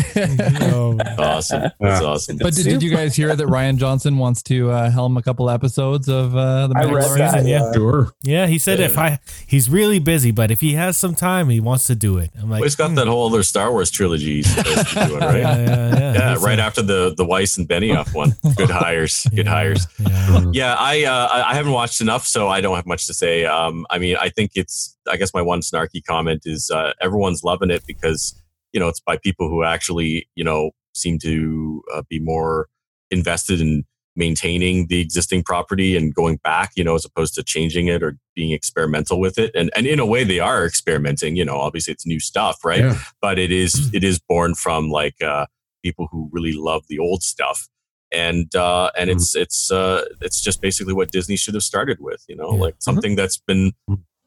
Oh, 0.72 0.98
awesome. 1.18 1.72
That's 1.80 2.04
awesome. 2.04 2.38
But 2.38 2.54
did, 2.54 2.66
did 2.66 2.84
you 2.84 2.92
guys 2.92 3.16
hear 3.16 3.36
that 3.36 3.48
Rian 3.48 3.78
Johnson 3.78 4.18
wants 4.18 4.44
to 4.44 4.70
uh, 4.70 4.90
helm 4.90 5.18
a 5.18 5.22
couple 5.22 5.50
episodes 5.50 6.08
of 6.08 6.36
uh, 6.36 6.68
the 6.68 6.76
I 6.78 6.84
read 6.84 7.06
Mandalorian? 7.06 7.18
that. 7.18 7.46
yeah. 7.46 7.60
Yeah. 7.60 7.72
Sure. 7.74 8.14
yeah, 8.22 8.48
he 8.48 8.60
said 8.60 8.80
if 8.80 8.98
I 8.98 9.20
he's 9.48 9.70
really 9.70 10.00
busy, 10.00 10.32
but 10.32 10.52
if 10.52 10.62
he 10.62 10.74
has 10.74 10.98
some 10.98 11.16
time, 11.16 11.50
he 11.50 11.60
wants 11.60 11.86
to 11.86 11.96
do 11.96 12.18
it. 12.18 12.32
I'm 12.36 12.50
like, 12.50 12.60
Well, 12.60 12.64
he's 12.64 12.76
got 12.76 12.90
hmm. 12.90 12.96
that 12.96 13.08
whole 13.08 13.28
other 13.28 13.44
Star 13.44 13.72
Wars 13.72 13.90
trilogy 13.90 14.38
he's 14.38 14.54
supposed 14.54 14.90
to 14.90 14.96
be 14.96 15.06
doing, 15.08 15.20
right? 15.20 15.40
Yeah, 15.40 15.58
yeah, 15.58 15.98
yeah. 15.98 16.14
Yeah, 16.14 16.38
right 16.40 16.60
after 16.60 16.82
the 16.82 17.14
the 17.16 17.26
Weiss 17.26 17.58
and 17.58 17.68
Benioff 17.68 18.14
one. 18.14 18.36
Good 18.56 18.70
hires. 18.70 19.26
Good 19.34 19.46
yeah, 19.46 19.52
hires. 19.52 19.88
Yeah. 20.00 20.46
Yeah, 20.52 20.76
I 20.78 21.04
uh, 21.04 21.28
I 21.32 21.52
I 21.52 21.56
haven't 21.56 21.74
watched 21.80 22.02
enough, 22.02 22.28
so 22.28 22.50
I 22.50 22.60
don't 22.60 22.76
have 22.76 22.86
much 22.86 23.08
to 23.08 23.14
say. 23.14 23.46
Um, 23.46 23.86
I 23.90 24.00
mean, 24.00 24.18
I 24.20 24.30
think 24.30 24.52
it's. 24.56 24.98
I 25.08 25.16
guess 25.16 25.34
my 25.34 25.42
one 25.42 25.62
snarky 25.62 26.04
comment 26.04 26.42
is 26.46 26.70
uh, 26.70 26.92
everyone's 27.02 27.42
loving 27.42 27.72
it 27.72 27.84
because 27.88 28.36
you 28.74 28.80
know 28.80 28.90
it's 28.90 29.00
by 29.00 29.18
people 29.18 29.50
who 29.50 29.64
actually 29.64 30.28
you 30.36 30.44
know 30.44 30.72
seem 30.94 31.20
to 31.20 31.82
uh, 31.94 32.02
be 32.10 32.20
more 32.20 32.68
invested 33.12 33.62
in 33.62 33.86
maintaining 34.18 34.88
the 34.88 35.00
existing 35.00 35.42
property 35.42 35.96
and 35.96 36.14
going 36.14 36.36
back, 36.44 36.72
you 36.76 36.84
know, 36.84 36.96
as 36.96 37.06
opposed 37.06 37.34
to 37.36 37.44
changing 37.44 37.88
it 37.88 38.04
or 38.04 38.18
being 38.36 38.52
experimental 38.52 39.18
with 39.18 39.38
it. 39.40 39.52
And 39.56 39.72
and 39.74 39.88
in 39.88 40.00
a 40.00 40.06
way, 40.06 40.26
they 40.26 40.42
are 40.42 40.66
experimenting. 40.66 41.38
You 41.38 41.46
know, 41.46 41.58
obviously 41.58 41.94
it's 41.94 42.06
new 42.06 42.20
stuff, 42.20 42.66
right? 42.66 42.82
Yeah. 42.82 43.00
But 43.22 43.40
it 43.40 43.54
is 43.54 43.90
it 43.94 44.04
is 44.04 44.20
born 44.20 44.54
from 44.54 44.90
like 44.90 45.22
uh, 45.22 45.46
people 45.82 46.10
who 46.12 46.30
really 46.34 46.54
love 46.54 46.84
the 46.90 47.00
old 47.00 47.24
stuff. 47.24 47.70
And 48.12 48.54
uh, 48.56 48.90
and 48.98 49.10
it's 49.10 49.36
it's 49.36 49.72
uh, 49.72 50.04
it's 50.22 50.42
just 50.42 50.62
basically 50.62 50.94
what 50.94 51.12
Disney 51.12 51.36
should 51.38 51.54
have 51.54 51.64
started 51.64 52.00
with, 52.00 52.26
you 52.28 52.36
know, 52.36 52.52
Yeah. 52.54 52.60
like 52.60 52.76
something 52.80 53.16
that's 53.16 53.38
been 53.38 53.74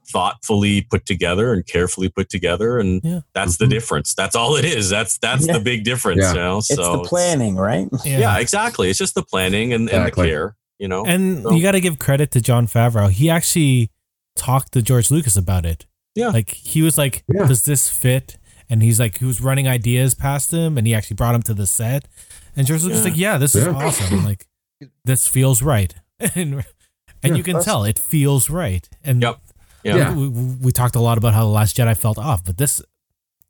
thoughtfully 0.06 0.82
put 0.82 1.06
together 1.06 1.52
and 1.52 1.66
carefully 1.66 2.08
put 2.08 2.28
together, 2.28 2.78
and 2.78 3.00
Yeah. 3.02 3.20
that's 3.34 3.56
the 3.56 3.66
difference. 3.66 4.14
That's 4.14 4.34
all 4.36 4.56
it 4.56 4.64
is. 4.64 4.90
That's 4.90 5.18
that's 5.18 5.46
Yeah. 5.46 5.54
the 5.54 5.60
big 5.60 5.84
difference, 5.84 6.24
you 6.28 6.34
know. 6.34 6.58
It's 6.58 6.68
so 6.74 6.98
the 7.02 7.08
planning, 7.08 7.56
right? 7.56 7.88
yeah, 8.04 8.38
exactly. 8.38 8.90
It's 8.90 8.98
just 8.98 9.14
the 9.14 9.22
planning 9.22 9.72
and, 9.72 9.88
and 9.90 10.06
the 10.06 10.10
care, 10.10 10.56
you 10.78 10.88
know. 10.88 11.04
And 11.04 11.42
So- 11.42 11.52
you 11.52 11.62
got 11.62 11.72
to 11.72 11.80
give 11.80 11.98
credit 11.98 12.30
to 12.32 12.40
Jon 12.40 12.66
Favreau. 12.66 13.10
He 13.10 13.30
actually 13.30 13.90
talked 14.36 14.72
to 14.72 14.82
George 14.82 15.10
Lucas 15.10 15.36
about 15.36 15.64
it. 15.66 15.86
Yeah. 16.14 16.28
Like 16.28 16.50
he 16.50 16.82
was 16.82 16.98
like. 16.98 17.24
"Does 17.28 17.62
this 17.62 17.88
fit?" 17.88 18.38
And 18.68 18.82
he's 18.82 18.98
like, 18.98 19.18
he 19.18 19.24
was 19.26 19.40
running 19.40 19.68
ideas 19.68 20.14
past 20.14 20.50
him, 20.50 20.78
and 20.78 20.86
he 20.86 20.94
actually 20.94 21.16
brought 21.16 21.34
him 21.34 21.42
to 21.42 21.54
the 21.54 21.66
set. 21.66 22.06
And 22.56 22.66
George 22.66 22.82
Lucas 22.82 22.98
was 22.98 23.06
Yeah. 23.06 23.10
like, 23.12 23.18
"Yeah, 23.20 23.38
this 23.38 23.54
is 23.54 23.66
awesome. 23.66 24.24
Like, 24.24 24.46
this 25.04 25.26
feels 25.26 25.62
right." 25.62 25.94
and 26.20 26.36
and 26.36 26.64
Yeah, 27.24 27.34
you 27.34 27.42
can 27.42 27.62
tell 27.62 27.84
it 27.84 27.98
feels 27.98 28.50
right. 28.50 28.88
And 29.04 29.22
Yep. 29.22 29.40
Yeah. 29.84 29.96
Yeah. 29.96 30.14
we, 30.14 30.28
we 30.28 30.72
talked 30.72 30.94
a 30.96 31.00
lot 31.00 31.18
about 31.18 31.34
how 31.34 31.40
the 31.40 31.50
Last 31.50 31.76
Jedi 31.76 31.96
felt 31.96 32.18
off, 32.18 32.44
but 32.44 32.56
this 32.58 32.80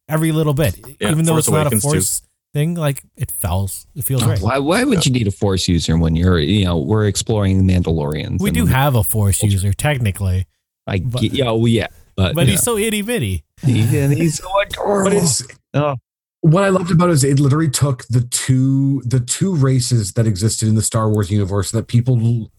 every 0.09 0.33
little 0.33 0.55
bit, 0.55 0.79
Yeah, 1.01 1.11
even 1.11 1.24
though 1.24 1.33
Force 1.33 1.47
it's 1.49 1.51
not 1.53 1.59
a 1.59 1.61
Awakens 1.66 1.83
too. 1.83 1.89
force 1.91 2.23
thing, 2.55 2.74
like 2.74 3.03
it 3.16 3.31
feels 3.31 3.87
it 3.95 4.05
feels 4.05 4.24
right. 4.24 4.41
Why, 4.41 4.59
why 4.59 4.85
would 4.85 5.05
you 5.07 5.12
need 5.12 5.27
a 5.27 5.31
force 5.31 5.69
user 5.69 5.97
when 5.99 6.16
you're, 6.16 6.39
you 6.39 6.65
know, 6.65 6.79
we're 6.79 7.07
exploring 7.07 7.65
the 7.66 7.73
Mandalorians? 7.73 8.41
We 8.41 8.49
and 8.51 8.55
do 8.57 8.66
have 8.66 8.95
a 8.95 9.03
force 9.03 9.43
user 9.43 9.73
technically, 9.73 10.47
I 10.87 10.99
but- 11.01 11.20
get, 11.23 11.33
yeah, 11.33 11.47
well, 11.51 11.69
yeah, 11.69 11.89
but, 12.16 12.35
but 12.35 12.47
yeah. 12.47 12.53
he's 12.53 12.62
so 12.62 12.77
itty 12.79 13.03
bitty. 13.03 13.45
He- 13.62 13.99
and 13.99 14.12
he's 14.12 14.39
so 14.39 14.49
adorable. 14.62 15.11
But 15.11 15.16
it's 15.23 15.43
Oh. 15.74 15.97
What 16.43 16.64
I 16.64 16.69
loved 16.69 16.90
about 16.90 17.09
it 17.09 17.14
is 17.14 17.24
it 17.24 17.40
literally 17.40 17.70
took 17.70 18.05
the 18.09 18.20
two 18.20 19.01
the 19.05 19.20
two 19.20 19.55
races 19.55 20.12
that 20.12 20.27
existed 20.27 20.69
in 20.69 20.74
the 20.74 20.82
Star 20.82 21.09
Wars 21.09 21.31
universe 21.31 21.70
that 21.70 21.86
people 21.89 22.51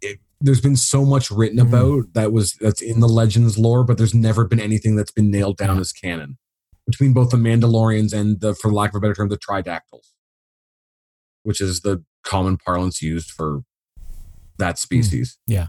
it, 0.00 0.18
there's 0.40 0.60
been 0.60 0.76
so 0.76 1.04
much 1.04 1.30
written 1.30 1.58
Mhm. 1.58 1.68
about 1.68 2.12
that 2.14 2.30
was 2.32 2.52
that's 2.60 2.80
in 2.82 3.00
the 3.00 3.08
legends 3.08 3.58
lore, 3.58 3.84
but 3.84 3.96
there's 3.98 4.14
never 4.14 4.44
been 4.46 4.60
anything 4.60 4.96
that's 4.96 5.10
been 5.10 5.30
nailed 5.30 5.56
down 5.56 5.78
as 5.80 5.92
canon 5.92 6.38
between 6.86 7.12
both 7.12 7.30
the 7.30 7.36
Mandalorians 7.36 8.12
and 8.12 8.38
the, 8.40 8.54
for 8.54 8.72
lack 8.72 8.90
of 8.90 8.96
a 8.96 9.00
better 9.00 9.14
term, 9.14 9.28
the 9.28 9.36
Tridactyls, 9.38 10.12
which 11.42 11.60
is 11.60 11.80
the 11.80 12.04
common 12.22 12.56
parlance 12.58 13.02
used 13.02 13.30
for 13.30 13.62
that 14.58 14.78
species. 14.78 15.36
Yeah. 15.48 15.68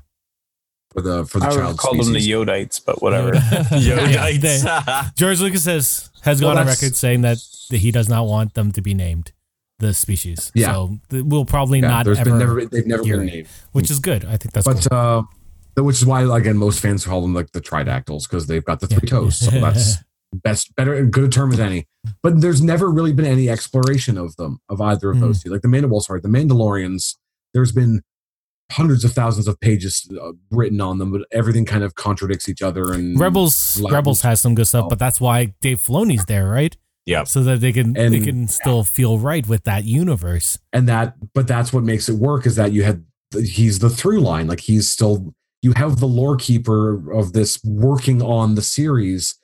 For 0.93 1.01
the 1.01 1.25
for 1.25 1.39
the 1.39 1.45
I 1.47 1.49
child 1.51 1.77
call 1.77 1.95
them 1.95 2.13
the. 2.13 2.19
Yodites, 2.19 2.81
but 2.83 3.01
whatever. 3.01 3.35
Yeah, 3.35 4.29
Yodites. 4.31 5.15
George 5.15 5.39
Lucas 5.41 5.65
has 5.65 6.09
has 6.21 6.41
Well, 6.41 6.51
gone 6.53 6.61
on 6.61 6.67
record 6.67 6.95
saying 6.95 7.21
that, 7.21 7.37
that 7.69 7.77
he 7.77 7.91
does 7.91 8.09
not 8.09 8.25
want 8.25 8.53
them 8.53 8.71
to 8.71 8.81
be 8.81 8.93
named 8.93 9.31
the 9.79 9.93
species. 9.93 10.51
Yeah. 10.55 10.73
So 10.73 10.97
we'll 11.11 11.45
probably 11.45 11.79
Yeah, 11.79 11.89
not 11.89 12.05
there's 12.05 12.17
ever, 12.19 12.29
been 12.31 12.39
never 12.39 12.65
they've 12.65 12.87
never 12.87 13.03
hear 13.03 13.17
been 13.17 13.29
it. 13.29 13.33
named. 13.33 13.47
which 13.73 13.91
is 13.91 13.99
good. 13.99 14.25
I 14.25 14.37
think 14.37 14.53
that's 14.53 14.65
but 14.65 14.87
cool. 14.89 14.97
uh 14.97 15.83
which 15.83 15.97
is 15.97 16.05
why 16.07 16.23
again 16.35 16.57
most 16.57 16.79
fans 16.79 17.05
call 17.05 17.21
them 17.21 17.35
like 17.35 17.51
the 17.51 17.61
tridactyls 17.61 18.23
because 18.23 18.47
they've 18.47 18.65
got 18.65 18.79
the 18.79 18.87
three 18.87 19.07
toes 19.07 19.37
so 19.37 19.51
that's 19.51 19.97
best 20.33 20.75
better 20.75 21.05
good 21.05 21.25
a 21.25 21.29
term 21.29 21.53
as 21.53 21.59
any 21.59 21.85
but 22.23 22.41
there's 22.41 22.63
never 22.63 22.89
really 22.89 23.13
been 23.13 23.25
any 23.25 23.47
exploration 23.47 24.17
of 24.17 24.35
them 24.37 24.59
of 24.69 24.81
either 24.81 25.11
of 25.11 25.17
Mm. 25.17 25.21
those 25.21 25.43
two 25.43 25.51
like 25.51 25.61
the 25.61 25.67
Mandal- 25.67 25.89
well, 25.91 25.99
sorry 26.01 26.19
the 26.19 26.27
mandalorians 26.29 27.15
there's 27.53 27.71
been 27.71 28.01
hundreds 28.71 29.03
of 29.05 29.13
thousands 29.13 29.47
of 29.47 29.59
pages 29.61 30.09
uh, 30.21 30.31
written 30.51 30.81
on 30.81 30.97
them 30.97 31.11
but 31.11 31.21
everything 31.31 31.63
kind 31.65 31.83
of 31.83 31.95
contradicts 31.95 32.49
each 32.49 32.61
other 32.61 32.91
and 32.93 33.17
Rebels 33.19 33.79
Levels. 33.79 33.93
Rebels 33.93 34.21
has 34.23 34.41
some 34.41 34.55
good 34.55 34.67
stuff, 34.67 34.85
Oh. 34.85 34.89
but 34.89 34.99
that's 34.99 35.21
why 35.21 35.53
Dave 35.61 35.79
Filoni's 35.81 36.25
there, 36.25 36.47
right? 36.49 36.75
Yeah. 37.05 37.23
So 37.23 37.41
that 37.43 37.61
they 37.61 37.71
can 37.71 37.93
they 37.93 38.19
can 38.19 38.49
still 38.49 38.83
feel 38.83 39.17
right 39.19 39.47
with 39.47 39.63
that 39.63 39.85
universe. 39.85 40.57
and 40.73 40.89
that 40.89 41.15
but 41.33 41.47
that's 41.47 41.71
what 41.71 41.83
makes 41.85 42.09
it 42.09 42.15
work 42.15 42.45
is 42.45 42.55
that 42.57 42.73
you 42.73 42.83
had 42.83 43.05
he's 43.41 43.79
the 43.79 43.89
through 43.89 44.19
line 44.19 44.47
like 44.47 44.59
he's 44.61 44.89
still 44.89 45.33
you 45.61 45.71
have 45.77 45.99
the 46.01 46.05
lore 46.05 46.35
keeper 46.35 47.09
of 47.11 47.31
this 47.33 47.63
working 47.63 48.21
on 48.21 48.55
the 48.55 48.61
series 48.61 49.35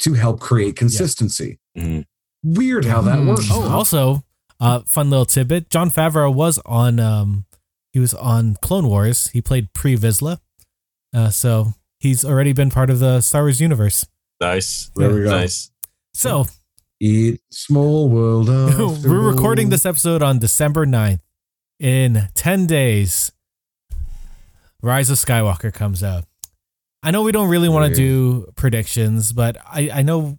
to 0.00 0.12
help 0.12 0.40
create 0.40 0.76
consistency 0.76 1.58
Mhm. 1.78 2.04
weird 2.44 2.84
how 2.84 3.00
that 3.00 3.18
Hmm. 3.20 3.28
works 3.28 3.48
Oh, 3.50 3.66
also, 3.70 4.22
uh, 4.60 4.80
fun 4.86 5.08
little 5.08 5.24
tidbit: 5.24 5.70
Jon 5.70 5.90
Favreau 5.90 6.32
was 6.32 6.58
on 6.66 7.00
um, 7.00 7.45
he 7.96 8.00
was 8.00 8.12
on 8.12 8.58
Clone 8.60 8.88
Wars. 8.88 9.28
He 9.28 9.40
played 9.40 9.72
Pre 9.72 9.96
Vizsla, 9.96 10.38
uh, 11.14 11.30
so 11.30 11.72
he's 11.98 12.26
already 12.26 12.52
been 12.52 12.68
part 12.68 12.90
of 12.90 12.98
the 12.98 13.22
Star 13.22 13.44
Wars 13.44 13.58
universe. 13.58 14.06
Nice. 14.38 14.90
There 14.96 15.08
we 15.14 15.22
go. 15.22 15.30
Nice. 15.30 15.70
So 16.12 16.44
eat 17.00 17.40
small 17.50 18.10
world 18.10 18.48
we're 19.02 19.26
recording 19.26 19.70
this 19.70 19.86
episode 19.86 20.22
on 20.22 20.38
December 20.38 20.84
9th. 20.84 21.20
In 21.80 22.28
10 22.34 22.66
days, 22.66 23.32
Rise 24.82 25.08
of 25.08 25.16
Skywalker 25.16 25.72
comes 25.72 26.04
out. 26.04 26.26
I 27.02 27.10
know 27.12 27.22
we 27.22 27.32
don't 27.32 27.48
really 27.48 27.70
want 27.70 27.88
to 27.88 27.96
do 27.96 28.52
predictions, 28.56 29.32
but 29.32 29.56
I, 29.64 29.88
I 29.90 30.02
know 30.02 30.38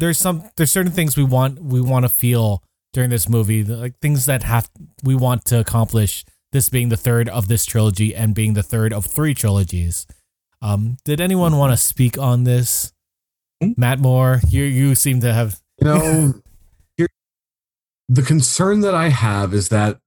there's 0.00 0.16
some 0.16 0.48
there's 0.56 0.72
certain 0.72 0.92
things 0.92 1.14
we 1.14 1.24
want 1.24 1.62
we 1.62 1.82
want 1.82 2.06
to 2.06 2.08
feel 2.08 2.62
during 2.94 3.10
this 3.10 3.28
movie, 3.28 3.62
like 3.64 3.98
things 4.00 4.24
that 4.24 4.44
have 4.44 4.70
we 5.02 5.14
want 5.14 5.44
to 5.46 5.60
accomplish. 5.60 6.24
This 6.54 6.68
being 6.68 6.88
the 6.88 6.96
third 6.96 7.28
of 7.28 7.48
this 7.48 7.66
trilogy 7.66 8.14
and 8.14 8.32
being 8.32 8.54
the 8.54 8.62
third 8.62 8.92
of 8.92 9.06
three 9.06 9.34
trilogies. 9.34 10.06
Um, 10.62 10.98
did 11.04 11.20
anyone 11.20 11.56
want 11.56 11.72
to 11.72 11.76
speak 11.76 12.16
on 12.16 12.44
this? 12.44 12.92
Hmm? 13.60 13.72
Matt 13.76 13.98
Moore, 13.98 14.40
you 14.46 14.62
you 14.62 14.94
seem 14.94 15.20
to 15.22 15.32
have 15.32 15.60
you 15.80 15.86
know 15.88 16.34
the 18.08 18.22
concern 18.22 18.80
that 18.80 18.94
i 18.94 19.08
have 19.08 19.54
is 19.54 19.68
that 19.70 19.98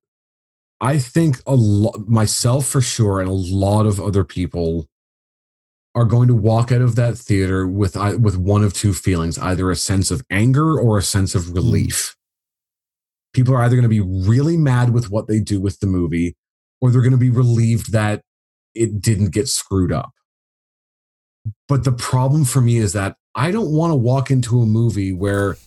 i 0.80 0.98
think 0.98 1.42
a 1.46 1.56
lot 1.56 2.08
myself 2.08 2.66
for 2.66 2.82
sure 2.82 3.20
and 3.20 3.30
a 3.30 3.34
lot 3.34 3.86
of 3.86 4.00
other 4.00 4.24
people 4.24 4.88
are 5.96 6.06
going 6.06 6.28
to 6.28 6.36
walk 6.36 6.72
out 6.72 6.82
of 6.82 6.96
that 6.96 7.18
theater 7.18 7.68
with 7.68 7.96
with 8.20 8.38
one 8.38 8.64
of 8.64 8.74
two 8.74 8.94
feelings 8.94 9.38
either 9.40 9.72
a 9.72 9.76
sense 9.76 10.12
of 10.12 10.22
anger 10.30 10.80
or 10.80 10.98
a 10.98 11.04
sense 11.04 11.34
of 11.34 11.54
relief 11.54 12.17
people 13.38 13.54
are 13.54 13.62
either 13.64 13.76
going 13.76 13.84
to 13.84 13.90
be 13.90 14.02
really 14.02 14.58
mad 14.58 14.94
with 14.94 15.10
what 15.10 15.28
they 15.28 15.40
do 15.40 15.62
with 15.62 15.80
the 15.80 15.88
movie 15.88 16.36
or 16.82 16.92
they're 16.92 17.02
going 17.02 17.12
to 17.12 17.18
be 17.18 17.30
relieved 17.30 17.94
that 17.94 18.22
it 18.76 19.02
didn't 19.02 19.32
get 19.32 19.48
screwed 19.48 19.92
up 19.94 20.12
but 21.68 21.84
the 21.84 21.92
problem 21.92 22.46
for 22.46 22.62
me 22.62 22.78
is 22.78 22.94
that 22.94 23.16
I 23.36 23.52
don't 23.52 23.72
want 23.72 23.92
to 23.92 23.96
walk 23.96 24.32
into 24.32 24.62
a 24.62 24.66
movie 24.66 25.14
where 25.14 25.58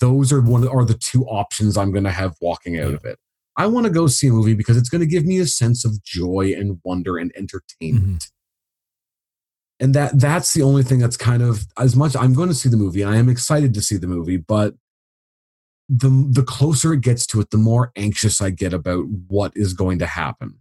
those 0.00 0.32
are 0.32 0.40
one 0.40 0.66
are 0.66 0.84
the 0.84 0.94
two 0.94 1.24
options 1.26 1.76
I'm 1.76 1.92
going 1.92 2.04
to 2.04 2.10
have 2.10 2.34
walking 2.40 2.78
out 2.78 2.94
of 2.94 3.04
it. 3.04 3.18
I 3.56 3.66
want 3.66 3.86
to 3.86 3.92
go 3.92 4.06
see 4.06 4.28
a 4.28 4.32
movie 4.32 4.54
because 4.54 4.76
it's 4.76 4.88
going 4.88 5.00
to 5.00 5.06
give 5.06 5.24
me 5.24 5.38
a 5.38 5.46
sense 5.46 5.84
of 5.84 6.02
joy 6.02 6.54
and 6.56 6.80
wonder 6.84 7.18
and 7.18 7.30
entertainment. 7.36 8.22
Mm-hmm. 8.22 9.84
And 9.84 9.94
that 9.94 10.18
that's 10.18 10.52
the 10.54 10.62
only 10.62 10.82
thing 10.82 10.98
that's 10.98 11.16
kind 11.16 11.42
of 11.42 11.66
as 11.78 11.96
much 11.96 12.16
I'm 12.16 12.34
going 12.34 12.48
to 12.48 12.54
see 12.54 12.68
the 12.68 12.76
movie 12.76 13.02
and 13.02 13.10
I 13.10 13.16
am 13.16 13.28
excited 13.28 13.74
to 13.74 13.82
see 13.82 13.96
the 13.96 14.06
movie, 14.06 14.36
but 14.36 14.74
the 15.92 16.08
the 16.30 16.44
closer 16.44 16.92
it 16.94 17.00
gets 17.00 17.26
to 17.26 17.40
it, 17.40 17.50
the 17.50 17.56
more 17.58 17.90
anxious 17.96 18.40
I 18.40 18.50
get 18.50 18.72
about 18.72 19.04
what 19.28 19.52
is 19.56 19.72
going 19.74 19.98
to 19.98 20.06
happen. 20.06 20.60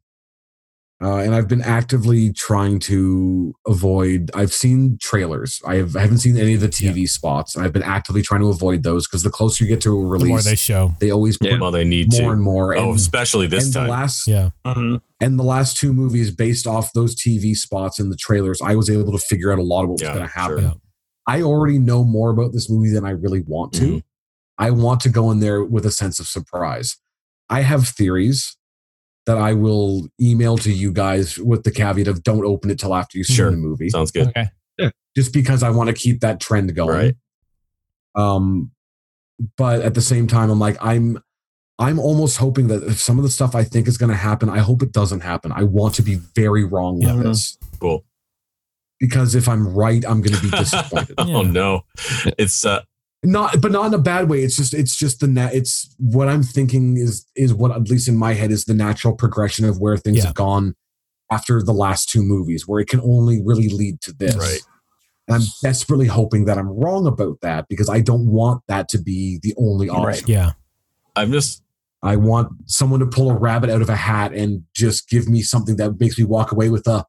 Uh, 1.01 1.15
and 1.19 1.34
I've 1.34 1.47
been 1.47 1.61
actively 1.61 2.34
trying 2.34 2.77
to 2.80 3.53
avoid. 3.65 4.31
I've 4.34 4.51
seen 4.51 4.97
trailers. 4.99 5.61
I, 5.65 5.76
have, 5.76 5.95
I 5.95 6.01
haven't 6.01 6.18
seen 6.18 6.35
any 6.38 6.56
of 6.56 6.60
the 6.60 6.68
TV 6.68 7.07
spots. 7.07 7.56
And 7.56 7.64
I've 7.64 7.72
been 7.72 7.84
actively 7.84 8.22
trying 8.22 8.41
to 8.41 8.49
avoid 8.49 8.84
those 8.84 9.07
because 9.07 9.23
the 9.23 9.30
closer 9.30 9.64
you 9.64 9.69
get 9.69 9.80
to 9.84 9.91
a 9.91 9.93
the 9.93 9.97
more 10.03 10.11
release, 10.18 10.43
they 10.43 10.56
show. 10.57 10.93
they 10.99 11.10
always 11.10 11.38
put 11.38 11.57
Well, 11.61 11.72
they 11.72 11.85
need 11.85 12.11
more 12.11 12.22
to. 12.22 12.30
and 12.31 12.41
more. 12.41 12.76
oh, 12.76 12.89
and, 12.89 12.99
especially 12.99 13.47
this 13.47 13.64
and 13.64 13.73
time. 13.76 13.84
the 13.85 13.91
last 13.91 14.27
Yeah. 14.27 14.49
Mhm. 14.65 14.99
and 15.22 15.39
the 15.39 15.43
last 15.43 15.77
two 15.77 15.93
movies 15.93 16.31
based 16.31 16.68
off 16.68 16.91
those 16.91 17.15
TV 17.15 17.56
spots 17.56 17.97
and 17.97 18.11
the 18.11 18.18
trailers, 18.18 18.60
I 18.61 18.76
was 18.76 18.89
able 18.89 19.14
to 19.14 19.19
figure 19.19 19.53
out 19.53 19.60
a 19.60 19.64
lot 19.64 19.84
of 19.84 19.89
what 19.91 19.93
was 19.93 20.01
Yeah, 20.01 20.15
going 20.15 20.27
to 20.27 20.34
happen. 20.34 20.60
sure. 20.64 20.73
I 21.27 21.43
already 21.43 21.80
know 21.80 22.03
more 22.03 22.30
about 22.30 22.51
this 22.51 22.69
movie 22.69 22.89
than 22.89 23.06
I 23.06 23.11
really 23.11 23.41
want 23.47 23.72
to. 23.76 23.84
Mhm. 23.85 24.03
I 24.60 24.69
want 24.72 24.99
to 25.02 25.10
go 25.10 25.31
in 25.31 25.40
there 25.40 25.64
with 25.64 25.86
a 25.86 25.91
sense 25.91 26.19
of 26.19 26.27
surprise. 26.27 26.98
I 27.49 27.61
have 27.61 27.88
theories 27.88 28.56
that 29.26 29.38
I 29.38 29.53
will 29.53 30.07
email 30.22 30.57
to 30.60 30.72
you 30.72 30.91
guys 30.91 31.38
with 31.40 31.64
the 31.64 31.72
caveat 31.72 32.07
of 32.07 32.23
don't 32.23 32.45
open 32.45 32.69
it 32.69 32.77
till 32.77 32.94
after 32.94 33.18
you 33.18 33.23
see 33.23 33.34
Sure. 33.34 33.49
the 33.52 33.57
movie, 33.57 33.90
Sounds 33.90 34.11
good. 34.11 34.27
Okay. 34.30 34.91
just 35.15 35.34
because 35.34 35.64
I 35.64 35.69
want 35.72 35.88
to 35.88 35.94
keep 35.94 36.19
that 36.22 36.40
trend 36.40 36.73
going. 36.76 36.90
Right. 36.95 37.15
Um, 38.15 38.72
but 39.57 39.81
at 39.81 39.94
the 39.94 40.02
same 40.02 40.27
time, 40.27 40.49
I'm 40.49 40.60
like, 40.60 40.77
I'm 40.81 41.19
I'm 41.77 41.98
almost 41.98 42.38
hoping 42.38 42.68
that 42.68 42.84
if 42.84 42.99
some 42.99 43.18
of 43.18 43.23
the 43.23 43.30
stuff 43.30 43.56
I 43.56 43.64
think 43.64 43.88
is 43.88 43.98
going 43.98 44.10
to 44.11 44.18
happen, 44.18 44.49
I 44.49 44.60
hope 44.60 44.84
it 44.84 44.91
doesn't 44.91 45.22
happen. 45.22 45.53
I 45.53 45.64
want 45.64 45.95
to 45.95 46.02
be 46.02 46.15
very 46.36 46.65
wrong 46.65 47.02
Yeah. 47.02 47.15
with 47.15 47.23
this 47.23 47.57
Cool. 47.80 48.03
because 48.99 49.34
if 49.36 49.48
I'm 49.48 49.65
right, 49.73 50.03
I'm 50.06 50.22
going 50.22 50.36
to 50.36 50.41
be 50.41 50.49
disappointed. 50.57 51.15
Oh 51.18 51.41
no, 51.44 51.86
it's 52.38 52.65
uh, 52.65 52.81
not, 53.23 53.61
but 53.61 53.71
not 53.71 53.87
in 53.87 53.93
a 53.93 53.97
bad 53.99 54.29
way. 54.29 54.43
It's 54.43 54.55
just, 54.55 54.73
it's 54.73 54.95
just 54.95 55.19
the 55.19 55.27
net. 55.27 55.53
It's 55.53 55.93
what 55.99 56.27
I'm 56.29 56.43
thinking 56.43 56.97
is, 56.97 57.25
is 57.35 57.53
what 57.53 57.71
at 57.71 57.89
least 57.89 58.07
in 58.07 58.15
my 58.15 58.33
head 58.33 58.51
is 58.51 58.65
the 58.65 58.73
natural 58.73 59.13
progression 59.15 59.65
of 59.65 59.79
where 59.79 59.97
things 59.97 60.17
Yeah. 60.17 60.25
have 60.27 60.35
gone 60.35 60.75
after 61.31 61.61
the 61.61 61.73
last 61.73 62.09
two 62.09 62.23
movies, 62.23 62.67
where 62.67 62.79
it 62.79 62.87
can 62.87 63.01
only 63.01 63.41
really 63.43 63.69
lead 63.69 64.01
to 64.01 64.13
this. 64.13 64.35
Right. 64.35 64.59
And 65.27 65.35
I'm 65.35 65.47
desperately 65.61 66.07
hoping 66.07 66.45
that 66.45 66.57
I'm 66.57 66.69
wrong 66.69 67.05
about 67.05 67.41
that 67.41 67.67
because 67.67 67.87
I 67.89 67.99
don't 67.99 68.25
want 68.27 68.63
that 68.67 68.89
to 68.89 68.97
be 68.97 69.39
the 69.43 69.53
only 69.57 69.89
option. 69.89 70.05
Right. 70.05 70.27
Yeah. 70.27 70.51
I'm 71.15 71.31
just 71.31 71.61
I 72.01 72.15
want 72.15 72.53
someone 72.65 73.01
to 73.01 73.05
pull 73.05 73.29
a 73.29 73.37
rabbit 73.37 73.69
out 73.69 73.81
of 73.81 73.89
a 73.89 73.95
hat 73.95 74.33
and 74.33 74.63
just 74.73 75.09
give 75.09 75.27
me 75.27 75.41
something 75.41 75.75
that 75.75 75.99
makes 75.99 76.17
me 76.17 76.23
walk 76.23 76.51
away 76.51 76.69
with 76.69 76.87
a 76.87 77.05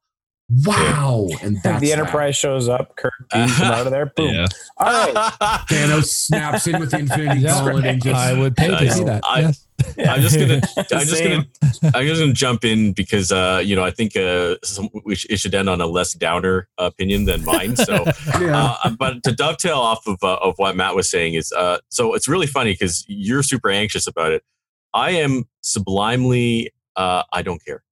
wow. 0.65 1.27
And 1.43 1.59
that's 1.63 1.81
the 1.81 1.89
that. 1.89 1.99
Enterprise 1.99 2.37
shows 2.37 2.69
up, 2.69 2.97
Kirk 2.97 3.13
beams 3.33 3.57
him 3.57 3.67
out 3.67 3.87
of 3.87 3.93
there. 3.93 4.07
Boom. 4.07 4.35
Yeah. 4.35 4.47
All 4.79 4.93
right. 4.93 5.15
Thanos 5.69 6.07
snaps 6.07 6.67
in 6.67 6.81
with 6.81 6.91
the 6.91 6.99
Infinity 6.99 7.41
Yeah. 7.41 7.51
Gauntlet 7.61 7.85
and 7.87 8.03
just 8.03 8.17
I 8.17 8.39
would 8.39 8.57
pay 8.57 8.69
to 8.69 8.91
see 8.91 9.05
that. 9.05 9.23
I- 9.25 9.41
yes. 9.41 9.67
I'm 10.07 10.21
just 10.21 10.39
gonna 10.39 10.61
I'm 10.77 11.07
just 11.07 11.23
gonna 11.23 11.47
I'm 11.95 12.07
just 12.07 12.21
gonna 12.21 12.33
jump 12.35 12.65
in 12.67 12.93
because 12.93 13.33
uh 13.33 13.63
you 13.65 13.75
know 13.75 13.83
I 13.83 13.91
think 13.91 14.15
uh 14.15 14.57
some, 14.63 14.91
we 15.07 15.15
sh- 15.15 15.27
it 15.31 15.39
should 15.39 15.55
end 15.55 15.71
on 15.71 15.81
a 15.81 15.87
less 15.87 16.13
downer 16.13 16.69
opinion 16.77 17.25
than 17.25 17.43
mine. 17.47 17.77
So 17.77 17.95
yeah. 18.41 18.77
uh, 18.85 18.91
but 18.99 19.23
to 19.23 19.33
dovetail 19.33 19.79
off 19.79 20.07
of 20.07 20.19
uh, 20.23 20.35
of 20.43 20.55
what 20.59 20.77
Matt 20.77 20.95
was 20.95 21.09
saying 21.09 21.33
is 21.33 21.51
uh 21.53 21.79
so 21.89 22.13
it's 22.15 22.29
really 22.29 22.47
funny 22.47 22.73
because 22.75 23.07
you're 23.09 23.43
super 23.43 23.71
anxious 23.71 24.07
about 24.07 24.33
it. 24.33 24.43
I 24.93 25.13
am 25.13 25.45
sublimely 25.63 26.71
uh 26.97 27.23
I 27.33 27.41
don't 27.41 27.65
care. 27.65 27.83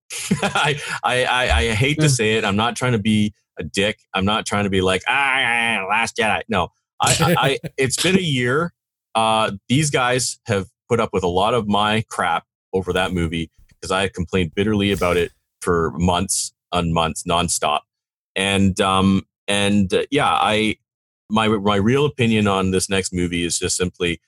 I, 0.43 0.81
I 1.05 1.25
I 1.25 1.59
I 1.59 1.75
hate 1.75 2.01
to 2.01 2.09
say 2.09 2.35
it. 2.35 2.45
I'm 2.45 2.57
not 2.57 2.77
trying 2.77 2.93
to 2.93 2.99
be 2.99 3.35
a 3.59 3.65
dick. 3.65 4.01
I'm 4.15 4.25
not 4.25 4.47
trying 4.47 4.65
to 4.65 4.71
be 4.71 4.81
like 4.81 5.03
ah 5.09 5.87
Last 5.89 6.17
Jedi. 6.17 6.43
No, 6.49 6.69
I, 7.01 7.17
I, 7.21 7.49
I 7.49 7.59
it's 7.77 8.03
been 8.03 8.17
a 8.17 8.23
year. 8.23 8.73
Uh, 9.15 9.53
these 9.69 9.91
guys 9.91 10.39
have 10.47 10.67
put 10.89 11.01
up 11.01 11.11
with 11.13 11.23
a 11.23 11.29
lot 11.29 11.55
of 11.55 11.69
my 11.69 12.05
crap 12.09 12.45
over 12.73 12.93
that 12.93 13.13
movie 13.13 13.51
because 13.69 13.91
I 13.91 14.09
complained 14.09 14.55
bitterly 14.55 14.93
about 14.93 15.17
it 15.17 15.33
for 15.61 15.93
months 15.97 16.53
on 16.73 16.93
months 16.93 17.25
nonstop. 17.25 17.81
And 18.37 18.81
um 18.81 19.27
and 19.47 19.93
uh, 19.93 20.05
yeah, 20.11 20.31
I 20.31 20.77
my 21.31 21.49
my 21.49 21.77
real 21.77 22.05
opinion 22.05 22.47
on 22.47 22.71
this 22.71 22.89
next 22.89 23.13
movie 23.13 23.45
is 23.45 23.59
just 23.59 23.77
simply 23.77 24.21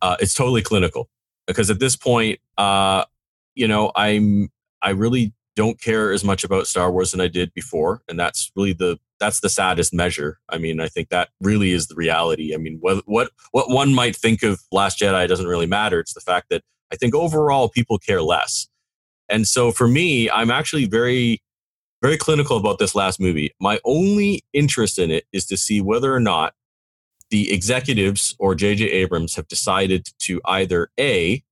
uh, 0.00 0.16
it's 0.20 0.34
totally 0.34 0.62
clinical 0.62 1.08
because 1.46 1.70
at 1.70 1.78
this 1.78 1.96
point, 1.96 2.40
uh, 2.58 3.04
you 3.54 3.68
know, 3.68 3.92
I'm 3.94 4.50
I 4.82 4.90
really 4.90 5.32
don't 5.54 5.80
care 5.80 6.12
as 6.12 6.24
much 6.24 6.44
about 6.44 6.66
Star 6.66 6.90
Wars 6.90 7.10
than 7.10 7.20
I 7.20 7.28
did 7.28 7.52
before, 7.54 8.02
and 8.08 8.18
that's 8.18 8.50
really 8.56 8.72
the 8.72 8.98
that's 9.20 9.40
the 9.40 9.48
saddest 9.48 9.94
measure. 9.94 10.40
I 10.48 10.58
mean, 10.58 10.80
I 10.80 10.88
think 10.88 11.10
that 11.10 11.28
really 11.40 11.72
is 11.72 11.86
the 11.86 11.94
reality. 11.94 12.54
I 12.54 12.58
mean, 12.58 12.78
what 12.80 13.02
what 13.06 13.30
what 13.52 13.70
one 13.70 13.94
might 13.94 14.16
think 14.16 14.42
of 14.42 14.60
Last 14.72 14.98
Jedi 14.98 15.28
doesn't 15.28 15.46
really 15.46 15.66
matter. 15.66 16.00
It's 16.00 16.14
the 16.14 16.20
fact 16.20 16.48
that 16.50 16.62
I 16.92 16.96
think 16.96 17.14
overall 17.14 17.68
people 17.68 17.98
care 17.98 18.22
less, 18.22 18.68
and 19.28 19.46
so 19.46 19.72
for 19.72 19.88
me, 19.88 20.30
I'm 20.30 20.50
actually 20.50 20.86
very 20.86 21.42
very 22.02 22.16
clinical 22.16 22.56
about 22.56 22.78
this 22.78 22.94
last 22.96 23.20
movie. 23.20 23.54
My 23.60 23.78
only 23.84 24.44
interest 24.52 24.98
in 24.98 25.10
it 25.10 25.24
is 25.32 25.46
to 25.46 25.56
see 25.56 25.80
whether 25.80 26.12
or 26.12 26.18
not 26.18 26.54
the 27.30 27.52
executives 27.52 28.34
or 28.40 28.56
J.J. 28.56 28.86
Abrams 28.86 29.36
have 29.36 29.46
decided 29.46 30.08
to 30.18 30.40
either 30.44 30.90
a 30.98 31.44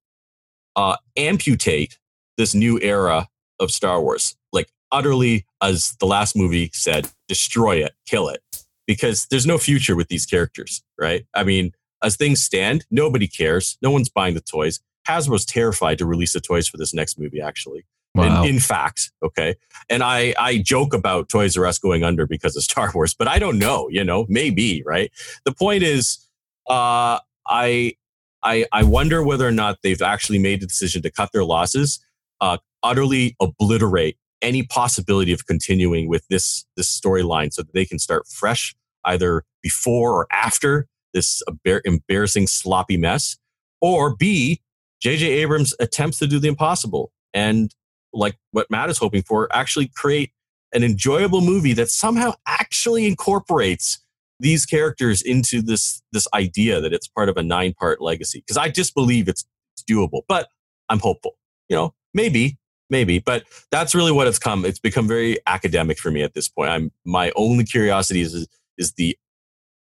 uh, 0.75 0.97
amputate 1.17 2.00
this 2.41 2.55
new 2.55 2.81
era 2.81 3.29
of 3.61 3.71
Star 3.71 4.01
Wars, 4.01 4.35
like 4.51 4.73
utterly, 4.91 5.45
as 5.63 5.95
the 6.01 6.07
last 6.07 6.35
movie 6.35 6.71
said, 6.73 7.09
destroy 7.29 7.77
it, 7.77 7.93
kill 8.07 8.29
it, 8.29 8.43
because 8.87 9.27
there's 9.31 9.47
no 9.47 9.59
future 9.59 9.95
with 9.95 10.09
these 10.09 10.25
characters, 10.25 10.83
right? 10.99 11.27
I 11.35 11.45
mean, 11.45 11.73
as 12.03 12.17
things 12.17 12.43
stand, 12.43 12.87
nobody 12.91 13.29
cares. 13.29 13.77
No 13.83 13.91
one's 13.91 14.09
buying 14.09 14.35
the 14.35 14.41
toys. 14.41 14.81
Hasbro's 15.07 15.45
terrified 15.45 15.99
to 15.99 16.07
release 16.07 16.33
the 16.33 16.41
toys 16.41 16.67
for 16.67 16.79
this 16.79 16.95
next 16.95 17.19
movie, 17.19 17.43
actually. 17.43 17.85
Wow. 18.15 18.43
In, 18.43 18.55
in 18.55 18.59
fact, 18.61 19.13
okay. 19.23 19.55
And 19.91 20.03
I, 20.03 20.35
I 20.39 20.59
joke 20.59 20.95
about 20.95 21.29
Toys 21.29 21.57
R 21.57 21.67
Us 21.67 21.79
going 21.79 22.03
under 22.03 22.27
because 22.27 22.57
of 22.57 22.63
Star 22.71 22.91
Wars, 22.95 23.15
but 23.15 23.29
I 23.29 23.39
don't 23.39 23.59
know, 23.59 23.89
you 23.91 24.03
know, 24.03 24.25
maybe, 24.31 24.83
right? 24.85 25.13
The 25.45 25.53
point 25.53 25.83
is, 25.83 26.27
uh, 26.69 27.21
I, 27.47 27.95
I, 28.43 28.65
I 28.73 28.83
wonder 28.85 29.23
whether 29.23 29.47
or 29.47 29.53
not 29.53 29.79
they've 29.83 30.01
actually 30.01 30.39
made 30.39 30.61
the 30.61 30.67
decision 30.67 31.03
to 31.03 31.11
cut 31.11 31.31
their 31.33 31.45
losses, 31.45 32.01
uh, 32.41 32.59
utterly 32.83 33.37
obliterate 33.41 34.17
any 34.43 34.63
possibility 34.63 35.33
of 35.33 35.47
continuing 35.47 36.09
with 36.09 36.27
this, 36.29 36.65
this 36.77 36.99
storyline 36.99 37.53
so 37.53 37.63
that 37.63 37.75
they 37.75 37.85
can 37.85 37.99
start 37.99 38.27
fresh 38.27 38.75
either 39.05 39.45
before 39.63 40.13
or 40.13 40.27
after 40.33 40.87
this 41.13 41.43
embarrassing 41.85 42.47
sloppy 42.47 42.97
mess, 42.97 43.37
or 43.81 44.15
B, 44.15 44.61
J.J. 45.03 45.27
Abrams 45.27 45.75
attempts 45.81 46.19
to 46.19 46.27
do 46.27 46.39
the 46.39 46.49
impossible 46.49 47.13
and 47.33 47.75
like 48.13 48.37
what 48.51 48.71
Matt 48.71 48.91
is 48.91 48.99
hoping 48.99 49.23
for, 49.23 49.49
actually 49.53 49.91
create 49.95 50.33
an 50.73 50.83
enjoyable 50.85 51.41
movie 51.41 51.73
that 51.75 51.89
somehow 51.89 52.33
actually 52.47 53.07
incorporates 53.07 54.05
these 54.39 54.65
characters 54.65 55.21
into 55.23 55.61
this 55.61 56.03
this 56.13 56.27
idea 56.35 56.81
that 56.81 56.93
it's 56.93 57.09
part 57.09 57.29
of 57.29 57.37
a 57.37 57.43
nine 57.43 57.75
part 57.75 58.01
legacy. 58.01 58.41
Because 58.41 58.57
I 58.57 58.69
just 58.69 58.95
believe 58.95 59.29
it's, 59.29 59.45
it's 59.75 59.85
doable, 59.85 60.23
but 60.29 60.49
I'm 60.89 60.99
hopeful. 60.99 61.37
You 61.69 61.77
know, 61.77 61.95
maybe, 62.15 62.59
maybe, 62.89 63.19
but 63.19 63.45
that's 63.71 63.95
really 63.95 64.13
what 64.13 64.27
it's 64.27 64.39
come. 64.39 64.65
It's 64.65 64.79
become 64.79 65.09
very 65.09 65.39
academic 65.47 65.99
for 65.99 66.11
me 66.11 66.23
at 66.23 66.35
this 66.35 66.49
point. 66.49 66.71
I'm 66.71 66.93
my 67.05 67.33
only 67.37 67.65
curiosity 67.65 68.21
is 68.21 68.47
is 68.79 68.93
the 68.93 69.17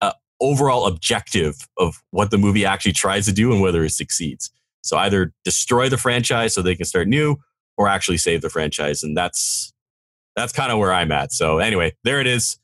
uh, 0.02 0.14
overall 0.42 0.88
objective 0.88 1.56
of 1.78 2.02
what 2.12 2.32
the 2.32 2.38
movie 2.38 2.66
actually 2.66 2.94
tries 2.94 3.26
to 3.26 3.32
do 3.32 3.52
and 3.52 3.62
whether 3.62 3.84
it 3.84 3.92
succeeds. 3.92 4.52
So 4.82 4.98
either 4.98 5.34
destroy 5.44 5.90
the 5.90 5.98
franchise 5.98 6.54
so 6.54 6.62
they 6.62 6.76
can 6.76 6.86
start 6.86 7.08
new, 7.08 7.38
or 7.78 7.88
actually 7.88 8.18
save 8.18 8.42
the 8.42 8.50
franchise. 8.50 9.04
And 9.04 9.18
that's 9.18 9.74
that's 10.36 10.54
kind 10.54 10.72
of 10.72 10.80
where 10.80 10.94
I'm 10.94 11.12
at. 11.12 11.32
So 11.32 11.60
anyway, 11.60 11.94
there 12.04 12.20
it 12.20 12.28
is. 12.28 12.58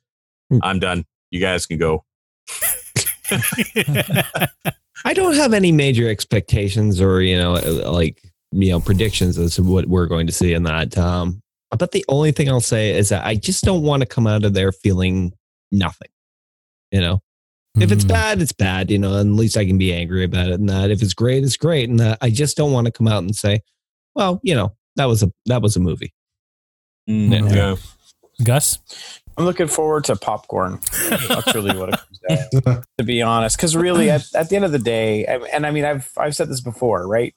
I'm 0.62 0.80
done. 0.80 1.06
You 1.30 1.40
guys 1.40 1.66
can 1.66 1.78
go. 1.78 2.04
I 5.06 5.14
don't 5.14 5.36
have 5.36 5.54
any 5.54 5.72
major 5.72 6.10
expectations 6.10 7.00
or 7.00 7.22
you 7.22 7.38
know 7.38 7.54
like 7.90 8.22
you 8.52 8.70
know 8.72 8.80
predictions 8.80 9.38
as 9.38 9.56
to 9.56 9.64
what 9.64 9.86
we're 9.88 10.08
going 10.08 10.28
to 10.28 10.34
see 10.34 10.54
in 10.54 10.64
that. 10.64 10.98
Um, 10.98 11.42
but 11.78 11.92
the 11.92 12.04
only 12.10 12.32
thing 12.32 12.50
I'll 12.50 12.60
say 12.60 12.92
is 12.98 13.10
that 13.10 13.26
I 13.26 13.36
just 13.36 13.64
don't 13.64 13.84
want 13.84 14.02
to 14.02 14.06
come 14.08 14.28
out 14.28 14.44
of 14.44 14.54
there 14.54 14.72
feeling 14.72 15.32
nothing. 15.72 16.10
You 16.92 17.00
know, 17.02 17.22
if 17.80 17.92
it's 17.94 18.04
Mm. 18.04 18.10
bad, 18.10 18.42
it's 18.42 18.52
bad. 18.52 18.92
You 18.92 19.00
know, 19.00 19.16
and 19.18 19.32
at 19.34 19.40
least 19.40 19.56
I 19.56 19.66
can 19.66 19.78
be 19.78 19.94
angry 19.94 20.24
about 20.26 20.50
it. 20.50 20.60
And 20.60 20.68
that 20.70 20.92
if 20.92 21.02
it's 21.02 21.14
great, 21.14 21.44
it's 21.44 21.56
great. 21.58 21.90
And 21.90 22.00
that 22.00 22.18
I 22.22 22.30
just 22.30 22.58
don't 22.58 22.74
want 22.74 22.86
to 22.86 22.92
come 22.92 23.08
out 23.08 23.24
and 23.24 23.34
say, 23.36 23.62
well, 24.16 24.42
you 24.44 24.54
know, 24.54 24.76
that 24.98 25.06
was 25.06 25.24
a 25.24 25.32
that 25.46 25.62
was 25.62 25.78
a 25.78 25.80
movie. 25.80 26.14
Mm, 27.10 27.56
Yeah. 27.56 27.76
Gus? 28.44 28.80
I'm 29.38 29.46
looking 29.46 29.68
forward 29.68 30.04
to 30.06 30.16
popcorn. 30.18 30.80
That's 31.10 31.56
really 31.56 31.78
what 31.78 31.90
it 31.90 32.00
comes 32.00 32.20
down 32.28 32.62
to, 32.64 32.84
to 32.98 33.04
be 33.04 33.22
honest. 33.22 33.56
Because 33.56 33.78
really, 33.78 34.10
at, 34.10 34.24
at 34.36 34.50
the 34.50 34.56
end 34.58 34.66
of 34.66 34.72
the 34.74 34.80
day, 34.80 35.26
I- 35.26 35.38
and 35.54 35.66
I 35.66 35.72
mean, 35.72 35.86
I've 35.86 36.12
I've 36.18 36.36
said 36.36 36.50
this 36.50 36.60
before, 36.60 37.08
right? 37.08 37.34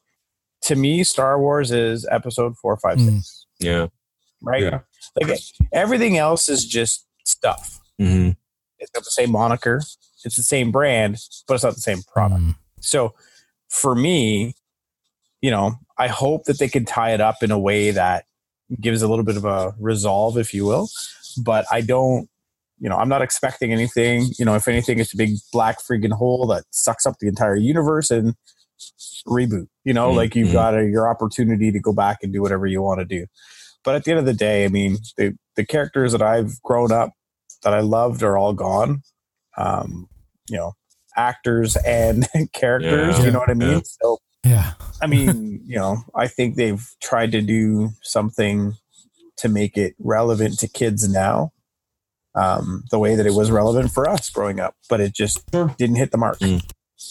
To 0.64 0.76
me, 0.76 1.04
Star 1.04 1.38
Wars 1.40 1.70
is 1.70 2.06
Episode 2.10 2.56
four, 2.56 2.76
five, 2.78 3.00
six. 3.00 3.12
Mm. 3.12 3.64
Yeah. 3.66 3.86
right? 4.42 4.62
Yeah. 4.62 4.80
Like 5.20 5.38
everything 5.72 6.18
else 6.18 6.48
is 6.48 6.64
just 6.66 7.06
stuff. 7.24 7.80
hmm 7.98 8.30
It's 8.78 8.90
got 8.90 9.04
the 9.04 9.10
same 9.10 9.30
moniker, 9.32 9.80
it's 10.24 10.36
the 10.36 10.42
same 10.42 10.70
brand, 10.72 11.18
but 11.46 11.54
it's 11.54 11.64
not 11.64 11.74
the 11.74 11.80
same 11.80 12.02
product. 12.12 12.42
Mm. 12.42 12.54
So 12.80 13.14
for 13.68 13.94
me, 13.94 14.54
you 15.40 15.50
know, 15.50 15.74
I 15.98 16.08
hope 16.08 16.44
that 16.44 16.58
they 16.58 16.68
can 16.68 16.84
tie 16.84 17.12
it 17.12 17.20
up 17.20 17.42
in 17.42 17.50
a 17.50 17.58
way 17.58 17.90
that 17.90 18.24
gives 18.80 19.02
a 19.02 19.08
little 19.08 19.24
bit 19.24 19.36
of 19.36 19.44
a 19.44 19.74
resolve, 19.78 20.38
if 20.38 20.54
you 20.54 20.64
will. 20.64 20.88
But 21.44 21.66
I 21.70 21.80
don't, 21.82 22.28
you 22.78 22.88
know, 22.88 22.96
I'm 22.96 23.08
not 23.08 23.22
expecting 23.22 23.72
anything. 23.72 24.30
You 24.38 24.44
know, 24.44 24.54
if 24.54 24.66
anything, 24.66 24.98
it's 24.98 25.12
a 25.12 25.16
big 25.16 25.36
black 25.52 25.78
freaking 25.80 26.12
hole 26.12 26.46
that 26.48 26.64
sucks 26.70 27.06
up 27.06 27.18
the 27.20 27.28
entire 27.28 27.56
universe 27.56 28.10
and 28.10 28.34
reboot. 29.26 29.66
You 29.84 29.94
know, 29.94 30.10
Mm, 30.10 30.16
like 30.16 30.34
you've 30.34 30.48
mhm. 30.48 30.52
got 30.52 30.74
a, 30.78 30.84
your 30.84 31.08
opportunity 31.08 31.70
to 31.72 31.80
go 31.80 31.92
back 31.92 32.18
and 32.22 32.32
do 32.32 32.42
whatever 32.42 32.66
you 32.66 32.82
want 32.82 33.00
to 33.00 33.04
do. 33.04 33.26
But 33.84 33.94
at 33.96 34.04
the 34.04 34.12
end 34.12 34.20
of 34.20 34.26
the 34.26 34.32
day, 34.34 34.64
I 34.64 34.68
mean, 34.68 34.98
the 35.16 35.36
the 35.56 35.64
characters 35.64 36.12
that 36.12 36.22
I've 36.22 36.60
grown 36.62 36.90
up 36.92 37.12
that 37.62 37.74
I 37.74 37.80
loved 37.80 38.22
are 38.22 38.36
all 38.36 38.52
gone. 38.52 39.02
Um, 39.56 40.08
you 40.48 40.56
know, 40.56 40.72
actors 41.16 41.76
and 41.86 42.26
characters. 42.52 43.18
Yeah. 43.18 43.24
you 43.24 43.30
know 43.30 43.38
what 43.38 43.50
I 43.50 43.54
mean? 43.54 43.70
Yeah. 43.70 43.80
So 43.84 44.18
Yeah. 44.44 44.72
I 45.00 45.06
mean, 45.06 45.60
you 45.66 45.76
know, 45.76 45.98
I 46.14 46.28
think 46.28 46.56
they've 46.56 46.84
tried 47.02 47.32
to 47.32 47.40
do 47.40 47.90
something 48.02 48.74
to 49.38 49.48
make 49.48 49.76
it 49.76 49.94
relevant 49.98 50.58
to 50.60 50.68
kids 50.68 51.08
now, 51.08 51.52
um, 52.34 52.84
the 52.90 52.98
way 52.98 53.16
that 53.16 53.26
it 53.26 53.34
was 53.34 53.50
relevant 53.50 53.90
for 53.90 54.08
us 54.08 54.30
growing 54.30 54.60
up, 54.60 54.74
but 54.88 55.00
it 55.00 55.12
just 55.14 55.44
didn't 55.50 55.96
hit 55.96 56.10
the 56.12 56.18
mark. 56.18 56.38
Mm. 56.38 56.62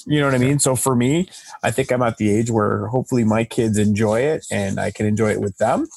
You 0.07 0.19
know 0.19 0.25
what 0.27 0.35
I 0.35 0.39
mean? 0.39 0.59
So 0.59 0.75
for 0.75 0.95
me, 0.95 1.29
I 1.63 1.71
think 1.71 1.91
I'm 1.91 2.01
at 2.01 2.17
the 2.17 2.29
age 2.31 2.49
where 2.51 2.87
hopefully 2.87 3.23
my 3.23 3.43
kids 3.43 3.77
enjoy 3.77 4.21
it 4.21 4.45
and 4.51 4.79
I 4.79 4.91
can 4.91 5.05
enjoy 5.05 5.31
it 5.31 5.41
with 5.41 5.57
them. 5.57 5.87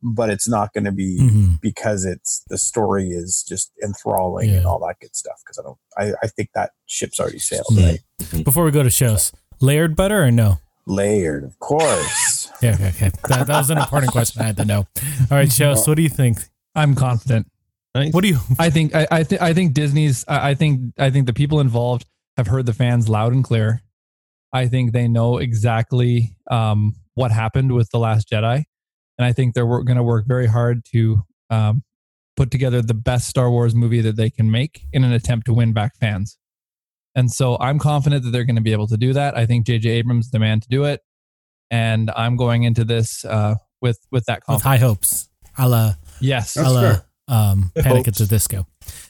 But 0.00 0.30
it's 0.30 0.48
not 0.48 0.72
going 0.72 0.84
to 0.84 0.92
be 0.92 1.18
Mhm. 1.20 1.60
because 1.60 2.04
it's 2.04 2.44
the 2.48 2.56
story 2.56 3.08
is 3.10 3.44
just 3.48 3.72
enthralling 3.82 4.50
and 4.50 4.64
all 4.64 4.78
that 4.86 4.94
good 5.00 5.16
stuff. 5.16 5.40
Because 5.44 5.58
I 5.58 5.62
don't, 5.62 5.78
I, 5.98 6.14
I 6.22 6.28
think 6.28 6.50
that 6.54 6.70
ship's 6.86 7.18
already 7.18 7.40
sailed. 7.40 7.66
Yeah. 7.72 7.96
Right? 8.32 8.44
Before 8.44 8.64
we 8.64 8.70
go 8.70 8.84
to 8.84 8.90
shows, 8.90 9.32
layered 9.60 9.96
butter 9.96 10.22
or 10.22 10.30
no? 10.30 10.58
Layered, 10.86 11.44
of 11.44 11.58
course. 11.58 12.36
Yeah, 12.62 12.74
okay, 12.74 12.88
okay. 12.88 13.10
That, 13.28 13.46
that 13.46 13.58
was 13.58 13.70
an 13.70 13.78
important 13.78 14.10
question 14.10 14.42
I 14.42 14.46
had 14.46 14.56
to 14.56 14.64
know. 14.64 14.78
All 14.78 15.38
right, 15.38 15.50
shows. 15.52 15.86
What 15.86 15.94
do 15.94 16.02
you 16.02 16.08
think? 16.08 16.38
I'm 16.74 16.96
confident. 16.96 17.46
What 17.94 18.22
do 18.22 18.26
you? 18.28 18.38
I 18.58 18.68
think 18.70 18.96
I 18.96 19.06
I, 19.12 19.22
th- 19.22 19.40
I 19.40 19.54
think 19.54 19.74
Disney's 19.74 20.24
I 20.26 20.50
I 20.50 20.54
think 20.54 20.92
I 20.98 21.10
think 21.10 21.26
the 21.26 21.32
people 21.32 21.60
involved 21.60 22.04
have 22.38 22.46
heard 22.46 22.64
the 22.64 22.72
fans 22.72 23.08
loud 23.08 23.32
and 23.34 23.44
clear. 23.44 23.82
I 24.52 24.66
think 24.68 24.92
they 24.92 25.08
know 25.08 25.36
exactly 25.36 26.34
um, 26.50 26.94
what 27.14 27.30
happened 27.32 27.72
with 27.72 27.90
the 27.90 27.98
Last 27.98 28.30
Jedi, 28.30 28.62
and 29.18 29.26
I 29.26 29.32
think 29.34 29.54
they're 29.54 29.66
going 29.66 29.96
to 29.96 30.02
work 30.02 30.24
very 30.26 30.46
hard 30.46 30.82
to 30.92 31.22
um, 31.50 31.82
put 32.36 32.50
together 32.50 32.80
the 32.80 32.94
best 32.94 33.28
Star 33.28 33.50
Wars 33.50 33.74
movie 33.74 34.00
that 34.00 34.16
they 34.16 34.30
can 34.30 34.50
make 34.50 34.84
in 34.92 35.04
an 35.04 35.12
attempt 35.12 35.44
to 35.46 35.52
win 35.52 35.74
back 35.74 35.98
fans. 35.98 36.38
And 37.14 37.30
so 37.30 37.58
I'm 37.60 37.78
confident 37.78 38.22
that 38.24 38.30
they're 38.30 38.44
going 38.44 38.56
to 38.56 38.62
be 38.62 38.72
able 38.72 38.86
to 38.86 38.96
do 38.96 39.12
that. 39.12 39.36
I 39.36 39.44
think 39.44 39.66
J.J. 39.66 39.90
Abrams 39.90 40.26
is 40.26 40.30
the 40.30 40.38
man 40.38 40.60
to 40.60 40.68
do 40.68 40.84
it, 40.84 41.00
and 41.70 42.10
I'm 42.16 42.36
going 42.36 42.62
into 42.62 42.84
this 42.84 43.24
uh, 43.24 43.56
with 43.82 43.98
with 44.10 44.24
that 44.26 44.42
With 44.48 44.62
high 44.62 44.78
hopes, 44.78 45.28
a 45.58 45.68
la, 45.68 45.94
Yes. 46.20 46.56
a 46.56 46.60
That's 46.60 46.72
la 46.72 47.00
um, 47.28 47.70
Panic 47.76 48.08
at 48.08 48.14
the 48.14 48.26
Disco. 48.26 48.66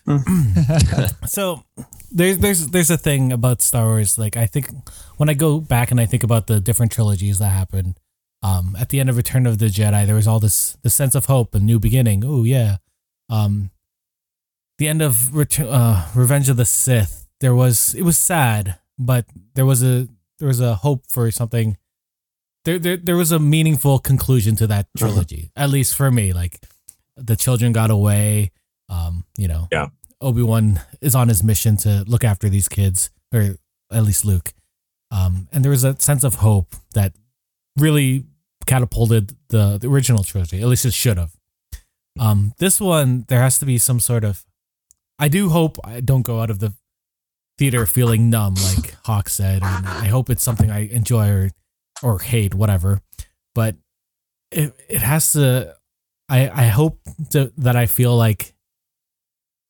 so 1.27 1.63
there's 2.11 2.39
there's 2.39 2.67
there's 2.69 2.91
a 2.91 2.99
thing 2.99 3.33
about 3.33 3.63
Star 3.63 3.87
Wars. 3.87 4.19
Like 4.19 4.37
I 4.37 4.47
think 4.47 4.71
when 5.17 5.29
I 5.29 5.35
go 5.35 5.61
back 5.61 5.91
and 5.91 6.01
I 6.01 6.07
think 6.07 6.23
about 6.23 6.47
the 6.47 6.61
different 6.61 6.93
trilogies 6.93 7.39
that 7.39 7.51
happened, 7.51 7.99
um, 8.43 8.77
at 8.79 8.89
the 8.91 9.01
end 9.01 9.09
of 9.09 9.17
Return 9.17 9.47
of 9.47 9.59
the 9.59 9.67
Jedi, 9.67 10.07
there 10.07 10.15
was 10.15 10.27
all 10.27 10.41
this 10.41 10.77
the 10.83 10.91
sense 10.91 11.15
of 11.15 11.27
hope, 11.27 11.55
a 11.55 11.61
new 11.61 11.79
beginning. 11.79 12.25
Oh 12.27 12.45
yeah, 12.45 12.77
um, 13.31 13.71
the 14.79 14.89
end 14.89 15.03
of 15.03 15.35
Return, 15.35 15.69
uh, 15.69 16.09
Revenge 16.15 16.49
of 16.49 16.57
the 16.57 16.65
Sith, 16.65 17.29
there 17.41 17.55
was 17.55 17.95
it 17.95 18.03
was 18.03 18.19
sad, 18.19 18.79
but 18.99 19.27
there 19.55 19.67
was 19.67 19.83
a 19.83 20.09
there 20.39 20.49
was 20.49 20.61
a 20.61 20.77
hope 20.77 21.05
for 21.09 21.31
something. 21.31 21.77
There 22.65 22.79
there 22.79 22.97
there 22.97 23.17
was 23.17 23.33
a 23.33 23.39
meaningful 23.39 23.99
conclusion 23.99 24.57
to 24.57 24.67
that 24.67 24.89
trilogy, 24.97 25.51
at 25.57 25.71
least 25.71 25.95
for 25.95 26.11
me. 26.11 26.33
Like 26.33 26.61
the 27.19 27.37
children 27.37 27.73
got 27.73 27.91
away. 27.91 28.51
Um, 28.89 29.25
you 29.37 29.49
know, 29.49 29.69
Yeah. 29.71 29.89
Obi 30.21 30.43
Wan 30.43 30.81
is 31.01 31.15
on 31.15 31.29
his 31.29 31.43
mission 31.45 31.77
to 31.79 32.05
look 32.07 32.25
after 32.25 32.49
these 32.49 32.69
kids, 32.69 33.11
or 33.33 33.57
at 33.93 34.03
least 34.05 34.25
Luke. 34.25 34.53
Um, 35.11 35.49
and 35.53 35.65
there 35.65 35.71
was 35.71 35.85
a 35.85 35.95
sense 36.01 36.25
of 36.25 36.37
hope 36.37 36.75
that 36.95 37.15
really 37.77 38.25
catapulted 38.67 39.37
the, 39.49 39.79
the 39.79 39.89
original 39.89 40.25
trilogy. 40.25 40.61
At 40.61 40.69
least 40.69 40.85
it 40.85 40.93
should 40.95 41.19
have. 41.19 41.33
Um, 42.19 42.53
this 42.59 42.81
one, 42.81 43.25
there 43.29 43.41
has 43.41 43.59
to 43.61 43.67
be 43.67 43.79
some 43.79 44.01
sort 44.01 44.25
of. 44.25 44.45
I 45.19 45.29
do 45.29 45.49
hope 45.51 45.79
I 45.85 46.01
don't 46.01 46.23
go 46.23 46.41
out 46.41 46.51
of 46.51 46.59
the 46.59 46.75
theater 47.59 47.87
feeling 47.87 48.29
numb, 48.31 48.55
like 48.55 48.97
Hawk 49.05 49.29
said, 49.29 49.63
and 49.63 49.87
I 49.87 50.07
hope 50.07 50.31
it's 50.31 50.43
something 50.43 50.71
I 50.71 50.89
enjoy 50.89 51.29
or 51.31 51.51
or 52.03 52.19
hate, 52.21 52.55
whatever. 52.55 53.01
But 53.55 53.77
it 54.51 54.75
it 54.89 55.03
has 55.03 55.33
to. 55.33 55.77
I 56.29 56.49
I 56.49 56.67
hope 56.67 57.01
to, 57.31 57.53
that 57.59 57.77
I 57.77 57.87
feel 57.87 58.17
like 58.17 58.55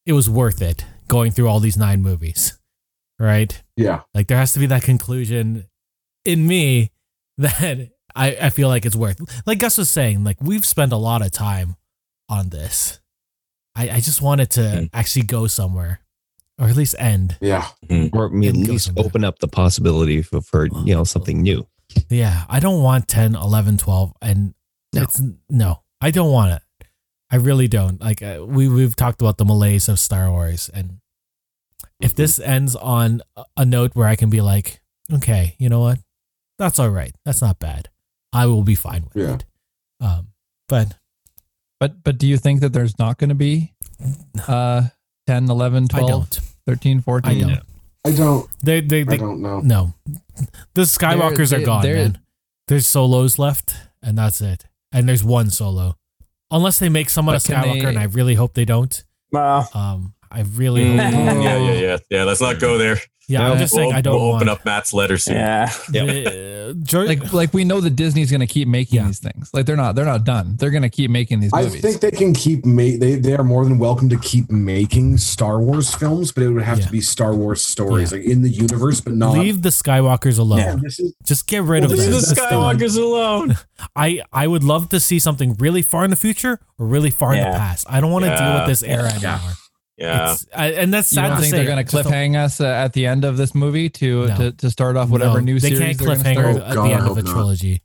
it 0.07 0.13
was 0.13 0.29
worth 0.29 0.63
it 0.63 0.85
going 1.07 1.31
through 1.33 1.49
all 1.49 1.61
these 1.61 1.77
nine 1.77 2.03
movies, 2.03 2.59
right? 3.19 3.63
Yeah. 3.77 4.03
Like 4.15 4.27
there 4.29 4.39
has 4.39 4.53
to 4.55 4.59
be 4.59 4.67
that 4.67 4.83
conclusion 4.83 5.67
in 6.25 6.47
me 6.47 6.91
that 7.39 7.91
I, 8.17 8.37
I 8.43 8.51
feel 8.51 8.69
like 8.69 8.85
it's 8.87 8.97
worth. 8.97 9.21
Like 9.47 9.59
Gus 9.61 9.79
was 9.79 9.91
saying, 9.91 10.25
like 10.25 10.39
we've 10.41 10.65
spent 10.67 10.93
a 10.93 10.97
lot 10.97 11.23
of 11.23 11.31
time 11.31 11.77
on 12.29 12.49
this. 12.51 13.01
I, 13.77 13.91
I 13.91 14.01
just 14.01 14.21
wanted 14.23 14.51
to 14.53 14.61
Mm. 14.61 14.91
actually 14.93 15.23
go 15.23 15.47
somewhere, 15.47 16.01
or 16.59 16.67
at 16.69 16.75
least 16.77 16.97
end. 16.99 17.37
Yeah. 17.41 17.69
or 18.13 18.27
at 18.27 18.33
least 18.33 18.91
open 18.97 19.23
up 19.25 19.39
the 19.39 19.47
possibility 19.49 20.21
for, 20.23 20.41
for 20.41 20.67
you 20.85 20.95
know 20.95 21.05
something 21.05 21.41
new. 21.43 21.67
Yeah, 22.11 22.45
I 22.49 22.59
don't 22.61 22.83
want 22.83 23.07
10, 23.09 23.35
11, 23.37 23.79
12 23.79 24.13
and 24.21 24.55
No. 24.95 25.03
it's 25.03 25.23
no. 25.49 25.83
I 26.01 26.11
don't 26.11 26.31
want 26.33 26.53
it. 26.53 26.87
I 27.31 27.37
really 27.37 27.69
don't. 27.69 28.01
Like 28.01 28.23
uh, 28.23 28.45
we 28.47 28.69
we've 28.69 28.97
talked 28.97 29.21
about 29.21 29.37
the 29.39 29.45
malaise 29.45 29.89
of 29.89 29.99
Star 29.99 30.31
Wars 30.31 30.71
and 30.73 30.99
if 32.01 32.15
this 32.15 32.39
ends 32.39 32.77
on 32.77 33.23
a- 33.37 33.45
a 33.59 33.65
note 33.67 33.95
where 33.95 34.07
I 34.07 34.15
can 34.17 34.31
be 34.31 34.41
like, 34.41 34.81
okay, 35.13 35.55
you 35.59 35.69
know 35.69 35.81
what? 35.81 35.99
That's 36.59 36.79
all 36.79 36.91
right. 36.91 37.15
That's 37.25 37.41
not 37.43 37.59
bad. 37.59 37.89
I 38.33 38.47
will 38.47 38.63
be 38.63 38.75
fine 38.77 39.05
with 39.05 39.17
Yeah. 39.17 39.35
it. 39.35 39.45
Um 40.01 40.29
but 40.69 40.97
But 41.81 42.03
but 42.05 42.19
do 42.19 42.27
you 42.27 42.39
think 42.39 42.61
that 42.61 42.73
there's 42.73 42.99
not 42.99 43.19
going 43.19 43.29
to 43.31 43.35
be 43.35 43.75
uh 44.49 44.89
10, 45.27 45.51
11, 45.51 45.85
I 45.93 45.99
12, 45.99 46.09
don't. 46.11 46.41
13, 46.67 47.01
14? 47.03 47.31
I 47.37 47.41
don't. 47.41 47.63
I 48.07 48.13
don't. 48.17 48.49
They 48.63 48.81
they, 48.81 49.01
I 49.03 49.05
they 49.05 49.17
don't 49.19 49.43
know. 49.43 49.61
no. 49.61 49.95
The 50.75 50.83
Skywalkers 50.83 51.51
There- 51.51 51.61
are 51.61 51.65
gone, 51.65 51.83
there- 51.83 51.97
man. 51.97 52.19
There's 52.69 52.87
solos 52.87 53.39
left 53.39 53.75
and 54.03 54.17
that's 54.17 54.41
it. 54.41 54.65
And 54.93 55.09
there's 55.09 55.23
one 55.25 55.51
solo. 55.51 55.97
Unless 56.51 56.79
they 56.79 56.89
make 56.89 57.11
someone 57.11 57.35
a 57.35 57.39
But 57.39 57.45
can 57.45 57.63
Skywalker 57.63 57.83
they- 57.83 57.89
and 57.89 57.99
I 57.99 58.05
really 58.05 58.35
hope 58.35 58.55
they 58.55 58.65
don't. 58.65 59.05
Well, 59.31 59.69
Um, 59.75 60.15
I 60.31 60.41
really 60.43 60.97
hope. 60.97 61.01
Mm, 61.13 61.43
yeah, 61.45 61.59
yeah, 61.59 61.73
yeah, 61.73 61.97
yeah. 62.11 62.25
Let's 62.25 62.41
not 62.41 62.59
go 62.59 62.79
there. 62.79 62.99
Yeah, 63.29 63.51
I'm 63.51 63.59
just 63.59 63.75
saying 63.75 63.89
We'll, 63.89 63.97
I 63.97 64.01
don't 64.01 64.15
we'll 64.21 64.35
open 64.37 64.49
up 64.49 64.65
Matt's 64.65 64.95
letter 64.95 65.19
soon. 65.19 65.37
yeah. 65.37 65.67
The- 65.91 66.77
George, 66.83 67.09
Like 67.09 67.33
like 67.33 67.55
we 67.55 67.65
know 67.65 67.81
that 67.81 67.91
Disney's 67.97 68.31
going 68.31 68.41
to 68.41 68.47
keep 68.47 68.69
making 68.69 69.01
Yeah. 69.01 69.07
these 69.07 69.19
things. 69.19 69.51
Like 69.53 69.67
they're 69.67 69.77
not 69.77 69.95
they're 69.95 70.05
not 70.05 70.25
done. 70.25 70.57
They're 70.57 70.71
going 70.71 70.83
to 70.83 70.89
keep 70.91 71.11
making 71.11 71.41
these 71.41 71.53
I 71.53 71.67
think 71.69 72.01
they 72.01 72.11
can 72.11 72.33
keep 72.35 72.65
ma- 72.65 72.83
they 72.99 73.17
they 73.17 73.35
are 73.35 73.45
more 73.45 73.65
than 73.65 73.79
welcome 73.79 74.09
to 74.11 74.19
keep 74.19 74.51
making 74.51 75.19
Star 75.19 75.61
Wars 75.61 75.95
films, 75.95 76.33
but 76.33 76.43
it 76.45 76.51
would 76.51 76.63
have 76.63 76.79
Yeah. 76.79 76.87
to 76.87 76.93
be 76.93 77.01
Star 77.01 77.35
Wars 77.35 77.63
stories 77.65 78.13
like 78.13 78.23
in 78.23 78.43
the 78.43 78.51
universe, 78.51 79.01
but 79.01 79.15
not. 79.15 79.35
leave 79.39 79.63
the 79.63 79.69
Skywalkers 79.71 80.39
alone. 80.39 80.59
Yeah. 80.59 80.77
This 80.83 80.99
is 80.99 81.13
Just 81.25 81.47
get 81.47 81.63
rid 81.63 81.85
of 81.85 81.91
Well, 81.91 81.99
them. 81.99 82.07
this 82.11 82.23
is 82.23 82.29
Just 82.31 82.37
the. 82.37 82.43
Skywalkers 82.55 82.97
alone. 82.99 83.57
I 83.97 84.23
I 84.33 84.47
would 84.47 84.65
love 84.65 84.89
to 84.91 85.01
see 85.01 85.19
something 85.19 85.55
really 85.59 85.83
far 85.83 86.05
in 86.05 86.11
the 86.11 86.17
future 86.17 86.61
or 86.79 86.87
really 86.87 87.11
far 87.11 87.35
in 87.35 87.41
the 87.41 87.57
past. 87.59 87.87
I 87.91 88.01
don't 88.01 88.11
want 88.13 88.25
to 88.25 88.37
deal 88.37 88.55
with 88.61 88.67
this 88.69 88.83
era 88.83 89.13
Yeah. 89.21 89.35
anymore. 89.37 89.53
Yeah. 89.99 90.33
It's, 90.33 90.47
I, 90.55 90.67
and 90.73 90.95
that's 90.95 91.13
you 91.13 91.21
don't 91.21 91.31
to 91.33 91.37
think 91.39 91.51
say. 91.51 91.57
they're 91.59 91.67
going 91.67 91.85
to 91.85 91.91
Just 91.91 92.05
don't- 92.05 92.13
cliffhang 92.13 92.37
us 92.37 92.61
uh, 92.61 92.67
at 92.67 92.93
the 92.93 93.07
end 93.07 93.25
of 93.25 93.37
this 93.37 93.55
movie 93.55 93.89
to 93.91 94.29
No. 94.29 94.37
to, 94.37 94.53
to 94.53 94.71
start 94.71 94.97
off 94.97 95.09
whatever 95.11 95.41
No, 95.41 95.45
new 95.47 95.59
they 95.61 95.71
series 95.75 95.97
can't 95.97 95.99
they're 95.99 96.35
cliffhanger 96.35 96.53
start? 96.55 96.69
at 96.69 96.75
God, 96.75 96.85
the 96.89 96.93
end 96.93 97.01
of 97.03 97.07
hope 97.09 97.19
a 97.19 97.23
not. 97.23 97.33
trilogy. 97.33 97.83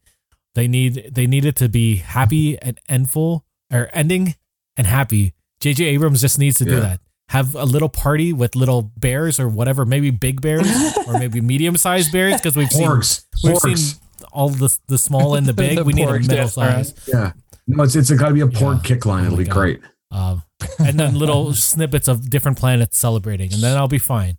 They 0.56 0.68
need 0.68 1.10
they 1.12 1.26
need 1.26 1.46
it 1.46 1.56
to 1.58 1.70
be 1.70 1.96
happy 1.98 2.58
and 2.62 2.80
endful 2.88 3.46
or 3.72 3.90
ending 3.94 4.36
and 4.78 4.86
happy. 4.86 5.34
JJ 5.62 5.86
Abrams 5.88 6.22
just 6.22 6.38
needs 6.38 6.58
to 6.60 6.66
do 6.66 6.80
that. 6.80 7.00
Have 7.30 7.56
a 7.56 7.64
little 7.66 7.90
party 7.90 8.32
with 8.34 8.56
little 8.56 8.84
bears 8.98 9.40
or 9.40 9.48
whatever, 9.50 9.86
maybe 9.86 10.12
big 10.12 10.42
bears 10.42 10.68
or 11.08 11.14
maybe 11.18 11.42
medium 11.42 11.76
sized 11.78 12.12
bears 12.12 12.36
because 12.36 12.56
we've 12.56 12.70
seen 12.72 12.88
porgs. 12.88 13.24
we've 13.44 13.54
Porgs. 13.56 13.78
seen 13.78 14.00
all 14.32 14.50
the 14.50 14.78
the 14.88 14.98
small 15.00 15.34
and 15.34 15.48
the 15.48 15.54
big. 15.64 15.78
The 15.78 15.84
we 15.84 15.94
need 15.94 16.04
a 16.04 16.12
porgs, 16.12 16.28
middle 16.28 16.36
yeah, 16.36 16.74
right. 16.76 16.86
size. 16.86 17.10
yeah. 17.12 17.32
No, 17.66 17.84
it's 17.84 17.96
it's 17.96 18.12
got 18.12 18.28
to 18.28 18.34
be 18.36 18.42
a 18.42 18.48
pork 18.48 18.78
Yeah. 18.84 18.88
kick 18.96 19.06
line. 19.08 19.24
Oh 19.24 19.28
It'll 19.28 19.38
my 19.38 19.44
be 19.44 19.50
God. 19.50 19.54
great. 19.56 19.82
Um, 20.12 20.44
and 20.80 21.00
then 21.00 21.16
little 21.16 21.54
snippets 21.54 22.08
of 22.08 22.30
different 22.30 22.58
planets 22.58 23.00
celebrating, 23.00 23.54
and 23.54 23.62
then 23.62 23.78
I'll 23.78 23.88
be 23.88 23.98
fine. 24.00 24.38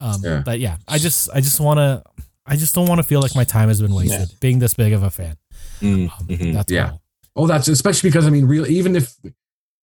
Um, 0.00 0.20
Yeah. 0.22 0.42
But 0.44 0.58
yeah, 0.60 0.76
I 0.88 0.98
just 0.98 1.28
I 1.34 1.40
just 1.40 1.60
want 1.60 1.78
to 1.78 2.02
I 2.46 2.56
just 2.56 2.74
don't 2.74 2.88
want 2.88 2.98
to 2.98 3.02
feel 3.02 3.20
like 3.20 3.34
my 3.34 3.44
time 3.44 3.68
has 3.68 3.80
been 3.80 3.94
wasted 3.94 4.28
being 4.40 4.58
this 4.58 4.74
big 4.74 4.92
of 4.92 5.02
a 5.02 5.10
fan. 5.10 5.36
Mm, 5.80 6.10
Um, 6.10 6.26
mhm. 6.28 6.52
That's 6.54 6.70
Yeah. 6.72 6.90
all. 6.90 7.00
Oh, 7.36 7.46
that's 7.46 7.68
especially 7.68 8.10
because 8.10 8.26
I 8.26 8.30
mean, 8.30 8.44
real 8.46 8.66
even 8.66 8.94
if 8.96 9.16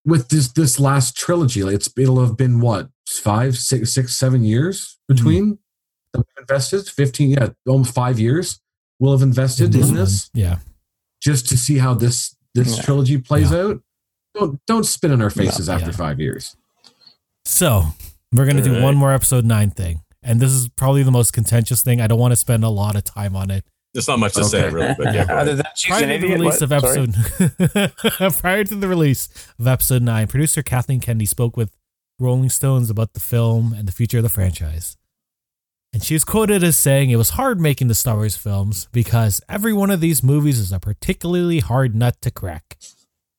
with 0.05 0.29
this 0.29 0.47
this 0.49 0.79
last 0.79 1.15
trilogy, 1.17 1.63
like, 1.63 1.75
it's 1.75 1.89
it'll 1.97 2.23
have 2.25 2.37
been 2.37 2.59
what 2.59 2.89
five, 3.07 3.57
six, 3.57 3.93
six, 3.93 4.15
seven 4.15 4.43
years 4.43 4.97
between 5.07 5.59
that 6.13 6.19
we've 6.19 6.39
invested. 6.41 6.87
Fifteen, 6.87 7.31
yeah, 7.31 7.49
almost 7.67 7.93
five 7.93 8.19
years. 8.19 8.59
We'll 8.99 9.11
have 9.13 9.21
invested 9.21 9.73
in 9.75 9.81
one. 9.81 9.93
this 9.95 10.29
Yeah. 10.33 10.57
just 11.21 11.47
to 11.49 11.57
see 11.57 11.77
how 11.79 11.93
this 11.93 12.35
this 12.53 12.77
Yeah. 12.77 12.83
trilogy 12.83 13.17
plays 13.17 13.51
out. 13.51 13.81
Don't 14.35 14.59
don't 14.65 14.85
spit 14.85 15.11
on 15.11 15.21
our 15.21 15.29
faces 15.29 15.67
Yeah. 15.67 15.75
after 15.75 15.87
Yeah. 15.91 15.95
five 15.97 16.19
years. 16.19 16.55
So 17.45 17.85
we're 18.31 18.45
gonna 18.45 18.61
do 18.61 18.69
Alright. 18.71 18.83
one 18.83 18.95
more 18.95 19.13
episode 19.13 19.45
nine 19.45 19.71
thing, 19.71 20.01
and 20.23 20.39
this 20.39 20.51
is 20.51 20.69
probably 20.69 21.03
the 21.03 21.11
most 21.11 21.33
contentious 21.33 21.81
thing. 21.81 21.99
I 22.01 22.07
don't 22.07 22.19
want 22.19 22.31
to 22.31 22.35
spend 22.37 22.63
a 22.63 22.69
lot 22.69 22.95
of 22.95 23.03
time 23.03 23.35
on 23.35 23.49
it. 23.51 23.65
There's 23.93 24.07
not 24.07 24.19
much 24.19 24.33
to 24.35 24.45
say, 24.45 24.69
really, 24.69 24.95
but 24.97 25.13
yeah. 25.13 25.23
Other 25.29 25.55
than 25.55 25.65
she's 25.75 25.89
Prior 25.91 26.03
an 26.05 26.21
to 26.21 26.27
the 26.27 26.33
release 26.33 26.61
What? 26.61 26.71
of 26.71 26.71
episode 26.71 28.33
prior 28.39 28.63
to 28.63 28.75
the 28.75 28.87
release 28.87 29.27
of 29.59 29.67
episode 29.67 30.01
nine, 30.01 30.27
producer 30.27 30.63
Kathleen 30.63 31.01
Kennedy 31.01 31.25
spoke 31.25 31.57
with 31.57 31.75
Rolling 32.17 32.49
Stones 32.49 32.89
about 32.89 33.13
the 33.13 33.19
film 33.19 33.73
and 33.73 33.87
the 33.87 33.91
future 33.91 34.17
of 34.19 34.23
the 34.23 34.29
franchise. 34.29 34.95
And 35.91 36.01
she 36.01 36.15
is 36.15 36.23
quoted 36.23 36.63
as 36.63 36.77
saying 36.77 37.09
it 37.09 37.17
was 37.17 37.31
hard 37.31 37.59
making 37.59 37.89
the 37.89 37.95
Star 37.95 38.15
Wars 38.15 38.37
films 38.37 38.87
because 38.93 39.41
every 39.49 39.73
one 39.73 39.91
of 39.91 39.99
these 39.99 40.23
movies 40.23 40.57
is 40.57 40.71
a 40.71 40.79
particularly 40.79 41.59
hard 41.59 41.93
nut 41.93 42.15
to 42.21 42.31
crack. 42.31 42.77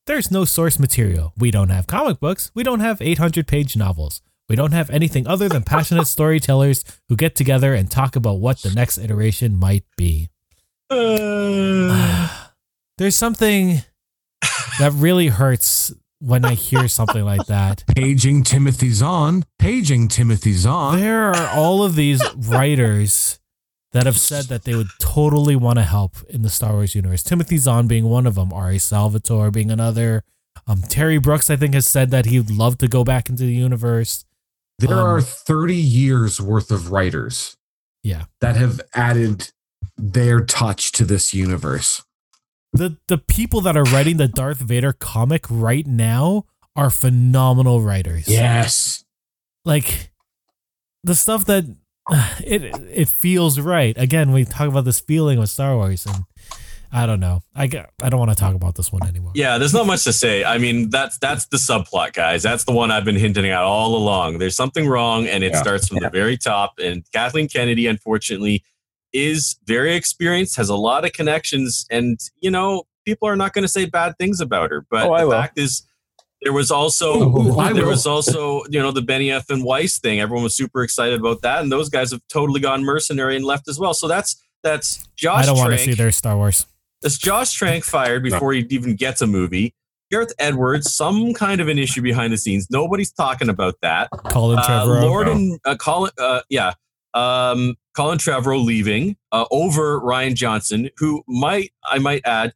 There's 0.07 0.33
no 0.33 0.45
source 0.45 0.81
material. 0.81 1.33
We 1.39 1.53
don't 1.53 1.69
have 1.69 1.87
comic 1.87 2.19
books. 2.19 2.51
We 2.55 2.65
don't 2.65 2.81
have 2.81 3.01
800 3.01 3.47
page 3.47 3.77
novels. 3.77 4.21
We 4.49 4.57
don't 4.57 4.73
have 4.73 4.91
anything 4.91 5.29
other 5.29 5.49
than 5.49 5.63
passionate 5.63 6.07
storytellers 6.09 6.85
who 7.09 7.15
get 7.17 7.37
together 7.37 7.73
and 7.73 7.89
talk 7.89 8.17
about 8.17 8.41
what 8.41 8.63
the 8.63 8.71
next 8.71 8.99
iteration 8.99 9.57
might 9.57 9.85
be. 9.97 10.29
Uh. 10.91 12.29
There's 12.99 13.17
something 13.17 13.83
that 14.79 14.93
really 14.93 15.29
hurts 15.29 15.93
when 16.19 16.45
I 16.45 16.55
hear 16.55 16.89
something 16.89 17.25
like 17.25 17.47
that. 17.47 17.85
Paging 17.95 18.43
Timothy 18.43 18.91
Zahn. 18.91 19.45
Paging 19.59 20.09
Timothy 20.09 20.53
Zahn. 20.53 20.99
There 20.99 21.33
are 21.33 21.49
all 21.57 21.85
of 21.85 21.95
these 21.95 22.23
writers 22.35 23.39
that 23.93 24.07
have 24.07 24.19
said 24.19 24.47
that 24.47 24.65
they 24.65 24.75
would 24.75 24.89
totally 24.99 25.55
want 25.57 25.79
to 25.79 25.83
help 25.85 26.17
in 26.29 26.43
the 26.43 26.49
Star 26.51 26.73
Wars 26.73 26.95
universe. 26.95 27.23
Timothy 27.23 27.59
Zahn 27.59 27.87
being 27.87 28.05
one 28.07 28.27
of 28.27 28.35
them, 28.35 28.53
R.A. 28.53 28.79
Salvatore 28.79 29.51
being 29.51 29.71
another. 29.71 30.25
Um, 30.67 30.83
Terry 30.83 31.19
Brooks, 31.19 31.51
I 31.51 31.57
think, 31.57 31.75
has 31.75 31.87
said 31.87 32.11
that 32.11 32.27
he'd 32.27 32.51
love 32.51 32.79
to 32.79 32.89
go 32.89 33.05
back 33.05 33.29
into 33.29 33.45
the 33.45 33.53
universe. 33.55 34.25
There 34.79 34.99
Um, 34.99 35.07
are 35.07 35.21
30 35.21 35.77
years 35.77 36.41
worth 36.41 36.71
of 36.71 36.91
writers 36.91 37.57
Yeah. 38.03 38.25
that 38.41 38.57
have 38.57 38.81
added 38.95 39.51
their 39.97 40.41
touch 40.45 40.93
to 40.93 41.05
this 41.05 41.35
universe. 41.35 42.03
The 42.73 42.97
the 43.09 43.19
people 43.19 43.61
that 43.61 43.77
are 43.77 43.85
writing 43.85 44.17
the 44.17 44.29
Darth 44.29 44.59
Vader 44.61 44.95
comic 44.95 45.45
right 45.51 45.87
now 45.87 46.47
are 46.75 46.89
phenomenal 46.89 47.83
writers. 47.83 48.27
Yes. 48.27 49.05
Like 49.67 50.11
the 51.05 51.15
stuff 51.15 51.45
that 51.45 51.65
it 52.45 52.63
it 52.91 53.09
feels 53.09 53.59
right. 53.61 53.97
Again, 53.97 54.33
we 54.33 54.45
talk 54.45 54.69
about 54.69 54.85
this 54.85 55.01
feeling 55.01 55.39
with 55.39 55.51
Star 55.51 55.77
Wars 55.77 56.05
and 56.07 56.25
I 56.95 57.07
don't 57.07 57.21
know. 57.21 57.41
I 57.55 57.69
get, 57.69 57.89
I 58.03 58.11
don't 58.11 58.19
want 58.21 58.33
to 58.33 58.37
talk 58.37 58.55
about 58.55 58.75
this 58.75 58.93
one 58.93 59.07
anymore. 59.07 59.33
Yeah, 59.35 59.57
there's 59.57 59.73
not 59.73 59.87
much 59.87 60.05
to 60.05 60.13
say. 60.13 60.45
I 60.45 60.59
mean, 60.59 60.91
that's 60.91 61.17
that's 61.19 61.47
the 61.47 61.57
subplot, 61.57 62.13
guys. 62.13 62.43
That's 62.43 62.65
the 62.65 62.73
one 62.73 62.91
I've 62.91 63.05
been 63.07 63.17
hinting 63.17 63.47
at 63.47 63.63
all 63.63 63.97
along. 63.97 64.39
There's 64.39 64.57
something 64.57 64.87
wrong, 64.87 65.27
and 65.27 65.43
it 65.43 65.53
Yeah. 65.53 65.63
starts 65.63 65.89
from 65.89 65.99
Yeah. 65.99 66.05
the 66.05 66.11
very 66.11 66.37
top. 66.37 66.75
And 66.79 67.03
Kathleen 67.13 67.49
Kennedy, 67.49 67.87
unfortunately, 67.87 68.63
is 69.15 69.57
very 69.67 69.95
experienced, 69.95 70.57
has 70.57 70.69
a 70.69 70.77
lot 70.77 71.07
of 71.07 71.13
connections, 71.15 71.87
and 71.91 72.21
you 72.43 72.51
know, 72.51 72.83
people 73.07 73.27
are 73.27 73.37
not 73.37 73.55
going 73.55 73.63
to 73.63 73.69
say 73.69 73.87
bad 73.87 74.19
things 74.19 74.41
about 74.41 74.71
her. 74.71 74.85
But 74.91 75.07
Oh, 75.07 75.17
the 75.19 75.25
will. 75.29 75.31
fact 75.33 75.59
is, 75.59 75.85
there 76.43 76.53
was 76.53 76.71
also 76.71 77.15
Ooh, 77.23 77.51
ooh, 77.61 77.75
there 77.75 77.87
was 77.87 78.07
also 78.07 78.63
you 78.69 78.81
know 78.81 78.91
the 78.91 79.01
Benioff 79.03 79.49
and 79.51 79.65
Weiss 79.65 79.99
thing. 79.99 80.21
Everyone 80.21 80.43
was 80.45 80.55
super 80.57 80.83
excited 80.83 81.19
about 81.21 81.43
that, 81.43 81.63
and 81.63 81.71
those 81.73 81.89
guys 81.89 82.11
have 82.11 82.21
totally 82.29 82.61
gone 82.61 82.85
mercenary 82.85 83.37
and 83.37 83.45
left 83.45 83.69
as 83.69 83.79
well. 83.79 83.95
So 83.95 84.09
that's 84.09 84.43
that's 84.63 85.07
Josh. 85.17 85.45
I 85.45 85.47
don't 85.47 85.59
want 85.59 85.73
to 85.73 85.79
see 85.79 85.95
their 85.95 86.13
Star 86.13 86.37
Wars. 86.37 86.67
Is 87.03 87.19
Josh 87.19 87.53
Trank 87.53 87.85
fired 87.85 88.23
before 88.23 88.53
he 88.53 88.67
even 88.71 88.95
gets 88.95 89.21
a 89.23 89.27
movie? 89.27 89.75
Gareth 90.11 90.33
Edwards, 90.39 90.93
some 90.95 91.33
kind 91.33 91.61
of 91.61 91.69
an 91.69 91.79
issue 91.79 92.03
behind 92.03 92.33
the 92.33 92.37
scenes. 92.37 92.67
Nobody's 92.71 93.11
talking 93.11 93.49
about 93.49 93.77
that. 93.81 94.09
Colin 94.29 94.59
Uh, 94.59 94.63
Trevorrow. 94.63 95.03
Lord 95.03 95.27
and 95.29 95.59
uh, 95.65 95.75
Colin, 95.77 96.13
uh, 96.19 96.43
yeah, 96.51 96.75
um, 97.15 97.77
Colin 97.97 98.19
Trevorrow 98.19 98.63
leaving 98.63 99.17
uh, 99.33 99.47
over 99.51 100.01
Rian 100.01 100.35
Johnson, 100.35 100.91
who 100.99 101.23
might 101.27 101.73
I 101.85 101.99
might 101.99 102.21
add, 102.27 102.53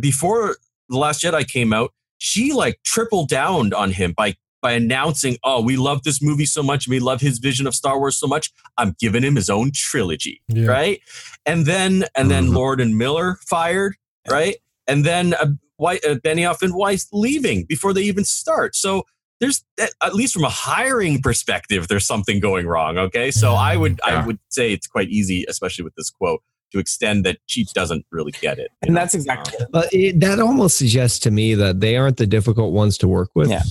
before 0.00 0.56
the 0.88 0.96
Last 0.98 1.22
Jedi 1.22 1.46
came 1.46 1.72
out, 1.72 1.92
she 2.24 2.52
like 2.52 2.80
tripled 2.84 3.28
down 3.28 3.72
on 3.74 3.92
him 3.92 4.14
by 4.16 4.34
by 4.62 4.72
announcing, 4.72 5.36
"Oh, 5.44 5.60
we 5.62 5.76
love 5.76 6.04
this 6.04 6.22
movie 6.22 6.46
so 6.46 6.62
much, 6.62 6.88
we 6.88 6.98
love 6.98 7.20
his 7.20 7.38
vision 7.38 7.66
of 7.66 7.74
Star 7.74 7.98
Wars 7.98 8.16
so 8.16 8.26
much. 8.26 8.50
I'm 8.78 8.96
giving 8.98 9.22
him 9.22 9.36
his 9.36 9.50
own 9.50 9.72
trilogy." 9.74 10.40
Yeah. 10.48 10.66
right? 10.66 11.00
And 11.44 11.66
then 11.66 12.04
and 12.16 12.30
then 12.30 12.46
Mhm. 12.48 12.54
Lord 12.54 12.80
and 12.80 12.96
Miller 12.96 13.38
fired, 13.46 13.96
right? 14.30 14.56
And 14.86 15.04
then 15.04 15.34
uh, 15.34 15.48
White, 15.76 16.04
uh, 16.04 16.14
Benioff 16.16 16.62
and 16.62 16.74
Weiss 16.74 17.06
leaving 17.12 17.64
before 17.64 17.92
they 17.92 18.02
even 18.02 18.24
start. 18.24 18.74
So 18.74 19.04
there's 19.40 19.62
at 19.78 19.90
at 20.02 20.14
least 20.14 20.32
from 20.32 20.44
a 20.44 20.48
hiring 20.48 21.20
perspective, 21.20 21.88
there's 21.88 22.06
something 22.06 22.40
going 22.40 22.66
wrong. 22.66 22.96
Okay, 22.96 23.30
so 23.30 23.52
I 23.54 23.76
would 23.76 24.00
I 24.02 24.24
would 24.24 24.38
say 24.48 24.72
it's 24.72 24.86
quite 24.86 25.08
easy, 25.10 25.44
especially 25.46 25.84
with 25.84 25.94
this 25.96 26.08
quote, 26.08 26.40
to 26.74 26.80
extend 26.80 27.24
that 27.24 27.38
she 27.46 27.64
doesn't 27.72 28.04
really 28.10 28.32
get 28.40 28.58
it. 28.58 28.70
And 28.82 28.92
know? 28.94 29.00
that's 29.00 29.14
exactly 29.14 29.54
it. 29.60 29.68
But 29.70 29.92
it, 29.94 30.20
that 30.20 30.40
almost 30.40 30.76
suggests 30.76 31.18
to 31.20 31.30
me 31.30 31.54
that 31.54 31.80
they 31.80 31.96
aren't 31.96 32.16
the 32.16 32.26
difficult 32.26 32.72
ones 32.72 32.98
to 32.98 33.08
work 33.08 33.30
with. 33.34 33.48
Yeah. 33.48 33.62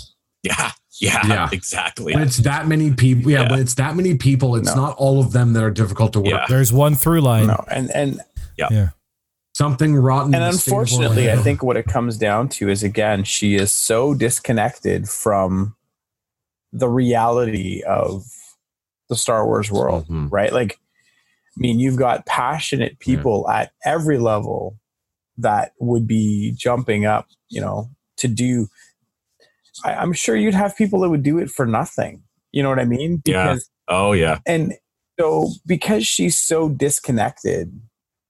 yeah, 0.41 0.71
yeah, 1.01 1.27
Yeah. 1.27 1.49
exactly. 1.51 2.13
When 2.13 2.23
it's 2.23 2.37
that 2.37 2.67
many 2.67 2.93
people, 2.93 3.29
yeah, 3.29 3.41
Yeah. 3.43 3.51
when 3.51 3.59
it's 3.59 3.75
that 3.75 3.95
many 3.95 4.15
people, 4.15 4.55
it's 4.55 4.73
No. 4.75 4.83
not 4.87 4.97
all 4.97 5.19
of 5.19 5.33
them 5.33 5.53
that 5.53 5.63
are 5.63 5.71
difficult 5.71 6.13
to 6.13 6.19
work. 6.21 6.29
Yeah. 6.29 6.45
There's 6.47 6.71
one 6.71 6.95
through 6.95 7.21
line. 7.21 7.47
No, 7.47 7.63
and 7.69 7.91
and 7.91 8.21
yeah, 8.57 8.89
Something 9.53 9.95
rotten. 9.95 10.33
and 10.33 10.43
the 10.53 10.57
state 10.57 10.71
of 10.71 10.77
unfortunately, 10.79 11.31
I 11.31 11.35
think 11.37 11.61
what 11.61 11.75
it 11.77 11.85
comes 11.85 12.17
down 12.17 12.49
to 12.49 12.69
is 12.69 12.81
again, 12.83 13.23
she 13.23 13.55
is 13.55 13.71
so 13.71 14.13
disconnected 14.13 15.09
from 15.09 15.75
the 16.71 16.87
reality 16.89 17.83
of 17.83 18.23
the 19.09 19.15
Star 19.15 19.45
Wars 19.45 19.69
world, 19.71 20.07
Mhm. 20.07 20.29
right? 20.31 20.51
Like, 20.51 20.79
I 21.55 21.59
mean, 21.59 21.79
you've 21.79 21.97
got 21.97 22.25
passionate 22.25 22.99
people 22.99 23.47
at 23.49 23.71
every 23.85 24.17
level 24.17 24.77
that 25.37 25.73
would 25.79 26.07
be 26.07 26.53
jumping 26.57 27.05
up, 27.05 27.27
you 27.49 27.61
know, 27.61 27.89
to 28.17 28.27
do. 28.27 28.67
I, 29.83 29.93
I'm 29.95 30.13
sure 30.13 30.35
you'd 30.35 30.53
have 30.53 30.75
people 30.77 30.99
that 31.01 31.09
would 31.09 31.23
do 31.23 31.37
it 31.39 31.49
for 31.49 31.65
nothing. 31.65 32.23
You 32.51 32.63
know 32.63 32.69
what 32.69 32.79
I 32.79 32.85
mean? 32.85 33.21
Yeah. 33.25 33.57
oh 33.87 34.13
yeah, 34.13 34.39
and 34.45 34.73
so 35.19 35.49
because 35.65 36.05
she's 36.07 36.39
so 36.39 36.69
disconnected 36.69 37.71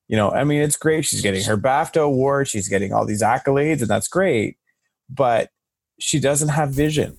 you 0.10 0.18
know 0.18 0.32
i 0.32 0.44
mean 0.44 0.62
it's 0.62 0.76
great 0.76 1.06
she's 1.06 1.22
getting 1.22 1.42
her 1.46 1.56
bafta 1.56 2.02
award 2.02 2.46
she's 2.46 2.68
getting 2.68 2.92
all 2.92 3.06
these 3.06 3.24
accolades 3.24 3.80
and 3.80 3.88
that's 3.88 4.10
great 4.10 4.58
but 5.10 5.50
she 5.98 6.20
doesn't 6.20 6.50
have 6.50 6.72
vision 6.72 7.18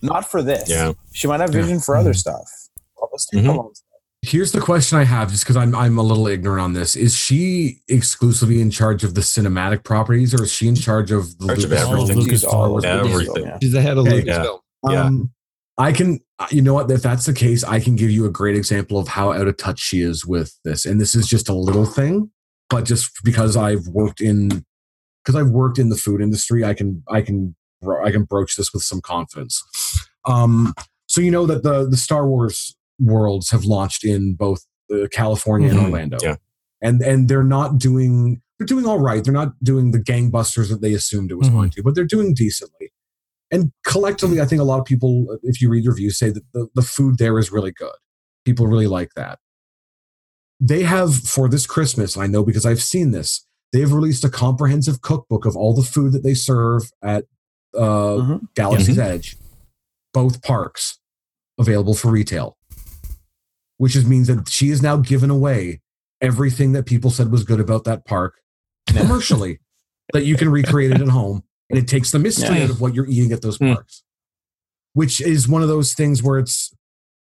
not 0.00 0.30
for 0.30 0.40
this 0.42 0.70
Yeah. 0.70 0.92
she 1.12 1.26
might 1.26 1.40
have 1.40 1.52
Yeah. 1.52 1.62
vision 1.62 1.80
for 1.80 1.96
other 1.96 2.14
stuff 2.14 2.48
All 2.96 3.10
the 3.12 3.18
Mhm. 3.36 3.42
standalone 3.46 3.74
stuff. 3.76 3.87
Here's 4.22 4.50
the 4.50 4.60
question 4.60 4.98
I 4.98 5.04
have, 5.04 5.30
just 5.30 5.44
because 5.44 5.56
I'm 5.56 5.74
I'm 5.76 5.96
a 5.96 6.02
little 6.02 6.26
ignorant 6.26 6.60
on 6.60 6.72
this. 6.72 6.96
Is 6.96 7.14
she 7.16 7.80
exclusively 7.86 8.60
in 8.60 8.70
charge 8.70 9.04
of 9.04 9.14
the 9.14 9.20
cinematic 9.20 9.84
properties, 9.84 10.34
or 10.34 10.42
is 10.42 10.52
she 10.52 10.66
in 10.66 10.74
charge 10.74 11.12
of 11.12 11.38
the 11.38 11.46
Charge 11.46 11.64
of 11.64 11.70
Lucasfilm? 11.70 12.10
everything. 12.10 12.28
She's 12.28 12.44
all 12.44 12.84
Everything. 12.84 13.34
Lucasfilm, 13.34 13.44
yeah. 13.46 13.58
She's 13.62 13.72
the 13.72 13.80
head 13.80 13.96
of 13.96 14.06
Okay. 14.06 14.22
Lucasfilm. 14.22 14.58
Yeah. 14.90 15.02
Um, 15.04 15.30
I 15.78 15.92
can, 15.92 16.18
you 16.50 16.60
know 16.62 16.74
what? 16.74 16.90
If 16.90 17.02
that's 17.02 17.26
the 17.26 17.32
case, 17.32 17.62
I 17.62 17.78
can 17.78 17.94
give 17.94 18.10
you 18.10 18.26
a 18.26 18.30
great 18.30 18.56
example 18.56 18.98
of 18.98 19.06
how 19.06 19.32
out 19.32 19.46
of 19.46 19.56
touch 19.56 19.78
she 19.78 20.00
is 20.00 20.26
with 20.26 20.52
this. 20.64 20.84
And 20.84 21.00
this 21.00 21.14
is 21.14 21.28
just 21.28 21.48
a 21.48 21.52
little 21.54 21.84
thing, 21.86 22.32
but 22.68 22.84
just 22.84 23.12
because 23.22 23.56
I've 23.56 23.86
worked 23.86 24.20
in, 24.20 24.64
because 25.24 25.36
I've 25.36 25.50
worked 25.50 25.78
in 25.78 25.88
the 25.90 25.96
food 25.96 26.20
industry, 26.20 26.64
I 26.64 26.74
can, 26.74 27.04
I 27.08 27.20
can, 27.22 27.54
bro- 27.80 28.04
I 28.04 28.10
can 28.10 28.24
broach 28.24 28.56
this 28.56 28.72
with 28.74 28.82
some 28.82 29.00
confidence. 29.00 29.62
Um, 30.24 30.74
so 31.06 31.20
you 31.20 31.30
know 31.30 31.46
that 31.46 31.62
the 31.62 31.88
the 31.88 31.96
Star 31.96 32.26
Wars 32.28 32.74
worlds 33.00 33.50
have 33.50 33.64
launched 33.64 34.04
in 34.04 34.34
both 34.34 34.64
uh, 34.92 35.06
California 35.10 35.68
Mhm. 35.68 35.76
and 35.76 35.80
Orlando, 35.86 36.18
Yeah. 36.22 36.36
and 36.80 37.00
and 37.02 37.28
they're 37.28 37.44
not 37.44 37.78
doing, 37.78 38.40
they're 38.58 38.66
doing 38.66 38.86
all 38.86 38.98
right. 38.98 39.22
They're 39.22 39.32
not 39.32 39.52
doing 39.62 39.90
the 39.90 39.98
gangbusters 39.98 40.68
that 40.70 40.80
they 40.80 40.94
assumed 40.94 41.30
it 41.30 41.36
was 41.36 41.48
Mhm. 41.48 41.52
going 41.52 41.70
to, 41.70 41.82
but 41.82 41.94
they're 41.94 42.04
doing 42.06 42.34
decently 42.34 42.92
and 43.50 43.72
collectively, 43.86 44.42
I 44.42 44.44
think 44.44 44.60
a 44.60 44.64
lot 44.64 44.78
of 44.78 44.84
people, 44.84 45.38
if 45.42 45.62
you 45.62 45.70
read 45.70 45.86
reviews, 45.86 46.18
say 46.18 46.28
that 46.28 46.42
the, 46.52 46.68
the 46.74 46.82
food 46.82 47.16
there 47.16 47.38
is 47.38 47.50
really 47.50 47.72
good. 47.72 47.94
People 48.44 48.66
really 48.66 48.86
like 48.86 49.14
that. 49.16 49.38
They 50.60 50.82
have, 50.82 51.14
for 51.14 51.48
this 51.48 51.66
Christmas, 51.66 52.16
I 52.18 52.26
know 52.26 52.44
because 52.44 52.66
I've 52.66 52.82
seen 52.82 53.12
this, 53.12 53.46
they've 53.72 53.90
released 53.90 54.22
a 54.22 54.28
comprehensive 54.28 55.00
cookbook 55.00 55.46
of 55.46 55.56
all 55.56 55.72
the 55.74 55.82
food 55.82 56.12
that 56.12 56.22
they 56.24 56.34
serve 56.34 56.90
at 57.02 57.24
uh, 57.74 57.80
Mhm. 58.20 58.48
Galaxy's 58.54 58.98
Edge, 58.98 59.38
both 60.12 60.42
parks, 60.42 60.98
available 61.58 61.94
for 61.94 62.10
retail, 62.10 62.57
which 63.78 63.96
is, 63.96 64.04
means 64.06 64.26
that 64.28 64.48
she 64.48 64.68
has 64.68 64.82
now 64.82 64.96
given 64.96 65.30
away 65.30 65.80
everything 66.20 66.72
that 66.72 66.84
people 66.84 67.10
said 67.10 67.30
was 67.32 67.44
good 67.44 67.60
about 67.60 67.84
that 67.84 68.04
park 68.04 68.34
commercially 68.88 69.58
that 70.12 70.24
you 70.24 70.36
can 70.36 70.48
recreate 70.50 70.90
it 70.92 71.00
at 71.00 71.08
home 71.08 71.42
and 71.70 71.78
it 71.78 71.86
takes 71.88 72.10
the 72.10 72.18
mystery 72.18 72.56
Yeah. 72.58 72.64
out 72.64 72.70
of 72.70 72.80
what 72.80 72.94
you're 72.94 73.06
eating 73.08 73.32
at 73.32 73.42
those 73.42 73.56
Hmm. 73.56 73.74
parks 73.74 74.02
which 74.94 75.20
is 75.20 75.46
one 75.48 75.62
of 75.62 75.68
those 75.68 75.94
things 75.94 76.22
where 76.22 76.38
it's 76.38 76.72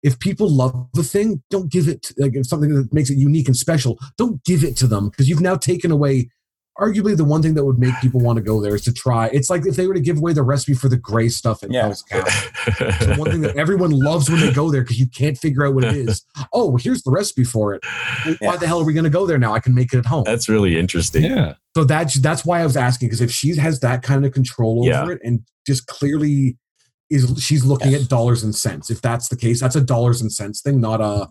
if 0.03 0.19
people 0.19 0.49
love 0.49 0.87
the 0.93 1.03
thing 1.03 1.41
don't 1.49 1.71
give 1.71 1.87
it 1.87 2.11
like 2.17 2.35
if 2.35 2.45
something 2.45 2.73
that 2.75 2.93
makes 2.93 3.09
it 3.09 3.17
unique 3.17 3.47
and 3.47 3.55
special 3.57 3.97
don't 4.17 4.43
give 4.43 4.63
it 4.63 4.75
to 4.77 4.87
them 4.87 5.09
because 5.09 5.27
you've 5.29 5.41
now 5.41 5.55
taken 5.55 5.89
away 5.91 6.29
arguably 6.79 7.15
the 7.15 7.23
one 7.23 7.41
thing 7.41 7.53
that 7.53 7.63
would 7.63 7.77
make 7.77 7.93
people 8.01 8.19
want 8.19 8.35
to 8.37 8.41
go 8.41 8.59
there 8.59 8.73
is 8.73 8.81
to 8.83 8.91
try 8.91 9.27
it's 9.27 9.49
like 9.49 9.65
if 9.65 9.75
they 9.75 9.85
were 9.85 9.93
to 9.93 9.99
give 9.99 10.17
away 10.17 10.33
the 10.33 10.41
recipe 10.41 10.73
for 10.73 10.89
the 10.89 10.97
gray 10.97 11.29
stuff 11.29 11.61
at 11.63 11.71
Yeah. 11.71 11.83
Hell's 11.83 12.01
Castle. 12.03 12.51
So 12.99 13.13
one 13.15 13.29
thing 13.31 13.41
that 13.41 13.55
everyone 13.57 13.91
loves 13.91 14.29
when 14.29 14.39
they 14.39 14.51
go 14.51 14.71
there 14.71 14.81
because 14.81 14.99
you 14.99 15.07
can't 15.07 15.37
figure 15.37 15.65
out 15.67 15.75
what 15.75 15.83
it 15.83 15.95
is. 15.95 16.25
Oh, 16.53 16.67
well, 16.69 16.77
here's 16.77 17.03
the 17.03 17.11
recipe 17.11 17.43
for 17.43 17.73
it. 17.73 17.83
Why 17.85 18.35
Yeah. 18.41 18.57
the 18.57 18.67
hell 18.67 18.79
are 18.81 18.85
we 18.85 18.93
going 18.93 19.03
to 19.03 19.09
go 19.09 19.25
there 19.27 19.37
now? 19.37 19.53
I 19.53 19.59
can 19.59 19.73
make 19.75 19.93
it 19.93 19.97
at 19.99 20.05
home. 20.05 20.23
That's 20.25 20.49
really 20.49 20.77
interesting. 20.79 21.23
Yeah. 21.23 21.55
So 21.75 21.83
that's 21.83 22.15
that's 22.15 22.43
why 22.45 22.61
I 22.61 22.65
was 22.65 22.77
asking 22.77 23.07
because 23.09 23.21
if 23.21 23.31
she 23.31 23.55
has 23.57 23.79
that 23.81 24.01
kind 24.03 24.25
of 24.25 24.31
control 24.33 24.79
over 24.81 24.89
Yeah. 24.89 25.15
it 25.15 25.19
and 25.23 25.41
just 25.67 25.87
clearly 25.87 26.57
is 27.09 27.31
she's 27.43 27.63
looking 27.65 27.91
Yes. 27.91 28.03
at 28.03 28.09
dollars 28.09 28.43
and 28.43 28.55
cents. 28.55 28.89
If 28.89 29.01
that's 29.01 29.27
the 29.29 29.35
case, 29.35 29.59
that's 29.61 29.75
a 29.75 29.81
dollars 29.81 30.21
and 30.21 30.31
cents 30.31 30.61
thing, 30.61 30.79
not 30.81 31.01
a 31.01 31.29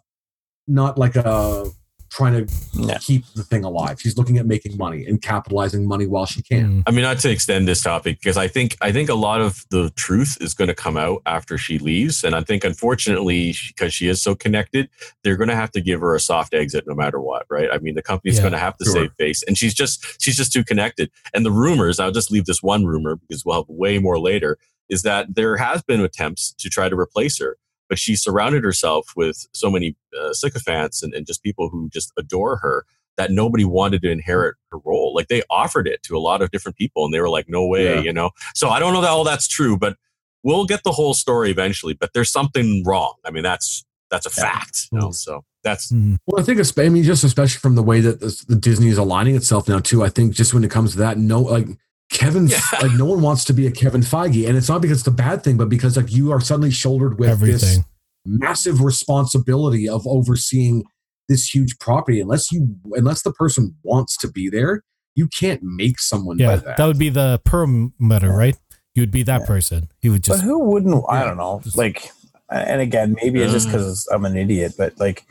not 0.69 0.99
like 0.99 1.17
a 1.17 1.67
trying 2.13 2.47
to 2.47 2.55
Yeah. 2.75 2.99
keep 2.99 3.25
the 3.35 3.43
thing 3.43 3.65
alive. 3.65 3.99
She's 4.01 4.19
looking 4.19 4.37
at 4.37 4.47
making 4.47 4.77
money 4.77 5.07
and 5.07 5.21
capitalizing 5.23 5.87
money 5.89 6.07
while 6.07 6.27
she 6.27 6.43
can. 6.43 6.81
Mm. 6.81 6.83
I 6.87 6.91
mean, 6.91 7.03
not 7.03 7.19
to 7.21 7.31
extend 7.31 7.67
this 7.67 7.83
topic 7.83 8.19
because 8.21 8.37
I 8.37 8.49
think 8.49 8.77
I 8.83 8.93
think 8.93 9.09
a 9.09 9.15
lot 9.15 9.41
of 9.41 9.65
the 9.71 9.91
truth 9.97 10.37
is 10.41 10.53
going 10.53 10.69
to 10.69 10.75
come 10.75 10.97
out 10.99 11.23
after 11.27 11.57
she 11.57 11.79
leaves, 11.79 12.23
and 12.23 12.35
I 12.35 12.43
think 12.43 12.65
unfortunately 12.65 13.55
because 13.69 13.95
she 13.95 14.09
is 14.09 14.21
so 14.21 14.35
connected, 14.35 14.89
they're 15.25 15.37
going 15.37 15.49
to 15.49 15.57
have 15.57 15.71
to 15.73 15.81
give 15.81 16.01
her 16.01 16.15
a 16.15 16.21
soft 16.21 16.53
exit 16.55 16.85
no 16.87 16.95
matter 16.95 17.19
what, 17.21 17.47
right? 17.51 17.69
I 17.73 17.79
mean, 17.79 17.95
the 17.95 18.03
company's 18.03 18.37
Yeah, 18.37 18.43
going 18.43 18.53
to 18.53 18.59
have 18.59 18.77
to 18.79 18.85
sure. 18.85 18.93
save 18.95 19.13
face, 19.19 19.43
and 19.45 19.57
she's 19.57 19.75
just 19.75 20.21
she's 20.23 20.37
just 20.37 20.53
too 20.53 20.65
connected. 20.65 21.11
And 21.35 21.47
the 21.47 21.51
rumors, 21.53 21.99
I'll 21.99 22.13
just 22.13 22.31
leave 22.31 22.45
this 22.45 22.63
one 22.63 22.85
rumor 22.85 23.17
because 23.17 23.45
we'll 23.45 23.57
have 23.57 23.69
way 23.69 23.99
more 23.99 24.19
later, 24.19 24.59
is 24.91 25.03
that 25.03 25.35
there 25.35 25.57
has 25.57 25.83
been 25.83 26.01
attempts 26.01 26.53
to 26.59 26.69
try 26.69 26.89
to 26.91 26.97
replace 26.99 27.39
her. 27.39 27.57
But 27.93 27.99
she 27.99 28.17
surrounded 28.17 28.65
herself 28.65 29.13
with 29.17 29.47
so 29.53 29.71
many 29.71 29.95
uh, 30.19 30.33
sycophants 30.33 31.03
and, 31.03 31.13
and 31.13 31.27
just 31.27 31.43
people 31.43 31.69
who 31.69 31.91
just 31.91 32.11
adore 32.19 32.57
her 32.57 32.87
that 33.19 33.31
nobody 33.31 33.67
wanted 33.67 34.01
to 34.01 34.11
inherit 34.11 34.55
her 34.71 34.79
role. 34.83 35.13
Like 35.15 35.29
they 35.29 35.43
offered 35.51 35.87
it 35.87 36.03
to 36.05 36.17
a 36.17 36.19
lot 36.19 36.41
of 36.41 36.51
different 36.51 36.79
people 36.79 37.05
and 37.05 37.13
they 37.13 37.21
were 37.21 37.29
like, 37.29 37.51
no 37.51 37.67
way, 37.67 37.97
Yeah. 37.97 38.01
you 38.01 38.11
know? 38.15 38.31
So 38.55 38.71
I 38.71 38.79
don't 38.81 38.95
know 38.95 39.03
that 39.03 39.11
all 39.11 39.25
that's 39.25 39.47
true, 39.47 39.77
but 39.77 39.99
we'll 40.43 40.65
get 40.65 40.85
the 40.85 40.93
whole 40.93 41.13
story 41.13 41.51
eventually, 41.51 41.93
but 41.93 42.15
there's 42.15 42.31
something 42.31 42.83
wrong. 42.87 43.13
I 43.27 43.31
mean, 43.31 43.43
that's, 43.43 43.85
that's 44.11 44.25
a 44.25 44.31
Yeah. 44.41 44.43
fact. 44.55 44.89
You 44.91 45.01
know? 45.01 45.11
So 45.11 45.45
that's, 45.63 45.93
Mm. 45.93 46.17
Well, 46.27 46.41
I 46.41 46.45
think 46.47 46.59
it's, 46.59 46.73
I 46.79 46.89
mean, 46.89 47.03
just 47.03 47.25
especially 47.25 47.59
from 47.59 47.75
the 47.75 47.83
way 47.83 48.01
that 48.01 48.21
this, 48.21 48.43
the 48.43 48.57
Disney 48.57 48.89
is 48.89 48.97
aligning 48.97 49.37
itself 49.37 49.69
now, 49.69 49.81
too. 49.81 50.03
I 50.03 50.09
think 50.09 50.33
just 50.33 50.55
when 50.55 50.65
it 50.65 50.71
comes 50.71 50.93
to 50.93 50.99
that, 51.01 51.19
no, 51.19 51.43
like 51.43 51.69
Kevin, 52.13 52.47
Yeah. 52.47 52.61
like 52.81 52.93
no 52.93 53.07
one 53.07 53.23
wants 53.23 53.45
to 53.47 53.53
be 53.53 53.67
a 53.67 53.71
Kevin 53.71 54.03
Feige, 54.03 54.47
and 54.47 54.57
it's 54.57 54.69
not 54.69 54.81
because 54.83 54.99
it's 55.01 55.07
a 55.07 55.11
bad 55.11 55.43
thing, 55.43 55.57
but 55.57 55.69
because 55.69 55.97
like 55.97 56.13
you 56.13 56.31
are 56.31 56.41
suddenly 56.41 56.71
shouldered 56.71 57.19
with 57.19 57.41
this 57.41 57.79
massive 58.25 58.81
responsibility 58.83 59.89
of 59.89 60.07
overseeing 60.07 60.85
this 61.29 61.47
huge 61.55 61.79
property. 61.79 62.21
Unless 62.21 62.53
you, 62.53 62.77
unless 62.93 63.23
the 63.23 63.33
person 63.33 63.75
wants 63.83 64.17
to 64.19 64.29
be 64.31 64.49
there, 64.49 64.83
you 65.15 65.27
can't 65.29 65.61
make 65.63 65.99
someone 65.99 66.39
Yeah, 66.39 66.49
by 66.49 66.57
that. 66.57 66.77
that 66.77 66.87
would 66.87 66.99
be 66.99 67.09
the 67.09 67.41
perimeter, 67.45 68.31
right? 68.33 68.57
You 68.95 69.03
would 69.03 69.11
be 69.11 69.23
that 69.25 69.41
Yeah. 69.43 69.47
person. 69.47 69.89
He 70.01 70.09
would 70.11 70.23
But 70.23 70.27
just 70.35 70.43
who 70.45 70.59
wouldn't? 70.59 71.05
I 71.09 71.25
don't 71.25 71.37
know. 71.39 71.61
just- 71.65 71.77
Like, 71.79 72.11
and 72.51 72.81
again, 72.81 73.17
maybe 73.23 73.41
it's 73.41 73.53
just 73.53 73.69
uh. 73.69 73.73
because 73.73 74.07
I'm 74.13 74.25
an 74.27 74.37
idiot, 74.37 74.75
but 74.77 74.99
like, 75.01 75.25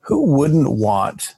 who 0.00 0.22
wouldn't 0.36 0.70
want 0.70 1.34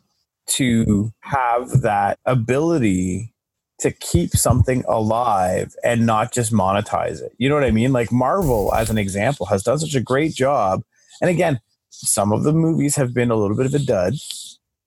to 0.49 1.13
have 1.21 1.83
that 1.83 2.19
ability 2.27 3.33
to 3.81 3.91
keep 3.93 4.31
something 4.31 4.85
alive 4.89 5.75
and 5.85 6.05
not 6.07 6.33
just 6.33 6.53
monetize 6.53 7.21
it? 7.23 7.33
You 7.39 7.49
know 7.49 7.55
what 7.55 7.65
I 7.65 7.71
mean? 7.71 7.93
Like 7.93 8.11
Marvel, 8.13 8.75
as 8.75 8.91
an 8.91 8.99
example, 8.99 9.47
has 9.47 9.63
done 9.63 9.79
such 9.79 9.95
a 9.95 10.01
great 10.01 10.35
job. 10.35 10.83
And 11.21 11.31
again, 11.31 11.61
some 11.91 12.33
of 12.33 12.43
the 12.45 12.53
movies 12.53 12.97
have 12.97 13.13
been 13.15 13.31
a 13.31 13.37
little 13.37 13.57
bit 13.57 13.67
of 13.67 13.75
a 13.75 13.79
dud, 13.79 14.15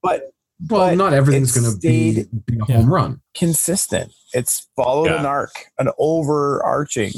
but 0.02 0.32
well, 0.70 0.90
but 0.90 0.96
not 0.96 1.14
everything's 1.14 1.58
going 1.58 1.74
to 1.74 1.78
be, 1.80 2.24
be 2.46 2.58
a 2.60 2.66
Yeah. 2.68 2.76
home 2.78 2.94
run. 2.94 3.22
consistent. 3.34 4.12
It's 4.34 4.68
followed 4.76 5.08
Yeah. 5.10 5.20
an 5.22 5.26
arc, 5.26 5.66
an 5.80 5.90
overarching 5.98 7.14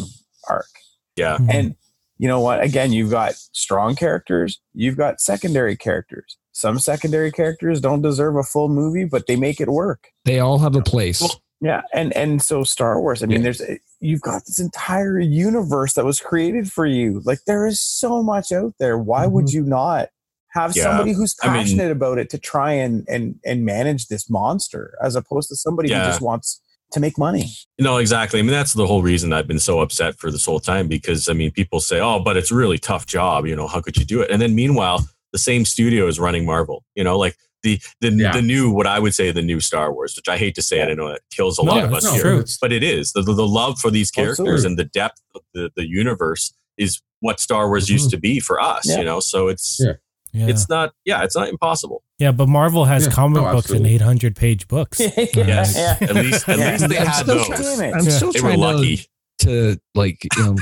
arc. 0.49 0.67
yeah. 1.15 1.37
Mhm. 1.37 1.53
And 1.53 1.75
you 2.17 2.27
know 2.27 2.39
what? 2.39 2.63
Again, 2.63 2.93
you've 2.93 3.09
got 3.11 3.33
strong 3.51 3.95
characters, 3.95 4.59
you've 4.73 4.97
got 4.97 5.19
secondary 5.21 5.75
characters. 5.75 6.37
Some 6.53 6.79
secondary 6.79 7.31
characters 7.31 7.81
don't 7.81 8.01
deserve 8.01 8.35
a 8.35 8.43
full 8.43 8.69
movie, 8.69 9.05
but 9.05 9.25
they 9.27 9.35
make 9.35 9.59
it 9.59 9.69
work. 9.69 10.09
They 10.25 10.39
all 10.39 10.59
have 10.59 10.75
a 10.75 10.81
place. 10.81 11.19
Well, 11.21 11.41
Yeah, 11.63 11.81
and 11.93 12.11
and 12.15 12.41
so 12.41 12.63
Star 12.65 12.99
Wars. 12.99 13.23
I 13.23 13.25
mean, 13.25 13.37
Yeah. 13.37 13.43
there's 13.43 13.61
eh, 13.61 13.77
you've 14.01 14.21
got 14.21 14.45
this 14.45 14.59
entire 14.59 15.17
universe 15.17 15.93
that 15.93 16.03
was 16.03 16.19
created 16.19 16.69
for 16.69 16.85
you. 16.85 17.21
Like 17.23 17.39
there 17.47 17.65
is 17.65 17.79
so 17.79 18.21
much 18.21 18.51
out 18.51 18.73
there. 18.79 18.97
Why 18.97 19.25
would 19.25 19.45
mm-hmm. 19.45 19.57
you 19.57 19.63
not 19.63 20.09
have 20.49 20.75
Yeah. 20.75 20.83
somebody 20.83 21.13
who's 21.13 21.35
I 21.41 21.47
mean- 21.47 21.63
passionate 21.63 21.91
about 21.91 22.17
it 22.17 22.29
to 22.31 22.37
try 22.37 22.73
and 22.73 23.07
and 23.07 23.35
and 23.45 23.63
manage 23.63 24.07
this 24.07 24.29
monster, 24.29 24.97
as 25.01 25.15
opposed 25.15 25.47
to 25.49 25.55
somebody 25.55 25.87
Yeah. 25.89 26.03
who 26.03 26.09
just 26.09 26.21
wants 26.21 26.59
to 26.91 26.99
make 26.99 27.17
money? 27.17 27.49
No, 27.79 27.95
exactly. 27.95 28.39
I 28.39 28.43
mean, 28.43 28.51
that's 28.51 28.73
the 28.73 28.85
whole 28.85 29.01
reason 29.01 29.31
I've 29.31 29.47
been 29.47 29.57
so 29.57 29.79
upset 29.79 30.19
for 30.19 30.31
this 30.31 30.45
whole 30.45 30.59
time 30.59 30.89
because 30.89 31.29
I 31.29 31.33
mean, 31.33 31.51
people 31.51 31.79
say, 31.79 32.01
"Oh, 32.01 32.19
but 32.19 32.35
it's 32.35 32.51
a 32.51 32.55
really 32.55 32.77
tough 32.77 33.05
job." 33.07 33.47
You 33.47 33.55
know, 33.55 33.67
how 33.67 33.79
could 33.79 33.95
you 33.95 34.03
do 34.03 34.21
it? 34.21 34.29
And 34.29 34.41
then 34.41 34.53
meanwhile, 34.53 35.07
the 35.31 35.39
same 35.39 35.63
studio 35.63 36.07
is 36.07 36.19
running 36.19 36.45
Marvel. 36.45 36.83
You 36.93 37.05
know, 37.05 37.17
like 37.17 37.37
the 37.63 37.81
the 38.01 38.09
Yeah. 38.11 38.31
the 38.33 38.41
new 38.41 38.69
what 38.71 38.85
I 38.87 38.99
would 38.99 39.13
say 39.15 39.31
the 39.31 39.41
new 39.41 39.59
Star 39.59 39.91
Wars, 39.93 40.15
which 40.15 40.27
I 40.27 40.37
hate 40.37 40.55
to 40.55 40.61
say 40.61 40.81
it, 40.81 40.89
I 40.89 40.93
know 40.93 41.07
it 41.07 41.21
kills 41.31 41.57
a 41.59 41.63
No, 41.63 41.71
lot 41.73 41.83
of 41.85 41.93
us 41.93 42.11
here, 42.11 42.21
true. 42.21 42.45
but 42.61 42.71
it 42.71 42.83
is 42.83 43.13
the, 43.13 43.21
the 43.21 43.33
the 43.33 43.47
love 43.47 43.79
for 43.79 43.89
these 43.89 44.11
characters 44.11 44.39
Absolutely. 44.39 44.65
and 44.67 44.77
the 44.79 44.85
depth 44.85 45.21
of 45.35 45.41
the 45.53 45.71
the 45.75 45.87
universe 45.87 46.53
is 46.77 47.01
what 47.21 47.39
Star 47.39 47.67
Wars 47.69 47.89
used 47.89 48.05
mm-hmm. 48.07 48.17
to 48.17 48.19
be 48.19 48.39
for 48.39 48.59
us. 48.61 48.87
Yeah. 48.87 48.99
You 48.99 49.05
know, 49.05 49.19
so 49.19 49.47
it's 49.47 49.77
Yeah. 49.79 49.93
yeah. 50.33 50.47
it's 50.47 50.67
not 50.69 50.93
yeah, 51.05 51.23
it's 51.23 51.35
not 51.35 51.47
impossible. 51.49 52.03
yeah, 52.19 52.31
but 52.31 52.49
Marvel 52.49 52.85
has 52.85 53.05
Yeah, 53.05 53.11
comic 53.13 53.41
no, 53.43 53.51
books 53.51 53.69
and 53.71 53.87
800 53.87 54.35
page 54.35 54.67
books. 54.67 54.99
Yes. 55.17 55.75
At 55.77 56.13
least 56.15 56.49
at 56.49 56.59
Yeah. 56.59 56.71
least 56.71 56.89
they 56.89 56.97
I'm 56.97 57.07
had 57.07 57.21
still 57.23 57.35
those. 57.37 57.47
trying- 57.47 57.93
I'm 57.93 58.03
Yeah. 58.05 58.09
still 58.11 58.31
They 58.33 58.41
were 58.41 58.55
trying 58.55 58.97
to, 59.39 59.75
to 59.75 59.77
like 59.95 60.23
you 60.37 60.43
know 60.43 60.55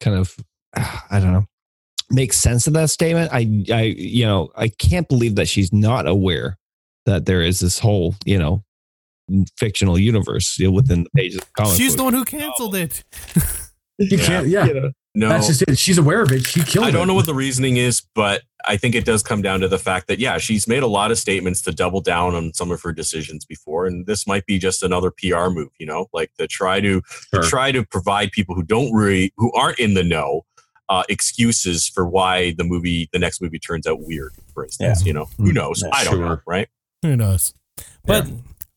kind 0.00 0.16
of 0.16 0.36
I 0.74 1.18
don't 1.20 1.32
know 1.32 1.46
make 2.10 2.32
sense 2.32 2.66
of 2.66 2.72
that 2.74 2.90
statement. 2.90 3.30
I 3.32 3.64
I 3.72 3.82
you 3.96 4.24
know 4.24 4.50
I 4.56 4.68
can't 4.68 5.08
believe 5.08 5.34
that 5.36 5.48
she's 5.48 5.72
not 5.72 6.06
aware 6.06 6.56
that 7.06 7.26
there 7.26 7.42
is 7.42 7.60
this 7.60 7.78
whole 7.78 8.14
you 8.24 8.38
know 8.38 8.62
fictional 9.58 9.98
universe 9.98 10.56
you 10.58 10.66
know, 10.66 10.72
within 10.72 11.02
the 11.04 11.10
pages 11.16 11.38
of 11.38 11.44
the 11.46 11.50
comic 11.56 11.76
She's 11.76 11.92
book. 11.92 11.96
the 11.98 12.04
one 12.04 12.14
who 12.14 12.24
canceled 12.24 12.74
it. 12.76 13.02
You 13.98 14.18
can't, 14.18 14.46
yeah. 14.46 14.66
You 14.66 14.74
know, 14.74 14.90
No, 15.14 15.28
That's 15.30 15.46
just 15.46 15.62
it. 15.62 15.78
She's 15.78 15.96
aware 15.96 16.20
of 16.20 16.30
it. 16.30 16.44
She 16.44 16.60
killed 16.62 16.84
it. 16.84 16.88
I 16.88 16.90
don't 16.90 17.04
it. 17.04 17.06
know 17.06 17.14
what 17.14 17.24
the 17.24 17.32
reasoning 17.32 17.78
is, 17.78 18.02
but 18.14 18.42
I 18.68 18.76
think 18.76 18.94
it 18.94 19.06
does 19.06 19.22
come 19.22 19.40
down 19.40 19.60
to 19.60 19.68
the 19.68 19.78
fact 19.78 20.06
that 20.08 20.18
yeah, 20.18 20.36
she's 20.36 20.68
made 20.68 20.82
a 20.82 20.86
lot 20.86 21.10
of 21.10 21.16
statements 21.16 21.62
to 21.62 21.72
double 21.72 22.02
down 22.02 22.34
on 22.34 22.52
some 22.52 22.70
of 22.70 22.82
her 22.82 22.92
decisions 22.92 23.46
before, 23.46 23.86
and 23.86 24.04
this 24.04 24.26
might 24.26 24.44
be 24.44 24.58
just 24.58 24.82
another 24.82 25.10
PR 25.10 25.48
move, 25.48 25.70
you 25.78 25.86
know, 25.86 26.08
like 26.12 26.30
to 26.38 26.46
try 26.46 26.78
to, 26.82 27.00
Sure. 27.32 27.42
to 27.42 27.48
try 27.48 27.72
to 27.72 27.86
provide 27.86 28.32
people 28.32 28.54
who 28.54 28.62
don't 28.62 28.92
really 28.92 29.32
who 29.38 29.50
aren't 29.54 29.78
in 29.78 29.94
the 29.94 30.04
know 30.04 30.42
uh, 30.88 31.02
excuses 31.08 31.88
for 31.88 32.06
why 32.06 32.52
the 32.56 32.64
movie, 32.64 33.08
the 33.12 33.18
next 33.18 33.40
movie, 33.42 33.58
turns 33.58 33.86
out 33.86 34.00
weird. 34.00 34.32
For 34.54 34.64
instance, 34.64 35.04
you 35.04 35.12
know, 35.12 35.26
who 35.36 35.52
knows? 35.52 35.82
Yeah, 35.82 35.90
I 35.92 36.04
don't 36.04 36.20
know, 36.20 36.38
right? 36.46 36.68
Who 37.02 37.16
knows? 37.16 37.52
But 38.04 38.26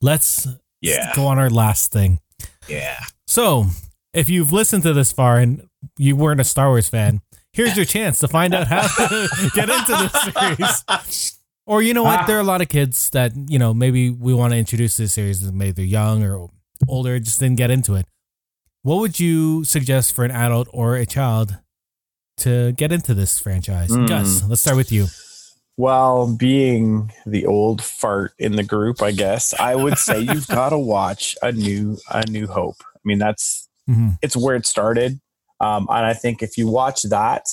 let's 0.01 0.47
Yeah, 0.81 1.13
go 1.15 1.27
on 1.27 1.37
our 1.39 1.49
last 1.49 1.91
thing. 1.91 2.19
yeah. 2.67 2.99
So, 3.27 3.67
if 4.13 4.27
you've 4.29 4.51
listened 4.51 4.83
to 4.83 4.93
this 4.93 5.11
far 5.11 5.37
and 5.37 5.67
you 5.97 6.15
weren't 6.15 6.41
a 6.41 6.43
Star 6.43 6.69
Wars 6.69 6.89
fan, 6.89 7.21
here's 7.53 7.75
your 7.75 7.85
chance 7.85 8.17
to 8.19 8.27
find 8.27 8.53
out 8.55 8.67
how 8.67 8.81
to 8.87 9.51
get 9.55 9.69
into 9.69 10.09
this 10.11 10.85
series. 10.87 11.35
Or 11.67 11.83
you 11.83 11.93
know 11.93 12.01
what? 12.01 12.25
There 12.25 12.35
are 12.35 12.39
a 12.39 12.43
lot 12.43 12.63
of 12.63 12.67
kids 12.67 13.11
that 13.11 13.31
you 13.47 13.59
know 13.59 13.75
maybe 13.75 14.09
we 14.09 14.33
want 14.33 14.53
to 14.53 14.57
introduce 14.57 14.97
this 14.97 15.13
series, 15.13 15.43
and 15.43 15.55
maybe 15.55 15.71
they're 15.73 15.85
young 15.85 16.23
or 16.23 16.47
older, 16.87 17.19
just 17.19 17.39
didn't 17.39 17.57
get 17.57 17.69
into 17.69 17.93
it. 17.93 18.07
What 18.81 18.95
would 19.01 19.19
you 19.19 19.63
suggest 19.65 20.15
for 20.15 20.25
an 20.25 20.31
adult 20.31 20.67
or 20.73 20.95
a 20.95 21.05
child 21.05 21.59
to 22.39 22.71
get 22.73 22.91
into 22.91 23.13
this 23.13 23.39
franchise? 23.39 23.89
Hmm. 23.93 24.05
Gus, 24.05 24.43
let's 24.47 24.61
start 24.61 24.77
with 24.77 24.91
you. 24.91 25.07
Well, 25.77 26.35
being 26.35 27.11
the 27.25 27.45
old 27.45 27.81
fart 27.81 28.33
in 28.37 28.57
the 28.57 28.63
group, 28.63 29.01
I 29.01 29.11
guess 29.11 29.53
I 29.59 29.75
would 29.75 29.97
say 29.97 30.19
you've 30.19 30.47
got 30.47 30.69
to 30.69 30.77
watch 30.77 31.35
a 31.41 31.51
new 31.51 31.97
a 32.11 32.25
New 32.29 32.47
Hope. 32.47 32.75
I 32.95 32.99
mean, 33.05 33.17
that's 33.19 33.67
Mhm. 33.89 34.17
it's 34.21 34.35
where 34.37 34.55
it 34.55 34.65
started, 34.65 35.19
um, 35.61 35.87
and 35.89 36.05
I 36.05 36.13
think 36.13 36.43
if 36.43 36.57
you 36.57 36.67
watch 36.67 37.03
that, 37.03 37.45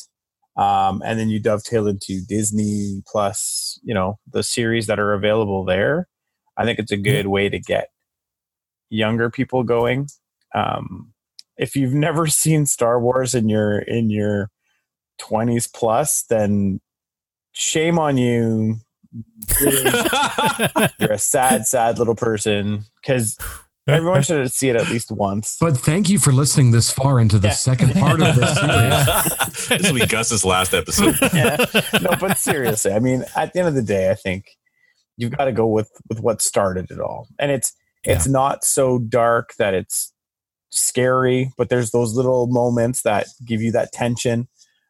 um, 0.56 1.02
and 1.05 1.18
then 1.20 1.28
you 1.28 1.39
dovetail 1.40 1.86
into 1.86 2.20
Disney 2.28 3.02
Plus, 3.06 3.78
you 3.82 3.94
know, 3.94 4.18
the 4.31 4.42
series 4.42 4.86
that 4.89 4.98
are 4.98 5.15
available 5.15 5.65
there, 5.65 6.08
I 6.56 6.65
think 6.65 6.78
it's 6.78 6.92
a 6.92 6.97
good 6.97 7.26
way 7.28 7.48
to 7.48 7.58
get 7.60 7.89
younger 8.90 9.31
people 9.31 9.62
going. 9.62 10.08
Um, 10.55 11.12
if 11.56 11.76
you've 11.76 11.94
never 11.94 12.26
seen 12.42 12.66
Star 12.66 13.00
Wars 13.00 13.34
in 13.34 13.48
your 13.48 13.78
in 13.78 14.10
your 14.10 14.50
twenties 15.18 15.66
plus, 15.66 16.24
then 16.28 16.80
shame 17.52 17.98
on 17.98 18.16
you. 18.18 18.76
You're 19.60 21.12
a 21.12 21.18
sad, 21.18 21.66
sad 21.66 21.98
little 21.98 22.14
person 22.14 22.84
because 23.00 23.38
everyone 23.88 24.22
should 24.22 24.50
see 24.52 24.68
it 24.68 24.76
at 24.76 24.88
least 24.90 25.10
once. 25.10 25.56
But 25.60 25.76
thank 25.78 26.10
you 26.10 26.18
for 26.18 26.32
listening 26.32 26.72
this 26.72 26.90
far 26.90 27.18
into 27.20 27.38
the 27.38 27.48
Yeah. 27.48 27.54
second 27.54 27.94
part 27.94 28.20
of 28.20 28.34
this 28.36 28.54
series. 28.58 29.68
this 29.80 29.90
will 29.90 29.98
be 30.00 30.06
Gus's 30.06 30.44
last 30.44 30.74
episode. 30.74 31.16
yeah. 31.32 31.56
No, 32.02 32.10
but 32.20 32.36
seriously, 32.38 32.92
I 32.92 32.98
mean, 32.98 33.24
at 33.36 33.52
the 33.52 33.60
end 33.60 33.68
of 33.68 33.74
the 33.74 33.82
day, 33.82 34.10
I 34.10 34.14
think 34.14 34.44
you've 35.16 35.36
got 35.36 35.46
to 35.46 35.52
go 35.52 35.66
with 35.66 35.90
with 36.08 36.20
what 36.20 36.42
started 36.42 36.90
it 36.90 37.00
all, 37.00 37.28
and 37.38 37.50
it's 37.50 37.72
it's 38.04 38.28
not 38.28 38.64
so 38.64 38.98
dark 38.98 39.54
that 39.58 39.72
it's 39.74 40.12
scary, 40.70 41.50
but 41.56 41.70
there's 41.70 41.90
those 41.90 42.14
little 42.14 42.46
moments 42.48 43.02
that 43.02 43.26
give 43.46 43.62
you 43.62 43.72
that 43.72 43.92
tension. 43.92 44.46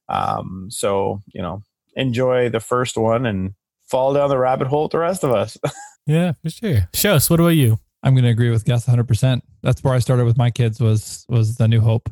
Um, 0.09 0.69
so 0.71 1.23
you 1.33 1.43
know, 1.43 1.63
enjoy 1.95 2.49
the 2.49 2.61
first 2.61 2.97
one 2.97 3.27
and 3.27 3.53
fall 3.91 4.13
down 4.15 4.29
the 4.29 4.39
rabbit 4.39 4.67
hole 4.69 4.85
with 4.85 4.93
the 4.93 4.99
rest 4.99 5.25
of 5.25 5.33
us. 5.33 5.57
Yeah, 6.09 6.35
for 6.41 6.51
sure. 6.51 6.89
Shos, 6.93 7.29
what 7.29 7.41
about 7.41 7.49
you? 7.49 7.81
I'm 8.05 8.15
going 8.15 8.23
to 8.23 8.31
agree 8.31 8.51
with 8.51 8.65
Gus 8.65 8.87
100%. 8.87 9.41
That's 9.65 9.83
where 9.83 9.93
I 9.93 9.99
started 9.99 10.25
with 10.25 10.37
my 10.37 10.53
kids 10.53 10.79
was 10.81 11.27
was 11.29 11.57
the 11.57 11.67
New 11.67 11.81
Hope. 11.81 12.09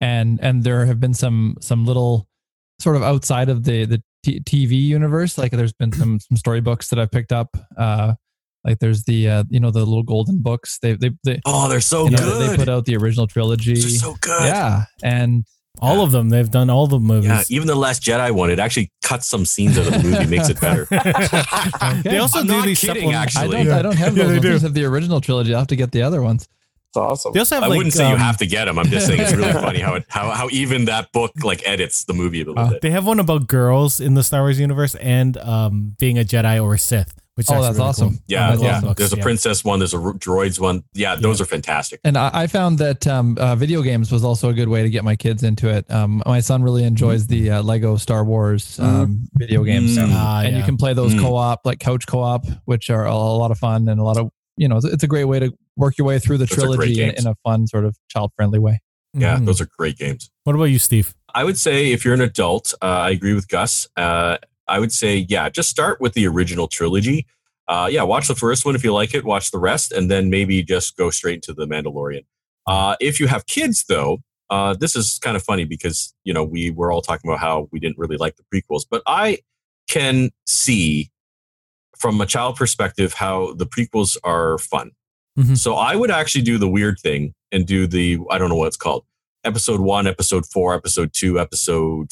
And 0.00 0.40
and 0.42 0.64
there 0.64 0.86
have 0.86 1.00
been 1.00 1.12
some 1.12 1.56
some 1.60 1.84
little 1.84 2.26
sort 2.78 2.96
of 2.96 3.02
outside 3.02 3.50
of 3.50 3.64
the 3.64 3.84
the 3.84 4.02
t- 4.24 4.40
TV 4.40 4.70
universe. 4.80 5.36
Like 5.36 5.52
there's 5.52 5.74
been 5.74 5.92
some 5.92 6.18
some 6.18 6.38
storybooks 6.38 6.88
that 6.88 6.98
I've 6.98 7.10
picked 7.10 7.30
up. 7.32 7.54
Uh, 7.76 8.14
like 8.64 8.78
there's 8.78 9.04
the 9.04 9.28
uh, 9.28 9.44
you 9.50 9.60
know 9.60 9.70
the 9.70 9.80
little 9.80 10.02
golden 10.02 10.40
books. 10.40 10.78
They 10.80 10.94
they 10.94 11.10
they, 11.22 11.40
Oh, 11.44 11.68
they're 11.68 11.82
so 11.82 12.04
you 12.06 12.12
know, 12.12 12.16
good. 12.16 12.50
they 12.52 12.56
put 12.56 12.70
out 12.70 12.86
the 12.86 12.96
original 12.96 13.26
trilogy. 13.26 13.74
They're 13.74 13.90
so 13.90 14.16
good. 14.22 14.44
Yeah, 14.44 14.84
and 15.02 15.44
All 15.80 16.02
of 16.02 16.12
them. 16.12 16.28
They've 16.28 16.50
done 16.50 16.70
all 16.70 16.86
the 16.86 16.98
movies. 17.00 17.28
Yeah, 17.28 17.42
even 17.48 17.66
the 17.66 17.74
Last 17.74 18.02
Jedi 18.02 18.30
one, 18.32 18.50
it 18.50 18.58
actually 18.58 18.92
cuts 19.02 19.26
some 19.26 19.44
scenes 19.44 19.78
out 19.78 19.86
of 19.86 19.92
the 19.94 20.08
movie, 20.08 20.26
makes 20.26 20.48
it 20.48 20.60
better. 20.60 20.86
They 22.02 22.18
also 22.18 22.40
I'm 22.40 22.46
do 22.46 22.52
not 22.52 22.66
these 22.66 22.80
kidding, 22.80 23.10
supplement- 23.10 23.16
I 23.18 23.22
actually. 23.22 23.64
don't 23.64 23.72
I 23.78 23.82
don't 23.82 23.96
have 23.96 24.16
Yeah, 24.16 24.24
those. 24.24 24.32
they 24.32 24.36
ones. 24.36 24.44
I 24.44 24.48
do. 24.48 24.52
just 24.54 24.62
have 24.64 24.74
the 24.74 24.84
original 24.84 25.20
trilogy. 25.20 25.52
I'll 25.54 25.60
have 25.60 25.68
to 25.68 25.76
get 25.76 25.92
the 25.92 26.02
other 26.02 26.22
ones. 26.22 26.48
It's 26.88 26.96
awesome. 26.96 27.32
They 27.32 27.38
also 27.38 27.54
have 27.54 27.64
I 27.64 27.68
like, 27.68 27.76
wouldn't 27.76 27.92
say 27.94 28.08
you 28.08 28.14
um, 28.14 28.20
have 28.20 28.36
to 28.38 28.46
get 28.46 28.64
them. 28.64 28.78
I'm 28.78 28.86
just 28.88 29.06
saying 29.06 29.20
it's 29.20 29.32
really 29.32 29.52
funny 29.66 29.78
how 29.80 29.94
it 29.94 30.04
how, 30.08 30.30
how 30.30 30.48
even 30.50 30.86
that 30.86 31.12
book 31.12 31.30
like 31.44 31.62
edits 31.66 32.04
the 32.04 32.14
movie 32.14 32.42
a 32.42 32.44
little 32.46 32.58
Uh, 32.58 32.70
bit. 32.70 32.80
They 32.82 32.90
have 32.90 33.06
one 33.06 33.20
about 33.20 33.46
girls 33.46 34.00
in 34.00 34.14
the 34.14 34.22
Star 34.24 34.40
Wars 34.42 34.58
universe 34.58 34.96
and 34.96 35.36
um, 35.38 35.94
being 35.98 36.18
a 36.18 36.24
Jedi 36.24 36.62
or 36.62 36.74
a 36.74 36.78
Sith, 36.78 37.14
which 37.48 37.56
Oh, 37.58 37.62
that's 37.62 37.76
really 37.78 37.88
awesome. 37.88 38.08
Cool. 38.10 38.18
Yeah, 38.28 38.50
That's 38.50 38.62
yeah. 38.62 38.76
awesome. 38.76 38.94
There's 38.96 39.12
a 39.12 39.16
Yeah. 39.16 39.22
princess 39.22 39.64
one. 39.64 39.78
There's 39.80 39.94
a 39.94 39.98
droids 39.98 40.60
one. 40.60 40.84
Yeah, 40.94 41.16
those 41.16 41.40
are 41.40 41.46
fantastic. 41.46 42.00
And 42.04 42.18
I, 42.18 42.30
I 42.32 42.46
found 42.46 42.78
that 42.78 43.06
um, 43.06 43.36
uh, 43.38 43.56
video 43.56 43.80
games 43.82 44.12
was 44.12 44.24
also 44.24 44.50
a 44.50 44.52
good 44.52 44.68
way 44.68 44.82
to 44.82 44.90
get 44.90 45.04
my 45.04 45.16
kids 45.16 45.42
into 45.42 45.68
it. 45.68 45.90
Um, 45.90 46.22
my 46.26 46.40
son 46.40 46.62
really 46.62 46.84
enjoys 46.84 47.26
the 47.26 47.50
uh, 47.50 47.62
Lego 47.62 47.96
Star 47.96 48.24
Wars 48.24 48.78
um, 48.78 49.28
video 49.38 49.64
games, 49.64 49.96
Mm. 49.96 50.08
Ah, 50.12 50.42
and 50.42 50.56
you 50.56 50.62
can 50.62 50.76
play 50.76 50.92
those 50.92 51.14
Mm. 51.14 51.20
co-op, 51.20 51.60
like 51.64 51.78
couch 51.80 52.06
co-op, 52.06 52.46
which 52.66 52.90
are 52.90 53.06
a, 53.06 53.12
a 53.12 53.38
lot 53.38 53.50
of 53.50 53.58
fun 53.58 53.88
and 53.88 53.98
a 54.00 54.04
lot 54.04 54.16
of 54.18 54.30
you 54.56 54.68
know. 54.68 54.76
It's, 54.76 54.84
it's 54.86 55.02
a 55.04 55.08
great 55.08 55.24
way 55.24 55.38
to 55.40 55.52
work 55.76 55.96
your 55.96 56.06
way 56.06 56.18
through 56.18 56.36
the 56.38 56.44
Those 56.46 56.58
trilogy 56.58 57.02
in, 57.02 57.10
in 57.16 57.26
a 57.26 57.34
fun 57.44 57.66
sort 57.66 57.86
of 57.86 57.96
child-friendly 58.08 58.58
way. 58.58 58.80
Yeah, 59.14 59.38
Mhm. 59.38 59.46
those 59.46 59.60
are 59.60 59.68
great 59.78 59.96
games. 59.96 60.30
What 60.44 60.54
about 60.54 60.64
you, 60.64 60.78
Steve? 60.78 61.14
I 61.34 61.44
would 61.44 61.58
say 61.58 61.92
if 61.92 62.04
you're 62.04 62.12
an 62.14 62.20
adult, 62.20 62.74
uh, 62.82 62.86
I 62.86 63.10
agree 63.10 63.32
with 63.34 63.48
Gus. 63.48 63.88
Uh, 63.96 64.36
I 64.70 64.78
would 64.78 64.92
say, 64.92 65.26
yeah, 65.28 65.48
just 65.50 65.68
start 65.68 66.00
with 66.00 66.14
the 66.14 66.26
original 66.26 66.68
trilogy. 66.68 67.26
Uh, 67.68 67.88
yeah, 67.90 68.02
watch 68.02 68.28
the 68.28 68.34
first 68.34 68.64
one 68.64 68.74
if 68.74 68.82
you 68.82 68.92
like 68.92 69.14
it, 69.14 69.24
watch 69.24 69.50
the 69.50 69.58
rest, 69.58 69.92
and 69.92 70.10
then 70.10 70.30
maybe 70.30 70.62
just 70.62 70.96
go 70.96 71.10
straight 71.10 71.42
to 71.42 71.52
The 71.52 71.66
Mandalorian. 71.66 72.24
Uh, 72.66 72.96
if 73.00 73.20
you 73.20 73.26
have 73.26 73.46
kids, 73.46 73.84
though, 73.88 74.22
uh, 74.48 74.74
this 74.74 74.96
is 74.96 75.18
kind 75.20 75.36
of 75.36 75.42
funny 75.42 75.64
because, 75.64 76.14
you 76.24 76.32
know, 76.32 76.42
we 76.44 76.70
were 76.70 76.90
all 76.90 77.02
talking 77.02 77.30
about 77.30 77.40
how 77.40 77.68
we 77.70 77.78
didn't 77.78 77.98
really 77.98 78.16
like 78.16 78.36
the 78.36 78.44
prequels, 78.52 78.84
but 78.90 79.02
I 79.06 79.38
can 79.88 80.30
see 80.46 81.10
from 81.96 82.20
a 82.20 82.26
child 82.26 82.56
perspective 82.56 83.12
how 83.14 83.54
the 83.54 83.66
prequels 83.66 84.16
are 84.24 84.58
fun. 84.58 84.92
Mhm. 85.38 85.56
So 85.56 85.74
I 85.74 85.94
would 85.94 86.10
actually 86.10 86.42
do 86.42 86.58
the 86.58 86.68
weird 86.68 86.98
thing 86.98 87.34
and 87.52 87.66
do 87.66 87.86
the, 87.86 88.18
I 88.30 88.38
don't 88.38 88.48
know 88.48 88.56
what 88.56 88.68
it's 88.68 88.76
called 88.76 89.04
episode 89.44 89.80
one, 89.80 90.06
episode 90.06 90.46
four, 90.46 90.74
episode 90.74 91.12
two, 91.12 91.38
episode 91.38 92.10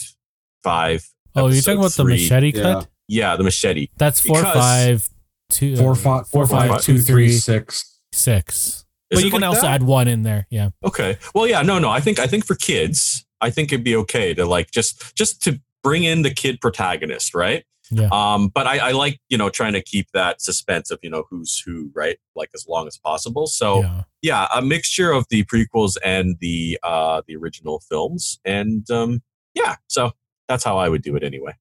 five. 0.62 1.08
Oh, 1.40 1.48
you're 1.48 1.62
talking 1.62 1.78
about 1.78 1.92
the 1.92 2.04
machete 2.04 2.52
Yeah. 2.54 2.62
cut? 2.62 2.88
Yeah, 3.08 3.36
the 3.36 3.44
machete. 3.44 3.88
That's 3.96 4.20
four, 4.20 4.38
Because- 4.40 4.54
five, 4.54 5.08
two, 5.50 5.76
Four, 5.76 5.94
five, 5.94 6.28
four, 6.28 6.46
four, 6.46 6.58
five, 6.58 6.70
five, 6.70 6.82
two, 6.82 6.96
two, 6.98 7.02
three, 7.02 7.28
three, 7.28 7.38
six. 7.38 8.00
six. 8.12 8.84
Is 9.10 9.18
but 9.20 9.24
you 9.24 9.30
can 9.30 9.40
like 9.40 9.48
also 9.48 9.62
that? 9.62 9.76
add 9.76 9.82
one 9.82 10.06
in 10.08 10.22
there. 10.22 10.46
Yeah. 10.50 10.70
Okay. 10.84 11.16
Well, 11.34 11.46
yeah, 11.46 11.62
no, 11.62 11.78
no. 11.78 11.88
I 11.88 12.00
think 12.00 12.18
I 12.18 12.26
think 12.26 12.44
for 12.44 12.54
kids, 12.54 13.24
I 13.40 13.48
think 13.50 13.72
it'd 13.72 13.82
be 13.84 13.96
okay 13.96 14.34
to 14.34 14.44
like 14.44 14.70
just 14.70 15.16
just 15.16 15.42
to 15.44 15.58
bring 15.82 16.04
in 16.04 16.20
the 16.22 16.30
kid 16.30 16.60
protagonist, 16.60 17.34
right? 17.34 17.64
Yeah. 17.90 18.08
Um, 18.12 18.48
but 18.48 18.66
I, 18.66 18.88
I 18.88 18.90
like 18.90 19.18
you 19.30 19.38
know 19.38 19.48
trying 19.48 19.72
to 19.72 19.80
keep 19.82 20.08
that 20.12 20.42
suspense 20.42 20.90
of 20.90 20.98
you 21.02 21.08
know 21.08 21.24
who's 21.30 21.58
who, 21.64 21.90
right? 21.94 22.18
Like 22.36 22.50
as 22.54 22.66
long 22.68 22.86
as 22.86 22.98
possible. 22.98 23.46
So 23.46 23.80
yeah. 23.80 24.02
yeah, 24.20 24.48
a 24.54 24.60
mixture 24.60 25.10
of 25.12 25.24
the 25.30 25.44
prequels 25.44 25.96
and 26.04 26.36
the 26.40 26.78
uh 26.82 27.22
the 27.26 27.34
original 27.36 27.80
films, 27.88 28.38
and 28.44 28.90
um, 28.90 29.22
yeah, 29.54 29.76
so 29.86 30.12
that's 30.48 30.64
how 30.64 30.78
I 30.78 30.88
would 30.88 31.02
do 31.02 31.14
it 31.16 31.22
anyway. 31.22 31.52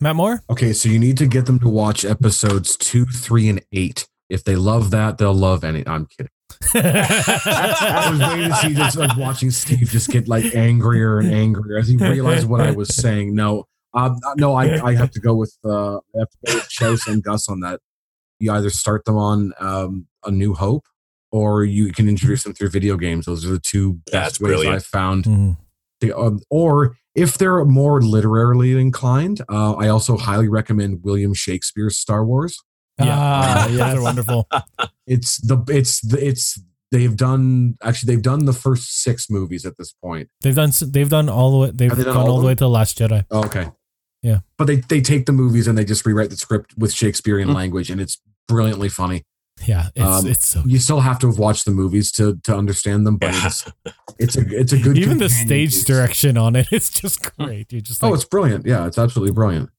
Matt 0.00 0.16
Moore? 0.16 0.42
Okay, 0.50 0.72
so 0.72 0.88
you 0.88 0.98
need 0.98 1.16
to 1.18 1.26
get 1.26 1.46
them 1.46 1.58
to 1.60 1.68
watch 1.68 2.04
episodes 2.04 2.76
two, 2.76 3.06
three, 3.06 3.48
and 3.48 3.62
eight. 3.72 4.06
If 4.28 4.44
they 4.44 4.56
love 4.56 4.90
that, 4.90 5.18
they'll 5.18 5.34
love 5.34 5.64
any. 5.64 5.86
I'm 5.86 6.06
kidding. 6.06 6.30
I 6.74 8.08
was 8.10 8.20
waiting 8.20 8.48
to 8.50 8.56
see 8.56 8.74
just 8.74 8.96
like 8.96 9.16
watching 9.16 9.50
Steve 9.50 9.88
just 9.88 10.10
get 10.10 10.28
like 10.28 10.54
angrier 10.54 11.18
and 11.18 11.32
angrier 11.32 11.78
as 11.78 11.88
he 11.88 11.96
realized 11.96 12.48
what 12.48 12.60
I 12.60 12.70
was 12.72 12.94
saying. 12.94 13.34
No, 13.34 13.64
um, 13.94 14.18
no, 14.36 14.54
I, 14.54 14.84
I 14.84 14.94
have 14.94 15.10
to 15.12 15.20
go 15.20 15.34
with 15.34 15.56
uh, 15.64 15.96
I 15.96 16.18
have 16.18 16.30
to 16.30 16.38
go 16.46 16.54
with 16.54 16.68
Chouse 16.68 17.06
and 17.06 17.22
Gus 17.22 17.48
on 17.48 17.60
that. 17.60 17.80
You 18.38 18.52
either 18.52 18.70
start 18.70 19.04
them 19.04 19.16
on 19.16 19.52
um, 19.58 20.06
A 20.24 20.30
New 20.30 20.54
Hope, 20.54 20.84
or 21.32 21.64
you 21.64 21.92
can 21.92 22.08
introduce 22.08 22.44
them 22.44 22.52
through 22.52 22.70
video 22.70 22.96
games. 22.96 23.26
Those 23.26 23.44
are 23.46 23.52
the 23.52 23.60
two 23.60 24.00
That's 24.12 24.38
best 24.38 24.40
ways 24.40 24.48
brilliant. 24.50 24.76
I've 24.76 24.86
found. 24.86 25.24
Mhm. 25.24 25.56
To, 26.00 26.18
um, 26.18 26.40
or 26.50 26.96
if 27.14 27.38
they're 27.38 27.64
more 27.64 28.00
literarily 28.02 28.78
inclined, 28.78 29.40
uh, 29.48 29.74
I 29.74 29.88
also 29.88 30.16
highly 30.16 30.48
recommend 30.48 31.02
William 31.02 31.32
Shakespeare's 31.34 31.96
Star 31.96 32.24
Wars. 32.24 32.62
Yeah. 32.98 33.16
Ah, 33.18 33.64
Those 33.68 33.78
yes. 33.78 33.96
are 33.96 34.02
wonderful. 34.02 34.48
It's 35.08 35.36
the 35.36 35.62
it's 35.68 36.00
the 36.00 36.26
it's 36.26 36.60
they've 36.90 37.16
done 37.16 37.76
actually 37.80 38.12
they've 38.12 38.24
done 38.24 38.44
the 38.44 38.52
first 38.52 39.02
six 39.02 39.30
movies 39.30 39.64
at 39.64 39.78
this 39.78 39.92
point. 39.92 40.28
They've 40.40 40.54
done 40.54 40.72
they've 40.88 41.08
done 41.08 41.28
all 41.28 41.52
the 41.52 41.58
way 41.58 41.70
they've 41.72 41.90
Have 41.90 41.98
they 41.98 42.02
done 42.02 42.14
gone 42.14 42.22
all 42.24 42.32
all 42.32 42.40
the 42.40 42.46
way 42.46 42.56
to 42.56 42.64
the 42.64 42.68
Last 42.68 42.98
Jedi. 42.98 43.24
Oh, 43.30 43.44
okay. 43.44 43.70
Yeah. 44.20 44.40
But 44.58 44.66
they 44.66 44.76
they 44.76 45.00
take 45.00 45.26
the 45.26 45.32
movies 45.32 45.68
and 45.68 45.78
they 45.78 45.84
just 45.84 46.04
rewrite 46.04 46.30
the 46.30 46.36
script 46.36 46.74
with 46.76 46.92
Shakespearean 46.92 47.52
language 47.52 47.88
and 47.88 48.00
it's 48.00 48.20
brilliantly 48.48 48.88
funny. 48.88 49.22
Yeah, 49.64 49.88
it's 49.94 50.04
Um, 50.04 50.26
it's 50.26 50.48
so 50.48 50.62
You 50.66 50.78
still 50.78 51.00
have 51.00 51.18
to 51.20 51.26
have 51.28 51.38
watched 51.38 51.64
the 51.64 51.70
movies 51.70 52.12
to 52.12 52.36
to 52.44 52.54
understand 52.56 53.06
them, 53.06 53.16
but 53.16 53.32
Yeah. 53.32 53.46
it's 53.46 53.64
it's 54.18 54.36
a 54.36 54.40
it's 54.60 54.72
a 54.72 54.78
good 54.78 54.98
even 54.98 55.18
the 55.18 55.28
stage 55.28 55.70
piece. 55.70 55.84
direction 55.84 56.36
on 56.36 56.56
it 56.56 56.68
it's 56.72 56.90
just 56.90 57.36
great. 57.36 57.72
You're 57.72 57.80
just 57.80 58.02
like 58.02 58.10
Oh, 58.12 58.14
it's 58.14 58.24
brilliant. 58.24 58.66
Yeah, 58.66 58.86
it's 58.86 58.98
absolutely 58.98 59.32
brilliant. 59.32 59.70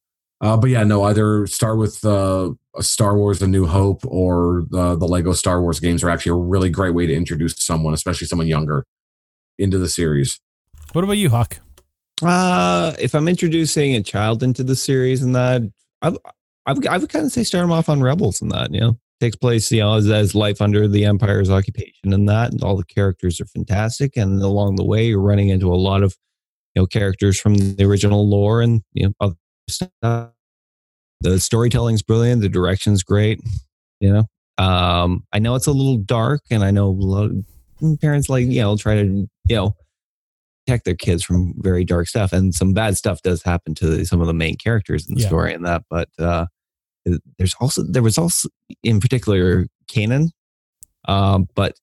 Uh, 0.42 0.56
but 0.58 0.70
yeah, 0.70 0.84
no, 0.84 1.04
either 1.04 1.48
start 1.48 1.78
with 1.80 2.04
uh, 2.06 2.52
Star 2.80 3.18
Wars: 3.18 3.42
A 3.42 3.48
New 3.48 3.66
Hope 3.66 4.02
or 4.06 4.66
the 4.70 4.96
the 4.96 5.08
Lego 5.08 5.34
Star 5.34 5.62
Wars 5.62 5.80
games 5.80 6.04
are 6.04 6.10
actually 6.10 6.32
a 6.32 6.36
really 6.44 6.70
great 6.70 6.94
way 6.94 7.08
to 7.08 7.14
introduce 7.14 7.56
someone, 7.64 7.94
especially 7.94 8.28
someone 8.28 8.48
younger, 8.48 8.86
into 9.58 9.78
the 9.80 9.90
series. 9.90 10.40
what 10.94 11.04
about 11.04 11.18
you, 11.18 11.30
Hawk? 11.30 11.60
Uh, 12.24 12.94
if 13.00 13.14
I'm 13.16 13.28
introducing 13.28 13.96
a 13.96 14.02
child 14.04 14.44
into 14.44 14.64
the 14.64 14.76
series 14.76 15.22
and 15.24 15.36
that, 15.36 15.62
I, 16.02 16.16
I, 16.66 16.74
would, 16.74 16.88
I 16.88 16.98
would 16.98 17.10
kind 17.10 17.26
of 17.26 17.32
say 17.32 17.44
start 17.44 17.64
them 17.64 17.72
off 17.72 17.90
on 17.90 18.02
Rebels 18.02 18.42
and 18.42 18.50
that, 18.52 18.74
you 18.74 18.80
know, 18.80 18.98
takes 19.20 19.36
place, 19.36 19.72
you 19.72 19.80
know, 19.80 19.96
as, 19.96 20.10
as 20.10 20.36
life 20.36 20.62
under 20.62 20.88
the 20.88 21.06
Empire's 21.06 21.50
occupation 21.50 22.14
and 22.14 22.28
that, 22.30 22.52
and 22.52 22.64
all 22.64 22.76
the 22.78 22.86
characters 22.86 23.42
are 23.42 23.46
fantastic. 23.46 24.16
And 24.16 24.42
along 24.42 24.76
the 24.76 24.86
way, 24.86 25.08
you're 25.08 25.22
running 25.22 25.50
into 25.50 25.72
a 25.72 25.76
lot 25.76 26.04
of, 26.04 26.16
you 26.76 26.82
know, 26.82 26.86
characters 26.86 27.40
from 27.40 27.56
the 27.56 27.84
original 27.86 28.28
lore 28.30 28.62
and, 28.62 28.82
you 28.94 29.08
know, 29.08 29.14
other 29.20 29.36
stuff. 29.70 30.32
The 31.22 31.40
storytelling's 31.40 32.04
brilliant. 32.04 32.42
The 32.42 32.50
direction's 32.50 33.02
great, 33.04 33.42
you 34.00 34.14
know. 34.14 34.64
Um, 34.64 35.24
I 35.34 35.40
know 35.40 35.56
it's 35.56 35.68
a 35.68 35.72
little 35.72 35.98
dark 35.98 36.42
and 36.52 36.64
I 36.64 36.72
know 36.72 36.88
a 36.88 36.90
lot 36.90 37.32
of 37.32 38.00
parents 38.02 38.30
like, 38.30 38.46
you 38.46 38.62
know, 38.62 38.76
try 38.78 38.96
to, 38.96 39.04
you 39.04 39.56
know, 39.56 39.76
protect 40.66 40.86
their 40.86 40.96
kids 40.96 41.24
from 41.24 41.54
very 41.58 41.86
dark 41.86 42.08
stuff 42.08 42.34
and 42.34 42.54
some 42.54 42.74
bad 42.74 42.98
stuff 42.98 43.22
does 43.22 43.42
happen 43.42 43.74
to 43.76 44.04
some 44.06 44.20
of 44.20 44.28
the 44.28 44.34
main 44.34 44.56
characters 44.58 45.08
in 45.08 45.16
the 45.16 45.22
Yeah. 45.22 45.28
story 45.28 45.54
and 45.54 45.66
that 45.66 45.84
but 45.90 46.10
uh 46.20 46.48
there's 47.38 47.56
also 47.60 47.84
there 47.84 48.04
was 48.04 48.18
also 48.18 48.50
in 48.84 49.00
particular 49.00 49.68
Kanan, 49.92 50.30
um 51.08 51.48
but 51.56 51.74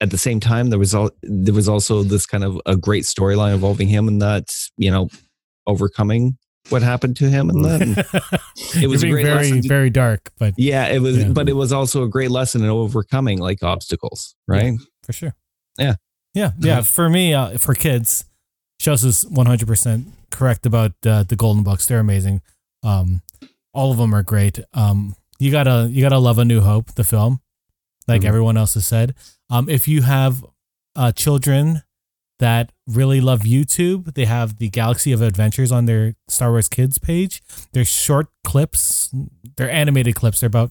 at 0.00 0.10
the 0.10 0.18
same 0.18 0.40
time 0.40 0.70
there 0.70 0.78
was 0.78 0.94
all 0.94 1.10
there 1.22 1.54
was 1.54 1.68
also 1.68 2.02
this 2.02 2.26
kind 2.26 2.44
of 2.44 2.60
a 2.66 2.76
great 2.76 3.04
storyline 3.04 3.54
involving 3.54 3.88
him 3.88 4.08
and 4.08 4.20
that 4.20 4.54
you 4.76 4.90
know 4.90 5.08
overcoming 5.66 6.36
what 6.70 6.82
happened 6.82 7.16
to 7.16 7.28
him 7.28 7.50
and 7.50 7.64
then 7.64 7.82
it 8.82 8.88
was 8.88 9.02
a 9.02 9.06
being 9.06 9.14
great 9.14 9.24
very 9.26 9.36
lesson 9.36 9.62
very 9.68 9.90
dark, 9.90 10.30
but 10.38 10.54
yeah 10.56 10.86
it 10.88 11.00
was 11.00 11.18
Yeah. 11.18 11.28
but 11.28 11.48
it 11.48 11.54
was 11.54 11.72
also 11.72 12.02
a 12.04 12.08
great 12.08 12.30
lesson 12.30 12.62
in 12.62 12.70
overcoming 12.70 13.38
like 13.38 13.62
obstacles 13.62 14.34
right 14.48 14.74
for 15.02 15.12
sure. 15.12 15.34
Yeah. 15.78 15.96
Yeah, 16.34 16.50
yeah. 16.58 16.80
For 16.82 17.08
me, 17.08 17.32
uh, 17.32 17.58
for 17.58 17.74
kids, 17.74 18.24
Shows 18.80 19.04
is 19.04 19.24
one 19.28 19.46
hundred 19.46 19.68
percent 19.68 20.08
correct 20.32 20.66
about 20.66 20.92
uh, 21.06 21.22
the 21.22 21.36
Golden 21.36 21.62
bucks 21.62 21.86
They're 21.86 22.00
amazing. 22.00 22.42
Um, 22.82 23.22
all 23.74 23.90
of 23.92 23.98
them 23.98 24.14
are 24.14 24.22
great. 24.22 24.58
Um, 24.72 25.14
you 25.38 25.50
gotta 25.50 25.88
you 25.90 26.00
gotta 26.00 26.18
love 26.18 26.38
A 26.38 26.44
New 26.44 26.60
Hope, 26.60 26.94
the 26.94 27.04
film, 27.04 27.40
like 28.08 28.22
Mhm. 28.22 28.26
everyone 28.28 28.56
else 28.56 28.74
has 28.74 28.86
said. 28.86 29.14
Um, 29.50 29.68
if 29.68 29.86
you 29.88 30.02
have 30.02 30.44
uh, 30.96 31.12
children 31.12 31.82
that 32.38 32.70
really 32.86 33.20
love 33.20 33.40
YouTube, 33.40 34.14
they 34.14 34.24
have 34.26 34.58
the 34.58 34.68
Galaxy 34.68 35.12
of 35.12 35.22
Adventures 35.22 35.70
on 35.72 35.86
their 35.86 36.14
Star 36.28 36.50
Wars 36.50 36.68
Kids 36.68 36.98
page. 36.98 37.42
They're 37.72 37.84
short 37.84 38.28
clips. 38.44 39.10
They're 39.56 39.70
animated 39.70 40.14
clips. 40.14 40.40
They're 40.40 40.46
about 40.48 40.70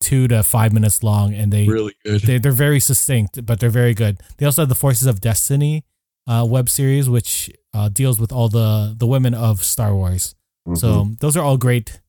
two 0.00 0.28
to 0.28 0.42
five 0.42 0.72
minutes 0.72 1.02
long, 1.02 1.34
and 1.34 1.52
they 1.52 1.66
Really 1.66 1.94
good. 2.04 2.20
they, 2.22 2.38
they're 2.38 2.52
very 2.52 2.78
succinct, 2.80 3.44
but 3.46 3.58
they're 3.60 3.70
very 3.70 3.94
good. 3.94 4.18
They 4.36 4.46
also 4.46 4.62
have 4.62 4.68
the 4.68 4.74
Forces 4.74 5.06
of 5.06 5.20
Destiny 5.20 5.84
uh, 6.28 6.44
web 6.48 6.68
series, 6.68 7.08
which 7.08 7.50
uh, 7.72 7.88
deals 7.88 8.20
with 8.20 8.30
all 8.32 8.48
the 8.48 8.94
the 8.98 9.06
women 9.06 9.32
of 9.34 9.64
Star 9.64 9.94
Wars. 9.94 10.34
So 10.74 11.10
those 11.20 11.36
are 11.36 11.42
all 11.44 11.56
great 11.56 12.00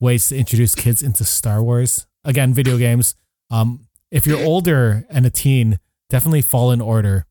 ways 0.00 0.28
to 0.28 0.36
introduce 0.36 0.74
kids 0.74 1.02
into 1.02 1.24
Star 1.24 1.62
Wars. 1.62 2.06
Again, 2.24 2.52
video 2.54 2.76
games. 2.78 3.14
Um, 3.50 3.86
if 4.10 4.26
you're 4.26 4.42
older 4.44 5.06
and 5.10 5.24
a 5.26 5.30
teen, 5.30 5.78
definitely 6.08 6.42
Fallen 6.42 6.80
Order 6.80 7.26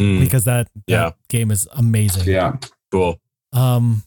Mm, 0.00 0.20
because 0.20 0.44
that, 0.46 0.68
that 0.74 0.82
Yeah. 0.86 1.10
game 1.28 1.50
is 1.50 1.68
amazing. 1.72 2.24
yeah, 2.26 2.56
cool. 2.90 3.20
Um, 3.52 4.02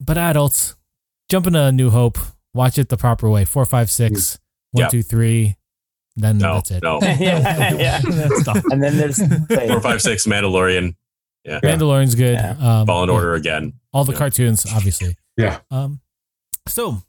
but 0.00 0.16
adults, 0.16 0.76
jump 1.28 1.46
into 1.48 1.60
A 1.60 1.72
New 1.72 1.90
Hope. 1.90 2.16
Watch 2.54 2.78
it 2.78 2.88
the 2.88 2.96
proper 2.96 3.28
way. 3.28 3.44
Four, 3.44 3.64
five, 3.66 3.90
six, 3.90 4.38
one, 4.70 4.82
Yeah. 4.82 4.88
two, 4.88 5.02
three. 5.02 5.56
Then 6.14 6.38
No, 6.38 6.54
that's 6.54 6.70
it. 6.70 6.82
no. 6.82 7.00
yeah, 7.02 7.74
yeah. 7.74 8.00
And 8.70 8.82
then 8.82 8.96
there's 8.96 9.18
Four, 9.68 9.80
five, 9.80 10.00
six, 10.00 10.26
Mandalorian, 10.26 10.94
Yeah. 11.44 11.60
Mandalorian's 11.62 12.14
good. 12.14 12.34
Yeah. 12.34 12.50
Um, 12.58 12.86
Fallen 12.86 13.08
yeah. 13.08 13.14
Order 13.14 13.34
again. 13.34 13.74
all 13.92 14.04
the 14.04 14.12
Yeah. 14.12 14.18
cartoons, 14.18 14.64
obviously. 14.72 15.16
Yeah. 15.36 15.58
Um, 15.70 16.00
so 16.68 17.02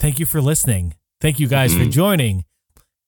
thank 0.00 0.18
you 0.18 0.26
for 0.26 0.40
listening. 0.40 0.94
Thank 1.20 1.38
you 1.38 1.46
guys 1.46 1.72
for 1.74 1.84
Mhm. 1.84 1.92
joining. 1.92 2.44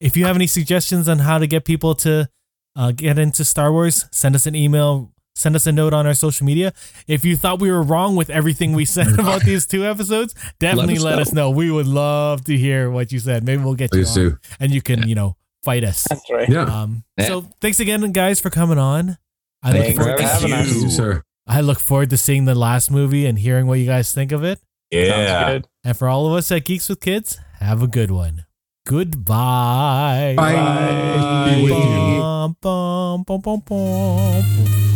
If 0.00 0.16
you 0.16 0.24
have 0.26 0.36
any 0.36 0.46
suggestions 0.46 1.08
on 1.08 1.18
how 1.20 1.38
to 1.38 1.46
get 1.46 1.64
people 1.64 1.94
to 1.96 2.28
uh, 2.74 2.90
get 2.90 3.18
into 3.18 3.44
Star 3.44 3.70
Wars, 3.70 4.06
send 4.12 4.34
us 4.34 4.46
an 4.46 4.54
email. 4.54 5.10
Send 5.34 5.56
us 5.56 5.66
a 5.66 5.72
note 5.72 5.92
on 5.94 6.06
our 6.06 6.14
social 6.14 6.44
media. 6.46 6.72
If 7.06 7.24
you 7.24 7.36
thought 7.36 7.58
we 7.60 7.70
were 7.70 7.82
wrong 7.82 8.16
with 8.16 8.28
everything 8.30 8.72
we 8.74 8.84
said 8.84 9.08
about 9.18 9.42
these 9.44 9.66
two 9.66 9.84
episodes, 9.86 10.34
definitely 10.58 10.98
let, 10.98 11.12
Let 11.16 11.18
us, 11.20 11.28
us 11.28 11.34
know. 11.34 11.50
We 11.50 11.70
would 11.70 11.86
love 11.86 12.44
to 12.44 12.56
hear 12.56 12.90
what 12.90 13.12
you 13.12 13.18
said. 13.18 13.44
Maybe 13.44 13.62
we'll 13.62 13.74
get 13.74 13.90
Please 13.90 14.14
you 14.16 14.22
on, 14.22 14.28
do. 14.30 14.38
and 14.60 14.72
you 14.72 14.80
can, 14.82 15.08
you 15.08 15.14
know, 15.14 15.36
fight 15.62 15.84
us. 15.84 16.06
That's 16.08 16.30
right. 16.30 16.48
Yeah. 16.48 16.62
Um, 16.64 17.04
Yeah. 17.18 17.26
So 17.26 17.48
thanks 17.60 17.80
again, 17.80 18.00
guys, 18.12 18.40
for 18.40 18.50
coming 18.50 18.78
on. 18.78 19.16
I 19.62 19.72
look 19.72 19.96
forward 19.96 20.12
for 20.12 20.16
to 20.18 20.22
having 20.28 20.48
seeing- 20.48 20.52
us. 20.60 20.68
Thank 20.70 20.82
you, 20.82 20.90
sir. 20.90 21.22
I 21.46 21.60
look 21.60 21.78
forward 21.80 22.10
to 22.10 22.16
seeing 22.16 22.44
the 22.46 22.54
last 22.54 22.90
movie 22.90 23.26
and 23.26 23.38
hearing 23.38 23.66
what 23.66 23.78
you 23.78 23.86
guys 23.86 24.12
think 24.12 24.32
of 24.32 24.44
it. 24.44 24.60
Yeah. 24.92 25.06
Sounds 25.16 25.52
good. 25.52 25.68
And 25.84 25.96
for 25.96 26.08
all 26.08 26.26
of 26.26 26.34
us 26.34 26.52
at 26.52 26.64
Geeks 26.64 26.88
with 26.88 27.00
Kids, 27.00 27.40
have 27.60 27.82
a 27.82 27.86
good 27.88 28.10
one. 28.10 28.44
Goodbye. 28.86 30.34
Bye. 30.36 31.54
Be 31.54 31.62
with 31.62 31.72
you. 31.72 32.20
Bum, 32.20 32.56
bum, 32.60 33.22
bum, 33.22 33.40
bum, 33.40 33.60
bum. 33.60 34.44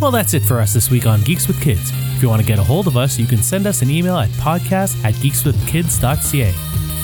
Well, 0.00 0.10
that's 0.10 0.34
it 0.34 0.42
for 0.42 0.60
us 0.60 0.75
this 0.75 0.91
week 0.91 1.07
on 1.07 1.23
Geeks 1.23 1.47
with 1.49 1.60
Kids. 1.62 1.91
If 2.16 2.23
you 2.23 2.28
want 2.28 2.42
to 2.42 2.47
get 2.47 2.58
a 2.58 2.62
hold 2.65 2.86
of 2.86 2.97
us, 2.97 3.18
you 3.18 3.26
can 3.26 3.39
send 3.39 3.66
us 3.66 3.83
an 3.83 3.91
email 3.91 4.16
at 4.16 4.28
podcast 4.31 5.02
at 5.05 5.15
geekswithkids.ca. 5.15 6.55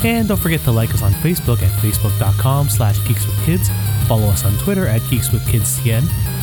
And 0.05 0.29
don't 0.29 0.41
forget 0.41 0.61
to 0.63 0.73
like 0.73 0.93
us 0.93 1.03
on 1.03 1.13
Facebook 1.13 1.63
at 1.63 1.71
facebook.com 1.81 2.69
slash 2.69 2.99
geekswithkids. 3.01 3.69
Follow 4.09 4.27
us 4.27 4.45
on 4.45 4.53
Twitter 4.59 4.87
at 4.87 5.01
geekswithkidscn. 5.03 6.03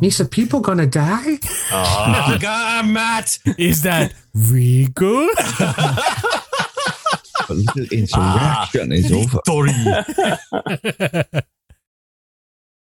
Misa, 0.00 0.30
people 0.30 0.60
gonna 0.60 0.86
die? 0.86 1.38
Ah. 1.70 2.02
Oh, 2.34 2.38
God, 2.38 2.86
Matt. 2.86 3.38
Is 3.58 3.82
that 3.82 4.14
Rico? 4.34 5.28
But 7.46 7.58
look 7.58 7.76
at 7.76 7.92
insurrection 7.92 8.92
is 8.92 9.12
ah, 9.12 9.38
over. 9.50 9.68
Victory. 10.80 11.42